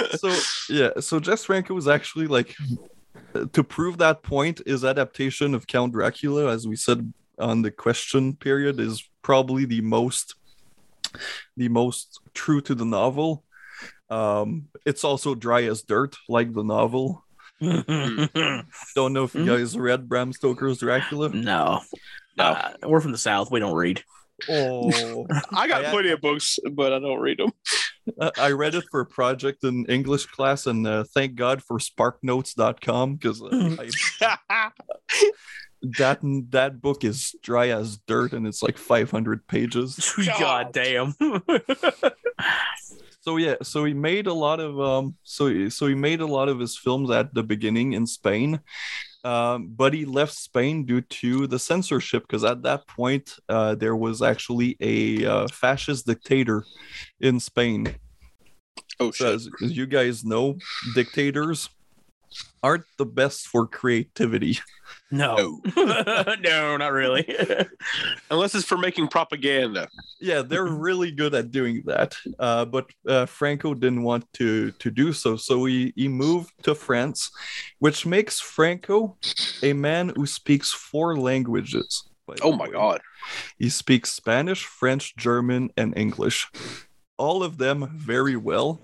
later. 0.00 0.16
so 0.18 0.34
yeah, 0.72 0.90
so 1.00 1.20
Jess 1.20 1.44
Franco 1.44 1.74
was 1.74 1.88
actually 1.88 2.26
like 2.26 2.54
to 3.52 3.64
prove 3.64 3.98
that 3.98 4.22
point. 4.22 4.60
His 4.66 4.84
adaptation 4.84 5.54
of 5.54 5.66
Count 5.66 5.92
Dracula, 5.92 6.50
as 6.52 6.66
we 6.66 6.76
said 6.76 7.12
on 7.38 7.62
the 7.62 7.70
question 7.70 8.34
period, 8.36 8.78
is 8.80 9.02
probably 9.22 9.64
the 9.64 9.80
most 9.80 10.34
the 11.56 11.68
most 11.68 12.20
true 12.34 12.60
to 12.62 12.74
the 12.74 12.84
novel. 12.84 13.44
Um, 14.10 14.68
it's 14.84 15.04
also 15.04 15.34
dry 15.34 15.62
as 15.64 15.82
dirt, 15.82 16.16
like 16.28 16.52
the 16.52 16.62
novel. 16.64 17.24
Don't 17.60 19.12
know 19.12 19.24
if 19.24 19.34
you 19.34 19.42
Mhm. 19.42 19.46
guys 19.46 19.76
read 19.78 20.08
Bram 20.08 20.32
Stoker's 20.32 20.78
Dracula. 20.78 21.28
no. 21.30 21.80
No. 22.36 22.44
Uh, 22.44 22.72
we're 22.84 23.00
from 23.00 23.12
the 23.12 23.18
South. 23.18 23.50
We 23.52 23.60
don't 23.60 23.76
read. 23.76 24.02
Oh, 24.48 25.24
I 25.52 25.68
got 25.68 25.84
I- 25.84 25.90
plenty 25.92 26.10
of 26.10 26.20
books, 26.20 26.58
but 26.72 26.92
I 26.92 26.98
don't 26.98 27.20
read 27.20 27.38
them. 27.38 27.52
Uh, 28.20 28.30
I 28.38 28.50
read 28.50 28.74
it 28.74 28.84
for 28.90 29.00
a 29.00 29.06
project 29.06 29.64
in 29.64 29.86
English 29.86 30.26
class, 30.26 30.66
and 30.66 30.86
uh, 30.86 31.04
thank 31.14 31.34
God 31.34 31.62
for 31.62 31.78
SparkNotes.com 31.78 33.16
because 33.16 33.42
uh, 33.42 33.76
I- 34.20 34.70
that 35.98 36.18
that 36.50 36.80
book 36.80 37.04
is 37.04 37.34
dry 37.42 37.68
as 37.68 37.98
dirt, 38.06 38.32
and 38.32 38.46
it's 38.46 38.62
like 38.62 38.78
500 38.78 39.46
pages. 39.46 40.14
God 40.38 40.72
damn. 40.72 41.14
So 43.20 43.38
yeah, 43.38 43.54
so 43.62 43.86
he 43.86 43.94
made 43.94 44.26
a 44.26 44.34
lot 44.34 44.60
of 44.60 44.78
um, 44.78 45.16
so 45.22 45.70
so 45.70 45.86
he 45.86 45.94
made 45.94 46.20
a 46.20 46.26
lot 46.26 46.50
of 46.50 46.60
his 46.60 46.76
films 46.76 47.10
at 47.10 47.32
the 47.32 47.42
beginning 47.42 47.94
in 47.94 48.06
Spain, 48.06 48.60
um, 49.24 49.68
but 49.74 49.94
he 49.94 50.04
left 50.04 50.34
Spain 50.34 50.84
due 50.84 51.00
to 51.00 51.46
the 51.46 51.58
censorship 51.58 52.22
because 52.22 52.44
at 52.44 52.62
that 52.62 52.86
point 52.86 53.36
uh, 53.48 53.74
there 53.74 53.96
was 53.96 54.22
actually 54.22 54.76
a 54.80 55.24
uh, 55.24 55.48
fascist 55.48 56.06
dictator 56.06 56.64
in 57.20 57.40
Spain. 57.40 57.96
oh 59.00 59.10
So 59.10 59.24
shit! 59.24 59.34
as, 59.34 59.48
as 59.62 59.76
you 59.76 59.86
guys 59.86 60.24
know, 60.24 60.56
dictators 60.94 61.68
aren't 62.64 62.86
the 62.96 63.04
best 63.04 63.46
for 63.46 63.66
creativity. 63.66 64.58
no. 65.10 65.60
no, 65.76 66.76
not 66.78 66.92
really. 66.92 67.24
Unless 68.30 68.54
it's 68.54 68.64
for 68.64 68.78
making 68.78 69.08
propaganda. 69.08 69.86
Yeah, 70.18 70.40
they're 70.40 70.64
really 70.64 71.10
good 71.10 71.34
at 71.34 71.50
doing 71.50 71.82
that. 71.84 72.16
Uh, 72.38 72.64
but 72.64 72.86
uh, 73.06 73.26
Franco 73.26 73.74
didn't 73.74 74.02
want 74.02 74.24
to 74.34 74.70
to 74.72 74.90
do 74.90 75.12
so, 75.12 75.36
so 75.36 75.66
he 75.66 75.92
he 75.94 76.08
moved 76.08 76.52
to 76.62 76.74
France, 76.74 77.30
which 77.80 78.06
makes 78.06 78.40
Franco 78.40 79.18
a 79.62 79.74
man 79.74 80.12
who 80.16 80.24
speaks 80.24 80.72
four 80.72 81.18
languages. 81.18 82.08
Oh 82.40 82.52
my 82.56 82.68
god! 82.68 83.02
He 83.58 83.68
speaks 83.68 84.10
Spanish, 84.10 84.64
French, 84.64 85.14
German, 85.16 85.70
and 85.76 85.92
English. 85.98 86.48
All 87.18 87.42
of 87.42 87.58
them 87.58 87.90
very 87.94 88.36
well. 88.36 88.80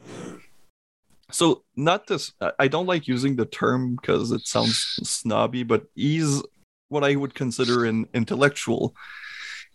So, 1.32 1.64
not 1.76 2.06
this, 2.06 2.32
I- 2.58 2.68
don't 2.68 2.86
like 2.86 3.08
using 3.08 3.36
the 3.36 3.46
term 3.46 3.96
because 3.96 4.30
it 4.32 4.46
sounds 4.46 4.76
snobby, 5.02 5.62
but 5.62 5.84
he's 5.94 6.42
what 6.88 7.04
I 7.04 7.14
would 7.16 7.34
consider 7.34 7.84
an 7.84 8.06
intellectual. 8.14 8.94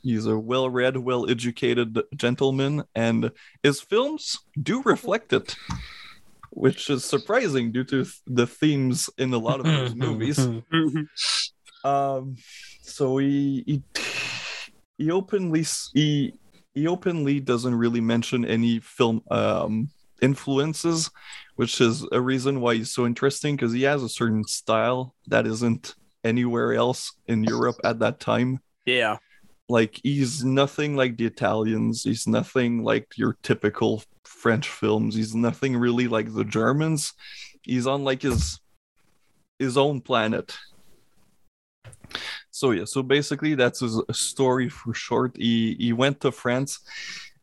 He's 0.01 0.25
a 0.27 0.37
well-read, 0.37 0.97
well-educated 0.97 1.99
gentleman, 2.15 2.83
and 2.93 3.31
his 3.63 3.81
films 3.81 4.37
do 4.61 4.83
reflect 4.83 5.33
it, 5.33 5.55
which 6.51 6.89
is 6.89 7.03
surprising 7.03 7.71
due 7.71 7.85
to 7.85 8.05
the 8.27 8.45
themes 8.45 9.09
in 9.17 9.33
a 9.33 9.37
lot 9.37 9.59
of 9.61 9.65
his 9.65 9.95
movies. 10.05 10.37
Um, 11.83 12.35
so 12.81 13.17
he 13.17 13.63
he, 13.65 13.83
he 14.97 15.11
openly 15.11 15.65
he 15.93 16.33
he 16.73 16.87
openly 16.87 17.39
doesn't 17.39 17.75
really 17.75 18.01
mention 18.01 18.45
any 18.45 18.79
film 18.79 19.21
um 19.31 19.89
influences, 20.21 21.09
which 21.55 21.79
is 21.81 22.05
a 22.11 22.21
reason 22.21 22.61
why 22.61 22.75
he's 22.75 22.91
so 22.91 23.05
interesting 23.05 23.55
because 23.55 23.73
he 23.73 23.83
has 23.83 24.03
a 24.03 24.09
certain 24.09 24.43
style 24.45 25.15
that 25.27 25.47
isn't 25.47 25.95
anywhere 26.23 26.73
else 26.73 27.13
in 27.27 27.43
Europe 27.43 27.77
at 27.83 27.99
that 27.99 28.19
time. 28.19 28.59
Yeah. 28.85 29.17
Like 29.69 29.99
he's 30.03 30.43
nothing 30.43 30.95
like 30.95 31.17
the 31.17 31.25
Italians. 31.25 32.03
He's 32.03 32.27
nothing 32.27 32.83
like 32.83 33.07
your 33.15 33.37
typical 33.41 34.03
French 34.23 34.69
films. 34.69 35.15
He's 35.15 35.33
nothing 35.33 35.75
really 35.77 36.07
like 36.07 36.33
the 36.33 36.43
Germans. 36.43 37.13
He's 37.63 37.87
on 37.87 38.03
like 38.03 38.21
his 38.21 38.59
his 39.57 39.77
own 39.77 40.01
planet. 40.01 40.55
So 42.51 42.71
yeah, 42.71 42.85
so 42.85 43.01
basically 43.01 43.55
that's 43.55 43.79
his 43.79 43.99
story 44.11 44.69
for 44.69 44.93
short. 44.93 45.35
He 45.35 45.75
he 45.79 45.93
went 45.93 46.21
to 46.21 46.31
France. 46.31 46.79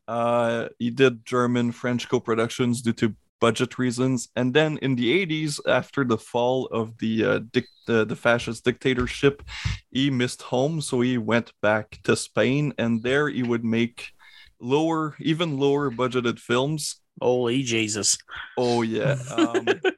Uh, 0.06 0.68
he 0.78 0.90
did 0.90 1.24
German 1.24 1.72
French 1.72 2.08
co-productions 2.08 2.82
due 2.82 2.92
to 2.94 3.14
budget 3.42 3.76
reasons, 3.76 4.28
and 4.38 4.54
then 4.54 4.78
in 4.86 4.94
the 4.94 5.08
80s, 5.26 5.58
after 5.66 6.04
the 6.04 6.16
fall 6.30 6.66
of 6.66 6.96
the 6.98 7.14
uh, 7.24 7.40
dic- 7.50 7.76
the, 7.88 8.06
the 8.06 8.14
fascist 8.14 8.64
dictatorship, 8.64 9.42
he 9.90 10.10
missed 10.10 10.42
home, 10.42 10.80
so 10.80 11.00
he 11.00 11.18
went 11.18 11.52
back 11.60 11.98
to 12.04 12.14
Spain, 12.14 12.72
and 12.78 13.02
there 13.02 13.28
he 13.28 13.42
would 13.42 13.64
make 13.64 14.12
lower, 14.60 15.16
even 15.18 15.58
lower 15.58 15.90
budgeted 15.90 16.38
films. 16.38 17.02
Holy 17.20 17.62
Jesus. 17.62 18.16
Oh 18.56 18.82
yeah. 18.82 19.18
Um, 19.28 19.80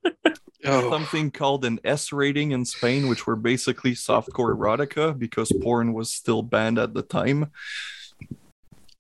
Oh, 0.67 0.91
something 0.91 1.31
called 1.31 1.67
an 1.67 1.79
S 1.85 2.11
rating 2.11 2.53
in 2.53 2.65
Spain, 2.65 3.07
which 3.09 3.27
were 3.27 3.37
basically 3.37 3.93
softcore 3.93 4.57
erotica 4.57 5.17
because 5.19 5.53
porn 5.63 5.93
was 5.93 6.11
still 6.11 6.43
banned 6.43 6.79
at 6.79 6.95
the 6.95 7.03
time. 7.03 7.51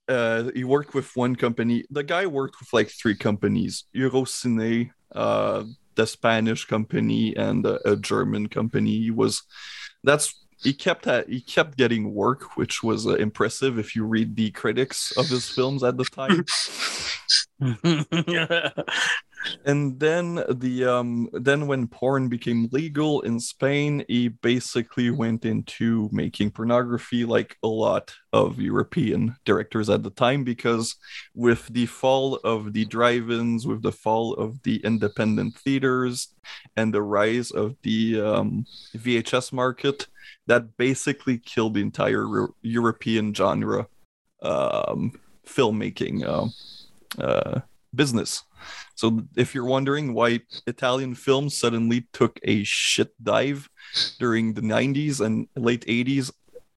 Uh, 0.06 0.50
he 0.54 0.64
worked 0.64 0.94
with 0.94 1.14
one 1.16 1.34
company. 1.36 1.84
The 1.90 2.02
guy 2.02 2.26
worked 2.26 2.60
with 2.60 2.72
like 2.72 2.90
three 2.90 3.16
companies: 3.16 3.84
Eurocine, 3.94 4.90
uh, 5.14 5.64
the 5.94 6.06
Spanish 6.06 6.64
company, 6.64 7.34
and 7.36 7.64
a, 7.64 7.92
a 7.92 7.96
German 7.96 8.48
company. 8.48 8.98
He 8.98 9.10
was 9.10 9.42
that's 10.02 10.34
he 10.62 10.72
kept 10.72 11.06
at, 11.06 11.28
he 11.28 11.40
kept 11.40 11.76
getting 11.76 12.14
work, 12.14 12.56
which 12.56 12.82
was 12.82 13.06
uh, 13.06 13.14
impressive 13.14 13.78
if 13.78 13.94
you 13.94 14.04
read 14.04 14.34
the 14.34 14.50
critics 14.50 15.12
of 15.16 15.28
his 15.28 15.48
films 15.48 15.82
at 15.82 15.96
the 15.96 16.04
time. 16.04 16.44
and 19.64 19.98
then 19.98 20.42
the 20.48 20.84
um 20.84 21.28
then 21.32 21.66
when 21.66 21.86
porn 21.86 22.28
became 22.28 22.68
legal 22.72 23.20
in 23.22 23.38
Spain, 23.40 24.04
he 24.08 24.28
basically 24.28 25.10
went 25.10 25.44
into 25.44 26.08
making 26.12 26.50
pornography 26.50 27.24
like 27.24 27.56
a 27.62 27.68
lot 27.68 28.14
of 28.32 28.60
European 28.60 29.36
directors 29.44 29.90
at 29.90 30.02
the 30.02 30.10
time 30.10 30.44
because 30.44 30.96
with 31.34 31.66
the 31.68 31.86
fall 31.86 32.36
of 32.36 32.72
the 32.72 32.84
drive-ins, 32.84 33.66
with 33.66 33.82
the 33.82 33.92
fall 33.92 34.34
of 34.34 34.62
the 34.62 34.76
independent 34.84 35.54
theaters 35.56 36.28
and 36.76 36.92
the 36.92 37.02
rise 37.02 37.50
of 37.50 37.76
the 37.82 38.20
um, 38.20 38.66
VHS 38.96 39.52
market, 39.52 40.06
that 40.46 40.76
basically 40.76 41.38
killed 41.38 41.74
the 41.74 41.80
entire 41.80 42.24
Eur- 42.24 42.54
European 42.62 43.32
genre 43.32 43.86
um, 44.42 45.12
filmmaking 45.46 46.24
uh, 46.24 47.22
uh, 47.22 47.60
business. 47.94 48.42
So 48.94 49.22
if 49.36 49.54
you're 49.54 49.64
wondering 49.64 50.14
why 50.14 50.40
Italian 50.66 51.14
films 51.14 51.56
suddenly 51.56 52.06
took 52.12 52.38
a 52.44 52.62
shit 52.64 53.12
dive 53.22 53.68
during 54.18 54.54
the 54.54 54.62
90s 54.62 55.20
and 55.20 55.48
late 55.56 55.84
80s, 55.86 56.30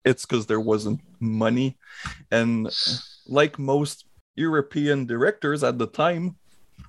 it's 0.06 0.26
because 0.26 0.46
there 0.46 0.60
wasn't 0.60 1.02
money. 1.20 1.78
And 2.32 2.70
like 3.28 3.60
most 3.60 4.06
European 4.36 5.06
directors 5.06 5.64
at 5.64 5.78
the 5.78 5.88
time, 5.88 6.38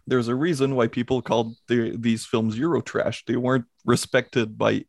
there's 0.06 0.28
a 0.28 0.34
reason 0.34 0.74
why 0.74 0.86
people 0.86 1.20
called 1.20 1.56
the, 1.66 1.96
these 1.96 2.24
films 2.24 2.56
Eurotrash. 2.56 3.24
They 3.26 3.36
weren't 3.36 3.66
respected 3.84 4.56
by 4.56 4.84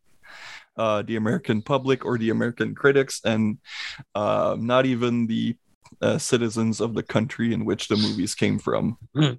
uh, 0.78 1.02
the 1.02 1.18
American 1.18 1.62
public 1.62 2.06
or 2.06 2.18
the 2.18 2.30
American 2.30 2.74
critics, 2.74 3.22
and 3.26 3.58
uh, 4.16 4.56
not 4.58 4.86
even 4.86 5.28
the 5.28 5.56
uh, 6.02 6.18
citizens 6.18 6.80
of 6.80 6.94
the 6.94 7.04
country 7.04 7.54
in 7.54 7.66
which 7.66 7.90
the 7.90 7.98
movies 7.98 8.34
came 8.36 8.60
from. 8.60 8.98
Hmm. 9.14 9.34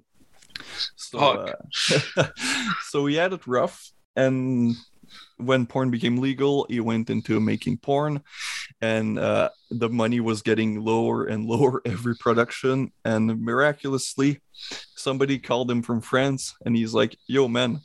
So, 0.95 1.19
uh, 1.19 2.27
so 2.89 3.05
he 3.05 3.15
had 3.15 3.33
it 3.33 3.45
rough, 3.47 3.91
and 4.15 4.75
when 5.37 5.65
porn 5.65 5.91
became 5.91 6.17
legal, 6.17 6.65
he 6.69 6.79
went 6.79 7.09
into 7.09 7.39
making 7.39 7.77
porn, 7.77 8.21
and 8.81 9.19
uh, 9.19 9.49
the 9.69 9.89
money 9.89 10.19
was 10.19 10.41
getting 10.41 10.81
lower 10.81 11.25
and 11.25 11.45
lower 11.47 11.81
every 11.85 12.15
production. 12.15 12.91
And 13.05 13.41
miraculously, 13.41 14.41
somebody 14.95 15.39
called 15.39 15.69
him 15.69 15.81
from 15.81 16.01
France, 16.01 16.55
and 16.65 16.75
he's 16.75 16.93
like, 16.93 17.17
"Yo, 17.27 17.47
man, 17.47 17.81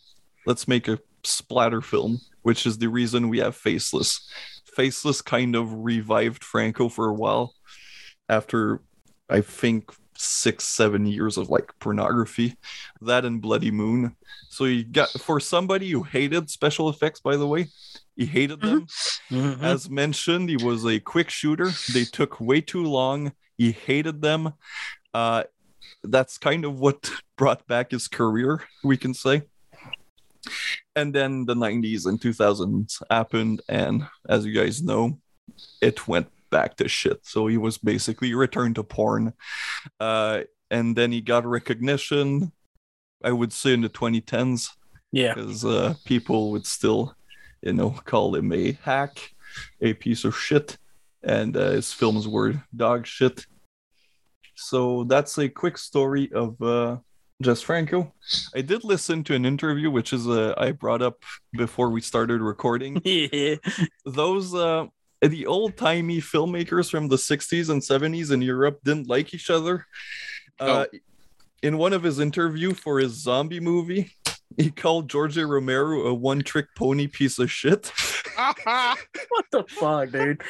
let's 0.47 0.69
make 0.69 0.89
a 0.89 0.99
splatter 1.25 1.81
film," 1.81 2.21
which 2.43 2.67
is 2.67 2.79
the 2.79 2.89
reason 2.89 3.29
we 3.29 3.39
have 3.39 3.57
Faceless. 3.57 4.29
Faceless 4.75 5.23
kind 5.23 5.57
of 5.57 5.73
revived 5.73 6.45
Franco 6.45 6.89
for 6.89 7.09
a 7.09 7.15
while 7.15 7.55
after 8.29 8.83
I 9.29 9.41
think 9.41 9.91
six, 10.17 10.65
seven 10.65 11.07
years 11.07 11.37
of 11.37 11.49
like 11.51 11.73
pornography, 11.79 12.57
that 13.01 13.25
and 13.25 13.41
Bloody 13.41 13.71
Moon. 13.71 14.17
So 14.49 14.65
you 14.65 14.85
got 14.85 15.09
for 15.11 15.41
somebody 15.41 15.91
who 15.91 16.03
hated 16.03 16.51
special 16.51 16.89
effects, 16.89 17.21
by 17.21 17.37
the 17.37 17.47
way, 17.47 17.67
he 18.17 18.27
hated 18.27 18.61
them. 18.61 18.87
Mhm. 19.31 19.63
As 19.63 19.91
mentioned, 19.91 20.49
he 20.49 20.57
was 20.57 20.85
a 20.87 21.01
quick 21.01 21.31
shooter. 21.31 21.71
They 21.93 22.05
took 22.05 22.41
way 22.41 22.61
too 22.61 22.85
long. 22.85 23.33
He 23.59 23.73
hated 23.73 24.23
them. 24.23 24.53
Uh, 25.13 25.45
that's 26.03 26.39
kind 26.39 26.65
of 26.65 26.79
what 26.81 27.11
brought 27.37 27.67
back 27.67 27.91
his 27.91 28.09
career, 28.09 28.63
we 28.83 28.97
can 28.97 29.15
say. 29.15 29.43
And 30.95 31.15
then 31.15 31.45
the 31.45 31.55
90s 31.55 32.07
and 32.07 32.21
2000s 32.21 33.03
happened, 33.11 33.61
and 33.69 34.07
as 34.29 34.47
you 34.47 34.53
guys 34.53 34.83
know, 34.83 35.19
it 35.81 36.07
went 36.09 36.29
back 36.51 36.77
to 36.77 36.89
shit. 36.89 37.21
So 37.25 37.47
he 37.47 37.57
was 37.57 37.79
basically 37.79 38.35
returned 38.35 38.75
to 38.77 38.85
porn. 38.85 39.33
Uh, 40.01 40.43
and 40.71 40.97
then 40.97 41.13
he 41.13 41.21
got 41.21 41.47
recognition, 41.47 42.53
I 43.23 43.33
would 43.33 43.53
say, 43.53 43.73
in 43.75 43.83
the 43.83 43.89
2010s 43.89 44.71
Yeah. 45.13 45.35
because 45.35 45.65
uh, 45.65 45.95
people 46.05 46.51
would 46.53 46.67
still, 46.67 47.15
you 47.63 47.73
know, 47.73 47.91
call 48.05 48.35
him 48.35 48.53
a 48.53 48.73
hack, 48.83 49.31
a 49.81 49.95
piece 49.95 50.25
of 50.25 50.37
shit, 50.37 50.77
and 51.23 51.57
uh, 51.57 51.71
his 51.71 51.93
films 51.93 52.27
were 52.29 52.63
dog 52.75 53.07
shit. 53.07 53.47
So 54.55 55.05
that's 55.05 55.39
a 55.39 55.49
quick 55.49 55.77
story 55.79 56.33
of 56.33 56.61
uh, 56.63 56.97
Jess 57.43 57.61
Franco. 57.63 58.13
I 58.55 58.63
did 58.63 58.85
listen 58.85 59.23
to 59.25 59.35
an 59.35 59.45
interview, 59.45 59.91
which 59.91 60.13
is 60.13 60.27
uh, 60.27 60.55
I 60.57 60.73
brought 60.73 61.03
up 61.03 61.23
before 61.53 61.91
we 61.91 62.01
started 62.01 62.41
recording. 62.41 63.01
Yeah. 63.05 63.57
Those 64.05 64.55
uh, 64.55 64.87
the 65.29 65.47
old 65.47 65.77
timey 65.77 66.21
filmmakers 66.21 66.91
from 66.91 67.09
the 67.09 67.17
60s 67.17 67.71
and 67.71 67.83
70s 67.83 68.31
in 68.33 68.43
Europe 68.43 68.81
didn't 68.85 69.09
like 69.09 69.35
each 69.35 69.51
other. 69.51 69.87
Uh, 70.59 70.87
In 71.63 71.79
one 71.79 71.93
of 71.93 72.03
his 72.03 72.21
interview 72.21 72.75
for 72.75 72.99
his 72.99 73.13
zombie 73.13 73.61
movie, 73.61 74.13
he 74.57 74.71
called 74.71 75.09
George 75.11 75.37
A. 75.39 75.47
Romero 75.47 76.07
a 76.07 76.15
one-trick 76.15 76.67
pony 76.77 77.07
piece 77.07 77.39
of 77.39 77.51
shit. 77.51 77.93
What 78.37 79.47
the 79.51 79.65
fuck, 79.67 80.11
dude? 80.11 80.43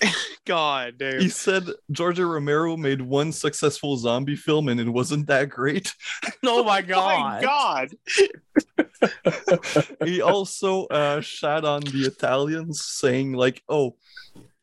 God 0.46 0.96
dude. 0.98 1.20
he 1.20 1.28
said 1.28 1.64
George 1.92 2.18
A. 2.18 2.24
Romero 2.26 2.76
made 2.76 3.02
one 3.02 3.32
successful 3.32 3.96
zombie 3.98 4.34
film 4.36 4.68
and 4.68 4.80
it 4.80 4.88
wasn't 4.88 5.26
that 5.26 5.50
great. 5.50 5.94
Oh 6.42 6.64
my 6.64 6.80
My 6.80 6.82
god. 6.82 7.42
God. 7.42 7.90
he 10.04 10.22
also 10.22 10.86
uh, 10.86 11.20
shat 11.20 11.64
on 11.64 11.82
the 11.82 12.04
Italians, 12.06 12.84
saying 12.84 13.32
like, 13.34 13.62
"Oh." 13.68 13.96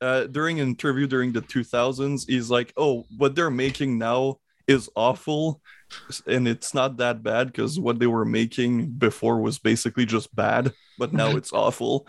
Uh, 0.02 0.26
during 0.26 0.60
an 0.60 0.70
interview 0.70 1.06
during 1.06 1.32
the 1.32 1.42
2000s, 1.44 2.26
he's 2.28 2.50
like, 2.50 2.74
"Oh, 2.76 3.06
what 3.18 3.36
they're 3.36 3.52
making 3.52 4.00
now 4.00 4.40
is 4.72 4.90
awful, 4.96 5.62
and 6.26 6.48
it's 6.48 6.74
not 6.74 6.98
that 6.98 7.22
bad 7.24 7.48
because 7.48 7.80
what 7.80 8.00
they 8.00 8.08
were 8.08 8.26
making 8.26 8.88
before 8.92 9.40
was 9.40 9.60
basically 9.60 10.06
just 10.06 10.34
bad, 10.36 10.74
but 10.98 11.14
now 11.14 11.30
it's 11.36 11.54
awful." 11.54 12.08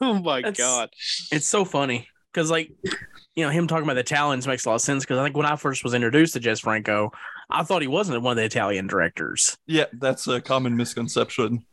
Oh 0.00 0.14
my 0.14 0.42
That's- 0.42 0.56
God. 0.56 0.90
It's 1.32 1.46
so 1.46 1.64
funny 1.64 2.08
because, 2.32 2.50
like, 2.50 2.70
you 3.34 3.44
know, 3.44 3.50
him 3.50 3.66
talking 3.66 3.84
about 3.84 3.94
the 3.94 4.00
Italians 4.00 4.46
makes 4.46 4.64
a 4.64 4.68
lot 4.68 4.76
of 4.76 4.80
sense 4.80 5.04
because 5.04 5.18
I 5.18 5.24
think 5.24 5.36
when 5.36 5.46
I 5.46 5.56
first 5.56 5.84
was 5.84 5.94
introduced 5.94 6.34
to 6.34 6.40
Jess 6.40 6.60
Franco, 6.60 7.10
I 7.50 7.62
thought 7.62 7.82
he 7.82 7.88
wasn't 7.88 8.22
one 8.22 8.32
of 8.32 8.36
the 8.36 8.44
Italian 8.44 8.86
directors. 8.86 9.56
Yeah, 9.66 9.86
that's 9.94 10.26
a 10.26 10.40
common 10.40 10.76
misconception. 10.76 11.64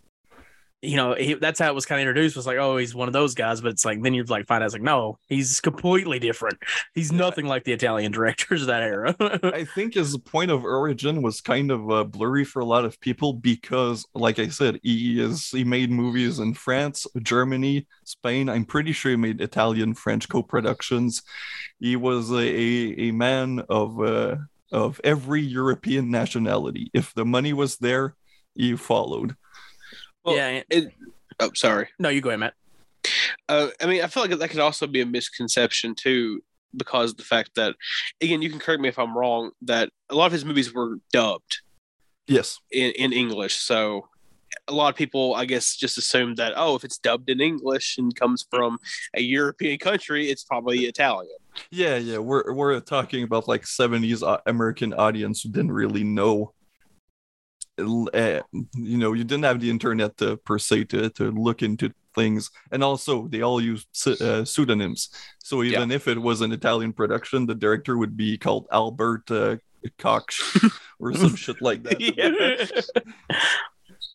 You 0.82 0.96
know, 0.96 1.14
he, 1.14 1.36
that's 1.36 1.60
how 1.60 1.68
it 1.68 1.76
was 1.76 1.86
kind 1.86 2.02
of 2.02 2.08
introduced. 2.08 2.36
Was 2.36 2.48
like, 2.48 2.58
oh, 2.58 2.78
he's 2.78 2.96
one 2.96 3.08
of 3.08 3.14
those 3.14 3.36
guys, 3.36 3.62
but 3.62 3.72
it's 3.72 3.86
like 3.86 4.02
then 4.02 4.16
you 4.16 4.24
like 4.24 4.48
find 4.48 4.64
out 4.64 4.66
it's 4.66 4.74
like, 4.74 4.82
no, 4.82 5.20
he's 5.28 5.60
completely 5.60 6.18
different. 6.18 6.58
He's 6.96 7.12
nothing 7.12 7.46
like 7.46 7.64
the 7.66 7.74
Italian 7.74 8.12
directors 8.12 8.62
of 8.62 8.68
that 8.68 8.82
era. 8.82 9.16
I 9.54 9.64
think 9.64 9.94
his 9.94 10.18
point 10.18 10.50
of 10.50 10.64
origin 10.64 11.22
was 11.22 11.40
kind 11.40 11.70
of 11.70 11.92
uh, 11.92 12.04
blurry 12.04 12.44
for 12.44 12.62
a 12.62 12.66
lot 12.66 12.84
of 12.84 13.00
people 13.00 13.34
because, 13.34 14.06
like 14.16 14.40
I 14.40 14.48
said, 14.48 14.80
he 14.82 15.22
is 15.22 15.50
he 15.50 15.64
made 15.64 15.92
movies 15.92 16.40
in 16.40 16.56
France, 16.56 17.06
Germany, 17.22 17.86
Spain. 18.04 18.50
I'm 18.50 18.66
pretty 18.66 18.92
sure 18.92 19.12
he 19.12 19.18
made 19.18 19.40
Italian, 19.40 19.94
French 19.94 20.30
co-productions. 20.30 21.22
He 21.80 21.96
was 21.96 22.32
a 22.32 22.42
a, 22.42 23.10
a 23.10 23.12
man 23.12 23.64
of 23.70 24.02
uh, 24.02 24.38
of 24.72 25.00
every 25.04 25.42
European 25.42 26.10
nationality. 26.10 26.90
If 26.92 27.14
the 27.14 27.26
money 27.26 27.54
was 27.54 27.78
there, 27.78 28.16
he 28.56 28.76
followed. 28.76 29.36
Well, 30.24 30.36
yeah. 30.36 30.62
It, 30.70 30.94
oh, 31.40 31.52
sorry. 31.56 31.90
No, 32.00 32.10
you 32.10 32.22
go 32.22 32.30
ahead, 32.30 32.40
Matt. 32.40 32.54
Uh, 33.50 33.68
I 33.82 33.86
mean, 33.88 34.04
I 34.04 34.08
feel 34.08 34.24
like 34.24 34.38
that 34.38 34.50
could 34.50 34.60
also 34.60 34.88
be 34.88 35.02
a 35.02 35.06
misconception 35.06 35.96
too, 35.96 36.42
because 36.76 37.12
of 37.12 37.18
the 37.18 37.24
fact 37.24 37.52
that, 37.56 37.76
again, 38.22 38.42
you 38.42 38.50
can 38.50 38.60
correct 38.60 38.82
me 38.82 38.90
if 38.90 39.00
I'm 39.00 39.18
wrong, 39.18 39.52
that 39.64 39.90
a 40.10 40.16
lot 40.16 40.28
of 40.28 40.32
his 40.32 40.46
movies 40.46 40.74
were 40.74 40.98
dubbed 41.12 41.62
Yes. 42.28 42.60
in, 42.72 42.92
in 42.92 43.12
English. 43.12 43.56
So 43.56 44.08
a 44.68 44.74
lot 44.74 44.90
of 44.90 44.96
people, 44.96 45.34
I 45.34 45.46
guess, 45.46 45.76
just 45.76 45.98
assume 45.98 46.36
that, 46.36 46.54
oh, 46.56 46.76
if 46.76 46.84
it's 46.84 46.98
dubbed 46.98 47.30
in 47.30 47.42
English 47.42 47.98
and 47.98 48.16
comes 48.16 48.46
from 48.50 48.78
a 49.16 49.22
European 49.22 49.80
country, 49.80 50.30
it's 50.30 50.44
probably 50.44 50.86
Italian. 50.86 51.36
Yeah, 51.72 51.98
yeah. 51.98 52.20
We're 52.20 52.54
we're 52.54 52.80
talking 52.80 53.24
about 53.24 53.48
like 53.50 53.64
70s 53.64 54.26
uh, 54.26 54.38
American 54.46 54.94
audience 54.94 55.42
who 55.42 55.50
didn't 55.50 55.74
really 55.74 56.04
know 56.06 56.54
uh, 57.80 58.42
you 58.76 58.98
know, 58.98 59.14
you 59.14 59.24
didn't 59.24 59.44
have 59.44 59.60
the 59.60 59.70
internet 59.70 60.18
to, 60.18 60.38
per 60.38 60.60
se 60.60 60.86
to, 60.86 61.10
to 61.12 61.32
look 61.32 61.62
into 61.62 61.92
things, 62.14 62.52
and 62.72 62.84
also 62.84 63.28
they 63.28 63.42
all 63.42 63.62
use 63.62 63.86
uh, 64.06 64.44
pseudonyms. 64.46 65.10
So 65.40 65.64
even 65.64 65.92
if 65.92 66.08
it 66.08 66.22
was 66.22 66.42
an 66.42 66.52
Italian 66.52 66.94
production, 66.94 67.46
the 67.46 67.56
director 67.56 67.98
would 67.98 68.18
be 68.18 68.38
called 68.38 68.68
Albert 68.72 69.32
uh, 69.32 69.58
Koch 69.98 70.34
or 71.00 71.14
some 71.16 71.36
shit 71.36 71.62
like 71.62 71.84
that. 71.84 72.00
Yeah. 72.00 72.66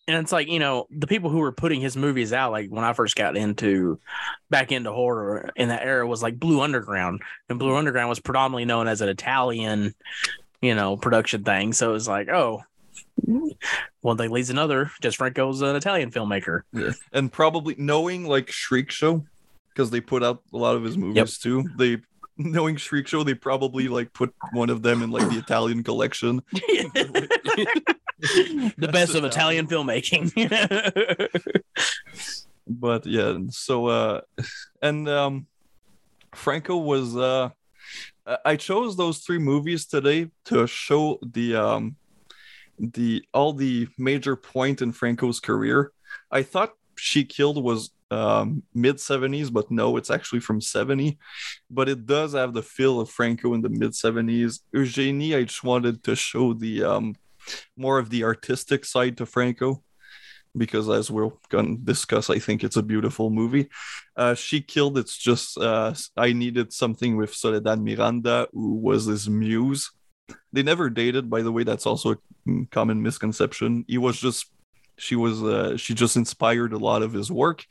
and 0.09 0.17
it's 0.19 0.33
like 0.33 0.49
you 0.49 0.59
know 0.59 0.87
the 0.91 1.07
people 1.07 1.31
who 1.31 1.39
were 1.39 1.53
putting 1.53 1.81
his 1.81 1.97
movies 1.97 2.33
out 2.33 2.53
like 2.53 2.69
when 2.71 2.85
i 2.85 2.93
first 2.93 3.17
got 3.17 3.37
into 3.37 3.99
back 4.51 4.73
into 4.73 4.93
horror 4.93 5.51
in 5.57 5.69
that 5.69 5.83
era 5.83 6.07
was 6.07 6.23
like 6.23 6.39
blue 6.39 6.61
underground 6.61 7.21
and 7.49 7.59
blue 7.59 7.75
underground 7.75 8.09
was 8.09 8.21
predominantly 8.21 8.65
known 8.65 8.89
as 8.89 9.01
an 9.01 9.09
italian 9.09 9.95
you 10.61 10.75
know 10.75 10.97
production 10.97 11.45
thing 11.45 11.73
so 11.73 11.91
it 11.91 11.93
was 11.93 12.09
like 12.09 12.29
oh 12.29 12.63
one 14.01 14.17
thing 14.17 14.31
leads 14.31 14.51
another 14.51 14.91
jess 15.01 15.15
franco's 15.15 15.63
an 15.63 15.77
italian 15.77 16.11
filmmaker 16.11 16.63
Yeah. 16.73 16.91
And 17.13 17.33
probably 17.33 17.75
knowing 17.79 18.27
like 18.27 18.51
Shriek 18.51 18.91
Show, 18.91 19.25
because 19.71 19.91
they 19.91 20.01
put 20.01 20.23
out 20.23 20.43
a 20.53 20.57
lot 20.57 20.77
of 20.77 20.85
his 20.85 20.97
movies 20.97 21.39
too. 21.39 21.65
They 21.79 21.99
knowing 22.39 22.77
Shriek 22.77 23.09
Show, 23.09 23.25
they 23.25 23.35
probably 23.35 23.89
like 23.89 24.13
put 24.13 24.35
one 24.53 24.71
of 24.71 24.83
them 24.83 25.03
in 25.03 25.11
like 25.11 25.29
the 25.31 25.39
Italian 25.39 25.83
collection. 25.83 26.43
the 28.79 28.89
best 28.93 29.15
of 29.15 29.25
italian 29.25 29.67
filmmaking 29.67 30.33
But 32.67 33.07
yeah, 33.07 33.39
so 33.51 33.87
uh 33.87 34.21
and 34.83 35.09
um 35.09 35.47
Franco 36.35 36.77
was 36.77 37.17
uh 37.17 37.51
I 38.45 38.57
chose 38.57 38.97
those 38.97 39.19
three 39.19 39.39
movies 39.39 39.87
today 39.87 40.31
to 40.47 40.67
show 40.67 41.19
the 41.23 41.57
um 41.57 41.97
the 42.79 43.25
all 43.33 43.53
the 43.53 43.89
major 43.99 44.37
point 44.37 44.83
in 44.83 44.93
Franco's 44.93 45.41
career. 45.41 45.93
I 46.31 46.43
thought 46.43 46.73
She 46.99 47.25
Killed 47.25 47.63
was 47.63 47.91
um 48.11 48.63
mid 48.75 48.97
70s, 48.97 49.53
but 49.53 49.71
no, 49.71 49.97
it's 49.97 50.11
actually 50.11 50.41
from 50.41 50.61
70. 50.61 51.19
But 51.71 51.89
it 51.89 52.07
does 52.07 52.35
have 52.35 52.55
the 52.55 52.63
feel 52.63 53.01
of 53.01 53.11
Franco 53.11 53.55
in 53.55 53.63
the 53.63 53.69
mid 53.69 53.93
70s. 53.93 54.61
Eugenie, 54.73 55.35
I 55.35 55.43
just 55.45 55.65
wanted 55.65 56.03
to 56.05 56.15
show 56.17 56.55
the 56.55 56.85
um 56.85 57.17
more 57.77 57.99
of 57.99 58.11
the 58.11 58.25
artistic 58.25 58.85
side 58.85 59.17
to 59.19 59.27
Franco 59.27 59.83
because 60.57 60.89
as 60.89 61.11
we're 61.11 61.31
going 61.49 61.77
to 61.77 61.83
discuss 61.83 62.31
i 62.31 62.39
think 62.39 62.65
it's 62.65 62.77
a 62.77 62.83
beautiful 62.83 63.31
movie 63.31 63.69
uh, 64.17 64.35
she 64.35 64.61
killed 64.61 64.97
it's 64.99 65.17
just 65.17 65.59
uh, 65.59 65.93
i 66.17 66.33
needed 66.33 66.73
something 66.73 67.17
with 67.17 67.35
soledad 67.35 67.81
miranda 67.81 68.49
who 68.53 68.75
was 68.75 69.05
his 69.05 69.29
muse 69.29 69.91
they 70.53 70.63
never 70.63 70.91
dated 70.91 71.31
by 71.31 71.43
the 71.43 71.53
way 71.53 71.63
that's 71.63 71.87
also 71.87 72.13
a 72.13 72.19
mm, 72.49 72.71
common 72.71 73.03
misconception 73.03 73.85
he 73.89 73.99
was 73.99 74.19
just 74.19 74.51
she 74.99 75.15
was 75.15 75.43
uh, 75.43 75.77
she 75.77 75.93
just 75.95 76.17
inspired 76.17 76.73
a 76.73 76.79
lot 76.79 77.03
of 77.03 77.13
his 77.13 77.31
work 77.31 77.65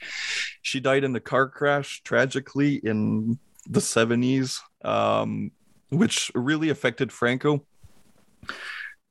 she 0.61 0.79
died 0.79 1.03
in 1.03 1.15
a 1.15 1.19
car 1.19 1.47
crash 1.47 2.01
tragically 2.03 2.75
in 2.75 3.39
the 3.67 3.79
70s 3.79 4.59
um, 4.83 5.51
which 5.89 6.31
really 6.35 6.69
affected 6.69 7.11
franco 7.11 7.65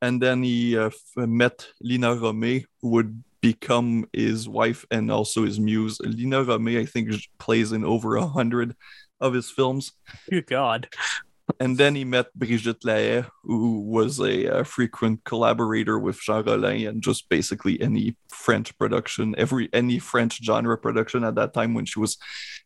and 0.00 0.23
then 0.23 0.42
he 0.42 0.76
uh, 0.78 0.90
met 1.16 1.66
lina 1.81 2.14
romay 2.14 2.64
who 2.81 2.89
would 2.90 3.24
become 3.44 4.08
his 4.14 4.48
wife 4.48 4.86
and 4.90 5.12
also 5.12 5.44
his 5.44 5.60
muse. 5.60 6.00
Lina 6.00 6.42
Romay, 6.42 6.81
I 6.81 6.86
think, 6.86 7.10
plays 7.36 7.73
in 7.73 7.84
over 7.84 8.16
a 8.16 8.26
hundred 8.26 8.74
of 9.20 9.34
his 9.34 9.50
films. 9.50 9.92
good 10.31 10.47
god 10.47 10.89
And 11.60 11.76
then 11.76 11.94
he 11.94 12.05
met 12.05 12.34
Brigitte 12.34 12.81
Lahaye, 12.81 13.26
who 13.42 13.81
was 13.81 14.18
a, 14.18 14.60
uh 14.60 14.64
frequent 14.64 15.24
collaborator 15.24 15.98
with 15.98 16.20
Jean 16.20 16.44
Rollin 16.44 16.89
and 16.89 17.02
just 17.02 17.28
basically 17.28 17.81
any 17.81 18.16
French 18.28 18.76
production, 18.78 19.34
every 19.36 19.68
any 19.73 19.98
French 19.98 20.42
genre 20.42 20.78
production 20.78 21.23
at 21.24 21.34
that 21.34 21.52
time 21.52 21.74
when 21.74 21.84
she 21.84 22.00
was 22.00 22.16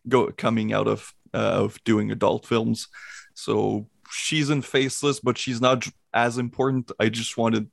go 0.09 0.31
coming 0.37 0.73
out 0.73 0.87
of 0.87 1.13
uh, 1.35 1.65
of 1.65 1.83
doing 1.85 2.11
adult 2.11 2.47
films. 2.47 2.89
So 3.35 3.89
she's 4.11 4.51
in 4.51 4.63
Faceless, 4.63 5.21
but 5.21 5.39
she's 5.39 5.61
not 5.61 5.87
as 6.15 6.39
important. 6.39 6.93
I 6.99 7.09
just 7.09 7.37
wanted 7.37 7.71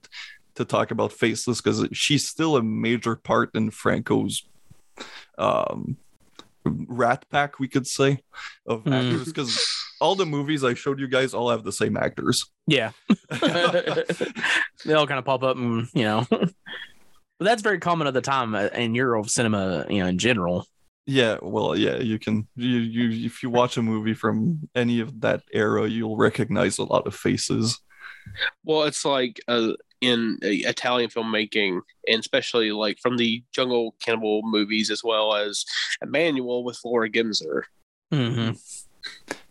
to 0.56 0.66
talk 0.66 0.92
about 0.92 1.14
Faceless 1.14 1.62
because 1.62 1.88
she's 1.94 2.28
still 2.28 2.56
a 2.56 2.64
major 2.64 3.16
part 3.16 3.56
in 3.56 3.72
Franco's 3.72 4.44
um, 5.38 5.98
rat 6.66 7.26
pack, 7.30 7.60
we 7.60 7.68
could 7.68 7.88
say, 7.88 8.20
of 8.68 8.84
Hmm. 8.84 8.94
actors. 8.94 9.26
Because 9.26 9.60
all 10.02 10.16
the 10.16 10.26
movies 10.26 10.64
I 10.64 10.74
showed 10.74 11.00
you 11.00 11.08
guys 11.08 11.34
all 11.34 11.50
have 11.50 11.64
the 11.64 11.72
same 11.72 11.96
actors. 11.98 12.46
yeah 12.68 12.92
they 13.30 14.94
all 14.94 15.08
kind 15.08 15.20
of 15.20 15.26
pop 15.26 15.44
up 15.44 15.56
and 15.58 15.88
you 15.94 16.04
know 16.04 16.26
but 16.30 16.50
that's 17.40 17.62
very 17.62 17.80
common 17.80 18.08
at 18.08 18.14
the 18.14 18.22
time 18.22 18.56
uh, 18.56 18.68
in 18.74 18.96
euro 18.96 19.24
cinema 19.24 19.86
you 19.90 20.00
know 20.00 20.08
in 20.08 20.18
general 20.18 20.66
Yeah, 21.08 21.38
well, 21.42 21.78
yeah, 21.78 21.98
you 21.98 22.18
can 22.18 22.48
you 22.56 22.80
you 22.80 23.26
if 23.28 23.44
you 23.44 23.52
watch 23.52 23.78
a 23.78 23.84
movie 23.84 24.16
from 24.16 24.68
any 24.74 25.00
of 25.02 25.22
that 25.22 25.44
era, 25.54 25.88
you'll 25.88 26.18
recognize 26.18 26.80
a 26.80 26.84
lot 26.84 27.06
of 27.06 27.14
faces. 27.14 27.78
Well, 28.64 28.84
it's 28.90 29.06
like 29.06 29.40
uh, 29.48 29.74
in 30.06 30.38
uh, 30.44 30.48
Italian 30.70 31.10
filmmaking, 31.10 31.82
and 32.08 32.20
especially 32.20 32.72
like 32.72 32.98
from 33.02 33.18
the 33.18 33.44
Jungle 33.52 33.96
Cannibal 34.04 34.42
movies, 34.44 34.92
as 34.92 35.04
well 35.04 35.36
as 35.36 35.66
Emmanuelle 36.04 36.64
with 36.64 36.80
Laura 36.84 37.10
Gemser. 37.10 37.64
hmm 38.12 38.52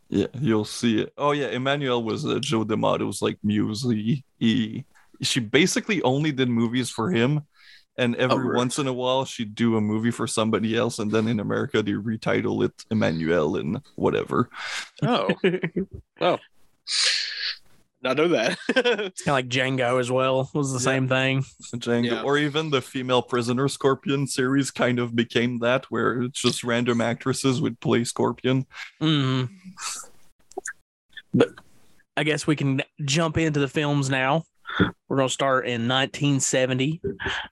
Yeah, 0.09 0.27
you'll 0.41 0.65
see 0.65 1.01
it. 1.01 1.13
Oh 1.19 1.33
yeah, 1.33 1.49
Emmanuelle 1.49 2.05
was 2.05 2.25
uh, 2.25 2.39
Joe 2.41 2.65
D'Amato's 2.65 3.23
like 3.23 3.39
muse. 3.43 3.83
He, 3.83 4.25
he 4.39 4.85
she 5.23 5.41
basically 5.41 6.03
only 6.03 6.33
did 6.33 6.49
movies 6.49 6.91
for 6.91 7.11
him, 7.11 7.43
and 7.97 8.15
every 8.17 8.45
really? 8.45 8.57
once 8.57 8.79
in 8.79 8.87
a 8.87 8.93
while 8.93 9.25
she'd 9.25 9.55
do 9.55 9.77
a 9.77 9.81
movie 9.81 10.11
for 10.11 10.27
somebody 10.27 10.77
else, 10.77 10.99
and 10.99 11.11
then 11.11 11.29
in 11.29 11.41
America 11.41 11.83
they 11.83 11.93
retitle 11.93 12.65
it 12.65 12.73
Emmanuelle 12.91 13.59
and 13.59 13.81
whatever. 13.97 14.51
Oh, 15.03 15.29
oh, 16.21 16.39
not 18.05 18.17
know 18.17 18.29
that. 18.29 18.59
It's 18.69 19.23
kind 19.23 19.29
of 19.29 19.45
like 19.45 19.49
Django 19.49 19.99
as 19.99 20.11
well. 20.11 20.51
Was 20.55 20.73
the 20.73 20.79
Yeah. 20.79 20.85
same 20.85 21.09
thing. 21.09 21.45
Django, 21.75 22.05
Yeah. 22.11 22.23
or 22.23 22.39
even 22.39 22.71
the 22.71 22.81
female 22.83 23.23
prisoner 23.23 23.67
Scorpion 23.69 24.27
series 24.27 24.71
kind 24.71 24.99
of 24.99 25.17
became 25.17 25.59
that, 25.61 25.87
where 25.91 26.23
it's 26.23 26.41
just 26.41 26.63
random 26.65 27.01
actresses 27.01 27.61
would 27.61 27.81
play 27.81 28.05
Scorpion. 28.05 28.67
hmm 29.01 29.45
But 31.33 31.49
I 32.17 32.23
guess 32.25 32.47
we 32.47 32.55
can 32.57 32.83
jump 33.05 33.37
into 33.39 33.59
the 33.61 33.69
films 33.69 34.09
now. 34.11 34.45
We're 35.09 35.17
gonna 35.17 35.29
start 35.29 35.67
in 35.67 35.89
1970 35.89 37.01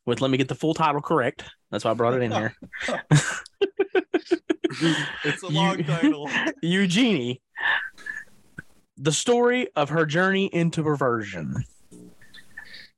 with. 0.06 0.20
Let 0.20 0.31
me 0.31 0.39
get 0.39 0.48
the 0.48 0.55
full 0.55 0.74
title 0.74 1.00
correct. 1.00 1.44
That's 1.70 1.84
why 1.84 1.90
I 1.92 1.94
brought 1.94 2.14
it 2.14 2.22
in 2.22 2.31
here. 2.32 2.55
It's 5.24 5.42
a 5.42 5.47
You- 5.50 5.55
long 5.55 5.84
title. 5.84 6.31
Eugenie. 6.62 7.42
The 9.02 9.10
story 9.10 9.66
of 9.74 9.89
her 9.89 10.06
journey 10.06 10.47
into 10.47 10.84
perversion. 10.84 11.64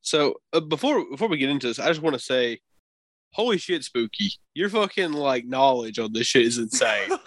so 0.02 0.34
uh, 0.52 0.60
before 0.60 1.02
before 1.10 1.28
we 1.28 1.38
get 1.38 1.48
into 1.48 1.66
this, 1.66 1.78
I 1.78 1.88
just 1.88 2.02
want 2.02 2.12
to 2.12 2.20
say, 2.20 2.60
holy 3.32 3.56
shit, 3.56 3.84
Spooky, 3.84 4.34
your 4.52 4.68
fucking 4.68 5.14
like 5.14 5.46
knowledge 5.46 5.98
on 5.98 6.12
this 6.12 6.26
shit 6.26 6.42
is 6.42 6.58
insane. 6.58 7.08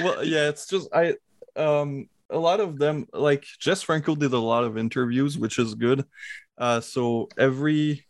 well, 0.00 0.24
yeah, 0.24 0.48
it's 0.48 0.66
just 0.66 0.88
I 0.94 1.16
um 1.56 2.08
a 2.30 2.38
lot 2.38 2.60
of 2.60 2.78
them 2.78 3.06
like 3.12 3.44
Jess 3.60 3.82
Franco 3.82 4.14
did 4.14 4.32
a 4.32 4.38
lot 4.38 4.64
of 4.64 4.78
interviews, 4.78 5.36
which 5.36 5.58
is 5.58 5.74
good. 5.74 6.06
Uh 6.56 6.80
so 6.80 7.28
every 7.36 8.06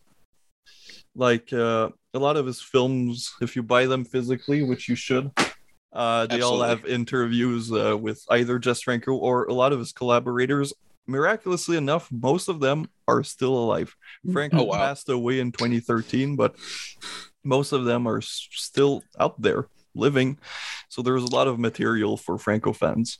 like 1.17 1.53
uh 1.53 1.91
a 2.15 2.19
lot 2.21 2.37
of 2.37 2.47
his 2.47 2.63
films, 2.63 3.35
if 3.41 3.57
you 3.57 3.65
buy 3.65 3.87
them 3.87 4.05
physically, 4.05 4.63
which 4.63 4.89
you 4.89 4.95
should, 4.95 5.33
uh, 5.93 6.27
they 6.27 6.41
all 6.43 6.61
have 6.63 6.85
interviews 6.87 7.73
uh, 7.73 7.97
with 7.97 8.23
either 8.31 8.59
Jess 8.59 8.83
Franco 8.83 9.15
or 9.15 9.45
a 9.45 9.53
lot 9.55 9.73
of 9.73 9.79
his 9.79 9.93
collaborators. 9.93 10.73
Miraculously 11.07 11.77
enough, 11.77 12.09
most 12.11 12.49
of 12.49 12.61
them 12.61 12.89
are 13.07 13.23
still 13.23 13.55
alive. 13.57 13.95
Franco 14.33 14.59
Oh, 14.59 14.65
wow. 14.65 14.77
passed 14.79 15.09
away 15.09 15.39
in 15.39 15.53
2013, 15.53 16.35
but 16.37 16.57
most 17.45 17.73
of 17.73 17.85
them 17.85 18.09
are 18.09 18.21
still 18.21 19.03
out 19.21 19.41
there 19.41 19.69
living. 19.95 20.37
So 20.89 21.03
there's 21.03 21.23
a 21.23 21.33
lot 21.33 21.47
of 21.47 21.59
material 21.61 22.17
for 22.17 22.39
Franco 22.39 22.73
fans. 22.73 23.19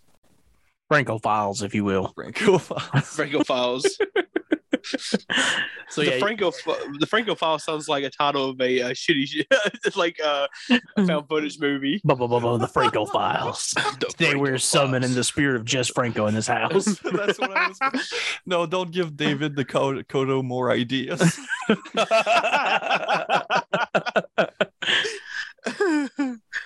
Franco 0.89 1.19
files, 1.19 1.63
if 1.63 1.75
you 1.75 1.85
will. 1.85 2.13
Franco 2.15 2.59
fans. 2.59 3.07
So 5.89 6.03
the 6.03 6.11
yeah, 6.13 6.19
Franco 6.19 6.51
the 6.99 7.07
Franco 7.07 7.35
File 7.35 7.59
sounds 7.59 7.89
like 7.89 8.03
a 8.05 8.11
title 8.11 8.51
of 8.51 8.61
a, 8.61 8.83
uh 8.83 8.91
shitty, 8.91 9.27
sh- 9.27 9.97
like 9.97 10.19
uh, 10.25 10.49
a 10.97 11.07
found 11.07 11.29
footage 11.29 11.61
movie. 11.61 12.01
blah, 12.05 12.17
blah, 12.17 12.27
blah, 12.27 12.41
blah, 12.41 12.57
the 12.57 12.67
Franco 12.67 13.07
files. 13.07 13.73
The 14.01 14.07
Today 14.07 14.31
Franco 14.31 14.41
we're 14.41 14.59
summoning 14.59 15.03
Files. 15.11 15.15
the 15.15 15.25
spirit 15.25 15.57
of 15.57 15.65
Jess 15.65 15.89
Franco 15.89 16.27
in 16.27 16.35
this 16.35 16.47
house. 16.49 16.85
That's 17.01 17.39
what 17.39 17.57
I 17.57 17.69
was. 17.69 18.13
No, 18.47 18.67
don't 18.67 18.91
give 18.91 19.17
David 19.17 19.55
the 19.57 19.65
Kodo 19.65 20.43
more 20.45 20.71
ideas. 20.71 21.39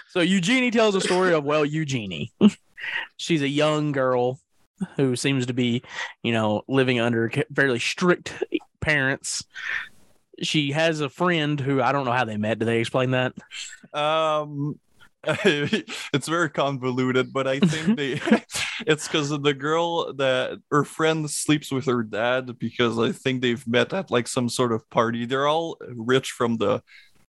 so 0.08 0.20
Eugenie 0.20 0.70
tells 0.70 0.94
a 0.94 1.00
story 1.00 1.32
of 1.34 1.44
well, 1.44 1.65
Eugenie. 1.65 2.32
She's 3.16 3.42
a 3.42 3.49
young 3.49 3.92
girl 3.92 4.40
who 4.97 5.17
seems 5.17 5.47
to 5.47 5.55
be, 5.55 5.83
you 6.23 6.33
know, 6.33 6.62
living 6.68 7.00
under 7.00 7.33
fairly 7.55 7.78
strict 7.78 8.33
parents. 8.81 9.44
She 10.42 10.73
has 10.73 11.00
a 11.00 11.09
friend 11.09 11.60
who 11.60 11.83
I 11.83 11.92
don't 11.92 12.05
know 12.05 12.12
how 12.12 12.25
they 12.25 12.36
met. 12.36 12.59
Do 12.59 12.67
they 12.67 12.81
explain 12.81 13.10
that? 13.10 13.34
Um, 13.92 14.78
it's 15.25 16.28
very 16.28 16.49
convoluted, 16.49 17.33
but 17.33 17.47
I 17.47 17.59
think 17.60 17.97
they 17.97 18.12
it's 18.86 19.07
because 19.07 19.31
of 19.31 19.42
the 19.42 19.52
girl 19.52 20.15
that 20.15 20.59
her 20.70 20.84
friend 20.84 21.31
sleeps 21.31 21.70
with 21.70 21.84
her 21.86 22.02
dad 22.02 22.59
because 22.59 22.99
I 22.99 23.12
think 23.12 23.42
they've 23.42 23.67
met 23.67 23.92
at 23.92 24.10
like 24.10 24.26
some 24.26 24.49
sort 24.49 24.73
of 24.73 24.89
party. 24.89 25.26
They're 25.26 25.47
all 25.49 25.76
rich 25.89 26.31
from 26.31 26.57
the 26.57 26.83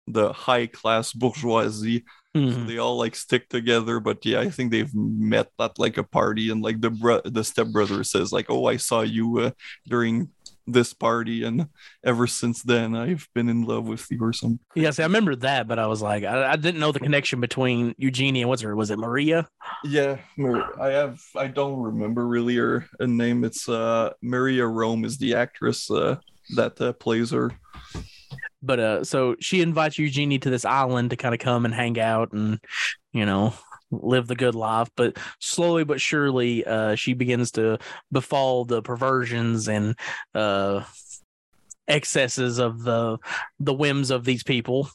the 0.06 0.32
high 0.32 0.66
class 0.66 1.12
bourgeoisie. 1.12 2.04
So 2.34 2.40
Mhm. 2.40 2.66
they 2.68 2.78
all 2.78 2.96
like 2.96 3.16
stick 3.16 3.48
together, 3.48 3.98
but 3.98 4.24
yeah, 4.24 4.38
I 4.38 4.50
think 4.50 4.70
they've 4.70 4.94
met 4.94 5.48
at 5.58 5.78
like 5.80 5.98
a 5.98 6.04
party, 6.04 6.50
and 6.50 6.62
like 6.62 6.80
the 6.80 6.90
bro- 6.90 7.22
the 7.24 7.42
stepbrother 7.42 8.04
says 8.04 8.30
like, 8.30 8.46
"Oh, 8.48 8.66
I 8.66 8.76
saw 8.76 9.00
you 9.02 9.38
uh, 9.38 9.50
during 9.88 10.28
this 10.64 10.94
party, 10.94 11.42
and 11.42 11.66
ever 12.04 12.28
since 12.28 12.62
then, 12.62 12.94
I've 12.94 13.26
been 13.34 13.48
in 13.48 13.62
love 13.62 13.88
with 13.88 14.06
you 14.12 14.22
or 14.22 14.32
something." 14.32 14.60
Yeah, 14.76 14.92
see, 14.92 15.02
I 15.02 15.06
remember 15.06 15.34
that, 15.42 15.66
but 15.66 15.80
I 15.80 15.88
was 15.88 16.02
like, 16.02 16.22
I, 16.22 16.52
I 16.52 16.54
didn't 16.56 16.78
know 16.78 16.92
the 16.92 17.00
connection 17.00 17.40
between 17.40 17.96
Eugenie 17.98 18.42
and 18.42 18.48
what's 18.48 18.62
her? 18.62 18.76
Was 18.76 18.92
it 18.92 18.98
Maria? 19.00 19.48
Yeah, 19.82 20.18
I 20.80 20.88
have. 20.90 21.18
I 21.34 21.48
don't 21.48 21.82
remember 21.82 22.28
really 22.28 22.54
her, 22.54 22.86
her 23.00 23.08
name. 23.08 23.42
It's 23.42 23.68
uh 23.68 24.12
Maria 24.22 24.62
Rohm 24.70 25.04
is 25.04 25.18
the 25.18 25.34
actress 25.34 25.90
uh, 25.90 26.18
that 26.54 26.80
uh, 26.80 26.92
plays 26.92 27.32
her. 27.32 27.50
But 28.62 28.80
uh, 28.80 29.04
so 29.04 29.36
she 29.40 29.60
invites 29.60 29.98
Eugenie 29.98 30.38
to 30.40 30.50
this 30.50 30.64
island 30.64 31.10
to 31.10 31.16
kind 31.16 31.34
of 31.34 31.40
come 31.40 31.64
and 31.64 31.74
hang 31.74 31.98
out 31.98 32.32
and, 32.32 32.60
you 33.12 33.24
know, 33.24 33.54
live 33.90 34.26
the 34.26 34.36
good 34.36 34.54
life. 34.54 34.90
But 34.96 35.16
slowly 35.38 35.84
but 35.84 36.00
surely, 36.00 36.64
uh, 36.64 36.94
she 36.94 37.14
begins 37.14 37.52
to 37.52 37.78
befall 38.12 38.64
the 38.64 38.82
perversions 38.82 39.68
and 39.68 39.96
uh, 40.34 40.84
excesses 41.88 42.58
of 42.58 42.82
the 42.82 43.18
the 43.58 43.74
whims 43.74 44.10
of 44.10 44.24
these 44.24 44.42
people. 44.42 44.90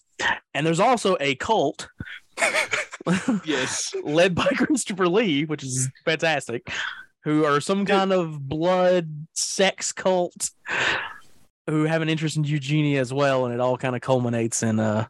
And 0.54 0.66
there's 0.66 0.80
also 0.80 1.18
a 1.20 1.36
cult 1.36 1.90
Yes. 3.46 3.94
led 4.04 4.36
by 4.36 4.46
Christopher 4.56 5.08
Lee, 5.08 5.46
which 5.46 5.64
is 5.64 5.90
fantastic, 6.04 6.70
who 7.24 7.46
are 7.46 7.60
some 7.60 7.86
kind 7.86 8.12
of 8.12 8.48
blood 8.48 9.28
sex 9.34 9.92
cult 9.92 10.52
who 11.68 11.84
have 11.84 12.02
an 12.02 12.10
interest 12.10 12.38
in 12.38 12.44
Eugenie 12.44 12.98
as 12.98 13.12
well, 13.14 13.46
and 13.46 13.54
it 13.54 13.60
all 13.60 13.78
kind 13.78 13.96
of 13.96 14.02
culminates 14.02 14.62
in 14.64 14.80
a, 14.80 15.10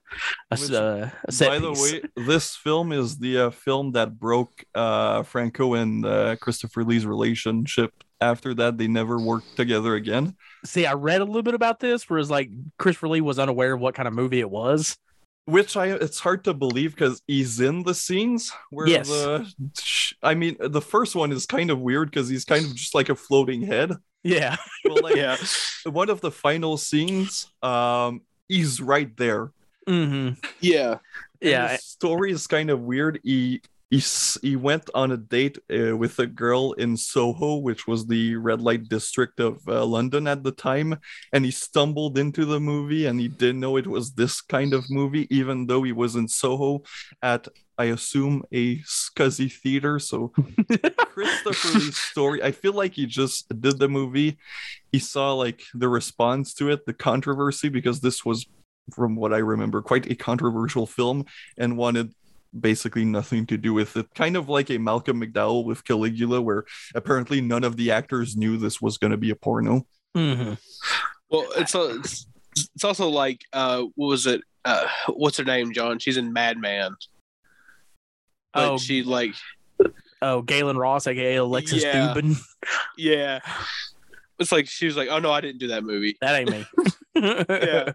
a, 0.52 0.58
Which, 0.58 0.72
uh, 0.72 1.10
a 1.26 1.32
set 1.32 1.50
By 1.50 1.60
the 1.60 1.72
piece. 1.72 1.94
way, 1.94 2.02
this 2.26 2.56
film 2.56 2.92
is 2.92 3.18
the 3.18 3.38
uh, 3.48 3.50
film 3.50 3.92
that 3.94 4.18
broke 4.20 4.64
uh, 4.74 5.24
Franco 5.24 5.74
and 5.74 6.06
uh, 6.06 6.36
Christopher 6.38 6.84
Lee's 6.84 7.06
relationship. 7.06 7.92
After 8.22 8.54
that, 8.56 8.78
they 8.78 8.88
never 8.88 9.20
worked 9.20 9.58
together 9.58 9.96
again. 9.96 10.36
See, 10.64 10.86
I 10.86 10.94
read 10.94 11.20
a 11.22 11.26
little 11.26 11.44
bit 11.44 11.54
about 11.54 11.80
this, 11.82 12.10
whereas 12.10 12.30
like 12.32 12.50
Christopher 12.80 13.10
Lee 13.10 13.22
was 13.22 13.38
unaware 13.40 13.74
of 13.74 13.82
what 13.82 13.94
kind 13.94 14.08
of 14.08 14.14
movie 14.14 14.40
it 14.40 14.50
was. 14.50 14.98
Which 15.48 15.78
I 15.78 15.88
it's 15.90 16.18
hard 16.20 16.44
to 16.46 16.56
believe 16.56 16.96
because 16.96 17.22
he's 17.28 17.60
in 17.60 17.84
the 17.84 17.94
scenes 17.94 18.52
where 18.72 18.88
Yes. 18.88 19.08
the 19.08 19.46
I 20.24 20.34
mean 20.34 20.56
the 20.60 20.82
first 20.82 21.16
one 21.16 21.32
is 21.32 21.46
kind 21.46 21.70
of 21.70 21.80
weird 21.82 22.10
because 22.10 22.28
he's 22.30 22.46
kind 22.46 22.66
of 22.66 22.74
just 22.74 22.96
like 22.96 23.10
a 23.10 23.16
floating 23.16 23.62
head. 23.62 23.92
Yeah, 24.26 24.56
Well, 24.86 25.02
like 25.04 25.16
Yeah. 25.16 25.38
one 25.86 26.10
of 26.10 26.20
the 26.22 26.32
final 26.32 26.78
scenes, 26.78 27.52
um, 27.62 28.22
he's 28.48 28.82
right 28.82 29.16
there. 29.18 29.52
hmm 29.88 30.30
Yeah. 30.62 30.98
And 31.42 31.52
yeah, 31.52 31.68
the 31.74 31.78
story 31.78 32.32
is 32.32 32.48
kind 32.48 32.70
of 32.72 32.82
weird. 32.82 33.20
He 33.24 33.62
he 33.92 34.02
he 34.42 34.56
went 34.56 34.90
on 34.96 35.12
a 35.12 35.18
date 35.18 35.60
uh, 35.70 35.96
with 35.96 36.18
a 36.20 36.26
girl 36.26 36.74
in 36.74 36.98
Soho, 36.98 37.58
which 37.58 37.86
was 37.88 38.08
the 38.08 38.36
red 38.36 38.60
light 38.62 38.90
district 38.90 39.40
of 39.40 39.62
uh, 39.68 39.86
London 39.86 40.28
at 40.28 40.44
the 40.44 40.52
time, 40.52 40.98
and 41.32 41.46
he 41.46 41.52
stumbled 41.52 42.18
into 42.18 42.46
the 42.46 42.60
movie, 42.60 43.06
and 43.06 43.20
he 43.20 43.28
didn't 43.28 43.60
know 43.60 43.78
it 43.78 43.86
was 43.88 44.14
this 44.14 44.42
kind 44.42 44.74
of 44.74 44.90
movie, 44.90 45.28
even 45.30 45.68
though 45.68 45.84
he 45.84 45.92
was 45.92 46.16
in 46.16 46.28
Soho 46.28 46.82
at 47.22 47.48
I 47.78 47.86
assume 47.86 48.44
a 48.52 48.78
scuzzy 48.80 49.52
theater. 49.52 50.00
So 50.00 50.30
Christopher 50.98 51.80
Lee's 51.80 51.98
story, 51.98 52.44
I 52.44 52.52
feel 52.52 52.74
like 52.74 52.94
he 52.94 53.06
just 53.06 53.50
did 53.62 53.80
the 53.80 53.88
movie. 53.88 54.38
He 54.92 55.00
saw 55.00 55.34
like 55.34 55.64
the 55.74 55.90
response 55.90 56.54
to 56.56 56.70
it, 56.70 56.86
the 56.86 56.94
controversy, 56.94 57.70
because 57.70 58.02
this 58.02 58.24
was, 58.26 58.46
from 58.94 59.16
what 59.16 59.34
I 59.34 59.40
remember, 59.40 59.82
quite 59.82 60.10
a 60.10 60.16
controversial 60.16 60.86
film, 60.86 61.26
and 61.58 61.78
wanted 61.78 62.14
basically 62.58 63.04
nothing 63.04 63.46
to 63.48 63.58
do 63.58 63.74
with 63.74 63.98
it. 63.98 64.08
Kind 64.16 64.38
of 64.38 64.48
like 64.48 64.70
a 64.70 64.78
Malcolm 64.78 65.22
McDowell 65.22 65.66
with 65.66 65.84
Caligula, 65.84 66.42
where 66.42 66.66
apparently 66.94 67.42
none 67.42 67.64
of 67.64 67.78
the 67.78 67.92
actors 67.92 68.38
knew 68.38 68.58
this 68.58 68.82
was 68.82 68.98
going 68.98 69.12
to 69.12 69.18
be 69.18 69.32
a 69.32 69.36
porno. 69.36 69.86
hmm 70.16 70.54
Well, 71.30 71.48
it's, 71.58 71.76
a, 71.76 71.96
it's 71.96 72.28
it's 72.56 72.84
also 72.84 73.10
like 73.10 73.42
uh, 73.54 73.84
what 73.96 74.08
was 74.08 74.26
it? 74.28 74.42
Uh, 74.64 74.88
what's 75.08 75.38
her 75.38 75.44
name, 75.44 75.74
John? 75.74 76.00
She's 76.00 76.18
in 76.18 76.34
Madman. 76.34 76.96
But 78.56 78.72
Oh. 78.72 78.78
she 78.80 79.04
like 79.04 79.36
oh, 80.22 80.42
Gaylen 80.42 80.78
Ross, 80.78 81.06
aka 81.06 81.36
Alexis 81.36 81.84
Yeah. 81.84 82.14
Dubin. 82.16 82.38
yeah. 82.98 83.40
It's 84.40 84.52
like 84.52 84.68
she 84.68 84.86
was 84.88 84.98
like, 84.98 85.10
oh 85.10 85.20
no, 85.20 85.32
I 85.32 85.42
didn't 85.42 85.60
do 85.60 85.68
that 85.68 85.84
movie. 85.84 86.18
That 86.22 86.36
ain't 86.36 86.50
me. 86.50 86.66
Yeah. 87.16 87.94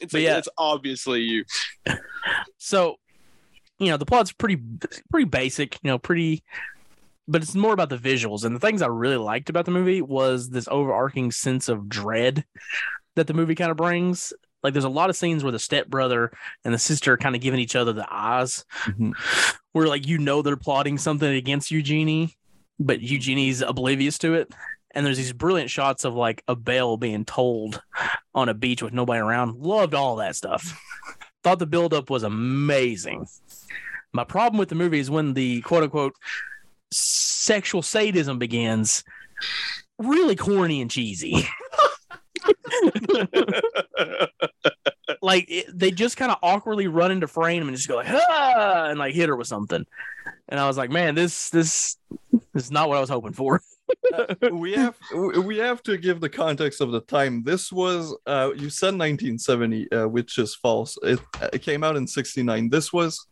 It's 0.00 0.14
like 0.14 0.22
yeah. 0.22 0.38
it's 0.38 0.48
obviously 0.56 1.20
you. 1.20 1.44
so 2.56 2.96
you 3.78 3.90
know 3.90 3.98
the 3.98 4.06
plot's 4.06 4.32
pretty 4.32 4.58
pretty 5.10 5.26
basic 5.26 5.74
you 5.82 5.88
know 5.90 5.98
pretty 5.98 6.42
but 7.28 7.42
it's 7.42 7.54
more 7.54 7.74
about 7.74 7.90
the 7.90 7.98
visuals 7.98 8.44
and 8.44 8.56
the 8.56 8.60
things 8.60 8.80
i 8.80 8.86
really 8.86 9.18
liked 9.18 9.50
about 9.50 9.66
the 9.66 9.70
movie 9.70 10.00
was 10.00 10.48
this 10.48 10.66
overarching 10.70 11.30
sense 11.30 11.68
of 11.68 11.90
dread 11.90 12.46
that 13.16 13.26
the 13.26 13.34
movie 13.34 13.54
kind 13.54 13.70
of 13.70 13.76
brings 13.76 14.32
like 14.62 14.72
there's 14.72 14.84
a 14.84 14.88
lot 14.88 15.10
of 15.10 15.16
scenes 15.16 15.42
where 15.42 15.52
the 15.52 15.58
stepbrother 15.58 16.30
and 16.64 16.72
the 16.74 16.78
sister 16.78 17.12
are 17.12 17.16
kind 17.18 17.34
of 17.34 17.40
giving 17.40 17.60
each 17.60 17.76
other 17.76 17.92
the 17.92 18.06
eyes 18.10 18.64
Mhm. 18.86 19.12
where 19.72 19.86
like 19.86 20.06
you 20.06 20.18
know 20.18 20.42
they're 20.42 20.56
plotting 20.56 20.98
something 20.98 21.32
against 21.34 21.70
eugenie 21.70 22.36
but 22.78 23.00
eugenie's 23.00 23.62
oblivious 23.62 24.18
to 24.18 24.34
it 24.34 24.52
and 24.94 25.04
there's 25.04 25.18
these 25.18 25.32
brilliant 25.32 25.70
shots 25.70 26.04
of 26.04 26.14
like 26.14 26.42
a 26.48 26.56
bell 26.56 26.96
being 26.96 27.24
tolled 27.24 27.82
on 28.34 28.48
a 28.48 28.54
beach 28.54 28.82
with 28.82 28.92
nobody 28.94 29.20
around 29.20 29.56
loved 29.56 29.94
all 29.94 30.16
that 30.16 30.34
stuff 30.36 30.78
thought 31.44 31.58
the 31.58 31.66
buildup 31.66 32.10
was 32.10 32.22
amazing. 32.24 33.26
My 34.12 34.24
problem 34.24 34.58
with 34.58 34.68
the 34.68 34.74
movie 34.74 34.98
is 34.98 35.10
when 35.10 35.34
the 35.34 35.60
quote 35.60 35.84
unquote 35.84 36.14
sexual 36.90 37.82
sadism 37.82 38.38
begins, 38.38 39.04
really 39.98 40.34
corny 40.36 40.80
and 40.80 40.90
cheesy. 40.90 41.46
like 45.22 45.46
it, 45.48 45.66
they 45.72 45.90
just 45.90 46.16
kind 46.16 46.30
of 46.30 46.38
awkwardly 46.42 46.86
run 46.88 47.10
into 47.10 47.26
frame 47.26 47.66
and 47.68 47.76
just 47.76 47.88
go 47.88 47.96
like 47.96 48.08
ah 48.10 48.86
and 48.88 48.98
like 48.98 49.14
hit 49.14 49.28
her 49.28 49.36
with 49.36 49.46
something. 49.46 49.84
And 50.48 50.60
I 50.60 50.66
was 50.66 50.76
like, 50.76 50.90
man, 50.90 51.14
this 51.14 51.50
this, 51.50 51.96
this 52.54 52.64
is 52.64 52.70
not 52.70 52.88
what 52.88 52.96
I 52.98 53.00
was 53.00 53.10
hoping 53.10 53.32
for. 53.32 53.60
we 54.52 54.72
have 54.74 54.96
we 55.44 55.58
have 55.58 55.82
to 55.84 55.96
give 55.96 56.20
the 56.20 56.28
context 56.28 56.80
of 56.80 56.90
the 56.92 57.00
time. 57.00 57.42
This 57.44 57.70
was 57.72 58.14
uh 58.26 58.50
you 58.56 58.70
said 58.70 58.94
1970, 58.94 59.92
uh, 59.92 60.08
which 60.08 60.38
is 60.38 60.54
false. 60.54 60.98
It, 61.02 61.20
it 61.52 61.62
came 61.62 61.84
out 61.84 61.96
in 61.96 62.06
69. 62.06 62.68
This 62.70 62.92
was 62.92 63.26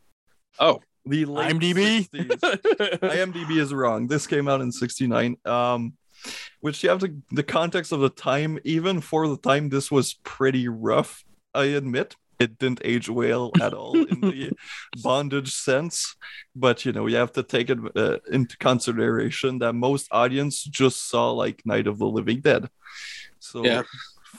Oh. 0.61 0.81
the 1.07 1.25
late 1.25 1.53
IMDb. 1.57 2.09
60s. 2.09 2.39
IMDb 3.01 3.59
is 3.59 3.75
wrong. 3.75 4.07
This 4.07 4.27
came 4.27 4.49
out 4.49 4.61
in 4.61 4.71
69. 4.71 5.37
Um 5.45 5.95
which 6.61 6.83
you 6.83 6.91
have 6.91 7.01
to 7.01 7.15
the 7.31 7.43
context 7.43 7.93
of 7.93 8.01
the 8.01 8.11
time, 8.11 8.59
even 8.65 9.01
for 9.01 9.29
the 9.29 9.37
time, 9.39 9.69
this 9.69 9.91
was 9.91 10.15
pretty 10.25 10.69
rough. 10.69 11.25
I 11.55 11.65
admit 11.67 12.17
it 12.41 12.59
didn't 12.59 12.81
age 12.85 13.09
well 13.09 13.53
at 13.61 13.73
all 13.73 14.03
in 14.05 14.21
the 14.21 14.53
bondage 15.03 15.55
sense, 15.55 16.17
but 16.57 16.85
you 16.85 16.93
know 16.93 17.07
you 17.07 17.17
have 17.17 17.33
to 17.33 17.43
take 17.43 17.71
it 17.71 17.79
uh, 17.97 18.19
into 18.31 18.57
consideration 18.59 19.59
that 19.61 19.73
most 19.75 20.09
audience 20.11 20.65
just 20.65 21.09
saw 21.09 21.31
like 21.31 21.63
Night 21.65 21.87
of 21.87 21.99
the 21.99 22.07
Living 22.09 22.41
Dead, 22.41 22.69
so 23.39 23.65
Yeah. 23.65 23.83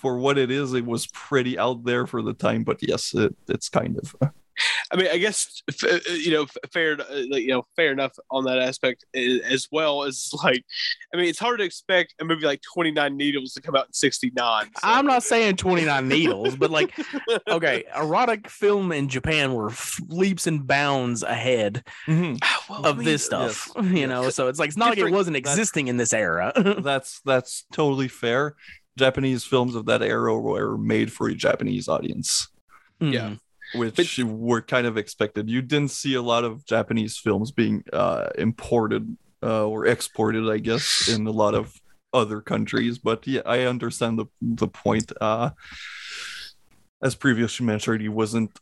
for 0.01 0.17
what 0.19 0.37
it 0.37 0.51
is, 0.51 0.73
it 0.73 0.85
was 0.85 1.07
pretty 1.07 1.57
out 1.57 1.83
there 1.85 2.05
for 2.05 2.21
the 2.21 2.33
time. 2.33 2.63
But 2.63 2.79
yes, 2.81 3.13
it, 3.15 3.35
it's 3.47 3.69
kind 3.69 3.97
of 3.97 4.15
uh, 4.21 4.27
I 4.91 4.95
mean, 4.95 5.07
I 5.11 5.17
guess 5.17 5.61
uh, 5.83 5.99
you 6.11 6.31
know, 6.31 6.45
fair, 6.71 6.97
uh, 6.99 7.15
you 7.15 7.49
know, 7.49 7.65
fair 7.75 7.91
enough 7.91 8.13
on 8.31 8.45
that 8.45 8.59
aspect 8.59 9.05
as 9.13 9.67
well 9.71 10.03
as 10.03 10.29
like, 10.43 10.63
I 11.13 11.17
mean, 11.17 11.27
it's 11.27 11.39
hard 11.39 11.59
to 11.59 11.65
expect 11.65 12.15
a 12.19 12.25
movie 12.25 12.45
like 12.45 12.61
Twenty 12.61 12.91
Nine 12.91 13.17
Needles 13.17 13.53
to 13.53 13.61
come 13.61 13.75
out 13.75 13.87
in 13.87 13.93
'69. 13.93 14.69
I'm 14.83 15.05
not 15.05 15.23
saying 15.23 15.57
29 15.57 16.07
needles, 16.07 16.55
but 16.55 16.71
like, 16.71 16.93
okay, 17.49 17.83
erotic 17.95 18.49
film 18.49 18.91
in 18.91 19.09
Japan 19.09 19.53
were 19.53 19.71
leaps 20.07 20.47
and 20.47 20.65
bounds 20.65 21.23
ahead 21.23 21.83
mhm. 22.07 22.39
well, 22.69 22.85
I 22.85 22.89
of 22.89 22.97
mean, 22.97 23.05
this 23.05 23.25
stuff, 23.25 23.71
you 23.81 24.07
know. 24.07 24.29
So 24.29 24.47
it's 24.47 24.59
like 24.59 24.69
it's 24.69 24.77
not 24.77 24.89
like 24.89 24.99
it 24.99 25.11
wasn't 25.11 25.37
existing 25.37 25.87
in 25.87 25.97
this 25.97 26.13
era. 26.13 26.53
that's 26.81 27.21
that's 27.21 27.65
totally 27.71 28.07
fair. 28.07 28.55
Japanese 28.97 29.43
films 29.43 29.75
of 29.75 29.85
that 29.87 30.01
era 30.01 30.37
were 30.37 30.77
made 30.77 31.11
for 31.11 31.27
a 31.27 31.35
Japanese 31.35 31.87
audience. 31.87 32.47
Yeah. 32.99 33.35
Which 33.77 34.17
were 34.19 34.61
kind 34.61 34.87
of 34.87 34.97
expected. 34.97 35.49
You 35.49 35.61
didn't 35.61 35.91
see 35.91 36.15
a 36.15 36.21
lot 36.21 36.43
of 36.43 36.65
Japanese 36.65 37.17
films 37.17 37.51
being 37.51 37.83
uh, 37.93 38.29
imported 38.37 39.17
uh, 39.43 39.65
or 39.65 39.85
exported, 39.85 40.49
I 40.49 40.57
guess, 40.57 41.07
in 41.07 41.27
a 41.27 41.31
lot 41.31 41.53
of 41.55 41.79
other 42.13 42.41
countries. 42.41 42.97
But 42.97 43.27
yeah, 43.27 43.41
I 43.45 43.61
understand 43.61 44.19
the 44.19 44.25
the 44.41 44.67
point. 44.67 45.11
Uh, 45.19 45.51
as 47.01 47.15
previously 47.15 47.65
mentioned, 47.65 48.01
he 48.01 48.09
wasn't 48.09 48.57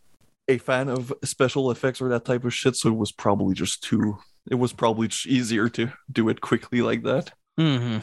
a 0.48 0.58
fan 0.58 0.90
of 0.90 1.14
special 1.24 1.72
effects 1.72 2.02
or 2.02 2.10
that 2.10 2.26
type 2.26 2.44
of 2.44 2.54
shit, 2.54 2.76
so 2.76 2.90
it 2.90 2.98
was 2.98 3.12
probably 3.12 3.54
just 3.54 3.84
too. 3.84 4.18
It 4.50 4.56
was 4.56 4.74
probably 4.74 5.08
just 5.08 5.26
easier 5.26 5.70
to 5.70 5.94
do 6.12 6.28
it 6.30 6.42
quickly 6.42 6.82
like 6.82 7.04
that. 7.04 7.32
hmm 7.58 8.00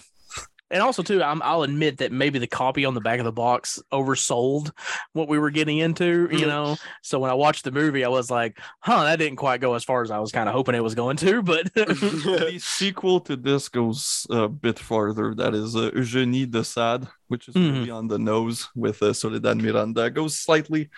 And 0.70 0.82
also, 0.82 1.02
too, 1.02 1.22
I'm, 1.22 1.42
I'll 1.42 1.62
admit 1.62 1.98
that 1.98 2.12
maybe 2.12 2.38
the 2.38 2.46
copy 2.46 2.84
on 2.84 2.94
the 2.94 3.00
back 3.00 3.18
of 3.18 3.24
the 3.24 3.32
box 3.32 3.80
oversold 3.92 4.70
what 5.12 5.28
we 5.28 5.38
were 5.38 5.50
getting 5.50 5.78
into, 5.78 6.28
you 6.30 6.44
Mhm. 6.44 6.46
know. 6.48 6.76
So 7.02 7.18
when 7.18 7.30
I 7.30 7.34
watched 7.34 7.64
the 7.64 7.72
movie, 7.72 8.04
I 8.04 8.08
was 8.08 8.30
like, 8.30 8.58
"Huh, 8.80 9.02
that 9.04 9.18
didn't 9.18 9.36
quite 9.36 9.60
go 9.60 9.74
as 9.74 9.82
far 9.84 10.02
as 10.02 10.10
I 10.10 10.18
was 10.18 10.30
kind 10.32 10.48
of 10.48 10.54
hoping 10.54 10.74
it 10.74 10.82
was 10.82 10.94
going 10.94 11.16
to." 11.18 11.42
But 11.42 11.72
the 11.74 12.58
sequel 12.62 13.20
to 13.22 13.36
this 13.36 13.68
goes 13.68 14.26
a 14.30 14.48
bit 14.48 14.78
farther. 14.78 15.34
That 15.34 15.54
is 15.54 15.74
uh, 15.74 15.90
Eugenie 15.94 16.46
de 16.46 16.62
Sade, 16.62 17.08
which 17.28 17.48
is 17.48 17.54
Mhm. 17.54 17.72
really 17.72 17.90
on 17.90 18.06
the 18.08 18.18
nose 18.18 18.68
with 18.76 19.02
uh, 19.02 19.12
Soledad 19.12 19.56
Miranda. 19.60 20.08
Goes 20.10 20.38
slightly. 20.38 20.88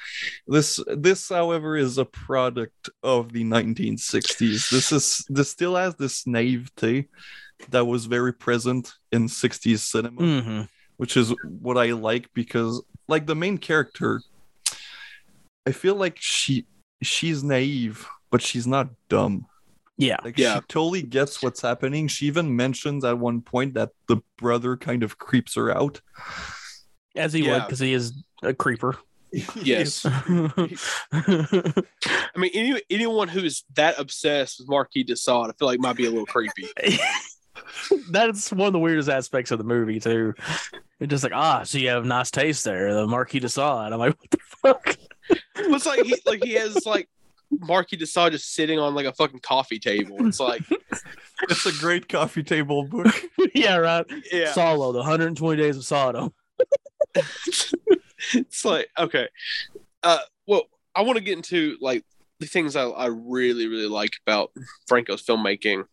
This, 0.46 0.80
this, 0.86 1.28
however, 1.28 1.76
is 1.76 1.98
a 1.98 2.04
product 2.04 2.90
of 3.02 3.32
the 3.32 3.44
1960s. 3.44 4.68
This 4.70 4.92
is 4.92 5.24
this 5.28 5.50
still 5.50 5.76
has 5.76 5.94
this 5.96 6.26
naivete 6.26 7.08
that 7.70 7.86
was 7.86 8.06
very 8.06 8.32
present 8.32 8.92
in 9.12 9.28
60s 9.28 9.78
cinema 9.80 10.20
Mhm. 10.20 10.68
which 10.96 11.16
is 11.16 11.32
what 11.60 11.78
I 11.78 11.92
like 11.92 12.28
because 12.34 12.82
like 13.08 13.26
the 13.26 13.34
main 13.34 13.58
character 13.58 14.22
I 15.66 15.72
feel 15.72 15.94
like 15.94 16.16
she 16.20 16.66
she's 17.02 17.42
naive 17.44 18.06
but 18.30 18.42
she's 18.42 18.66
not 18.66 18.88
dumb. 19.08 19.46
yeah, 19.98 20.16
Like 20.24 20.38
Yeah. 20.38 20.54
she 20.56 20.60
totally 20.68 21.02
gets 21.02 21.42
what's 21.42 21.60
happening. 21.60 22.08
She 22.08 22.26
even 22.26 22.56
mentions 22.56 23.04
at 23.04 23.18
one 23.18 23.42
point 23.42 23.74
that 23.74 23.90
the 24.08 24.16
brother 24.38 24.76
kind 24.76 25.02
of 25.02 25.18
creeps 25.18 25.54
her 25.54 25.70
out. 25.70 26.00
as 27.14 27.32
he 27.34 27.42
would 27.48 27.62
because 27.66 27.78
he 27.78 27.92
is 27.92 28.12
a 28.42 28.54
creeper. 28.54 28.96
Yes. 29.62 30.04
I 30.06 30.72
mean, 32.36 32.50
any, 32.54 32.82
anyone 32.90 33.28
who's 33.28 33.64
that 33.74 33.98
obsessed 33.98 34.58
with 34.60 34.68
Marquis 34.68 35.04
de 35.04 35.16
Sade, 35.16 35.46
I 35.48 35.52
feel 35.58 35.68
like 35.68 35.80
might 35.80 35.96
be 35.96 36.04
a 36.06 36.10
little 36.10 36.26
creepy. 36.26 36.68
That's 38.10 38.52
one 38.52 38.68
of 38.68 38.72
the 38.72 38.78
weirdest 38.78 39.08
aspects 39.08 39.50
of 39.50 39.58
the 39.58 39.64
movie 39.64 40.00
too. 40.00 40.34
It's 41.00 41.10
just 41.10 41.24
like, 41.24 41.32
ah, 41.34 41.62
so 41.64 41.78
you 41.78 41.88
have 41.88 42.04
nice 42.04 42.30
taste 42.30 42.64
there, 42.64 42.94
the 42.94 43.06
Marquis 43.06 43.40
de 43.40 43.48
Sade. 43.48 43.92
I'm 43.92 43.98
like, 43.98 44.16
what 44.18 44.30
the 44.30 44.38
fuck? 44.38 44.96
It's 45.56 45.86
like 45.86 46.02
he 46.04 46.16
like 46.26 46.44
he 46.44 46.54
has 46.54 46.86
like 46.86 47.08
Marquis 47.50 47.96
de 47.96 48.06
Sade 48.06 48.32
just 48.32 48.54
sitting 48.54 48.78
on 48.78 48.94
like 48.94 49.06
a 49.06 49.12
fucking 49.12 49.40
coffee 49.40 49.78
table. 49.78 50.26
It's 50.26 50.40
like, 50.40 50.62
It's 51.48 51.66
a 51.66 51.72
great 51.72 52.08
coffee 52.08 52.42
table 52.42 52.84
book. 52.84 53.14
yeah, 53.54 53.76
right. 53.76 54.06
yeah, 54.30 54.52
Salò, 54.52 54.92
the 54.92 54.98
120 54.98 55.60
days 55.60 55.76
of 55.76 55.84
Sodom. 55.84 56.32
it's 58.34 58.64
like 58.64 58.88
okay. 58.98 59.28
Uh, 60.02 60.18
well, 60.46 60.64
I 60.94 61.02
want 61.02 61.18
to 61.18 61.24
get 61.24 61.36
into 61.36 61.76
like 61.80 62.04
the 62.38 62.46
things 62.46 62.76
I, 62.76 62.84
I 62.84 63.06
really 63.06 63.66
really 63.66 63.88
like 63.88 64.12
about 64.26 64.52
Franco's 64.86 65.22
filmmaking, 65.22 65.84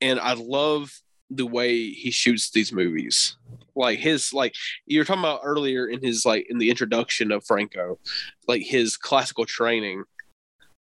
and 0.00 0.18
I 0.20 0.34
love 0.34 0.90
the 1.30 1.46
way 1.46 1.90
he 1.90 2.10
shoots 2.10 2.50
these 2.50 2.72
movies. 2.72 3.36
Like 3.74 3.98
his 3.98 4.32
like 4.32 4.54
you 4.86 4.98
were 5.00 5.04
talking 5.04 5.20
about 5.22 5.40
earlier 5.44 5.86
in 5.86 6.02
his 6.02 6.24
like 6.24 6.46
in 6.48 6.58
the 6.58 6.70
introduction 6.70 7.30
of 7.32 7.44
Franco, 7.44 7.98
like 8.48 8.62
his 8.62 8.96
classical 8.96 9.44
training, 9.44 10.04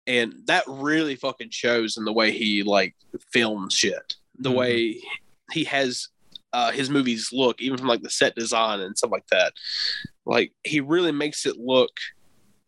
and 0.07 0.33
that 0.47 0.63
really 0.67 1.15
fucking 1.15 1.51
shows 1.51 1.95
in 1.97 2.05
the 2.05 2.13
way 2.13 2.31
he 2.31 2.63
like 2.63 2.95
films 3.31 3.73
shit. 3.75 4.15
The 4.39 4.49
Mhm. 4.49 4.55
way 4.55 5.01
he 5.51 5.63
has 5.65 6.07
uh, 6.53 6.71
his 6.71 6.89
movies 6.89 7.29
look, 7.31 7.61
even 7.61 7.77
from 7.77 7.87
like 7.87 8.01
the 8.01 8.09
set 8.09 8.35
design 8.35 8.81
and 8.81 8.97
stuff 8.97 9.11
like 9.11 9.27
that. 9.31 9.53
Like 10.25 10.51
he 10.65 10.81
really 10.81 11.13
makes 11.13 11.45
it 11.45 11.57
look 11.57 11.91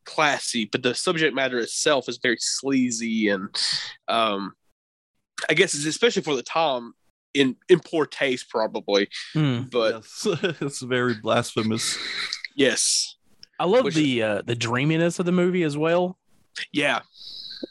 classy, 0.05 0.65
but 0.65 0.83
the 0.83 0.95
subject 0.95 1.35
matter 1.35 1.59
itself 1.59 2.07
is 2.07 2.17
very 2.21 2.37
sleazy 2.39 3.27
and 3.27 3.49
um 4.07 4.53
I 5.49 5.53
guess 5.53 5.73
it's 5.73 5.85
especially 5.85 6.21
for 6.21 6.35
the 6.35 6.43
time 6.43 6.93
in 7.33 7.55
in 7.69 7.79
poor 7.79 8.05
taste 8.05 8.49
probably. 8.49 9.07
Hmm. 9.33 9.63
But 9.71 9.95
yes. 9.95 10.27
it's 10.61 10.81
very 10.81 11.15
blasphemous. 11.15 11.97
yes. 12.55 13.15
I 13.59 13.65
love 13.65 13.85
Which- 13.85 13.95
the 13.95 14.23
uh, 14.23 14.41
the 14.45 14.55
dreaminess 14.55 15.19
of 15.19 15.25
the 15.25 15.31
movie 15.31 15.63
as 15.63 15.77
well. 15.77 16.17
Yeah. 16.71 17.01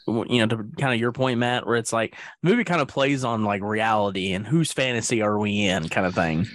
You 0.07 0.25
know, 0.39 0.47
to 0.47 0.63
kind 0.79 0.91
of 0.93 0.99
your 0.99 1.11
point, 1.11 1.37
Matt, 1.39 1.67
where 1.67 1.75
it's 1.75 1.93
like 1.93 2.15
the 2.41 2.49
movie 2.49 2.63
kind 2.63 2.81
of 2.81 2.87
plays 2.87 3.23
on 3.23 3.43
like 3.43 3.61
reality 3.61 4.33
and 4.33 4.45
whose 4.45 4.73
fantasy 4.73 5.21
are 5.21 5.37
we 5.37 5.65
in, 5.65 5.87
kind 5.87 6.07
of 6.07 6.15
thing. 6.15 6.47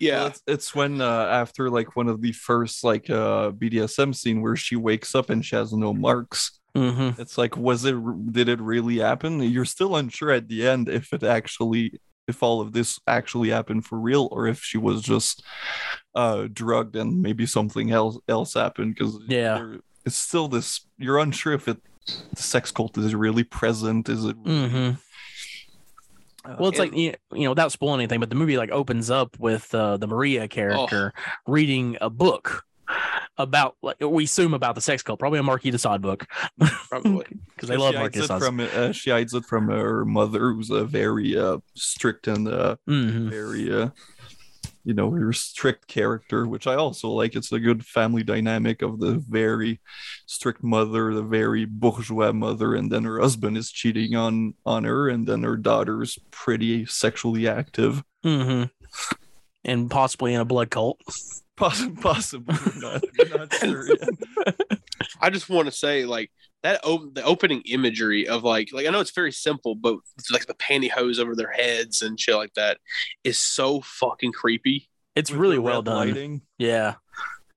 Yeah. 0.00 0.16
Well, 0.20 0.26
it's, 0.28 0.42
it's 0.46 0.74
when 0.74 1.02
uh, 1.02 1.26
after 1.26 1.68
like 1.68 1.94
one 1.94 2.08
of 2.08 2.22
the 2.22 2.32
first 2.32 2.84
like 2.84 3.10
uh 3.10 3.50
BDSM 3.50 4.14
scene 4.14 4.40
where 4.40 4.56
she 4.56 4.76
wakes 4.76 5.14
up 5.14 5.28
and 5.30 5.44
she 5.44 5.56
has 5.56 5.72
no 5.74 5.92
marks. 5.92 6.58
Mm-hmm. 6.76 7.20
It's 7.20 7.38
like, 7.38 7.56
was 7.56 7.84
it? 7.84 7.96
Did 8.32 8.48
it 8.48 8.60
really 8.60 8.98
happen? 8.98 9.40
You're 9.40 9.64
still 9.64 9.96
unsure 9.96 10.30
at 10.30 10.48
the 10.48 10.66
end 10.68 10.88
if 10.88 11.12
it 11.12 11.22
actually, 11.22 11.98
if 12.28 12.42
all 12.42 12.60
of 12.60 12.72
this 12.72 13.00
actually 13.06 13.48
happened 13.50 13.86
for 13.86 13.98
real, 13.98 14.28
or 14.30 14.46
if 14.46 14.62
she 14.62 14.78
was 14.78 15.02
just 15.02 15.42
uh 16.14 16.48
drugged 16.52 16.96
and 16.96 17.22
maybe 17.22 17.46
something 17.46 17.90
else 17.90 18.18
else 18.28 18.54
happened. 18.54 18.94
Because 18.94 19.18
Yeah. 19.26 19.76
it's 20.04 20.16
still 20.16 20.48
this. 20.48 20.86
You're 20.98 21.18
unsure 21.18 21.54
if 21.54 21.66
it 21.66 21.78
the 22.34 22.42
sex 22.42 22.70
cult 22.70 22.98
is 22.98 23.14
really 23.14 23.44
present. 23.44 24.08
Is 24.08 24.24
it? 24.26 24.36
Mm-hmm. 24.44 24.90
uh, 26.50 26.56
Well, 26.60 26.68
it's 26.68 26.78
like 26.78 26.94
you 26.94 27.14
know, 27.32 27.50
without 27.50 27.72
spoiling 27.72 28.00
anything, 28.00 28.20
but 28.20 28.28
the 28.28 28.36
movie 28.36 28.58
like 28.58 28.70
opens 28.70 29.10
up 29.10 29.38
with 29.38 29.74
uh, 29.74 29.96
the 29.96 30.06
Maria 30.06 30.46
character 30.46 31.12
reading 31.46 31.96
a 32.00 32.10
book 32.10 32.65
about 33.38 33.76
like 33.82 34.00
we 34.00 34.24
assume 34.24 34.54
about 34.54 34.74
the 34.74 34.80
sex 34.80 35.02
cult, 35.02 35.18
probably 35.18 35.38
a 35.38 35.42
Marquis 35.42 35.70
de 35.70 35.78
Sade 35.78 36.00
book 36.00 36.26
Probably. 36.88 37.26
because 37.54 37.68
they 37.68 37.76
love 37.76 37.94
Marquis 37.94 38.20
de 38.20 38.26
Sade. 38.26 38.38
from 38.40 38.60
uh, 38.60 38.92
she 38.92 39.10
hides 39.10 39.34
it 39.34 39.44
from 39.44 39.68
her 39.68 40.04
mother, 40.04 40.52
who's 40.52 40.70
a 40.70 40.84
very 40.84 41.36
uh, 41.36 41.58
strict 41.74 42.26
and 42.26 42.48
uh, 42.48 42.76
hmm 42.86 43.28
very 43.28 43.72
uh 43.72 43.88
you 44.84 44.94
know 44.94 45.10
her 45.10 45.32
strict 45.32 45.88
character 45.88 46.46
which 46.46 46.68
i 46.68 46.76
also 46.76 47.08
like 47.08 47.34
it's 47.34 47.50
a 47.50 47.58
good 47.58 47.84
family 47.84 48.22
dynamic 48.22 48.82
of 48.82 49.00
the 49.00 49.14
very 49.28 49.80
strict 50.26 50.62
mother 50.62 51.12
the 51.12 51.22
very 51.24 51.64
bourgeois 51.64 52.32
mother 52.32 52.76
and 52.76 52.92
then 52.92 53.02
her 53.02 53.18
husband 53.20 53.56
is 53.56 53.72
cheating 53.72 54.14
on 54.14 54.54
on 54.64 54.84
her 54.84 55.08
and 55.08 55.26
then 55.26 55.42
her 55.42 55.56
daughter's 55.56 56.18
pretty 56.30 56.86
sexually 56.86 57.48
active 57.48 58.04
hmm 58.22 58.64
And 59.64 59.90
possibly 59.90 60.32
in 60.32 60.40
a 60.40 60.44
blood 60.44 60.70
cult. 60.70 61.00
Poss- 61.56 61.86
possibly 62.00 62.54
not, 62.76 63.02
not 63.30 63.52
sure. 63.54 63.86
I 65.20 65.30
just 65.30 65.48
want 65.48 65.66
to 65.66 65.72
say 65.72 66.04
like 66.04 66.30
that 66.62 66.84
op- 66.84 67.14
the 67.14 67.22
opening 67.24 67.62
imagery 67.66 68.28
of 68.28 68.44
like 68.44 68.70
like 68.72 68.86
I 68.86 68.90
know 68.90 69.00
it's 69.00 69.10
very 69.12 69.32
simple, 69.32 69.74
but 69.74 69.96
it's 70.18 70.30
like 70.30 70.46
the 70.46 70.54
pantyhose 70.54 71.18
over 71.18 71.34
their 71.34 71.50
heads 71.52 72.02
and 72.02 72.18
shit 72.20 72.34
like 72.36 72.54
that 72.54 72.78
is 73.24 73.38
so 73.38 73.80
fucking 73.82 74.32
creepy. 74.32 74.88
It's 75.14 75.30
With 75.30 75.40
really 75.40 75.58
well 75.58 75.82
done. 75.82 76.08
lighting. 76.08 76.42
Yeah. 76.58 76.94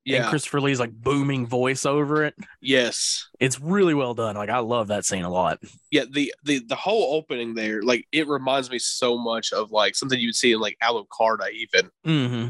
And 0.06 0.16
Yeah. 0.24 0.30
Christopher 0.30 0.62
Lee's 0.62 0.80
like 0.80 0.94
booming 0.94 1.46
voice 1.46 1.86
over 1.86 2.24
it. 2.24 2.34
yes. 2.62 3.28
It's 3.40 3.60
really 3.60 3.94
well 3.94 4.14
done. 4.14 4.36
Like 4.36 4.50
I 4.50 4.60
love 4.60 4.88
that 4.88 5.06
scene 5.06 5.24
a 5.26 5.30
lot. 5.30 5.60
Yeah. 5.92 6.06
The 6.10 6.34
the 6.44 6.60
the 6.60 6.76
whole 6.76 7.16
opening 7.18 7.54
there, 7.54 7.82
like 7.82 8.08
it 8.14 8.28
reminds 8.28 8.72
me 8.72 8.80
so 8.80 9.18
much 9.18 9.52
of 9.52 9.72
like 9.72 9.96
something 9.96 10.20
you'd 10.20 10.36
see 10.36 10.54
in 10.54 10.60
like 10.62 10.78
Alucarda 10.82 11.52
even 11.52 11.92
hmm 12.06 12.48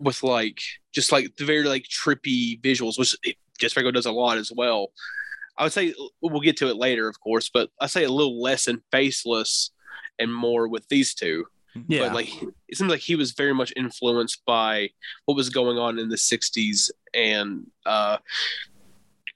with 0.00 0.22
like 0.22 0.60
just 0.92 1.12
like 1.12 1.36
the 1.36 1.44
very 1.44 1.64
like 1.64 1.84
trippy 1.84 2.60
visuals, 2.60 2.98
which 2.98 3.16
it 3.22 3.36
Jess 3.58 3.72
Franco 3.72 3.90
does 3.90 4.06
a 4.06 4.12
lot 4.12 4.38
as 4.38 4.52
well. 4.54 4.92
I 5.56 5.64
would 5.64 5.72
say 5.72 5.92
we'll 6.22 6.40
get 6.40 6.56
to 6.58 6.68
it 6.68 6.76
later, 6.76 7.08
of 7.08 7.18
course, 7.18 7.50
but 7.52 7.70
I 7.80 7.88
say 7.88 8.04
a 8.04 8.10
little 8.12 8.40
less 8.40 8.68
in 8.68 8.80
Faceless 8.92 9.72
and 10.20 10.32
more 10.32 10.68
with 10.68 10.86
these 10.88 11.14
two. 11.14 11.46
Yeah. 11.88 12.06
But 12.08 12.14
like 12.14 12.28
it 12.68 12.76
seems 12.76 12.90
like 12.90 13.00
he 13.00 13.16
was 13.16 13.32
very 13.32 13.52
much 13.54 13.72
influenced 13.76 14.44
by 14.46 14.90
what 15.24 15.36
was 15.36 15.48
going 15.50 15.78
on 15.78 15.98
in 15.98 16.08
the 16.08 16.16
'60s 16.16 16.90
and 17.14 17.66
uh, 17.86 18.18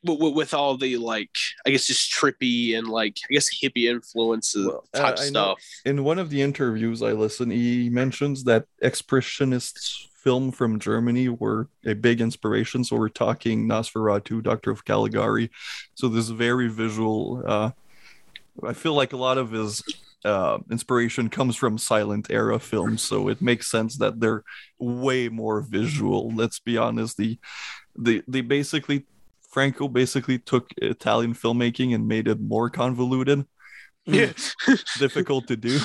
with, 0.05 0.34
with 0.34 0.55
all 0.55 0.76
the 0.76 0.97
like 0.97 1.31
I 1.66 1.70
guess 1.70 1.86
just 1.86 2.12
trippy 2.12 2.76
and 2.76 2.86
like 2.89 3.16
I 3.28 3.34
guess 3.34 3.49
hippie 3.62 3.89
influences 3.91 4.66
Well, 4.66 4.84
type 4.94 5.16
I 5.18 5.24
know- 5.24 5.57
stuff. 5.57 5.65
in 5.84 6.05
one 6.05 6.18
of 6.18 6.31
the 6.31 6.42
interviews 6.42 7.02
I 7.02 7.12
listened, 7.12 7.52
he 7.52 7.91
mentions 7.91 8.44
that 8.44 8.66
expressionist 8.82 10.07
film 10.23 10.52
from 10.52 10.78
Germany 10.78 11.28
were 11.28 11.68
a 11.84 11.94
big 11.94 12.20
inspiration. 12.20 12.84
So 12.84 12.97
we're 12.97 13.09
talking 13.09 13.67
Nosferatu, 13.67 14.42
Doctor 14.42 14.70
of 14.70 14.84
Caligari. 14.84 15.51
So 15.94 16.09
this 16.09 16.28
very 16.28 16.68
visual. 16.68 17.42
Uh, 17.47 17.70
I 18.67 18.73
feel 18.73 18.94
like 18.94 19.12
a 19.12 19.17
lot 19.17 19.39
of 19.39 19.51
his 19.51 19.83
uh, 20.25 20.59
inspiration 20.70 21.28
comes 21.28 21.57
from 21.57 21.78
silent 21.78 22.28
era 22.31 22.59
films, 22.60 23.02
so 23.02 23.28
it 23.28 23.42
makes 23.42 23.70
sense 23.70 23.97
that 23.99 24.20
they're 24.20 24.44
way 24.78 25.28
more 25.28 25.60
visual. 25.60 26.31
Let's 26.34 26.60
be 26.60 26.78
honest. 26.78 27.17
The 27.17 27.39
the 27.97 28.23
they 28.28 28.42
basically 28.42 29.07
Franco 29.51 29.89
basically 29.89 30.39
took 30.39 30.70
Italian 30.78 31.34
filmmaking 31.34 31.94
and 31.94 32.07
made 32.07 32.28
it 32.28 32.41
more 32.41 32.70
convoluted 32.70 33.44
Yeah. 34.07 34.33
difficult 34.99 35.49
to 35.49 35.57
do. 35.57 35.78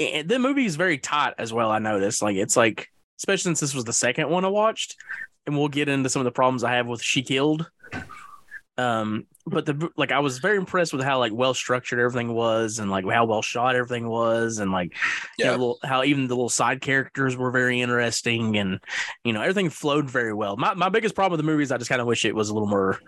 and 0.01 0.29
the 0.29 0.39
movie 0.39 0.65
is 0.65 0.75
very 0.75 0.97
tight 0.97 1.33
as 1.37 1.53
well. 1.53 1.71
I 1.71 1.79
noticed, 1.79 2.21
like 2.21 2.35
it's 2.35 2.57
like, 2.57 2.89
especially 3.19 3.49
since 3.49 3.59
this 3.59 3.75
was 3.75 3.85
the 3.85 3.93
second 3.93 4.29
one 4.29 4.45
I 4.45 4.49
watched, 4.49 4.95
and 5.45 5.57
we'll 5.57 5.69
get 5.69 5.89
into 5.89 6.09
some 6.09 6.19
of 6.19 6.25
the 6.25 6.31
problems 6.31 6.63
I 6.63 6.73
have 6.73 6.87
with 6.87 7.01
She 7.01 7.21
Killed. 7.23 7.69
Um, 8.77 9.27
but 9.45 9.65
the 9.65 9.89
like, 9.97 10.11
I 10.11 10.19
was 10.19 10.39
very 10.39 10.57
impressed 10.57 10.93
with 10.93 11.03
how 11.03 11.19
like 11.19 11.33
well 11.33 11.53
structured 11.53 11.99
everything 11.99 12.33
was, 12.33 12.79
and 12.79 12.89
like 12.89 13.05
how 13.09 13.25
well 13.25 13.41
shot 13.41 13.75
everything 13.75 14.07
was, 14.07 14.59
and 14.59 14.71
like 14.71 14.95
you 15.37 15.45
know, 15.45 15.51
little, 15.51 15.79
how 15.83 16.03
even 16.03 16.27
the 16.27 16.35
little 16.35 16.49
side 16.49 16.81
characters 16.81 17.35
were 17.35 17.51
very 17.51 17.81
interesting, 17.81 18.57
and 18.57 18.79
you 19.23 19.33
know 19.33 19.41
everything 19.41 19.69
flowed 19.69 20.09
very 20.09 20.33
well. 20.33 20.57
My 20.57 20.73
my 20.73 20.89
biggest 20.89 21.15
problem 21.15 21.37
with 21.37 21.45
the 21.45 21.51
movie 21.51 21.63
is 21.63 21.71
I 21.71 21.77
just 21.77 21.89
kind 21.89 22.01
of 22.01 22.07
wish 22.07 22.25
it 22.25 22.35
was 22.35 22.49
a 22.49 22.53
little 22.53 22.69
more, 22.69 22.99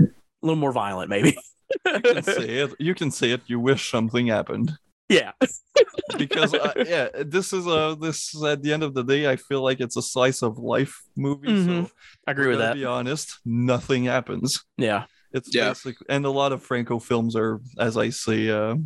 a 0.00 0.06
little 0.42 0.56
more 0.56 0.72
violent, 0.72 1.10
maybe. 1.10 1.36
You 1.86 2.00
can 2.00 2.22
say 2.22 2.48
it. 2.58 2.74
You 2.78 2.94
can 2.94 3.10
say 3.10 3.30
it. 3.32 3.40
You 3.46 3.58
wish 3.58 3.90
something 3.90 4.26
happened 4.26 4.78
yeah, 5.08 5.32
because 6.18 6.54
uh, 6.54 6.72
yeah, 6.86 7.08
this 7.24 7.52
is 7.52 7.66
a 7.66 7.96
this 8.00 8.34
is 8.34 8.42
at 8.42 8.62
the 8.62 8.72
end 8.72 8.82
of 8.82 8.94
the 8.94 9.02
day. 9.04 9.28
I 9.30 9.36
feel 9.36 9.62
like 9.62 9.80
it's 9.80 9.96
a 9.96 10.02
slice 10.02 10.42
of 10.42 10.58
life 10.58 10.94
movie. 11.16 11.48
Mhm. 11.48 11.66
So 11.86 11.90
I 12.26 12.32
agree 12.32 12.48
with 12.48 12.58
gonna 12.58 12.68
that. 12.70 12.74
Be 12.74 12.84
honest, 12.84 13.38
nothing 13.44 14.04
happens. 14.04 14.64
Yeah. 14.76 15.04
It's 15.32 15.52
Yeah. 15.54 15.70
basic, 15.70 15.96
and 16.08 16.24
a 16.24 16.30
lot 16.30 16.52
of 16.52 16.62
Franco 16.62 16.98
films 17.00 17.34
are, 17.34 17.60
as 17.78 17.96
I 17.96 18.10
say, 18.10 18.50
uh, 18.50 18.76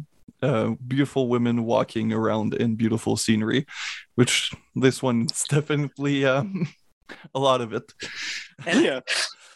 uh, 0.43 0.71
beautiful 0.87 1.29
women 1.29 1.65
walking 1.65 2.13
around 2.13 2.55
in 2.55 2.75
beautiful 2.77 3.17
scenery, 3.17 3.67
which 4.15 4.51
this 4.75 5.03
one's 5.03 5.45
definitely 5.49 6.25
um, 6.25 6.67
a 7.35 7.39
lot 7.39 7.61
of 7.61 7.73
it. 7.75 7.93
And, 8.67 8.83
yeah. 8.85 9.01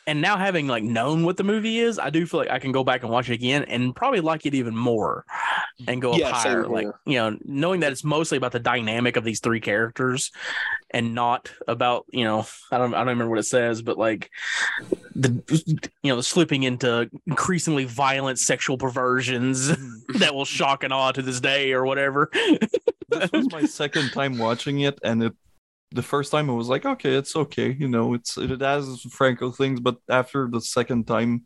And 0.06 0.20
now 0.20 0.36
having 0.36 0.66
like 0.66 0.82
known 0.82 1.24
what 1.24 1.36
the 1.36 1.44
movie 1.44 1.78
is, 1.78 1.98
I 1.98 2.10
do 2.10 2.26
feel 2.26 2.40
like 2.40 2.50
I 2.50 2.58
can 2.58 2.72
go 2.72 2.82
back 2.84 3.02
and 3.02 3.10
watch 3.12 3.31
it 3.31 3.34
again 3.34 3.64
and 3.64 3.94
probably 3.94 4.20
like 4.20 4.44
it 4.47 4.55
even 4.55 4.76
more 4.76 5.24
and 5.86 6.02
go 6.02 6.16
Yeah, 6.16 6.32
same 6.42 6.52
higher. 6.52 6.68
Like, 6.68 6.84
here. 6.86 6.94
you 7.06 7.18
know, 7.18 7.39
knowing 7.44 7.81
that 7.81 7.92
it's 7.92 8.05
mostly 8.05 8.39
about 8.39 8.52
the 8.52 8.60
dynamic 8.60 9.16
of 9.16 9.24
these 9.24 9.40
three 9.40 9.60
characters 9.60 10.31
and 10.90 11.14
not 11.14 11.52
about, 11.68 12.06
you 12.10 12.24
know, 12.24 12.47
I 12.70 12.78
don't 12.78 12.94
I 12.94 12.98
don't 12.98 13.08
remember 13.08 13.31
what 13.31 13.39
it 13.39 13.44
says, 13.47 13.81
but 13.82 13.97
like 13.97 14.31
the 15.14 15.42
you 16.02 16.10
know, 16.10 16.16
the 16.16 16.22
slipping 16.22 16.64
into 16.64 17.08
increasingly 17.26 17.84
violent 17.84 18.39
sexual 18.39 18.78
perversions 18.78 19.68
that 20.18 20.34
will 20.34 20.44
shock 20.44 20.82
and 20.84 20.92
awe 20.92 21.12
to 21.12 21.22
this 21.22 21.40
day 21.40 21.72
or 21.72 21.84
whatever. 21.84 22.31
this 23.08 23.31
was 23.32 23.50
my 23.52 23.64
second 23.66 24.10
time 24.10 24.39
watching 24.39 24.81
it 24.81 24.98
and 25.05 25.22
it 25.22 25.32
the 25.94 26.02
first 26.02 26.30
time 26.32 26.50
I 26.50 26.54
was 26.54 26.68
like, 26.68 26.84
okay, 26.84 27.14
it's 27.14 27.36
okay, 27.36 27.76
you 27.78 27.88
know, 27.88 28.14
it's 28.14 28.36
it 28.38 28.60
has 28.60 29.02
Franco 29.10 29.50
things, 29.50 29.80
but 29.80 29.96
after 30.08 30.48
the 30.50 30.60
second 30.60 31.06
time 31.06 31.42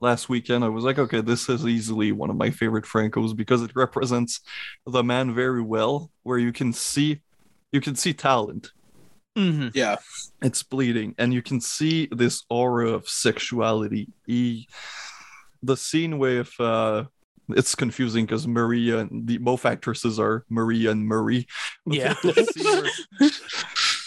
last 0.00 0.28
weekend, 0.28 0.64
I 0.64 0.68
was 0.68 0.84
like, 0.84 0.98
okay, 0.98 1.20
this 1.20 1.48
is 1.48 1.66
easily 1.66 2.12
one 2.12 2.30
of 2.30 2.36
my 2.36 2.50
favorite 2.50 2.84
Francos 2.84 3.36
because 3.36 3.62
it 3.62 3.72
represents 3.76 4.40
the 4.86 5.04
man 5.04 5.34
very 5.34 5.62
well, 5.62 6.10
where 6.22 6.38
you 6.38 6.52
can 6.52 6.72
see 6.72 7.20
you 7.72 7.80
can 7.80 7.94
see 7.94 8.12
talent. 8.12 8.72
hmm 9.36 9.68
Yeah. 9.74 9.96
It's 10.42 10.62
bleeding, 10.62 11.14
and 11.18 11.32
you 11.34 11.42
can 11.42 11.60
see 11.60 12.08
this 12.10 12.44
aura 12.50 12.90
of 12.90 13.08
sexuality. 13.08 14.08
He, 14.26 14.68
the 15.62 15.76
scene 15.76 16.18
with 16.18 16.52
uh 16.60 17.04
it's 17.50 17.74
confusing 17.74 18.26
because 18.26 18.46
Maria 18.46 18.98
and 18.98 19.26
the 19.26 19.38
both 19.38 19.66
actresses 19.66 20.20
are 20.20 20.44
Maria 20.48 20.92
and 20.92 21.04
Murray. 21.06 21.46
Yeah. 21.86 22.14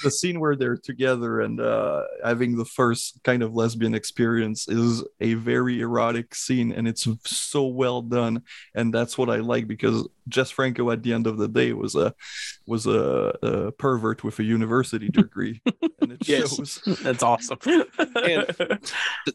the, 0.04 0.12
scene 0.12 0.40
where, 0.40 0.56
the 0.56 0.58
scene 0.58 0.68
where 0.68 0.76
they're 0.76 0.78
together 0.78 1.42
and 1.42 1.60
uh, 1.60 2.04
having 2.24 2.58
the 2.58 2.66
first 2.66 3.20
kind 3.24 3.42
of 3.44 3.54
lesbian 3.56 3.94
experience 3.96 4.68
is 4.68 5.04
a 5.20 5.34
very 5.36 5.82
erotic 5.82 6.36
scene, 6.36 6.72
and 6.72 6.88
it's 6.88 7.08
so 7.26 7.66
well 7.68 8.02
done. 8.02 8.44
And 8.76 8.94
that's 8.94 9.18
what 9.18 9.30
I 9.30 9.38
like 9.38 9.68
because 9.68 10.08
Jess 10.28 10.52
Franco, 10.52 10.92
at 10.92 11.04
the 11.04 11.14
end 11.14 11.28
of 11.28 11.38
the 11.38 11.48
day, 11.48 11.74
was 11.74 11.96
a 11.96 12.14
was 12.68 12.86
a, 12.86 13.34
a 13.42 13.72
pervert 13.74 14.24
with 14.24 14.40
a 14.40 14.44
university 14.44 15.10
degree, 15.22 15.62
and 16.02 16.12
it 16.14 16.28
Yes. 16.28 16.56
shows. 16.56 16.82
That's 17.02 17.24
awesome. 17.24 17.58
Th- 17.60 17.88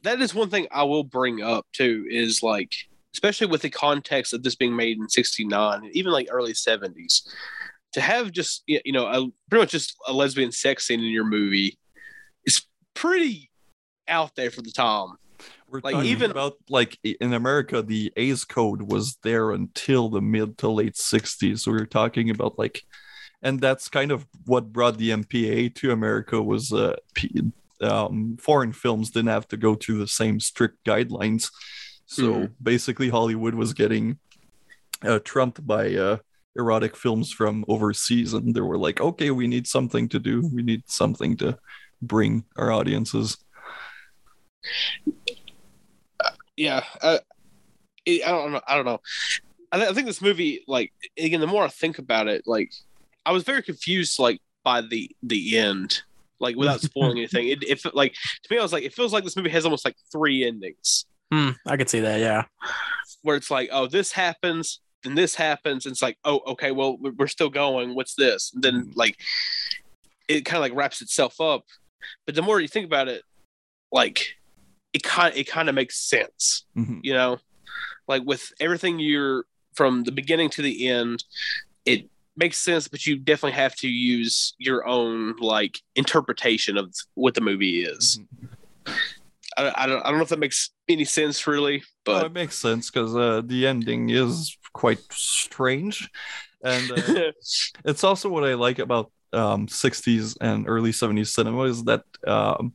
that 0.03 0.21
is 0.21 0.35
one 0.35 0.51
thing 0.51 0.67
I 0.71 0.85
will 0.85 1.05
bring 1.05 1.43
up 1.43 1.67
too 1.73 2.07
is 2.09 2.43
like 2.43 2.75
especially 3.15 3.47
with 3.47 3.63
the 3.63 3.71
context 3.71 4.33
of 4.35 4.43
this 4.43 4.55
being 4.55 4.77
made 4.77 4.99
in 4.99 5.09
69 5.09 5.91
even 5.95 6.13
like 6.13 6.29
early 6.31 6.53
70s 6.53 7.27
to 7.99 8.05
have 8.05 8.31
just 8.33 8.63
you 8.67 8.93
know 8.93 9.07
a, 9.07 9.29
pretty 9.49 9.63
much 9.63 9.71
just 9.73 9.95
a 10.07 10.13
lesbian 10.13 10.53
sex 10.53 10.87
scene 10.87 11.01
in 11.01 11.07
your 11.19 11.25
movie 11.25 11.79
is 12.45 12.63
pretty 12.95 13.51
out 14.07 14.35
there 14.37 14.51
for 14.51 14.63
the 14.63 14.71
time 14.73 15.11
We're 15.71 15.81
Like, 15.85 15.95
talking 15.95 16.11
even- 16.11 16.31
about 16.31 16.55
like 16.71 16.99
in 17.05 17.33
America, 17.35 17.83
the 17.83 18.13
Hays 18.17 18.45
code 18.45 18.83
was 18.95 19.17
there 19.23 19.51
until 19.53 20.09
the 20.09 20.21
mid 20.23 20.57
to 20.59 20.69
late 20.69 20.95
'60s. 20.97 21.61
So 21.61 21.73
we 21.73 21.79
are 21.79 21.87
talking 22.01 22.31
about 22.31 22.59
like, 22.59 22.83
and 23.43 23.61
that's 23.61 23.89
kind 23.89 24.11
of 24.11 24.27
what 24.47 24.73
brought 24.73 24.97
the 24.99 25.11
MPA 25.11 25.75
to 25.77 25.93
America 25.93 26.43
was 26.43 26.73
uh, 26.73 26.97
um, 27.81 28.37
foreign 28.41 28.73
films 28.73 29.11
didn't 29.11 29.29
have 29.37 29.47
to 29.49 29.57
go 29.57 29.75
through 29.75 29.99
the 29.99 30.09
same 30.09 30.41
strict 30.41 30.83
guidelines. 30.85 31.51
So 32.07 32.23
Mhm. 32.33 32.53
basically, 32.63 33.11
Hollywood 33.11 33.55
was 33.55 33.73
getting 33.75 34.19
uh, 35.05 35.21
trumped 35.23 35.65
by 35.65 35.95
uh, 35.95 36.17
erotic 36.59 36.97
films 36.97 37.33
from 37.33 37.65
overseas, 37.69 38.35
and 38.35 38.55
they 38.55 38.61
were 38.61 38.77
like, 38.79 39.01
"Okay, 39.01 39.31
we 39.31 39.47
need 39.47 39.67
something 39.67 40.09
to 40.11 40.19
do. 40.19 40.49
We 40.53 40.63
need 40.63 40.83
something 40.87 41.37
to 41.39 41.59
bring 42.03 42.45
our 42.57 42.71
audiences." 42.73 43.39
yeah 46.57 46.83
uh, 47.01 47.19
it, 48.05 48.27
i 48.27 48.31
don't 48.31 48.53
know 48.53 48.61
i 48.67 48.75
don't 48.75 48.85
know 48.85 49.01
I, 49.71 49.77
th- 49.79 49.91
I 49.91 49.95
think 49.95 50.07
this 50.07 50.21
movie 50.21 50.65
like 50.67 50.93
again 51.17 51.41
the 51.41 51.47
more 51.47 51.65
i 51.65 51.69
think 51.69 51.99
about 51.99 52.27
it 52.27 52.43
like 52.47 52.73
i 53.25 53.31
was 53.33 53.45
very 53.45 53.63
confused 53.63 54.19
like 54.19 54.41
by 54.65 54.81
the 54.81 55.11
the 55.23 55.57
end 55.57 56.03
like 56.41 56.57
without 56.57 56.81
spoiling 56.81 57.19
anything 57.19 57.49
it, 57.49 57.63
it 57.63 57.95
like 57.95 58.15
to 58.15 58.53
me 58.53 58.59
i 58.59 58.63
was 58.63 58.73
like 58.73 58.83
it 58.83 58.93
feels 58.93 59.13
like 59.13 59.25
this 59.25 59.37
movie 59.37 59.49
has 59.49 59.65
almost 59.65 59.85
like 59.85 59.97
three 60.13 60.45
endings 60.45 61.07
Hmm, 61.31 61.51
I 61.67 61.77
could 61.77 61.91
see 61.91 62.01
that. 62.01 62.21
Yeah. 62.21 62.45
where 63.21 63.37
it's 63.37 63.51
like 63.51 63.69
oh 63.71 63.87
this 63.87 64.13
happens 64.13 64.81
then 65.05 65.15
this 65.15 65.35
happens 65.35 65.87
and 65.87 65.93
it's 65.93 66.03
like 66.03 66.19
oh 66.25 66.41
okay 66.47 66.71
well 66.73 66.97
we're 66.99 67.27
still 67.27 67.51
going 67.51 67.95
what's 67.95 68.15
this? 68.15 68.51
And 68.55 68.63
then 68.63 68.93
like 68.95 69.17
it 70.29 70.45
kind 70.45 70.57
of 70.59 70.63
like 70.63 70.75
wraps 70.79 71.01
itself 71.01 71.41
up. 71.41 71.65
But 72.27 72.35
the 72.35 72.43
more 72.43 72.61
you 72.61 72.69
think 72.69 72.87
about 72.87 73.09
it 73.09 73.23
like 73.93 74.37
it 74.93 75.03
kind 75.03 75.35
it 75.37 75.45
kind 75.49 75.69
of 75.69 75.75
makes 75.75 75.99
sense 75.99 76.65
Mhm. 76.77 77.01
you 77.03 77.13
know? 77.15 77.39
Like 78.07 78.23
with 78.25 78.53
everything 78.61 78.99
you're 78.99 79.45
from 79.75 80.03
the 80.05 80.13
beginning 80.13 80.51
to 80.51 80.63
the 80.63 80.89
end 80.89 81.25
it 81.87 82.09
makes 82.37 82.59
sense 82.59 82.87
but 82.89 83.07
you 83.07 83.17
definitely 83.17 83.53
have 83.53 83.75
to 83.77 83.89
use 83.89 84.55
your 84.59 84.87
own 84.87 85.35
like 85.39 85.81
interpretation 85.97 86.77
of 86.77 86.93
what 87.15 87.35
the 87.35 87.41
movie 87.41 87.85
is. 87.85 88.21
I, 89.57 89.73
I, 89.75 89.87
don't, 89.87 90.01
I 90.05 90.09
don't 90.11 90.19
know 90.19 90.23
if 90.23 90.29
that 90.29 90.39
makes 90.39 90.71
any 90.89 91.05
sense 91.05 91.47
really 91.47 91.83
but 92.05 92.27
it 92.27 92.33
makes 92.33 92.57
sense 92.57 92.91
because 92.91 93.15
uh, 93.17 93.43
the 93.45 93.67
ending 93.67 94.11
is 94.11 94.57
quite 94.73 95.01
strange, 95.11 96.09
and 96.63 96.91
uh, 96.91 97.03
it's 97.85 98.05
also 98.05 98.29
what 98.29 98.45
I 98.45 98.55
like 98.55 98.79
about 98.79 99.13
um, 99.33 99.69
60s 99.69 100.37
and 100.41 100.69
early 100.69 100.93
70s 100.93 101.35
cinema 101.35 101.63
is 101.65 101.85
that 101.85 102.03
um, 102.27 102.73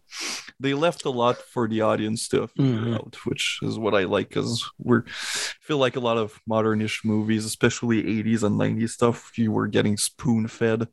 they 0.59 0.73
left 0.73 1.05
a 1.05 1.09
lot 1.09 1.41
for 1.41 1.67
the 1.67 1.81
audience 1.81 2.27
to 2.29 2.47
figure 2.47 2.57
Mhm. 2.59 2.93
out, 2.93 3.17
which 3.25 3.59
is 3.63 3.79
what 3.79 3.95
I 3.95 4.03
like 4.03 4.29
because 4.29 4.63
we're 4.77 5.03
feel 5.61 5.77
like 5.77 5.95
a 5.95 5.99
lot 5.99 6.17
of 6.17 6.39
modernish 6.49 7.03
movies, 7.05 7.45
especially 7.45 7.99
80s 8.19 8.43
and 8.43 8.57
90s 8.57 8.93
stuff, 8.93 9.37
you 9.37 9.51
were 9.51 9.67
getting 9.67 9.97
spoon 9.97 10.47
fed. 10.47 10.87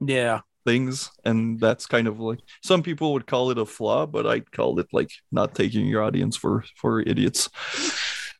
Yeah. 0.00 0.40
things, 0.64 1.10
and 1.24 1.60
that's 1.60 1.86
kind 1.86 2.08
of 2.08 2.18
like 2.18 2.40
some 2.62 2.82
people 2.82 3.12
would 3.12 3.26
call 3.26 3.50
it 3.50 3.58
a 3.58 3.64
flaw, 3.64 4.04
but 4.04 4.26
I'd 4.26 4.50
call 4.50 4.78
it 4.80 4.88
like 4.92 5.10
not 5.30 5.54
taking 5.54 5.86
your 5.86 6.02
audience 6.02 6.36
for 6.36 6.64
for 6.76 7.00
idiots. 7.00 7.48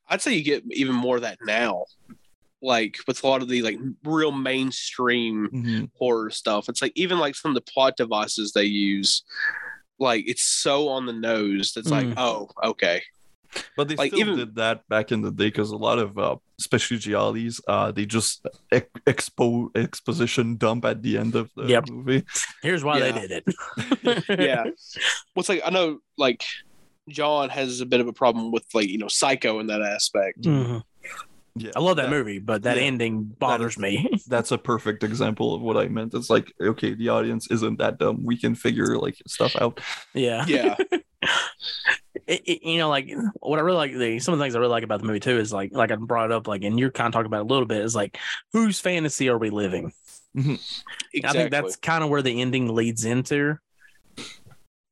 I'd 0.08 0.22
say 0.22 0.34
you 0.34 0.42
get 0.44 0.64
even 0.70 0.94
more 0.94 1.16
of 1.16 1.22
that 1.22 1.38
now. 1.44 1.84
Like 2.62 2.98
with 3.06 3.22
a 3.22 3.26
lot 3.26 3.42
of 3.42 3.48
the 3.48 3.62
like 3.62 3.78
real 4.04 4.32
mainstream 4.32 5.48
Mhm. 5.52 5.90
horror 5.98 6.30
stuff. 6.30 6.68
It's 6.68 6.80
like 6.82 6.92
even 6.94 7.18
like 7.18 7.34
some 7.34 7.50
of 7.50 7.54
the 7.54 7.70
plot 7.72 7.96
devices 7.96 8.52
they 8.52 8.64
use, 8.64 9.22
like 9.98 10.24
it's 10.26 10.42
so 10.42 10.88
on 10.88 11.06
the 11.06 11.12
nose. 11.12 11.72
That's 11.74 11.90
like, 11.90 12.06
Mm. 12.06 12.14
oh, 12.16 12.48
okay. 12.64 13.02
But 13.76 13.88
they 13.88 13.96
Like, 13.96 14.10
still 14.10 14.20
even- 14.20 14.36
did 14.36 14.54
that 14.56 14.86
back 14.88 15.12
in 15.12 15.22
the 15.22 15.30
day 15.30 15.46
because 15.46 15.70
a 15.70 15.76
lot 15.76 15.98
of 15.98 16.18
uh, 16.18 16.36
specialities, 16.58 17.60
uh, 17.68 17.90
they 17.92 18.04
just 18.04 18.44
ex- 18.72 18.90
expo 19.06 19.74
exposition 19.76 20.56
dump 20.56 20.84
at 20.84 21.02
the 21.02 21.16
end 21.18 21.34
of 21.36 21.50
the 21.56 21.64
Yep. 21.66 21.88
movie. 21.90 22.24
Here's 22.62 22.84
why 22.84 22.98
Yeah. 22.98 23.12
they 23.12 23.20
did 23.28 23.30
it. 23.46 24.24
Yeah. 24.40 24.64
well, 25.34 25.44
like 25.48 25.62
I 25.64 25.70
know 25.70 26.00
like 26.18 26.44
John 27.08 27.48
has 27.50 27.80
a 27.80 27.86
bit 27.86 28.00
of 28.00 28.08
a 28.08 28.12
problem 28.12 28.50
with 28.52 28.64
like, 28.74 28.88
you 28.88 28.98
know, 28.98 29.08
psycho 29.08 29.60
in 29.60 29.68
that 29.68 29.82
aspect. 29.82 30.42
Mhm. 30.42 30.82
Yeah, 31.58 31.70
I 31.74 31.80
love 31.80 31.96
that, 31.96 32.10
movie, 32.10 32.38
but 32.38 32.64
that 32.64 32.76
yeah. 32.76 32.82
ending 32.82 33.22
bothers 33.22 33.78
me. 33.78 34.06
That's 34.28 34.52
a 34.52 34.58
perfect 34.58 35.02
example 35.02 35.54
of 35.54 35.62
what 35.62 35.78
I 35.78 35.88
meant. 35.88 36.12
It's 36.12 36.28
like, 36.28 36.52
okay, 36.60 36.92
the 36.92 37.08
audience 37.08 37.50
isn't 37.50 37.78
that 37.78 37.98
dumb. 37.98 38.24
We 38.24 38.36
can 38.36 38.54
figure 38.54 38.98
like 38.98 39.16
stuff 39.26 39.56
out. 39.56 39.80
yeah. 40.12 40.44
Yeah. 40.46 40.76
it, 42.26 42.42
it- 42.44 42.62
you 42.62 42.76
know, 42.76 42.90
like 42.90 43.10
what 43.40 43.58
I 43.58 43.62
really 43.62 43.78
like, 43.78 43.96
the 43.96 44.18
some 44.18 44.34
of 44.34 44.38
the 44.38 44.44
things 44.44 44.54
I 44.54 44.58
really 44.58 44.70
like 44.70 44.84
about 44.84 45.00
the 45.00 45.06
movie 45.06 45.20
too 45.20 45.38
is 45.38 45.50
like, 45.50 45.72
like 45.72 45.90
I 45.90 45.96
brought 45.96 46.26
it 46.26 46.32
up, 46.32 46.46
like, 46.46 46.62
and 46.62 46.78
you're 46.78 46.90
kind 46.90 47.06
of 47.06 47.12
talking 47.14 47.26
about 47.26 47.38
it 47.40 47.50
a 47.50 47.52
little 47.54 47.66
bit, 47.66 47.80
is 47.82 47.94
like, 47.96 48.18
whose 48.52 48.78
fantasy 48.78 49.30
are 49.30 49.38
we 49.38 49.48
living? 49.48 49.92
Exactly. 50.34 51.24
I 51.24 51.32
think 51.32 51.50
that's 51.50 51.76
kind 51.76 52.04
of 52.04 52.10
where 52.10 52.20
the 52.20 52.42
ending 52.42 52.74
leads 52.74 53.06
into. 53.06 53.56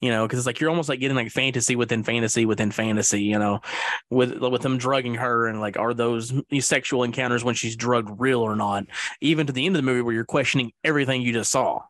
You 0.05 0.10
know, 0.10 0.26
because 0.26 0.39
it's 0.39 0.47
like 0.47 0.60
you're 0.60 0.68
almost 0.68 0.91
like 0.91 1.00
getting 1.00 1.16
like 1.16 1.31
fantasy 1.31 1.76
within 1.76 2.05
fantasy 2.05 2.44
within 2.44 2.70
fantasy. 2.70 3.23
You 3.23 3.39
know, 3.39 3.60
with 4.10 4.39
with 4.39 4.60
them 4.60 4.76
drugging 4.76 5.15
her 5.15 5.47
and 5.47 5.60
like 5.60 5.78
are 5.78 5.94
those 5.94 6.33
sexual 6.60 7.05
encounters 7.05 7.42
when 7.42 7.55
she's 7.55 7.74
drugged 7.74 8.20
real 8.20 8.41
or 8.41 8.55
not? 8.55 8.84
Even 9.23 9.47
to 9.47 9.52
the 9.52 9.65
end 9.65 9.76
of 9.76 9.83
the 9.83 9.86
movie 9.86 10.02
where 10.02 10.12
you're 10.15 10.24
questioning 10.24 10.73
everything 10.84 11.23
you 11.23 11.33
just 11.33 11.50
saw. 11.50 11.83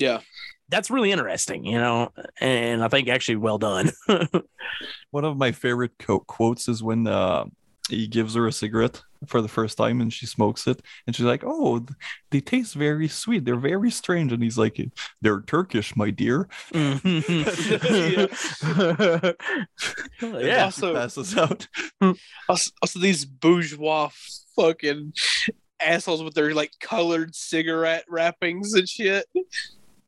Yeah. 0.00 0.20
that's 0.68 0.90
really 0.90 1.12
interesting. 1.12 1.64
You 1.64 1.78
know, 1.78 2.12
and 2.40 2.82
I 2.82 2.88
think 2.88 3.08
actually 3.08 3.36
well 3.36 3.58
done. 3.58 3.90
One 5.10 5.24
of 5.24 5.36
my 5.36 5.52
favorite 5.52 5.92
co- 5.98 6.20
quotes 6.20 6.68
is 6.68 6.82
when 6.82 7.06
uh, 7.06 7.44
he 7.88 8.06
gives 8.06 8.34
her 8.34 8.46
a 8.46 8.52
cigarette 8.52 9.02
for 9.26 9.42
the 9.42 9.48
first 9.48 9.76
time 9.76 10.00
and 10.00 10.12
she 10.12 10.26
smokes 10.26 10.66
it 10.66 10.80
and 11.06 11.14
she's 11.16 11.26
like, 11.26 11.42
"Oh, 11.44 11.84
they 12.30 12.40
taste 12.40 12.74
very 12.74 13.08
sweet. 13.08 13.44
They're 13.44 13.56
very 13.56 13.90
strange." 13.90 14.32
And 14.32 14.42
he's 14.42 14.58
like, 14.58 14.78
"They're 15.20 15.40
Turkish, 15.42 15.96
my 15.96 16.10
dear." 16.10 16.48
yeah. 20.22 20.64
Also- 20.64 20.94
passes 20.94 21.36
out. 21.36 21.66
also, 22.48 22.70
also 22.82 22.98
these 22.98 23.24
bourgeois 23.24 24.10
fucking 24.56 25.12
assholes 25.80 26.22
with 26.22 26.34
their 26.34 26.54
like 26.54 26.72
colored 26.80 27.34
cigarette 27.34 28.04
wrappings 28.08 28.74
and 28.74 28.88
shit. 28.88 29.26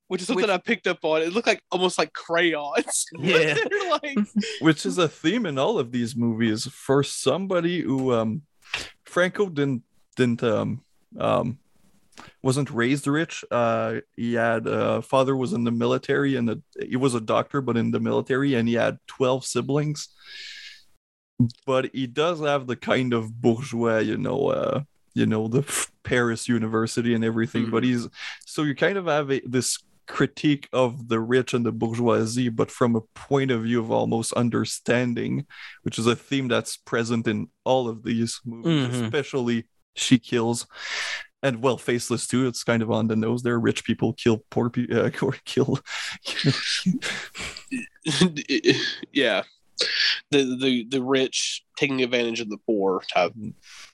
Which 0.08 0.22
is 0.22 0.26
something 0.26 0.42
Which- 0.42 0.50
I 0.50 0.58
picked 0.58 0.88
up 0.88 1.04
on. 1.04 1.22
It 1.22 1.32
looked 1.32 1.46
like 1.46 1.62
almost 1.70 1.96
like 1.98 2.12
crayons. 2.12 3.06
Yeah. 3.18 3.54
Like 3.90 4.18
which 4.60 4.84
is 4.86 4.98
a 4.98 5.08
theme 5.08 5.46
in 5.46 5.58
all 5.58 5.78
of 5.78 5.92
these 5.92 6.16
movies 6.16 6.66
for 6.66 7.02
somebody 7.02 7.80
who 7.82 8.12
um 8.12 8.42
franco 9.10 9.48
didn't 9.48 9.82
didn't 10.16 10.42
um 10.42 10.82
um 11.18 11.58
wasn't 12.42 12.70
raised 12.70 13.06
rich. 13.06 13.44
Uh 13.50 14.00
he 14.16 14.34
had 14.34 14.66
uh 14.66 15.00
father 15.00 15.36
was 15.36 15.52
in 15.52 15.64
the 15.64 15.70
military 15.70 16.36
and 16.36 16.50
a, 16.50 16.58
he 16.86 16.96
was 16.96 17.14
a 17.14 17.20
doctor 17.20 17.60
but 17.60 17.76
in 17.76 17.90
the 17.90 18.00
military 18.00 18.54
and 18.54 18.68
he 18.68 18.74
had 18.74 18.98
12 19.06 19.44
siblings. 19.44 20.08
But 21.66 21.90
he 21.94 22.06
does 22.06 22.40
have 22.40 22.66
the 22.66 22.76
kind 22.76 23.12
of 23.14 23.40
bourgeois 23.40 23.98
you 23.98 24.16
know 24.16 24.48
uh 24.48 24.82
you 25.14 25.26
know 25.26 25.48
the 25.48 25.62
paris 26.04 26.48
university 26.48 27.14
and 27.14 27.24
everything 27.24 27.68
but 27.68 27.82
he's 27.82 28.08
so 28.46 28.62
you 28.62 28.74
kind 28.74 28.96
of 28.96 29.06
have 29.06 29.30
a, 29.30 29.40
this 29.40 29.78
critique 30.10 30.68
of 30.72 31.08
the 31.08 31.20
rich 31.20 31.54
and 31.54 31.64
the 31.64 31.72
bourgeoisie, 31.72 32.48
but 32.50 32.70
from 32.70 32.96
a 32.96 33.00
point 33.14 33.50
of 33.50 33.62
view 33.62 33.80
of 33.80 33.90
almost 33.90 34.32
understanding, 34.34 35.46
which 35.84 35.98
is 35.98 36.06
a 36.06 36.16
theme 36.16 36.48
that's 36.48 36.76
present 36.76 37.26
in 37.26 37.48
all 37.64 37.88
of 37.88 38.02
these 38.02 38.40
movies, 38.44 38.96
Mhm. 38.96 39.04
especially 39.04 39.64
She 39.94 40.18
Kills. 40.18 40.66
And 41.42 41.62
well, 41.62 41.78
Faceless 41.78 42.26
too. 42.26 42.46
It's 42.46 42.62
kind 42.64 42.82
of 42.82 42.90
on 42.90 43.08
the 43.08 43.16
nose 43.16 43.42
there. 43.42 43.58
Rich 43.58 43.84
people 43.84 44.12
kill 44.12 44.44
poor 44.50 44.68
people, 44.68 44.98
uh, 45.06 45.10
or 45.22 45.36
kill. 45.46 45.78
yeah. 49.12 49.42
The 50.30 50.56
the 50.60 50.86
the 50.88 51.02
rich 51.02 51.64
taking 51.76 52.02
advantage 52.02 52.40
of 52.40 52.50
the 52.50 52.58
poor 52.66 53.02
type 53.12 53.32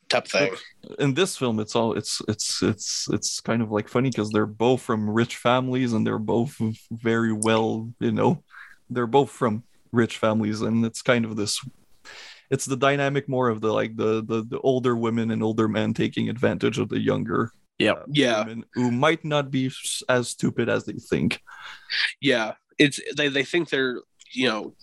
type 0.08 0.26
thing. 0.28 0.52
in 0.98 1.14
this 1.14 1.36
film, 1.36 1.58
it's 1.60 1.74
all 1.74 1.92
it's 1.94 2.22
it's 2.28 2.62
it's 2.62 3.08
it's 3.12 3.40
kind 3.40 3.62
of 3.62 3.70
like 3.70 3.88
funny 3.88 4.10
because 4.10 4.30
they're 4.30 4.46
both 4.46 4.82
from 4.82 5.08
rich 5.10 5.36
families 5.36 5.92
and 5.92 6.06
they're 6.06 6.18
both 6.18 6.56
very 6.90 7.32
well, 7.32 7.90
you 8.00 8.12
know, 8.12 8.42
they're 8.90 9.06
both 9.06 9.30
from 9.30 9.64
rich 9.92 10.18
families, 10.18 10.60
and 10.62 10.84
it's 10.84 11.02
kind 11.02 11.24
of 11.24 11.36
this. 11.36 11.60
It's 12.50 12.64
the 12.64 12.76
dynamic 12.76 13.28
more 13.28 13.48
of 13.48 13.60
the 13.60 13.72
like 13.72 13.96
the 13.96 14.24
the, 14.24 14.44
the 14.44 14.60
older 14.60 14.96
women 14.96 15.30
and 15.32 15.42
older 15.42 15.66
men 15.68 15.92
taking 15.94 16.28
advantage 16.28 16.78
of 16.78 16.88
the 16.88 17.00
younger 17.00 17.50
Yeah, 17.78 17.92
uh, 17.92 18.04
Yeah. 18.08 18.44
women 18.44 18.64
who 18.74 18.90
might 18.92 19.24
not 19.24 19.50
be 19.50 19.70
as 20.08 20.28
stupid 20.28 20.68
as 20.68 20.84
they 20.84 20.92
think. 21.10 21.40
Yeah. 22.20 22.52
It's 22.78 23.00
they 23.16 23.28
they 23.28 23.42
think 23.42 23.70
they're, 23.70 24.00
you 24.32 24.46
know, 24.48 24.74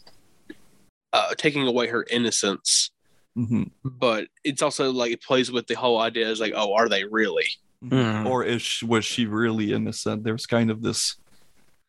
uh 1.13 1.33
taking 1.37 1.65
away 1.67 1.87
her 1.87 2.05
innocence, 2.09 2.91
Mhm. 3.37 3.71
but 3.83 4.27
it's 4.43 4.61
also 4.61 4.91
like 4.91 5.11
it 5.11 5.21
plays 5.23 5.51
with 5.51 5.65
the 5.67 5.73
whole 5.73 5.99
idea 5.99 6.29
is 6.29 6.39
like, 6.39 6.53
oh, 6.55 6.73
are 6.73 6.87
they 6.87 7.03
really? 7.05 7.47
Mhm. 7.83 8.25
Or 8.27 8.43
is 8.43 8.61
she, 8.61 8.85
was 8.85 9.03
she 9.05 9.25
really 9.25 9.73
innocent? 9.73 10.23
There's 10.23 10.45
kind 10.45 10.69
of 10.69 10.81
this 10.81 11.15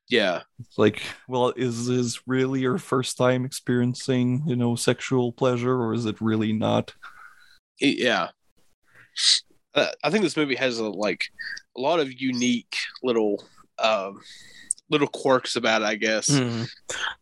Yeah. 0.09 0.43
It's 0.61 0.77
like, 0.79 1.03
well, 1.29 1.53
is 1.57 1.87
this 1.87 2.21
really 2.27 2.61
your 2.61 2.79
first 2.79 3.17
time 3.17 3.45
experiencing, 3.45 4.43
you 4.47 4.55
know, 4.57 4.75
sexual 4.77 5.33
pleasure, 5.33 5.75
or 5.81 5.95
is 5.95 6.05
it 6.07 6.21
really 6.21 6.53
not? 6.53 6.95
It- 7.81 7.99
yeah. 7.99 8.31
Uh, 9.75 9.91
I 10.03 10.11
think 10.11 10.23
this 10.23 10.37
movie 10.37 10.55
has 10.57 10.79
a 10.79 10.85
like 10.89 11.25
a 11.77 11.81
lot 11.81 12.01
of 12.01 12.21
unique 12.21 12.77
little 13.03 13.45
um 13.79 14.21
little 14.91 15.09
quirks 15.09 15.57
about 15.57 15.83
it, 15.83 15.87
I 15.87 15.95
guess. 15.97 16.29
Mhm. 16.29 16.69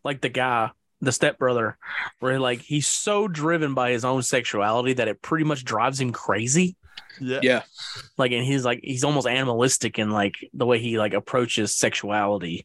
Like 0.04 0.20
the 0.20 0.28
guy, 0.28 0.70
the 1.02 1.12
stepbrother, 1.12 1.76
where 2.20 2.38
like 2.38 2.60
he's 2.60 2.86
so 2.86 3.28
driven 3.28 3.74
by 3.74 3.90
his 3.90 4.04
own 4.04 4.22
sexuality 4.22 4.94
that 4.94 5.08
it 5.08 5.20
pretty 5.20 5.44
much 5.44 5.64
drives 5.64 6.00
him 6.00 6.12
crazy. 6.12 6.76
Yeah. 7.20 7.40
Yeah. 7.42 7.62
Like, 8.16 8.32
and 8.32 8.44
he's 8.44 8.64
like 8.64 8.80
he's 8.82 9.04
almost 9.04 9.26
animalistic 9.26 9.98
in 9.98 10.10
like 10.10 10.36
the 10.54 10.64
way 10.64 10.78
he 10.78 10.98
like 10.98 11.12
approaches 11.12 11.74
sexuality. 11.74 12.64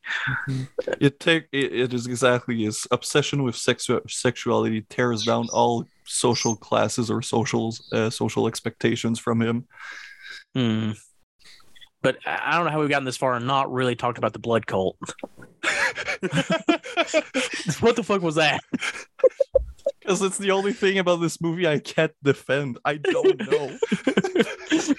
It 1.02 1.20
take 1.20 1.48
it, 1.52 1.74
it 1.74 1.94
is 1.94 2.08
exactly 2.08 2.64
his 2.64 2.88
obsession 2.92 3.44
with 3.44 3.56
sexu- 3.56 4.10
sexuality 4.10 4.86
tears 4.90 5.26
down 5.26 5.48
all 5.52 5.86
social 6.06 6.56
classes 6.56 7.12
or 7.12 7.22
social 7.22 7.76
uh, 7.92 8.10
social 8.10 8.48
expectations 8.48 9.20
from 9.20 9.42
him. 9.42 9.68
Hmm. 10.56 10.92
But 12.02 12.18
I 12.26 12.56
don't 12.56 12.66
know 12.66 12.72
how 12.72 12.80
we've 12.80 12.90
gotten 12.90 13.06
this 13.06 13.18
far 13.18 13.34
and 13.36 13.48
not 13.48 13.72
really 13.72 13.96
talked 13.96 14.18
about 14.18 14.34
the 14.34 14.40
blood 14.40 14.68
cult. 14.68 14.98
what 17.82 17.96
the 17.96 18.04
fuck 18.06 18.22
was 18.22 18.36
that? 18.36 18.62
Because 20.00 20.22
it's 20.22 20.38
the 20.38 20.52
only 20.52 20.74
thing 20.74 21.00
about 21.00 21.18
this 21.18 21.42
movie 21.42 21.68
I 21.68 21.80
can't 21.80 22.14
defend. 22.24 22.78
I 22.86 22.98
don't 22.98 23.52
know. 23.52 23.78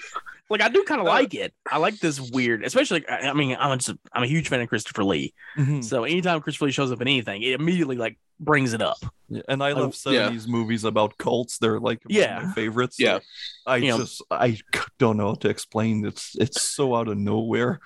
Like 0.49 0.61
I 0.61 0.69
do 0.69 0.83
kind 0.83 0.99
of 1.01 1.07
Uh, 1.07 1.11
like 1.11 1.33
it. 1.35 1.53
I 1.71 1.77
like 1.77 1.99
this 1.99 2.19
weird, 2.19 2.63
especially. 2.65 3.07
I 3.07 3.29
I 3.29 3.33
mean, 3.33 3.55
I'm 3.59 3.77
just 3.77 3.97
I'm 4.13 4.23
a 4.23 4.27
huge 4.27 4.49
fan 4.49 4.61
of 4.61 4.69
Christopher 4.69 5.03
Lee. 5.03 5.33
Mhm. 5.57 5.83
So 5.83 6.03
anytime 6.03 6.41
Christopher 6.41 6.65
Lee 6.65 6.71
shows 6.71 6.91
up 6.91 7.01
in 7.01 7.07
anything, 7.07 7.41
it 7.43 7.53
immediately 7.59 7.97
like 7.97 8.17
brings 8.39 8.73
it 8.73 8.81
up. 8.81 8.97
Yeah, 9.27 9.41
and 9.49 9.61
I 9.61 9.73
love 9.73 9.95
yeah. 10.05 10.29
70s 10.29 10.47
movies 10.47 10.85
about 10.85 11.17
cults. 11.17 11.57
They're 11.59 11.79
like 11.79 11.99
Yeah. 12.07 12.39
my 12.45 12.53
favorites. 12.53 12.95
Yeah. 12.99 13.19
I 13.67 13.77
You 13.77 13.89
know- 13.89 13.97
just 13.99 14.23
I 14.31 14.57
don't 14.97 15.17
know 15.17 15.27
how 15.29 15.33
to 15.35 15.49
explain. 15.49 16.05
It's 16.05 16.35
it's 16.39 16.61
so 16.61 16.95
out 16.95 17.07
of 17.09 17.17
nowhere. 17.17 17.79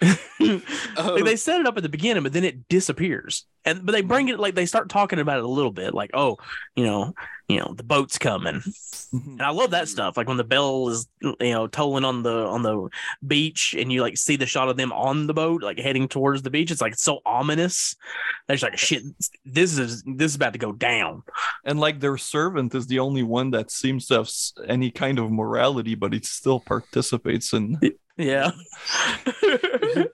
like 0.40 1.24
they 1.24 1.36
set 1.36 1.60
it 1.60 1.66
up 1.66 1.76
at 1.76 1.82
the 1.82 1.88
beginning, 1.88 2.22
but 2.22 2.32
then 2.32 2.44
it 2.44 2.68
disappears. 2.68 3.44
And 3.64 3.84
but 3.84 3.92
they 3.92 4.02
bring 4.02 4.28
it 4.28 4.38
like 4.38 4.54
they 4.54 4.66
start 4.66 4.88
talking 4.88 5.18
about 5.18 5.38
it 5.38 5.44
a 5.44 5.48
little 5.48 5.72
bit, 5.72 5.92
like 5.94 6.10
oh, 6.14 6.36
you 6.76 6.84
know, 6.84 7.14
you 7.48 7.58
know, 7.58 7.74
the 7.76 7.82
boat's 7.84 8.18
coming, 8.18 8.60
Mhm. 9.14 9.26
and 9.34 9.42
I 9.42 9.50
love 9.50 9.70
that 9.70 9.88
stuff. 9.88 10.16
Like 10.16 10.26
when 10.26 10.36
the 10.36 10.44
bell 10.44 10.88
is 10.88 11.06
you 11.22 11.36
know 11.40 11.66
tolling 11.68 12.04
on 12.04 12.22
the 12.24 12.46
on 12.46 12.62
the 12.62 12.88
beach, 13.26 13.74
and 13.78 13.92
you 13.92 14.00
like 14.02 14.16
see 14.16 14.36
the 14.36 14.46
shot 14.46 14.68
of 14.68 14.76
them 14.76 14.92
on 14.92 15.26
the 15.28 15.34
boat, 15.34 15.62
like 15.62 15.78
heading 15.78 16.08
towards 16.08 16.42
the 16.42 16.50
beach. 16.50 16.70
It's 16.70 16.80
like 16.80 16.94
it's 16.94 17.04
so 17.04 17.20
ominous. 17.24 17.94
It's 18.48 18.62
like 18.62 18.76
shit. 18.76 19.02
This 19.44 19.78
is 19.78 20.02
this 20.04 20.32
is 20.32 20.36
about 20.36 20.54
to 20.54 20.58
go 20.58 20.72
down. 20.72 21.22
And 21.64 21.78
like 21.78 22.00
their 22.00 22.16
servant 22.16 22.74
is 22.74 22.86
the 22.88 22.98
only 22.98 23.22
one 23.22 23.52
that 23.52 23.70
seems 23.70 24.06
to 24.06 24.14
have 24.14 24.30
any 24.68 24.90
kind 24.90 25.18
of 25.18 25.30
morality, 25.30 25.94
but 25.94 26.12
he 26.12 26.20
still 26.22 26.60
participates 26.60 27.52
in. 27.52 27.78
Yeah. 28.16 28.50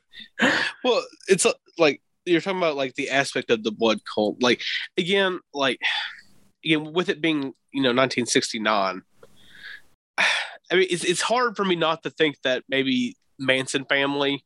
Well, 0.84 1.02
it's 1.28 1.46
uh, 1.46 1.52
like 1.78 2.00
you're 2.24 2.40
talking 2.40 2.58
about 2.58 2.76
like 2.76 2.94
the 2.94 3.10
aspect 3.10 3.50
of 3.50 3.62
the 3.62 3.70
blood 3.72 3.98
cult. 4.12 4.42
Like 4.42 4.60
again, 4.96 5.38
like 5.54 5.78
again 6.64 6.92
with 6.92 7.08
it 7.08 7.20
being 7.20 7.54
you 7.72 7.82
know 7.82 7.90
1969. 7.90 9.02
I 10.18 10.74
mean, 10.76 10.86
it's 10.90 11.04
it's 11.04 11.20
hard 11.20 11.56
for 11.56 11.64
me 11.64 11.76
not 11.76 12.02
to 12.04 12.10
think 12.10 12.36
that 12.42 12.64
maybe 12.68 13.16
Manson 13.38 13.84
family 13.84 14.44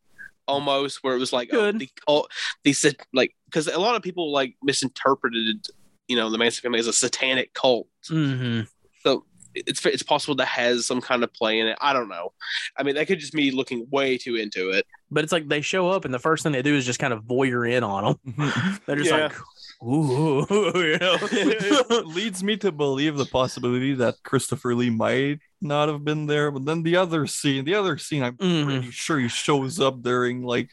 almost 0.48 1.02
where 1.02 1.14
it 1.14 1.18
was 1.18 1.32
like 1.32 1.50
oh, 1.52 1.56
Good. 1.72 1.78
the 1.80 1.88
cult 2.06 2.30
they 2.64 2.72
said 2.72 2.96
like 3.12 3.34
because 3.46 3.66
a 3.66 3.78
lot 3.78 3.96
of 3.96 4.02
people 4.02 4.30
like 4.32 4.54
misinterpreted 4.62 5.66
you 6.08 6.14
know 6.16 6.30
the 6.30 6.38
Manson 6.38 6.62
family 6.62 6.78
as 6.78 6.86
a 6.86 6.92
satanic 6.92 7.52
cult 7.52 7.88
hmm 8.08 8.60
so 9.02 9.24
it's 9.56 9.84
it's 9.86 10.04
possible 10.04 10.36
that 10.36 10.46
has 10.46 10.86
some 10.86 11.00
kind 11.00 11.24
of 11.24 11.32
play 11.32 11.58
in 11.58 11.66
it 11.66 11.76
I 11.80 11.92
don't 11.92 12.08
know 12.08 12.32
I 12.76 12.84
mean 12.84 12.94
that 12.94 13.06
could 13.08 13.18
just 13.18 13.32
be 13.32 13.50
looking 13.50 13.88
way 13.90 14.18
too 14.18 14.36
into 14.36 14.70
it 14.70 14.86
But 15.10 15.24
it's 15.24 15.32
like 15.32 15.48
they 15.48 15.62
show 15.62 15.90
up 15.90 16.04
and 16.04 16.14
the 16.14 16.18
first 16.20 16.44
thing 16.44 16.52
they 16.52 16.62
do 16.62 16.76
is 16.76 16.86
just 16.86 17.00
kind 17.00 17.12
of 17.12 17.24
voyeur 17.24 17.68
in 17.68 17.82
on 17.82 18.04
them. 18.24 18.34
Mhm. 18.34 18.80
They're 18.86 18.96
just 18.96 19.10
Yeah. 19.10 19.24
like, 19.28 19.36
ooh, 19.82 20.46
you 20.74 20.98
know? 20.98 22.02
leads 22.06 22.42
me 22.42 22.56
to 22.58 22.72
believe 22.72 23.16
the 23.16 23.26
possibility 23.26 23.94
that 23.94 24.16
Christopher 24.22 24.74
Lee 24.74 24.90
might 24.90 25.40
not 25.60 25.88
have 25.88 26.05
been 26.05 26.26
there. 26.26 26.50
But 26.50 26.64
then 26.64 26.82
the 26.82 26.96
other 26.96 27.26
scene, 27.26 27.64
the 27.64 27.74
other 27.74 27.98
scene, 27.98 28.22
I'm 28.22 28.36
Mhm. 28.36 28.64
pretty 28.64 28.90
sure 28.90 29.18
he 29.18 29.28
shows 29.28 29.80
up 29.80 30.02
during 30.02 30.42
like 30.42 30.70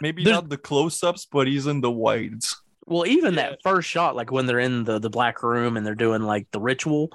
maybe 0.00 0.24
There's- 0.24 0.34
not 0.36 0.48
the 0.48 0.58
close-ups, 0.58 1.26
but 1.30 1.46
he's 1.46 1.66
in 1.66 1.80
the 1.80 1.90
wides. 1.90 2.60
Well, 2.86 3.06
even 3.06 3.34
Yeah. 3.34 3.50
that 3.50 3.58
first 3.62 3.88
shot, 3.88 4.14
like 4.16 4.30
when 4.30 4.46
they're 4.46 4.58
in 4.58 4.84
the, 4.84 4.98
the 4.98 5.08
black 5.10 5.42
room 5.42 5.76
and 5.76 5.86
they're 5.86 5.94
doing 5.94 6.22
like 6.22 6.46
the 6.50 6.60
ritual, 6.60 7.10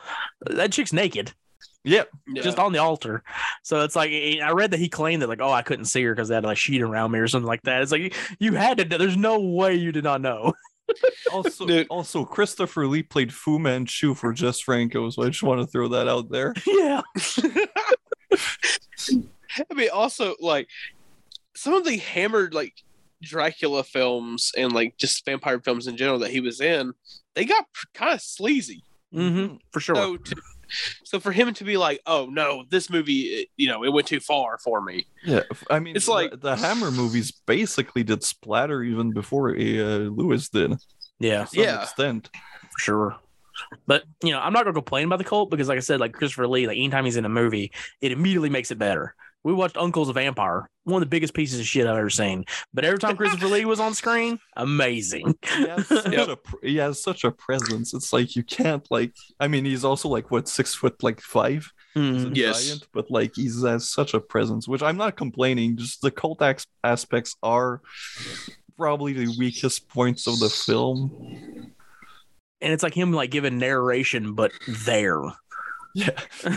that 0.48 0.72
chick's 0.72 0.92
naked, 0.94 1.32
Yeah, 1.84 2.04
yeah. 2.28 2.42
just 2.42 2.58
on 2.58 2.72
the 2.74 2.80
altar. 2.80 3.24
So 3.62 3.82
it's 3.84 3.96
like 3.96 4.10
I 4.12 4.52
read 4.52 4.72
that 4.72 4.80
he 4.80 4.90
claimed 4.90 5.22
that 5.22 5.28
like, 5.30 5.42
oh, 5.42 5.52
I 5.52 5.62
couldn't 5.62 5.86
see 5.86 6.02
her 6.06 6.16
because 6.16 6.28
they 6.30 6.36
had 6.36 6.44
like 6.44 6.54
a 6.54 6.60
sheet 6.60 6.82
around 6.82 7.12
me 7.12 7.20
or 7.20 7.28
something 7.28 7.48
like 7.48 7.62
that. 7.64 7.84
It's 7.84 7.92
like 7.92 8.16
you 8.40 8.54
had 8.54 8.80
to. 8.80 8.86
There's 8.98 9.16
no 9.18 9.40
way 9.40 9.76
you 9.76 9.92
did 9.92 10.04
not 10.04 10.22
know. 10.22 10.54
also 11.32 11.66
Dude. 11.66 11.88
also 11.90 12.26
Christopher 12.26 12.88
Lee 12.88 13.04
played 13.04 13.34
Fu 13.34 13.60
Manchu 13.60 14.14
for 14.14 14.34
Jess 14.34 14.60
Franco, 14.60 15.10
so 15.10 15.24
I 15.24 15.30
just 15.30 15.44
want 15.44 15.62
to 15.62 15.68
throw 15.68 15.88
that 15.90 16.08
out 16.08 16.30
there. 16.30 16.54
yeah, 16.68 17.02
I 19.70 19.74
mean, 19.74 19.90
also 19.92 20.36
like 20.40 20.68
some 21.56 21.74
of 21.74 21.86
the 21.86 21.98
hammered 21.98 22.54
like 22.54 22.74
Dracula 23.22 23.84
films 23.84 24.52
and 24.58 24.72
like 24.72 24.98
just 24.98 25.26
vampire 25.26 25.60
films 25.60 25.88
in 25.88 25.98
general 25.98 26.20
that 26.20 26.32
he 26.32 26.40
was 26.40 26.62
in, 26.62 26.94
they 27.36 27.46
got 27.46 27.66
kind 27.94 28.14
of 28.14 28.22
sleazy. 28.22 28.84
hmm 29.12 29.56
for 29.72 29.80
sure. 29.80 29.96
So, 29.96 30.18
to, 30.18 30.36
so 31.04 31.20
for 31.20 31.32
him 31.32 31.54
to 31.54 31.64
be 31.64 31.78
like, 31.78 32.02
"Oh 32.06 32.28
no, 32.32 32.64
this 32.70 32.90
movie, 32.90 33.50
you 33.58 33.68
know, 33.68 33.84
it 33.84 33.90
went 33.94 34.08
too 34.08 34.20
far 34.20 34.58
for 34.60 34.82
me." 34.82 35.06
Yeah, 35.26 35.42
I 35.70 35.80
mean, 35.80 35.96
It's 35.96 36.06
the- 36.06 36.12
like- 36.12 36.40
the, 36.42 36.56
Hammer 36.56 36.92
movies 36.92 37.32
basically 37.32 38.04
did 38.04 38.24
splatter 38.24 38.84
even 38.84 39.12
before 39.12 39.50
uh, 39.52 40.10
Lewis 40.10 40.50
did. 40.50 40.72
to 40.72 40.78
yeah, 41.20 41.46
some 41.46 41.64
Yeah. 41.64 41.82
extent. 41.84 42.30
for 42.34 42.80
sure. 42.80 43.16
But 43.88 44.04
you 44.24 44.32
know, 44.32 44.40
I'm 44.40 44.54
not 44.54 44.64
gonna 44.64 44.74
complain 44.74 45.06
about 45.06 45.18
the 45.18 45.26
cult 45.26 45.50
because, 45.50 45.68
like 45.68 45.78
I 45.78 45.82
said, 45.82 46.00
like 46.00 46.14
Christopher 46.14 46.48
Lee, 46.48 46.66
like 46.68 46.78
anytime 46.78 47.04
he's 47.06 47.18
in 47.18 47.26
a 47.26 47.30
movie, 47.30 47.72
it 48.02 48.12
immediately 48.14 48.50
makes 48.50 48.72
it 48.72 48.78
better. 48.78 49.16
We 49.44 49.54
watched 49.54 49.78
Uncle's 49.78 50.10
a 50.10 50.14
Vampire, 50.14 50.70
one 50.84 51.02
of 51.02 51.08
the 51.08 51.10
biggest 51.10 51.34
pieces 51.34 51.62
of 51.62 51.66
shit 51.66 51.88
I've 51.88 51.96
ever 51.98 52.10
seen. 52.10 52.44
But 52.74 52.84
every 52.84 53.00
time 53.00 53.16
Christopher 53.16 53.48
Lee 53.48 53.64
was 53.64 53.80
on 53.80 53.94
screen, 53.94 54.38
amazing. 54.58 55.34
He 55.56 55.68
has, 55.68 55.88
such 55.88 56.08
Yep. 56.12 56.28
a, 56.30 56.38
he 56.68 56.76
has 56.78 57.02
such 57.02 57.24
a 57.24 57.32
presence. 57.32 57.94
It's 57.94 58.12
like 58.12 58.36
you 58.36 58.44
can't 58.44 58.86
like. 58.92 59.14
I 59.40 59.48
mean, 59.48 59.64
he's 59.64 59.86
also 59.86 60.10
like 60.10 60.30
what 60.30 60.50
six 60.50 60.76
foot 60.76 61.02
like 61.02 61.22
five. 61.22 61.72
He's 61.94 62.26
Mhm. 62.26 62.36
Yes. 62.36 62.68
giant, 62.68 62.88
but 62.94 63.10
like 63.10 63.32
he's 63.36 63.64
has 63.64 63.90
such 63.90 64.14
a 64.14 64.20
presence, 64.20 64.68
which 64.68 64.84
I'm 64.84 64.98
not 64.98 65.16
complaining. 65.16 65.78
Just 65.78 66.02
the 66.02 66.12
cult 66.12 66.42
ax- 66.42 66.68
aspects 66.84 67.36
are 67.42 67.82
probably 68.78 69.14
the 69.14 69.34
weakest 69.40 69.88
points 69.88 70.28
of 70.28 70.40
the 70.40 70.50
film. 70.50 71.74
And 72.62 72.74
it's 72.74 72.84
like 72.84 72.94
him 72.94 73.14
like 73.14 73.32
giving 73.32 73.58
narration, 73.58 74.34
but 74.36 74.52
there. 74.68 75.22
Yeah, 75.96 76.10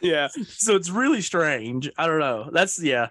Yeah, 0.00 0.28
So 0.48 0.74
it's 0.76 0.90
really 0.90 1.20
strange. 1.20 1.90
I 1.98 2.06
don't 2.06 2.20
know. 2.20 2.48
That's 2.52 2.82
yeah. 2.82 3.08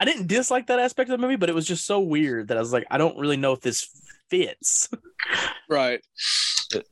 I 0.00 0.04
didn't 0.04 0.26
dislike 0.26 0.66
that 0.66 0.80
aspect 0.80 1.10
of 1.10 1.18
the 1.20 1.22
movie, 1.24 1.36
but 1.36 1.48
it 1.48 1.54
was 1.54 1.66
just 1.66 1.86
so 1.86 2.00
weird 2.00 2.48
that 2.48 2.56
I 2.56 2.60
was 2.60 2.72
like, 2.72 2.86
I 2.90 2.98
don't 2.98 3.16
really 3.18 3.36
know 3.36 3.52
if 3.52 3.60
this 3.60 3.86
fits. 4.28 4.88
right. 5.70 6.00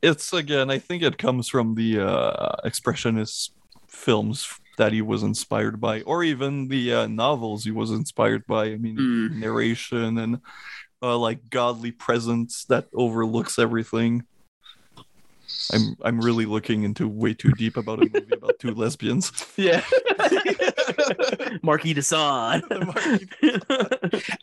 it's 0.01 0.31
again. 0.33 0.69
I 0.71 0.79
think 0.79 1.03
it 1.03 1.17
comes 1.17 1.49
from 1.49 1.75
the 1.75 1.99
uh, 1.99 2.55
expressionist 2.65 3.49
films 3.87 4.47
that 4.77 4.91
he 4.93 5.01
was 5.01 5.21
inspired 5.21 5.79
by, 5.81 6.01
or 6.01 6.23
even 6.23 6.67
the 6.69 6.93
uh, 6.93 7.07
novels 7.07 7.63
he 7.63 7.71
was 7.71 7.91
inspired 7.91 8.45
by. 8.47 8.65
I 8.65 8.77
mean, 8.77 8.97
Mm. 8.97 9.35
narration 9.35 10.17
and 10.17 10.39
uh, 11.01 11.17
like 11.17 11.49
godly 11.49 11.91
presence 11.91 12.63
that 12.65 12.87
overlooks 12.93 13.59
everything. 13.59 14.23
I'm 15.71 15.95
I'm 16.03 16.19
really 16.19 16.45
looking 16.45 16.83
into 16.83 17.07
way 17.07 17.33
too 17.33 17.51
deep 17.51 17.77
about 17.77 17.99
a 17.99 18.09
movie 18.11 18.33
about 18.33 18.59
two 18.59 18.73
lesbians. 18.73 19.31
Yeah. 19.57 19.83
Marquis 21.63 21.93
de 21.93 22.01
Sade. 22.01 22.63
I 22.71 23.19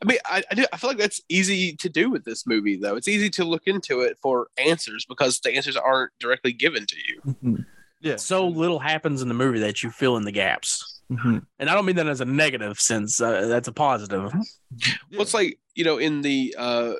mean, 0.05 0.19
I, 0.27 0.43
I 0.51 0.55
do. 0.55 0.65
I 0.73 0.77
feel 0.77 0.91
like 0.91 0.99
that's 0.99 1.21
easy 1.29 1.75
to 1.77 1.89
do 1.89 2.11
with 2.11 2.25
this 2.25 2.47
movie, 2.47 2.77
though. 2.77 2.97
It's 2.97 3.09
easy 3.09 3.31
to 3.31 3.45
look 3.45 3.63
into 3.67 4.01
it 4.01 4.19
for 4.23 4.49
answers 4.59 5.05
because 5.09 5.41
the 5.41 5.55
answers 5.55 5.77
aren't 5.77 6.13
directly 6.21 6.53
given 6.53 6.87
to 6.87 6.97
you. 7.09 7.65
Yeah. 8.01 8.17
so 8.17 8.47
little 8.49 8.79
happens 8.79 9.21
in 9.21 9.29
the 9.29 9.35
movie 9.35 9.59
that 9.61 9.83
you 9.83 9.91
fill 9.91 10.17
in 10.17 10.25
the 10.25 10.33
gaps. 10.33 11.01
Mhm. 11.11 11.45
And 11.59 11.69
I 11.69 11.75
don't 11.75 11.85
mean 11.85 11.97
that 11.97 12.07
as 12.07 12.21
a 12.21 12.25
negative 12.25 12.81
sense. 12.81 13.21
Uh, 13.21 13.47
that's 13.47 13.69
a 13.69 13.73
positive. 13.73 14.33
Well, 14.33 15.23
it's 15.23 15.35
like 15.35 15.59
you 15.75 15.85
know, 15.85 15.99
in 15.99 16.23
the 16.23 16.55
uh 16.57 16.93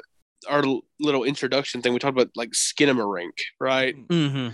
our 0.49 0.63
little 0.99 1.25
introduction 1.25 1.83
thing, 1.83 1.93
we 1.93 1.99
talked 1.99 2.17
about 2.17 2.31
like 2.37 2.51
Skinamarink, 2.51 3.33
right? 3.61 3.95
hmm 4.09 4.49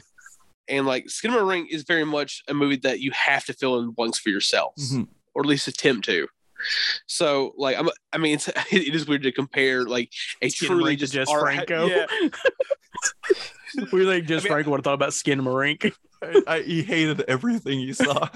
And 0.69 0.87
like 0.87 1.07
Skinamarink 1.07 1.67
is 1.71 1.83
very 1.85 2.05
much 2.05 2.43
a 2.49 2.55
movie 2.55 2.77
that 2.83 3.01
you 3.01 3.11
have 3.13 3.45
to 3.47 3.53
fill 3.53 3.79
in 3.79 3.91
blanks 3.91 4.19
for 4.19 4.31
yourselves, 4.31 4.93
Mhm. 4.93 5.09
or 5.35 5.43
at 5.43 5.47
least 5.47 5.69
attempt 5.69 6.05
to. 6.07 6.27
So, 7.07 7.53
like, 7.59 7.77
I'm, 7.79 7.89
I 8.13 8.19
mean, 8.19 8.35
it's, 8.35 8.49
it 8.73 8.95
is 8.95 9.07
weird 9.07 9.23
to 9.25 9.33
compare 9.33 9.85
like 9.85 10.11
a 10.43 10.49
Skin 10.49 10.69
truly 10.69 10.97
Marink 10.97 10.99
just 11.01 11.13
Jess 11.13 11.29
art- 11.29 11.43
Franco. 11.43 11.87
Yeah, 11.87 12.07
we 13.93 14.07
think 14.07 14.27
just 14.27 14.47
I 14.47 14.49
mean- 14.49 14.53
Frank 14.55 14.67
would 14.67 14.79
have 14.79 14.85
thought 14.85 14.95
about 14.95 15.11
Skinamarink. 15.11 15.93
I, 16.23 16.43
I, 16.47 16.63
he 16.63 16.83
hated 16.83 17.21
everything 17.29 17.79
he 17.79 17.93
saw. 17.93 18.29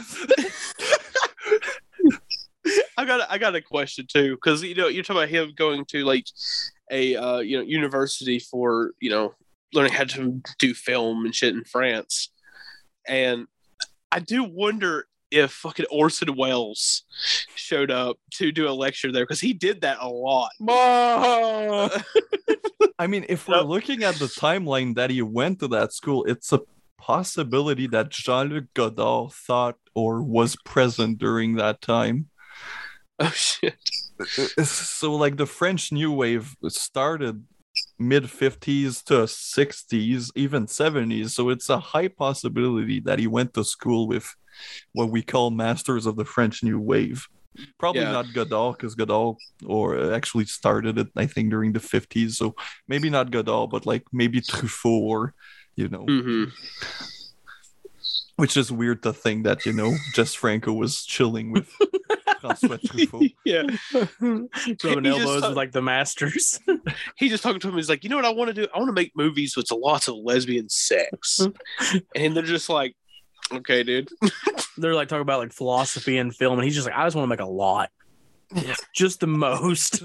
I 2.96 3.06
got 3.06 3.20
a, 3.20 3.32
I 3.32 3.38
got 3.38 3.54
a 3.54 3.62
question 3.62 4.06
too 4.06 4.34
because 4.34 4.62
you 4.62 4.74
know 4.74 4.88
you're 4.88 5.02
talking 5.02 5.22
about 5.22 5.30
him 5.30 5.52
going 5.56 5.86
to 5.86 6.04
like 6.04 6.26
a 6.90 7.16
uh, 7.16 7.38
you 7.38 7.56
know 7.56 7.64
university 7.64 8.38
for 8.38 8.92
you 9.00 9.10
know 9.10 9.34
learning 9.72 9.92
how 9.92 10.04
to 10.04 10.40
do 10.58 10.74
film 10.74 11.24
and 11.24 11.34
shit 11.34 11.54
in 11.54 11.64
France, 11.64 12.30
and 13.06 13.46
I 14.12 14.20
do 14.20 14.44
wonder 14.44 15.06
if 15.30 15.52
fucking 15.52 15.86
Orson 15.90 16.36
Welles 16.36 17.04
showed 17.54 17.90
up 17.90 18.18
to 18.32 18.50
do 18.52 18.68
a 18.68 18.72
lecture 18.72 19.12
there 19.12 19.24
because 19.24 19.40
he 19.40 19.52
did 19.52 19.82
that 19.82 19.98
a 20.00 20.08
lot. 20.08 20.50
I 22.98 23.06
mean, 23.06 23.24
if 23.28 23.46
we're 23.48 23.60
looking 23.60 24.02
at 24.02 24.16
the 24.16 24.26
timeline 24.26 24.96
that 24.96 25.10
he 25.10 25.22
went 25.22 25.60
to 25.60 25.68
that 25.68 25.92
school, 25.92 26.24
it's 26.24 26.52
a 26.52 26.60
possibility 26.98 27.86
that 27.86 28.10
Jean-Luc 28.10 28.64
Godard 28.74 29.32
thought 29.32 29.76
or 29.94 30.22
was 30.22 30.56
present 30.64 31.18
during 31.18 31.54
that 31.56 31.80
time. 31.80 32.28
Oh 33.18 33.30
shit! 33.30 33.76
So, 34.64 35.14
like, 35.14 35.36
the 35.36 35.46
French 35.46 35.92
New 35.92 36.12
Wave 36.12 36.54
started 36.68 37.44
mid 37.98 38.24
50s 38.24 39.02
to 39.04 39.26
60s, 39.26 40.30
even 40.34 40.66
70s. 40.66 41.34
So, 41.34 41.48
it's 41.48 41.68
a 41.68 41.78
high 41.78 42.08
possibility 42.08 43.00
that 43.00 43.18
he 43.18 43.26
went 43.26 43.54
to 43.54 43.64
school 43.64 44.08
with 44.08 44.34
what 44.92 45.10
we 45.10 45.22
call 45.22 45.50
masters 45.50 46.06
of 46.06 46.16
the 46.16 46.24
French 46.24 46.62
New 46.62 46.78
Wave. 46.80 47.26
Probably 47.78 48.02
Yeah. 48.02 48.12
not 48.12 48.32
Godard, 48.32 48.76
because 48.78 48.94
Godard 48.94 49.36
or 49.66 49.96
uh, 49.98 50.14
actually 50.14 50.46
started 50.46 50.98
it, 50.98 51.08
I 51.16 51.26
think, 51.26 51.50
during 51.50 51.72
the 51.72 51.80
50s. 51.80 52.36
So 52.38 52.54
maybe 52.88 53.10
not 53.10 53.30
Godard, 53.30 53.70
but 53.70 53.86
like 53.86 54.04
maybe 54.12 54.40
Truffaut 54.40 55.02
or, 55.02 55.34
you 55.76 55.88
know, 55.88 56.06
hmm 56.06 56.44
which 58.36 58.56
is 58.56 58.72
weird 58.72 59.02
to 59.02 59.12
think 59.12 59.44
that, 59.44 59.66
you 59.66 59.72
know, 59.72 59.94
Jess 60.14 60.34
Franco 60.34 60.72
was 60.72 61.04
chilling 61.04 61.50
with 61.52 61.70
Francois 62.40 62.76
Truffaut. 62.86 63.34
yeah, 63.44 63.62
Rubbing 64.20 65.04
He 65.04 65.10
elbows 65.10 65.40
thought- 65.40 65.48
with 65.50 65.56
like 65.56 65.72
the 65.72 65.82
masters. 65.82 66.58
he 67.16 67.28
just 67.28 67.42
talking 67.42 67.60
to 67.60 67.68
him. 67.68 67.76
He's 67.76 67.88
like, 67.88 68.02
you 68.04 68.10
know 68.10 68.16
what 68.16 68.24
I 68.24 68.30
want 68.30 68.48
to 68.48 68.54
do? 68.54 68.66
I 68.74 68.78
want 68.78 68.88
to 68.88 68.92
make 68.92 69.12
movies 69.16 69.56
with 69.56 69.70
lots 69.70 70.08
of 70.08 70.16
lesbian 70.16 70.68
sex, 70.68 71.40
and 72.14 72.36
they're 72.36 72.42
just 72.42 72.68
like, 72.68 72.96
okay, 73.52 73.82
dude. 73.82 74.08
They're 74.76 74.94
like 74.94 75.08
talking 75.08 75.22
about 75.22 75.40
like 75.40 75.52
philosophy 75.52 76.18
and 76.18 76.34
film, 76.34 76.58
and 76.58 76.64
he's 76.64 76.74
just 76.74 76.86
like, 76.86 76.96
I 76.96 77.04
just 77.04 77.16
want 77.16 77.24
to 77.24 77.30
make 77.30 77.40
a 77.40 77.44
lot. 77.50 77.90
Just 78.94 79.20
the 79.20 79.26
most. 79.26 80.02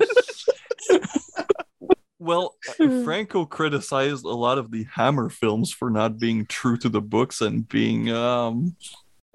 Well, 2.18 2.56
Franco 3.04 3.46
criticized 3.46 4.26
a 4.26 4.30
lot 4.30 4.58
of 4.58 4.72
the 4.72 4.86
Hammer 4.92 5.30
films 5.30 5.72
for 5.72 5.92
not 5.92 6.18
being 6.18 6.46
true 6.48 6.76
to 6.78 6.90
the 6.90 7.02
books 7.02 7.42
and 7.42 7.68
being 7.68 8.10
um 8.12 8.76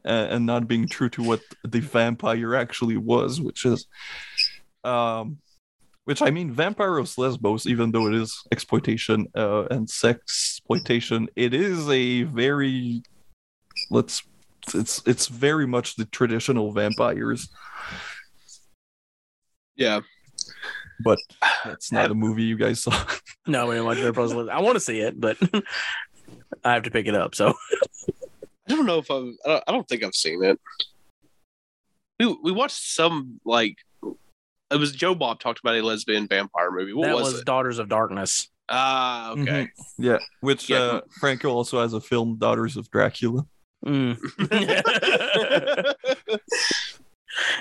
and, 0.05 0.33
and 0.33 0.47
not 0.47 0.69
being 0.69 0.89
true 0.89 1.09
to 1.11 1.23
what 1.23 1.41
the 1.65 1.81
vampire 1.81 2.55
actually 2.55 2.97
was, 2.97 3.41
which 3.41 3.65
is, 3.65 3.87
um, 4.85 5.39
which 6.05 6.23
I 6.23 6.31
mean, 6.31 6.55
Vampiros 6.55 7.19
Lesbos, 7.19 7.67
even 7.67 7.93
though 7.93 8.07
it 8.09 8.15
is 8.15 8.43
exploitation 8.53 9.27
uh, 9.37 9.65
and 9.71 9.89
sex 9.89 10.59
exploitation, 10.61 11.29
it 11.37 11.53
is 11.55 11.89
a 11.89 12.23
very 12.25 13.03
let's 13.91 14.23
it's 14.75 15.03
it's 15.07 15.27
very 15.27 15.67
much 15.67 15.97
the 15.97 16.05
traditional 16.07 16.73
vampires, 16.73 17.49
Yeah. 19.77 20.01
but 21.03 21.19
that's 21.65 21.91
not 21.93 22.11
a 22.11 22.15
movie 22.15 22.43
you 22.45 22.57
guys 22.57 22.83
saw. 22.83 22.93
No, 23.47 23.67
we 23.67 23.75
didn't 23.75 23.87
watch 23.87 23.99
Vampires 23.99 24.33
I 24.33 24.61
want 24.61 24.77
to 24.77 24.81
see 24.81 25.01
it, 25.01 25.19
but 25.19 25.37
I 26.65 26.75
have 26.75 26.83
to 26.85 26.91
pick 26.91 27.07
it 27.07 27.15
up. 27.15 27.35
So 27.35 27.55
I 28.71 28.77
don't 28.77 28.87
know 28.87 28.99
if 28.99 29.11
I've, 29.11 29.35
I 29.45 29.49
don't, 29.49 29.65
I 29.69 29.73
don't 29.73 29.89
think 29.89 30.05
I've 30.05 30.15
seen 30.15 30.43
it. 30.45 30.59
We 32.19 32.37
we 32.43 32.53
watched 32.53 32.95
some 32.95 33.41
like 33.45 33.77
it 34.71 34.77
was 34.77 34.93
Joe 34.93 35.15
Bob 35.15 35.41
talked 35.41 35.59
about 35.61 35.75
a 35.77 35.83
lesbian 35.83 36.29
vampire 36.29 36.71
movie. 36.71 36.93
What 36.93 37.07
that 37.07 37.15
was, 37.15 37.23
was, 37.25 37.33
Mm-hmm. 37.33 37.41
it? 37.41 37.47
Daughters 37.47 37.79
of 37.79 37.89
Darkness. 37.89 38.49
Ah, 38.69 39.33
okay. 39.33 39.69
yeah, 39.99 40.19
which 40.43 40.71
Yeah. 40.71 40.79
uh, 40.79 41.01
Franco 41.19 41.51
also 41.51 41.81
has 41.81 41.93
a 41.93 42.01
film, 42.01 42.37
Daughters 42.39 42.77
of 42.77 42.89
Dracula. 42.91 43.45
Mm. 43.85 44.17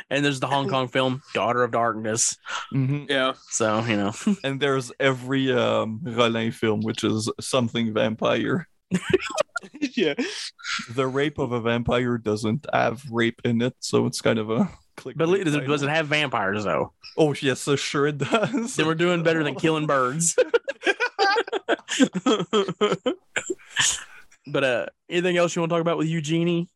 and 0.10 0.24
there's 0.26 0.40
the 0.40 0.48
Hong 0.48 0.70
Kong 0.70 0.88
film 0.88 1.22
Daughter 1.34 1.64
of 1.64 1.72
Darkness. 1.72 2.38
yeah. 2.72 3.34
So 3.50 3.80
you 3.86 3.98
know, 3.98 4.14
And 4.44 4.60
there's 4.60 4.92
every 5.00 5.52
um, 5.52 6.00
Rollin 6.04 6.52
film, 6.54 6.82
which 6.82 7.04
is 7.04 7.32
something 7.40 7.94
vampire. 7.94 8.68
yeah. 9.96 10.16
The 10.90 11.08
rape 11.08 11.38
of 11.38 11.52
a 11.52 11.62
vampire 11.62 12.18
doesn't 12.18 12.66
have 12.74 13.04
rape 13.12 13.42
in 13.44 13.62
it, 13.62 13.76
so 13.80 14.06
it's 14.06 14.22
kind 14.22 14.40
of 14.40 14.50
a. 14.50 14.70
but 15.16 15.30
it 15.30 15.44
doesn't, 15.44 15.68
doesn't 15.68 15.90
have 15.90 16.08
vampires 16.08 16.64
though. 16.64 16.94
Oh 17.18 17.34
yes, 17.42 17.60
so 17.60 17.76
sure 17.76 18.08
it 18.08 18.18
does. 18.18 18.76
Then 18.76 18.86
we're 18.88 18.96
doing 18.96 19.24
better 19.24 19.44
than 19.44 19.56
killing 19.56 19.88
birds. 19.88 20.36
but 24.48 24.64
uh, 24.64 24.86
anything 25.10 25.38
else 25.38 25.56
you 25.56 25.62
want 25.62 25.70
to 25.70 25.76
talk 25.76 25.82
about 25.82 25.98
with 25.98 26.08
Eugenie? 26.08 26.70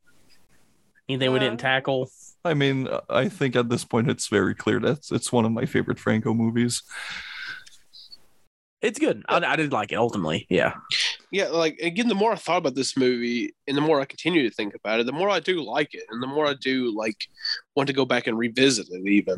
Anything 1.10 1.34
we 1.34 1.40
didn't 1.40 1.60
tackle? 1.60 2.10
I 2.46 2.54
mean, 2.54 2.88
I 3.10 3.30
think 3.30 3.56
at 3.56 3.70
this 3.70 3.86
point 3.86 4.10
it's 4.10 4.28
very 4.28 4.56
clear 4.56 4.80
that 4.82 5.12
it's 5.12 5.32
one 5.32 5.46
of 5.46 5.52
my 5.52 5.66
favorite 5.66 6.00
Franco 6.00 6.34
movies. 6.34 6.84
It's 8.84 9.00
good. 9.00 9.24
I, 9.30 9.38
I 9.38 9.56
did 9.56 9.72
like 9.72 9.94
it 9.94 9.96
ultimately. 9.96 10.46
Yeah. 10.50 10.74
Yeah, 11.32 11.48
like 11.48 11.80
again, 11.80 12.10
the 12.10 12.16
more 12.16 12.34
I 12.34 12.36
thought 12.36 12.58
about 12.58 12.76
this 12.76 12.96
movie 12.98 13.56
and 13.66 13.76
the 13.78 13.82
more 13.82 14.02
I 14.02 14.06
continue 14.06 14.44
to 14.48 14.54
think 14.54 14.76
about 14.76 15.00
it, 15.00 15.06
the 15.06 15.14
more 15.14 15.30
I 15.30 15.40
do 15.40 15.64
like 15.64 15.96
it, 15.96 16.04
and 16.10 16.22
the 16.22 16.28
more 16.28 16.46
I 16.46 16.54
do 16.54 16.96
like 16.96 17.26
want 17.76 17.88
to 17.88 17.94
go 17.94 18.06
back 18.06 18.28
and 18.28 18.38
revisit 18.38 18.88
it 18.92 19.08
even. 19.08 19.38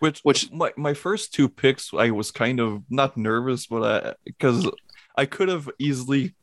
Which, 0.00 0.20
Which- 0.20 0.52
my, 0.52 0.72
my 0.76 0.94
first 0.94 1.32
two 1.34 1.48
picks, 1.48 1.92
I 1.94 2.10
was 2.10 2.30
kind 2.30 2.60
of 2.60 2.82
not 2.90 3.16
nervous, 3.16 3.66
but 3.66 3.82
I 3.82 4.14
because 4.24 4.70
I 5.16 5.24
could 5.24 5.48
have 5.48 5.68
easily 5.78 6.34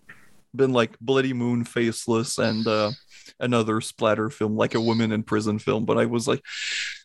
been 0.56 0.74
like 0.74 1.00
Bloody 1.00 1.32
Moon, 1.34 1.64
Faceless, 1.64 2.38
and 2.40 2.66
uh, 2.66 2.92
another 3.40 3.82
splatter 3.82 4.30
film, 4.30 4.58
like 4.58 4.74
a 4.74 4.82
woman 4.82 5.12
in 5.12 5.22
prison 5.24 5.60
film. 5.60 5.86
But 5.86 5.98
I 6.00 6.06
was 6.06 6.28
like, 6.28 6.42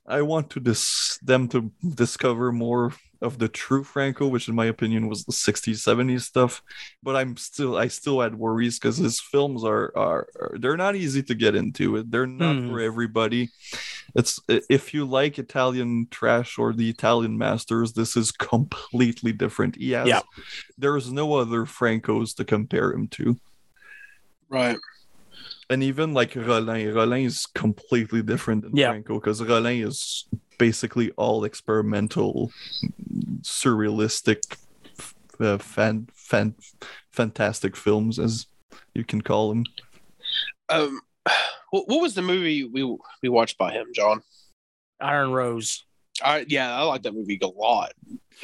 I 0.07 0.23
want 0.23 0.51
to 0.51 0.61
dis- 0.61 1.19
them 1.23 1.47
to 1.49 1.71
discover 1.95 2.53
more 2.53 2.93
of 3.23 3.39
the 3.39 3.49
true 3.49 3.85
Franco, 3.85 4.27
which 4.27 4.49
in 4.49 4.55
my 4.55 4.65
opinion 4.67 5.09
was 5.09 5.25
the 5.25 5.33
60s, 5.33 5.75
70s 5.87 6.23
stuff. 6.23 6.63
But 7.03 7.17
I'm 7.17 7.37
still, 7.37 7.77
I 7.77 7.89
still 7.89 8.21
had 8.21 8.35
worries 8.35 8.79
because 8.79 8.97
his 8.97 9.21
films 9.21 9.63
are, 9.65 9.93
are, 9.97 10.29
are, 10.41 10.57
they're 10.59 10.77
not 10.77 10.97
easy 10.97 11.23
to 11.25 11.35
get 11.35 11.55
into. 11.55 12.03
They're 12.05 12.27
not 12.27 12.57
Hmm. 12.57 12.71
for 12.71 12.81
everybody. 12.81 13.51
It's 14.15 14.41
if 14.49 14.93
you 14.95 15.05
like 15.05 15.39
Italian 15.39 16.09
trash 16.11 16.59
or 16.59 16.73
the 16.73 16.89
Italian 16.91 17.37
masters, 17.39 17.93
this 17.93 18.17
is 18.17 18.33
completely 18.33 19.33
different. 19.33 19.77
He 19.77 19.93
has, 19.93 20.09
Yeah. 20.09 20.21
there's 20.79 21.13
no 21.13 21.35
other 21.35 21.65
Francos 21.67 22.35
to 22.37 22.45
compare 22.45 22.91
him 22.93 23.07
to. 23.09 23.39
Right. 24.49 24.79
And 25.71 25.85
even 25.85 26.13
like 26.13 26.33
Rollin, 26.33 26.93
Rollin 26.93 27.25
is 27.25 27.47
completely 27.47 28.23
different 28.23 28.63
than 28.63 28.77
Yeah. 28.77 28.91
Franco 28.91 29.15
because 29.15 29.41
Rollin 29.41 29.87
is 29.87 30.27
basically 30.59 31.13
all 31.13 31.45
experimental, 31.45 32.51
surrealistic, 33.43 34.41
uh, 35.39 35.59
fan, 35.59 36.09
fan, 36.13 36.57
fantastic 37.13 37.77
films, 37.77 38.19
as 38.19 38.47
you 38.95 39.05
can 39.05 39.23
call 39.23 39.51
them. 39.51 39.65
Um, 40.69 41.01
what, 41.71 41.89
what 41.89 42.03
was 42.03 42.15
the 42.15 42.23
movie 42.23 42.65
we 42.65 42.83
we 43.23 43.29
watched 43.29 43.57
by 43.57 43.73
him, 43.73 43.87
John? 43.95 44.23
Iron 45.01 45.33
Rose. 45.33 45.85
I 46.25 46.45
yeah, 46.49 46.75
I 46.75 46.83
like 46.83 47.03
that 47.03 47.15
movie 47.15 47.39
a 47.43 47.47
lot. 47.47 47.93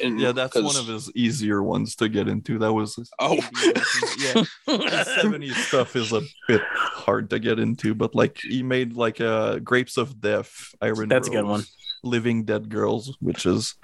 And 0.03 0.19
Yeah, 0.19 0.31
that's 0.31 0.53
'cause- 0.53 0.63
one 0.63 0.75
of 0.75 0.87
his 0.87 1.11
easier 1.15 1.61
ones 1.63 1.95
to 1.95 2.07
get 2.09 2.27
into. 2.27 2.59
That 2.59 2.73
was 2.73 2.95
his 2.95 3.09
Oh. 3.19 3.35
yeah. 3.35 4.43
The 4.67 5.05
70s 5.21 5.55
stuff 5.67 5.95
is 5.95 6.11
a 6.13 6.21
bit 6.47 6.61
hard 6.63 7.29
to 7.31 7.39
get 7.39 7.57
into, 7.59 7.95
but 7.95 8.13
like 8.13 8.37
he 8.41 8.61
made 8.63 8.93
like 8.93 9.19
uh 9.21 9.59
Grapes 9.59 9.97
of 9.97 10.21
Death, 10.21 10.73
Iron 10.81 11.09
That's 11.09 11.27
a 11.27 11.31
good 11.31 11.45
one. 11.45 11.63
Living 12.03 12.43
Dead 12.43 12.69
Girls, 12.69 13.17
which 13.19 13.45
is 13.45 13.75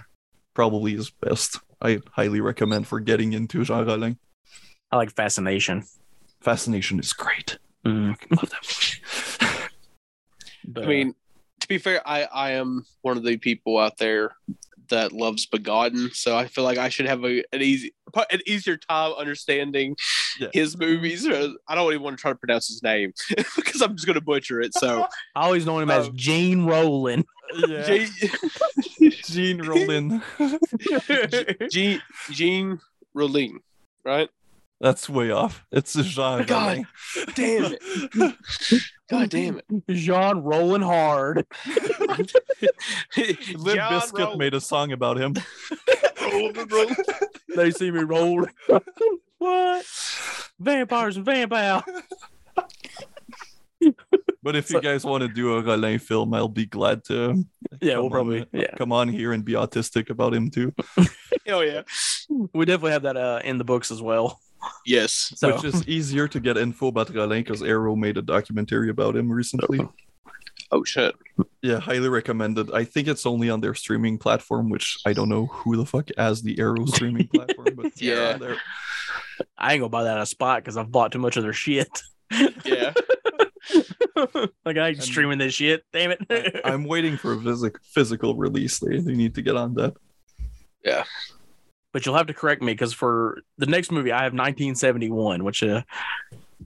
probably 0.53 0.93
his 0.95 1.09
best. 1.09 1.59
I 1.81 1.99
highly 2.11 2.41
recommend 2.41 2.87
for 2.87 2.99
getting 2.99 3.33
into 3.33 3.63
Jean 3.65 3.85
Rollin. 3.85 4.17
I 4.91 4.97
like 4.97 5.11
Fascination. 5.11 5.83
Fascination 6.41 6.99
is 6.99 7.11
great. 7.13 7.57
Mm. 7.85 8.15
I 8.31 8.35
love 8.35 8.49
that 8.51 8.63
movie. 9.41 9.63
But, 10.65 10.83
I 10.83 10.87
mean, 10.87 11.13
to 11.13 11.15
be 11.73 11.77
fair, 11.79 12.01
I 12.07 12.23
I 12.23 12.51
am 12.51 12.85
one 13.01 13.17
of 13.17 13.23
the 13.23 13.37
people 13.37 13.77
out 13.77 13.97
there 13.97 14.35
that 14.89 15.11
loves 15.13 15.45
Begotten, 15.45 16.11
so 16.13 16.35
I 16.37 16.47
feel 16.47 16.63
like 16.63 16.77
I 16.77 16.89
should 16.89 17.05
have 17.07 17.23
a, 17.23 17.43
an 17.53 17.61
easy 17.61 17.93
an 18.31 18.41
easier 18.45 18.77
time 18.77 19.13
understanding 19.13 19.95
Yeah. 20.39 20.49
his 20.53 20.77
movies. 20.77 21.25
I 21.27 21.75
don't 21.75 21.91
even 21.91 22.01
want 22.03 22.17
to 22.17 22.21
try 22.21 22.31
to 22.31 22.37
pronounce 22.37 22.67
his 22.67 22.83
name 22.83 23.13
because 23.55 23.81
I'm 23.81 23.95
just 23.95 24.05
going 24.05 24.15
to 24.15 24.21
butcher 24.21 24.61
it. 24.61 24.73
So, 24.75 25.07
I 25.35 25.45
always 25.45 25.65
know 25.65 25.79
him 25.79 25.89
as 25.89 26.07
um, 26.07 26.15
Gene 26.15 26.65
Rowland. 26.65 27.25
yeah. 27.67 27.85
Gene 27.87 29.11
Gene 29.25 29.59
Rollin. 29.61 30.21
Gene 31.71 32.01
Gene 32.31 32.79
Rollin, 33.15 33.57
right? 34.05 34.29
That's 34.83 35.07
way 35.09 35.31
off. 35.31 35.65
It's 35.71 35.93
Jean 35.93 36.43
God 36.43 36.79
Rollin. 36.79 37.33
damn 37.35 37.73
it! 37.73 38.81
God 39.09 39.29
damn 39.29 39.59
it! 39.59 39.65
Jean 39.95 40.39
rolling 40.39 40.81
hard. 40.81 41.45
Limp 41.65 42.29
John 43.15 43.93
Bizkit 43.93 44.11
Rollin. 44.19 44.37
made 44.37 44.53
a 44.53 44.59
song 44.59 44.91
about 44.91 45.17
him. 45.17 45.35
Rollin', 46.21 46.67
rollin'. 46.67 46.95
They 47.55 47.71
see 47.71 47.91
me 47.91 48.01
rolling. 48.01 48.49
what? 49.37 49.85
Vampires 50.59 51.15
and 51.15 51.25
vampire. 51.25 51.81
But 54.41 54.55
if 54.57 54.67
So- 54.67 54.77
you 54.77 54.81
guys 54.81 55.05
want 55.05 55.21
to 55.21 55.29
do 55.29 55.55
a 55.55 55.61
Rollin 55.63 55.97
film, 55.99 56.33
I'll 56.33 56.47
be 56.49 56.65
glad 56.65 57.05
to 57.05 57.45
Yeah, 57.79 57.99
we'll 57.99 58.09
probably. 58.09 58.41
on, 58.41 58.47
Yeah, 58.51 58.75
come 58.77 58.91
on 58.91 59.07
here 59.07 59.31
and 59.31 59.45
be 59.45 59.53
autistic 59.53 60.09
about 60.09 60.33
him 60.33 60.49
too. 60.51 60.73
oh 61.47 61.61
yeah! 61.61 61.83
we 62.53 62.65
definitely 62.65 62.91
have 62.91 63.03
that 63.03 63.15
uh, 63.15 63.39
in 63.45 63.57
the 63.57 63.63
books 63.63 63.91
as 63.91 64.01
well. 64.01 64.41
Yes. 64.85 65.33
So 65.37 65.53
Which 65.55 65.63
is 65.65 65.87
easier 65.87 66.27
to 66.27 66.39
get 66.39 66.57
info 66.57 66.87
about 66.87 67.09
Rollin 67.13 67.39
because 67.43 67.61
Arrow 67.63 67.95
made 67.95 68.17
a 68.17 68.21
documentary 68.21 68.89
about 68.89 69.15
him 69.15 69.31
recently. 69.31 69.87
Oh 70.71 70.83
shit! 70.83 71.13
Yeah, 71.61 71.79
highly 71.79 72.09
recommended. 72.09 72.71
I 72.73 72.83
think 72.83 73.07
it's 73.07 73.25
only 73.27 73.49
on 73.49 73.61
their 73.61 73.75
streaming 73.75 74.17
platform, 74.17 74.69
which 74.69 74.97
I 75.05 75.13
don't 75.13 75.29
know 75.29 75.45
who 75.45 75.75
the 75.77 75.85
fuck 75.85 76.09
has 76.17 76.41
the 76.41 76.59
Arrow 76.59 76.85
streaming 76.87 77.27
platform, 77.27 77.67
but 77.75 77.91
yeah, 78.01 78.13
Yeah. 78.31 78.37
there. 78.37 78.57
I 79.57 79.73
ain't 79.73 79.81
gonna 79.81 79.89
buy 79.89 80.03
that 80.03 80.15
on 80.17 80.21
a 80.21 80.25
spot 80.25 80.61
because 80.63 80.77
I've 80.77 80.91
bought 80.91 81.11
too 81.11 81.19
much 81.19 81.37
of 81.37 81.43
their 81.43 81.53
shit. 81.53 82.01
Yeah. 82.65 82.93
like 84.65 84.77
I 84.77 84.89
ain't 84.89 85.03
streaming 85.03 85.37
this 85.37 85.53
shit. 85.53 85.83
Damn 85.93 86.11
it. 86.11 86.19
I, 86.29 86.71
I'm 86.71 86.85
waiting 86.85 87.17
for 87.17 87.33
a 87.33 87.39
physic- 87.41 87.81
physical 87.83 88.35
release. 88.35 88.79
They, 88.79 88.97
they 88.99 89.13
need 89.13 89.35
to 89.35 89.41
get 89.41 89.55
on 89.55 89.75
that. 89.75 89.93
But 91.93 92.05
you'll 92.05 92.15
have 92.15 92.27
to 92.27 92.33
correct 92.33 92.61
me 92.61 92.73
because 92.73 92.91
for 92.93 93.39
the 93.57 93.65
next 93.67 93.91
movie 93.91 94.11
I 94.11 94.23
have 94.23 94.33
1971, 94.33 95.43
which 95.43 95.63
uh, 95.63 95.83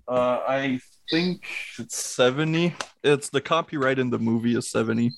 Uh, 0.08 0.40
I 0.48 0.80
think 1.12 1.46
it's 1.78 1.98
70. 1.98 2.74
It's 3.04 3.30
the 3.30 3.42
copyright 3.42 4.00
in 4.00 4.10
the 4.10 4.20
movie 4.20 4.56
is 4.56 4.70
70. 4.72 5.12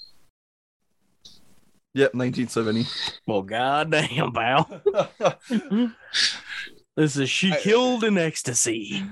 Yep, 1.95 2.13
1970. 2.13 2.85
well, 3.27 3.41
goddamn, 3.41 4.31
pal. 4.33 4.81
This 6.97 7.15
is 7.15 7.29
she 7.29 7.53
I- 7.53 7.57
killed 7.57 8.03
in 8.03 8.17
ecstasy. 8.17 9.03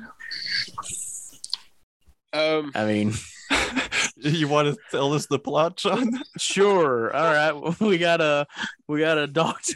Um. 2.33 2.71
I 2.75 2.85
mean, 2.85 3.13
you 4.17 4.47
want 4.49 4.67
to 4.75 4.77
tell 4.91 5.13
us 5.13 5.25
the 5.27 5.39
plot, 5.39 5.79
Sean? 5.79 6.19
sure. 6.37 7.15
All 7.15 7.33
right, 7.33 7.79
we 7.79 7.97
got 7.97 8.19
a 8.19 8.45
we 8.87 8.99
got 8.99 9.17
a 9.17 9.25
doctor. 9.27 9.75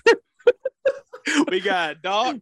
we 1.50 1.60
got 1.60 2.02
Doc. 2.02 2.38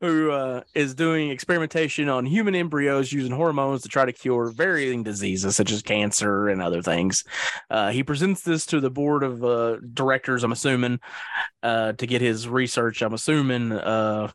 who 0.00 0.30
uh, 0.30 0.62
is 0.74 0.94
doing 0.94 1.30
experimentation 1.30 2.08
on 2.08 2.24
human 2.24 2.54
embryos 2.54 3.12
using 3.12 3.32
hormones 3.32 3.82
to 3.82 3.88
try 3.88 4.04
to 4.04 4.12
cure 4.12 4.50
varying 4.50 5.02
diseases 5.02 5.56
such 5.56 5.72
as 5.72 5.82
cancer 5.82 6.48
and 6.48 6.62
other 6.62 6.80
things. 6.80 7.24
Uh, 7.68 7.90
he 7.90 8.02
presents 8.02 8.42
this 8.42 8.66
to 8.66 8.80
the 8.80 8.90
board 8.90 9.22
of 9.22 9.44
uh, 9.44 9.76
directors, 9.94 10.44
I'm 10.44 10.52
assuming, 10.52 11.00
uh, 11.62 11.92
to 11.92 12.06
get 12.06 12.20
his 12.20 12.48
research, 12.48 13.02
I'm 13.02 13.14
assuming, 13.14 13.72
uh, 13.72 14.30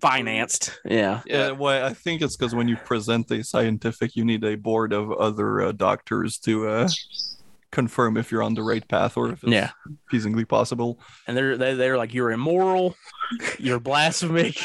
financed. 0.00 0.78
Yeah. 0.84 1.22
Yeah, 1.26 1.52
well, 1.52 1.86
I 1.86 1.94
think 1.94 2.22
it's 2.22 2.36
because 2.36 2.54
when 2.54 2.68
you 2.68 2.76
present 2.76 3.30
a 3.30 3.42
scientific, 3.42 4.16
you 4.16 4.24
need 4.24 4.44
a 4.44 4.56
board 4.56 4.92
of 4.92 5.10
other 5.12 5.62
uh, 5.62 5.72
doctors 5.72 6.38
to 6.40 6.68
uh, 6.68 6.88
confirm 7.70 8.16
if 8.16 8.32
you're 8.32 8.42
on 8.42 8.54
the 8.54 8.62
right 8.62 8.86
path 8.88 9.16
or 9.16 9.30
if 9.32 9.42
it's 9.42 9.52
Yeah. 9.52 9.70
feasibly 10.12 10.48
possible. 10.48 10.98
And 11.26 11.36
they're 11.36 11.56
they, 11.58 11.74
they're 11.74 11.98
like, 11.98 12.14
you're 12.14 12.30
immoral, 12.32 12.96
you're 13.58 13.78
blasphemic, 13.80 14.56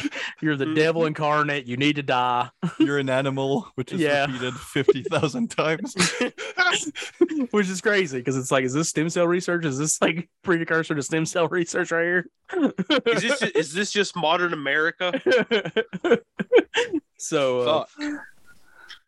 you're 0.42 0.56
the 0.56 0.74
devil 0.74 1.06
incarnate, 1.06 1.66
you 1.68 1.76
need 1.78 1.98
to 1.98 2.04
die. 2.04 2.50
You're 2.80 3.00
an 3.00 3.10
animal, 3.10 3.68
which 3.76 3.92
is 3.92 4.00
Yeah. 4.02 4.26
repeated 4.26 4.54
50,000 4.56 5.50
times. 5.52 5.96
Which 7.52 7.70
is 7.70 7.82
crazy 7.82 8.18
because 8.18 8.36
it's 8.38 8.52
like, 8.52 8.64
is 8.64 8.74
this 8.74 8.90
stem 8.90 9.10
cell 9.10 9.28
research? 9.28 9.64
Is 9.66 9.78
this 9.78 10.02
like 10.02 10.28
precursor 10.44 10.96
to 10.96 11.04
stem 11.04 11.26
cell 11.26 11.48
research 11.48 11.92
right 11.92 12.04
here? 12.04 12.26
Is 13.06 13.22
this 13.22 13.40
just, 13.40 13.56
is 13.56 13.74
this 13.74 13.92
just 13.92 14.16
modern 14.16 14.54
America? 14.54 15.14
so, 17.18 17.86
uh, 17.94 18.18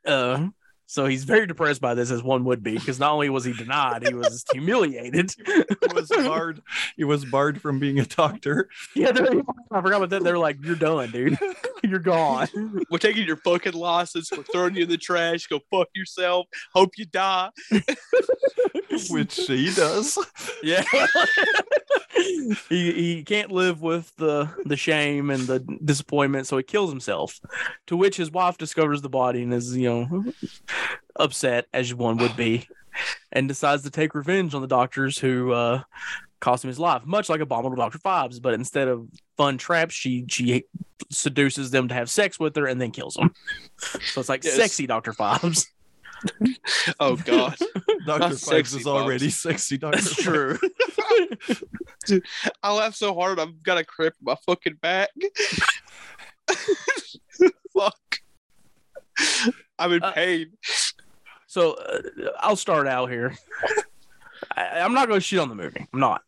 uh, 0.09 0.47
so 0.95 1.05
he's 1.05 1.25
very 1.25 1.45
depressed 1.45 1.81
by 1.81 1.93
this, 1.93 2.09
as 2.09 2.23
one 2.23 2.45
would 2.45 2.63
be, 2.63 2.75
because 2.75 3.01
not 3.01 3.11
only 3.11 3.27
was 3.27 3.43
he 3.43 3.51
denied, 3.51 4.07
he 4.07 4.13
was 4.13 4.45
humiliated. 4.53 5.33
He 5.45 5.93
was 5.93 6.07
barred. 6.09 6.61
He 6.95 7.03
was 7.03 7.25
barred 7.25 7.61
from 7.61 7.79
being 7.79 7.99
a 7.99 8.05
doctor. 8.05 8.69
yeah, 8.95 9.09
I 9.09 9.81
forgot 9.81 9.97
about 9.97 10.09
that. 10.09 10.23
They're 10.23 10.37
like, 10.37 10.57
"You're 10.63 10.75
done, 10.75 11.11
dude. 11.11 11.37
You're 11.83 11.99
gone." 11.99 12.47
We're 12.89 12.97
taking 12.97 13.25
your 13.27 13.37
fucking 13.37 13.73
license. 13.73 14.31
We're 14.31 14.43
throwing 14.43 14.75
you 14.75 14.83
in 14.83 14.89
the 14.89 14.97
trash. 14.97 15.47
Go 15.47 15.59
fuck 15.69 15.89
yourself. 15.93 16.47
Hope 16.73 16.97
you 16.97 17.05
die. 17.05 17.49
which 19.09 19.35
he 19.35 19.73
does. 19.73 20.17
Yeah. 20.63 20.83
he 22.69 22.91
he 22.91 23.23
can't 23.23 23.51
live 23.51 23.81
with 23.81 24.15
the 24.17 24.49
the 24.65 24.77
shame 24.77 25.29
and 25.29 25.43
the 25.43 25.59
disappointment, 25.83 26.47
so 26.47 26.57
he 26.57 26.63
kills 26.63 26.89
himself. 26.89 27.39
To 27.87 27.97
which 27.97 28.17
his 28.17 28.31
wife 28.31 28.57
discovers 28.57 29.01
the 29.01 29.09
body 29.09 29.43
and 29.43 29.53
is, 29.53 29.75
you 29.75 29.89
know, 29.89 30.33
upset 31.15 31.65
as 31.73 31.93
one 31.93 32.17
would 32.17 32.35
be, 32.35 32.67
and 33.31 33.47
decides 33.47 33.83
to 33.83 33.89
take 33.89 34.13
revenge 34.15 34.53
on 34.53 34.61
the 34.61 34.67
doctors 34.67 35.17
who 35.17 35.51
uh 35.51 35.81
cost 36.41 36.63
him 36.63 36.67
his 36.67 36.77
life, 36.79 37.03
much 37.05 37.29
like 37.29 37.39
Abominable 37.41 37.77
Doctor 37.77 37.97
Phibes, 37.97 38.41
but 38.41 38.53
instead 38.53 38.87
of 38.87 39.07
fun 39.37 39.57
traps, 39.57 39.93
she 39.95 40.25
she 40.27 40.65
seduces 41.11 41.71
them 41.71 41.87
to 41.87 41.93
have 41.93 42.09
sex 42.09 42.39
with 42.39 42.55
her 42.55 42.67
and 42.67 42.79
then 42.79 42.91
kills 42.91 43.15
them. 43.15 43.33
So 43.77 44.19
it's 44.21 44.29
like 44.29 44.43
Yes. 44.43 44.55
sexy 44.55 44.87
Doctor 44.87 45.13
Phibes. 45.13 45.67
Oh 46.99 47.17
god. 47.17 47.55
Dr. 48.05 48.19
Not 48.19 48.21
Phibes 48.31 48.39
sexy, 48.39 48.79
is 48.79 48.87
already 48.87 49.25
Bobs. 49.27 49.37
sexy. 49.37 49.77
Dr. 49.77 49.97
That's 49.97 50.13
Phibes. 50.15 50.57
true. 52.07 52.21
I 52.63 52.71
laugh 52.73 52.95
so 52.95 53.13
hard 53.13 53.37
I've 53.39 53.61
got 53.61 53.77
a 53.77 53.83
cramp 53.83 54.15
in 54.19 54.25
my 54.25 54.35
fucking 54.45 54.75
back. 54.81 55.09
Fuck. 57.73 58.19
I'm 59.79 59.91
in 59.93 60.03
Uh, 60.03 60.11
pain. 60.11 60.51
So 61.47 61.73
uh, 61.73 62.01
I'll 62.39 62.55
start 62.55 62.87
out 62.87 63.09
here. 63.09 63.35
I, 64.57 64.79
I'm 64.79 64.93
not 64.93 65.07
going 65.07 65.19
to 65.19 65.25
shit 65.25 65.39
on 65.39 65.49
the 65.49 65.55
movie. 65.55 65.87
I'm 65.93 65.99
not. 65.99 66.21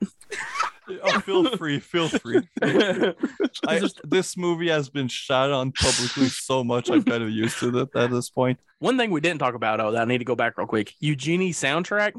Oh, 1.03 1.19
feel 1.19 1.57
free. 1.57 1.79
Feel 1.79 2.07
free. 2.07 2.47
I, 2.63 3.81
this 4.05 4.37
movie 4.37 4.69
has 4.69 4.89
been 4.89 5.07
shot 5.09 5.51
on 5.51 5.73
publicly 5.73 6.27
so 6.29 6.63
much. 6.63 6.89
I'm 6.89 7.03
kind 7.03 7.21
of 7.23 7.29
used 7.29 7.59
to 7.59 7.77
it 7.77 7.89
at 7.95 8.09
this 8.09 8.29
point. 8.29 8.59
One 8.79 8.97
thing 8.97 9.11
we 9.11 9.19
didn't 9.19 9.39
talk 9.39 9.53
about, 9.53 9.81
oh, 9.81 9.91
that 9.91 10.01
I 10.03 10.05
need 10.05 10.19
to 10.19 10.25
go 10.25 10.35
back 10.35 10.57
real 10.57 10.67
quick. 10.67 10.93
Eugenie 10.99 11.51
soundtrack 11.51 12.13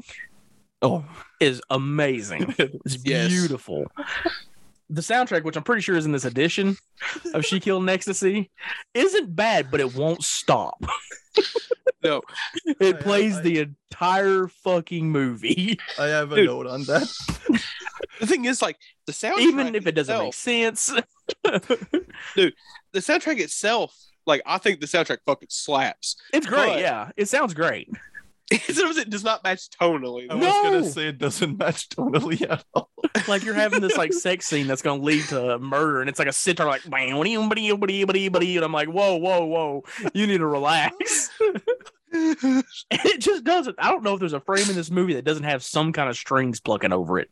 Oh, 0.81 1.03
is 1.39 1.61
amazing. 1.69 2.53
It's 2.85 3.03
Yes. 3.03 3.29
beautiful. 3.29 3.87
The 4.89 5.01
soundtrack, 5.01 5.43
which 5.43 5.55
I'm 5.55 5.63
pretty 5.63 5.81
sure 5.81 5.95
is 5.95 6.05
in 6.05 6.11
this 6.11 6.25
edition 6.25 6.75
of 7.33 7.45
She 7.45 7.59
Killed 7.59 7.83
in 7.83 7.89
Ecstasy, 7.89 8.49
isn't 8.93 9.35
bad, 9.35 9.69
but 9.69 9.79
it 9.79 9.95
won't 9.95 10.23
stop. 10.23 10.83
No. 12.01 12.21
It 12.79 12.95
I- 12.95 13.01
plays 13.01 13.35
I- 13.35 13.41
the 13.41 13.59
entire 13.91 14.47
fucking 14.47 15.11
movie, 15.11 15.77
I 15.99 16.05
have 16.05 16.31
a 16.31 16.37
Dude. 16.37 16.45
note 16.45 16.67
on 16.67 16.83
that. 16.85 17.13
The 18.21 18.25
thing 18.25 18.45
is, 18.45 18.61
like, 18.61 18.77
the 19.05 19.11
soundtrack 19.11 19.39
even 19.39 19.75
if 19.75 19.85
it 19.85 19.91
doesn't 19.95 20.17
make 20.17 20.29
itself, 20.29 20.35
sense. 20.35 20.93
the 22.35 22.53
soundtrack 22.95 23.39
itself, 23.41 23.93
like, 24.25 24.41
I 24.45 24.59
think 24.59 24.79
the 24.79 24.87
soundtrack 24.87 25.17
fucking 25.25 25.49
slaps. 25.51 26.15
It's 26.33 26.45
great. 26.47 26.67
But- 26.67 26.79
yeah, 26.79 27.11
it 27.17 27.27
sounds 27.27 27.53
great. 27.53 27.89
Sometimes 28.63 28.97
it 28.97 29.09
does 29.09 29.23
not 29.23 29.43
match 29.43 29.69
tonally. 29.69 30.27
I 30.29 30.35
was 30.35 30.45
gonna 30.45 30.85
say 30.85 31.07
it 31.09 31.17
doesn't 31.19 31.57
match 31.57 31.89
tonally 31.89 32.49
at 32.49 32.63
all. 32.73 32.89
like 33.27 33.43
you're 33.43 33.53
having 33.53 33.81
this 33.81 33.97
like 33.97 34.13
sex 34.25 34.47
scene 34.47 34.67
that's 34.67 34.81
gonna 34.81 35.01
lead 35.01 35.25
to 35.25 35.59
murder, 35.59 36.01
and 36.01 36.09
it's 36.09 36.19
like 36.19 36.27
a 36.27 36.33
sitar 36.33 36.65
like 36.65 36.81
and 38.55 38.65
I'm 38.65 38.71
like, 38.71 38.87
whoa, 38.87 39.17
whoa, 39.17 39.45
whoa, 39.45 39.83
you 40.13 40.25
need 40.25 40.39
to 40.39 40.47
relax. 40.47 41.29
And 42.11 42.63
it 42.91 43.21
just 43.21 43.43
doesn't. 43.43 43.75
I 43.77 43.91
don't 43.91 44.03
know 44.03 44.15
if 44.15 44.19
there's 44.19 44.33
a 44.33 44.39
frame 44.39 44.67
in 44.67 44.75
this 44.75 44.89
movie 44.89 45.13
that 45.13 45.25
doesn't 45.25 45.43
have 45.43 45.63
some 45.63 45.93
kind 45.93 46.09
of 46.09 46.15
strings 46.15 46.59
plucking 46.59 46.91
over 46.91 47.19
it. 47.19 47.29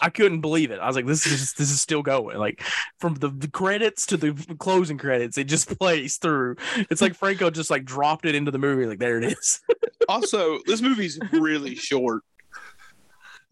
I 0.00 0.10
couldn't 0.10 0.40
believe 0.40 0.70
it. 0.70 0.80
I 0.80 0.86
was 0.86 0.96
like, 0.96 1.06
this 1.06 1.26
is 1.26 1.52
this 1.54 1.70
is 1.70 1.80
still 1.80 2.02
going. 2.02 2.38
Like 2.38 2.62
from 2.98 3.14
the, 3.14 3.28
the 3.28 3.48
credits 3.48 4.06
to 4.06 4.16
the 4.16 4.32
closing 4.58 4.98
credits, 4.98 5.38
it 5.38 5.44
just 5.44 5.68
plays 5.78 6.16
through. 6.16 6.56
It's 6.90 7.02
like 7.02 7.14
Franco 7.14 7.50
just 7.50 7.70
like 7.70 7.84
dropped 7.84 8.24
it 8.24 8.34
into 8.34 8.50
the 8.50 8.58
movie. 8.58 8.86
Like 8.86 8.98
there 8.98 9.18
it 9.18 9.24
is. 9.24 9.60
also, 10.08 10.58
this 10.66 10.80
movie's 10.80 11.18
really 11.32 11.74
short. 11.74 12.22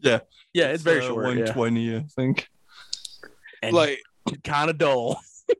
Yeah, 0.01 0.21
Yeah, 0.53 0.69
it's 0.69 0.83
very 0.83 1.01
uh, 1.01 1.09
short. 1.09 1.37
Yeah. 1.37 1.53
120, 1.53 1.97
I 1.97 2.05
think. 2.15 2.49
And 3.63 3.75
Like, 3.75 4.01
kind 4.45 4.71
of 4.71 4.79
dull. 4.79 5.21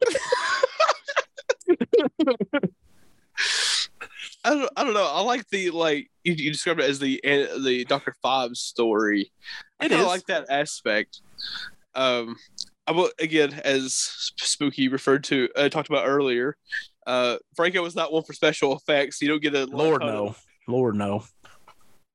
I 4.49 4.55
don't, 4.55 4.71
I 4.77 4.85
don't 4.85 4.95
know. 4.95 5.07
I 5.07 5.21
like 5.21 5.47
the 5.51 5.71
like 5.71 6.11
you, 6.25 6.33
you 6.33 6.51
described 6.51 6.81
it 6.81 6.89
as 6.89 6.99
the 6.99 7.21
uh, 7.23 7.59
the 7.59 7.85
Doctor 7.85 8.15
Phibes 8.25 8.57
story. 8.57 9.31
I 9.79 9.87
It 9.87 9.91
kind 9.91 10.01
of 10.01 10.09
like 10.09 10.25
that 10.27 10.47
aspect. 10.49 11.21
Um, 11.95 12.37
I 12.87 12.93
will 12.93 13.11
again, 13.21 13.61
as 13.63 13.95
Spooky 14.39 14.89
referred 14.89 15.25
to, 15.25 15.49
uh, 15.55 15.69
talked 15.69 15.91
about 15.91 16.07
earlier. 16.07 16.57
Uh, 17.07 17.37
Franco 17.57 17.83
was 17.83 17.95
not 17.95 18.11
one 18.11 18.23
for 18.23 18.33
special 18.33 18.75
effects. 18.75 19.21
You 19.21 19.29
don't 19.29 19.43
get 19.43 19.55
a 19.55 19.67
Lord 19.67 20.01
no, 20.01 20.35
Lord 20.67 20.95
no. 20.95 21.25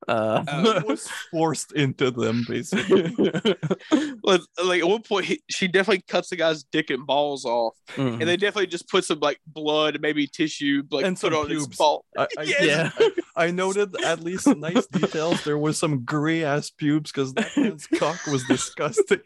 Uh, 0.08 0.44
Uh, 0.46 0.82
was 0.86 1.08
forced 1.30 1.72
into 1.72 2.10
them, 2.10 2.44
basically. 2.48 3.14
Like, 4.22 4.40
like 4.64 4.80
at 4.80 4.88
one 4.88 5.02
point, 5.02 5.26
he, 5.26 5.42
she 5.50 5.68
definitely 5.68 6.02
cuts 6.08 6.30
the 6.30 6.36
guy's 6.36 6.64
dick 6.64 6.90
and 6.90 7.06
balls 7.06 7.44
off, 7.44 7.74
Mhm. 7.96 8.20
and 8.20 8.22
they 8.22 8.36
definitely 8.36 8.66
just 8.68 8.88
put 8.88 9.04
some 9.04 9.20
like 9.20 9.38
blood 9.46 9.94
and 9.94 10.02
maybe 10.02 10.26
tissue, 10.26 10.82
like 10.90 11.04
And 11.04 11.18
put 11.18 11.32
on 11.34 11.48
his 11.50 11.64
pubes. 11.66 11.76
ball. 11.76 12.04
I, 12.16 12.22
I, 12.38 12.42
Yes. 12.42 12.92
yeah, 13.00 13.08
I 13.36 13.50
noted 13.50 13.94
at 14.02 14.20
least 14.20 14.46
nice 14.46 14.86
details. 14.86 15.44
There 15.44 15.58
was 15.58 15.78
some 15.78 16.04
gray 16.04 16.42
ass 16.44 16.70
pubes 16.70 17.12
because 17.12 17.34
that 17.34 17.50
man's 17.56 17.86
cock 17.86 18.26
was 18.26 18.44
disgusting. 18.44 19.20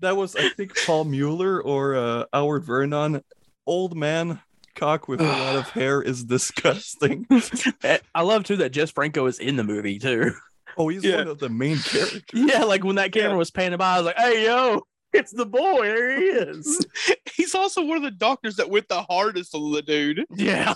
that 0.00 0.16
was, 0.16 0.36
I 0.36 0.48
think, 0.50 0.72
Paul 0.84 1.04
Mueller 1.04 1.62
or 1.62 1.94
uh, 1.94 2.24
Howard 2.32 2.64
Vernon. 2.64 3.22
Old 3.66 3.96
man 3.96 4.40
cock 4.74 5.08
with 5.08 5.20
a 5.20 5.24
lot 5.24 5.56
of 5.56 5.68
hair 5.70 6.02
is 6.02 6.24
disgusting. 6.36 7.26
Eh, 7.82 7.98
I 8.14 8.22
love 8.22 8.44
too 8.44 8.56
that 8.56 8.70
Jess 8.70 8.90
Franco 8.90 9.26
is 9.26 9.38
in 9.38 9.56
the 9.56 9.64
movie 9.64 9.98
too. 9.98 10.32
Oh, 10.76 10.88
he's 10.88 11.04
Yeah. 11.04 11.18
one 11.18 11.28
of 11.28 11.38
the 11.38 11.48
main 11.48 11.78
characters. 11.78 12.22
Yeah, 12.32 12.64
like 12.64 12.82
when 12.84 12.96
that 12.96 13.12
camera 13.12 13.30
Yeah. 13.32 13.36
was 13.36 13.50
panning 13.50 13.78
by, 13.78 13.94
I 13.94 13.96
was 13.98 14.06
like, 14.06 14.16
"Hey, 14.16 14.44
yo, 14.44 14.82
it's 15.12 15.32
the 15.32 15.46
boy. 15.46 15.82
There 15.86 16.16
he 16.18 16.24
is." 16.24 16.86
He's 17.36 17.54
also 17.54 17.84
one 17.84 17.96
of 17.96 18.02
the 18.02 18.10
doctors 18.10 18.56
that 18.56 18.70
went 18.70 18.88
the 18.88 19.02
hardest 19.02 19.54
on 19.54 19.70
the 19.72 19.82
dude. 19.82 20.24
yeah, 20.34 20.72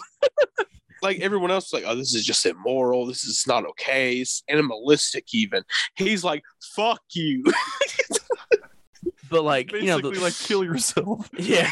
like 1.03 1.19
everyone 1.21 1.51
else 1.51 1.67
is 1.67 1.73
like, 1.73 1.85
oh, 1.87 1.95
this 1.95 2.15
is 2.15 2.25
just 2.25 2.45
immoral. 2.47 3.07
This 3.07 3.25
is 3.25 3.45
not 3.47 3.65
okay. 3.67 4.17
It's 4.19 4.43
animalistic, 4.49 5.25
even. 5.33 5.63
He's 5.97 6.23
like, 6.25 6.43
fuck 6.75 7.01
you. 7.13 7.45
but 9.31 9.43
like 9.45 9.73
you 9.73 9.87
know, 9.87 10.01
the, 10.01 10.11
like 10.21 10.35
kill 10.35 10.65
yourself. 10.65 11.29
yeah, 11.39 11.71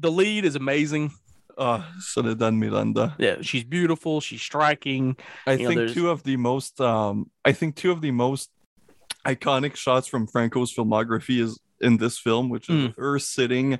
the 0.00 0.10
lead 0.10 0.44
is 0.44 0.54
amazing. 0.56 1.12
Uh, 1.56 1.82
Soledad 1.98 2.54
Miranda. 2.54 3.16
Yeah, 3.18 3.36
she's 3.42 3.64
beautiful. 3.64 4.20
She's 4.20 4.40
striking. 4.42 5.16
I 5.46 5.52
You 5.54 5.66
think 5.68 5.78
there's- 5.78 5.94
two 5.94 6.08
of 6.10 6.22
the 6.22 6.36
most 6.36 6.80
um 6.80 7.30
I 7.44 7.52
think 7.52 7.74
two 7.76 7.90
of 7.90 8.00
the 8.00 8.12
most 8.12 8.50
iconic 9.26 9.74
shots 9.76 10.06
from 10.06 10.26
Franco's 10.26 10.72
filmography 10.74 11.40
is 11.40 11.58
in 11.80 11.96
this 11.96 12.18
film, 12.18 12.48
which 12.48 12.68
is 12.68 12.76
Mm. 12.88 12.96
her 12.96 13.18
sitting 13.20 13.78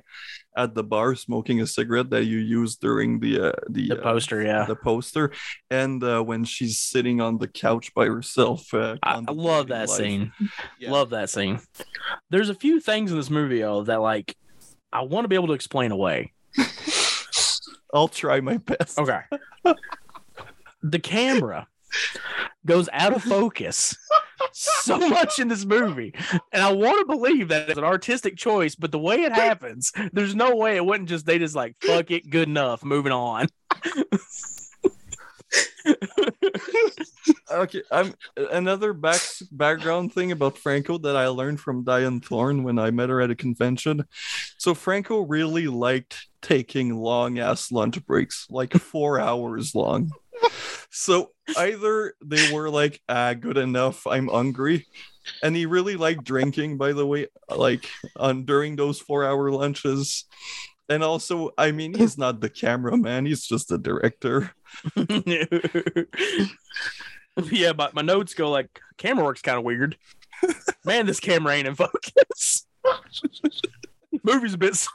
at 0.55 0.73
the 0.73 0.83
bar 0.83 1.15
smoking 1.15 1.59
a 1.61 1.67
cigarette 1.67 2.09
that 2.11 2.23
you 2.25 2.37
used 2.37 2.79
during 2.79 3.19
the 3.19 3.33
uh, 3.49 3.51
the 3.69 3.89
The 3.89 3.99
uh, 3.99 4.03
poster, 4.03 4.41
yeah. 4.41 4.63
the 4.65 4.75
poster, 4.75 5.31
and 5.69 6.01
uh, 6.03 6.21
when 6.21 6.43
she's 6.45 6.79
sitting 6.79 7.19
on 7.19 7.39
the 7.39 7.47
couch 7.47 7.93
by 7.93 8.05
herself. 8.05 8.73
Uh, 8.73 8.95
I, 9.03 9.15
I 9.27 9.31
love 9.31 9.67
that 9.67 9.89
life. 9.89 9.97
scene. 9.97 10.31
Yeah. 10.79 10.91
Love 10.91 11.09
that 11.11 11.29
scene. 11.29 11.59
There's 12.29 12.49
a 12.49 12.55
few 12.55 12.79
things 12.79 13.11
in 13.11 13.17
this 13.17 13.29
movie 13.29 13.59
though 13.61 13.83
that 13.83 14.01
like 14.01 14.35
I 14.91 15.01
want 15.01 15.23
to 15.25 15.27
be 15.27 15.35
able 15.35 15.47
to 15.47 15.53
explain 15.53 15.91
away. 15.91 16.33
I'll 17.93 18.07
try 18.07 18.39
my 18.41 18.57
best. 18.57 18.99
Okay. 18.99 19.21
the 20.83 20.99
camera 20.99 21.67
goes 22.65 22.89
out 22.93 23.13
of 23.13 23.23
focus 23.23 23.95
so 24.53 24.97
much 24.97 25.39
in 25.39 25.47
this 25.47 25.65
movie. 25.65 26.13
And 26.51 26.63
I 26.63 26.71
want 26.71 26.99
to 26.99 27.05
believe 27.05 27.47
that 27.49 27.69
it's 27.69 27.77
an 27.77 27.83
artistic 27.83 28.37
choice, 28.37 28.75
but 28.75 28.91
the 28.91 28.99
way 28.99 29.23
it 29.23 29.31
happens, 29.31 29.91
there's 30.13 30.35
no 30.35 30.55
way 30.55 30.75
it 30.75 30.85
wasn't 30.85 31.09
just 31.09 31.25
they 31.25 31.39
just 31.39 31.55
like 31.55 31.75
fuck 31.81 32.11
it, 32.11 32.29
good 32.29 32.47
enough, 32.47 32.83
moving 32.83 33.11
on. 33.11 33.47
Okay, 37.51 37.81
I'm 37.91 38.13
another 38.37 38.93
back 38.93 39.21
background 39.51 40.13
thing 40.13 40.31
about 40.31 40.57
Franco 40.57 40.97
that 40.99 41.15
I 41.15 41.27
learned 41.27 41.59
from 41.59 41.83
Dyanne 41.83 42.23
Thorne 42.23 42.63
when 42.63 42.77
I 42.77 42.91
met 42.91 43.09
her 43.09 43.21
at 43.21 43.31
a 43.31 43.35
convention. 43.35 44.05
So 44.57 44.75
Franco 44.75 45.21
really 45.21 45.67
liked 45.67 46.27
taking 46.41 46.95
long 46.95 47.39
ass 47.39 47.71
lunch 47.71 48.05
breaks, 48.05 48.45
like 48.49 48.73
four 48.73 49.19
hours 49.19 49.73
long. 49.73 50.11
So 50.91 51.31
either 51.57 52.13
they 52.23 52.53
were 52.53 52.69
like, 52.69 53.01
ah, 53.09 53.33
good 53.33 53.57
enough, 53.57 54.05
I'm 54.05 54.27
hungry. 54.27 54.85
And 55.43 55.55
he 55.55 55.65
really 55.65 55.95
liked 55.95 56.23
drinking, 56.23 56.77
by 56.77 56.93
the 56.93 57.05
way, 57.05 57.27
like 57.53 57.89
on 58.15 58.45
during 58.45 58.75
those 58.75 58.99
four 58.99 59.25
hour 59.25 59.51
lunches. 59.51 60.25
And 60.89 61.03
also, 61.03 61.51
I 61.57 61.71
mean, 61.71 61.93
he's 61.93 62.17
not 62.17 62.41
the 62.41 62.49
cameraman, 62.49 63.27
he's 63.27 63.45
just 63.45 63.69
the 63.69 63.77
director. 63.77 64.51
yeah, 67.51 67.73
but 67.73 67.93
my 67.93 68.01
notes 68.01 68.33
go 68.33 68.49
like 68.49 68.79
camera 68.97 69.23
work's 69.23 69.43
kind 69.43 69.57
of 69.57 69.63
weird. 69.63 69.97
Man, 70.83 71.05
this 71.05 71.19
camera 71.19 71.53
ain't 71.53 71.67
in 71.67 71.75
focus. 71.75 72.65
Movie's 74.23 74.55
a 74.55 74.57
bit. 74.57 74.87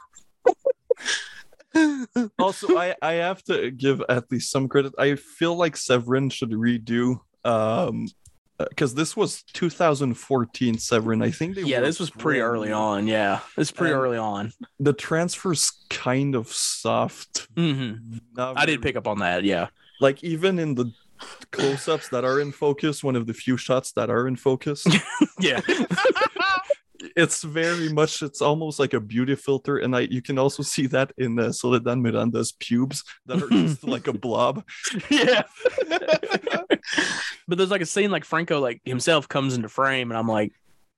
also 2.39 2.77
I 2.77 2.95
I 3.01 3.13
have 3.13 3.43
to 3.43 3.71
give 3.71 4.01
at 4.09 4.31
least 4.31 4.51
some 4.51 4.67
credit. 4.67 4.93
I 4.97 5.15
feel 5.15 5.55
like 5.55 5.77
Severin 5.77 6.29
should 6.29 6.51
redo 6.51 7.19
um 7.43 8.07
because 8.57 8.93
this 8.95 9.15
was 9.17 9.43
2014 9.53 10.77
Severin. 10.77 11.21
I 11.21 11.31
think 11.31 11.55
they 11.55 11.63
Yeah, 11.63 11.81
this 11.81 11.99
was 11.99 12.09
pretty 12.09 12.39
early 12.39 12.71
on. 12.71 13.07
Yeah, 13.07 13.39
is 13.57 13.71
pretty 13.71 13.93
And- 13.93 14.01
early 14.01 14.17
on. 14.17 14.53
The 14.79 14.93
transfer's 14.93 15.71
kind 15.89 16.35
of 16.35 16.47
soft. 16.51 17.47
hmm 17.55 17.93
Not 18.35 18.57
I 18.57 18.65
did 18.65 18.81
pick 18.81 18.95
up 18.95 19.07
on 19.07 19.19
that. 19.19 19.43
Yeah. 19.43 19.67
like 20.01 20.23
even 20.23 20.59
in 20.59 20.75
the 20.75 20.91
close-ups 21.51 22.09
that 22.09 22.25
are 22.25 22.39
in 22.41 22.51
focus, 22.51 23.01
one 23.03 23.15
of 23.15 23.25
the 23.27 23.33
few 23.33 23.55
shots 23.57 23.91
that 23.93 24.09
are 24.09 24.27
in 24.27 24.35
focus, 24.35 24.85
Yeah. 25.39 25.61
it's 27.15 27.43
very 27.43 27.89
much 27.89 28.21
it's 28.21 28.41
almost 28.41 28.79
like 28.79 28.93
a 28.93 28.99
beauty 28.99 29.35
filter, 29.35 29.77
and 29.77 29.95
I 29.95 30.01
you 30.01 30.21
can 30.21 30.37
also 30.37 30.63
see 30.63 30.87
that 30.87 31.13
in 31.17 31.39
uh, 31.39 31.51
Soledad 31.51 31.97
Miranda's 31.97 32.51
pubes 32.51 33.03
that 33.25 33.41
are 33.41 33.49
just 33.49 33.83
like 33.87 34.07
a 34.07 34.13
blob. 34.13 34.63
yeah. 35.09 35.43
but 37.47 37.57
there's 37.57 37.71
like 37.71 37.81
a 37.81 37.85
scene 37.85 38.11
like 38.11 38.25
Franco 38.25 38.59
like 38.59 38.81
himself 38.83 39.27
comes 39.27 39.55
into 39.55 39.69
frame 39.69 40.11
and 40.11 40.17
I'm 40.17 40.27
like, 40.27 40.53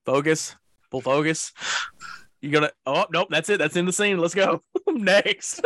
focus, 0.06 0.56
full 0.90 1.02
focus. 1.02 1.54
you're 2.42 2.52
gonna 2.52 2.72
oh 2.86 3.06
nope, 3.12 3.28
that's 3.30 3.50
it. 3.50 3.60
That's 3.60 3.76
in 3.76 3.86
the 3.86 3.94
scene. 3.94 4.18
Let's 4.18 4.36
go. 4.36 4.62
Next. 4.88 5.62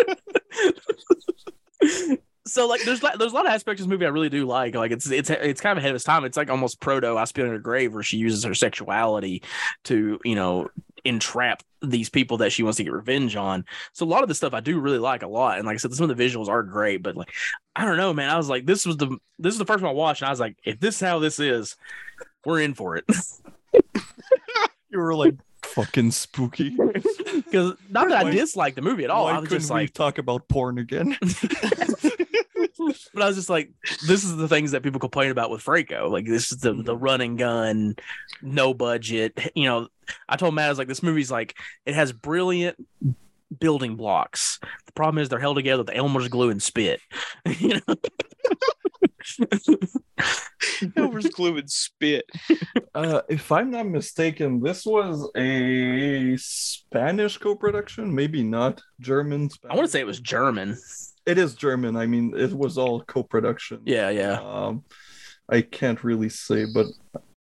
So 2.48 2.68
like 2.68 2.84
there's 2.84 3.04
like 3.04 3.18
there's 3.18 3.32
a 3.32 3.36
lot 3.36 3.46
of 3.46 3.52
aspects 3.52 3.82
of 3.82 3.88
this 3.88 3.92
movie 3.92 4.06
I 4.06 4.10
really 4.10 4.30
do 4.30 4.46
like. 4.46 4.76
Like 4.76 4.92
it's 4.92 5.10
it's 5.10 5.30
it's 5.30 5.62
kind 5.62 5.78
of 5.78 5.82
ahead 5.82 5.92
of 5.92 5.96
its 5.96 6.06
time. 6.06 6.26
It's 6.26 6.38
like 6.38 6.50
almost 6.50 6.80
proto 6.80 7.18
I 7.18 7.26
spit 7.26 7.46
on 7.46 7.52
her 7.52 7.60
grave 7.60 7.94
where 7.94 8.04
she 8.04 8.18
uses 8.18 8.44
her 8.44 8.56
sexuality 8.56 9.44
to, 9.86 10.20
you 10.24 10.36
know, 10.36 10.70
entrap 11.06 11.64
these 11.82 12.10
people 12.10 12.38
that 12.38 12.52
she 12.52 12.64
wants 12.64 12.78
to 12.78 12.84
get 12.84 12.94
revenge 12.94 13.36
on. 13.36 13.66
So 13.94 14.06
a 14.06 14.08
lot 14.08 14.24
of 14.24 14.30
the 14.30 14.36
stuff 14.36 14.54
I 14.54 14.60
do 14.60 14.80
really 14.80 15.00
like 15.00 15.24
a 15.24 15.28
lot. 15.28 15.58
And 15.58 15.66
like 15.66 15.76
I 15.76 15.78
said, 15.78 15.94
some 15.94 16.10
of 16.10 16.16
the 16.16 16.24
visuals 16.24 16.48
are 16.48 16.64
great, 16.64 17.04
but 17.04 17.16
like 17.16 17.32
I 17.76 17.86
don't 17.86 17.98
know, 17.98 18.14
man. 18.14 18.30
I 18.30 18.38
was 18.38 18.50
like, 18.50 18.66
this 18.66 18.86
was 18.86 18.98
the 18.98 19.18
this 19.40 19.54
is 19.54 19.60
the 19.60 19.66
first 19.66 19.84
one 19.84 19.92
I 19.92 19.94
watched, 19.94 20.22
and 20.22 20.28
I 20.28 20.32
was 20.32 20.40
like, 20.40 20.58
if 20.64 20.80
this 20.80 20.96
is 20.96 21.02
how 21.02 21.20
this 21.20 21.40
is, 21.40 21.76
we're 22.46 22.62
in 22.62 22.74
for 22.74 22.98
it. 22.98 23.06
You 24.92 25.00
were 25.00 25.16
like 25.16 25.36
fucking 25.64 26.12
spooky. 26.12 26.78
Because 27.32 27.74
not 27.90 28.08
that 28.10 28.26
I 28.26 28.32
dislike 28.32 28.76
the 28.76 28.82
movie 28.82 29.04
at 29.04 29.10
all. 29.10 29.26
Why 29.26 29.32
I 29.32 29.40
was 29.40 29.50
couldn't 29.50 29.62
just 29.62 29.72
we 29.72 29.82
like, 29.82 29.94
talk 29.94 30.18
about 30.18 30.48
porn 30.48 30.78
again? 30.78 31.18
but 33.14 33.24
I 33.24 33.28
was 33.28 33.36
just 33.36 33.50
like, 33.50 33.72
this 34.08 34.24
is 34.24 34.36
the 34.36 34.48
things 34.48 34.72
that 34.72 34.84
people 34.84 35.00
complain 35.00 35.32
about 35.32 35.50
with 35.50 35.62
Franco. 35.62 36.10
Like 36.10 36.26
this 36.26 36.52
is 36.52 36.60
the 36.60 36.74
the 36.74 36.96
run 36.96 37.22
and 37.22 37.38
gun, 37.38 37.96
no 38.42 38.74
budget. 38.74 39.38
You 39.56 39.66
know, 39.66 39.88
I 40.30 40.38
told 40.38 40.56
Matt 40.56 40.68
I 40.68 40.70
was 40.70 40.78
like, 40.78 40.88
this 40.88 41.04
movie's 41.04 41.30
like 41.30 41.56
it 41.86 41.94
has 41.94 42.12
brilliant 42.12 42.78
building 43.60 43.96
blocks. 43.96 44.60
The 44.86 44.94
problem 44.94 45.22
is 45.22 45.30
they're 45.30 45.40
held 45.40 45.58
together 45.58 45.84
with 45.84 45.96
Elmer's 45.96 46.30
glue 46.30 46.50
and 46.50 46.64
spit. 46.64 47.02
you 47.46 47.82
know. 47.88 47.96
Elmer's 50.96 51.28
glue 51.28 51.58
and 51.58 51.70
spit. 51.70 52.26
Uh, 52.96 53.22
if 53.30 53.52
I'm 53.52 53.72
not 53.72 53.88
mistaken, 53.88 54.62
this 54.62 54.86
was 54.86 55.30
a 55.36 56.38
Spanish 56.38 57.38
co-production, 57.38 58.14
maybe 58.16 58.44
not 58.44 58.82
German. 59.00 59.50
I 59.70 59.76
want 59.76 59.86
to 59.86 59.92
say 59.92 60.00
it 60.00 60.08
was 60.08 60.20
German. 60.20 60.78
It 61.26 61.38
is 61.38 61.56
German. 61.56 61.96
I 61.96 62.06
mean, 62.08 62.34
it 62.36 62.54
was 62.54 62.78
all 62.78 63.02
co-production. 63.02 63.82
Yeah, 63.86 64.10
yeah. 64.10 64.40
Um, 64.42 64.84
I 65.50 65.62
can't 65.62 66.04
really 66.04 66.30
say, 66.30 66.66
but 66.66 66.88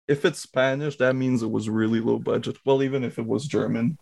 if 0.07 0.25
it's 0.25 0.39
Spanish, 0.39 0.97
that 0.97 1.15
means 1.15 1.43
it 1.43 1.51
was 1.51 1.69
really 1.69 1.99
low 1.99 2.17
budget. 2.19 2.57
Well, 2.65 2.81
even 2.83 3.03
if 3.03 3.19
it 3.19 3.25
was 3.25 3.45
German, 3.47 3.97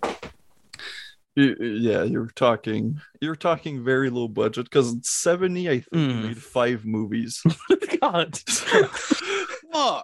y- 1.36 1.56
yeah, 1.60 2.04
you're 2.04 2.32
talking 2.36 3.00
you're 3.22 3.36
talking 3.36 3.84
very 3.84 4.10
low 4.10 4.28
budget 4.28 4.66
because 4.66 4.96
seventy, 5.04 5.70
I 5.70 5.80
think, 5.82 6.12
Mm. 6.12 6.24
made 6.24 6.42
five 6.42 6.86
movies. 6.86 7.42
God. 8.02 8.40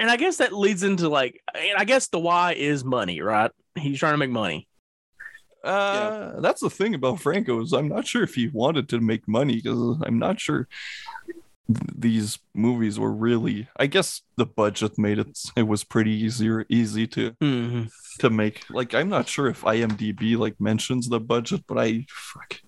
And 0.00 0.08
I 0.10 0.16
guess 0.16 0.36
that 0.36 0.52
leads 0.52 0.82
into 0.84 1.08
like, 1.08 1.40
and 1.54 1.76
I 1.76 1.84
guess 1.84 2.08
the 2.08 2.18
why 2.20 2.52
is 2.52 2.84
money, 2.84 3.20
right? 3.20 3.50
He's 3.76 3.98
trying 3.98 4.12
to 4.14 4.18
make 4.18 4.30
money. 4.30 4.68
Uh, 5.68 6.40
that's 6.40 6.60
the 6.60 6.70
thing 6.70 6.94
about 6.94 7.20
Franco 7.20 7.60
is 7.60 7.72
I'm 7.72 7.88
not 7.88 8.06
sure 8.06 8.22
if 8.22 8.34
he 8.34 8.48
wanted 8.48 8.88
to 8.90 9.00
make 9.00 9.28
money 9.28 9.56
because 9.56 9.98
I'm 10.04 10.18
not 10.18 10.40
sure 10.40 10.66
th- 11.66 11.94
these 11.96 12.38
movies 12.54 12.98
were 12.98 13.12
really. 13.12 13.68
I 13.76 13.86
guess 13.86 14.22
the 14.36 14.46
budget 14.46 14.98
made 14.98 15.18
it. 15.18 15.38
It 15.56 15.68
was 15.68 15.84
pretty 15.84 16.12
easier, 16.12 16.64
easy 16.68 17.06
to 17.08 17.34
hmm 17.40 17.84
to 18.20 18.30
make. 18.30 18.64
Like 18.70 18.94
I'm 18.94 19.08
not 19.08 19.28
sure 19.28 19.48
if 19.48 19.62
IMDb 19.62 20.36
like 20.36 20.60
mentions 20.60 21.08
the 21.08 21.20
budget, 21.20 21.64
but 21.68 21.78
I 21.78 22.06
fuck 22.08 22.60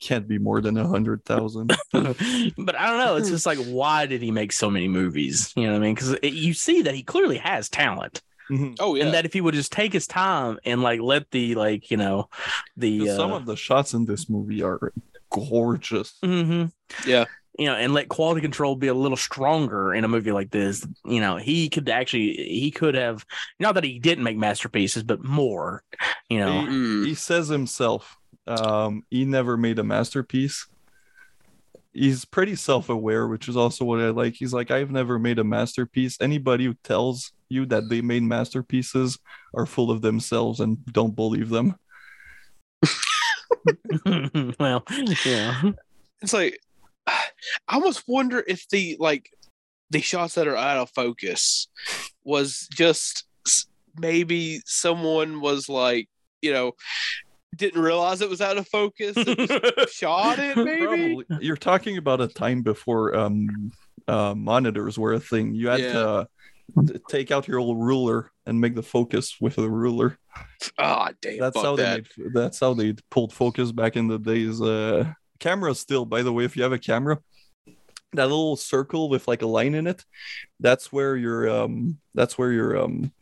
can't 0.00 0.28
be 0.28 0.38
more 0.38 0.60
than 0.60 0.76
a 0.76 0.86
hundred 0.86 1.24
thousand. 1.24 1.68
but 1.92 2.78
I 2.78 2.86
don't 2.86 2.98
know. 2.98 3.16
It's 3.16 3.30
just 3.30 3.46
like, 3.46 3.58
why 3.58 4.06
did 4.06 4.22
he 4.22 4.30
make 4.30 4.52
so 4.52 4.70
many 4.70 4.86
movies? 4.88 5.52
You 5.56 5.64
know 5.66 5.72
what 5.72 5.78
I 5.78 5.80
mean? 5.80 5.94
Because 5.94 6.16
you 6.22 6.52
see 6.52 6.82
that 6.82 6.94
he 6.94 7.02
clearly 7.02 7.38
has 7.38 7.68
talent, 7.70 8.20
Mhm. 8.50 8.76
Oh 8.80 8.94
yeah. 8.94 9.04
and 9.04 9.14
that 9.14 9.24
if 9.24 9.32
he 9.32 9.40
would 9.40 9.54
just 9.54 9.72
take 9.72 9.92
his 9.92 10.06
time 10.06 10.58
and 10.64 10.82
like 10.82 11.00
let 11.00 11.30
the 11.30 11.54
like 11.54 11.90
you 11.90 11.96
know 11.96 12.28
the 12.76 13.00
'Cause 13.06 13.16
Some 13.16 13.32
uh, 13.32 13.36
of 13.36 13.46
the 13.46 13.56
shots 13.56 13.94
in 13.94 14.04
this 14.04 14.28
movie 14.28 14.62
are 14.62 14.92
gorgeous. 15.30 16.14
mhm. 16.22 16.70
Yeah. 17.06 17.24
you 17.58 17.66
know, 17.66 17.74
and 17.76 17.94
let 17.94 18.08
quality 18.08 18.40
control 18.40 18.74
be 18.76 18.88
a 18.88 18.94
little 18.94 19.16
stronger 19.16 19.94
in 19.94 20.02
a 20.04 20.08
movie 20.08 20.32
like 20.32 20.50
this. 20.50 20.84
You 21.04 21.20
know, 21.20 21.36
he 21.36 21.68
could 21.68 21.88
actually 21.88 22.34
he 22.34 22.70
could 22.70 22.96
have 22.96 23.24
not 23.60 23.76
that 23.76 23.84
he 23.84 23.98
didn't 24.00 24.24
make 24.24 24.36
masterpieces, 24.36 25.04
but 25.04 25.22
more. 25.24 25.82
You 26.28 26.40
know, 26.40 26.66
Mm. 26.66 27.06
he 27.06 27.14
says 27.14 27.48
himself 27.48 28.16
um 28.46 29.04
he 29.08 29.24
never 29.24 29.56
made 29.56 29.78
a 29.78 29.84
masterpiece 29.84 30.66
he's 31.92 32.24
pretty 32.24 32.54
self-aware 32.56 33.26
which 33.26 33.48
is 33.48 33.56
also 33.56 33.84
what 33.84 34.00
i 34.00 34.08
like 34.10 34.34
he's 34.34 34.52
like 34.52 34.70
i've 34.70 34.90
never 34.90 35.18
made 35.18 35.38
a 35.38 35.44
masterpiece 35.44 36.18
anybody 36.20 36.64
who 36.66 36.74
tells 36.82 37.32
you 37.54 37.64
that 37.66 37.88
they 37.88 38.00
made 38.02 38.22
masterpieces 38.22 39.18
are 39.56 39.64
full 39.66 39.90
of 39.90 40.02
themselves 40.02 40.60
and 40.60 40.84
don't 40.92 41.16
believe 41.16 41.48
them 41.48 41.74
well, 44.58 44.84
yeah. 45.24 45.62
It's 46.20 46.32
like 46.32 46.58
I 47.06 47.22
almost 47.68 48.04
wonder 48.06 48.42
if 48.46 48.68
the 48.68 48.96
like 48.98 49.30
the 49.90 50.00
shots 50.00 50.34
that 50.34 50.48
are 50.48 50.56
out 50.56 50.78
of 50.78 50.90
focus 50.90 51.68
was 52.24 52.68
just 52.72 53.24
maybe 53.96 54.60
someone 54.66 55.40
was 55.40 55.68
like, 55.68 56.08
you 56.42 56.52
know, 56.52 56.72
didn't 57.56 57.80
realize 57.80 58.20
it 58.20 58.28
was 58.30 58.40
out 58.40 58.56
of 58.58 58.66
focus 58.68 59.16
and 59.16 59.48
shot 59.90 60.38
it 60.38 60.56
maybe. 60.56 60.84
Probably. 60.84 61.24
you're 61.40 61.56
talking 61.56 61.96
about 61.98 62.20
a 62.20 62.28
time 62.28 62.62
before 62.62 63.14
um 63.16 63.70
uh 64.08 64.34
monitors 64.34 64.98
were 64.98 65.12
a 65.14 65.20
thing 65.20 65.54
you 65.54 65.68
had 65.68 65.80
Yeah. 65.80 65.92
to 65.92 66.24
t- 66.24 66.28
take 67.08 67.30
out 67.30 67.46
your 67.48 67.58
old 67.58 67.78
ruler 67.78 68.30
and 68.46 68.60
make 68.60 68.74
the 68.74 68.82
focus 68.82 69.36
with 69.40 69.58
a 69.58 69.68
ruler 69.68 70.18
Ah, 70.78 71.10
damn. 71.20 71.38
that's 71.38 71.60
how 71.60 71.76
that. 71.76 72.04
they 72.16 72.22
made, 72.24 72.34
that's 72.34 72.60
how 72.60 72.74
they 72.74 72.94
pulled 73.10 73.32
focus 73.32 73.70
back 73.72 73.96
in 73.96 74.08
the 74.08 74.18
days 74.18 74.60
uh 74.60 75.04
camera 75.38 75.74
still 75.74 76.04
by 76.04 76.22
the 76.22 76.32
way 76.32 76.44
if 76.44 76.56
you 76.56 76.62
have 76.62 76.72
a 76.72 76.78
camera 76.78 77.18
that 78.12 78.24
little 78.28 78.56
circle 78.56 79.08
with 79.08 79.26
like 79.28 79.42
a 79.42 79.46
line 79.46 79.74
in 79.74 79.86
it 79.86 80.04
that's 80.60 80.92
where 80.92 81.16
your 81.16 81.48
um 81.48 81.98
that's 82.14 82.38
where 82.38 82.52
your 82.52 82.76
um 82.82 83.12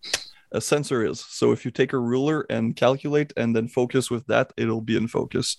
a 0.55 0.61
sensor 0.61 1.03
is. 1.05 1.19
So 1.21 1.53
if 1.53 1.65
you 1.65 1.71
take 1.71 1.93
a 1.95 1.99
ruler 1.99 2.45
and 2.51 2.77
calculate 2.77 3.33
and 3.39 3.57
then 3.57 3.69
focus 3.69 4.11
with 4.11 4.27
that, 4.27 4.53
it'll 4.59 4.83
be 4.83 4.97
in 4.97 5.09
focus. 5.09 5.57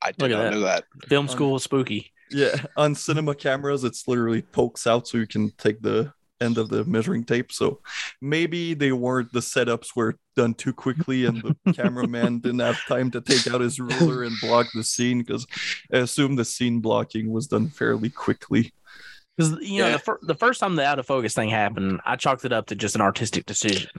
I 0.00 0.12
did 0.12 0.18
not 0.20 0.28
that. 0.28 0.50
know 0.52 0.60
that. 0.60 0.84
Film 1.08 1.26
school 1.28 1.56
is 1.56 1.64
spooky. 1.64 2.12
Yeah, 2.34 2.56
on 2.76 2.94
cinema 2.94 3.34
cameras, 3.34 3.84
it's 3.84 4.08
literally 4.08 4.42
pokes 4.42 4.86
out 4.86 5.06
so 5.06 5.18
you 5.18 5.26
can 5.26 5.50
take 5.56 5.80
the 5.82 6.12
end 6.40 6.58
of 6.58 6.68
the 6.68 6.84
measuring 6.84 7.24
tape. 7.24 7.52
So 7.52 7.80
maybe 8.20 8.74
they 8.74 8.90
weren't 8.92 9.32
the 9.32 9.38
setups 9.40 9.94
were 9.94 10.18
done 10.34 10.54
too 10.54 10.72
quickly, 10.72 11.26
and 11.26 11.40
the 11.64 11.72
cameraman 11.74 12.40
didn't 12.40 12.58
have 12.58 12.84
time 12.86 13.10
to 13.12 13.20
take 13.20 13.46
out 13.46 13.60
his 13.60 13.78
ruler 13.78 14.24
and 14.24 14.34
block 14.40 14.66
the 14.74 14.82
scene 14.82 15.20
because 15.22 15.46
I 15.92 15.98
assume 15.98 16.34
the 16.36 16.44
scene 16.44 16.80
blocking 16.80 17.30
was 17.30 17.46
done 17.46 17.68
fairly 17.68 18.10
quickly. 18.10 18.72
Because 19.36 19.52
you 19.62 19.78
know 19.78 19.86
Yeah. 19.86 19.92
the, 19.94 19.98
fir- 20.00 20.18
the 20.22 20.34
first 20.34 20.60
time 20.60 20.76
the 20.76 20.84
out 20.84 20.98
of 20.98 21.06
focus 21.06 21.34
thing 21.34 21.48
happened, 21.50 22.00
I 22.04 22.16
chalked 22.16 22.44
it 22.44 22.52
up 22.52 22.66
to 22.66 22.74
just 22.74 22.94
an 22.96 23.00
artistic 23.00 23.46
decision. 23.46 23.90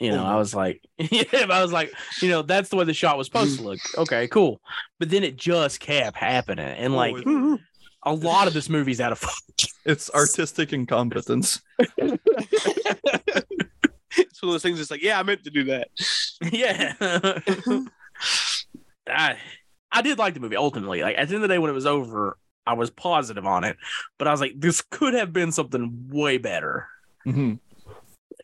You 0.00 0.10
know, 0.10 0.24
I 0.24 0.34
Oh. 0.34 0.38
was 0.38 0.54
like, 0.54 0.80
yeah, 0.98 1.46
I 1.50 1.62
was 1.62 1.72
like, 1.72 1.92
you 2.20 2.28
know, 2.28 2.42
that's 2.42 2.68
the 2.68 2.76
way 2.76 2.84
the 2.84 2.92
shot 2.94 3.16
was 3.16 3.26
supposed 3.28 3.58
to 3.58 3.64
look. 3.64 3.78
Mm-hmm. 3.78 4.00
Okay, 4.02 4.28
cool. 4.28 4.60
But 4.98 5.10
then 5.10 5.22
it 5.24 5.36
just 5.36 5.80
kept 5.80 6.16
happening, 6.16 6.66
and 6.66 6.94
like 6.96 7.14
Oh, 7.26 7.58
a 8.02 8.12
lot 8.12 8.46
of 8.48 8.54
this 8.54 8.68
movie's 8.68 9.00
out 9.00 9.12
of 9.12 9.18
focus. 9.18 9.72
It's 9.86 10.10
artistic 10.10 10.72
incompetence. 10.72 11.60
It's 14.16 14.40
one 14.40 14.50
of 14.50 14.54
those 14.54 14.62
things. 14.62 14.78
It's 14.80 14.90
like, 14.92 15.02
yeah, 15.02 15.18
I 15.18 15.24
meant 15.24 15.42
to 15.44 15.50
do 15.50 15.64
that. 15.64 15.88
yeah. 16.52 16.94
I 19.08 19.36
I 19.90 20.02
did 20.02 20.18
like 20.18 20.34
the 20.34 20.40
movie 20.40 20.56
ultimately. 20.56 21.02
Like 21.02 21.16
at 21.18 21.28
the 21.28 21.34
end 21.34 21.42
of 21.44 21.48
the 21.48 21.54
day, 21.54 21.58
when 21.58 21.70
it 21.70 21.74
was 21.74 21.86
over, 21.86 22.38
I 22.66 22.74
was 22.74 22.90
positive 22.90 23.44
on 23.44 23.64
it, 23.64 23.76
but 24.18 24.28
I 24.28 24.30
was 24.30 24.40
like, 24.40 24.52
this 24.56 24.82
could 24.82 25.14
have 25.14 25.32
been 25.32 25.50
something 25.52 26.08
way 26.10 26.38
better. 26.38 26.86
Mhm. 27.26 27.58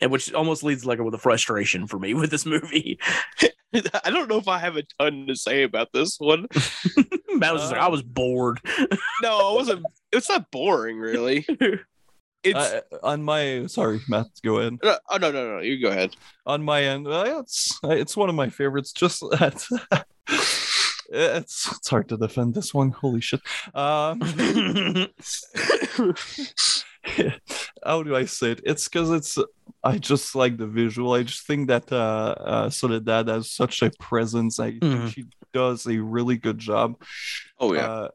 And 0.00 0.10
which 0.10 0.32
almost 0.32 0.62
leads 0.62 0.86
like 0.86 0.98
with 0.98 1.14
a 1.14 1.18
frustration 1.18 1.86
for 1.86 1.98
me 1.98 2.14
with 2.20 2.30
this 2.30 2.46
movie. 2.46 2.98
I 4.04 4.10
don't 4.10 4.28
know 4.28 4.38
if 4.38 4.48
I 4.48 4.58
have 4.58 4.76
a 4.76 4.82
ton 4.98 5.26
to 5.28 5.36
say 5.36 5.62
about 5.62 5.92
this 5.92 6.16
one. 6.18 6.46
Matt 7.34 7.52
was 7.52 7.62
just 7.62 7.72
like, 7.72 7.80
I 7.80 7.88
was 7.88 8.02
bored. 8.02 8.60
No, 9.22 9.52
it 9.52 9.54
wasn't. 9.56 9.86
It's 10.10 10.28
not 10.28 10.50
boring, 10.50 10.98
really. 10.98 11.46
It's 12.42 12.58
Uh, 12.58 12.80
on 13.02 13.22
my 13.22 13.66
sorry, 13.66 14.00
Matt, 14.08 14.26
go 14.42 14.58
ahead. 14.58 14.78
no, 14.82 14.96
oh 15.10 15.16
no 15.18 15.30
no 15.30 15.56
no. 15.56 15.60
You 15.62 15.80
go 15.80 15.90
ahead. 15.90 16.16
on 16.46 16.62
my 16.62 16.82
end 16.82 17.06
uh, 17.06 17.40
it's 17.40 17.78
it's 17.84 18.16
one 18.16 18.30
of 18.30 18.34
my 18.34 18.48
favorites 18.48 18.92
just 18.92 19.20
that 19.20 19.62
it's 21.12 21.70
it's 21.78 21.88
hard 21.88 22.08
to 22.08 22.16
defend 22.16 22.54
this 22.54 22.72
one 22.72 22.90
holy 22.92 23.20
shit 23.20 23.40
um 23.74 24.20
how 27.84 28.02
do 28.02 28.14
i 28.14 28.24
say 28.24 28.52
it 28.52 28.60
it's 28.64 28.88
because 28.88 29.10
it's 29.10 29.38
i 29.82 29.96
just 29.98 30.34
like 30.34 30.56
the 30.56 30.66
visual 30.66 31.12
i 31.14 31.22
just 31.22 31.46
think 31.46 31.68
that 31.68 31.90
uh, 31.92 32.34
uh 32.38 32.70
soledad 32.70 33.28
has 33.28 33.50
such 33.50 33.82
a 33.82 33.90
presence 33.98 34.60
i 34.60 34.70
think 34.70 34.82
Mhm. 34.82 35.12
she 35.12 35.24
does 35.52 35.86
a 35.86 35.98
really 35.98 36.36
good 36.36 36.58
job 36.58 36.94
Oh 37.58 37.72
yeah. 37.74 37.86
uh, 37.86 38.08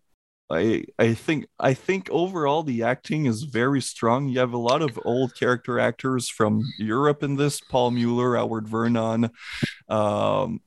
I 0.50 0.86
I 1.00 1.16
think 1.16 1.48
I 1.60 1.74
think 1.74 2.08
overall 2.12 2.62
the 2.64 2.84
acting 2.84 3.26
is 3.26 3.44
very 3.44 3.82
strong. 3.82 4.30
You 4.30 4.40
have 4.40 4.54
a 4.54 4.58
lot 4.60 4.84
of 4.84 5.00
old 5.04 5.34
character 5.36 5.80
actors 5.80 6.30
from 6.30 6.62
Europe 6.78 7.24
in 7.24 7.36
this, 7.36 7.60
Paul 7.60 7.92
Mueller, 7.92 8.36
Howard 8.38 8.68
Vernon. 8.68 9.32
Um 9.90 10.62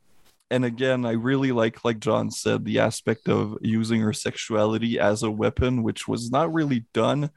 and 0.50 0.64
again, 0.64 1.04
I 1.04 1.12
really 1.12 1.52
like 1.52 1.84
like 1.84 2.00
John 2.00 2.30
said 2.30 2.64
the 2.64 2.78
aspect 2.78 3.28
of 3.28 3.58
using 3.60 4.00
her 4.00 4.12
sexuality 4.12 4.98
as 4.98 5.22
a 5.22 5.30
weapon, 5.30 5.82
which 5.82 6.08
was 6.08 6.30
not 6.30 6.52
really 6.52 6.84
done, 6.94 7.30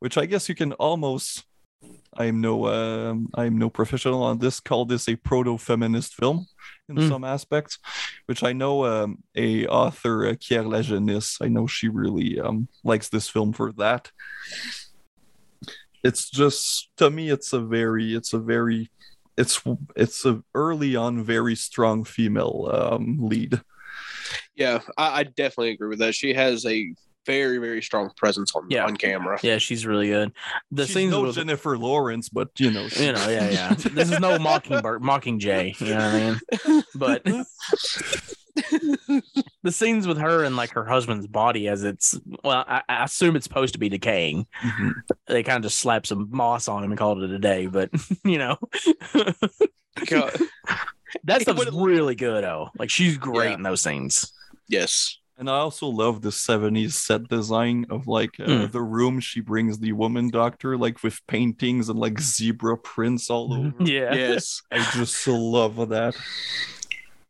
which 0.00 0.16
I 0.18 0.26
guess 0.26 0.48
you 0.48 0.54
can 0.54 0.72
almost 0.74 1.44
I'm 2.16 2.40
no 2.40 2.66
um 2.66 3.28
I'm 3.34 3.58
no 3.58 3.70
professional 3.70 4.22
on 4.22 4.38
this 4.38 4.60
call 4.60 4.84
this 4.84 5.08
a 5.08 5.16
proto-feminist 5.16 6.14
film 6.14 6.46
in 6.88 6.96
Mm. 6.96 7.08
some 7.08 7.22
aspects 7.22 7.78
which 8.28 8.42
I 8.42 8.52
know 8.52 8.84
um, 8.84 9.22
a 9.36 9.66
author, 9.66 10.26
uh, 10.26 10.34
Pierre 10.38 10.64
Lajeunesse, 10.64 11.38
I 11.40 11.48
know 11.48 11.66
she 11.66 11.88
really 11.88 12.38
um, 12.38 12.68
likes 12.84 13.08
this 13.08 13.26
film 13.28 13.54
for 13.54 13.72
that. 13.72 14.10
It's 16.04 16.28
just 16.30 16.90
to 16.98 17.10
me, 17.10 17.30
it's 17.30 17.54
a 17.54 17.60
very, 17.60 18.14
it's 18.14 18.34
a 18.34 18.38
very, 18.38 18.90
it's 19.38 19.62
it's 19.96 20.24
a 20.26 20.42
early 20.54 20.96
on 20.96 21.22
very 21.24 21.54
strong 21.54 22.04
female 22.04 22.68
um, 22.72 23.16
lead. 23.20 23.60
Yeah, 24.54 24.80
I, 24.96 25.20
I 25.20 25.22
definitely 25.22 25.70
agree 25.70 25.88
with 25.88 26.00
that. 26.00 26.14
She 26.14 26.34
has 26.34 26.66
a 26.66 26.92
very 27.26 27.58
very 27.58 27.82
strong 27.82 28.10
presence 28.16 28.54
on 28.54 28.66
Yeah. 28.70 28.86
on 28.86 28.96
camera. 28.96 29.38
yeah, 29.42 29.58
she's 29.58 29.84
really 29.86 30.08
good. 30.08 30.32
The 30.70 30.86
She's 30.86 30.94
scenes 30.94 31.10
no 31.12 31.22
with 31.22 31.34
Jennifer 31.34 31.76
Lawrence, 31.76 32.28
but 32.30 32.48
you 32.58 32.70
know, 32.70 32.88
she- 32.88 33.04
you 33.06 33.12
know, 33.12 33.28
yeah, 33.28 33.50
yeah. 33.50 33.74
This 33.92 34.10
is 34.10 34.18
no 34.20 34.38
Mockingbird, 34.38 35.02
Mockingjay. 35.02 35.78
You 35.80 35.94
know 35.94 35.96
what 35.96 36.64
I 36.66 36.72
mean? 36.72 36.82
But 36.94 37.22
the 39.62 39.72
scenes 39.72 40.06
with 40.06 40.18
her 40.18 40.44
and 40.44 40.56
like 40.56 40.70
her 40.70 40.84
husband's 40.84 41.26
body, 41.26 41.68
as 41.68 41.82
it's 41.84 42.18
well, 42.44 42.64
I, 42.68 42.82
I 42.88 43.04
assume 43.04 43.34
it's 43.36 43.44
supposed 43.44 43.72
to 43.74 43.78
be 43.80 43.88
decaying. 43.88 44.46
Mhm. 44.62 44.92
They 45.26 45.42
kind 45.42 45.56
of 45.56 45.70
just 45.70 45.78
slap 45.80 46.06
some 46.06 46.28
moss 46.30 46.68
on 46.68 46.84
him 46.84 46.92
and 46.92 46.98
called 46.98 47.22
it 47.22 47.30
a 47.30 47.38
day. 47.38 47.66
But 47.66 47.90
you 48.24 48.38
know, 48.38 48.56
God. 50.06 50.36
that 51.24 51.42
stuff's 51.42 51.62
it- 51.66 51.72
really 51.74 52.14
good. 52.14 52.44
Oh, 52.44 52.70
like 52.78 52.90
she's 52.90 53.16
great 53.18 53.48
Yeah. 53.50 53.54
in 53.54 53.62
those 53.62 53.82
scenes. 53.82 54.32
Yes. 54.68 55.18
And 55.38 55.48
I 55.48 55.54
also 55.58 55.86
love 55.86 56.20
the 56.22 56.30
70s 56.30 56.92
set 56.92 57.28
design 57.28 57.86
of 57.90 58.08
like 58.08 58.40
uh, 58.40 58.44
Mm. 58.46 58.72
the 58.72 58.82
room 58.82 59.20
she 59.20 59.40
brings 59.40 59.78
the 59.78 59.92
woman 59.92 60.30
doctor, 60.30 60.76
like 60.76 61.00
with 61.04 61.24
paintings 61.28 61.88
and 61.88 61.96
like 61.98 62.20
zebra 62.20 62.76
prints 62.76 63.30
all 63.30 63.54
over. 63.54 63.72
Yeah. 63.78 64.12
Yes. 64.14 64.62
I 64.72 64.78
just 64.96 65.14
so 65.16 65.36
love 65.36 65.76
that. 65.90 66.16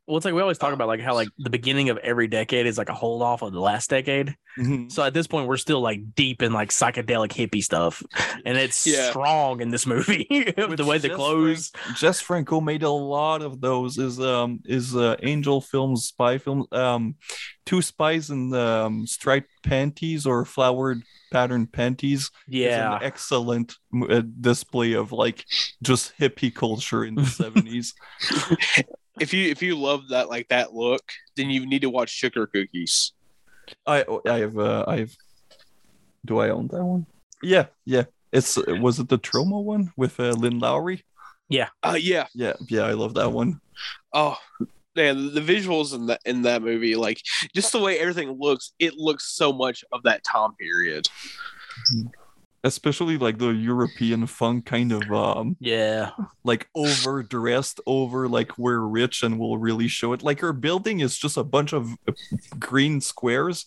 Well, 0.08 0.16
it's 0.16 0.24
like 0.24 0.32
we 0.32 0.40
always 0.40 0.56
talk 0.56 0.72
about 0.72 0.88
like 0.88 1.00
how 1.02 1.12
like 1.14 1.28
the 1.36 1.50
beginning 1.50 1.90
of 1.90 1.98
every 1.98 2.28
decade 2.28 2.66
is 2.66 2.78
like 2.78 2.88
a 2.88 2.94
hold 2.94 3.20
off 3.20 3.42
of 3.42 3.52
the 3.52 3.60
last 3.60 3.90
decade. 3.90 4.34
Mhm. 4.58 4.90
So 4.90 5.02
at 5.04 5.12
this 5.12 5.26
point, 5.26 5.46
we're 5.46 5.58
still 5.58 5.82
like 5.82 6.14
deep 6.14 6.40
in 6.42 6.54
like 6.54 6.70
psychedelic 6.70 7.28
hippie 7.28 7.62
stuff, 7.62 8.02
and 8.46 8.56
it's 8.56 8.86
Yeah. 8.86 9.10
strong 9.10 9.60
in 9.60 9.68
this 9.68 9.86
movie. 9.86 10.26
With 10.56 10.78
the 10.78 10.86
way 10.86 10.96
the 10.96 11.10
clothes. 11.10 11.68
Frank- 11.74 11.98
Jess 11.98 12.20
Franco 12.22 12.58
made 12.58 12.82
a 12.84 12.90
lot 12.90 13.42
of 13.42 13.60
those. 13.60 13.98
Is 13.98 14.18
um 14.18 14.60
is 14.64 14.96
uh, 14.96 15.16
Angel 15.22 15.60
Films 15.60 16.06
spy 16.06 16.38
film 16.38 16.66
um 16.72 17.16
two 17.66 17.82
spies 17.82 18.30
in 18.30 18.54
um, 18.54 19.06
striped 19.06 19.50
panties 19.62 20.24
or 20.24 20.46
flowered 20.46 21.02
patterned 21.30 21.70
panties. 21.70 22.30
Yeah, 22.48 22.96
an 22.96 23.02
excellent 23.02 23.74
uh, 24.08 24.22
display 24.40 24.94
of 24.94 25.12
like 25.12 25.44
just 25.82 26.14
hippie 26.18 26.54
culture 26.54 27.04
in 27.04 27.14
the 27.14 27.26
seventies. 27.42 27.92
If 29.20 29.32
you 29.32 29.50
if 29.50 29.62
you 29.62 29.76
love 29.76 30.08
that 30.08 30.28
like 30.28 30.48
that 30.48 30.74
look, 30.74 31.02
then 31.36 31.50
you 31.50 31.66
need 31.66 31.82
to 31.82 31.90
watch 31.90 32.10
Sugar 32.10 32.46
Cookies. 32.46 33.12
I 33.86 34.04
I 34.26 34.38
have 34.38 34.58
uh, 34.58 34.84
I 34.86 34.98
have. 34.98 35.16
Do 36.24 36.38
I 36.38 36.50
own 36.50 36.68
that 36.68 36.84
one? 36.84 37.06
Yeah, 37.42 37.66
yeah. 37.84 38.04
It's 38.32 38.56
was 38.56 38.98
it 38.98 39.08
the 39.08 39.18
Troma 39.18 39.62
one 39.62 39.92
with 39.96 40.18
uh, 40.20 40.30
Lynn 40.30 40.58
Lowry? 40.58 41.04
Uh 41.82 41.98
yeah. 41.98 42.26
Yeah, 42.34 42.54
yeah. 42.68 42.82
I 42.82 42.92
love 42.92 43.14
that 43.14 43.32
one. 43.32 43.60
Oh 44.12 44.36
man, 44.94 45.32
the 45.32 45.40
visuals 45.40 45.94
in 45.94 46.06
that 46.06 46.20
in 46.26 46.42
that 46.42 46.62
movie, 46.62 46.96
like 46.96 47.22
just 47.54 47.72
the 47.72 47.80
way 47.80 47.98
everything 47.98 48.36
looks, 48.38 48.72
it 48.78 48.94
looks 48.94 49.34
so 49.34 49.52
much 49.52 49.84
of 49.92 50.02
that 50.02 50.24
time 50.24 50.54
period. 50.56 51.08
Especially 52.64 53.18
like 53.18 53.38
the 53.38 53.50
European 53.50 54.26
funk 54.26 54.66
kind 54.66 54.90
of 54.92 55.02
um 55.12 55.56
yeah. 55.60 56.10
like 56.44 56.68
overdressed 56.74 57.80
over 57.86 58.28
like 58.28 58.58
we're 58.58 58.80
rich 58.80 59.22
and 59.22 59.38
we'll 59.38 59.58
really 59.58 59.86
show 59.88 60.12
it 60.12 60.22
like 60.24 60.40
her 60.40 60.52
building 60.52 60.98
is 61.00 61.16
just 61.16 61.36
a 61.36 61.44
bunch 61.44 61.72
of 61.72 61.88
uh, 62.08 62.12
green 62.58 63.00
squares 63.00 63.66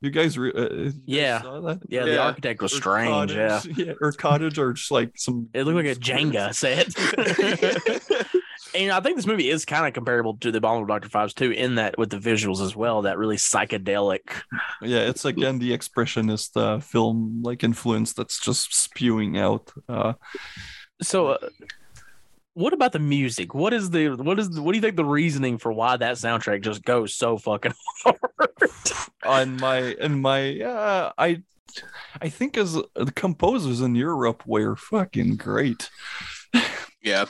you 0.00 0.10
guys, 0.10 0.36
re- 0.36 0.52
uh, 0.54 0.68
you 0.68 0.84
guys 0.90 0.94
Yeah. 1.06 1.40
saw 1.42 1.60
that 1.62 1.78
Yeah, 1.88 2.04
the 2.04 2.18
architect 2.22 2.60
was 2.60 2.72
Her 2.72 2.78
strange. 2.78 3.32
Yeah, 3.32 3.48
cottage- 3.60 3.78
yeah 3.86 3.92
her 4.00 4.12
cottage 4.12 4.58
or 4.58 4.72
just 4.74 4.90
like 4.90 5.12
some 5.16 5.48
it 5.54 5.64
looked 5.64 5.76
like 5.76 5.96
a 5.96 5.98
green 5.98 6.32
Jenga 6.32 6.54
set. 6.54 6.88
and 8.74 8.90
I 8.92 9.00
think 9.00 9.16
this 9.16 9.26
movie 9.26 9.48
is 9.50 9.64
kind 9.64 9.86
of 9.86 9.92
comparable 9.92 10.36
to 10.38 10.50
the 10.50 10.58
Abominable 10.58 10.92
Doctor 10.92 11.08
Phibes 11.08 11.34
too, 11.34 11.50
in 11.50 11.76
that 11.76 11.96
with 11.98 12.10
the 12.10 12.18
visuals 12.18 12.60
as 12.60 12.74
well, 12.76 13.02
that 13.02 13.18
really 13.18 13.36
psychedelic. 13.36 14.20
yeah 14.82 15.00
it's 15.00 15.24
again 15.24 15.58
the 15.58 15.76
expressionist 15.76 16.56
uh, 16.56 16.80
film 16.80 17.42
like 17.42 17.62
influence 17.64 18.12
that's 18.12 18.40
just 18.40 18.74
spewing 18.74 19.38
out 19.38 19.72
uh 19.88 20.12
So, 21.02 21.28
uh, 21.28 21.38
what 22.54 22.72
about 22.72 22.92
the 22.92 23.00
music? 23.00 23.52
What 23.54 23.72
is 23.72 23.90
the 23.90 24.10
what 24.10 24.38
is 24.38 24.50
the, 24.50 24.62
what 24.62 24.72
do 24.72 24.78
you 24.78 24.82
think 24.82 24.96
the 24.96 25.04
reasoning 25.04 25.58
for 25.58 25.72
why 25.72 25.96
that 25.96 26.14
soundtrack 26.16 26.62
just 26.62 26.84
goes 26.84 27.14
so 27.14 27.36
fucking 27.38 27.74
hard? 28.04 28.18
on 29.24 29.56
my 29.56 29.78
in 30.00 30.20
my 30.20 30.60
uh 30.60 31.10
i 31.18 31.42
i 32.20 32.28
think 32.28 32.56
as 32.58 32.74
the 32.74 33.12
composers 33.14 33.80
in 33.80 33.94
europe 33.94 34.42
were 34.46 34.76
fucking 34.76 35.34
great 35.36 35.90
Yeah. 37.02 37.24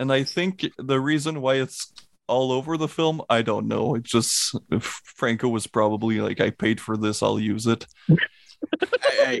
And 0.00 0.12
I 0.12 0.24
think 0.24 0.66
the 0.78 0.98
reason 1.00 1.40
why 1.42 1.54
it's 1.56 1.92
all 2.26 2.52
over 2.52 2.76
the 2.76 2.88
film, 2.88 3.20
I 3.28 3.42
don't 3.42 3.68
know. 3.68 3.94
It 3.94 4.02
just 4.04 4.56
if 4.72 4.82
Franco 4.84 5.48
was 5.48 5.66
probably 5.66 6.20
like, 6.20 6.40
I 6.40 6.50
paid 6.50 6.80
for 6.80 6.96
this, 6.96 7.22
I'll 7.22 7.38
use 7.40 7.66
it. 7.66 7.86
Hey, 8.08 9.40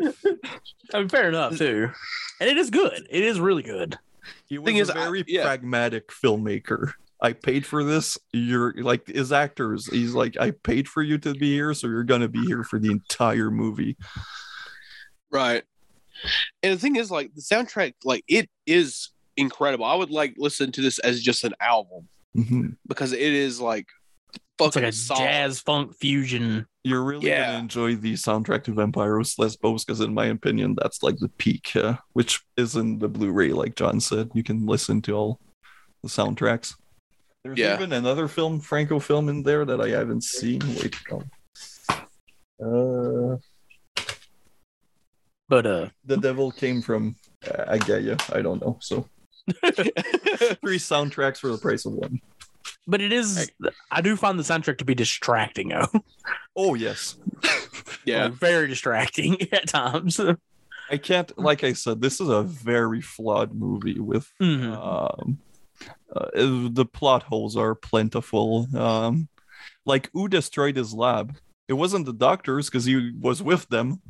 I 0.94 0.98
mean, 0.98 1.08
fair 1.08 1.28
enough 1.28 1.56
too. 1.58 1.90
And 2.40 2.48
it 2.50 2.56
is 2.56 2.70
good. 2.70 3.06
It 3.10 3.22
is 3.22 3.38
really 3.40 3.62
good. 3.62 3.98
He 4.46 4.58
was 4.58 4.66
Thing 4.66 4.78
a 4.78 4.82
is, 4.82 4.90
I- 4.90 4.94
very 4.94 5.24
yeah. 5.26 5.42
pragmatic 5.44 6.08
filmmaker. 6.08 6.92
I 7.22 7.34
paid 7.34 7.66
for 7.66 7.84
this. 7.84 8.16
You're 8.32 8.72
like 8.82 9.06
his 9.06 9.30
actors. 9.30 9.86
He's 9.86 10.14
like, 10.14 10.38
I 10.38 10.52
paid 10.52 10.88
for 10.88 11.02
you 11.02 11.18
to 11.18 11.34
be 11.34 11.52
here, 11.52 11.74
so 11.74 11.86
you're 11.86 12.02
gonna 12.04 12.28
be 12.28 12.44
here 12.46 12.64
for 12.64 12.78
the 12.78 12.90
entire 12.90 13.50
movie. 13.50 13.96
right. 15.30 15.62
And 16.62 16.72
the 16.74 16.78
thing 16.78 16.96
is, 16.96 17.10
like 17.10 17.34
the 17.34 17.42
soundtrack, 17.42 17.94
like 18.04 18.24
it 18.26 18.48
is 18.66 19.10
incredible. 19.40 19.84
I 19.84 19.94
would 19.94 20.10
like 20.10 20.34
listen 20.38 20.70
to 20.72 20.80
this 20.82 20.98
as 21.00 21.20
just 21.22 21.42
an 21.44 21.54
album 21.60 22.08
Mhm. 22.36 22.76
because 22.86 23.12
it 23.12 23.20
is 23.20 23.60
like 23.60 23.86
It's 24.60 24.76
like 24.76 24.84
a 24.84 24.92
solid. 24.92 25.20
jazz 25.20 25.60
funk 25.60 25.96
fusion. 25.96 26.66
You're 26.84 27.02
really 27.02 27.26
Yeah. 27.28 27.46
gonna 27.52 27.58
enjoy 27.60 27.96
the 27.96 28.12
soundtrack 28.14 28.62
to 28.64 28.72
Vampiros 28.74 29.38
Lesbos 29.38 29.84
because, 29.84 30.00
in 30.00 30.12
my 30.14 30.26
opinion, 30.26 30.76
that's 30.80 31.02
like 31.02 31.16
the 31.18 31.28
peak, 31.30 31.74
uh, 31.76 31.96
which 32.12 32.40
is 32.56 32.76
in 32.76 32.98
the 32.98 33.08
Blu-ray. 33.08 33.52
Like 33.52 33.74
John 33.74 34.00
said, 34.00 34.30
you 34.34 34.42
can 34.42 34.66
listen 34.66 35.00
to 35.02 35.12
all 35.14 35.40
the 36.02 36.08
soundtracks. 36.08 36.74
There's 37.42 37.58
Yeah. 37.58 37.74
even 37.74 37.92
another 37.92 38.28
film, 38.28 38.60
Franco 38.60 38.98
film, 39.00 39.28
in 39.30 39.42
there 39.42 39.64
that 39.64 39.80
I 39.80 39.88
haven't 39.88 40.24
seen. 40.24 40.60
Wait, 40.76 40.94
no. 41.10 41.22
Uh, 42.62 43.38
But 45.48 45.66
uh 45.66 45.88
the 46.04 46.16
devil 46.16 46.52
came 46.52 46.80
from 46.82 47.16
uh, 47.44 47.74
Agaya. 47.76 48.16
I 48.36 48.40
don't 48.42 48.60
know. 48.60 48.78
So 48.80 49.08
three 50.60 50.78
soundtracks 50.78 51.38
for 51.38 51.48
the 51.48 51.58
price 51.58 51.84
of 51.86 51.92
one. 51.92 52.20
but 52.86 53.00
it 53.00 53.12
is 53.12 53.50
I 53.90 54.00
do 54.00 54.16
find 54.16 54.38
the 54.38 54.42
soundtrack 54.42 54.78
to 54.78 54.84
be 54.84 54.94
distracting 54.94 55.68
though. 55.68 55.88
Oh 56.56 56.74
yes, 56.74 57.16
yeah. 58.04 58.24
Like, 58.24 58.32
very 58.34 58.68
distracting 58.68 59.36
at 59.52 59.68
times. 59.68 60.20
I 60.90 60.96
can't. 60.96 61.36
Like 61.38 61.62
I 61.64 61.72
said, 61.72 62.00
this 62.00 62.20
is 62.20 62.28
a 62.28 62.42
very 62.42 63.00
flawed 63.00 63.54
movie 63.54 64.00
with 64.00 64.30
Mhm. 64.40 64.74
um, 64.76 65.38
uh, 66.14 66.28
the 66.34 66.84
plot 66.84 67.22
holes 67.22 67.56
are 67.56 67.74
plentiful. 67.74 68.66
Um, 68.76 69.28
like 69.86 70.10
who 70.12 70.28
destroyed 70.28 70.76
his 70.76 70.92
lab? 70.92 71.36
It 71.68 71.74
wasn't 71.74 72.06
the 72.06 72.12
doctors 72.12 72.66
because 72.68 72.84
he 72.84 73.12
was 73.18 73.40
with 73.42 73.68
them 73.68 74.00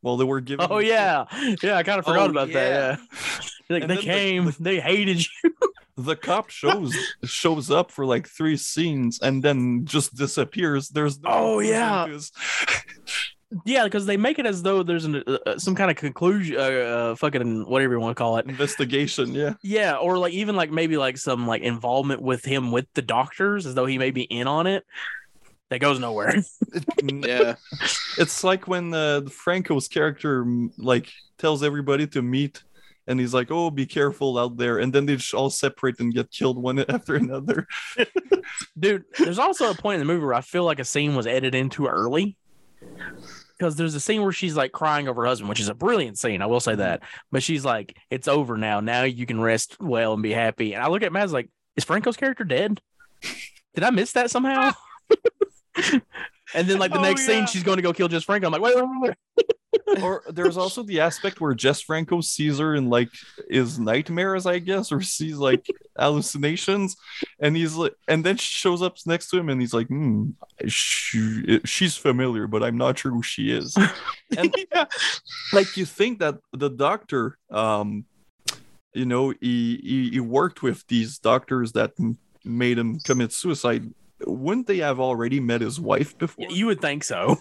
while 0.00 0.16
they 0.16 0.24
were 0.24 0.40
giving. 0.40 0.66
Oh 0.68 0.78
him 0.78 0.84
shit. 0.86 0.90
yeah. 0.92 1.24
Yeah, 1.62 1.76
I 1.76 1.82
kind 1.84 2.00
of 2.00 2.04
forgot 2.04 2.26
Oh, 2.28 2.30
about 2.32 2.48
yeah. 2.48 2.54
that. 2.54 2.98
Yeah. 2.98 3.40
Like 3.70 3.82
they 3.82 3.86
then 3.88 3.96
the- 3.96 4.02
came, 4.02 4.52
they 4.60 4.80
hated 4.80 5.20
you. 5.20 5.52
The 5.96 6.16
cop 6.16 6.50
shows 6.50 6.92
shows 7.24 7.70
up 7.70 7.92
for 7.92 8.04
like 8.04 8.26
three 8.26 8.56
scenes 8.56 9.20
and 9.22 9.44
then 9.44 9.84
just 9.86 10.12
disappears. 10.16 10.88
There's 10.88 11.20
no 11.20 11.30
Oh, 11.30 11.58
yeah. 11.60 12.08
Yeah, 13.64 13.84
because 13.84 14.04
they 14.04 14.16
make 14.16 14.40
it 14.40 14.46
as 14.46 14.62
though 14.64 14.82
there's 14.82 15.04
an 15.04 15.22
uh, 15.24 15.38
uh, 15.46 15.58
some 15.58 15.76
kind 15.76 15.88
of 15.88 15.96
conclusion, 15.96 16.56
uh, 16.56 16.60
uh, 16.60 17.14
fucking 17.14 17.68
whatever 17.70 17.92
you 17.94 18.00
want 18.00 18.16
to 18.16 18.18
call 18.20 18.38
it. 18.38 18.46
investigation. 18.46 19.32
Yeah, 19.32 19.54
Yeah, 19.62 19.94
or 19.94 20.18
like 20.18 20.32
even 20.32 20.56
like 20.56 20.72
maybe 20.72 20.96
like 20.96 21.16
some 21.16 21.46
like 21.46 21.62
involvement 21.62 22.20
with 22.20 22.44
him 22.44 22.72
with 22.72 22.86
the 22.94 23.02
doctors, 23.02 23.64
as 23.64 23.76
though 23.76 23.86
he 23.86 23.96
may 23.96 24.10
be 24.10 24.22
in 24.22 24.48
on 24.48 24.66
it. 24.66 24.84
That 25.70 25.78
goes 25.78 26.00
nowhere. 26.00 26.42
Yeah. 27.04 27.54
it's 28.18 28.42
like 28.42 28.66
when 28.66 28.92
uh, 28.92 29.20
Franco's 29.30 29.86
character 29.86 30.44
like 30.76 31.12
tells 31.38 31.62
everybody 31.62 32.08
to 32.08 32.22
meet, 32.22 32.64
and 33.06 33.20
he's 33.20 33.34
like, 33.34 33.50
"Oh, 33.50 33.70
be 33.70 33.86
careful 33.86 34.38
out 34.38 34.56
there," 34.56 34.78
and 34.78 34.92
then 34.92 35.06
they 35.06 35.16
just 35.16 35.34
all 35.34 35.50
separate 35.50 36.00
and 36.00 36.14
get 36.14 36.30
killed 36.30 36.60
one 36.60 36.78
after 36.88 37.14
another. 37.14 37.66
Dude, 38.78 39.04
there's 39.18 39.38
also 39.38 39.70
a 39.70 39.74
point 39.74 40.00
in 40.00 40.06
the 40.06 40.12
movie 40.12 40.24
where 40.24 40.34
I 40.34 40.40
feel 40.40 40.64
like 40.64 40.78
a 40.78 40.84
scene 40.84 41.14
was 41.14 41.26
edited 41.26 41.54
in 41.54 41.70
too 41.70 41.86
early. 41.86 42.36
Because 43.56 43.76
there's 43.76 43.94
a 43.94 44.00
scene 44.00 44.22
where 44.22 44.32
she's 44.32 44.56
like 44.56 44.72
crying 44.72 45.08
over 45.08 45.22
her 45.22 45.28
husband, 45.28 45.48
which 45.48 45.60
is 45.60 45.68
a 45.68 45.74
brilliant 45.74 46.18
scene. 46.18 46.42
I 46.42 46.46
will 46.46 46.60
say 46.60 46.74
that. 46.74 47.02
But 47.30 47.42
she's 47.42 47.64
like, 47.64 47.96
it's 48.10 48.28
over 48.28 48.56
now. 48.56 48.80
Now 48.80 49.04
you 49.04 49.26
can 49.26 49.40
rest 49.40 49.80
well 49.80 50.12
and 50.12 50.22
be 50.22 50.32
happy. 50.32 50.74
And 50.74 50.82
I 50.82 50.88
look 50.88 51.02
at 51.02 51.12
Matt's 51.12 51.32
like, 51.32 51.48
is 51.76 51.84
Franco's 51.84 52.16
character 52.16 52.44
dead? 52.44 52.80
Did 53.74 53.84
I 53.84 53.90
miss 53.90 54.12
that 54.12 54.30
somehow? 54.30 54.72
and 56.54 56.66
then 56.68 56.78
like 56.78 56.92
the 56.92 56.98
Oh, 56.98 57.02
next 57.02 57.22
yeah. 57.28 57.34
scene, 57.38 57.46
she's 57.46 57.62
going 57.62 57.76
to 57.76 57.82
go 57.82 57.92
kill 57.92 58.08
Jess 58.08 58.24
Franco. 58.24 58.46
I'm 58.46 58.52
like, 58.52 58.62
wait, 58.62 58.76
wait, 58.76 58.84
wait, 58.84 59.00
wait. 59.00 59.14
or 60.02 60.22
there's 60.30 60.56
also 60.56 60.82
the 60.84 61.00
aspect 61.00 61.40
where 61.40 61.52
Jess 61.52 61.80
Franco 61.82 62.20
sees 62.20 62.58
her 62.58 62.74
in 62.76 62.88
like 62.88 63.10
his 63.50 63.78
nightmares, 63.78 64.46
I 64.46 64.60
guess, 64.60 64.92
or 64.92 65.00
sees 65.02 65.36
like 65.36 65.66
hallucinations, 65.98 66.96
and 67.40 67.56
he's 67.56 67.74
like, 67.74 67.92
and 68.08 68.24
then 68.24 68.36
she 68.36 68.52
shows 68.52 68.82
up 68.82 68.96
next 69.04 69.30
to 69.30 69.36
him, 69.38 69.48
and 69.48 69.60
he's 69.60 69.74
like, 69.74 69.88
"Hmm, 69.88 70.30
she, 70.68 71.60
she's 71.64 71.96
familiar, 71.96 72.46
but 72.46 72.62
I'm 72.62 72.78
not 72.78 72.98
sure 72.98 73.10
who 73.12 73.22
she 73.22 73.50
is." 73.50 73.76
And 74.38 74.52
yeah. 74.72 74.86
like 75.52 75.76
you 75.76 75.84
think 75.84 76.18
that 76.20 76.38
the 76.52 76.68
doctor, 76.70 77.36
um, 77.50 78.04
you 78.92 79.06
know, 79.06 79.30
he 79.40 79.80
he, 79.82 80.10
he 80.10 80.20
worked 80.20 80.62
with 80.62 80.84
these 80.88 81.18
doctors 81.18 81.72
that 81.72 81.92
m- 82.00 82.16
made 82.44 82.78
him 82.78 82.98
commit 83.00 83.32
suicide. 83.32 83.92
Wouldn't 84.26 84.66
they 84.66 84.78
have 84.78 85.00
already 85.00 85.40
met 85.40 85.60
his 85.60 85.80
wife 85.80 86.16
before? 86.18 86.46
You 86.50 86.66
would 86.66 86.80
think 86.80 87.04
so. 87.04 87.36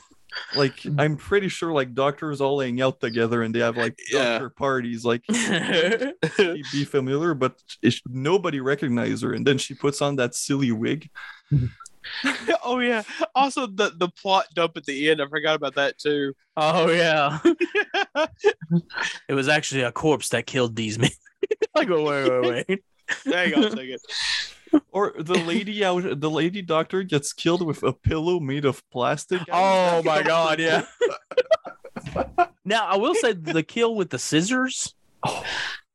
like 0.56 0.84
I'm 0.98 1.16
pretty 1.16 1.48
sure 1.48 1.72
like 1.72 1.94
doctors 1.94 2.42
all 2.42 2.60
hang 2.60 2.82
out 2.82 3.00
together 3.00 3.44
and 3.44 3.54
they 3.54 3.60
have 3.60 3.78
like 3.78 4.00
Yeah. 4.12 4.34
doctor 4.40 4.50
parties. 4.50 5.06
Like 5.06 5.22
she'd 5.32 6.66
be 6.72 6.86
familiar, 6.86 7.34
but 7.34 7.62
it, 7.82 7.96
nobody 8.08 8.60
recognized 8.60 9.24
her. 9.24 9.34
And 9.34 9.46
then 9.46 9.58
she 9.58 9.74
puts 9.76 10.02
on 10.02 10.16
that 10.18 10.34
silly 10.36 10.72
wig. 10.72 11.10
oh 12.64 12.80
yeah. 12.80 13.04
Also 13.36 13.68
the 13.68 13.92
the 13.96 14.10
plot 14.10 14.48
dump 14.56 14.76
at 14.76 14.86
the 14.86 15.10
end. 15.10 15.22
I 15.22 15.28
forgot 15.28 15.56
about 15.56 15.76
that 15.76 15.98
too. 16.00 16.34
oh, 16.58 16.90
yeah. 16.90 17.40
it 19.30 19.34
was 19.34 19.48
actually 19.48 19.82
a 19.82 19.92
corpse 19.92 20.30
that 20.30 20.46
killed 20.46 20.76
these 20.76 20.98
men. 21.00 21.12
I 21.76 21.86
go, 21.86 22.04
wait, 22.04 22.30
wait, 22.42 22.66
wait. 22.70 22.84
Hang 23.26 23.54
on 23.56 23.64
a 23.66 23.72
second. 23.72 24.00
Or 24.92 25.14
the 25.18 25.36
lady 25.36 25.84
out, 25.84 26.20
the 26.20 26.30
lady 26.30 26.62
doctor 26.62 27.04
gets 27.04 27.34
killed 27.34 27.66
with 27.66 27.84
a 27.84 27.94
pillow 27.94 28.40
made 28.40 28.66
of 28.66 28.88
plastic. 28.92 29.42
Oh 29.52 30.02
my 30.04 30.24
god, 30.24 30.60
yeah. 30.60 30.86
now 32.66 32.86
I 32.86 32.98
will 32.98 33.16
say 33.16 33.34
the 33.34 33.64
kill 33.64 33.96
with 33.96 34.10
the 34.10 34.20
scissors. 34.20 34.94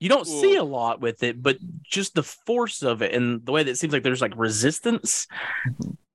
You 0.01 0.09
don't 0.09 0.27
see 0.27 0.55
a 0.57 0.63
lot 0.65 1.01
with 1.01 1.23
it, 1.25 1.43
but 1.43 1.59
just 1.85 2.15
the 2.15 2.23
force 2.23 2.83
of 2.83 3.03
it 3.03 3.13
and 3.15 3.45
the 3.45 3.51
way 3.53 3.63
that 3.65 3.71
it 3.73 3.79
seems 3.79 3.93
like 3.93 4.05
there's 4.05 4.23
like 4.23 4.33
resistance, 4.37 5.27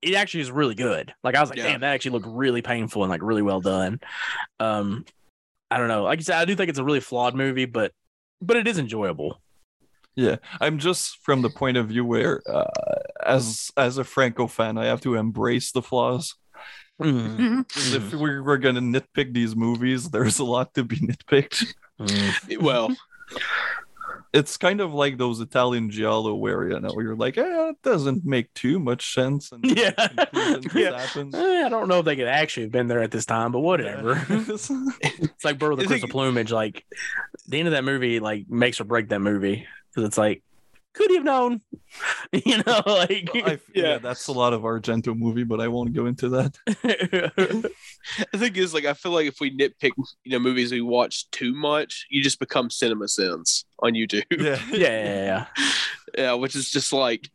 it 0.01 0.15
actually 0.15 0.41
is 0.41 0.51
really 0.51 0.75
good. 0.75 1.13
Like 1.23 1.35
I 1.35 1.41
was 1.41 1.49
like, 1.49 1.57
Yeah. 1.59 1.65
damn, 1.65 1.81
that 1.81 1.93
actually 1.93 2.11
looked 2.11 2.27
really 2.27 2.61
painful 2.61 3.03
and 3.03 3.09
like 3.09 3.21
really 3.21 3.41
well 3.41 3.59
done. 3.59 3.99
Um, 4.59 5.05
I 5.69 5.77
don't 5.77 5.89
know. 5.89 6.03
Like 6.03 6.19
I 6.19 6.21
said, 6.21 6.37
I 6.37 6.45
do 6.45 6.55
think 6.55 6.69
it's 6.69 6.79
a 6.79 6.83
really 6.83 7.01
flawed 7.01 7.35
movie, 7.35 7.65
but 7.65 7.91
but 8.41 8.57
it 8.57 8.67
is 8.67 8.77
enjoyable. 8.77 9.41
Yeah, 10.15 10.35
I'm 10.61 10.77
just 10.77 11.17
from 11.23 11.41
the 11.41 11.49
point 11.49 11.77
of 11.77 11.87
view 11.87 12.05
where, 12.05 12.41
uh, 12.47 12.69
as 13.25 13.71
as 13.77 13.97
a 13.97 14.03
Franco 14.03 14.47
fan, 14.47 14.77
I 14.77 14.85
have 14.85 15.01
to 15.01 15.15
embrace 15.15 15.71
the 15.71 15.81
flaws. 15.81 16.35
Mm. 17.01 17.65
If 17.95 18.13
we 18.13 18.39
were 18.39 18.57
gonna 18.59 18.81
nitpick 18.81 19.33
these 19.33 19.55
movies, 19.55 20.09
there's 20.11 20.37
a 20.39 20.43
lot 20.45 20.73
to 20.75 20.83
be 20.83 20.97
nitpicked. 20.97 21.73
Mm. 21.99 22.61
Well, 22.61 22.95
it's 24.31 24.57
kind 24.57 24.81
of 24.81 24.93
like 24.93 25.17
those 25.17 25.39
Italian 25.39 25.89
giallo 25.89 26.33
where 26.35 26.69
you 26.69 26.79
know 26.79 26.93
you're 26.99 27.15
like, 27.15 27.37
eh, 27.37 27.69
it 27.69 27.81
doesn't 27.83 28.25
make 28.25 28.53
too 28.53 28.79
much 28.79 29.13
sense. 29.13 29.51
And 29.51 29.65
Yeah. 29.65 29.91
the 29.91 30.27
conclusion 30.31 30.61
just 30.63 30.75
Yeah. 30.75 30.99
happens. 30.99 31.35
Eh, 31.35 31.63
I 31.65 31.69
don't 31.69 31.87
know 31.87 31.99
if 31.99 32.05
they 32.05 32.15
could 32.15 32.27
actually 32.27 32.63
have 32.63 32.71
been 32.71 32.87
there 32.87 33.01
at 33.01 33.11
this 33.11 33.25
time, 33.25 33.51
but 33.51 33.59
whatever. 33.61 34.13
It's- 34.29 34.71
It's 35.01 35.43
like 35.45 35.59
Bird 35.59 35.71
with 35.71 35.79
the 35.79 35.85
it- 35.85 35.87
Crystal 35.87 36.09
Plumage. 36.09 36.51
Like 36.51 36.85
the 37.47 37.59
end 37.59 37.67
of 37.67 37.73
that 37.73 37.83
movie, 37.83 38.19
like 38.19 38.49
makes 38.49 38.79
or 38.79 38.85
break 38.85 39.09
that 39.09 39.19
movie 39.19 39.65
because 39.93 40.07
it's 40.07 40.17
like, 40.17 40.43
could 40.93 41.09
he 41.09 41.15
have 41.15 41.25
known? 41.25 41.61
you 42.31 42.57
know, 42.57 42.81
like 42.85 43.29
I, 43.33 43.59
yeah. 43.73 43.83
Yeah. 43.83 43.97
that's 43.97 44.27
a 44.27 44.31
lot 44.31 44.53
of 44.53 44.61
Argento 44.61 45.17
movie, 45.17 45.43
but 45.43 45.59
I 45.59 45.67
won't 45.67 45.93
go 45.93 46.05
into 46.05 46.29
that. 46.29 46.57
the 46.65 48.37
thing 48.37 48.55
is, 48.55 48.73
like, 48.73 48.85
I 48.85 48.93
feel 48.93 49.11
like 49.11 49.27
if 49.27 49.39
we 49.39 49.55
nitpick, 49.55 49.91
you 50.23 50.31
know, 50.31 50.39
movies 50.39 50.71
we 50.71 50.81
watch 50.81 51.29
too 51.31 51.53
much, 51.53 52.05
you 52.09 52.23
just 52.23 52.39
become 52.39 52.69
CinemaSins 52.69 53.65
on 53.79 53.93
YouTube. 53.93 54.23
Yeah, 54.31 54.59
yeah, 54.71 54.77
yeah, 54.77 55.25
yeah. 55.25 55.45
Yeah, 56.15 56.33
which 56.33 56.55
is 56.55 56.69
just 56.69 56.93
like 56.93 57.29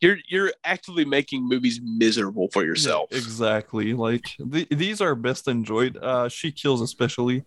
you're 0.00 0.18
you're 0.28 0.52
actively 0.64 1.04
making 1.04 1.48
movies 1.48 1.80
miserable 1.82 2.48
for 2.52 2.64
yourself. 2.64 3.08
Yeah, 3.10 3.18
exactly. 3.18 3.94
Like 3.94 4.24
the, 4.38 4.66
these 4.70 5.00
are 5.00 5.14
best 5.14 5.48
enjoyed. 5.48 5.96
Uh, 5.96 6.28
she 6.28 6.52
kills 6.52 6.80
especially 6.80 7.44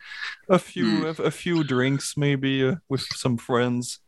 a 0.49 0.59
few 0.59 1.07
a, 1.07 1.23
a 1.23 1.31
few 1.31 1.63
drinks 1.63 2.17
maybe 2.17 2.67
uh, 2.67 2.75
with 2.89 3.01
some 3.01 3.37
friends. 3.37 3.99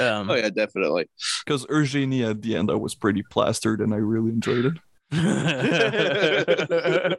Um, 0.00 0.30
Oh 0.30 0.34
yeah, 0.34 0.48
definitely. 0.48 1.08
Because 1.44 1.66
Eugenie 1.68 2.24
at 2.24 2.42
the 2.42 2.56
end, 2.56 2.70
I 2.70 2.74
was 2.74 2.94
pretty 2.94 3.22
plastered 3.22 3.80
and 3.80 3.92
I 3.92 3.98
really 3.98 4.30
enjoyed 4.30 4.66
it. 4.66 4.72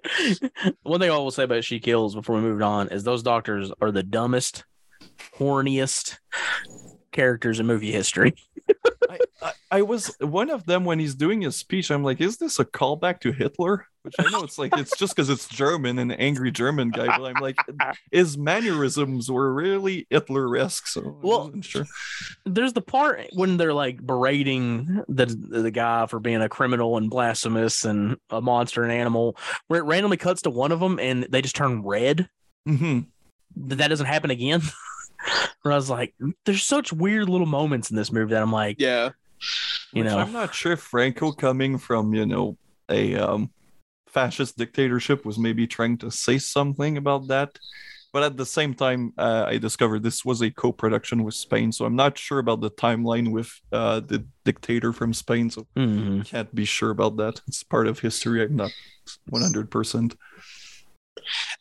One 0.81 0.99
thing 0.99 1.11
I 1.11 1.17
will 1.17 1.29
say 1.29 1.43
about 1.43 1.63
She 1.63 1.79
Kills 1.79 2.15
before 2.15 2.37
we 2.37 2.41
move 2.41 2.61
on 2.63 2.87
is 2.87 3.03
those 3.03 3.21
doctors 3.21 3.71
are 3.81 3.91
the 3.91 4.01
dumbest, 4.01 4.65
horniest 5.37 6.17
characters 7.11 7.59
in 7.59 7.67
movie 7.67 7.91
history. 7.91 8.33
I, 9.09 9.19
I, 9.41 9.51
I 9.71 9.81
was 9.81 10.15
one 10.19 10.49
of 10.49 10.65
them 10.65 10.85
when 10.85 10.99
he's 10.99 11.15
doing 11.15 11.41
his 11.41 11.55
speech. 11.55 11.91
I'm 11.91 12.03
like, 12.03 12.21
is 12.21 12.37
this 12.37 12.59
a 12.59 12.65
callback 12.65 13.19
to 13.21 13.31
Hitler? 13.31 13.87
Which 14.03 14.15
I 14.19 14.29
know 14.29 14.43
it's 14.43 14.57
like 14.57 14.75
it's 14.75 14.97
just 14.97 15.15
because 15.15 15.29
it's 15.29 15.47
German 15.47 15.97
and 15.97 16.17
angry 16.19 16.51
German 16.51 16.89
guy, 16.89 17.07
but 17.07 17.23
I'm 17.23 17.39
like, 17.39 17.55
his 18.11 18.37
mannerisms 18.37 19.31
were 19.31 19.53
really 19.53 20.07
Hitler-esque. 20.09 20.87
So 20.87 21.17
Well, 21.21 21.53
sure. 21.61 21.85
There's 22.45 22.73
the 22.73 22.81
part 22.81 23.27
when 23.33 23.55
they're 23.55 23.73
like 23.73 24.01
berating 24.01 25.03
the 25.07 25.25
the 25.25 25.71
guy 25.71 26.05
for 26.07 26.19
being 26.19 26.41
a 26.41 26.49
criminal 26.49 26.97
and 26.97 27.09
blasphemous 27.09 27.85
and 27.85 28.17
a 28.29 28.41
monster 28.41 28.83
and 28.83 28.91
animal, 28.91 29.37
where 29.67 29.79
it 29.79 29.85
randomly 29.85 30.17
cuts 30.17 30.41
to 30.41 30.49
one 30.49 30.71
of 30.73 30.81
them 30.81 30.99
and 30.99 31.23
they 31.29 31.41
just 31.41 31.55
turn 31.55 31.83
red. 31.83 32.27
hmm 32.65 33.01
That 33.55 33.75
that 33.75 33.87
doesn't 33.87 34.05
happen 34.07 34.31
again. 34.31 34.61
where 35.61 35.71
I 35.71 35.75
was 35.75 35.89
like, 35.89 36.13
there's 36.45 36.63
such 36.63 36.93
weird 36.93 37.29
little 37.29 37.47
moments 37.47 37.89
in 37.89 37.95
this 37.95 38.11
movie 38.11 38.33
that 38.33 38.41
I'm 38.41 38.51
like, 38.51 38.77
Yeah. 38.79 39.09
you 39.93 40.03
Which 40.03 40.11
know, 40.11 40.19
I'm 40.19 40.33
not 40.33 40.53
sure 40.53 40.73
if 40.73 40.79
Franco 40.81 41.31
coming 41.31 41.77
from 41.77 42.13
you 42.13 42.25
know 42.25 42.57
a 42.89 43.15
um, 43.15 43.51
fascist 44.07 44.57
dictatorship 44.57 45.25
was 45.25 45.37
maybe 45.39 45.67
trying 45.67 45.97
to 45.99 46.11
say 46.11 46.37
something 46.37 46.97
about 46.97 47.27
that. 47.27 47.57
But 48.11 48.21
at 48.21 48.37
the 48.37 48.45
same 48.45 48.75
time, 48.75 49.11
uh, 49.17 49.45
I 49.47 49.57
discovered 49.57 50.03
this 50.03 50.23
was 50.23 50.41
a 50.43 50.51
co-production 50.51 51.23
with 51.23 51.33
Spain, 51.33 51.71
so 51.71 51.83
I'm 51.83 51.95
not 51.95 52.15
sure 52.15 52.37
about 52.37 52.61
the 52.61 52.69
timeline 52.69 53.31
with 53.31 53.49
uh, 53.71 54.01
the 54.01 54.23
dictator 54.45 54.93
from 54.93 55.13
Spain. 55.13 55.49
So 55.49 55.65
mhm. 55.75 56.23
can't 56.23 56.53
be 56.53 56.63
sure 56.63 56.91
about 56.91 57.17
that. 57.17 57.41
It's 57.47 57.63
part 57.63 57.87
of 57.87 57.97
history. 57.99 58.43
I'm 58.43 58.55
not 58.55 58.71
100. 59.29 59.71
percent 59.71 60.15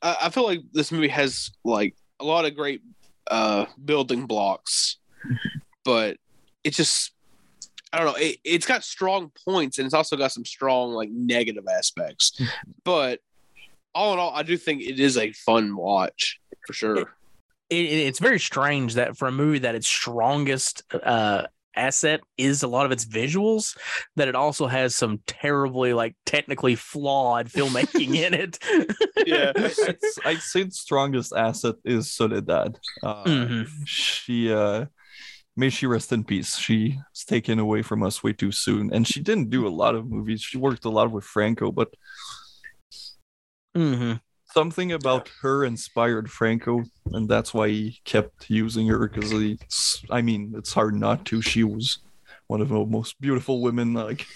I, 0.02 0.16
I 0.24 0.30
feel 0.30 0.44
like 0.44 0.60
this 0.72 0.92
movie 0.92 1.08
has 1.08 1.50
like 1.64 1.96
a 2.20 2.24
lot 2.24 2.44
of 2.44 2.54
great 2.54 2.82
uh 3.32 3.66
building 3.84 4.26
blocks, 4.26 4.98
but 5.84 6.16
it 6.64 6.74
just 6.74 7.12
I 7.92 7.98
don't 7.98 8.06
know. 8.06 8.14
It, 8.18 8.38
it's 8.44 8.66
got 8.66 8.84
strong 8.84 9.30
points 9.44 9.78
and 9.78 9.84
it's 9.86 9.94
also 9.94 10.16
got 10.16 10.32
some 10.32 10.44
strong 10.44 10.92
like 10.92 11.10
negative 11.10 11.64
aspects. 11.68 12.40
but 12.84 13.20
all 13.94 14.12
in 14.14 14.18
all, 14.18 14.32
I 14.34 14.42
do 14.42 14.56
think 14.56 14.82
it 14.82 14.98
is 15.00 15.16
a 15.18 15.32
fun 15.32 15.76
watch 15.76 16.38
for 16.66 16.72
sure. 16.72 16.96
it, 16.96 17.06
it- 17.70 18.06
it's 18.08 18.18
very 18.18 18.38
strange 18.40 18.94
that 18.94 19.16
for 19.18 19.28
a 19.28 19.32
movie 19.32 19.58
that 19.60 19.74
its 19.74 19.86
strongest 19.88 20.82
uh 20.94 21.46
asset 21.76 22.20
is 22.36 22.62
a 22.62 22.68
lot 22.68 22.86
of 22.86 22.92
its 22.92 23.04
visuals 23.04 23.76
that 24.16 24.28
it 24.28 24.34
also 24.34 24.66
has 24.66 24.94
some 24.94 25.20
terribly 25.26 25.92
like 25.94 26.14
technically 26.26 26.74
flawed 26.74 27.48
filmmaking 27.48 28.14
in 28.26 28.34
it 28.34 28.58
Yeah. 29.26 29.52
I'd, 30.24 30.40
say 30.42 30.64
the 30.64 30.70
strongest 30.72 31.32
asset 31.34 31.76
is 31.84 32.12
Soledad. 32.12 32.78
Uh, 33.02 33.24
Mhm. 33.24 33.68
She, 33.86 34.52
uh, 34.52 34.86
may 35.56 35.70
she 35.70 35.86
rest 35.86 36.12
in 36.12 36.24
peace. 36.24 36.56
She 36.56 36.98
was 37.12 37.24
taken 37.24 37.58
away 37.58 37.82
from 37.82 38.02
us 38.02 38.22
way 38.22 38.32
too 38.32 38.52
soon, 38.52 38.92
and 38.92 39.06
she 39.06 39.20
didn't 39.20 39.50
do 39.50 39.66
a 39.66 39.70
lot 39.70 39.94
of 39.94 40.08
movies. 40.10 40.42
She 40.42 40.58
worked 40.58 40.84
a 40.84 40.90
lot 40.90 41.10
with 41.12 41.24
Franco, 41.24 41.70
but 41.72 41.88
Mhm. 43.76 44.20
Something 44.52 44.92
about 44.92 45.30
her 45.42 45.64
inspired 45.64 46.30
Franco, 46.30 46.82
and 47.12 47.28
that's 47.28 47.52
why 47.54 47.68
he 47.68 48.00
kept 48.04 48.48
using 48.50 48.86
her. 48.88 49.08
Because 49.08 49.32
it's—I 49.32 50.22
mean, 50.22 50.54
it's 50.56 50.72
hard 50.72 50.94
not 50.94 51.24
to. 51.26 51.42
She 51.42 51.64
was 51.64 51.98
one 52.46 52.60
of 52.60 52.68
the 52.68 52.84
most 52.84 53.20
beautiful 53.20 53.60
women, 53.62 53.94
like 53.94 54.26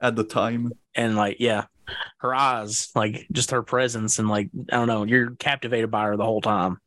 at 0.00 0.16
the 0.16 0.24
time. 0.24 0.72
and 0.96 1.16
like 1.16 1.36
yeah 1.40 1.64
her 2.18 2.34
eyes 2.34 2.90
like 2.94 3.26
just 3.32 3.50
her 3.52 3.62
presence 3.62 4.18
and 4.18 4.28
like 4.28 4.48
i 4.72 4.76
don't 4.76 4.88
know 4.88 5.04
you're 5.04 5.30
captivated 5.36 5.90
by 5.90 6.04
her 6.04 6.16
the 6.16 6.24
whole 6.24 6.40
time 6.40 6.78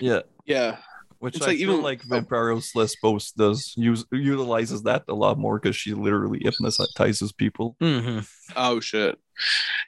Yeah. 0.00 0.20
Yeah. 0.46 0.78
Which 1.20 1.34
It's 1.36 1.44
I 1.44 1.48
like 1.48 1.58
feel 1.58 1.70
even- 1.72 1.82
like 1.82 2.02
Vampiros 2.04 2.76
Lesbos 2.76 3.32
does 3.32 3.74
use 3.76 4.04
utilizes 4.12 4.84
that 4.84 5.02
a 5.08 5.14
lot 5.14 5.36
more 5.36 5.58
because 5.58 5.74
she 5.74 5.92
literally 5.92 6.38
hypnotizes 6.42 7.32
people. 7.32 7.76
Mhm. 7.82 8.28
Oh 8.54 8.78
shit. 8.78 9.18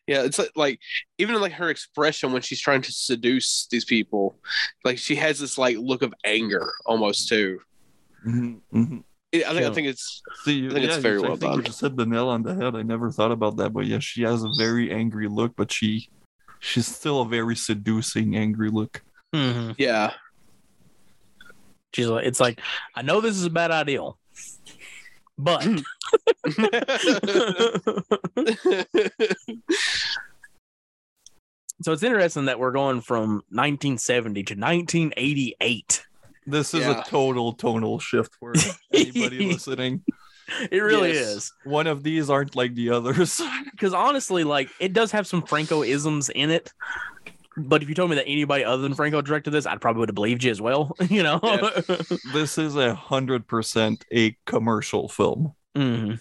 Yeah, 0.08 0.22
it's 0.22 0.38
like, 0.40 0.50
like 0.56 0.80
even 1.18 1.40
like 1.40 1.52
her 1.52 1.70
expression 1.70 2.32
when 2.32 2.42
she's 2.42 2.60
trying 2.60 2.82
to 2.82 2.92
seduce 2.92 3.68
these 3.70 3.84
people, 3.84 4.38
like 4.84 4.98
she 4.98 5.14
has 5.16 5.38
this 5.38 5.56
like 5.56 5.76
look 5.78 6.02
of 6.02 6.12
anger 6.24 6.72
almost 6.84 7.28
too. 7.28 7.60
Mhm. 8.26 9.04
It- 9.32 9.46
I 9.46 9.52
think 9.54 9.66
I 9.66 9.70
think 9.72 9.86
it's 9.86 10.22
See, 10.44 10.66
I 10.66 10.70
think 10.70 10.84
it's 10.86 10.96
very 10.96 11.16
you- 11.16 11.22
well 11.22 11.32
I 11.34 11.36
think 11.36 11.42
done. 11.52 11.56
You 11.58 11.62
just 11.62 11.80
hit 11.80 11.96
the 11.96 12.06
nail 12.06 12.28
on 12.28 12.42
the 12.42 12.56
head. 12.56 12.74
I 12.74 12.82
never 12.82 13.12
thought 13.12 13.30
about 13.30 13.56
that, 13.58 13.70
but 13.72 13.86
yeah, 13.86 14.00
she 14.00 14.22
has 14.22 14.42
a 14.42 14.50
very 14.58 14.90
angry 14.90 15.28
look, 15.28 15.54
but 15.56 15.70
she 15.70 16.10
she's 16.58 16.88
still 16.88 17.20
a 17.22 17.28
very 17.28 17.54
seducing 17.54 18.34
angry 18.36 18.68
look. 18.70 19.02
Mhm. 19.32 19.76
yeah. 19.78 20.14
She's 21.92 22.06
like 22.06 22.24
it's 22.26 22.40
like 22.40 22.60
i 22.94 23.02
know 23.02 23.20
this 23.20 23.36
is 23.36 23.44
a 23.44 23.50
bad 23.50 23.70
idea 23.70 24.02
but 25.38 25.62
so 31.82 31.92
it's 31.92 32.02
interesting 32.02 32.44
that 32.46 32.58
we're 32.58 32.72
going 32.72 33.00
from 33.00 33.36
1970 33.50 34.42
to 34.44 34.54
1988 34.54 36.04
This 36.46 36.74
is 36.74 36.80
Yeah. 36.80 37.00
a 37.00 37.04
total 37.04 37.52
tonal 37.54 37.98
shift 37.98 38.34
for 38.38 38.52
anybody 38.92 39.46
listening. 39.52 40.04
it 40.70 40.78
really 40.78 41.12
Yes. 41.12 41.26
is 41.36 41.52
One 41.64 41.86
of 41.86 42.02
these 42.02 42.28
aren't 42.28 42.56
like 42.56 42.74
the 42.74 42.90
others. 42.90 43.40
because 43.70 43.94
honestly, 43.94 44.44
like 44.44 44.68
it 44.80 44.92
does 44.92 45.12
have 45.12 45.26
some 45.26 45.42
Franco 45.42 45.82
isms 45.82 46.28
in 46.28 46.50
it. 46.50 46.72
But 47.68 47.82
if 47.82 47.88
you 47.88 47.94
told 47.94 48.10
me 48.10 48.16
that 48.16 48.26
anybody 48.26 48.64
other 48.64 48.82
than 48.82 48.94
Franco 48.94 49.20
directed 49.22 49.50
this, 49.50 49.66
I'd 49.66 49.80
probably 49.80 50.00
would 50.00 50.08
have 50.08 50.14
believed 50.14 50.44
you 50.44 50.50
as 50.50 50.60
well. 50.60 50.96
You 51.10 51.22
know. 51.22 51.38
this 52.32 52.58
is 52.58 52.76
a 52.76 52.94
hundred 52.94 53.46
percent 53.46 54.04
a 54.12 54.36
commercial 54.46 55.08
film, 55.08 55.54
Mhm. 55.76 56.20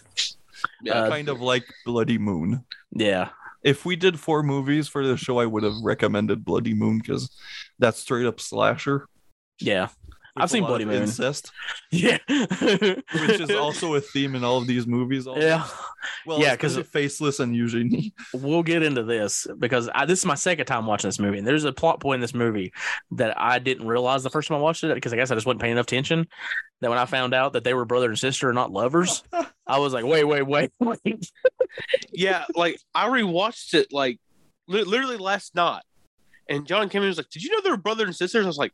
Yeah. 0.84 0.94
Uh, 0.94 1.10
kind 1.10 1.30
of 1.30 1.42
like 1.42 1.64
Bloody 1.86 2.18
Moon. 2.18 2.66
Yeah. 2.92 3.30
if 3.64 3.86
we 3.86 3.96
did 3.96 4.20
four 4.20 4.42
movies 4.44 4.88
for 4.88 5.06
the 5.06 5.16
show, 5.18 5.40
I 5.40 5.46
would 5.46 5.64
have 5.64 5.76
recommended 5.84 6.44
Bloody 6.46 6.74
Moon 6.74 7.00
because 7.00 7.30
that's 7.78 8.00
straight 8.00 8.26
up 8.26 8.40
slasher. 8.40 9.08
Yeah. 9.60 9.90
With 10.40 10.44
I've 10.44 10.52
seen 10.52 10.62
lot 10.64 10.68
Bloody 10.70 10.84
of 10.86 10.90
Moon. 10.90 11.02
incest, 11.04 11.52
Yeah. 11.92 12.18
which 12.30 13.40
is 13.40 13.52
also 13.52 13.96
a 13.96 14.02
theme 14.02 14.36
in 14.36 14.44
all 14.44 14.58
of 14.58 14.68
these 14.68 14.88
movies. 14.88 15.28
Also. 15.28 15.42
yeah. 15.42 15.68
well, 16.26 16.40
yeah, 16.40 16.46
yeah, 16.48 16.56
'cause- 16.56 16.76
because 16.76 16.90
faceless 16.92 17.40
and 17.40 17.56
usually 17.56 18.14
We'll 18.34 18.64
get 18.64 18.84
into 18.84 19.04
this 19.04 19.48
because 19.60 19.90
I, 19.94 20.06
this 20.06 20.20
is 20.20 20.26
my 20.26 20.36
second 20.36 20.66
time 20.66 20.86
watching 20.86 21.08
this 21.08 21.20
movie, 21.20 21.38
and 21.38 21.48
there's 21.48 21.64
a 21.66 21.72
plot 21.74 22.00
point 22.00 22.16
in 22.16 22.22
this 22.22 22.34
movie 22.34 22.74
that 23.12 23.40
I 23.40 23.60
didn't 23.60 23.88
realize 23.88 24.24
the 24.24 24.30
first 24.30 24.48
time 24.48 24.58
I 24.58 24.62
watched 24.62 24.84
it 24.84 24.94
because 24.96 25.14
I 25.14 25.16
guess 25.16 25.32
I 25.32 25.36
just 25.36 25.46
wasn't 25.46 25.62
paying 25.62 25.74
enough 25.74 25.84
attention. 25.86 26.28
That 26.82 26.90
when 26.90 27.00
I 27.00 27.06
found 27.06 27.34
out 27.34 27.54
that 27.54 27.64
they 27.66 27.74
were 27.74 27.84
brother 27.86 28.08
and 28.08 28.18
sister 28.18 28.48
and 28.50 28.56
not 28.56 28.72
lovers, 28.72 29.22
I 29.68 29.80
was 29.80 29.92
like, 29.94 30.06
wait, 30.06 30.24
wait, 30.24 30.44
wait, 30.44 30.72
wait. 30.80 31.30
yeah, 32.14 32.46
like 32.56 32.80
I 32.96 33.08
rewatched 33.10 33.74
it 33.74 33.92
like 33.92 34.20
li- 34.68 34.84
literally 34.84 35.18
last 35.18 35.56
night, 35.56 35.84
and 36.48 36.66
John 36.66 36.88
came 36.90 37.00
in 37.02 37.08
and 37.08 37.10
was 37.12 37.18
like, 37.18 37.30
"Did 37.30 37.44
you 37.44 37.52
know 37.52 37.60
they 37.62 37.70
were 37.70 37.78
brother 37.78 38.06
and 38.06 38.16
sisters?" 38.16 38.46
I 38.46 38.48
was 38.48 38.58
like, 38.58 38.72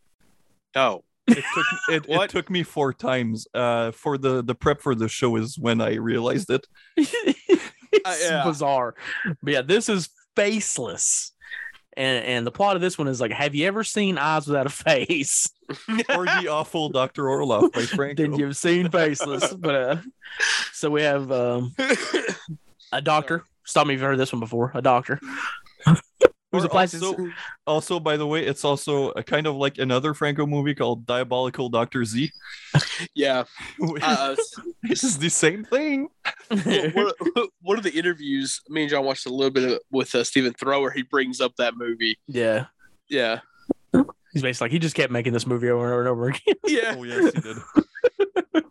"No." 0.76 1.04
It 1.28 1.44
took 1.54 1.66
it, 1.90 2.06
it 2.08 2.30
took 2.30 2.50
me 2.50 2.64
four 2.64 2.94
times. 2.94 3.48
Uh, 3.54 3.92
for 3.92 4.18
the 4.18 4.44
the 4.44 4.56
prep 4.56 4.82
for 4.82 4.96
the 4.96 5.10
show 5.10 5.36
is 5.38 5.58
when 5.58 5.82
I 5.82 5.96
realized 5.96 6.50
it. 6.50 6.68
it's 6.98 8.30
yeah. 8.30 8.44
bizarre. 8.44 8.96
But 9.42 9.54
yeah, 9.54 9.62
this 9.62 9.90
is 9.90 10.10
faceless. 10.36 11.32
And 11.98 12.26
and 12.26 12.48
the 12.48 12.52
plot 12.52 12.76
of 12.76 12.82
this 12.82 12.98
one 12.98 13.08
is 13.08 13.22
like, 13.22 13.32
have 13.32 13.56
you 13.56 13.66
ever 13.68 13.84
seen 13.84 14.18
Eyes 14.18 14.48
Without 14.48 14.66
a 14.66 14.70
Face? 14.70 15.50
Or 16.10 16.26
the 16.26 16.48
awful 16.50 16.90
Doctor 16.90 17.24
Orlof 17.24 17.72
by 17.74 17.82
Franco. 17.82 18.22
then 18.22 18.34
you've 18.34 18.56
seen 18.56 18.92
Faceless. 18.92 19.52
but 19.54 19.76
uh 19.76 19.98
so 20.74 20.92
we 20.92 21.02
have 21.02 21.32
um 21.32 21.74
a 22.92 23.02
doctor. 23.02 23.46
Stop 23.64 23.88
me 23.88 23.96
if 23.96 24.00
you've 24.00 24.08
heard 24.08 24.20
this 24.20 24.32
one 24.32 24.40
before. 24.40 24.72
A 24.76 24.82
doctor. 24.82 25.20
Who's 26.56 26.64
Or 26.64 26.68
a 26.68 26.70
plastic 26.70 27.02
also, 27.04 27.30
also, 27.68 28.00
by 28.00 28.18
the 28.18 28.26
way, 28.28 28.46
it's 28.46 28.64
also 28.66 29.10
a 29.12 29.24
kind 29.24 29.46
of 29.48 29.56
like 29.56 29.78
another 29.78 30.14
Franco 30.14 30.46
movie 30.46 30.74
called 30.76 31.06
Diabolical 31.06 31.70
Doctor 31.70 32.04
Z. 32.06 32.32
yeah. 33.16 33.44
which 33.80 34.04
Uh, 34.06 34.36
is 34.90 35.18
the 35.18 35.30
same 35.30 35.64
thing. 35.64 36.10
one, 36.50 37.12
of- 37.36 37.50
one 37.62 37.78
of 37.78 37.84
the 37.84 37.92
interviews, 37.94 38.62
me 38.70 38.82
and 38.84 38.90
John 38.90 39.06
watched 39.06 39.26
a 39.26 39.30
little 39.30 39.52
bit 39.52 39.72
of, 39.72 39.80
with 39.92 40.14
uh, 40.16 40.24
Stephen 40.24 40.54
Thrower. 40.54 40.92
He 40.92 41.02
brings 41.04 41.40
up 41.42 41.54
that 41.58 41.76
movie. 41.78 42.18
yeah. 42.28 42.66
Yeah. 43.10 43.42
He's 44.34 44.42
basically 44.42 44.66
like 44.66 44.72
he 44.72 44.80
just 44.80 44.96
kept 44.96 45.12
making 45.14 45.32
this 45.34 45.46
movie 45.48 45.70
over 45.70 45.86
and 45.86 45.94
over 45.94 46.02
and 46.02 46.10
over 46.10 46.28
again. 46.28 46.56
Yeah. 46.68 46.96
Oh 46.98 47.04
yes, 47.04 47.34
he 47.34 47.42
did. 47.42 48.64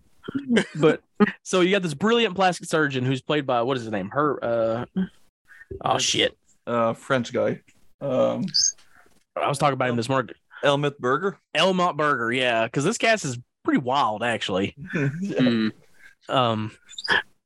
but 0.77 1.03
so 1.43 1.61
you 1.61 1.71
got 1.71 1.83
this 1.83 1.95
brilliant 1.95 2.35
plastic 2.35 2.69
surgeon 2.69 3.05
who's 3.05 3.23
played 3.23 3.47
by 3.47 3.63
what 3.63 3.77
is 3.77 3.85
his 3.85 3.93
name? 3.93 4.11
Her 4.11 4.45
uh 4.45 4.85
oh 5.85 5.99
shit. 5.99 6.37
Uh, 6.67 6.93
French 6.95 7.33
guy. 7.33 7.61
Um, 8.05 8.45
I 9.37 9.49
was 9.49 9.59
talking 9.59 9.73
about 9.75 9.89
him 9.89 9.97
this 9.97 10.09
morning. 10.09 10.35
Helmut 10.63 10.99
Berger. 11.01 11.39
Helmut 11.55 11.97
Berger, 11.97 12.33
yeah, 12.33 12.65
because 12.65 12.85
this 12.85 12.99
cast 12.99 13.25
is 13.25 13.39
pretty 13.65 13.81
wild 13.81 14.23
actually. 14.23 14.77
Hmm. 14.95 15.69
Um, 16.29 16.71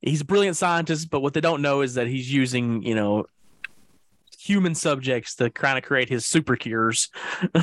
he's 0.03 0.21
a 0.21 0.25
brilliant 0.25 0.57
scientist, 0.57 1.11
but 1.11 1.21
what 1.21 1.35
they 1.35 1.41
don't 1.41 1.63
know 1.63 1.81
is 1.81 1.95
that 1.95 2.07
he's 2.07 2.33
using, 2.33 2.83
you 2.83 2.95
know, 2.95 3.27
human 4.39 4.75
subjects 4.75 5.35
to 5.37 5.51
kind 5.51 5.77
of 5.77 5.83
create 5.85 6.09
his 6.09 6.25
super 6.27 6.55
cures. 6.57 7.09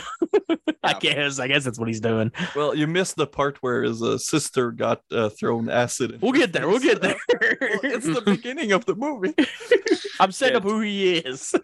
I 0.83 0.91
Yeah. 0.91 0.99
guess. 0.99 1.40
I 1.40 1.48
guess 1.48 1.64
that's 1.64 1.80
what 1.80 1.88
he's 1.88 2.01
doing. 2.01 2.32
Well, 2.56 2.75
you 2.75 2.85
missed 2.85 3.15
the 3.15 3.25
part 3.27 3.57
where 3.61 3.83
his 3.83 4.03
uh, 4.03 4.17
sister 4.17 4.72
got 4.72 5.01
uh, 5.11 5.30
thrown 5.30 5.69
acid. 5.69 6.11
in 6.11 6.19
We'll 6.19 6.33
get 6.33 6.51
there. 6.53 6.67
We'll 6.67 6.80
get 6.80 7.01
there. 7.01 7.15
Well, 7.32 7.80
it's 7.83 8.06
the 8.06 8.22
beginning 8.22 8.72
of 8.74 8.85
the 8.85 8.95
movie. 8.95 9.33
I'm 10.19 10.32
setting 10.33 10.53
Yeah. 10.53 10.57
up 10.57 10.64
who 10.64 10.82
he 10.82 11.15
is. 11.17 11.56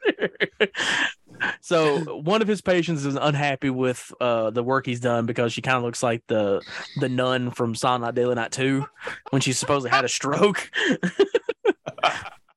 So 1.62 2.00
one 2.22 2.42
of 2.42 2.48
his 2.48 2.62
patients 2.62 3.06
is 3.06 3.16
unhappy 3.16 3.70
with 3.70 4.12
uh, 4.22 4.50
the 4.52 4.64
work 4.64 4.86
he's 4.86 5.00
done 5.00 5.26
because 5.26 5.54
she 5.54 5.62
kind 5.62 5.78
of 5.78 5.84
looks 5.84 6.04
like 6.04 6.24
the 6.28 6.62
the 6.98 7.10
nun 7.10 7.52
from 7.52 7.76
Silent 7.76 8.04
Night 8.04 8.16
Deadly 8.16 8.36
Night 8.36 8.52
2 8.52 8.86
when 9.32 9.42
she 9.42 9.54
supposedly 9.54 9.90
had 9.90 10.06
a 10.06 10.10
stroke. 10.10 10.70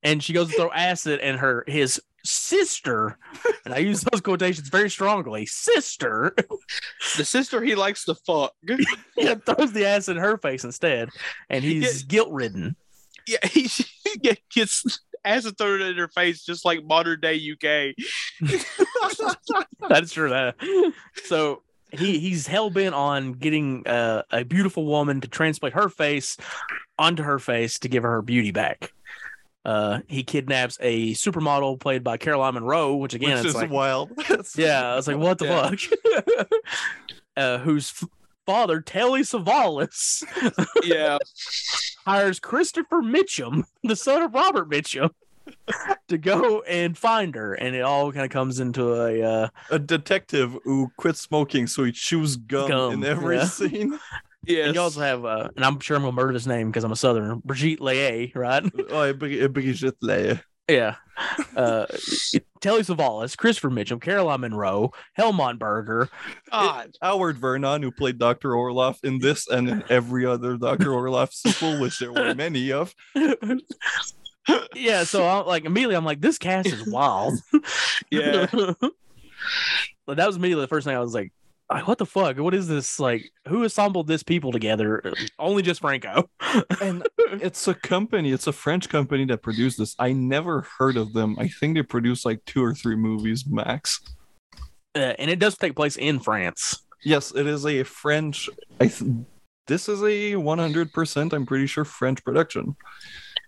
and 0.02 0.22
she 0.22 0.32
goes 0.32 0.48
to 0.50 0.56
throw 0.56 0.70
acid 0.70 1.20
and 1.20 1.38
her 1.38 1.64
his 1.66 2.00
sister, 2.24 3.18
and 3.64 3.74
I 3.74 3.78
use 3.78 4.02
those 4.02 4.20
quotations 4.22 4.68
very 4.68 4.88
strongly, 4.88 5.44
sister, 5.46 6.34
The 7.16 7.24
sister 7.24 7.62
he 7.62 7.74
likes 7.74 8.04
to 8.06 8.14
fuck. 8.14 8.54
yeah, 9.16 9.34
throws 9.34 9.72
the 9.72 9.86
acid 9.86 10.16
in 10.16 10.22
her 10.22 10.38
face 10.38 10.64
instead, 10.64 11.10
and 11.50 11.62
he's 11.62 12.02
guilt 12.02 12.30
ridden. 12.32 12.76
yeah, 13.26 13.46
he, 13.46 13.62
he 14.04 14.38
gets 14.50 15.00
acid 15.24 15.56
thrown 15.58 15.80
in 15.82 15.96
her 15.96 16.08
face 16.08 16.44
just 16.44 16.64
like 16.64 16.84
modern 16.84 17.20
day 17.20 17.34
UK. 17.52 17.94
That's 19.88 20.12
true. 20.12 20.28
That 20.30 20.56
so 21.24 21.62
he 21.92 22.18
he's 22.18 22.46
hell 22.46 22.70
bent 22.70 22.94
on 22.94 23.32
getting 23.32 23.86
uh, 23.86 24.22
a 24.30 24.44
beautiful 24.44 24.86
woman 24.86 25.20
to 25.20 25.28
transplant 25.28 25.74
her 25.74 25.88
face 25.88 26.36
onto 26.98 27.22
her 27.22 27.38
face 27.38 27.78
to 27.80 27.88
give 27.88 28.02
her 28.02 28.10
her 28.10 28.22
beauty 28.22 28.50
back. 28.50 28.92
Uh, 29.64 30.00
he 30.08 30.22
kidnaps 30.22 30.76
a 30.80 31.12
supermodel 31.14 31.80
played 31.80 32.04
by 32.04 32.18
Caroline 32.18 32.52
Munro, 32.54 32.96
which 32.96 33.14
again, 33.14 33.30
which 33.38 33.46
it's 33.46 33.48
is 33.48 33.54
like, 33.54 33.70
wild. 33.70 34.10
Yeah, 34.56 34.92
I 34.92 34.96
was 34.96 35.08
like, 35.08 35.16
what 35.16 35.38
the 35.38 35.46
Yeah. 35.46 35.70
fuck? 35.70 36.48
uh, 37.36 37.58
whose 37.58 37.90
f- 37.90 38.08
father, 38.46 38.80
Telly 38.80 39.22
Savalas, 39.22 40.22
Yeah, 40.82 41.18
hires 42.06 42.40
Christopher 42.40 43.02
Mitchum, 43.02 43.64
the 43.82 43.96
son 43.96 44.22
of 44.22 44.34
Robert 44.34 44.68
Mitchum, 44.70 45.10
to 46.08 46.18
go 46.18 46.62
and 46.62 46.96
find 46.96 47.34
her, 47.34 47.54
and 47.54 47.74
it 47.76 47.82
all 47.82 48.12
kind 48.12 48.24
of 48.24 48.30
comes 48.30 48.60
into 48.60 48.94
a 48.94 49.22
uh, 49.22 49.48
a 49.70 49.78
detective 49.78 50.56
who 50.64 50.90
quit 50.96 51.16
smoking, 51.16 51.66
so 51.66 51.84
he 51.84 51.92
chews 51.92 52.36
gum, 52.36 52.68
Gum, 52.68 52.92
in 52.94 53.04
every 53.04 53.36
yeah. 53.36 53.44
scene. 53.44 53.98
yeah. 54.46 54.64
And 54.66 54.74
you 54.74 54.80
also 54.82 55.00
have, 55.00 55.24
uh, 55.24 55.48
and 55.56 55.64
I'm 55.64 55.80
sure 55.80 55.96
I'm 55.96 56.02
gonna 56.02 56.12
murder 56.12 56.34
this 56.34 56.46
name 56.46 56.68
because 56.70 56.84
I'm 56.84 56.92
a 56.92 56.96
Southerner, 56.96 57.36
Brigitte 57.36 57.80
Lahaye, 57.80 58.34
right? 58.36 58.62
oh, 58.90 59.12
Bri- 59.14 59.46
Brigitte 59.48 59.94
Lahaye. 60.02 60.42
Yeah. 60.68 60.96
Uh, 61.56 61.86
Telly 62.60 62.82
Savalas, 62.82 63.36
Christopher 63.36 63.70
Mitchum, 63.70 64.00
Caroline 64.00 64.40
Munro, 64.40 64.92
Helmut 65.12 65.58
Berger. 65.58 66.08
God. 66.50 66.96
Howard 67.00 67.38
Vernon, 67.38 67.82
who 67.82 67.90
played 67.90 68.18
Dr. 68.18 68.50
Orlof 68.50 68.96
in 69.04 69.18
this 69.18 69.48
and 69.48 69.68
in 69.68 69.84
every 69.88 70.26
other 70.26 70.56
Dr. 70.56 70.86
Orlof 70.86 71.32
sequel, 71.32 71.80
which 71.80 71.98
there 71.98 72.12
were 72.12 72.34
many 72.34 72.72
of. 72.72 72.94
yeah, 74.74 75.04
so 75.04 75.26
I'm 75.26 75.46
like 75.46 75.64
immediately 75.64 75.96
I'm 75.96 76.04
like, 76.04 76.20
this 76.20 76.38
cast 76.38 76.68
is 76.68 76.86
wild. 76.86 77.38
Yeah. 78.10 78.46
but 80.06 80.16
that 80.16 80.26
was 80.26 80.36
immediately 80.36 80.64
the 80.64 80.68
first 80.68 80.86
thing 80.86 80.96
I 80.96 81.00
was 81.00 81.14
like, 81.14 81.32
like, 81.70 81.88
what 81.88 81.98
the 81.98 82.06
fuck? 82.06 82.38
What 82.38 82.54
is 82.54 82.68
this? 82.68 83.00
Like, 83.00 83.30
who 83.48 83.64
assembled 83.64 84.06
this 84.06 84.22
people 84.22 84.52
together? 84.52 85.02
Only 85.38 85.62
just 85.62 85.80
Franco. 85.80 86.28
And 86.80 87.06
it's 87.18 87.66
a 87.68 87.74
company, 87.74 88.32
it's 88.32 88.46
a 88.46 88.52
French 88.52 88.88
company 88.88 89.24
that 89.26 89.42
produced 89.42 89.78
this. 89.78 89.94
I 89.98 90.12
never 90.12 90.66
heard 90.78 90.96
of 90.96 91.12
them. 91.12 91.36
I 91.38 91.48
think 91.48 91.74
they 91.76 91.82
produced 91.82 92.24
like 92.24 92.44
two 92.44 92.62
or 92.62 92.74
three 92.74 92.96
movies 92.96 93.44
max. 93.46 94.00
Uh, 94.94 95.14
and 95.18 95.30
it 95.30 95.38
does 95.38 95.56
take 95.56 95.74
place 95.74 95.96
in 95.96 96.20
France. 96.20 96.84
Yes, 97.02 97.32
it 97.34 97.46
is 97.46 97.66
a 97.66 97.82
French. 97.82 98.48
I 98.80 98.86
th- 98.86 99.10
this 99.66 99.88
is 99.88 100.02
a 100.02 100.32
100%, 100.34 101.32
I'm 101.32 101.46
pretty 101.46 101.66
sure, 101.66 101.84
French 101.84 102.22
production, 102.24 102.76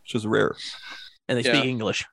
which 0.03 0.15
is 0.15 0.27
rare. 0.27 0.57
And 1.29 1.39
they 1.39 1.43
Yeah. 1.43 1.59
speak 1.59 1.67
English. 1.71 2.05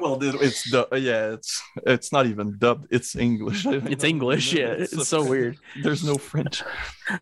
Well, 0.00 0.18
it's 0.22 0.70
du- 0.70 0.88
yeah, 0.98 1.32
it's 1.34 1.62
it's 1.86 2.12
not 2.12 2.26
even 2.26 2.56
dubbed. 2.58 2.86
It's 2.90 3.14
English. 3.14 3.66
It's 3.66 4.04
English. 4.04 4.52
Yeah, 4.52 4.68
it's, 4.72 4.92
a- 4.94 5.04
so 5.04 5.22
weird. 5.24 5.58
There's 5.82 6.02
no 6.02 6.16
French. 6.16 6.62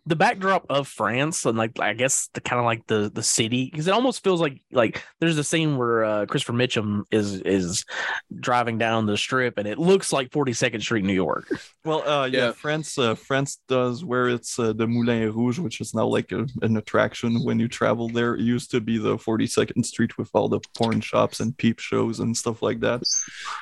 The 0.06 0.16
backdrop 0.16 0.66
of 0.68 0.88
France 0.88 1.44
and 1.46 1.56
like 1.56 1.78
I 1.80 1.94
guess 1.94 2.28
the 2.34 2.40
kind 2.40 2.58
of 2.58 2.64
like 2.66 2.86
the 2.86 3.10
the 3.12 3.22
city 3.22 3.68
because 3.70 3.86
it 3.86 3.94
almost 3.94 4.22
feels 4.22 4.40
like 4.40 4.60
like 4.72 5.02
there's 5.20 5.38
a 5.38 5.44
scene 5.44 5.76
where 5.76 6.04
uh, 6.04 6.26
Christopher 6.26 6.52
Mitchum 6.52 7.02
is 7.10 7.40
is 7.40 7.84
driving 8.38 8.78
down 8.78 9.06
the 9.06 9.16
strip 9.16 9.58
and 9.58 9.66
it 9.66 9.78
looks 9.78 10.12
like 10.12 10.30
42nd 10.30 10.80
Street, 10.82 11.04
New 11.04 11.12
York. 11.12 11.48
Well, 11.84 12.06
uh, 12.08 12.26
yeah, 12.26 12.46
Yeah. 12.46 12.52
France. 12.52 12.98
Uh, 12.98 13.14
France 13.14 13.60
does 13.68 14.04
where 14.04 14.28
it's 14.28 14.58
uh, 14.58 14.72
the 14.72 14.86
Moulin 14.86 15.32
Rouge, 15.32 15.58
which 15.58 15.80
is 15.80 15.94
now 15.94 16.06
like 16.06 16.32
a, 16.32 16.46
an 16.62 16.76
attraction 16.76 17.42
when 17.44 17.58
you 17.58 17.68
travel 17.68 18.08
there. 18.08 18.34
It 18.34 18.40
used 18.40 18.70
to 18.72 18.80
be 18.80 18.98
the 18.98 19.16
42nd 19.16 19.84
Street 19.84 20.16
with 20.18 20.30
all 20.34 20.48
the 20.48 20.60
porn 20.76 21.00
shops 21.00 21.40
and 21.40 21.56
peep 21.56 21.78
shows 21.78 22.20
and 22.20 22.36
stuff 22.36 22.62
like 22.62 22.80
that. 22.80 23.02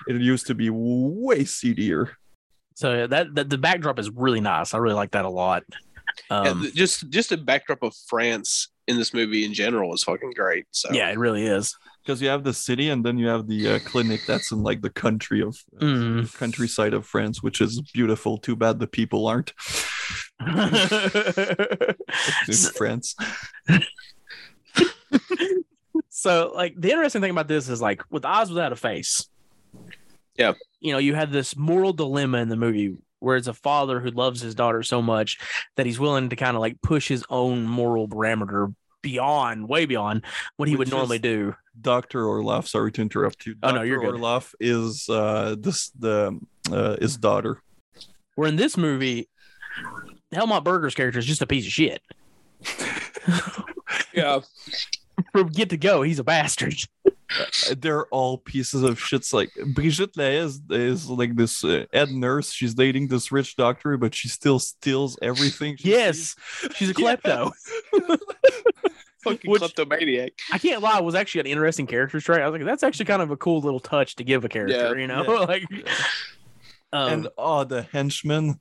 It 0.06 0.20
used 0.20 0.46
to 0.48 0.54
be 0.54 0.70
way 0.70 1.44
seedier. 1.44 2.16
So 2.74 3.08
that, 3.08 3.34
that 3.34 3.50
the 3.50 3.58
backdrop 3.58 3.98
is 3.98 4.08
really 4.10 4.40
nice. 4.40 4.72
I 4.72 4.78
really 4.78 4.94
like 4.94 5.10
that 5.10 5.24
a 5.24 5.28
lot. 5.28 5.64
Yeah, 6.30 6.36
Um, 6.50 6.62
th- 6.62 6.74
just 6.74 7.08
just 7.10 7.32
a 7.32 7.36
backdrop 7.36 7.82
of 7.82 7.94
France 8.06 8.68
in 8.86 8.96
this 8.96 9.12
movie 9.14 9.44
in 9.44 9.52
general 9.54 9.92
is 9.94 10.02
fucking 10.04 10.32
great. 10.34 10.66
So 10.70 10.90
yeah, 10.92 11.10
it 11.10 11.18
really 11.18 11.44
is. 11.46 11.76
Because 12.02 12.22
you 12.22 12.28
have 12.28 12.42
the 12.44 12.54
city 12.54 12.88
and 12.88 13.04
then 13.04 13.18
you 13.18 13.26
have 13.28 13.46
the 13.48 13.74
uh, 13.74 13.78
clinic 13.80 14.22
that's 14.26 14.50
in 14.50 14.62
like 14.62 14.80
the 14.80 14.88
country 14.90 15.42
of 15.42 15.58
uh, 15.78 15.84
Mm. 15.84 16.34
countryside 16.38 16.94
of 16.94 17.04
France, 17.06 17.42
which 17.42 17.60
is 17.60 17.82
beautiful. 17.92 18.38
Too 18.38 18.56
bad 18.56 18.78
the 18.78 18.86
people 18.86 19.26
aren't 19.26 19.52
in 22.48 22.54
So- 22.54 22.70
France. 22.70 23.14
so 26.08 26.52
like 26.54 26.74
the 26.80 26.90
interesting 26.90 27.20
thing 27.20 27.30
about 27.30 27.48
this 27.48 27.68
is 27.68 27.80
like 27.80 28.02
with 28.10 28.24
eyes 28.24 28.48
without 28.48 28.72
a 28.72 28.76
face 28.76 29.28
Yeah. 30.36 30.52
you 30.80 30.92
know 30.92 30.98
you 30.98 31.14
have 31.14 31.32
this 31.32 31.56
moral 31.56 31.92
dilemma 31.92 32.38
in 32.38 32.48
the 32.48 32.56
movie 32.56 32.96
where 33.20 33.36
it's 33.36 33.46
a 33.48 33.52
father 33.54 34.00
who 34.00 34.10
loves 34.10 34.40
his 34.40 34.54
daughter 34.54 34.82
so 34.82 35.02
much 35.02 35.38
that 35.76 35.86
he's 35.86 35.98
willing 36.00 36.28
to 36.30 36.36
kind 36.36 36.56
of 36.56 36.60
like 36.60 36.80
push 36.82 37.08
his 37.08 37.24
own 37.30 37.64
moral 37.66 38.08
parameter 38.08 38.74
beyond 39.02 39.68
way 39.68 39.86
beyond 39.86 40.24
what 40.56 40.68
he 40.68 40.74
would 40.76 40.90
normally 40.90 41.18
do 41.20 41.54
Dr. 41.80 42.24
Orlof, 42.24 42.66
sorry 42.66 42.90
to 42.92 43.00
interrupt 43.02 43.46
you. 43.46 43.54
Oh, 43.62 43.68
Dr. 43.68 43.78
no, 43.78 43.82
you're 43.84 44.00
good. 44.00 44.14
Orlof 44.14 44.52
is 44.58 45.08
uh 45.08 45.54
this 45.58 45.90
the 45.90 46.38
uh 46.72 46.96
his 47.00 47.16
daughter. 47.16 47.62
where 48.34 48.48
in 48.48 48.56
this 48.56 48.76
movie 48.76 49.28
helmut 50.32 50.64
berger's 50.64 50.94
character 50.94 51.18
is 51.20 51.26
just 51.26 51.42
a 51.42 51.46
piece 51.46 51.64
of 51.66 51.72
shit 51.72 52.02
yeah, 54.12 54.40
from 55.32 55.46
get 55.48 55.70
to 55.70 55.76
go 55.76 56.02
he's 56.02 56.18
a 56.18 56.24
bastard 56.24 56.74
They're 57.76 58.06
all 58.06 58.38
pieces 58.38 58.82
of 58.82 58.98
shits. 58.98 59.32
Like 59.34 59.50
Brigitte 59.74 60.14
Lahaye 60.14 60.44
is, 60.44 60.60
is 60.70 61.10
like 61.10 61.36
this 61.36 61.62
uh, 61.62 61.84
head 61.92 62.10
nurse. 62.10 62.50
She's 62.52 62.74
dating 62.74 63.08
this 63.08 63.30
rich 63.30 63.54
doctor, 63.56 63.96
but 63.98 64.14
she 64.14 64.28
still 64.28 64.58
steals 64.58 65.18
everything. 65.20 65.76
she 65.76 65.90
yes 65.90 66.34
sees. 66.60 66.76
she's 66.76 66.90
a 66.90 66.94
klepto 67.00 67.50
fucking 69.22 69.50
Which- 69.50 69.60
kleptomaniac. 69.60 70.32
I 70.52 70.58
can't 70.58 70.82
lie, 70.82 70.98
it 70.98 71.04
was 71.04 71.14
actually 71.14 71.42
an 71.42 71.46
interesting 71.48 71.86
character 71.86 72.20
trait. 72.20 72.40
I 72.40 72.48
was 72.48 72.58
like, 72.58 72.66
that's 72.66 72.82
actually 72.82 73.06
kind 73.06 73.22
of 73.22 73.30
a 73.30 73.36
cool 73.36 73.60
little 73.60 73.80
touch 73.80 74.16
to 74.16 74.24
give 74.24 74.44
a 74.44 74.48
character, 74.48 74.76
Yeah, 74.94 75.00
you 75.00 75.06
know? 75.06 75.24
yeah. 75.24 75.38
like 75.46 75.64
um, 76.92 77.12
and 77.12 77.28
oh, 77.36 77.64
the 77.64 77.82
henchman, 77.82 78.58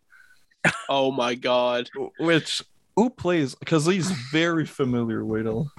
Oh 0.89 1.11
my 1.11 1.35
god. 1.35 1.89
which 2.19 2.61
who 2.95 3.09
plays 3.09 3.55
because 3.55 3.85
he's 3.85 4.09
very 4.31 4.65
familiar 4.65 5.23
with 5.23 5.45
him. 5.47 5.71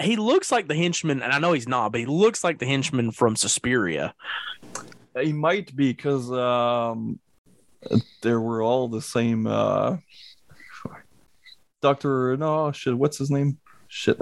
He 0.00 0.16
looks 0.16 0.50
like 0.52 0.68
the 0.68 0.74
henchman, 0.74 1.22
and 1.22 1.32
I 1.32 1.38
know 1.38 1.52
he's 1.52 1.68
not, 1.68 1.92
but 1.92 2.00
he 2.00 2.06
looks 2.06 2.42
like 2.44 2.58
the 2.58 2.66
henchman 2.66 3.10
from 3.12 3.36
Suspiria. 3.36 4.14
He 5.20 5.32
might 5.32 5.74
be 5.74 5.92
because 5.92 6.30
um, 6.32 7.18
there 8.22 8.40
were 8.40 8.62
all 8.62 8.88
the 8.88 9.02
same. 9.02 9.46
Uh, 9.46 9.96
Doctor, 11.82 12.36
no 12.36 12.72
shit. 12.72 12.96
What's 12.96 13.18
his 13.18 13.30
name? 13.30 13.58
Shit. 13.88 14.20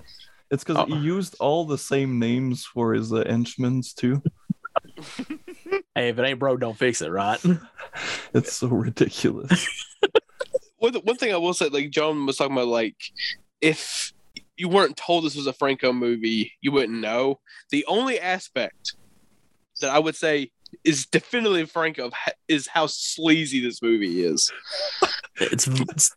It's 0.50 0.64
because 0.64 0.86
he 0.86 0.94
Oh. 0.94 1.00
used 1.00 1.36
all 1.40 1.64
the 1.66 1.76
same 1.78 2.18
names 2.18 2.64
for 2.64 2.94
his 2.94 3.12
uh, 3.12 3.24
henchmen 3.26 3.82
too. 3.96 4.22
Hey, 5.94 6.10
if 6.10 6.18
it 6.18 6.24
ain't 6.24 6.38
broke, 6.38 6.60
don't 6.60 6.78
fix 6.78 7.02
it, 7.02 7.10
right? 7.10 7.40
It's 8.34 8.52
so 8.52 8.68
ridiculous. 8.68 9.66
One, 10.76 10.94
one 10.94 11.16
thing 11.16 11.32
I 11.34 11.36
will 11.38 11.54
say, 11.54 11.68
like 11.68 11.90
John 11.90 12.24
was 12.24 12.36
talking 12.36 12.52
about, 12.52 12.68
like 12.68 12.94
if 13.60 14.12
you 14.58 14.68
weren't 14.68 14.96
told 14.96 15.24
this 15.24 15.36
was 15.36 15.46
a 15.46 15.52
Franco 15.52 15.92
movie, 15.92 16.52
you 16.60 16.72
wouldn't 16.72 17.00
know. 17.00 17.40
The 17.70 17.84
only 17.86 18.18
aspect 18.20 18.94
that 19.80 19.90
I 19.90 19.98
would 19.98 20.16
say 20.16 20.50
is 20.84 21.06
definitely 21.06 21.64
Franco 21.64 22.10
is 22.48 22.66
how 22.66 22.86
sleazy 22.86 23.60
this 23.60 23.80
movie 23.80 24.22
is. 24.24 24.52
It's, 25.40 25.66
it's- 25.68 26.10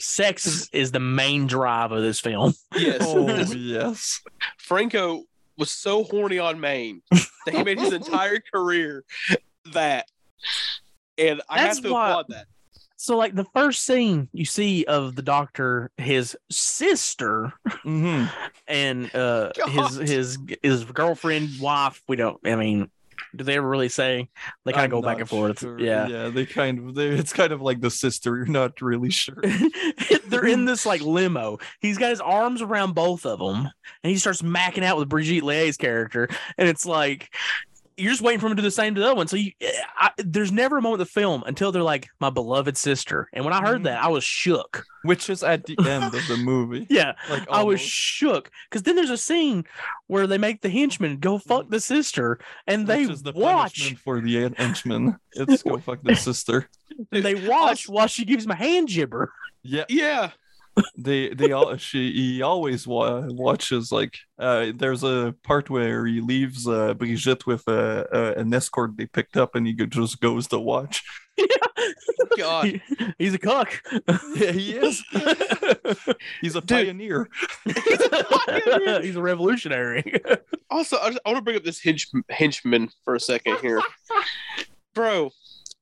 sex 0.00 0.46
is, 0.46 0.68
is 0.72 0.92
the 0.92 1.00
main 1.00 1.46
drive 1.46 1.92
of 1.92 2.02
this 2.02 2.20
film. 2.20 2.54
Yes, 2.76 2.98
oh 3.02 3.28
yes. 3.54 4.20
Franco 4.58 5.22
was 5.56 5.70
so 5.70 6.04
horny 6.04 6.38
on 6.38 6.58
Maine 6.58 7.02
that 7.10 7.54
he 7.54 7.62
made 7.62 7.78
his 7.78 7.92
entire 8.00 8.40
career 8.52 9.04
that. 9.72 10.06
And 11.18 11.42
I 11.50 11.62
That's 11.64 11.76
have 11.78 11.84
to 11.84 11.92
why- 11.92 12.08
applaud 12.10 12.26
that. 12.30 12.46
So 13.00 13.16
like 13.16 13.34
the 13.34 13.46
first 13.54 13.86
scene 13.86 14.28
you 14.30 14.44
see 14.44 14.84
of 14.84 15.16
the 15.16 15.22
doctor, 15.22 15.90
his 15.96 16.36
sister 16.50 17.54
hmm 17.82 18.26
and 18.68 19.14
uh 19.14 19.52
his 19.68 19.96
God. 19.96 20.08
his 20.08 20.38
his 20.62 20.84
girlfriend, 20.84 21.48
wife, 21.62 22.02
we 22.08 22.16
don't 22.16 22.38
I 22.44 22.56
mean, 22.56 22.90
do 23.34 23.42
they 23.42 23.56
ever 23.56 23.66
really 23.66 23.88
say 23.88 24.28
they 24.66 24.72
kind 24.72 24.84
of 24.84 24.90
go 24.90 25.00
back 25.00 25.18
and 25.18 25.28
forth? 25.28 25.64
Yeah. 25.78 26.08
yeah. 26.08 26.28
They 26.28 26.44
kind 26.44 26.78
of. 26.78 26.94
They, 26.94 27.08
it's 27.08 27.32
kind 27.32 27.52
of 27.52 27.62
like 27.62 27.80
the 27.80 27.90
sister. 27.90 28.36
You're 28.36 28.46
not 28.46 28.80
really 28.82 29.10
sure. 29.10 29.42
They're 30.26 30.46
in 30.46 30.66
this 30.66 30.84
like 30.84 31.00
limo. 31.00 31.58
He's 31.80 31.96
got 31.96 32.10
his 32.10 32.20
arms 32.20 32.60
around 32.60 32.94
both 32.94 33.24
of 33.24 33.38
them, 33.38 33.70
and 34.02 34.10
he 34.10 34.18
starts 34.18 34.42
macking 34.42 34.84
out 34.84 34.98
with 34.98 35.08
Brigitte 35.08 35.44
Lahaye's 35.44 35.76
character, 35.76 36.28
and 36.58 36.68
it's 36.68 36.84
like 36.84 37.32
you're 38.00 38.10
just 38.12 38.22
waiting 38.22 38.40
for 38.40 38.46
him 38.46 38.52
to 38.52 38.56
do 38.56 38.62
the 38.62 38.70
same 38.70 38.94
to 38.94 39.00
the 39.00 39.06
other 39.06 39.14
one. 39.14 39.28
So 39.28 39.36
you, 39.36 39.52
eh, 39.60 39.70
I, 39.96 40.10
there's 40.16 40.50
never 40.50 40.78
a 40.78 40.82
moment 40.82 41.00
in 41.00 41.06
the 41.06 41.10
film 41.10 41.42
until 41.46 41.70
they're 41.72 41.82
like 41.82 42.08
my 42.18 42.30
beloved 42.30 42.76
sister, 42.76 43.28
and 43.32 43.44
when 43.44 43.54
I 43.54 43.60
heard 43.60 43.84
that, 43.84 43.98
mm-hmm. 43.98 44.06
I 44.06 44.10
was 44.10 44.24
shook. 44.24 44.84
Which 45.02 45.30
is 45.30 45.42
at 45.42 45.64
the 45.64 45.76
end 45.78 46.14
of 46.14 46.26
the 46.28 46.36
movie. 46.36 46.86
Yeah, 46.90 47.12
Like 47.28 47.48
I 47.50 47.62
was 47.62 47.80
shook 47.80 48.50
because 48.68 48.82
then 48.82 48.96
there's 48.96 49.10
a 49.10 49.16
scene 49.16 49.64
where 50.08 50.26
they 50.26 50.38
make 50.38 50.60
the 50.60 50.68
henchman 50.68 51.18
go 51.18 51.36
mm-hmm. 51.36 51.48
fuck 51.48 51.70
the 51.70 51.80
sister, 51.80 52.38
and 52.66 52.86
they 52.86 53.02
Which 53.06 53.14
is 53.14 53.22
the 53.22 53.32
watch. 53.32 53.94
for 53.96 54.20
the 54.20 54.42
hen- 54.42 54.54
henchman. 54.54 55.16
It's 55.32 55.62
go 55.62 55.78
fuck 55.78 56.02
the 56.02 56.16
sister. 56.16 56.68
They 57.10 57.34
watch 57.48 57.88
while 57.88 58.08
she 58.08 58.24
gives 58.24 58.44
him 58.44 58.50
a 58.50 58.56
hand 58.56 58.88
jibber. 58.88 59.32
Yeah, 59.62 59.84
Yeah. 59.88 60.30
They 60.96 61.28
they 61.34 61.52
all 61.52 61.76
she 61.76 62.12
he 62.12 62.42
always 62.42 62.86
wa- 62.86 63.22
watches 63.28 63.90
like 63.92 64.14
uh 64.38 64.66
there's 64.74 65.02
a 65.04 65.34
part 65.42 65.68
where 65.70 66.06
he 66.06 66.20
leaves 66.20 66.66
uh 66.68 66.94
Brigitte 66.94 67.46
with 67.46 67.66
a, 67.68 68.06
a 68.12 68.40
an 68.40 68.52
escort 68.54 68.96
they 68.96 69.06
picked 69.06 69.36
up 69.36 69.54
and 69.54 69.66
he 69.66 69.72
just 69.74 70.20
goes 70.20 70.46
to 70.48 70.58
watch. 70.58 71.02
God. 72.36 72.66
He- 72.66 72.82
he's 73.18 73.34
a 73.34 73.38
cock. 73.38 73.80
Yeah, 74.36 74.52
he 74.52 74.72
is. 74.76 75.02
He's 76.40 76.54
a 76.56 76.60
Dude. 76.60 76.68
pioneer. 76.86 77.28
he's 79.02 79.16
a 79.16 79.22
revolutionary. 79.22 80.04
Also, 80.70 80.98
I, 80.98 81.08
just- 81.10 81.20
I 81.24 81.30
want 81.30 81.38
to 81.38 81.42
bring 81.42 81.56
up 81.56 81.64
this 81.64 81.80
hench, 81.82 82.06
henchman 82.28 82.88
for 83.04 83.14
a 83.14 83.20
second 83.20 83.58
here. 83.60 83.80
Bro, 84.94 85.30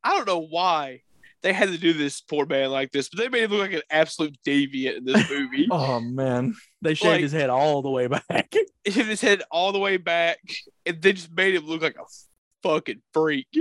I 0.05 0.17
don't 0.17 0.27
know 0.27 0.41
why 0.41 1.03
they 1.43 1.53
had 1.53 1.69
to 1.69 1.79
do 1.79 1.93
this 1.93 2.21
poor 2.21 2.47
man 2.47 2.71
like 2.71 2.91
this, 2.93 3.09
but 3.09 3.19
they 3.21 3.29
made 3.29 3.45
him 3.45 3.51
look 3.53 3.61
like 3.61 3.73
an 3.73 3.83
absolute 3.91 4.37
deviant 4.47 4.99
in 4.99 5.05
this 5.05 5.31
movie. 5.31 5.67
Oh 5.71 6.01
man. 6.01 6.55
They 6.83 6.95
shaved 6.95 7.13
Like- 7.13 7.21
his 7.21 7.33
head 7.33 7.51
all 7.51 7.83
the 7.83 7.91
way 7.91 8.07
back. 8.07 8.53
He 8.85 8.93
hit 8.93 9.07
his 9.07 9.21
head 9.21 9.43
all 9.51 9.73
the 9.73 9.79
way 9.79 9.99
back, 9.99 10.39
and 10.87 11.03
they 11.03 11.13
just 11.13 11.31
made 11.31 11.55
him 11.55 11.67
look 11.67 11.83
like 11.83 11.97
a 11.97 12.05
fucking 12.63 13.03
freak. 13.13 13.49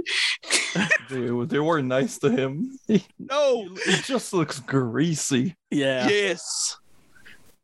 They, 1.09 1.27
they 1.45 1.59
were 1.59 1.81
nice 1.81 2.19
to 2.19 2.29
him. 2.29 2.77
No, 3.17 3.67
he 3.85 3.93
just 4.03 4.31
looks 4.33 4.59
greasy. 4.59 5.55
Yeah. 5.71 6.07
yes. 6.07 6.77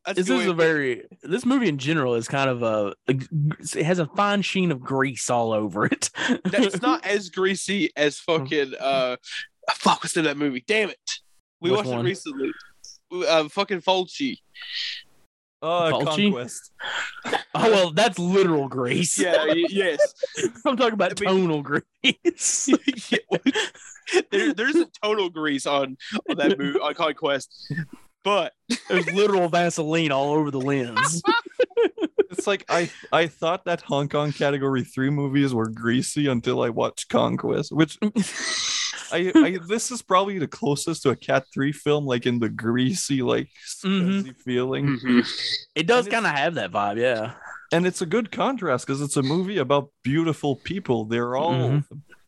That's 0.06 0.18
This 0.18 0.30
is 0.30 0.48
a 0.48 0.54
very 0.54 1.04
this 1.22 1.46
movie 1.46 1.70
in 1.70 1.78
general 1.78 2.16
is 2.16 2.28
kind 2.28 2.50
of 2.50 2.64
a, 2.64 2.94
it 3.08 3.86
has 3.86 4.00
a 4.00 4.08
fine 4.08 4.42
sheen 4.42 4.72
of 4.72 4.82
grease 4.82 5.30
all 5.30 5.52
over 5.54 5.86
it. 5.86 6.10
It's 6.46 6.82
not 6.82 7.06
as 7.06 7.30
greasy 7.30 7.92
as 7.96 8.18
fucking 8.20 8.74
uh, 8.80 9.18
fuck 9.72 10.04
what's 10.04 10.18
in 10.18 10.26
that 10.26 10.38
movie? 10.38 10.64
Damn 10.68 10.90
it, 10.90 10.98
we 11.62 11.70
Which 11.72 11.78
watched 11.78 11.90
one? 11.90 12.00
it 12.06 12.10
recently. 12.10 12.52
Uh, 13.12 13.48
fucking 13.50 13.82
Fulci. 13.82 14.38
Uh 15.62 15.92
Fulci? 15.92 16.06
conquest. 16.32 16.72
oh 17.26 17.72
well, 17.72 17.92
that's 17.92 18.20
literal 18.20 18.68
grease. 18.68 19.18
Yeah, 19.18 19.46
y- 19.48 19.64
yes. 19.70 20.00
I'm 20.66 20.76
talking 20.76 20.94
about 20.94 21.22
I 21.22 21.32
mean- 21.32 21.42
tonal 21.42 21.62
grease. 21.62 22.70
there, 24.32 24.54
there's 24.54 24.76
a 24.76 24.88
total 25.02 25.30
grease 25.30 25.66
on 25.66 25.96
on 26.30 26.38
that 26.38 26.58
movie 26.60 26.80
on 26.80 26.94
Conquest, 26.94 27.72
but 28.24 28.54
There's 28.90 29.12
literal 29.14 29.50
Vaseline 29.50 30.12
all 30.12 30.34
over 30.34 30.52
the 30.52 30.62
lens. 30.62 31.22
It's 32.36 32.48
like 32.48 32.66
I 32.68 32.90
I 33.12 33.28
thought 33.28 33.66
that 33.66 33.82
Hong 33.84 34.10
Kong 34.10 34.32
category 34.32 34.84
three 34.84 35.12
movies 35.12 35.54
were 35.54 35.68
greasy 35.70 36.28
until 36.28 36.64
I 36.64 36.70
watched 36.70 37.08
Conquest, 37.10 37.72
which 37.72 38.00
I, 39.12 39.32
I 39.36 39.60
this 39.68 39.92
is 39.92 40.02
probably 40.02 40.40
the 40.40 40.48
closest 40.48 41.04
to 41.04 41.12
a 41.12 41.16
cat 41.16 41.46
three 41.54 41.72
film, 41.72 42.06
like 42.08 42.26
in 42.26 42.40
the 42.40 42.50
greasy, 42.50 43.22
like 43.22 43.50
Mhm. 43.84 44.24
scuzzy 44.24 44.36
feeling. 44.44 45.24
It 45.76 45.86
does 45.86 46.08
kind 46.08 46.26
of 46.26 46.32
have 46.32 46.56
that 46.56 46.72
vibe, 46.72 47.00
yeah. 47.00 47.34
And 47.72 47.86
it's 47.86 48.02
a 48.02 48.06
good 48.08 48.32
contrast 48.32 48.88
because 48.88 49.00
it's 49.02 49.16
a 49.18 49.24
movie 49.24 49.60
about 49.60 49.90
beautiful 50.04 50.56
people. 50.56 51.06
They're 51.06 51.36
all 51.36 51.70
Mhm. 51.70 51.86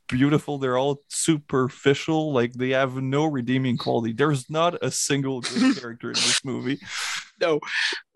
Beautiful, 0.07 0.57
they're 0.57 0.77
all 0.77 1.01
superficial, 1.09 2.33
like 2.33 2.53
they 2.53 2.69
have 2.69 2.95
no 2.95 3.25
redeeming 3.25 3.77
quality. 3.77 4.13
There's 4.13 4.49
not 4.49 4.77
a 4.83 4.91
single 4.91 5.41
good 5.41 5.77
character 5.79 6.09
in 6.09 6.15
this 6.15 6.43
movie. 6.45 6.79
no, 7.41 7.59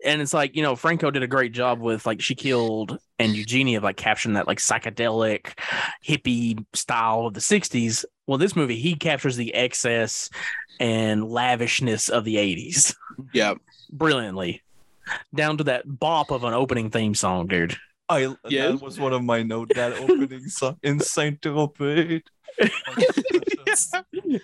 and 0.04 0.22
it's 0.22 0.32
like 0.32 0.56
you 0.56 0.62
know 0.62 0.74
franco 0.74 1.10
did 1.10 1.22
a 1.22 1.26
great 1.26 1.52
job 1.52 1.78
with 1.80 2.06
like 2.06 2.22
she 2.22 2.34
killed 2.34 2.98
and 3.18 3.36
eugenia 3.36 3.76
of 3.76 3.84
like 3.84 3.98
capturing 3.98 4.34
that 4.34 4.46
like 4.46 4.58
psychedelic 4.58 5.58
hippie 6.02 6.64
style 6.72 7.26
of 7.26 7.34
the 7.34 7.40
60s 7.40 8.06
well 8.26 8.38
this 8.38 8.56
movie 8.56 8.76
he 8.76 8.94
captures 8.94 9.36
the 9.36 9.52
excess 9.52 10.30
and 10.78 11.22
lavishness 11.28 12.08
of 12.08 12.24
the 12.24 12.36
80s 12.36 12.94
yeah, 13.32 13.54
brilliantly. 13.90 14.62
Down 15.34 15.58
to 15.58 15.64
that 15.64 15.82
bop 15.86 16.30
of 16.30 16.44
an 16.44 16.54
opening 16.54 16.90
theme 16.90 17.14
song 17.14 17.46
dude 17.46 17.76
I 18.10 18.34
Yeah. 18.48 18.72
that 18.72 18.82
was 18.82 18.98
one 18.98 19.12
of 19.12 19.22
my 19.24 19.42
notes. 19.42 19.72
That 19.74 19.92
opening 19.94 20.48
song 20.48 20.76
in 20.82 21.00
Saint 21.00 21.40
Tropez. 21.40 22.22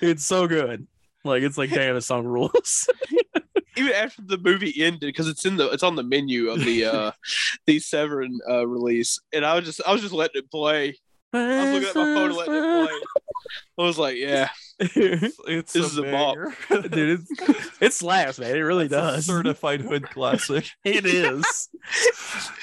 it's 0.01 0.25
so 0.25 0.47
good 0.47 0.86
like 1.25 1.43
it's 1.43 1.59
like 1.59 1.70
damn 1.70 1.95
the 1.95 2.01
song 2.01 2.25
rules 2.25 2.89
even 3.77 3.93
after 3.93 4.23
the 4.23 4.39
movie 4.39 4.73
ended, 4.83 5.01
because 5.01 5.28
it's 5.28 5.45
in 5.45 5.57
the 5.57 5.69
it's 5.70 5.83
on 5.83 5.97
the 5.97 6.03
menu 6.03 6.49
of 6.49 6.65
the 6.65 6.85
uh 6.85 7.11
the 7.67 7.78
Severin 7.78 8.39
uh 8.49 8.67
release, 8.67 9.19
and 9.35 9.45
I 9.45 9.55
was 9.55 9.65
just 9.67 9.83
I 9.86 9.93
was 9.93 10.01
just 10.01 10.15
letting 10.15 10.41
it 10.43 10.51
play. 10.51 10.97
I 11.32 11.38
was 11.64 11.72
looking 11.72 11.88
at 11.88 11.94
my 11.94 12.14
phone 12.14 12.28
and 12.30 12.36
letting 12.36 12.55
it 12.55 12.60
play. 12.86 13.00
I 13.78 13.82
was 13.82 13.98
like, 13.98 14.16
yeah, 14.16 14.48
It's, 14.80 15.38
it's 15.46 15.72
This 15.72 15.92
is 15.92 15.98
a 15.98 16.02
bop. 16.02 16.36
dude 16.90 17.20
it's, 17.20 17.70
it 17.80 17.92
slaps 17.92 18.38
man 18.38 18.56
it 18.56 18.60
really 18.60 18.86
It's 18.86 18.94
a 18.94 18.96
does 18.96 19.26
certified 19.26 19.80
hood 19.80 20.08
classic. 20.10 20.66
It 20.84 21.06
is. 21.06 21.68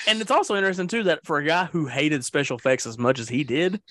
and 0.08 0.22
it's 0.22 0.32
also 0.32 0.56
interesting 0.56 0.88
too 0.88 1.04
that 1.04 1.26
for 1.26 1.38
a 1.40 1.44
guy 1.46 1.66
who 1.66 1.86
hated 1.88 2.24
special 2.26 2.58
effects 2.58 2.86
as 2.86 2.98
much 2.98 3.20
as 3.20 3.30
he 3.30 3.44
did, 3.44 3.82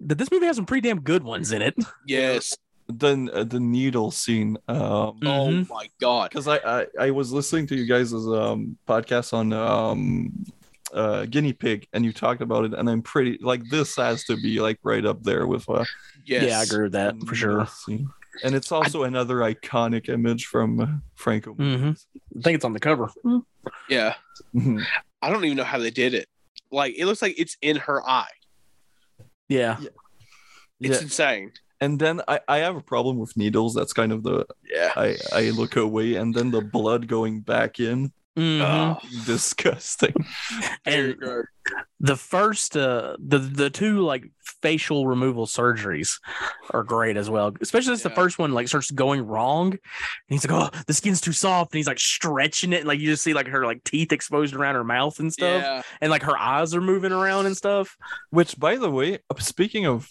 that 0.00 0.18
this 0.18 0.30
movie 0.30 0.46
has 0.46 0.56
some 0.56 0.66
pretty 0.66 0.88
damn 0.88 1.00
good 1.00 1.22
ones 1.22 1.52
in 1.52 1.62
it. 1.62 1.74
yes. 2.06 2.56
Then 2.92 3.30
uh, 3.32 3.44
the 3.44 3.60
needle 3.60 4.10
scene. 4.10 4.56
Um, 4.66 5.20
Oh 5.22 5.48
Mhm. 5.48 5.68
my 5.70 5.88
god. 6.00 6.30
because 6.30 6.48
I, 6.48 6.56
I 6.58 6.86
I 6.98 7.10
was 7.12 7.32
listening 7.32 7.68
to 7.68 7.76
you 7.76 7.86
guys' 7.86 8.12
um 8.12 8.76
podcast 8.88 9.32
on 9.32 9.52
um 9.52 10.44
uh 10.92 11.24
guinea 11.26 11.52
pig 11.52 11.86
and 11.92 12.04
you 12.04 12.12
talked 12.12 12.40
about 12.42 12.64
it 12.64 12.74
and 12.74 12.88
I'm 12.90 13.02
pretty 13.02 13.38
like 13.40 13.62
this 13.70 13.96
has 13.96 14.24
to 14.24 14.36
be 14.36 14.60
like 14.60 14.78
right 14.82 15.04
up 15.06 15.22
there 15.22 15.46
with 15.46 15.68
uh 15.68 15.84
Yes. 16.24 16.44
Yeah, 16.44 16.58
I 16.60 16.62
agree 16.64 16.82
with 16.84 16.92
that 16.92 17.14
for 17.26 17.34
sure. 17.34 17.66
scene. 17.66 18.08
And 18.44 18.54
it's 18.54 18.70
also 18.70 19.02
another 19.04 19.36
iconic 19.36 20.08
image 20.08 20.46
from 20.46 20.80
uh, 20.80 20.86
Franco. 21.16 21.54
Mhm. 21.54 21.96
I 22.38 22.40
think 22.42 22.54
it's 22.56 22.64
on 22.64 22.72
the 22.72 22.80
cover. 22.80 23.10
Yeah. 23.88 24.14
Mhm. 24.54 24.84
I 25.22 25.30
don't 25.30 25.44
even 25.44 25.56
know 25.56 25.64
how 25.64 25.78
they 25.78 25.90
did 25.90 26.14
it. 26.14 26.26
Like 26.70 26.94
it 26.96 27.06
looks 27.06 27.22
like 27.22 27.34
it's 27.38 27.56
in 27.62 27.76
her 27.76 28.02
eye. 28.08 28.30
Yeah. 29.48 29.78
It's 30.80 30.98
Yeah. 30.98 31.00
insane. 31.02 31.52
And 31.80 31.98
then 31.98 32.20
I, 32.28 32.40
I 32.46 32.58
have 32.58 32.76
a 32.76 32.82
problem 32.82 33.18
with 33.18 33.36
needles. 33.36 33.74
That's 33.74 33.92
kind 33.92 34.12
of 34.12 34.22
the 34.22 34.46
Yeah. 34.70 34.92
I, 34.96 35.16
I 35.32 35.50
look 35.50 35.76
away 35.76 36.14
and 36.14 36.34
then 36.34 36.50
the 36.50 36.60
blood 36.60 37.08
going 37.08 37.40
back 37.40 37.80
in. 37.80 38.12
Mhm. 38.38 38.60
Oh, 38.62 38.98
Disgusting. 39.26 40.14
and 40.86 41.16
the 41.98 42.16
first 42.16 42.76
uh 42.76 43.16
the 43.18 43.38
the 43.38 43.70
two 43.70 44.00
like 44.00 44.30
facial 44.62 45.06
removal 45.06 45.46
surgeries 45.46 46.18
are 46.70 46.82
great 46.84 47.16
as 47.16 47.28
well. 47.28 47.52
Especially 47.60 47.92
as 47.92 48.02
the 48.02 48.10
first 48.10 48.38
one 48.38 48.52
like 48.52 48.68
starts 48.68 48.90
going 48.90 49.26
wrong. 49.26 49.72
And 49.72 49.78
he's 50.28 50.46
like, 50.48 50.72
Oh, 50.74 50.78
the 50.86 50.94
skin's 50.94 51.20
too 51.20 51.32
soft, 51.32 51.72
and 51.72 51.78
he's 51.78 51.86
like 51.88 51.98
stretching 51.98 52.72
it, 52.72 52.78
and 52.80 52.88
like 52.88 53.00
you 53.00 53.06
just 53.10 53.22
see 53.24 53.34
like 53.34 53.48
her 53.48 53.66
like 53.66 53.82
teeth 53.84 54.12
exposed 54.12 54.54
around 54.54 54.76
her 54.76 54.84
mouth 54.84 55.18
and 55.18 55.32
stuff. 55.32 55.62
Yeah. 55.62 55.82
And 56.00 56.10
like 56.10 56.22
her 56.22 56.38
eyes 56.38 56.74
are 56.74 56.80
moving 56.80 57.12
around 57.12 57.46
and 57.46 57.56
stuff. 57.56 57.96
Which, 58.30 58.58
by 58.58 58.76
the 58.76 58.90
way, 58.90 59.18
uh, 59.28 59.34
speaking 59.38 59.86
of 59.86 60.08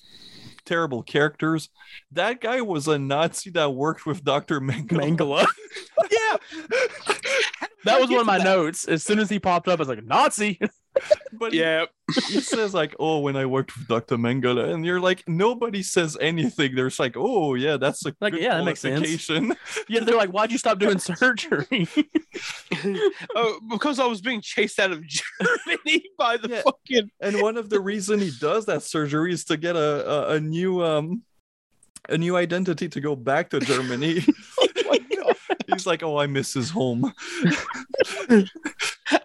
terrible 0.66 1.02
characters, 1.02 1.70
that 2.12 2.42
guy 2.42 2.62
was 2.62 2.88
a 2.88 3.00
Nazi 3.00 3.50
that 3.52 3.74
worked 3.74 4.06
with 4.06 4.24
Dr. 4.24 4.60
Mengele. 4.60 5.16
Mangala. 5.18 5.46
Yeah. 6.12 6.38
That 7.86 8.00
was 8.02 8.10
one 8.10 8.20
of 8.22 8.26
my 8.26 8.38
that? 8.38 8.44
notes. 8.44 8.86
As 8.88 9.04
soon 9.04 9.20
as 9.20 9.30
he 9.30 9.40
popped 9.40 9.68
up, 9.68 9.80
I 9.80 9.82
was 9.82 9.88
like, 9.88 10.04
Nazi. 10.04 10.60
but 11.34 11.54
Yeah, 11.54 11.86
he 12.28 12.42
says 12.42 12.74
like, 12.74 12.96
"Oh, 13.00 13.20
when 13.20 13.36
I 13.38 13.46
worked 13.46 13.78
with 13.78 13.88
Dr. 13.88 14.18
Mengele," 14.18 14.74
and 14.74 14.84
you're 14.86 15.00
like, 15.00 15.24
nobody 15.28 15.82
says 15.84 16.18
anything. 16.20 16.76
There's 16.76 17.00
like, 17.00 17.16
"Oh, 17.16 17.54
yeah, 17.54 17.78
that's 17.78 18.06
a 18.06 18.14
Like, 18.20 18.34
good 18.34 18.42
yeah, 18.42 18.58
that 18.58 18.66
makes 18.66 18.82
sense. 18.82 19.30
Yeah, 19.88 20.02
they're 20.02 20.18
like, 20.18 20.32
why'd 20.32 20.52
you 20.52 20.58
stop 20.58 20.80
doing 20.80 21.00
surgery? 21.00 21.88
oh, 23.36 23.60
because 23.70 24.00
I 24.00 24.06
was 24.06 24.22
being 24.22 24.42
chased 24.42 24.80
out 24.80 24.92
of 24.92 25.04
Germany 25.06 26.04
by 26.18 26.38
the 26.38 26.50
Yeah. 26.50 26.62
fucking. 26.64 27.12
and 27.22 27.42
one 27.42 27.58
of 27.58 27.70
the 27.70 27.80
reason 27.80 28.20
he 28.20 28.32
does 28.40 28.66
that 28.66 28.84
surgery 28.84 29.32
is 29.34 29.46
to 29.46 29.58
get 29.58 29.76
a 29.76 30.30
a, 30.30 30.36
a 30.36 30.40
new 30.40 30.84
um 30.84 31.24
a 32.10 32.18
new 32.18 32.36
identity 32.36 32.90
to 32.90 33.00
go 33.02 33.16
back 33.16 33.50
to 33.52 33.60
Germany. 33.60 34.24
He's 35.72 35.86
like, 35.88 36.04
"Oh, 36.04 36.18
I 36.18 36.28
miss 36.28 36.54
his 36.54 36.70
home." 36.70 37.14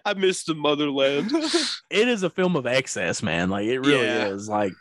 I 0.05 0.13
miss 0.15 0.43
the 0.43 0.55
motherland. 0.55 1.31
it 1.89 2.07
is 2.07 2.23
a 2.23 2.29
film 2.29 2.55
of 2.55 2.65
excess, 2.65 3.21
man. 3.23 3.49
Like 3.49 3.65
it 3.67 3.79
really 3.79 4.05
Yeah. 4.05 4.27
is. 4.27 4.47
Like 4.49 4.73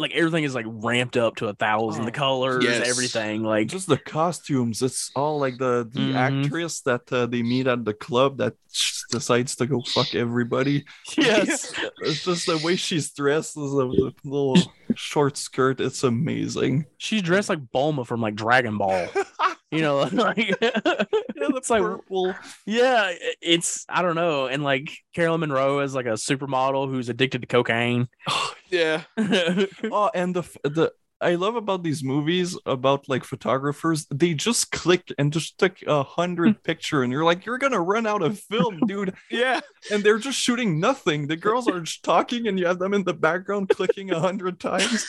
like 0.00 0.12
everything 0.12 0.42
is 0.42 0.54
like 0.56 0.66
ramped 0.68 1.16
up 1.16 1.36
to 1.36 1.46
a 1.46 1.54
thousand. 1.54 2.02
Oh, 2.02 2.04
the 2.06 2.10
colors, 2.12 2.64
yes. 2.64 2.88
everything. 2.88 3.42
Like 3.44 3.68
Just 3.68 3.86
the 3.86 3.96
costumes. 3.96 4.82
It's 4.82 5.10
all 5.14 5.38
like 5.38 5.56
the 5.58 5.88
the 5.90 6.00
Mhm. 6.00 6.14
actress 6.44 6.80
that 6.82 7.10
uh, 7.12 7.26
they 7.26 7.42
meet 7.42 7.66
at 7.68 7.84
the 7.84 7.94
club 7.94 8.38
that 8.38 8.54
sh- 8.72 9.02
decides 9.10 9.54
to 9.56 9.66
go 9.66 9.82
fuck 9.82 10.14
everybody. 10.14 10.84
yes. 11.16 11.72
It's 12.00 12.24
just 12.24 12.46
the 12.46 12.58
way 12.58 12.74
she's 12.76 13.12
dressed, 13.12 13.56
is 13.56 13.72
a 13.72 13.76
the 13.76 14.12
little 14.24 14.56
short 14.96 15.36
skirt. 15.36 15.80
It's 15.80 16.02
amazing. 16.02 16.86
She's 16.98 17.22
dressed 17.22 17.48
like 17.48 17.60
Bulma 17.72 18.04
from 18.06 18.20
like 18.20 18.34
Dragon 18.34 18.76
Ball. 18.78 19.06
You 19.74 19.82
know, 19.82 19.98
like 20.12 20.38
Yeah, 20.60 20.70
the 20.80 21.52
it's 21.56 21.70
like 21.70 21.82
purple. 21.82 22.34
yeah, 22.66 23.12
it's 23.40 23.84
I 23.88 24.02
don't 24.02 24.14
know. 24.14 24.46
And 24.46 24.62
like 24.62 24.90
Caroline 25.14 25.40
Munro 25.40 25.80
is 25.80 25.94
like 25.94 26.06
a 26.06 26.10
supermodel 26.10 26.88
who's 26.88 27.08
addicted 27.08 27.42
to 27.42 27.46
cocaine. 27.46 28.08
yeah, 28.70 29.02
Oh, 29.18 30.10
and 30.14 30.34
the 30.34 30.42
the 30.64 30.92
I 31.20 31.36
love 31.36 31.56
about 31.56 31.82
these 31.82 32.04
movies 32.04 32.56
about 32.66 33.08
like 33.08 33.24
photographers. 33.24 34.06
They 34.10 34.34
just 34.34 34.70
click 34.70 35.10
and 35.16 35.32
just 35.32 35.58
took 35.58 35.80
a 35.86 36.02
hundred 36.02 36.54
hmm. 36.56 36.60
picture, 36.62 37.02
and 37.02 37.10
you're 37.10 37.24
like, 37.24 37.46
you're 37.46 37.58
gonna 37.58 37.80
run 37.80 38.06
out 38.06 38.22
of 38.22 38.38
film, 38.38 38.80
dude. 38.86 39.14
yeah. 39.30 39.60
And 39.90 40.04
they're 40.04 40.18
just 40.18 40.38
shooting 40.38 40.80
nothing. 40.80 41.26
The 41.26 41.36
girls 41.36 41.66
are 41.68 41.80
just 41.80 42.02
talking, 42.04 42.46
and 42.46 42.58
you 42.58 42.66
have 42.66 42.78
them 42.78 42.94
in 42.94 43.04
the 43.04 43.14
background 43.14 43.70
clicking 43.70 44.10
a 44.10 44.20
hundred 44.20 44.60
times. 44.60 45.06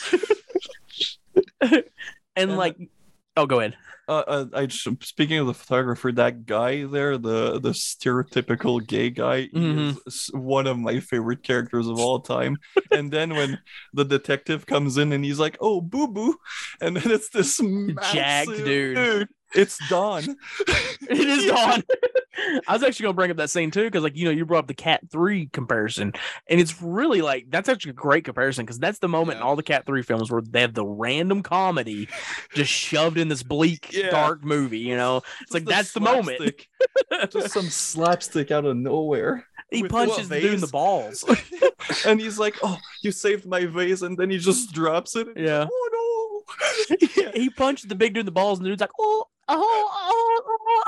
and 1.60 1.84
And- 2.34 2.56
like 2.56 2.76
oh 3.36 3.46
go 3.46 3.60
ahead. 3.60 3.76
Uh, 4.08 4.22
uh, 4.28 4.44
I 4.54 4.68
speaking 4.68 5.38
of 5.38 5.48
the 5.48 5.54
photographer, 5.54 6.12
that 6.12 6.46
guy 6.46 6.84
there, 6.84 7.18
the 7.18 7.58
the 7.58 7.70
stereotypical 7.70 8.86
gay 8.86 9.10
guy, 9.10 9.48
Mhm. 9.48 9.96
is 10.06 10.30
one 10.32 10.66
of 10.68 10.78
my 10.78 11.00
favorite 11.00 11.42
characters 11.42 11.88
of 11.88 11.98
all 11.98 12.20
time. 12.20 12.56
and 12.92 13.10
then 13.12 13.34
when 13.34 13.58
the 13.92 14.04
detective 14.04 14.64
comes 14.66 14.96
in 14.96 15.12
and 15.12 15.24
he's 15.24 15.40
like, 15.40 15.56
"Oh, 15.60 15.80
boo 15.80 16.06
boo," 16.06 16.36
and 16.80 16.96
then 16.96 17.10
it's 17.12 17.30
this 17.30 17.56
Jacked 17.58 18.48
massive- 18.48 18.64
dude. 18.64 19.28
It's 19.54 19.78
Dawn. 19.88 20.22
It 21.08 21.20
is 21.20 21.46
Dawn. 21.46 21.82
I 22.66 22.72
was 22.72 22.82
actually 22.82 23.04
gonna 23.04 23.14
bring 23.14 23.30
up 23.30 23.36
that 23.38 23.50
scene 23.50 23.70
too, 23.70 23.84
because 23.84 24.02
like 24.02 24.16
you 24.16 24.24
know, 24.24 24.30
you 24.30 24.44
brought 24.44 24.60
up 24.60 24.66
the 24.66 24.74
Cat 24.74 25.00
Three 25.10 25.46
comparison, 25.52 26.12
and 26.48 26.60
it's 26.60 26.80
really 26.82 27.22
like 27.22 27.46
that's 27.50 27.68
actually 27.68 27.90
a 27.90 27.94
great 27.94 28.24
comparison 28.24 28.64
because 28.64 28.78
that's 28.78 28.98
the 28.98 29.08
moment 29.08 29.38
in 29.38 29.42
all 29.42 29.56
the 29.56 29.62
Cat 29.62 29.86
Three 29.86 30.02
films 30.02 30.30
where 30.30 30.42
they 30.42 30.60
have 30.60 30.74
the 30.74 30.86
random 30.86 31.42
comedy 31.42 32.08
just 32.54 32.70
shoved 32.70 33.18
in 33.18 33.28
this 33.28 33.42
bleak, 33.42 33.92
Yeah. 33.92 34.10
dark 34.10 34.44
movie. 34.44 34.80
You 34.80 34.96
know, 34.96 35.22
it's 35.42 35.54
like 35.54 35.64
Just 35.64 35.74
that's 35.74 35.92
the 35.92 36.00
moment. 36.00 36.66
just 37.30 37.52
some 37.52 37.68
slapstick 37.70 38.50
out 38.50 38.64
of 38.64 38.76
nowhere. 38.76 39.46
He 39.70 39.82
with 39.82 39.90
punches 39.90 40.28
the 40.28 40.40
dude 40.40 40.54
in 40.54 40.60
the 40.60 40.66
balls. 40.68 41.24
and 42.06 42.20
he's 42.20 42.38
like, 42.38 42.54
"Oh, 42.62 42.78
you 43.02 43.10
saved 43.10 43.46
my 43.46 43.66
vase," 43.66 44.02
and 44.02 44.16
then 44.16 44.30
he 44.30 44.38
just 44.38 44.72
drops 44.72 45.16
it. 45.16 45.28
Yeah. 45.36 45.66
oh 45.70 46.44
no. 46.90 47.30
he 47.34 47.50
punched 47.50 47.88
the 47.88 47.94
big 47.96 48.14
dude 48.14 48.20
in 48.20 48.26
the 48.26 48.32
balls, 48.32 48.58
and 48.58 48.66
the 48.66 48.70
dude's 48.70 48.80
like, 48.80 48.90
oh, 49.00 49.26
oh, 49.48 49.90
oh. 49.92 50.42
oh." 50.46 50.82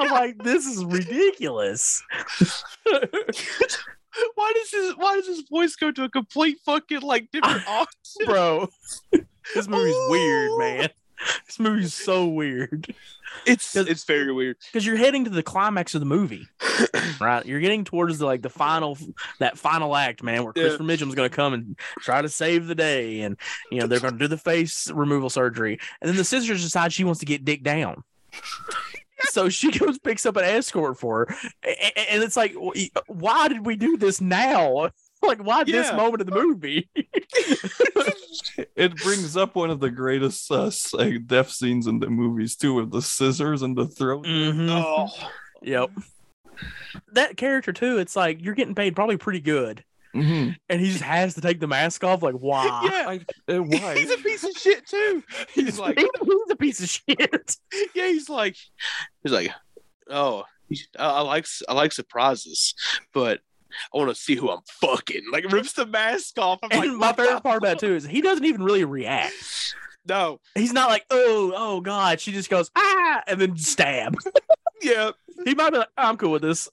I'm 0.00 0.10
like, 0.10 0.42
this 0.42 0.66
is 0.66 0.84
ridiculous. 0.84 2.02
Why 4.34 4.52
does 4.54 4.70
his 4.70 4.96
Why 4.96 5.16
does 5.16 5.26
his 5.26 5.42
voice 5.48 5.74
go 5.76 5.90
to 5.90 6.04
a 6.04 6.08
complete 6.08 6.58
fucking 6.64 7.00
like 7.02 7.30
different 7.32 7.66
octave? 7.68 8.26
Bro, 8.26 8.68
this 9.54 9.68
movie's 9.68 9.94
weird, 10.08 10.50
Oh. 10.52 10.58
man. 10.58 10.88
This 11.46 11.58
movie's 11.60 11.94
so 11.94 12.26
weird. 12.26 12.94
It's 13.46 13.74
it's 13.76 14.04
very 14.04 14.32
weird. 14.32 14.56
because 14.72 14.86
you're 14.86 14.96
heading 14.96 15.24
to 15.24 15.30
the 15.30 15.42
climax 15.42 15.94
of 15.94 16.00
the 16.00 16.06
movie, 16.06 16.46
right? 17.20 17.44
You're 17.46 17.60
getting 17.60 17.84
towards 17.84 18.18
the 18.18 18.26
like 18.26 18.42
the 18.42 18.50
final 18.50 18.96
that 19.38 19.58
final 19.58 19.94
act, 19.96 20.22
man, 20.22 20.44
where 20.44 20.52
Yeah. 20.56 20.62
Christopher 20.64 20.84
Mitchum's 20.84 21.14
going 21.14 21.28
to 21.28 21.34
come 21.34 21.52
and 21.54 21.76
try 22.00 22.22
to 22.22 22.28
save 22.28 22.66
the 22.66 22.74
day, 22.74 23.20
and 23.22 23.36
you 23.70 23.80
know 23.80 23.86
they're 23.86 24.00
going 24.00 24.14
to 24.14 24.18
do 24.18 24.28
the 24.28 24.38
face 24.38 24.90
removal 24.90 25.30
surgery, 25.30 25.78
and 26.00 26.08
then 26.08 26.16
the 26.16 26.24
sisters 26.24 26.62
decide 26.62 26.92
she 26.92 27.04
wants 27.04 27.20
to 27.20 27.26
get 27.26 27.44
dick 27.44 27.62
down. 27.62 28.02
So 29.30 29.48
she 29.48 29.70
goes 29.70 29.98
picks 29.98 30.26
up 30.26 30.36
an 30.36 30.44
escort 30.44 30.98
for 30.98 31.26
her, 31.26 31.36
and 31.62 32.22
it's 32.22 32.36
like, 32.36 32.54
why 33.06 33.48
did 33.48 33.64
we 33.64 33.76
do 33.76 33.96
this 33.96 34.20
now? 34.20 34.90
Like, 35.28 35.42
why 35.42 35.64
this 35.64 35.92
moment 35.92 36.20
of 36.20 36.26
the 36.28 36.34
movie? 36.34 36.88
it 38.76 38.96
brings 38.96 39.36
up 39.36 39.54
one 39.54 39.70
of 39.70 39.80
the 39.80 39.90
greatest 39.90 40.50
uh, 40.50 40.70
like, 40.92 41.26
death 41.26 41.50
scenes 41.50 41.86
in 41.86 41.98
the 41.98 42.08
movies 42.08 42.56
too, 42.56 42.74
with 42.74 42.90
the 42.90 43.02
scissors 43.02 43.62
and 43.62 43.76
the 43.76 43.86
throat. 43.86 44.24
Mhm. 44.26 44.68
Oh, 44.70 45.08
Yep. 45.62 45.90
That 47.12 47.36
character 47.36 47.72
too. 47.72 47.98
It's 47.98 48.14
like 48.16 48.42
you're 48.42 48.54
getting 48.54 48.74
paid 48.74 48.94
probably 48.94 49.16
pretty 49.16 49.40
good, 49.40 49.82
Mhm. 50.14 50.54
and 50.68 50.80
he 50.80 50.90
just 50.90 51.02
has 51.02 51.34
to 51.34 51.40
take 51.40 51.58
the 51.58 51.66
mask 51.66 52.04
off. 52.04 52.22
Like, 52.22 52.34
why? 52.34 52.64
yeah. 52.92 53.08
I, 53.08 53.52
uh, 53.52 53.62
why? 53.62 53.96
He's 53.98 54.10
a 54.10 54.18
piece 54.18 54.44
of 54.44 54.52
shit 54.52 54.86
too. 54.86 55.22
He's 55.52 55.78
like, 55.78 55.98
He's 55.98 56.50
a 56.50 56.56
piece 56.56 56.80
of 56.82 56.88
shit. 56.88 57.56
yeah, 57.94 58.06
he's 58.08 58.28
like, 58.28 58.56
he's 59.22 59.32
like, 59.32 59.50
oh, 60.10 60.44
I, 60.98 61.04
I 61.06 61.20
like 61.22 61.46
I 61.68 61.72
like 61.74 61.92
surprises, 61.92 62.74
but 63.12 63.40
I 63.92 63.96
want 63.96 64.10
to 64.10 64.14
see 64.14 64.34
who 64.36 64.50
I'm 64.50 64.60
fucking. 64.80 65.22
Like 65.32 65.50
rips 65.52 65.72
the 65.72 65.86
mask 65.86 66.38
off. 66.38 66.58
I'm 66.62 66.70
like, 66.70 66.88
And 66.88 66.98
my 66.98 67.12
favorite 67.12 67.42
part 67.42 67.58
about 67.58 67.74
it 67.74 67.78
too 67.80 67.94
is 67.94 68.04
he 68.04 68.20
doesn't 68.20 68.44
even 68.44 68.62
really 68.62 68.84
react. 68.84 69.34
No, 70.06 70.40
He's 70.54 70.72
not 70.72 70.90
like, 70.90 71.06
oh, 71.10 71.52
oh 71.56 71.80
god. 71.80 72.20
She 72.20 72.32
just 72.32 72.50
goes, 72.50 72.70
ah, 72.76 73.22
and 73.26 73.40
then 73.40 73.56
stab. 73.56 74.14
yeah, 74.82 75.12
He 75.44 75.54
might 75.54 75.70
be 75.70 75.78
like, 75.78 75.88
I'm 75.96 76.16
cool 76.18 76.32
with 76.32 76.42
this. 76.42 76.68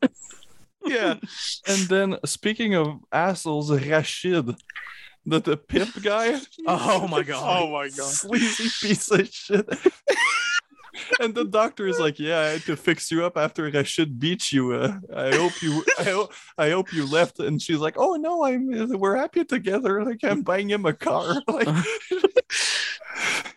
yeah. 0.86 1.16
And 1.68 1.88
then 1.88 2.18
speaking 2.26 2.76
of 2.76 3.00
assholes, 3.12 3.72
Rashid, 3.72 4.56
the, 5.26 5.40
the 5.40 5.56
pimp 5.58 6.02
guy. 6.04 6.40
Oh 6.68 7.08
my 7.08 7.24
god. 7.24 7.62
Oh 7.64 7.72
my 7.72 7.88
god. 7.90 8.12
Sleazy 8.12 8.64
piece 8.88 9.10
of 9.12 9.28
shit. 9.30 9.68
And 11.20 11.34
the 11.36 11.45
doctor 11.45 11.88
is 11.88 12.00
like, 12.00 12.20
"Yeah, 12.20 12.40
I 12.40 12.45
had 12.53 12.61
to 12.64 12.76
fix 12.76 13.11
you 13.11 13.24
up 13.26 13.38
after 13.38 13.70
Rashid 13.70 14.20
beat 14.20 14.52
you. 14.52 14.74
Uh, 14.74 14.98
I 15.16 15.36
hope 15.36 15.61
you, 15.61 15.84
I, 16.00 16.03
ho- 16.03 16.30
I 16.58 16.70
hope 16.72 16.92
you 16.94 17.06
left." 17.06 17.40
And 17.40 17.61
she's 17.61 17.78
like, 17.80 17.95
"Oh 17.98 18.16
no, 18.16 18.44
I'm. 18.44 18.98
We're 19.00 19.16
happy 19.16 19.44
together. 19.45 20.03
Like 20.03 20.20
I'm 20.24 20.42
buying 20.42 20.70
him 20.70 20.86
a 20.86 20.94
car." 20.94 21.42
Like, 21.48 21.68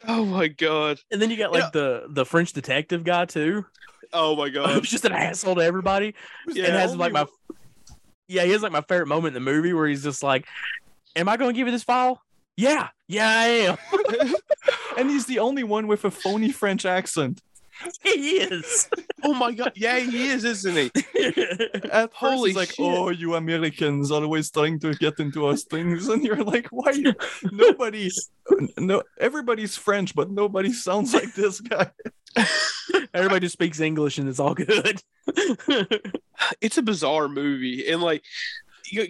Oh 0.06 0.24
my 0.26 0.48
god. 0.48 1.00
And 1.10 1.20
then 1.22 1.30
you 1.30 1.36
got 1.36 1.52
like 1.52 1.62
Yeah. 1.62 1.70
the 1.72 2.06
the 2.10 2.24
French 2.26 2.52
detective 2.52 3.04
guy 3.04 3.24
too. 3.24 3.64
Oh 4.12 4.36
my 4.36 4.48
god. 4.50 4.70
Who's 4.74 4.90
just 4.90 5.04
an 5.04 5.12
asshole 5.12 5.54
to 5.56 5.60
everybody. 5.62 6.14
Yeah. 6.48 6.64
and 6.66 6.74
has 6.74 6.94
like 6.96 7.12
my 7.12 7.26
yeah, 8.28 8.44
he 8.44 8.50
has 8.52 8.62
like 8.62 8.72
my 8.72 8.82
favorite 8.82 9.06
moment 9.08 9.36
in 9.36 9.42
the 9.42 9.50
movie 9.52 9.72
where 9.72 9.86
he's 9.86 10.02
just 10.02 10.22
like, 10.22 10.46
"Am 11.16 11.28
I 11.28 11.36
going 11.36 11.52
to 11.54 11.56
give 11.56 11.66
you 11.66 11.72
this 11.72 11.84
file?" 11.84 12.20
Yeah, 12.56 12.88
yeah, 13.08 13.28
I 13.28 13.46
am. 13.46 13.76
and 14.96 15.10
he's 15.10 15.26
the 15.26 15.38
only 15.38 15.64
one 15.64 15.86
with 15.86 16.04
a 16.04 16.10
phony 16.10 16.50
French 16.50 16.84
accent. 16.84 17.40
he 18.02 18.38
is. 18.38 18.88
oh 19.24 19.34
my 19.34 19.52
god. 19.52 19.72
Yeah, 19.74 19.98
he 19.98 20.28
is, 20.28 20.44
isn't 20.44 20.76
he? 20.76 20.90
At 21.90 22.10
first, 22.12 22.14
Holy 22.14 22.50
he's 22.50 22.56
like, 22.56 22.68
shit. 22.68 22.86
"Oh, 22.86 23.10
you 23.10 23.34
Americans 23.34 24.10
always 24.10 24.50
trying 24.50 24.78
to 24.80 24.94
get 24.94 25.18
into 25.18 25.46
us 25.46 25.64
things," 25.64 26.08
and 26.08 26.24
you're 26.24 26.44
like, 26.44 26.68
"Why? 26.68 26.92
You? 26.92 27.14
Nobody, 27.50 28.10
no, 28.78 29.02
everybody's 29.18 29.76
French, 29.76 30.14
but 30.14 30.30
nobody 30.30 30.72
sounds 30.72 31.12
like 31.14 31.34
this 31.34 31.60
guy." 31.60 31.90
Everybody 33.12 33.46
just 33.46 33.54
speaks 33.54 33.80
English 33.80 34.18
and 34.18 34.28
it's 34.28 34.40
all 34.40 34.54
good. 34.54 35.00
it's 36.60 36.78
a 36.78 36.82
bizarre 36.82 37.28
movie 37.28 37.88
and 37.88 38.02
like 38.02 38.22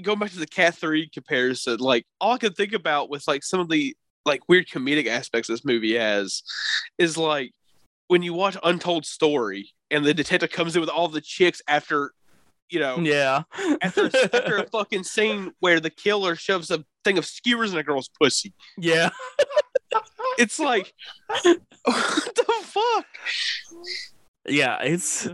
going 0.03 0.19
back 0.19 0.31
to 0.31 0.39
the 0.39 0.47
cat 0.47 0.75
3 0.77 1.09
comparison 1.09 1.79
like 1.79 2.07
all 2.21 2.35
i 2.35 2.39
can 2.39 2.53
think 2.53 2.73
about 2.73 3.11
with 3.11 3.27
like 3.27 3.43
some 3.43 3.59
of 3.61 3.69
the 3.69 3.97
like 4.25 4.43
weird 4.49 4.67
comedic 4.69 5.07
aspects 5.07 5.49
this 5.49 5.65
movie 5.65 5.97
has 5.97 6.43
is 6.99 7.17
like 7.17 7.53
when 8.09 8.23
you 8.23 8.35
watch 8.35 8.57
untold 8.63 9.05
story 9.05 9.71
and 9.91 10.05
the 10.05 10.15
detective 10.15 10.51
comes 10.51 10.75
in 10.75 10.81
with 10.81 10.91
all 10.91 11.09
the 11.09 11.21
chicks 11.21 11.63
after 11.69 12.13
you 12.71 12.81
know 12.81 12.99
yeah. 12.99 13.43
after, 13.83 14.07
after 14.07 14.57
a 14.57 14.67
fucking 14.73 15.05
scene 15.05 15.53
where 15.61 15.81
the 15.81 15.91
killer 15.91 16.35
shoves 16.35 16.71
a 16.71 16.85
thing 17.05 17.19
of 17.19 17.27
skewers 17.27 17.73
in 17.73 17.79
a 17.79 17.83
girl's 17.83 18.09
pussy 18.21 18.53
yeah. 18.79 19.11
it's 20.39 20.59
like 20.59 20.93
what 21.43 22.35
the 22.35 22.55
fuck 22.63 23.07
Yeah, 24.47 24.83
it's 24.83 25.27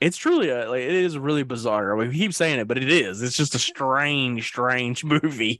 it's 0.00 0.16
truly 0.16 0.50
a 0.50 0.68
like 0.70 0.82
it 0.82 0.92
is 0.92 1.18
really 1.18 1.42
bizarre. 1.42 1.96
We 1.96 2.12
keep 2.12 2.32
saying 2.34 2.60
it, 2.60 2.68
but 2.68 2.78
it 2.78 2.90
is. 2.90 3.20
It's 3.20 3.36
just 3.36 3.56
a 3.56 3.58
strange, 3.58 4.46
strange 4.46 5.04
movie. 5.04 5.58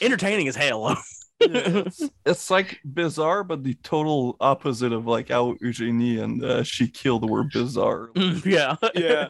Entertaining 0.00 0.48
as 0.48 0.56
hell. 0.56 0.96
it's, 1.40 2.02
it's 2.26 2.50
like 2.50 2.80
bizarre, 2.84 3.44
but 3.44 3.64
the 3.64 3.74
total 3.82 4.36
opposite 4.40 4.92
of 4.92 5.06
like 5.06 5.28
how 5.30 5.56
Eugenie 5.60 6.18
and 6.18 6.44
uh, 6.44 6.62
she 6.62 6.88
killed 6.88 7.28
were 7.28 7.44
bizarre. 7.44 8.10
yeah. 8.44 8.76
Yeah. 8.94 9.28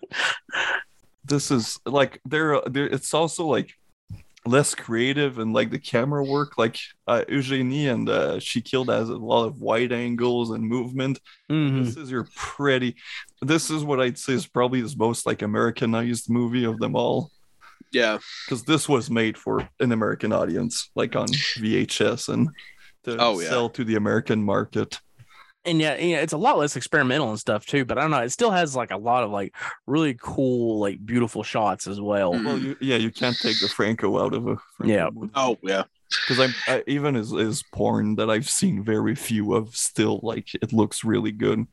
This 1.25 1.51
is 1.51 1.79
like 1.87 2.21
there. 2.25 2.61
There, 2.67 2.87
it's 2.87 3.15
also 3.15 3.47
like 3.47 3.73
less 4.47 4.75
creative 4.75 5.39
and 5.39 5.53
like 5.53 5.71
the 5.71 5.79
camera 5.79 6.25
work. 6.25 6.59
Like 6.59 6.79
uh, 7.07 7.25
Eugenie 7.29 7.89
and 7.89 8.09
uh, 8.09 8.41
she 8.41 8.61
killed 8.61 8.89
has 8.89 9.09
a 9.09 9.17
lot 9.17 9.45
of 9.45 9.61
wide 9.61 9.93
angles 9.93 10.51
and 10.51 10.65
movement. 10.65 11.21
Mhm. 11.51 11.85
This 11.85 11.97
is 11.97 12.11
your 12.11 12.27
pretty. 12.35 12.97
This 13.43 13.71
is 13.71 13.85
what 13.85 14.01
I'd 14.01 14.19
say 14.19 14.33
is 14.33 14.47
probably 14.47 14.81
the 14.81 14.95
most 14.99 15.27
like 15.27 15.43
Americanized 15.43 16.29
movie 16.29 16.65
of 16.65 16.79
them 16.79 16.97
all. 16.97 17.31
Yeah. 17.93 18.19
because 18.47 18.65
this 18.65 18.89
was 18.89 19.11
made 19.11 19.37
for 19.37 19.69
an 19.81 19.93
American 19.93 20.33
audience, 20.33 20.91
like 20.95 21.17
on 21.17 21.27
VHS 21.29 22.29
and 22.29 22.49
to 23.05 23.17
Oh, 23.19 23.41
yeah. 23.41 23.49
sell 23.49 23.69
to 23.71 23.85
the 23.85 23.97
American 23.97 24.43
market. 24.43 25.01
And 25.67 25.79
yeah, 25.79 25.97
yeah, 25.97 26.19
it's 26.21 26.33
a 26.33 26.39
lot 26.39 26.57
less 26.57 26.75
experimental 26.77 27.29
and 27.29 27.39
stuff 27.39 27.67
too. 27.67 27.85
But 27.85 27.99
I 27.99 28.01
don't 28.03 28.11
know. 28.11 28.21
It 28.23 28.31
still 28.31 28.51
has 28.51 28.75
like 28.75 28.91
a 28.91 28.97
lot 28.97 29.25
of 29.25 29.31
like 29.31 29.55
really 29.87 30.17
cool, 30.19 30.81
like 30.81 31.05
beautiful 31.05 31.43
shots 31.43 31.87
as 31.87 32.01
well. 32.01 32.33
Well, 32.33 32.57
you, 32.59 32.77
yeah, 32.81 32.97
you 32.97 33.11
can't 33.11 33.37
take 33.39 33.61
the 33.61 33.69
Franco 33.69 34.19
out 34.25 34.33
of 34.35 34.47
a 34.49 34.57
Yeah. 34.83 35.11
Oh 35.35 35.59
yeah. 35.63 35.83
because 36.27 36.41
I'm 36.41 36.55
I, 36.67 36.83
even 36.87 37.15
as 37.15 37.33
is 37.33 37.63
porn 37.75 38.15
that 38.17 38.31
I've 38.31 38.49
seen 38.49 38.83
very 38.83 39.15
few 39.15 39.55
of. 39.55 39.77
Still, 39.77 40.21
like 40.23 40.49
it 40.55 40.73
looks 40.73 41.05
really 41.05 41.33
good. 41.33 41.67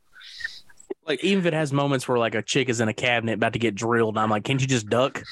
Like 1.08 1.24
Even 1.24 1.40
if 1.40 1.46
it 1.46 1.54
has 1.54 1.72
moments 1.72 2.08
where 2.08 2.18
like 2.18 2.36
a 2.36 2.42
chick 2.42 2.68
is 2.70 2.82
in 2.82 2.90
a 2.90 2.94
cabinet 2.94 3.34
about 3.36 3.54
to 3.54 3.60
get 3.60 3.76
drilled, 3.76 4.16
and 4.16 4.20
I'm 4.20 4.30
like, 4.30 4.44
can't 4.44 4.60
you 4.60 4.68
just 4.68 4.90
duck? 4.90 5.24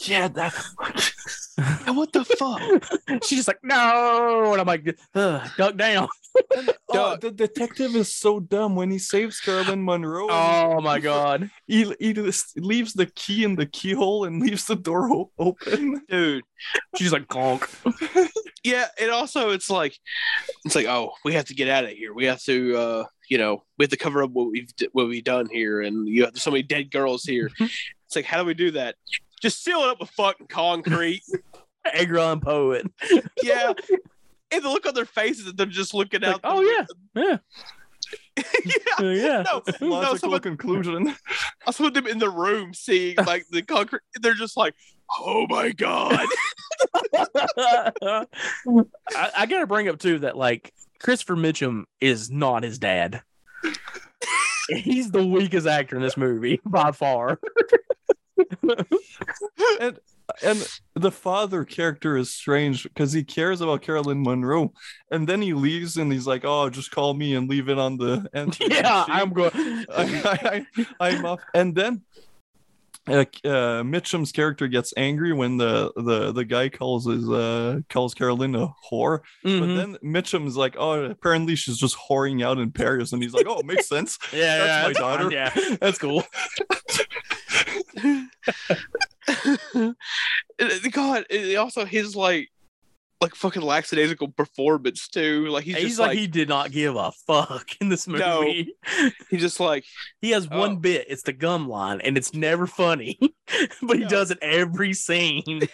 Yeah, 0.00 0.28
that. 0.28 0.52
what 1.86 2.12
the 2.12 2.24
fuck? 2.24 3.22
She's 3.24 3.38
just 3.38 3.48
like, 3.48 3.62
no, 3.62 4.52
and 4.52 4.60
I'm 4.60 4.66
like, 4.66 4.96
duck 5.14 5.76
down. 5.76 6.08
oh, 6.90 7.16
the 7.16 7.30
detective 7.30 7.96
is 7.96 8.14
so 8.14 8.40
dumb 8.40 8.76
when 8.76 8.90
he 8.90 8.98
saves 8.98 9.40
Caroline 9.40 9.82
Munro. 9.82 10.28
Oh 10.30 10.80
my 10.80 10.98
god. 10.98 11.50
He, 11.66 11.94
he 11.98 12.14
leaves 12.56 12.92
the 12.92 13.06
key 13.14 13.44
in 13.44 13.56
the 13.56 13.66
keyhole 13.66 14.24
and 14.24 14.40
leaves 14.40 14.66
the 14.66 14.76
door 14.76 15.28
open. 15.38 16.02
Dude. 16.08 16.44
She's 16.96 17.12
like, 17.12 17.28
conk. 17.28 17.68
Yeah, 18.62 18.86
and 19.00 19.10
also 19.10 19.50
it's 19.50 19.70
like 19.70 19.96
it's 20.66 20.74
like, 20.74 20.86
oh, 20.86 21.12
we 21.24 21.32
have 21.32 21.46
to 21.46 21.54
get 21.54 21.68
out 21.68 21.84
of 21.84 21.90
here. 21.90 22.12
We 22.12 22.26
have 22.26 22.42
to 22.42 22.76
uh, 22.76 23.04
you 23.30 23.38
know, 23.38 23.64
we 23.78 23.84
have 23.84 23.90
to 23.90 23.96
cover 23.96 24.22
up 24.22 24.32
what 24.32 24.50
we've 24.50 24.70
what 24.92 25.08
we've 25.08 25.24
done 25.24 25.48
here 25.50 25.80
and 25.80 26.06
you 26.06 26.24
have 26.24 26.36
so 26.36 26.50
many 26.50 26.62
dead 26.62 26.90
girls 26.90 27.24
here. 27.24 27.50
it's 27.60 28.16
like, 28.16 28.26
how 28.26 28.38
do 28.38 28.44
we 28.44 28.54
do 28.54 28.72
that? 28.72 28.96
Just 29.40 29.64
seal 29.64 29.80
it 29.80 29.88
up 29.88 30.00
with 30.00 30.10
fucking 30.10 30.48
concrete. 30.48 31.22
On 32.18 32.40
poet. 32.40 32.86
yeah. 33.42 33.72
And 34.52 34.64
the 34.64 34.68
look 34.68 34.86
on 34.86 34.94
their 34.94 35.04
faces 35.04 35.44
that 35.46 35.56
they're 35.56 35.66
just 35.66 35.94
looking 35.94 36.22
Like, 36.22 36.34
out. 36.34 36.40
oh 36.44 36.60
yeah, 36.60 36.86
yeah, 37.14 37.38
yeah. 38.36 39.00
Yeah. 39.00 39.44
No, 39.80 40.00
no, 40.02 40.14
someone, 40.16 40.40
conclusion. 40.40 41.14
I 41.66 41.70
saw 41.70 41.90
them 41.90 42.06
in 42.06 42.18
the 42.18 42.30
room 42.30 42.74
seeing 42.74 43.16
like 43.26 43.46
the 43.50 43.62
concrete. 43.62 44.02
They're 44.20 44.34
just 44.34 44.56
like, 44.56 44.74
oh 45.20 45.46
my 45.48 45.70
god. 45.70 46.26
I, 47.14 48.24
I 49.36 49.46
gotta 49.46 49.66
bring 49.66 49.88
up 49.88 49.98
too 49.98 50.20
that 50.20 50.36
like 50.36 50.72
Christopher 51.00 51.36
Mitchum 51.36 51.84
is 52.00 52.30
not 52.30 52.62
his 52.62 52.78
dad. 52.78 53.22
He's 54.68 55.10
the 55.10 55.24
weakest 55.26 55.66
actor 55.66 55.96
in 55.96 56.02
this 56.02 56.16
movie 56.16 56.60
by 56.64 56.92
far. 56.92 57.38
and 59.80 59.98
and 60.42 60.66
the 60.94 61.10
father 61.10 61.64
character 61.64 62.16
is 62.16 62.30
strange 62.32 62.82
because 62.84 63.12
he 63.12 63.24
cares 63.24 63.60
about 63.60 63.82
Caroline 63.82 64.22
Munro, 64.22 64.72
and 65.10 65.28
then 65.28 65.40
he 65.42 65.52
leaves 65.54 65.96
and 65.96 66.12
he's 66.12 66.26
like, 66.26 66.44
"Oh, 66.44 66.68
just 66.70 66.90
call 66.90 67.14
me 67.14 67.34
and 67.34 67.48
leave 67.48 67.68
it 67.68 67.78
on 67.78 67.96
the 67.96 68.28
end." 68.34 68.58
yeah, 68.60 69.04
I'm 69.08 69.32
going. 69.32 69.50
I, 69.90 70.66
I'm 71.00 71.24
off. 71.24 71.40
And 71.54 71.74
then 71.74 72.02
uh, 73.08 73.24
uh, 73.44 73.82
Mitchum's 73.82 74.30
character 74.30 74.68
gets 74.68 74.92
angry 74.96 75.32
when 75.32 75.56
the 75.56 75.90
the 75.96 76.32
the 76.32 76.44
guy 76.44 76.68
calls 76.68 77.06
his 77.06 77.28
uh 77.30 77.80
calls 77.88 78.12
Caroline 78.14 78.54
a 78.54 78.68
whore. 78.90 79.20
But 79.42 79.50
Mhm. 79.50 79.76
then 79.76 79.96
Mitchum's 80.04 80.56
like, 80.56 80.76
"Oh, 80.78 81.04
apparently 81.04 81.56
she's 81.56 81.78
just 81.78 81.96
whoring 81.96 82.44
out 82.44 82.58
in 82.58 82.70
Paris," 82.72 83.12
and 83.12 83.22
he's 83.22 83.32
like, 83.32 83.46
"Oh, 83.48 83.62
makes 83.64 83.88
sense." 83.96 84.18
yeah, 84.32 84.58
that's 84.58 84.68
yeah, 84.68 84.82
my 84.88 84.92
daughter. 84.92 85.24
fine, 85.24 85.32
Yeah, 85.32 85.76
that's 85.80 85.98
cool. 85.98 86.24
And 91.30 91.56
also 91.56 91.84
his 91.84 92.14
like, 92.16 92.48
like 93.20 93.34
fucking 93.34 93.60
lackadaisical 93.62 94.28
performance 94.28 95.06
too. 95.08 95.46
Like 95.48 95.64
he's, 95.64 95.76
He's, 95.76 95.84
just 95.88 95.98
like, 96.00 96.08
like, 96.10 96.18
he 96.18 96.26
did 96.26 96.48
not 96.48 96.70
give 96.72 96.96
a 96.96 97.12
fuck 97.26 97.68
in 97.80 97.88
this 97.90 98.06
movie. 98.08 98.74
No. 98.86 99.10
he's 99.28 99.40
just 99.42 99.60
like, 99.60 99.84
He 100.22 100.30
has 100.30 100.48
one 100.48 100.72
Oh. 100.72 100.76
bit. 100.76 101.06
It's 101.08 101.22
the 101.22 101.32
gum 101.34 101.68
line, 101.68 102.00
and 102.00 102.16
it's 102.16 102.32
never 102.32 102.66
funny, 102.66 103.18
but 103.82 103.96
he 103.98 104.04
No. 104.04 104.08
does 104.08 104.30
it 104.30 104.38
every 104.40 104.94
scene. 104.94 105.42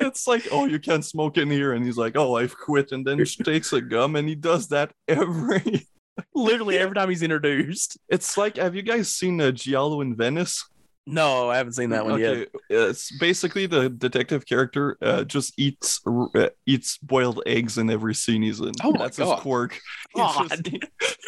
it's 0.00 0.26
like, 0.26 0.46
"Oh, 0.52 0.66
you 0.66 0.78
can't 0.78 1.04
smoke 1.04 1.36
in 1.38 1.50
here," 1.50 1.72
and 1.72 1.84
he's 1.84 1.96
like, 1.96 2.16
"Oh, 2.16 2.36
I've 2.36 2.56
quit," 2.56 2.92
and 2.92 3.04
then 3.06 3.24
she 3.24 3.42
takes 3.42 3.72
a 3.72 3.80
gum, 3.80 4.16
and 4.16 4.28
he 4.28 4.34
does 4.34 4.68
that 4.68 4.92
every. 5.08 5.86
Literally 6.34 6.78
every 6.78 6.94
time 6.96 7.08
he's 7.10 7.22
introduced. 7.22 7.96
It's 8.08 8.36
like, 8.36 8.56
have 8.56 8.74
you 8.74 8.82
guys 8.82 9.12
seen 9.12 9.40
uh, 9.40 9.52
Giallo 9.52 10.00
in 10.00 10.16
Venice? 10.16 10.64
No, 11.10 11.48
I 11.48 11.56
haven't 11.56 11.72
seen 11.72 11.88
that 11.90 12.04
one 12.04 12.20
yet. 12.20 12.48
It's 12.68 13.10
basically 13.18 13.66
the 13.66 13.88
detective 13.88 14.44
character 14.44 14.98
uh, 15.00 15.24
just 15.24 15.58
eats 15.58 16.00
uh, 16.06 16.48
eats 16.66 16.98
boiled 16.98 17.40
eggs 17.46 17.78
in 17.78 17.88
every 17.88 18.14
scene 18.14 18.42
he's 18.42 18.60
in. 18.60 18.72
Oh 18.84 18.92
my 18.92 19.04
that's 19.04 19.18
God. 19.18 19.34
his 19.34 19.40
quirk. 19.42 19.80
God. 20.16 20.48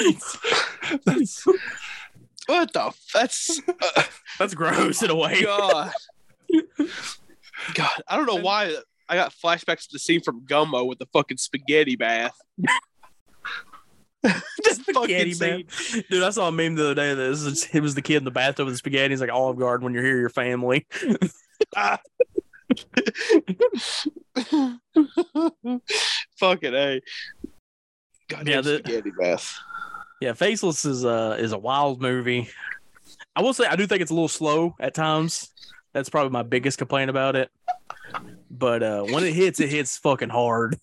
just- 0.01 0.39
that's 1.07 1.47
what 2.47 2.73
the? 2.73 2.87
f- 2.87 3.01
That's 3.15 3.61
uh, 3.69 4.03
That's 4.39 4.55
gross 4.55 5.03
in 5.03 5.11
a 5.11 5.15
way. 5.15 5.43
God. 5.43 5.93
God, 7.75 8.03
I 8.09 8.17
don't 8.17 8.27
know 8.27 8.37
why 8.43 8.75
I 9.09 9.15
got 9.15 9.33
flashbacks 9.33 9.83
to 9.83 9.89
the 9.93 9.99
scene 9.99 10.21
from 10.21 10.43
Gummo 10.47 10.87
with 10.87 10.99
the 10.99 11.07
fucking 11.13 11.37
spaghetti 11.39 11.97
bath. 11.97 12.37
Just 14.65 14.83
fucking 14.83 15.33
Spaghetti 15.35 15.35
scene. 15.35 16.05
Dude, 16.11 16.23
I 16.23 16.31
saw 16.31 16.49
a 16.49 16.53
meme 16.53 16.75
the 16.75 16.85
other 16.85 16.95
day 16.95 17.15
that 17.15 17.23
is, 17.31 17.69
it 17.73 17.81
was 17.81 17.95
the 17.95 18.03
kid 18.03 18.17
in 18.17 18.25
the 18.25 18.31
bathtub 18.31 18.67
with 18.67 18.75
the 18.75 18.79
spaghetti. 18.79 19.13
He's 19.13 19.21
like 19.21 19.31
Olive 19.33 19.59
Garden 19.59 19.85
when 19.85 19.95
you're 19.95 20.05
here, 20.05 20.19
your 20.19 20.29
family. 20.29 20.87
fucking 26.39 26.75
a. 26.75 27.01
Goddamn 28.29 28.55
Yeah, 28.55 28.61
the- 28.61 28.79
spaghetti 28.79 29.11
bath. 29.19 29.57
Yeah, 30.21 30.35
Faceless 30.35 30.85
is 30.85 31.05
a 31.05 31.37
is 31.39 31.53
a 31.53 31.59
wild 31.59 32.03
movie. 32.03 32.51
I 33.35 33.43
will 33.43 33.55
say 33.55 33.65
I 33.65 33.77
do 33.77 33.87
think 33.87 34.03
it's 34.03 34.11
a 34.11 34.15
little 34.15 34.29
slow 34.29 34.75
at 34.79 34.93
times. 34.95 35.51
That's 35.95 36.11
probably 36.11 36.31
my 36.31 36.43
biggest 36.43 36.77
complaint 36.79 37.09
about 37.11 37.37
it. 37.37 37.51
But 38.51 38.83
uh 38.83 39.03
when 39.05 39.25
it 39.25 39.33
hits, 39.33 39.61
it 39.61 39.71
hits 39.71 39.97
fucking 39.97 40.29
hard. 40.29 40.79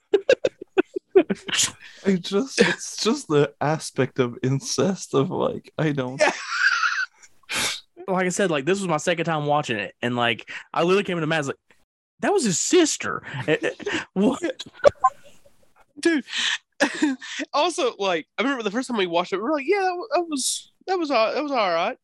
I 2.06 2.16
just 2.16 2.59
it's 2.59 3.03
just 3.03 3.27
the 3.27 3.53
aspect 3.61 4.19
of 4.19 4.38
incest 4.43 5.14
of 5.14 5.30
like 5.30 5.72
I 5.77 5.91
don't 5.91 6.22
Like 8.09 8.25
I 8.25 8.30
said, 8.30 8.49
like 8.49 8.66
this 8.66 8.80
was 8.80 8.88
my 8.88 8.98
second 8.98 9.25
time 9.25 9.45
watching 9.45 9.77
it, 9.77 9.93
and 10.01 10.16
like 10.16 10.49
I 10.74 10.83
literally 10.83 11.03
came 11.03 11.17
into 11.17 11.27
Matt 11.27 11.43
I 11.43 11.48
like, 11.48 11.56
that 12.22 12.32
was 12.32 12.45
his 12.45 12.59
sister. 12.59 13.22
Eh, 13.48 13.72
what? 14.14 14.64
dude. 15.99 16.25
also, 17.53 17.95
like 17.98 18.27
I 18.38 18.43
remember 18.43 18.64
the 18.64 18.72
first 18.72 18.88
time 18.88 18.98
we 18.98 19.07
watched 19.07 19.33
it, 19.33 19.38
we 19.38 19.43
were 19.43 19.51
like, 19.51 19.67
"Yeah, 19.67 19.91
that 20.14 20.25
was 20.27 20.72
that 20.85 20.98
was 20.98 21.11
all, 21.11 21.33
that 21.33 21.43
was 21.43 21.51
all 21.51 21.74
right." 21.74 21.98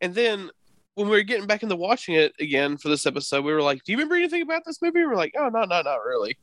And 0.00 0.14
then 0.14 0.50
when 0.94 1.08
we 1.08 1.16
were 1.16 1.22
getting 1.22 1.46
back 1.46 1.62
into 1.62 1.76
watching 1.76 2.14
it 2.14 2.32
again 2.40 2.76
for 2.76 2.88
this 2.88 3.06
episode, 3.06 3.44
we 3.44 3.52
were 3.52 3.62
like, 3.62 3.84
"Do 3.84 3.92
you 3.92 3.98
remember 3.98 4.16
anything 4.16 4.42
about 4.42 4.64
this 4.64 4.80
movie?" 4.80 5.00
We 5.00 5.06
were 5.06 5.16
like, 5.16 5.34
"Oh, 5.38 5.48
no, 5.48 5.64
no, 5.64 5.82
not 5.82 6.04
really." 6.04 6.36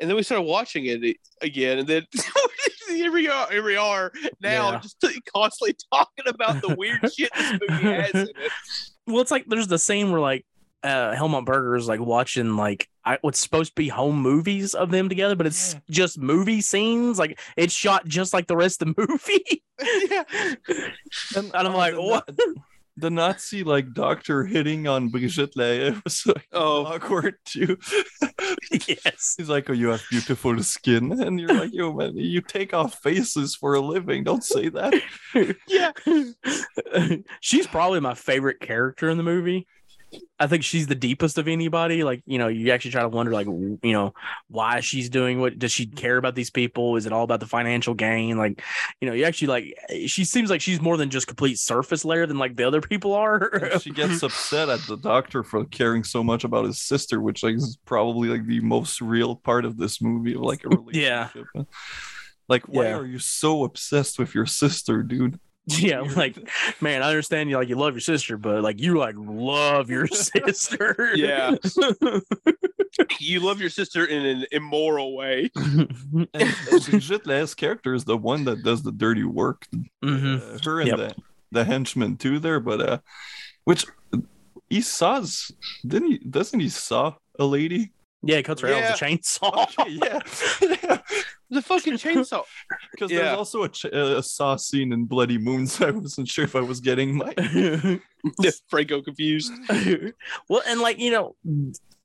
And 0.00 0.08
then 0.10 0.16
we 0.16 0.22
started 0.22 0.42
watching 0.42 0.86
it 0.86 1.16
again, 1.40 1.78
and 1.78 1.88
then 1.88 2.06
here 2.88 3.10
we 3.12 3.28
are. 3.28 3.50
Here 3.50 3.62
we 3.64 3.76
are 3.76 4.12
now, 4.40 4.72
Yeah. 4.72 4.80
just 4.80 5.02
constantly 5.34 5.74
talking 5.92 6.24
about 6.28 6.60
the 6.62 6.74
weird 6.76 7.00
shit 7.16 7.30
this 7.34 7.60
movie 7.68 7.84
has 7.84 8.10
in 8.14 8.28
it. 8.28 8.36
Well, 9.06 9.20
it's 9.20 9.30
like 9.30 9.44
there's 9.46 9.68
the 9.68 9.78
scene 9.78 10.10
where 10.12 10.20
like 10.20 10.44
uh 10.82 11.14
Helmut 11.14 11.44
Berger 11.46 11.76
is 11.76 11.88
like 11.88 12.00
watching 12.00 12.56
like 12.56 12.88
I, 13.04 13.18
what's 13.22 13.38
supposed 13.38 13.70
to 13.70 13.74
be 13.80 13.88
home 13.88 14.20
movies 14.20 14.74
of 14.74 14.90
them 14.90 15.08
together, 15.08 15.34
but 15.36 15.46
it's 15.46 15.74
Yeah. 15.74 15.80
just 15.90 16.18
movie 16.18 16.60
scenes. 16.60 17.18
Like 17.18 17.40
it's 17.56 17.72
shot 17.72 18.06
just 18.06 18.34
like 18.34 18.46
the 18.48 18.56
rest 18.56 18.82
of 18.82 18.94
the 18.94 19.06
movie. 19.08 19.62
yeah, 20.10 20.24
and, 21.36 21.46
And 21.54 21.68
I'm 21.68 21.74
uh, 21.74 21.78
like, 21.78 21.94
what? 21.94 22.28
The 22.96 23.10
Nazi 23.10 23.62
like 23.64 23.92
doctor 23.92 24.44
hitting 24.44 24.86
on 24.88 25.08
Brigitte 25.08 25.54
Lahaye 25.56 26.02
was 26.04 26.26
like 26.26 26.48
Oh. 26.52 26.84
awkward 26.86 27.34
too. 27.44 27.76
yes. 28.88 29.34
He's 29.36 29.48
like, 29.48 29.68
"Oh, 29.68 29.74
you 29.74 29.88
have 29.88 30.02
beautiful 30.10 30.62
skin," 30.62 31.12
and 31.20 31.38
you're 31.38 31.52
like, 31.54 31.70
"Yo, 31.72 31.92
man, 31.92 32.16
you 32.16 32.40
take 32.40 32.72
off 32.74 32.98
faces 33.02 33.54
for 33.54 33.74
a 33.74 33.80
living. 33.80 34.24
Don't 34.24 34.44
say 34.44 34.68
that." 34.70 34.94
Yeah. 35.68 35.92
she's 37.40 37.66
probably 37.66 38.00
my 38.00 38.14
favorite 38.14 38.60
character 38.60 39.08
in 39.10 39.16
the 39.18 39.22
movie. 39.22 39.66
I 40.38 40.46
think 40.46 40.62
she's 40.64 40.86
the 40.86 40.94
deepest 40.94 41.36
of 41.38 41.48
anybody. 41.48 42.04
Like, 42.04 42.22
you 42.26 42.38
know, 42.38 42.48
you 42.48 42.70
actually 42.70 42.90
try 42.92 43.02
to 43.02 43.08
wonder, 43.08 43.32
like, 43.32 43.46
you 43.46 43.78
know, 43.92 44.14
why 44.48 44.80
she's 44.80 45.08
doing 45.10 45.40
what 45.40 45.58
does 45.58 45.72
she 45.72 45.86
care 45.86 46.16
about 46.16 46.34
these 46.34 46.50
people? 46.50 46.96
Is 46.96 47.06
it 47.06 47.12
all 47.12 47.24
about 47.24 47.40
the 47.40 47.46
financial 47.46 47.94
gain? 47.94 48.36
Like, 48.38 48.62
you 49.00 49.08
know, 49.08 49.14
you 49.14 49.24
actually 49.24 49.48
like 49.48 49.74
she 50.06 50.24
seems 50.24 50.48
like 50.50 50.60
she's 50.60 50.80
more 50.80 50.96
than 50.96 51.10
just 51.10 51.26
complete 51.26 51.58
surface 51.58 52.04
layer 52.04 52.26
than 52.26 52.38
like 52.38 52.54
the 52.56 52.64
other 52.66 52.80
people 52.80 53.14
are. 53.14 53.48
And 53.54 53.82
she 53.82 53.90
gets 53.90 54.22
upset 54.22 54.68
at 54.68 54.80
the 54.86 54.96
doctor 54.96 55.42
for 55.42 55.64
caring 55.64 56.04
so 56.04 56.22
much 56.22 56.44
about 56.44 56.66
his 56.66 56.80
sister, 56.80 57.20
which 57.20 57.42
like 57.42 57.56
is 57.56 57.78
probably 57.84 58.28
like 58.28 58.46
the 58.46 58.60
most 58.60 59.00
real 59.00 59.36
part 59.36 59.64
of 59.64 59.76
this 59.76 60.00
movie 60.00 60.34
of 60.34 60.42
like 60.42 60.64
a 60.64 60.68
Yeah. 60.92 61.28
relationship. 61.34 61.66
Like, 62.48 62.68
why 62.68 62.84
Yeah. 62.84 62.98
are 62.98 63.06
you 63.06 63.18
so 63.18 63.64
obsessed 63.64 64.18
with 64.18 64.34
your 64.34 64.46
sister, 64.46 65.02
dude? 65.02 65.40
Yeah, 65.66 66.00
like 66.00 66.36
man, 66.80 67.02
I 67.02 67.08
understand 67.08 67.50
you 67.50 67.56
like 67.56 67.68
you 67.68 67.76
love 67.76 67.94
your 67.94 68.00
sister, 68.00 68.36
but 68.36 68.62
like 68.62 68.80
you 68.80 68.96
like 68.98 69.14
love 69.18 69.90
your 69.90 70.06
sister. 70.08 71.10
Yeah. 71.14 71.56
you 73.20 73.40
love 73.40 73.60
your 73.60 73.70
sister 73.70 74.04
in 74.06 74.24
an 74.24 74.46
immoral 74.52 75.14
way. 75.16 75.50
And, 75.54 76.28
and 76.32 76.54
Brigitte 76.90 77.56
character 77.56 77.94
is 77.94 78.04
the 78.04 78.16
one 78.16 78.44
that 78.44 78.62
does 78.62 78.82
the 78.82 78.92
dirty 78.92 79.24
work. 79.24 79.66
Mhm. 80.04 80.54
Uh, 80.54 80.58
her 80.64 80.80
and 80.80 80.88
Yep. 80.88 80.96
the, 80.98 81.14
the 81.52 81.64
henchman 81.64 82.16
too 82.16 82.38
there, 82.38 82.60
but 82.60 82.80
uh, 82.80 82.98
which 83.64 83.84
he 84.70 84.80
saws, 84.80 85.50
didn't 85.86 86.10
he? 86.12 86.18
Doesn't 86.18 86.60
he 86.60 86.68
saw 86.68 87.14
a 87.38 87.44
lady? 87.44 87.92
Yeah, 88.22 88.38
he 88.38 88.42
cuts 88.42 88.62
her 88.62 88.68
out 88.68 88.82
with 88.82 89.02
a 89.02 89.04
chainsaw. 89.04 89.68
yeah, 89.86 90.20
yeah. 90.82 90.98
The 91.50 91.62
fucking 91.62 91.94
chainsaw. 91.94 92.42
Because 92.92 93.10
Yeah. 93.10 93.18
there's 93.18 93.38
also 93.38 93.62
a, 93.64 93.68
ch- 93.68 93.84
a 93.86 94.22
saw 94.22 94.56
scene 94.56 94.92
in 94.92 95.04
Bloody 95.04 95.38
Moon, 95.38 95.66
so 95.66 95.86
I 95.88 95.90
wasn't 95.90 96.28
sure 96.28 96.44
if 96.44 96.56
I 96.56 96.60
was 96.60 96.80
getting 96.80 97.16
my. 97.16 97.32
Franco 98.68 99.02
confused. 99.02 99.52
well, 100.48 100.62
and 100.66 100.80
like 100.80 100.98
you 100.98 101.10
know, 101.10 101.36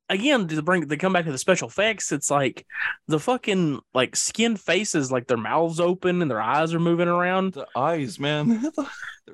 again 0.09 0.47
to 0.47 0.61
bring 0.61 0.87
to 0.87 0.97
come 0.97 1.13
back 1.13 1.25
to 1.25 1.31
the 1.31 1.37
special 1.37 1.67
effects, 1.69 2.11
it's 2.11 2.29
like 2.29 2.65
the 3.07 3.19
fucking 3.19 3.79
like 3.93 4.15
skin 4.15 4.57
faces, 4.57 5.11
like 5.11 5.27
their 5.27 5.37
mouths 5.37 5.79
open 5.79 6.21
and 6.21 6.29
their 6.29 6.41
eyes 6.41 6.73
are 6.73 6.79
moving 6.79 7.07
around. 7.07 7.53
The 7.53 7.67
eyes, 7.75 8.19
man. 8.19 8.69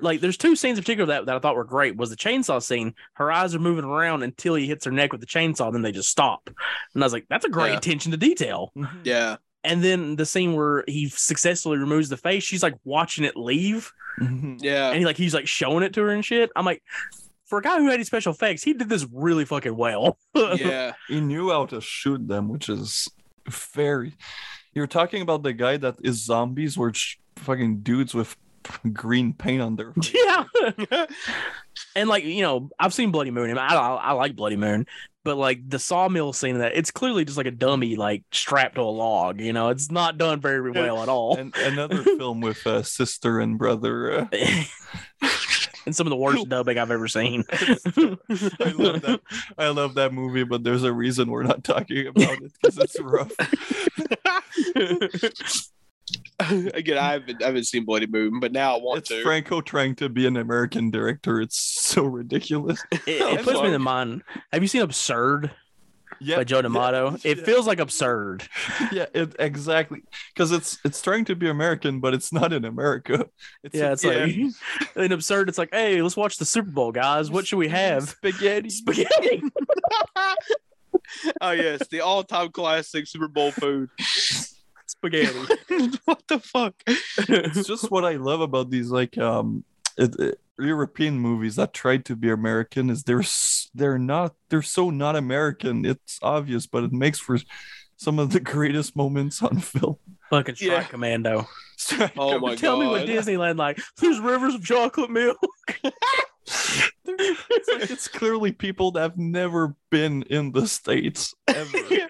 Like 0.00 0.20
there's 0.20 0.36
two 0.36 0.54
scenes 0.54 0.78
in 0.78 0.84
particular 0.84 1.06
that, 1.14 1.26
that 1.26 1.36
I 1.36 1.38
thought 1.40 1.56
were 1.56 1.64
great. 1.64 1.96
Was 1.96 2.10
the 2.10 2.16
chainsaw 2.16 2.62
scene? 2.62 2.94
Her 3.14 3.32
eyes 3.32 3.54
are 3.54 3.58
moving 3.58 3.84
around 3.84 4.22
until 4.22 4.54
he 4.54 4.66
hits 4.66 4.84
her 4.84 4.92
neck 4.92 5.10
with 5.12 5.20
the 5.20 5.26
chainsaw, 5.26 5.72
then 5.72 5.82
they 5.82 5.90
just 5.92 6.08
stop. 6.10 6.48
And 6.94 7.02
I 7.02 7.06
was 7.06 7.12
like, 7.12 7.26
that's 7.28 7.44
a 7.44 7.48
great 7.50 7.72
Yeah. 7.72 7.78
attention 7.78 8.12
to 8.12 8.16
detail. 8.18 8.72
Yeah. 9.02 9.36
And 9.64 9.82
then 9.82 10.16
the 10.16 10.24
scene 10.26 10.54
where 10.54 10.84
he 10.86 11.08
successfully 11.08 11.78
removes 11.78 12.08
the 12.08 12.16
face, 12.16 12.44
she's 12.44 12.62
like 12.62 12.74
watching 12.84 13.24
it 13.24 13.36
leave, 13.36 13.92
Mhm. 14.20 14.58
Yeah. 14.62 14.88
and 14.90 14.98
he 14.98 15.04
like 15.04 15.16
he's 15.16 15.34
like 15.34 15.46
showing 15.48 15.82
it 15.82 15.92
to 15.94 16.02
her 16.02 16.10
and 16.10 16.24
shit. 16.24 16.50
I'm 16.56 16.64
like, 16.64 16.82
for 17.46 17.58
a 17.58 17.62
guy 17.62 17.78
who 17.78 17.88
had 17.88 17.98
these 17.98 18.06
special 18.06 18.32
effects, 18.32 18.62
he 18.62 18.72
did 18.74 18.88
this 18.88 19.06
really 19.12 19.44
fucking 19.44 19.76
well. 19.76 20.18
Yeah. 20.34 20.92
he 21.08 21.20
knew 21.20 21.50
how 21.50 21.66
to 21.66 21.80
shoot 21.80 22.26
them, 22.28 22.48
which 22.48 22.68
is 22.68 23.08
very. 23.48 24.14
You're 24.74 24.86
talking 24.86 25.22
about 25.22 25.42
the 25.42 25.52
guy 25.52 25.76
that 25.78 25.96
is 26.04 26.24
zombies, 26.24 26.76
were 26.78 26.92
fucking 27.36 27.80
dudes 27.80 28.14
with 28.14 28.36
green 28.92 29.32
paint 29.32 29.62
on 29.62 29.76
their. 29.76 29.92
face. 29.94 30.14
yeah. 30.14 30.44
and 31.94 32.08
like 32.08 32.24
you 32.24 32.42
know, 32.42 32.70
I've 32.78 32.94
seen 32.94 33.10
Bloody 33.10 33.30
Moon, 33.30 33.56
I, 33.58 33.74
I 33.74 33.94
I 33.96 34.12
like 34.12 34.36
Bloody 34.36 34.56
Moon, 34.56 34.86
but 35.24 35.36
like 35.36 35.68
the 35.68 35.78
sawmill 35.78 36.32
scene 36.32 36.58
that 36.58 36.72
it's 36.74 36.90
clearly 36.90 37.24
just 37.24 37.36
like 37.36 37.46
a 37.46 37.50
dummy 37.50 37.96
like 37.96 38.24
strapped 38.32 38.76
to 38.76 38.80
a 38.80 38.84
log. 38.84 39.40
You 39.40 39.52
know, 39.52 39.68
it's 39.68 39.90
not 39.90 40.16
done 40.16 40.40
very 40.40 40.70
well 40.70 41.02
at 41.02 41.08
all. 41.08 41.36
And 41.36 41.54
another 41.56 42.02
film 42.02 42.40
with 42.40 42.66
uh, 42.66 42.82
sister 42.82 43.38
and 43.40 43.58
brother. 43.58 44.20
Uh, 44.20 44.26
and 45.88 45.94
some 45.94 46.06
of 46.06 46.10
the 46.10 46.16
worst 46.16 46.48
dubbing 46.48 46.78
I've 46.78 46.90
ever 46.90 47.08
seen. 47.08 47.44
I 47.50 48.72
love 48.76 49.02
that. 49.02 49.20
I 49.56 49.68
love 49.68 49.94
that 49.94 50.12
movie, 50.12 50.44
but 50.44 50.62
there's 50.62 50.84
a 50.84 50.92
reason 50.92 51.30
we're 51.30 51.42
not 51.42 51.64
talking 51.64 52.06
about 52.06 52.42
it 52.42 52.52
because 52.62 52.78
it's 52.78 53.00
rough. 53.00 53.32
Again, 56.74 56.98
I 56.98 57.12
haven't, 57.12 57.42
I 57.42 57.46
haven't 57.46 57.64
seen 57.64 57.84
Bloody 57.84 58.06
Moon, 58.06 58.38
but 58.40 58.52
now 58.52 58.76
I 58.76 58.80
want 58.80 58.98
It's 58.98 59.08
to. 59.08 59.22
Franco 59.22 59.60
trying 59.60 59.94
to 59.96 60.08
be 60.08 60.26
an 60.26 60.36
American 60.36 60.90
director. 60.90 61.40
It's 61.40 61.58
so 61.58 62.04
ridiculous. 62.04 62.82
It, 62.92 63.00
it 63.06 63.42
puts 63.44 63.60
me 63.60 63.72
in 63.74 63.82
mind. 63.82 64.22
Have 64.52 64.62
you 64.62 64.68
seen 64.68 64.82
Absurd 64.82 65.50
Yeah, 66.20 66.36
by 66.36 66.44
Joe 66.44 66.62
D'Amato? 66.62 67.10
yeah, 67.22 67.32
It 67.32 67.44
feels 67.44 67.66
like 67.66 67.80
absurd. 67.80 68.44
yeah, 68.92 69.06
it, 69.14 69.34
exactly. 69.38 70.02
Because 70.34 70.52
it's 70.52 70.78
it's 70.84 71.00
trying 71.02 71.24
to 71.26 71.34
be 71.36 71.48
American, 71.48 72.00
but 72.00 72.14
it's 72.14 72.32
not 72.32 72.52
in 72.52 72.64
America. 72.64 73.26
It's 73.64 73.74
Yeah, 73.74 73.92
it's 73.92 74.04
like 74.04 74.36
in 74.96 75.12
absurd. 75.12 75.48
It's 75.48 75.58
like, 75.58 75.70
hey, 75.72 76.00
let's 76.02 76.16
watch 76.16 76.36
the 76.36 76.44
Super 76.44 76.70
Bowl, 76.70 76.92
guys. 76.92 77.30
What 77.30 77.46
should 77.46 77.58
we 77.58 77.68
have? 77.68 78.10
spaghetti. 78.10 78.70
Spaghetti. 78.70 79.42
oh 81.40 81.50
yes, 81.52 81.86
the 81.88 82.00
all-time 82.00 82.50
classic 82.50 83.06
Super 83.06 83.28
Bowl 83.28 83.50
food. 83.50 83.88
Spaghetti. 84.98 85.38
what 86.04 86.22
the 86.28 86.38
fuck? 86.40 86.74
it's 86.86 87.66
just 87.66 87.90
what 87.90 88.04
I 88.04 88.16
love 88.16 88.40
about 88.40 88.70
these 88.70 88.90
like 88.90 89.16
um 89.18 89.64
it, 89.96 90.14
it- 90.18 90.40
European 90.60 91.20
movies 91.20 91.54
that 91.54 91.72
tried 91.72 92.04
to 92.06 92.16
be 92.16 92.30
American 92.30 92.90
is 92.90 93.04
they're 93.04 93.22
they're 93.74 93.96
not 93.98 94.34
they're 94.48 94.60
so 94.62 94.90
not 94.90 95.14
American. 95.14 95.84
It's 95.84 96.18
obvious, 96.20 96.66
but 96.66 96.82
it 96.82 96.92
makes 96.92 97.20
for 97.20 97.38
some 97.96 98.18
of 98.18 98.32
the 98.32 98.40
greatest 98.40 98.96
moments 98.96 99.40
on 99.40 99.60
film. 99.60 99.98
Fucking 100.30 100.56
Strike 100.56 100.70
Yeah. 100.70 100.82
Commando. 100.82 101.46
Oh 102.16 102.40
my 102.40 102.50
god. 102.50 102.58
Tell 102.58 102.76
me 102.76 102.88
what 102.88 103.06
Disneyland 103.06 103.56
like. 103.56 103.78
There's 103.98 104.18
rivers 104.18 104.56
of 104.56 104.64
chocolate 104.64 105.10
milk. 105.12 105.38
it's 106.44 107.68
like 107.68 107.90
it's 107.90 108.08
clearly 108.08 108.50
people 108.52 108.90
that 108.92 109.00
have 109.00 109.16
never 109.16 109.76
been 109.90 110.22
in 110.24 110.50
the 110.52 110.66
states 110.66 111.34
ever. 111.46 111.78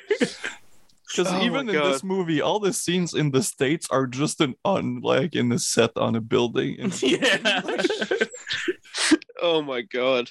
Because 1.11 1.33
Oh 1.33 1.43
even 1.43 1.67
my 1.67 1.73
in 1.73 1.79
this 1.91 2.05
movie, 2.05 2.41
all 2.41 2.61
the 2.61 2.73
scenes 2.73 3.15
in 3.15 3.31
the 3.31 3.43
states 3.43 3.89
are 3.91 4.07
just 4.07 4.41
an 4.41 4.55
on 4.65 5.01
like 5.01 5.35
in 5.35 5.49
the 5.49 5.59
set 5.59 5.97
on 5.97 6.15
a 6.17 6.21
building. 6.21 6.77
And 6.81 7.03
yeah. 7.03 7.63
Oh 9.41 9.63
my 9.63 9.83
god. 9.83 10.31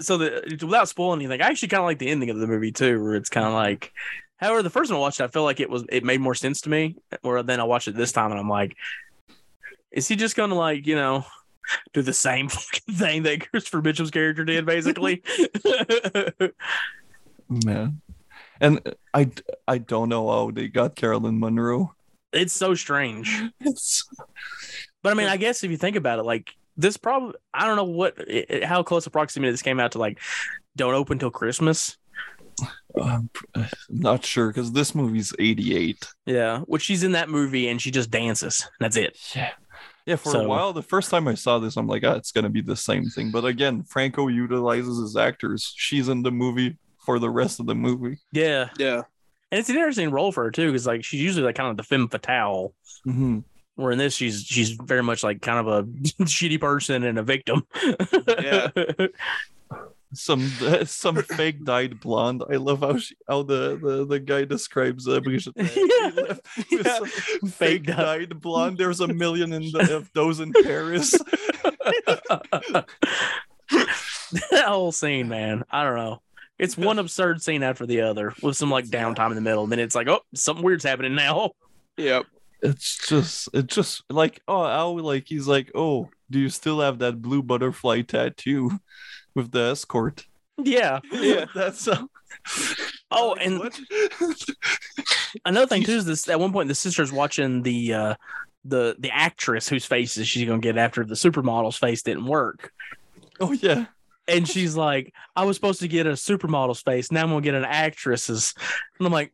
so 0.00 0.18
the 0.18 0.58
without 0.60 0.88
spoiling 0.88 1.20
anything, 1.20 1.40
I 1.40 1.46
actually 1.46 1.68
kind 1.68 1.80
of 1.80 1.86
like 1.86 2.00
the 2.00 2.08
ending 2.08 2.28
of 2.28 2.38
the 2.38 2.48
movie 2.48 2.72
too, 2.72 3.02
where 3.02 3.14
it's 3.14 3.30
kind 3.30 3.46
of 3.46 3.52
like. 3.52 3.92
However, 4.36 4.64
the 4.64 4.70
first 4.70 4.90
one 4.90 4.98
I 4.98 5.00
watched 5.00 5.20
I 5.20 5.28
felt 5.28 5.44
like 5.44 5.60
it 5.60 5.70
was 5.70 5.84
it 5.88 6.02
made 6.02 6.20
more 6.20 6.34
sense 6.34 6.62
to 6.62 6.70
me. 6.70 6.96
Where 7.20 7.40
then 7.44 7.60
I 7.60 7.64
watched 7.64 7.86
it 7.86 7.94
this 7.94 8.10
time 8.10 8.32
and 8.32 8.40
I'm 8.40 8.48
like, 8.48 8.76
is 9.92 10.08
he 10.08 10.16
just 10.16 10.34
gonna 10.34 10.56
like 10.56 10.88
you 10.88 10.96
know 10.96 11.24
do 11.92 12.02
the 12.02 12.12
same 12.12 12.48
fucking 12.50 12.94
thing 12.96 13.22
that 13.22 13.48
Christopher 13.50 13.82
Mitchum's 13.82 14.10
character 14.10 14.44
did, 14.44 14.66
basically? 14.66 15.22
man, 17.48 18.00
and 18.62 18.80
I 19.12 19.30
I 19.68 19.76
don't 19.78 20.08
know 20.08 20.26
how 20.30 20.50
they 20.50 20.68
got 20.68 20.96
Caroline 20.96 21.38
Munro. 21.38 21.94
it's 22.32 22.54
so 22.54 22.74
strange. 22.74 23.28
It's 23.60 24.08
But 25.02 25.12
I 25.12 25.14
mean, 25.14 25.28
I 25.28 25.36
guess 25.36 25.62
if 25.64 25.70
you 25.70 25.76
think 25.76 25.96
about 25.96 26.18
it, 26.18 26.22
like 26.22 26.54
this 26.78 26.96
probably 26.96 27.34
I 27.52 27.66
don't 27.66 27.76
know 27.76 27.84
what 27.84 28.16
it, 28.18 28.46
it- 28.48 28.64
how 28.64 28.82
close 28.82 29.06
approximately 29.06 29.50
this 29.52 29.62
came 29.62 29.78
out 29.80 29.92
to 29.92 29.98
like 29.98 30.18
don't 30.76 30.94
open 30.94 31.18
till 31.18 31.30
Christmas. 31.30 31.98
I'm 33.00 33.30
not 33.88 34.24
sure 34.24 34.48
because 34.48 34.72
this 34.72 34.94
movie's 34.94 35.34
'88. 35.38 36.06
Yeah, 36.26 36.60
which 36.60 36.82
she's 36.82 37.02
in 37.02 37.12
that 37.12 37.28
movie 37.30 37.68
and 37.68 37.80
she 37.80 37.90
just 37.90 38.10
dances. 38.10 38.68
That's 38.80 38.96
it. 38.96 39.18
Yeah. 39.34 39.50
Yeah, 40.04 40.16
for 40.16 40.36
a 40.36 40.48
while, 40.48 40.72
the 40.72 40.82
first 40.82 41.10
time 41.10 41.28
I 41.28 41.34
saw 41.34 41.60
this, 41.60 41.76
I'm 41.76 41.86
like, 41.86 42.02
ah, 42.04 42.14
it's 42.14 42.32
gonna 42.32 42.50
be 42.50 42.60
the 42.60 42.76
same 42.76 43.04
thing. 43.06 43.30
But 43.30 43.44
again, 43.44 43.84
Franco 43.84 44.26
utilizes 44.28 44.98
his 44.98 45.16
actors. 45.16 45.72
She's 45.76 46.08
in 46.08 46.22
the 46.22 46.32
movie 46.32 46.76
for 47.04 47.18
the 47.18 47.30
rest 47.30 47.60
of 47.60 47.66
the 47.66 47.74
movie. 47.74 48.18
Yeah, 48.32 48.70
Yeah. 48.78 49.02
and 49.50 49.58
it's 49.60 49.68
an 49.68 49.76
interesting 49.76 50.10
role 50.10 50.32
for 50.32 50.44
her 50.44 50.50
too, 50.50 50.66
because 50.70 50.86
like 50.86 51.04
she's 51.04 51.20
usually 51.20 51.44
like 51.44 51.56
kind 51.56 51.70
of 51.70 51.76
the 51.76 51.82
femme 51.82 52.08
fatale. 52.08 52.74
Mm-hmm. 53.06 53.40
Where 53.76 53.90
in 53.90 53.98
this, 53.98 54.14
she's 54.14 54.42
she's 54.44 54.70
very 54.72 55.02
much 55.02 55.22
like 55.24 55.40
kind 55.40 55.58
of 55.58 55.66
a 55.66 55.82
shitty 56.24 56.60
person 56.60 57.02
and 57.04 57.18
a 57.18 57.22
victim. 57.22 57.66
Yeah. 58.26 58.68
Some 60.14 60.46
some 60.84 61.16
fake 61.22 61.64
dyed 61.64 61.98
blonde. 61.98 62.42
I 62.50 62.56
love 62.56 62.80
how 62.80 62.98
she 62.98 63.16
how 63.26 63.44
the 63.44 63.78
the, 63.82 64.04
the 64.04 64.20
guy 64.20 64.44
describes 64.44 65.08
uh, 65.08 65.20
Brigitte. 65.20 65.54
Yeah. 65.56 66.34
Yeah. 66.70 66.98
Fake 67.06 67.50
fake 67.50 67.82
dyed- 67.84 67.96
dyed 68.28 68.40
blonde. 68.42 68.76
There's 68.76 69.00
a 69.00 69.08
million 69.08 69.54
in 69.54 69.72
the, 69.72 69.96
of 69.96 70.10
those 70.12 70.40
in 70.40 70.52
Paris. 70.52 71.12
that 74.50 74.64
whole 74.66 74.92
scene, 74.92 75.28
man. 75.28 75.64
I 75.70 75.84
don't 75.84 75.96
know. 75.96 76.20
It's 76.62 76.78
one 76.78 76.98
absurd 77.04 77.42
scene 77.42 77.62
after 77.62 77.84
the 77.86 78.00
other 78.02 78.32
with 78.42 78.56
some 78.56 78.70
like 78.70 78.86
downtime 78.86 79.28
in 79.30 79.34
the 79.34 79.40
middle. 79.42 79.64
And 79.64 79.72
then 79.72 79.78
it's 79.80 79.94
like, 79.94 80.08
oh, 80.08 80.20
something 80.34 80.64
weird's 80.64 80.84
happening 80.84 81.14
now. 81.14 81.50
Yep. 81.98 82.24
it's 82.62 83.06
just 83.06 83.48
it's 83.52 83.74
just 83.74 84.02
like 84.08 84.40
oh 84.48 84.64
how 84.64 84.90
like 84.98 85.24
he's 85.26 85.46
like 85.48 85.70
oh 85.74 86.08
do 86.30 86.38
you 86.38 86.48
still 86.48 86.80
have 86.80 87.00
that 87.00 87.20
blue 87.20 87.42
butterfly 87.42 88.00
tattoo 88.02 88.70
with 89.34 89.50
the 89.50 89.72
escort 89.72 90.24
Yeah. 90.56 91.00
Yeah. 91.12 91.44
that's 91.54 91.86
uh, 91.88 92.02
Oh, 93.10 93.34
and 93.34 93.60
another 95.44 95.66
thing 95.66 95.82
too 95.82 95.92
is 95.92 96.04
this 96.04 96.28
at 96.28 96.40
one 96.40 96.52
point 96.52 96.68
the 96.68 96.74
sister's 96.74 97.12
watching 97.12 97.62
the 97.62 97.92
uh 97.94 98.14
the 98.64 98.94
the 98.98 99.10
actress 99.10 99.68
whose 99.68 99.84
face 99.84 100.16
is 100.16 100.28
she's 100.28 100.46
gonna 100.46 100.60
get 100.60 100.78
after 100.78 101.04
the 101.04 101.14
supermodel's 101.14 101.76
face 101.76 102.02
didn't 102.02 102.26
work. 102.26 102.72
oh 103.40 103.52
yeah 103.52 103.86
And 104.28 104.46
she's 104.48 104.76
like, 104.76 105.12
I 105.34 105.44
was 105.44 105.56
supposed 105.56 105.80
to 105.80 105.88
get 105.88 106.06
a 106.06 106.12
supermodel's 106.12 106.82
face. 106.82 107.10
Now 107.10 107.22
I'm 107.22 107.30
gonna 107.30 107.40
get 107.40 107.54
an 107.54 107.64
actress's. 107.64 108.54
And 108.98 109.06
I'm 109.06 109.12
like, 109.12 109.32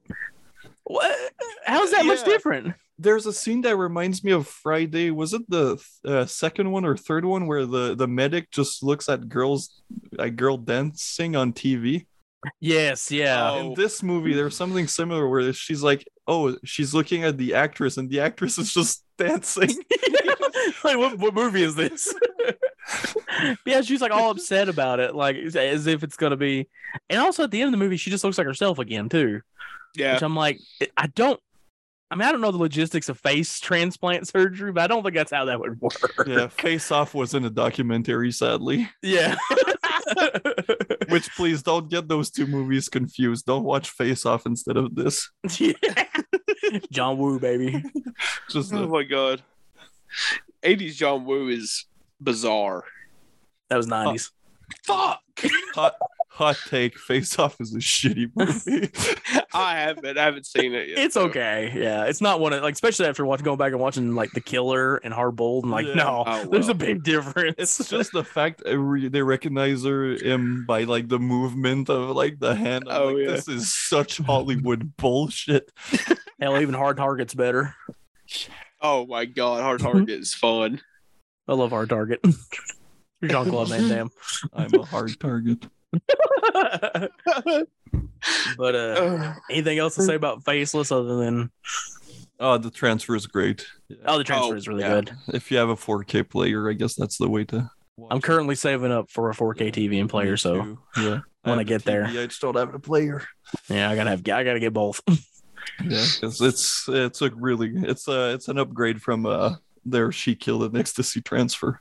what? 0.84 1.32
How's 1.64 1.90
that 1.92 2.06
much 2.06 2.24
different? 2.24 2.74
there's 2.98 3.26
a 3.26 3.32
scene 3.32 3.60
that 3.62 3.76
reminds 3.76 4.24
me 4.24 4.32
of 4.32 4.48
Friday. 4.48 5.10
Was 5.10 5.32
it 5.32 5.48
the 5.48 5.80
uh, 6.04 6.26
second 6.26 6.70
one 6.70 6.84
or 6.84 6.96
third 6.96 7.24
one 7.24 7.46
where 7.46 7.64
the 7.64 7.94
the 7.94 8.08
medic 8.08 8.50
just 8.50 8.82
looks 8.82 9.08
at 9.08 9.28
girls, 9.28 9.80
like 10.12 10.36
girl 10.36 10.56
dancing 10.56 11.36
on 11.36 11.52
TV? 11.52 12.06
Yes, 12.60 13.10
yeah. 13.10 13.50
Oh. 13.50 13.58
In 13.58 13.74
this 13.74 14.02
movie, 14.02 14.34
there's 14.34 14.56
something 14.56 14.86
similar 14.88 15.28
where 15.28 15.52
she's 15.52 15.82
like, 15.82 16.06
"Oh, 16.26 16.56
she's 16.64 16.92
looking 16.92 17.24
at 17.24 17.38
the 17.38 17.54
actress, 17.54 17.96
and 17.96 18.10
the 18.10 18.20
actress 18.20 18.58
is 18.58 18.72
just 18.74 19.04
dancing." 19.16 19.70
like 20.84 20.98
what, 20.98 21.18
what 21.18 21.34
movie 21.34 21.62
is 21.62 21.76
this? 21.76 22.12
yeah, 23.66 23.80
she's 23.82 24.00
like 24.00 24.12
all 24.12 24.30
upset 24.30 24.68
about 24.68 25.00
it, 25.00 25.14
like 25.14 25.36
as 25.36 25.86
if 25.86 26.02
it's 26.02 26.16
gonna 26.16 26.36
be. 26.36 26.68
And 27.10 27.20
also 27.20 27.44
at 27.44 27.50
the 27.50 27.60
end 27.60 27.68
of 27.68 27.72
the 27.72 27.84
movie, 27.84 27.96
she 27.96 28.10
just 28.10 28.24
looks 28.24 28.38
like 28.38 28.46
herself 28.46 28.78
again 28.78 29.08
too. 29.08 29.40
Yeah. 29.96 30.14
Which 30.14 30.22
I'm 30.22 30.36
like, 30.36 30.58
I 30.96 31.06
don't. 31.08 31.40
I 32.10 32.14
mean, 32.14 32.26
I 32.26 32.32
don't 32.32 32.40
know 32.40 32.50
the 32.50 32.56
logistics 32.58 33.10
of 33.10 33.18
face 33.20 33.60
transplant 33.60 34.26
surgery, 34.28 34.72
but 34.72 34.82
I 34.82 34.86
don't 34.86 35.02
think 35.02 35.14
that's 35.14 35.30
how 35.30 35.44
that 35.44 35.60
would 35.60 35.78
work. 35.78 35.92
yeah, 36.26 36.46
Face 36.46 36.90
Off 36.90 37.12
was 37.14 37.34
in 37.34 37.44
a 37.44 37.50
documentary, 37.50 38.32
sadly. 38.32 38.88
Yeah. 39.02 39.36
Which 41.10 41.28
please 41.36 41.62
don't 41.62 41.90
get 41.90 42.08
those 42.08 42.30
two 42.30 42.46
movies 42.46 42.88
confused. 42.88 43.44
Don't 43.44 43.64
watch 43.64 43.90
Face 43.90 44.24
Off 44.24 44.46
instead 44.46 44.78
of 44.78 44.94
this. 44.94 45.30
yeah. 45.58 45.72
John 46.90 47.18
Woo, 47.18 47.38
baby. 47.38 47.82
Just 48.50 48.72
Oh 48.72 48.86
my 48.88 49.02
god. 49.02 49.42
80s 50.62 50.94
John 50.94 51.26
Woo 51.26 51.48
is 51.48 51.84
bizarre. 52.20 52.84
That 53.70 53.76
was 53.76 53.86
90s. 53.86 54.30
Fuck. 54.84 55.20
hot 55.74 55.94
hot 56.30 56.56
take. 56.68 56.98
Face 56.98 57.38
Off 57.38 57.58
is 57.60 57.74
a 57.74 57.78
shitty 57.78 58.30
movie. 58.36 58.90
I 59.54 59.78
haven't 59.78 60.18
I 60.18 60.24
haven't 60.24 60.46
seen 60.46 60.74
it 60.74 60.88
yet. 60.90 60.98
It's 60.98 61.14
so- 61.14 61.22
okay. 61.22 61.72
Yeah. 61.74 62.04
It's 62.04 62.20
not 62.20 62.38
one 62.40 62.52
of 62.52 62.62
like, 62.62 62.74
especially 62.74 63.06
after 63.06 63.24
watching, 63.24 63.44
going 63.44 63.56
back 63.58 63.72
and 63.72 63.80
watching 63.80 64.14
like 64.14 64.30
The 64.32 64.40
Killer 64.42 64.96
and 64.96 65.12
Hard 65.14 65.36
Boiled. 65.36 65.64
And 65.64 65.70
like, 65.72 65.86
Yeah. 65.86 65.94
no, 65.94 66.24
Oh, 66.26 66.44
there's 66.50 66.68
a 66.68 66.74
big 66.74 67.02
difference. 67.02 67.54
it's 67.58 67.88
just 67.88 68.12
the 68.12 68.24
fact 68.24 68.62
that 68.64 68.78
re- 68.78 69.08
they 69.08 69.22
recognize 69.22 69.84
her 69.84 70.12
him 70.16 70.64
by 70.66 70.84
like 70.84 71.08
the 71.08 71.18
movement 71.18 71.88
of 71.88 72.10
like 72.14 72.38
the 72.38 72.54
hand. 72.54 72.84
I'm 72.88 73.02
Oh, 73.02 73.06
like, 73.08 73.16
yeah. 73.24 73.30
This 73.32 73.48
is 73.48 73.74
such 73.74 74.18
Hollywood 74.18 74.96
bullshit. 74.98 75.72
Hell, 76.40 76.60
even 76.60 76.74
Hard 76.74 76.98
Target's 76.98 77.34
better. 77.34 77.74
Oh 78.82 79.06
my 79.06 79.24
god, 79.24 79.62
Hard 79.62 79.80
Target 79.80 80.10
is 80.20 80.34
fun. 80.34 80.80
I 81.48 81.54
love 81.54 81.70
Hard 81.70 81.88
Target. 81.88 82.20
Jean 83.24 83.48
Claude 83.48 83.68
Van 83.68 83.88
Damme. 83.88 84.10
I'm 84.52 84.72
a 84.74 84.84
hard 84.84 85.18
target. 85.20 85.66
but 88.58 88.74
uh 88.74 89.34
anything 89.50 89.78
else 89.78 89.94
to 89.96 90.02
say 90.02 90.14
about 90.14 90.44
Faceless 90.44 90.92
other 90.92 91.16
than 91.16 91.50
Oh, 92.40 92.56
the 92.56 92.70
transfer 92.70 93.16
is 93.16 93.26
great. 93.26 93.66
oh 94.06 94.18
the 94.18 94.24
transfer 94.24 94.54
Oh, 94.54 94.56
is 94.56 94.68
really 94.68 94.82
yeah. 94.82 94.94
good. 95.00 95.12
If 95.34 95.50
you 95.50 95.58
have 95.58 95.70
a 95.70 95.74
4K 95.76 96.28
player, 96.28 96.70
I 96.70 96.74
guess 96.74 96.94
that's 96.94 97.18
the 97.18 97.28
way 97.28 97.44
to. 97.46 97.68
I'm 98.12 98.20
currently 98.20 98.54
saving 98.54 98.92
up 98.92 99.10
for 99.10 99.28
a 99.30 99.34
4K 99.34 99.72
TV 99.72 100.00
and 100.00 100.08
player, 100.08 100.36
so 100.36 100.78
yeah. 100.96 101.20
When 101.42 101.54
I 101.54 101.62
have 101.62 101.66
get 101.66 101.84
the 101.84 101.90
there. 101.90 102.04
TV, 102.04 102.22
I 102.22 102.26
just 102.26 102.40
don't 102.40 102.56
have 102.56 102.74
a 102.74 102.78
player. 102.78 103.24
yeah, 103.68 103.90
I 103.90 103.96
gotta 103.96 104.10
have 104.10 104.20
I 104.20 104.44
gotta 104.44 104.60
get 104.60 104.72
both. 104.72 105.00
Yeah, 105.84 106.04
because 106.20 106.40
it's 106.40 106.86
it's 106.88 107.22
a 107.22 107.30
really 107.30 107.70
it's 107.74 108.08
a 108.08 108.32
it's 108.34 108.48
an 108.48 108.58
upgrade 108.58 109.00
from 109.02 109.26
uh 109.26 109.56
their 109.84 110.10
She 110.10 110.34
Killed 110.34 110.64
in 110.64 110.80
Ecstasy 110.80 111.20
transfer. 111.20 111.80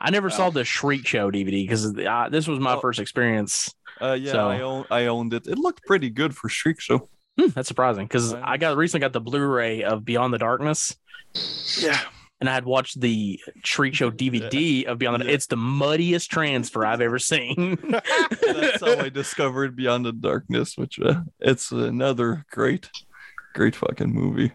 I 0.00 0.10
never 0.10 0.30
saw 0.30 0.50
the 0.50 0.64
Shriek 0.64 1.06
Show 1.06 1.30
DVD 1.30 1.62
because 1.64 1.96
uh, 1.98 2.28
this 2.30 2.46
was 2.46 2.58
my 2.58 2.74
Oh. 2.74 2.80
first 2.80 2.98
experience. 3.00 3.74
Uh, 4.00 4.12
yeah, 4.18 4.32
So- 4.32 4.48
I 4.48 4.60
own 4.60 4.84
I 4.90 5.06
owned 5.06 5.34
it. 5.34 5.46
It 5.46 5.58
looked 5.58 5.84
pretty 5.84 6.10
good 6.10 6.36
for 6.36 6.48
Shriek 6.48 6.80
Show. 6.80 7.08
Hmm, 7.38 7.48
that's 7.48 7.68
surprising 7.68 8.04
because. 8.06 8.34
I 8.34 8.56
got 8.56 8.76
recently 8.76 9.02
got 9.04 9.12
the 9.12 9.20
Blu-ray 9.20 9.82
of 9.84 10.04
Beyond 10.04 10.34
the 10.34 10.38
Darkness, 10.38 10.96
Yeah, 11.80 12.00
and 12.40 12.48
I 12.50 12.54
had 12.54 12.64
watched 12.64 13.00
the 13.00 13.38
Shriek 13.64 13.94
Show 13.94 14.10
DVD 14.10 14.84
of 14.86 14.98
Beyond 14.98 15.22
the. 15.22 15.26
Yeah. 15.26 15.32
It's 15.34 15.46
the 15.46 15.56
muddiest 15.56 16.30
transfer 16.30 16.84
I've 16.84 17.00
ever 17.00 17.18
seen. 17.20 17.78
that's 17.90 18.80
how 18.84 18.98
I 18.98 19.08
discovered 19.08 19.76
Beyond 19.76 20.04
the 20.06 20.12
Darkness, 20.12 20.76
which 20.76 20.98
uh, 21.00 21.20
it's 21.38 21.70
another 21.70 22.44
great, 22.50 22.90
great 23.54 23.76
fucking 23.76 24.12
movie. 24.12 24.52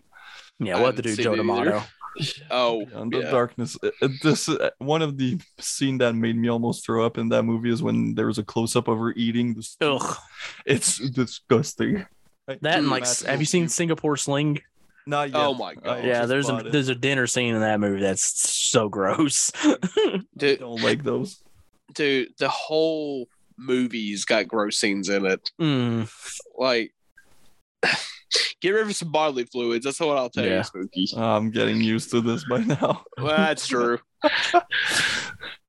yeah, 0.59 0.75
we'll 0.75 0.87
have 0.87 0.95
to 0.97 1.01
do 1.01 1.15
Joe 1.15 1.35
D'Amato. 1.35 1.83
Oh 2.51 2.85
Beyond 2.85 3.11
the 3.13 3.19
yeah. 3.19 3.31
Darkness. 3.31 3.77
Uh, 3.83 3.89
uh, 4.01 4.07
This 4.21 4.47
uh, 4.49 4.69
one 4.79 5.01
of 5.01 5.17
the 5.17 5.39
scene 5.59 5.97
that 5.99 6.13
made 6.15 6.37
me 6.37 6.49
almost 6.49 6.85
throw 6.85 7.05
up 7.05 7.17
in 7.17 7.29
that 7.29 7.43
movie 7.43 7.71
is 7.71 7.81
when 7.81 8.13
there 8.15 8.27
was 8.27 8.37
a 8.37 8.43
close 8.43 8.75
up 8.75 8.87
of 8.87 8.97
her 8.99 9.11
eating 9.15 9.53
the. 9.53 9.63
stew. 9.63 9.97
Ugh, 10.01 10.17
It's 10.65 10.97
disgusting. 11.09 12.05
I- 12.47 12.57
that 12.61 12.79
and 12.79 12.89
like, 12.89 13.05
have 13.25 13.39
you 13.39 13.45
seen 13.45 13.69
Singapore 13.69 14.17
Sling? 14.17 14.59
Not 15.05 15.29
yet. 15.31 15.37
Oh 15.39 15.53
my 15.53 15.71
I 15.71 15.75
God. 15.75 16.03
yeah, 16.05 16.25
there's 16.25 16.49
a 16.49 16.57
it. 16.57 16.71
there's 16.71 16.89
a 16.89 16.95
dinner 16.95 17.27
scene 17.27 17.55
in 17.55 17.61
that 17.61 17.79
movie 17.79 18.01
that's 18.01 18.23
so 18.51 18.87
gross. 18.89 19.51
I 19.55 20.19
Dude, 20.37 20.59
don't 20.59 20.81
like 20.81 21.03
those. 21.03 21.41
dude, 21.93 22.29
the 22.37 22.47
whole 22.49 23.27
movie's 23.57 24.23
got 24.25 24.47
gross 24.47 24.77
scenes 24.77 25.09
in 25.09 25.25
it. 25.25 25.51
Mm, 25.59 26.09
Like 26.57 26.93
get 28.61 28.71
rid 28.71 28.87
of 28.87 28.95
some 28.95 29.11
bodily 29.11 29.45
fluids. 29.45 29.85
That's 29.85 29.99
what 29.99 30.17
I'll 30.17 30.29
tell 30.29 30.45
Yeah. 30.45 30.57
you, 30.57 30.63
Spooky. 30.63 31.07
I'm 31.15 31.51
getting 31.51 31.81
used 31.81 32.11
to 32.11 32.21
this 32.21 32.43
by 32.49 32.59
now. 32.59 33.03
Well, 33.17 33.35
that's 33.37 33.67
true. 33.67 33.99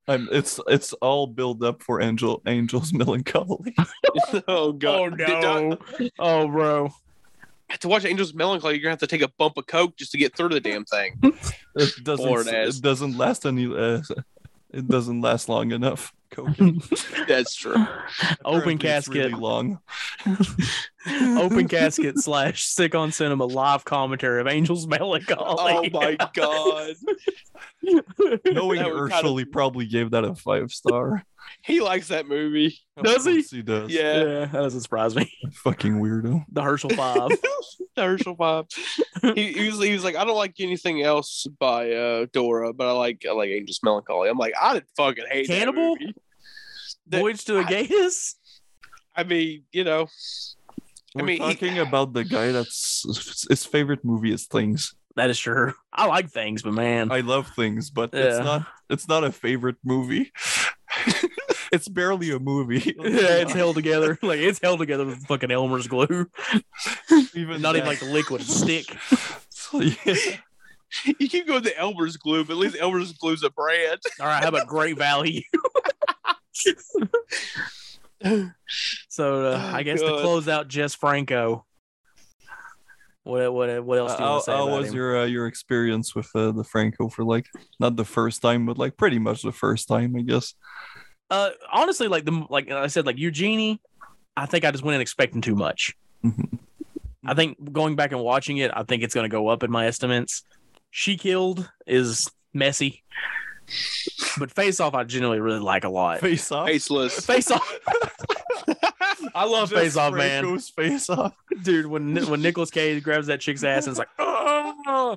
I'm, 0.06 0.28
it's 0.30 0.60
it's 0.68 0.92
all 0.94 1.26
build 1.26 1.64
up 1.64 1.82
for 1.82 2.02
Angel 2.02 2.42
Angel's 2.44 2.92
melancholy. 2.92 3.74
oh 4.48 4.72
god. 4.72 5.00
oh 5.00 5.10
Did 5.10 5.28
not- 5.28 5.42
no! 6.00 6.08
Oh 6.18 6.46
bro, 6.48 6.90
to 7.80 7.88
watch 7.88 8.04
Angel's 8.04 8.34
Melancholy, 8.34 8.74
you're 8.74 8.82
gonna 8.82 8.90
have 8.92 8.98
to 9.00 9.06
take 9.06 9.22
a 9.22 9.28
bump 9.38 9.56
of 9.56 9.66
coke 9.66 9.96
just 9.96 10.12
to 10.12 10.18
get 10.18 10.36
through 10.36 10.50
the 10.50 10.60
damn 10.60 10.84
thing. 10.84 11.18
It 11.74 12.04
doesn't 12.04 12.26
Bored 12.26 12.48
ass. 12.48 12.76
it 12.76 12.82
doesn't 12.82 13.16
last 13.16 13.46
any 13.46 13.64
uh, 13.66 14.02
it 14.72 14.86
doesn't 14.88 15.22
last 15.22 15.48
long 15.48 15.72
enough. 15.72 16.12
Cocaine. 16.34 16.80
That's 17.28 17.54
true. 17.54 17.74
open 18.44 18.78
casket, 18.78 19.16
really 19.30 19.34
long. 19.34 19.78
open 21.38 21.68
casket 21.68 22.18
slash 22.18 22.64
Sick 22.64 22.94
on 22.94 23.12
Cinema 23.12 23.44
live 23.44 23.84
commentary 23.84 24.40
of 24.40 24.46
Angels 24.46 24.86
Melancholy. 24.86 25.38
Oh 25.38 25.88
my 25.92 26.16
god. 26.34 26.94
Knowing 28.44 28.78
That 28.82 28.88
Herschel, 28.88 29.20
kinda- 29.22 29.38
he 29.38 29.44
probably 29.44 29.86
gave 29.86 30.10
that 30.12 30.24
a 30.24 30.34
five 30.34 30.70
star. 30.72 31.24
He 31.62 31.80
likes 31.80 32.08
that 32.08 32.26
movie. 32.26 32.78
Does 33.02 33.26
he? 33.26 33.38
Of 33.40 33.46
He 33.50 33.62
does. 33.62 33.90
Yeah. 33.92 34.16
yeah, 34.24 34.44
that 34.46 34.52
doesn't 34.52 34.80
surprise 34.80 35.14
me. 35.14 35.30
Fucking 35.52 36.00
weirdo. 36.00 36.44
The 36.50 36.62
Herschel 36.62 36.90
Five. 36.90 37.28
the 37.96 38.02
Herschel 38.02 38.34
Five. 38.34 38.64
He, 39.34 39.52
he 39.52 39.68
was 39.68 39.82
he 39.82 39.92
was 39.92 40.04
like, 40.04 40.16
I 40.16 40.24
don't 40.24 40.36
like 40.36 40.54
anything 40.58 41.02
else 41.02 41.46
by 41.60 41.90
uh 41.92 42.26
Dora, 42.32 42.72
but 42.72 42.86
I 42.86 42.92
like 42.92 43.24
I 43.28 43.32
like 43.32 43.50
Angel's 43.50 43.80
Melancholy. 43.82 44.28
I'm 44.30 44.38
like, 44.38 44.54
I 44.60 44.74
did 44.74 44.84
fucking 44.96 45.24
hate 45.30 45.48
that 45.48 45.58
Cannibal? 45.58 45.96
movie. 45.96 46.14
That- 47.08 47.20
Voyage 47.20 47.44
to 47.46 47.54
the 47.54 47.60
I- 47.66 47.88
I 49.16 49.22
mean, 49.24 49.64
you 49.72 49.84
know, 49.84 50.08
I 51.16 51.20
We're 51.20 51.24
mean, 51.24 51.42
he- 51.42 51.54
talking 51.54 51.78
about 51.78 52.12
the 52.12 52.24
guy 52.24 52.50
that's 52.52 53.46
his 53.48 53.64
favorite 53.64 54.04
movie 54.04 54.32
is 54.32 54.46
Things. 54.46 54.94
That 55.16 55.30
is 55.30 55.38
true. 55.38 55.74
I 55.92 56.06
like 56.06 56.30
things, 56.30 56.62
but 56.62 56.72
man, 56.74 57.12
I 57.12 57.20
love 57.20 57.48
Things, 57.54 57.90
but 57.90 58.10
Yeah. 58.12 58.20
it's 58.22 58.38
not 58.38 58.66
it's 58.90 59.08
not 59.08 59.22
a 59.22 59.30
favorite 59.30 59.76
movie. 59.84 60.32
it's 61.72 61.86
barely 61.88 62.30
a 62.32 62.40
movie. 62.40 62.94
yeah, 62.98 63.38
it's 63.42 63.52
held 63.52 63.76
together. 63.76 64.18
Like 64.22 64.40
it's 64.40 64.58
held 64.60 64.80
together 64.80 65.06
with 65.06 65.24
fucking 65.26 65.52
Elmer's 65.52 65.86
glue. 65.86 66.26
even 67.34 67.62
Not 67.62 67.76
even 67.76 67.86
like 67.86 68.00
the 68.00 68.06
liquid 68.06 68.42
stick. 68.42 68.86
So, 69.50 69.80
yeah. 69.80 70.14
you 71.18 71.28
keep 71.28 71.46
going 71.46 71.62
to 71.62 71.78
Elmer's 71.78 72.16
glue, 72.16 72.44
but 72.44 72.54
at 72.54 72.58
least 72.58 72.76
Elmer's 72.80 73.12
glue's 73.12 73.42
a 73.44 73.50
brand. 73.50 74.00
All 74.20 74.26
right, 74.26 74.42
how 74.42 74.48
about 74.48 74.66
Great 74.66 74.96
Value? 74.98 75.42
so 79.08 79.46
uh, 79.46 79.60
Oh, 79.60 79.76
I 79.76 79.82
guess 79.82 80.00
to 80.00 80.06
close 80.06 80.48
out 80.48 80.68
Jess 80.68 80.94
Franco. 80.94 81.64
What 83.24 83.52
what 83.54 83.84
what 83.84 83.98
else 83.98 84.16
do 84.16 84.22
you 84.22 84.28
to 84.28 84.40
say 84.42 84.52
how 84.52 84.68
about 84.68 84.78
was 84.80 84.88
him? 84.90 84.96
your 84.96 85.22
uh, 85.22 85.24
your 85.24 85.46
experience 85.46 86.14
with 86.14 86.28
uh, 86.34 86.52
the 86.52 86.64
Franco 86.64 87.08
for 87.08 87.24
like 87.24 87.46
not 87.80 87.96
the 87.96 88.04
first 88.04 88.42
time, 88.42 88.66
but 88.66 88.76
like 88.78 88.96
pretty 88.96 89.18
much 89.18 89.42
the 89.42 89.52
first 89.52 89.88
time, 89.88 90.14
I 90.16 90.20
guess. 90.20 90.54
Uh, 91.30 91.50
honestly, 91.72 92.06
like 92.06 92.26
the 92.26 92.44
like 92.50 92.70
I 92.70 92.86
said, 92.88 93.06
like 93.06 93.16
Eugenie, 93.18 93.80
I 94.36 94.44
think 94.46 94.64
I 94.66 94.70
just 94.70 94.84
went 94.84 94.96
in 94.96 95.00
expecting 95.00 95.40
too 95.40 95.54
much. 95.56 95.94
Mhm. 96.22 96.58
I 97.26 97.32
think 97.32 97.72
going 97.72 97.96
back 97.96 98.12
and 98.12 98.20
watching 98.20 98.58
it, 98.58 98.70
I 98.74 98.82
think 98.82 99.02
it's 99.02 99.14
going 99.14 99.24
to 99.24 99.30
go 99.34 99.48
up 99.48 99.62
in 99.62 99.70
my 99.70 99.86
estimates. 99.86 100.42
She 100.90 101.16
Killed 101.16 101.70
is 101.86 102.30
messy, 102.52 103.02
but 104.38 104.50
Face 104.50 104.80
Off 104.80 104.94
I 104.94 105.04
generally 105.04 105.40
really 105.40 105.60
like 105.60 105.84
a 105.84 105.88
lot. 105.88 106.20
Face 106.20 106.50
off. 106.52 106.66
Faceless. 106.66 107.24
Face 107.24 107.50
Off. 107.50 107.78
I 109.34 109.44
love 109.46 109.70
Just 109.70 109.80
Face 109.80 109.96
Off, 109.96 110.14
man. 110.14 110.58
Face 110.58 111.08
off. 111.10 111.34
Dude, 111.62 111.86
when 111.86 112.14
when 112.28 112.42
Nicolas 112.42 112.70
Cage 112.70 113.02
grabs 113.02 113.26
that 113.28 113.40
chick's 113.40 113.64
ass 113.64 113.86
and 113.86 113.92
it's 113.92 113.98
like, 113.98 114.08
oh, 114.18 115.16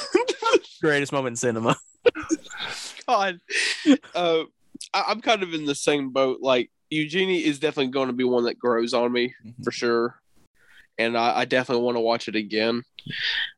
greatest 0.80 1.12
moment 1.12 1.32
in 1.32 1.36
cinema. 1.36 1.76
God. 3.06 3.40
Uh, 4.14 4.44
I, 4.94 5.04
I'm 5.08 5.20
kind 5.20 5.42
of 5.42 5.54
in 5.54 5.64
the 5.66 5.74
same 5.74 6.10
boat. 6.10 6.38
Like 6.40 6.70
Eugenie 6.90 7.44
is 7.44 7.58
definitely 7.58 7.92
going 7.92 8.08
to 8.08 8.12
be 8.12 8.24
one 8.24 8.44
that 8.44 8.58
grows 8.58 8.94
on 8.94 9.12
me 9.12 9.34
Mhm. 9.44 9.64
for 9.64 9.70
sure, 9.70 10.20
and 10.98 11.16
I, 11.16 11.40
I 11.40 11.44
definitely 11.44 11.84
want 11.84 11.96
to 11.96 12.00
watch 12.00 12.28
it 12.28 12.36
again. 12.36 12.82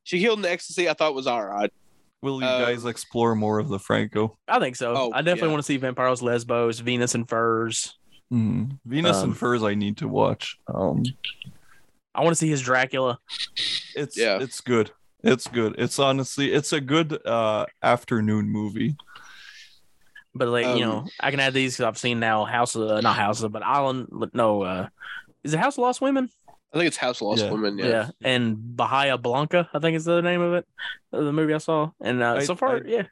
She 0.05 0.20
Killed 0.20 0.39
in 0.41 0.44
Ecstasy. 0.44 0.89
I 0.89 0.94
thought 0.94 1.15
was 1.15 1.27
all 1.27 1.44
right. 1.44 1.73
Will 2.25 2.41
you 2.41 2.47
Uh, 2.47 2.65
guys 2.65 2.86
explore 2.86 3.35
more 3.35 3.59
of 3.59 3.69
the 3.69 3.78
Franco? 3.78 4.39
I 4.49 4.59
think 4.59 4.77
so. 4.77 4.94
Oh, 4.97 5.11
I 5.12 5.20
definitely 5.20 5.49
yeah. 5.49 5.53
want 5.53 5.59
to 5.59 5.67
see 5.67 5.78
Vampiros 5.78 6.23
Lesbos, 6.23 6.78
Venus 6.81 7.15
in 7.15 7.27
Furs. 7.27 7.99
Mhm. 8.33 8.78
Venus 8.86 9.19
Um, 9.19 9.25
and 9.31 9.39
Furs, 9.39 9.62
I 9.62 9.75
need 9.75 9.99
to 9.99 10.09
watch. 10.09 10.57
Um, 10.67 11.05
I 12.15 12.23
want 12.23 12.31
to 12.33 12.36
see 12.36 12.49
his 12.49 12.62
Dracula. 12.62 13.19
it's 13.94 14.17
Yeah. 14.17 14.39
it's 14.41 14.62
good. 14.62 14.91
It's 15.23 15.47
good. 15.49 15.75
It's 15.77 15.99
honestly, 15.99 16.51
it's 16.51 16.73
a 16.73 16.81
good 16.81 17.25
uh 17.27 17.67
afternoon 17.83 18.49
movie. 18.49 18.97
But 20.35 20.49
like 20.49 20.65
you 20.65 20.73
Um, 20.85 20.91
know, 20.91 21.05
I 21.20 21.31
can 21.31 21.41
add 21.41 21.53
these 21.53 21.75
because 21.77 21.85
I've 21.89 21.99
seen 21.99 22.20
now 22.20 22.47
House 22.47 22.75
of 22.75 23.03
not 23.03 23.17
House 23.17 23.43
of, 23.43 23.53
but 23.53 23.62
Island. 23.62 24.09
No, 24.33 24.62
uh, 24.62 24.89
is 25.44 25.53
it 25.53 25.61
House 25.61 25.75
of 25.75 25.83
Lost 25.83 26.01
Women? 26.01 26.31
I 26.75 26.78
think 26.78 26.89
it's 26.89 26.97
House 26.97 27.20
of 27.20 27.28
Lost 27.28 27.44
Yeah. 27.44 27.53
Women. 27.53 27.78
Yeah. 27.78 27.86
Yeah. 27.86 28.11
and 28.25 28.77
Bahia 28.77 29.17
Blanca, 29.17 29.69
I 29.73 29.78
think 29.78 29.97
is 29.97 30.05
the 30.05 30.20
name 30.20 30.41
of 30.41 30.55
it, 30.55 30.67
the 31.12 31.33
movie 31.33 31.55
I 31.55 31.59
saw. 31.59 31.91
And 32.01 32.20
uh, 32.20 32.41
so 32.41 32.57
far, 32.57 32.78
I- 32.78 32.83
yeah, 32.85 33.03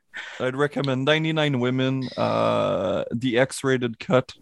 I'd 0.41 0.57
recommend 0.57 1.05
99 1.05 1.61
Women, 1.61 2.09
uh, 2.17 3.05
the 3.13 3.39
X-rated 3.39 4.01
cut. 4.01 4.33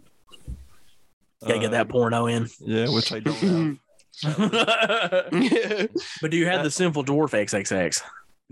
gotta 1.45 1.59
get 1.59 1.71
that 1.71 1.87
Uh, 1.87 1.91
porno 1.91 2.25
in. 2.25 2.47
Yeah, 2.61 2.89
which 2.89 3.11
I 3.13 3.19
don't 3.19 3.35
have. 3.35 3.77
but 6.21 6.31
do 6.31 6.37
you 6.37 6.45
have 6.47 6.63
the 6.63 6.71
Sinful 6.71 7.05
Dwarf 7.05 7.31
XXX? 7.31 8.01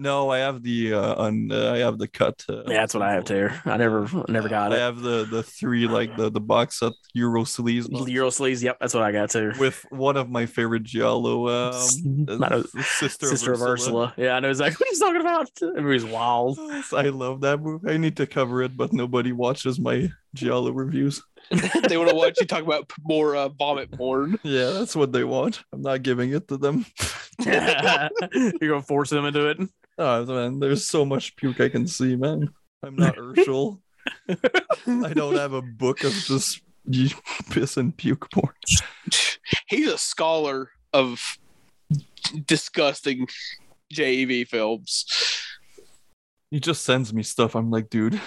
No, 0.01 0.29
I 0.29 0.37
have 0.37 0.63
the 0.63 0.93
uh, 0.93 1.15
on. 1.15 1.51
Uh, 1.51 1.73
I 1.73 1.79
have 1.79 1.97
the 1.97 2.07
cut. 2.07 2.45
Uh, 2.47 2.63
Yeah, 2.67 2.77
that's 2.79 2.93
what 2.93 3.03
I 3.03 3.11
have 3.11 3.25
too. 3.25 3.49
I 3.65 3.75
never, 3.75 4.07
never 4.29 4.47
got 4.47 4.71
I 4.71 4.77
it. 4.77 4.79
I 4.79 4.81
have 4.85 5.01
the 5.01 5.25
the 5.29 5.43
three 5.43 5.87
like 5.87 6.15
the 6.15 6.31
the 6.31 6.39
box 6.39 6.79
set 6.79 6.93
Euro 7.15 7.43
sleeves 7.43 7.89
box 7.89 8.09
Euro 8.09 8.29
sleeves. 8.29 8.63
Yep, 8.63 8.77
that's 8.79 8.93
what 8.93 9.03
I 9.03 9.11
got 9.11 9.29
too. 9.29 9.51
with 9.59 9.85
one 9.89 10.15
of 10.15 10.29
my 10.29 10.45
favorite 10.45 10.83
Giallo. 10.83 11.49
Um, 11.49 11.89
Not 12.39 12.53
a- 12.53 12.63
sister, 12.81 13.27
Sister 13.27 13.51
of 13.51 13.61
Ursula. 13.61 14.13
Yeah, 14.15 14.35
I 14.35 14.39
know 14.39 14.49
exactly 14.49 14.85
what 14.85 14.89
he's 14.89 14.99
talking 14.99 15.19
about. 15.21 15.49
It 15.61 15.83
was 15.83 16.05
wild. 16.05 16.57
I 16.93 17.09
love 17.09 17.41
that 17.41 17.59
movie. 17.59 17.91
I 17.91 17.97
need 17.97 18.15
to 18.17 18.25
cover 18.25 18.61
it, 18.63 18.77
but 18.77 18.93
nobody 18.93 19.33
watches 19.33 19.81
my 19.81 20.09
Giallo 20.33 20.71
reviews. 20.71 21.21
they 21.89 21.97
want 21.97 22.09
to 22.09 22.15
watch 22.15 22.37
you 22.39 22.45
talk 22.45 22.63
about 22.63 22.89
more 23.03 23.35
uh, 23.35 23.49
vomit 23.49 23.91
porn. 23.91 24.39
Yeah, 24.43 24.69
that's 24.71 24.95
what 24.95 25.11
they 25.11 25.25
want. 25.25 25.61
I'm 25.73 25.81
not 25.81 26.03
giving 26.03 26.31
it 26.31 26.47
to 26.47 26.57
them. 26.57 26.85
You're 27.45 28.09
gonna 28.61 28.81
force 28.81 29.09
them 29.09 29.25
into 29.25 29.47
it. 29.49 29.57
Oh 30.01 30.25
man, 30.25 30.59
there's 30.59 30.85
so 30.85 31.03
much 31.05 31.35
puke 31.35 31.59
I 31.59 31.67
can 31.67 31.85
see, 31.85 32.15
man. 32.15 32.49
I'm 32.81 32.95
not 32.95 33.17
Herschel. 33.17 33.81
I 34.29 35.13
don't 35.13 35.35
have 35.35 35.51
a 35.51 35.61
book 35.61 36.05
of 36.05 36.13
just 36.13 36.61
piss 37.49 37.75
and 37.75 37.95
puke 37.95 38.31
porn. 38.31 38.53
He's 39.67 39.91
a 39.91 39.97
scholar 39.97 40.69
of 40.93 41.21
disgusting 42.45 43.27
JAV 43.91 44.47
films. 44.47 45.05
He 46.49 46.61
just 46.61 46.83
sends 46.83 47.13
me 47.13 47.21
stuff. 47.21 47.55
I'm 47.55 47.69
like, 47.69 47.89
dude. 47.89 48.21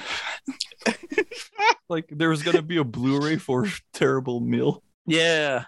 like 1.89 2.05
there's 2.11 2.43
gonna 2.43 2.61
be 2.61 2.77
a 2.77 2.85
Blu-ray 2.85 3.39
for 3.39 3.67
Terrible 3.95 4.41
Meal. 4.41 4.83
Yeah, 5.07 5.65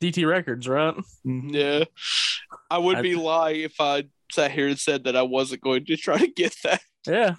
DT 0.00 0.26
Records, 0.28 0.68
right? 0.68 0.94
Mhm. 1.26 1.52
Yeah. 1.54 1.84
I 2.70 2.78
would 2.78 2.98
I- 2.98 3.02
be 3.02 3.14
lying 3.14 3.60
if 3.62 3.80
I 3.80 4.04
sat 4.32 4.50
here 4.52 4.68
and 4.68 4.78
said 4.78 5.04
that 5.04 5.16
I 5.16 5.22
wasn't 5.22 5.62
going 5.62 5.84
to 5.86 5.96
try 5.96 6.18
to 6.18 6.26
get 6.28 6.54
that. 6.64 6.80
Yeah. 7.06 7.34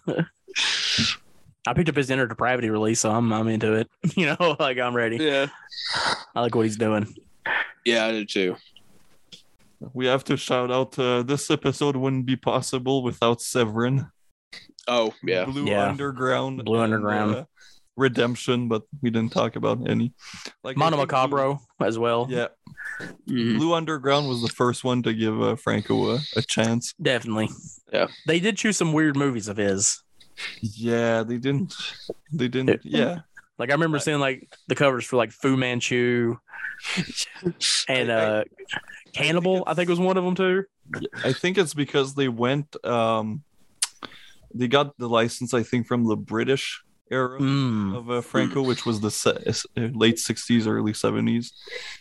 I 1.68 1.74
picked 1.74 1.90
up 1.90 1.96
his 1.96 2.10
Inner 2.10 2.26
Depravity 2.28 2.70
release, 2.72 3.00
so 3.02 3.12
I'm 3.12 3.32
I'm 3.32 3.48
into 3.48 3.74
it. 3.74 3.90
You 4.18 4.26
know, 4.40 4.56
like 4.60 4.80
I'm 4.80 4.96
ready. 4.96 5.18
Yeah. 5.18 5.48
I 6.36 6.42
like 6.42 6.56
what 6.56 6.66
he's 6.66 6.78
doing. 6.78 7.14
Yeah, 7.86 8.08
I 8.08 8.12
did 8.12 8.30
too. 8.30 8.56
We 9.94 10.06
have 10.08 10.24
to 10.26 10.38
shout 10.38 10.72
out. 10.72 10.98
Uh, 10.98 11.24
this 11.24 11.50
episode 11.52 11.96
wouldn't 11.96 12.26
be 12.26 12.36
possible 12.36 13.02
without 13.04 13.42
Severin. 13.42 14.12
Oh, 14.88 15.14
yeah. 15.24 15.46
Blue 15.46 15.66
Yeah. 15.66 15.90
Underground. 15.90 16.64
Blue 16.66 16.80
Underground. 16.80 17.36
uh, 17.36 17.46
Redemption, 17.98 18.68
but 18.68 18.84
we 19.02 19.10
didn't 19.10 19.34
talk 19.34 19.56
about 19.56 19.88
any. 19.90 20.14
Like 20.64 20.78
I 20.78 20.80
Mono 20.80 20.98
think 20.98 21.10
Blue- 21.10 21.18
Macabro 21.18 21.60
as 21.82 21.98
well. 22.00 22.28
Yeah, 22.30 22.48
Mhm. 23.28 23.58
Blue 23.58 23.74
Underground 23.74 24.28
was 24.30 24.42
the 24.42 24.48
first 24.50 24.84
one 24.84 25.04
to 25.04 25.14
give 25.14 25.42
uh, 25.42 25.56
Franco 25.56 26.12
a, 26.16 26.20
a 26.36 26.42
chance. 26.42 26.94
Definitely. 27.02 27.50
Yeah. 27.92 28.08
They 28.26 28.40
did 28.40 28.58
choose 28.58 28.78
some 28.78 28.94
weird 28.94 29.16
movies 29.18 29.48
of 29.48 29.58
his. 29.58 30.02
Yeah, 30.62 31.24
they 31.24 31.38
didn't. 31.38 31.74
They 32.32 32.48
didn't. 32.48 32.80
Yeah, 32.86 33.20
Like 33.60 33.70
I 33.70 33.74
remember 33.74 34.00
seeing 34.00 34.20
like 34.20 34.48
the 34.68 34.76
covers 34.76 35.06
for 35.06 35.18
like 35.18 35.32
Fu 35.32 35.58
Manchu 35.58 36.38
and 37.88 38.12
I- 38.12 38.16
I- 38.16 38.18
uh 38.40 38.44
Cannibal, 39.14 39.64
I 39.68 39.74
think 39.74 39.90
was 39.90 40.00
one 40.00 40.16
of 40.18 40.24
them 40.24 40.36
too. 40.36 40.64
I 41.26 41.34
think 41.34 41.58
it's 41.58 41.74
because 41.74 42.16
they 42.16 42.30
went. 42.30 42.74
Um, 42.86 43.44
they 44.54 44.70
got 44.70 44.98
the 44.98 45.10
license, 45.10 45.54
I 45.54 45.64
think, 45.64 45.86
from 45.88 46.06
the 46.08 46.16
British 46.16 46.82
era 47.12 47.40
Mm. 47.40 47.96
of 47.98 48.10
uh, 48.10 48.22
Franco, 48.22 48.62
which 48.64 48.86
was 48.86 49.00
the 49.02 49.12
se- 49.12 49.44
uh, 49.78 49.90
late 49.94 50.16
'60s, 50.18 50.66
early 50.68 50.94
'70s. 50.94 51.52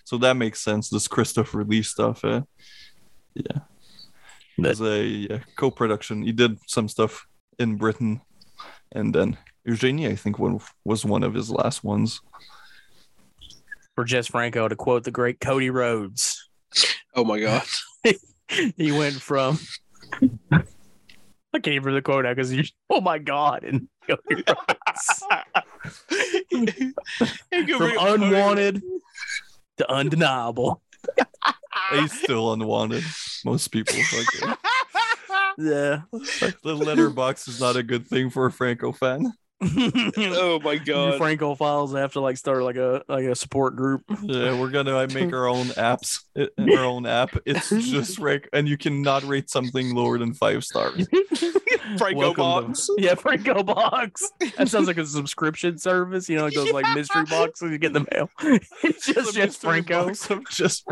So 0.05 0.17
that 0.19 0.37
makes 0.37 0.61
sense. 0.61 0.89
This 0.89 1.09
Christopher 1.09 1.65
Lee 1.65 1.83
stuff. 1.83 2.25
Uh, 2.25 2.43
yeah, 3.35 3.61
it 4.59 4.67
was 4.67 4.81
a 4.81 5.03
yeah, 5.05 5.39
co-production. 5.57 6.23
He 6.23 6.33
did 6.33 6.59
some 6.67 6.89
stuff 6.89 7.27
in 7.59 7.77
Britain, 7.77 8.21
and 8.93 9.15
then 9.15 9.37
Eugenie, 9.65 10.07
I 10.09 10.17
think, 10.17 10.39
one 10.39 10.59
was 10.85 11.05
one 11.05 11.23
of 11.23 11.35
his 11.35 11.51
last 11.51 11.85
ones. 11.85 12.21
For 13.95 14.05
Jess 14.05 14.29
Franco, 14.29 14.67
to 14.69 14.77
quote 14.77 15.05
the 15.05 15.11
great 15.11 15.41
Cody 15.41 15.69
Rhodes, 15.71 16.49
Oh 17.15 17.25
my 17.25 17.41
god. 17.41 17.65
he 18.77 18.93
went 18.93 19.15
from 19.21 19.59
I 21.53 21.59
can't 21.59 21.69
even 21.69 21.83
remember 21.85 21.93
the 21.99 22.03
quote 22.03 22.25
now 22.25 22.31
because 22.33 22.53
you 22.53 22.65
oh 22.89 23.01
my 23.01 23.19
god 23.19 23.65
and 23.65 23.89
Cody 24.09 24.43
Rhodes. 24.47 24.80
From 27.77 27.93
unwanted 27.99 28.83
to 29.79 29.91
undeniable. 29.91 30.83
He's 31.93 32.13
still 32.23 32.53
unwanted. 32.53 33.05
Most 33.45 33.69
people. 33.69 33.97
Like, 33.97 34.59
Yeah. 35.59 36.03
the 36.13 36.77
Letterboxd 36.77 37.49
is 37.49 37.61
not 37.61 37.77
a 37.77 37.83
good 37.83 38.07
thing 38.07 38.31
for 38.31 38.47
a 38.47 38.53
Franco 38.53 38.93
fan. 38.93 39.33
Oh 40.17 40.59
my 40.63 40.73
Your 40.85 40.85
god. 40.85 41.19
Franco 41.19 41.55
files 41.55 41.95
have 41.95 42.13
to 42.15 42.21
like 42.21 42.37
start 42.39 42.63
like 42.63 42.77
a 42.77 43.03
like 43.09 43.25
a 43.25 43.35
support 43.35 43.77
group. 43.77 44.03
Yeah, 44.23 44.59
we're 44.59 44.71
gonna 44.71 44.97
uh, 44.97 45.07
make 45.13 45.33
our 45.33 45.47
own 45.49 45.67
apps, 45.77 46.21
uh, 46.39 46.47
our 46.59 46.85
own 46.85 47.07
app. 47.07 47.37
It's 47.45 47.69
just 47.69 48.19
Frank, 48.19 48.49
and 48.53 48.69
you 48.69 48.79
cannot 48.79 49.23
rate 49.25 49.51
something 49.51 49.95
lower 49.95 50.19
than 50.19 50.33
five 50.33 50.65
stars. 50.65 51.07
Franco 51.99 52.19
Welcome 52.19 52.35
to- 52.37 52.69
box. 52.69 52.91
yeah, 52.99 53.15
Franco 53.15 53.63
box. 53.63 54.31
That 54.57 54.69
sounds 54.69 54.87
like 54.87 54.99
a 54.99 55.05
subscription 55.07 55.77
service. 55.79 56.29
You 56.29 56.37
know, 56.37 56.47
it 56.47 56.55
goes 56.55 56.71
like 56.73 56.87
mystery 56.95 57.25
box 57.25 57.61
when 57.61 57.73
you 57.73 57.79
get 57.79 57.89
in 57.95 58.05
the 58.05 58.07
mail. 58.13 58.31
It's 58.83 59.07
just 59.07 59.35
The 59.35 59.41
just 59.41 59.61
Franco, 59.61 60.07
box 60.07 60.27
just 60.29 60.51
just 60.51 60.85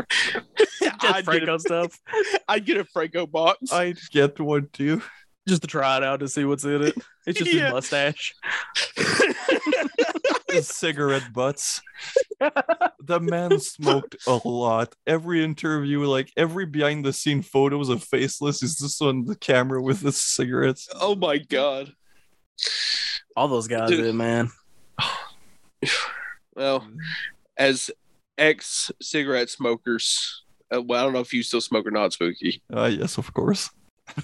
I'd 1.01 1.25
Franco 1.25 1.55
a, 1.55 1.59
stuff, 1.59 1.99
I'd 2.47 2.65
get 2.65 2.77
a 2.77 2.83
Franco 2.85 3.25
box. 3.25 3.71
I 3.71 3.95
get 4.11 4.39
one 4.39 4.67
too. 4.73 5.01
Just 5.49 5.61
to 5.63 5.67
try 5.67 5.97
it 5.97 6.03
out 6.03 6.19
to 6.21 6.27
see 6.27 6.45
what's 6.45 6.63
in 6.63 6.81
it. 6.83 6.95
It's 7.25 7.39
just 7.39 7.51
Yeah. 7.53 7.65
his 7.65 7.73
mustache. 7.73 8.33
Cigarette 10.61 11.31
butts. 11.33 11.81
The 12.39 13.19
man 13.19 13.59
smoked 13.59 14.15
a 14.27 14.39
lot. 14.47 14.95
Every 15.05 15.43
interview, 15.43 16.03
like 16.05 16.31
every 16.37 16.65
behind 16.65 17.05
the 17.05 17.13
scene 17.13 17.41
photos 17.41 17.89
of 17.89 18.03
Faceless, 18.03 18.63
is 18.63 18.77
just 18.77 19.01
on 19.01 19.25
the 19.25 19.35
camera 19.35 19.81
with 19.81 20.01
his 20.01 20.21
cigarettes. 20.21 20.87
oh 20.99 21.15
my 21.15 21.37
god. 21.37 21.93
All 23.35 23.47
those 23.47 23.67
guys 23.67 23.89
Dude. 23.89 24.03
did, 24.03 24.15
man. 24.15 24.49
Well, 26.55 26.85
as 27.57 27.89
ex 28.37 28.91
cigarette 29.01 29.49
smokers, 29.49 30.43
uh, 30.75 30.81
well, 30.81 30.99
I 30.99 31.03
don't 31.05 31.13
know 31.13 31.21
if 31.21 31.33
you 31.33 31.41
still 31.41 31.61
smoke 31.61 31.87
or 31.87 31.91
not, 31.91 32.11
Spooky. 32.11 32.61
Ah, 32.73 32.87
yes, 32.87 33.17
of 33.17 33.33
course. 33.33 33.69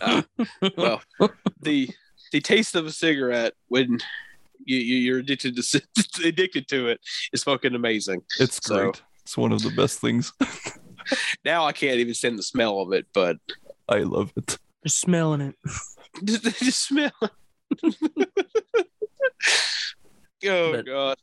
Uh, 0.01 0.21
well, 0.77 1.01
the 1.61 1.89
the 2.31 2.41
taste 2.41 2.75
of 2.75 2.85
a 2.85 2.91
cigarette 2.91 3.53
when 3.67 3.99
you, 4.65 4.77
you 4.77 4.97
you're 4.97 5.19
addicted 5.19 5.55
to 5.55 5.81
addicted 6.25 6.67
to 6.69 6.87
it 6.87 6.99
is 7.33 7.43
fucking 7.43 7.75
amazing. 7.75 8.21
It's 8.39 8.59
So- 8.65 8.75
great. 8.91 9.01
It's 9.23 9.37
one 9.37 9.51
of 9.51 9.63
the 9.63 9.71
best 9.71 9.99
things. 9.99 10.31
now 11.45 11.65
I 11.65 11.71
can't 11.71 11.97
even 11.97 12.13
stand 12.13 12.37
the 12.37 12.43
smell 12.43 12.79
of 12.81 12.93
it, 12.93 13.07
but 13.13 13.37
I 13.89 13.99
love 13.99 14.31
it. 14.35 14.57
Just 14.83 14.99
smelling 14.99 15.41
it. 15.41 15.55
just, 16.23 16.43
just 16.43 16.85
smell 16.87 17.11
oh 20.45 20.71
But- 20.71 20.85
god. 20.85 21.17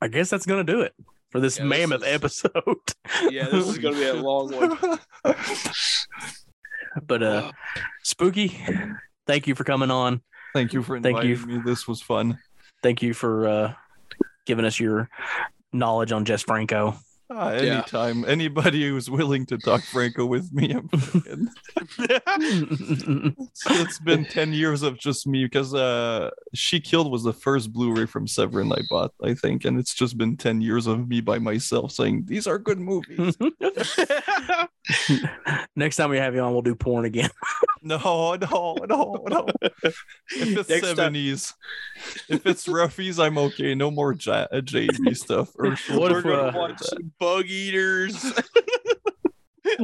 I 0.00 0.08
guess 0.08 0.28
that's 0.30 0.46
gonna 0.46 0.64
do 0.64 0.80
it 0.82 0.92
for 1.30 1.40
this 1.40 1.58
Yeah, 1.58 1.64
this 1.64 1.70
mammoth 1.70 2.02
is- 2.02 2.14
episode. 2.14 2.76
Yeah, 3.30 3.48
this 3.48 3.68
is 3.68 3.78
gonna 3.78 3.96
be 3.96 4.06
a 4.06 4.14
long 4.14 4.50
one. 4.54 4.98
But 7.06 7.22
uh, 7.22 7.52
spooky. 8.02 8.58
Thank 9.26 9.46
you 9.46 9.54
for 9.54 9.64
coming 9.64 9.90
on. 9.90 10.20
Thank 10.52 10.72
you 10.72 10.82
for 10.82 11.00
Thank 11.00 11.16
inviting 11.18 11.50
you. 11.50 11.56
me. 11.58 11.62
This 11.64 11.88
was 11.88 12.00
fun. 12.02 12.38
Thank 12.82 13.02
you 13.02 13.14
for 13.14 13.48
uh, 13.48 13.74
giving 14.46 14.64
us 14.64 14.78
your 14.78 15.08
knowledge 15.72 16.12
on 16.12 16.24
Jess 16.24 16.42
Franco. 16.42 16.96
Yeah. 17.30 17.48
anytime. 17.52 18.24
Anybody 18.26 18.86
who's 18.86 19.10
willing 19.10 19.46
to 19.46 19.58
talk 19.58 19.82
Franco 19.82 20.24
with 20.26 20.52
me, 20.52 20.72
I'm. 20.72 20.90
It's- 21.96 23.64
it's 23.66 23.98
been 23.98 24.24
10 24.24 24.52
years 24.52 24.82
of 24.82 24.98
just 24.98 25.26
me 25.26 25.44
because 25.44 25.74
uh 25.74 26.30
she 26.54 26.80
killed 26.80 27.10
was 27.10 27.22
the 27.22 27.32
first 27.32 27.72
blu-ray 27.72 28.06
from 28.06 28.26
severin 28.26 28.72
i 28.72 28.80
bought 28.90 29.12
i 29.22 29.32
think 29.34 29.64
and 29.64 29.78
it's 29.78 29.94
just 29.94 30.18
been 30.18 30.36
10 30.36 30.60
years 30.60 30.86
of 30.86 31.08
me 31.08 31.20
by 31.20 31.38
myself 31.38 31.92
saying 31.92 32.24
these 32.26 32.46
are 32.46 32.58
good 32.58 32.78
movies 32.78 33.36
Next 35.76 35.96
time 35.96 36.10
we 36.10 36.18
have 36.18 36.34
you 36.34 36.40
on, 36.40 36.52
we'll 36.52 36.62
do 36.62 36.74
porn 36.74 37.04
again. 37.04 37.30
no 37.82 37.98
no 38.36 38.76
no 38.88 39.24
no 39.28 39.46
if 39.62 39.94
it's 40.58 40.68
Next 40.70 40.94
time- 40.94 41.12
70s 41.12 41.52
if 42.30 42.46
it's 42.46 42.66
roughies 42.66 43.22
i'm 43.22 43.36
okay 43.36 43.74
no 43.74 43.90
more 43.90 44.14
J- 44.14 44.46
uh, 44.50 44.62
stuff 45.12 45.50
or 45.58 45.76
What 45.90 46.10
We're 46.12 46.18
if, 46.18 46.24
gonna 46.24 46.48
uh, 46.48 46.52
watch 46.54 46.82
Bug 47.18 47.44
Eaters. 47.46 48.24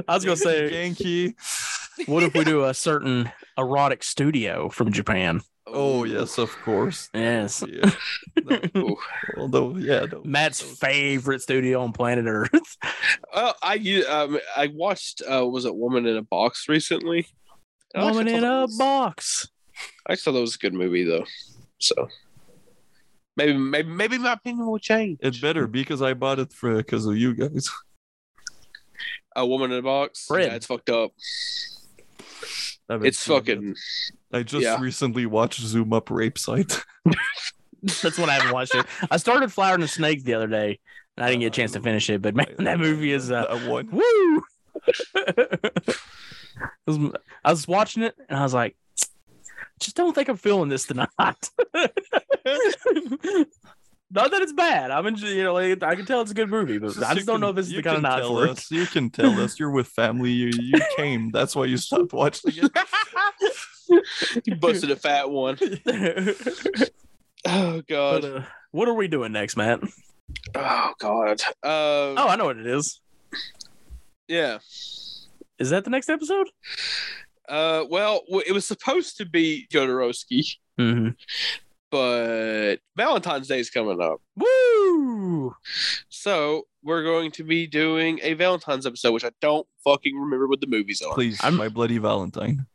I 0.08 0.14
was 0.14 0.24
gonna 0.24 0.36
say, 0.36 0.70
Genki. 0.70 1.34
what 2.08 2.22
if 2.22 2.32
we 2.34 2.44
do 2.44 2.64
a 2.64 2.72
certain 2.74 3.30
erotic 3.58 4.02
studio 4.02 4.68
from 4.68 4.92
Japan? 4.92 5.40
Oh 5.72 6.04
yes 6.04 6.38
of 6.38 6.50
course 6.62 7.08
Yes, 7.14 7.62
yeah 7.68 7.90
No, 8.44 8.58
Ooh. 8.76 8.96
although 9.36 9.76
yeah 9.76 10.06
no, 10.10 10.22
Matt's 10.24 10.60
favorite 10.60 11.42
studio 11.42 11.80
on 11.82 11.92
planet 11.92 12.24
Earth. 12.26 12.76
Oh, 13.32 13.52
I 13.62 13.74
u- 13.74 14.06
um 14.08 14.38
I 14.56 14.68
watched 14.74 15.22
uh 15.30 15.46
was 15.46 15.64
it 15.64 15.74
Woman 15.74 16.06
in 16.06 16.16
a 16.16 16.22
Box 16.22 16.68
recently? 16.68 17.26
Woman 17.94 18.28
in 18.28 18.44
a 18.44 18.62
was- 18.62 18.76
box. 18.76 19.48
I 20.06 20.12
actually 20.12 20.32
thought 20.32 20.38
that 20.38 20.40
was 20.42 20.54
a 20.56 20.58
good 20.58 20.74
movie 20.74 21.04
though. 21.04 21.24
So 21.78 22.08
maybe 23.36 23.54
maybe 23.56 23.88
maybe 23.88 24.18
my 24.18 24.32
opinion 24.34 24.66
will 24.66 24.78
change. 24.78 25.18
it 25.22 25.40
better 25.40 25.66
because 25.66 26.02
i 26.02 26.12
bought 26.14 26.38
it 26.38 26.52
for 26.52 26.76
because 26.76 27.06
of 27.06 27.16
you 27.16 27.34
guys 27.34 27.68
A 29.36 29.46
Woman 29.46 29.70
in 29.72 29.78
a 29.78 29.82
Box. 29.82 30.26
Fred. 30.26 30.48
Yeah, 30.48 30.54
it's 30.56 30.66
fucked 30.66 30.90
up. 30.90 31.12
I 32.90 32.94
haven't 32.94 33.06
It's 33.06 33.18
seen 33.20 33.36
it. 33.36 33.40
fucking 33.40 33.76
I 34.32 34.42
just 34.42 34.64
yeah. 34.64 34.80
recently 34.80 35.24
watched 35.26 35.60
Zoom 35.60 35.92
Up 35.92 36.10
Rape 36.10 36.36
Site. 36.38 36.84
That's 37.82 38.18
when 38.18 38.28
I 38.28 38.34
haven't 38.34 38.52
watched 38.52 38.74
it. 38.74 38.84
I 39.10 39.16
started 39.16 39.50
Flower 39.52 39.74
and 39.74 39.82
the 39.82 39.88
Snake 39.88 40.24
the 40.24 40.34
other 40.34 40.46
day, 40.48 40.78
and 41.16 41.24
I 41.24 41.28
didn't 41.30 41.40
get 41.40 41.46
a 41.46 41.50
chance 41.50 41.72
to 41.72 41.80
finish 41.80 42.10
it. 42.10 42.20
But 42.20 42.34
man, 42.34 42.46
that 42.58 42.78
movie 42.78 43.12
is 43.12 43.30
uh, 43.30 43.46
that 43.48 43.68
one. 43.70 43.88
woo. 43.90 44.42
Was- 46.86 47.14
I 47.44 47.50
was 47.50 47.66
watching 47.66 48.02
it, 48.02 48.14
and 48.28 48.38
I 48.38 48.42
was 48.42 48.52
like, 48.52 48.76
just 49.78 49.96
don't 49.96 50.12
think 50.14 50.28
I'm 50.28 50.36
feeling 50.36 50.68
this 50.68 50.84
tonight. 50.86 51.08
Not 54.12 54.30
that 54.32 54.42
it's 54.42 54.52
bad. 54.52 54.90
I'm 54.90 55.06
enjoying, 55.06 55.36
you 55.36 55.44
know, 55.44 55.52
like, 55.54 55.82
I 55.84 55.94
can 55.94 56.04
tell 56.04 56.20
it's 56.20 56.32
a 56.32 56.34
good 56.34 56.50
movie, 56.50 56.78
but 56.78 57.00
I 57.02 57.14
just 57.14 57.26
don't 57.26 57.34
can- 57.36 57.40
know 57.42 57.48
if 57.50 57.56
this 57.56 57.66
is 57.68 57.74
the 57.74 57.82
kind 57.82 57.98
of 57.98 58.02
can 58.02 58.18
tell 58.20 58.34
for 58.36 58.48
us. 58.48 58.70
You 58.70 58.86
can 58.86 59.10
tell 59.10 59.38
us 59.40 59.58
you're 59.60 59.70
with 59.70 59.86
family. 59.86 60.30
You 60.32 60.50
you 60.58 60.80
came. 60.96 61.30
That's 61.30 61.54
why 61.54 61.66
you 61.66 61.76
stopped 61.76 62.12
watching 62.12 62.52
it. 62.56 62.72
you 64.46 64.54
busted 64.56 64.90
a 64.90 64.96
fat 64.96 65.30
one. 65.30 65.58
Oh 67.46 67.82
But, 67.82 67.86
god. 67.88 68.24
uh, 68.24 68.42
what 68.72 68.88
are 68.88 68.94
we 68.94 69.06
doing 69.08 69.32
next, 69.32 69.56
Matt? 69.56 69.80
Oh 70.54 70.92
god. 70.98 71.40
Uh, 71.62 72.14
Oh, 72.18 72.26
I 72.28 72.36
know 72.36 72.46
what 72.46 72.58
it 72.58 72.66
is. 72.66 73.00
yeah. 74.28 74.58
Is 75.58 75.70
that 75.70 75.84
the 75.84 75.90
next 75.90 76.08
episode? 76.08 76.48
Uh, 77.48 77.84
well, 77.88 78.22
it 78.46 78.52
was 78.52 78.64
supposed 78.66 79.16
to 79.18 79.24
be 79.26 79.66
Jodorowsky, 79.72 80.56
Mm-hmm. 80.78 81.10
But 81.90 82.76
Valentine's 82.96 83.48
Day 83.48 83.58
is 83.60 83.70
coming 83.70 84.00
up, 84.00 84.20
Woo! 84.36 85.54
so 86.08 86.66
we're 86.82 87.02
going 87.02 87.30
to 87.32 87.44
be 87.44 87.66
doing 87.66 88.20
a 88.22 88.34
Valentine's 88.34 88.86
episode, 88.86 89.12
which 89.12 89.24
I 89.24 89.30
don't 89.40 89.66
fucking 89.84 90.16
remember 90.18 90.46
what 90.48 90.60
the 90.60 90.66
movies 90.66 91.02
are. 91.02 91.12
Please, 91.14 91.38
I'm- 91.42 91.56
my 91.56 91.68
bloody 91.68 91.98
Valentine. 91.98 92.66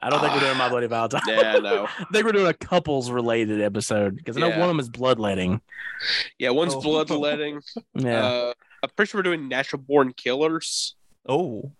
I 0.00 0.08
don't 0.08 0.20
think 0.20 0.32
we're 0.32 0.40
doing 0.40 0.56
my 0.56 0.68
bloody 0.70 0.86
Valentine. 0.86 1.20
Yeah, 1.26 1.58
no. 1.58 1.86
I 1.98 2.04
think 2.12 2.24
we're 2.24 2.32
doing 2.32 2.46
a 2.46 2.54
couples 2.54 3.10
related 3.10 3.60
episode 3.60 4.16
because 4.16 4.36
I 4.36 4.40
know 4.40 4.48
Yeah. 4.48 4.54
one 4.60 4.62
of 4.62 4.68
them 4.68 4.80
is 4.80 4.88
bloodletting. 4.88 5.60
Yeah, 6.38 6.50
one's 6.50 6.74
Oh. 6.74 6.80
bloodletting. 6.80 7.60
Yeah, 7.94 8.24
Uh, 8.24 8.52
I'm 8.82 8.90
pretty 8.96 9.10
sure 9.10 9.18
we're 9.18 9.24
doing 9.24 9.48
natural 9.48 9.82
born 9.82 10.12
killers 10.14 10.94
Oh, 11.28 11.72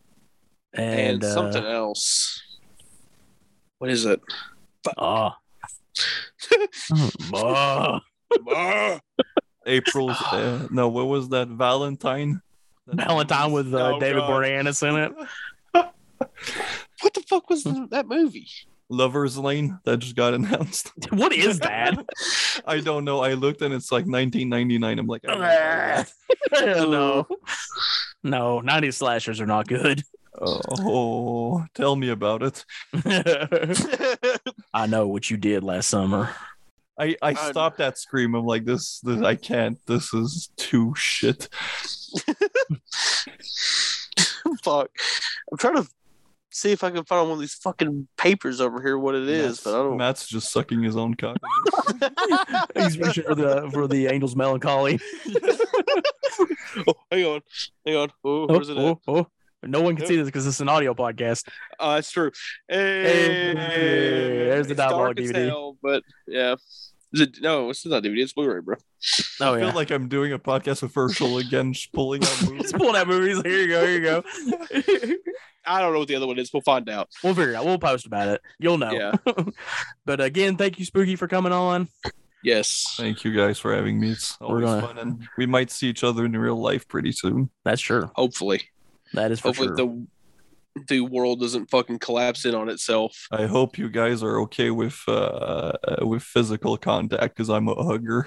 and, 0.74 1.00
and, 1.00 1.24
uh, 1.24 1.32
something 1.34 1.64
else. 1.64 2.42
What 3.78 3.90
is 3.90 4.04
it? 4.04 4.20
Oh. 4.98 5.30
Oh. 7.34 8.00
Ah, 8.48 9.00
April's. 9.66 10.20
Uh, 10.20 10.66
no, 10.70 10.88
what 10.88 11.06
was 11.06 11.28
that? 11.30 11.48
Valentine. 11.48 12.40
Valentine 12.86 13.52
with 13.52 13.72
uh, 13.74 13.94
Oh, 13.94 14.00
David 14.00 14.20
God. 14.20 14.30
Boreanaz 14.30 14.88
in 14.88 14.96
it. 14.96 15.12
what 17.02 17.14
the 17.14 17.22
fuck 17.28 17.48
was 17.50 17.64
that 17.64 18.06
movie? 18.08 18.48
Lovers 18.88 19.38
Lane 19.38 19.78
that 19.84 19.98
just 19.98 20.16
got 20.16 20.34
announced. 20.34 20.92
What 21.12 21.32
is 21.32 21.60
that? 21.60 21.94
I 22.66 22.80
don't 22.80 23.04
know. 23.04 23.20
I 23.20 23.34
looked 23.34 23.62
and 23.62 23.72
it's 23.72 23.90
like 23.90 24.04
1999. 24.06 24.98
I'm 24.98 25.06
like, 25.06 25.22
I 25.26 26.04
don't 26.52 26.90
know. 26.90 27.26
no, 28.22 28.60
no, 28.62 28.62
90s 28.62 28.94
slashers 28.94 29.40
are 29.40 29.46
not 29.46 29.66
good. 29.66 30.02
Oh, 30.41 31.65
tell 31.75 31.97
me 31.97 32.09
about 32.11 32.43
it. 32.43 32.65
I 34.75 34.86
know 34.86 35.07
what 35.07 35.31
you 35.31 35.36
did 35.36 35.62
last 35.62 35.89
summer. 35.89 36.31
I 36.99 37.17
I 37.23 37.35
stopped 37.35 37.78
that 37.78 37.99
scream. 37.99 38.35
I'm 38.35 38.47
like, 38.47 38.65
this, 38.65 39.01
this 39.01 39.23
I 39.23 39.35
can't. 39.35 39.78
This 39.86 40.12
is 40.15 40.51
too 40.57 40.94
shit. 40.97 41.49
fuck. 44.62 44.91
I'm 45.51 45.59
trying 45.59 45.77
to 45.77 45.89
see 46.51 46.70
if 46.73 46.85
I 46.85 46.91
can 46.91 47.05
find 47.05 47.28
one 47.28 47.35
of 47.35 47.41
these 47.41 47.55
fucking 47.55 48.09
papers 48.17 48.61
over 48.61 48.81
here 48.83 48.99
what 48.99 49.15
it 49.15 49.28
is, 49.28 49.47
Matt's, 49.47 49.65
but 49.65 49.75
I 49.75 49.83
don't. 49.83 49.97
Matt's 49.97 50.28
just 50.28 50.52
sucking 50.52 50.83
his 50.83 50.97
own 50.97 51.15
cock. 51.15 51.39
He's 52.77 52.99
reaching 52.99 53.25
for 53.25 53.35
the 53.35 53.70
for 53.73 53.89
the 53.89 54.07
Angels 54.07 54.36
Melancholy. 54.36 55.01
oh, 56.86 56.94
hang 57.11 57.25
on, 57.25 57.41
hang 57.86 57.97
on. 57.97 58.12
Oh, 58.25 58.43
Oh, 58.43 58.47
where's 58.47 58.69
it 58.69 58.77
at? 58.77 58.85
oh, 58.85 59.01
oh. 59.09 59.17
oh. 59.17 59.27
No 59.65 59.81
one 59.81 59.97
can 59.97 60.07
see 60.07 60.16
this 60.16 60.26
because 60.26 60.47
it's 60.47 60.60
an 60.60 60.68
audio 60.68 60.94
podcast. 60.94 61.49
Oh, 61.78 61.94
that's 61.94 62.10
true. 62.10 62.31
Hey, 62.68 63.55
Hey, 63.55 64.36
there's 64.49 64.66
the 64.68 64.74
dialogue 64.74 65.16
DVD. 65.16 65.47
hell, 65.47 65.76
but 65.82 66.02
yeah. 66.26 66.57
Is 67.15 67.20
it 67.20 67.39
no? 67.42 67.68
It's 67.70 67.84
not 67.84 68.02
DVD. 68.02 68.23
It's 68.23 68.32
Blu-ray, 68.32 68.60
bro. 68.60 68.76
Oh 69.41 69.52
I 69.52 69.58
yeah. 69.58 69.66
feel 69.66 69.74
like 69.74 69.91
I'm 69.91 70.08
doing 70.08 70.32
a 70.32 70.39
podcast 70.39 70.82
with 70.82 70.94
Herschel 70.94 71.39
again, 71.39 71.74
just 71.74 71.92
pulling 71.92 72.24
out 72.24 72.42
movies. 72.47 72.62
Just 72.62 72.74
pulling 72.76 72.97
out 72.97 73.07
movies. 73.07 73.41
Here 73.44 73.58
you 73.58 73.68
go. 73.68 73.86
Here 73.86 73.94
you 73.99 74.00
go. 74.00 75.16
I 75.66 75.81
don't 75.81 75.92
know 75.92 75.99
what 76.00 76.08
the 76.08 76.16
other 76.16 76.26
one 76.26 76.39
is. 76.39 76.52
We'll 76.52 76.62
find 76.62 76.89
out. 76.89 77.10
we'll 77.23 77.34
figure 77.34 77.52
it 77.52 77.57
out. 77.57 77.65
We'll 77.66 77.78
post 77.78 78.07
about 78.07 78.28
it. 78.28 78.41
You'll 78.58 78.78
know. 78.78 78.91
Yeah. 78.92 79.12
but 80.07 80.20
again, 80.20 80.57
thank 80.57 80.78
you, 80.78 80.84
Spooky, 80.84 81.15
for 81.16 81.28
coming 81.28 81.52
on. 81.52 81.89
Yes. 82.42 82.94
Thank 82.97 83.23
you 83.24 83.36
guys 83.36 83.58
for 83.60 83.73
having 83.74 84.00
me. 84.00 84.10
It's 84.10 84.36
We're 84.41 84.47
always 84.49 84.65
gonna- 84.65 84.86
fun, 84.86 84.99
and 84.99 85.28
we 85.39 85.47
might 85.47 85.70
see 85.70 85.89
each 85.89 86.02
other 86.02 86.24
in 86.24 86.32
real 86.36 86.60
life 86.60 86.89
pretty 86.89 87.12
soon. 87.12 87.50
That's 87.65 87.81
sure. 87.81 88.10
Hopefully. 88.16 88.62
That 89.15 89.32
is 89.32 89.41
for 89.41 89.49
Hopefully 89.49 89.68
sure. 89.68 89.76
the 89.76 90.07
the 90.89 91.00
world 91.00 91.39
doesn't 91.41 91.68
fucking 91.70 91.99
collapse 91.99 92.47
in 92.47 92.55
on 92.55 92.70
itself. 92.70 93.26
I 93.31 93.44
hope 93.47 93.76
you 93.76 93.91
guys 93.91 94.23
are 94.23 94.41
okay 94.42 94.70
with 94.70 94.99
uh 95.07 95.73
with 96.00 96.23
physical 96.23 96.78
contact 96.78 97.36
because 97.36 97.50
I'm 97.50 97.68
a 97.68 97.74
hugger. 97.74 98.26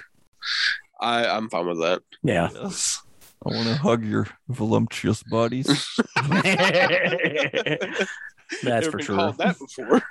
I 1.01 1.25
I'm 1.27 1.49
fine 1.49 1.65
with 1.67 1.79
that. 1.81 2.01
yeah. 2.23 2.49
Yes, 2.53 3.01
I 3.45 3.49
want 3.49 3.67
to 3.67 3.75
hug 3.75 4.05
your 4.05 4.27
voluptuous 4.47 5.23
bodies. 5.23 5.67
That's 6.25 6.43
Never 8.63 8.91
for 8.91 8.97
been 8.97 9.05
sure. 9.05 9.15
Called 9.15 9.37
that 9.39 9.57
before. 9.57 10.03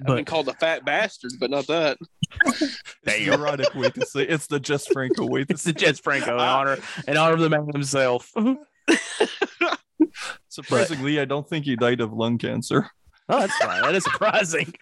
I've 0.00 0.06
been 0.16 0.24
called 0.24 0.48
a 0.48 0.54
fat 0.54 0.84
bastard, 0.84 1.32
but 1.38 1.50
not 1.50 1.68
that. 1.68 1.98
It's 2.46 2.82
the 3.04 3.32
erotic 3.32 3.72
way 3.76 3.90
to 3.90 4.04
say 4.06 4.22
it's 4.22 4.48
the 4.48 4.58
Jess 4.58 4.88
Franco 4.88 5.24
way 5.26 5.44
to 5.44 5.52
it's 5.54 5.62
the 5.62 5.70
say. 5.70 5.74
Jess 5.86 6.00
Franco 6.00 6.34
in 6.34 6.40
honor 6.40 6.78
in 7.06 7.16
honor 7.16 7.34
of 7.34 7.40
the 7.40 7.48
man 7.50 7.68
himself. 7.72 8.32
Surprisingly, 10.48 11.20
I 11.20 11.24
don't 11.24 11.48
think 11.48 11.64
he 11.64 11.76
died 11.76 12.00
of 12.00 12.12
lung 12.12 12.38
cancer. 12.38 12.90
Oh, 13.28 13.38
that's 13.40 13.56
fine. 13.56 13.82
That 13.82 13.94
is 13.94 14.04
surprising. 14.04 14.74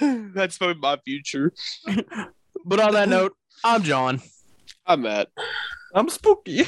That's 0.34 0.58
probably 0.58 0.80
my 0.80 0.96
future. 1.04 1.52
but 2.64 2.80
on 2.80 2.94
that 2.94 3.08
note, 3.08 3.36
I'm 3.62 3.82
John. 3.82 4.20
I'm 4.86 5.02
Matt. 5.02 5.28
I'm 5.94 6.08
spooky. 6.08 6.64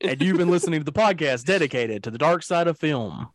and 0.00 0.22
you've 0.22 0.38
been 0.38 0.50
listening 0.50 0.80
to 0.80 0.84
the 0.84 0.92
podcast 0.92 1.44
dedicated 1.44 2.04
to 2.04 2.10
the 2.10 2.18
dark 2.18 2.42
side 2.42 2.68
of 2.68 2.78
film. 2.78 3.28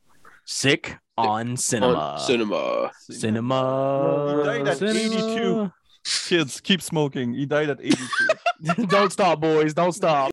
Sick 0.46 0.98
on 1.18 1.58
cinema. 1.58 1.94
On 1.94 2.20
cinema. 2.20 2.92
Cinema. 3.10 4.38
He 4.40 4.44
died 4.46 4.68
at 4.68 4.78
Cinema. 4.78 4.96
82. 4.96 5.72
Kids, 6.28 6.62
keep 6.62 6.82
smoking. 6.82 7.34
He 7.34 7.46
died 7.46 7.70
at 7.70 7.80
82. 7.82 8.86
Don't 8.88 9.12
stop, 9.12 9.42
boys. 9.42 9.74
Don't 9.74 9.92
stop. 9.92 10.26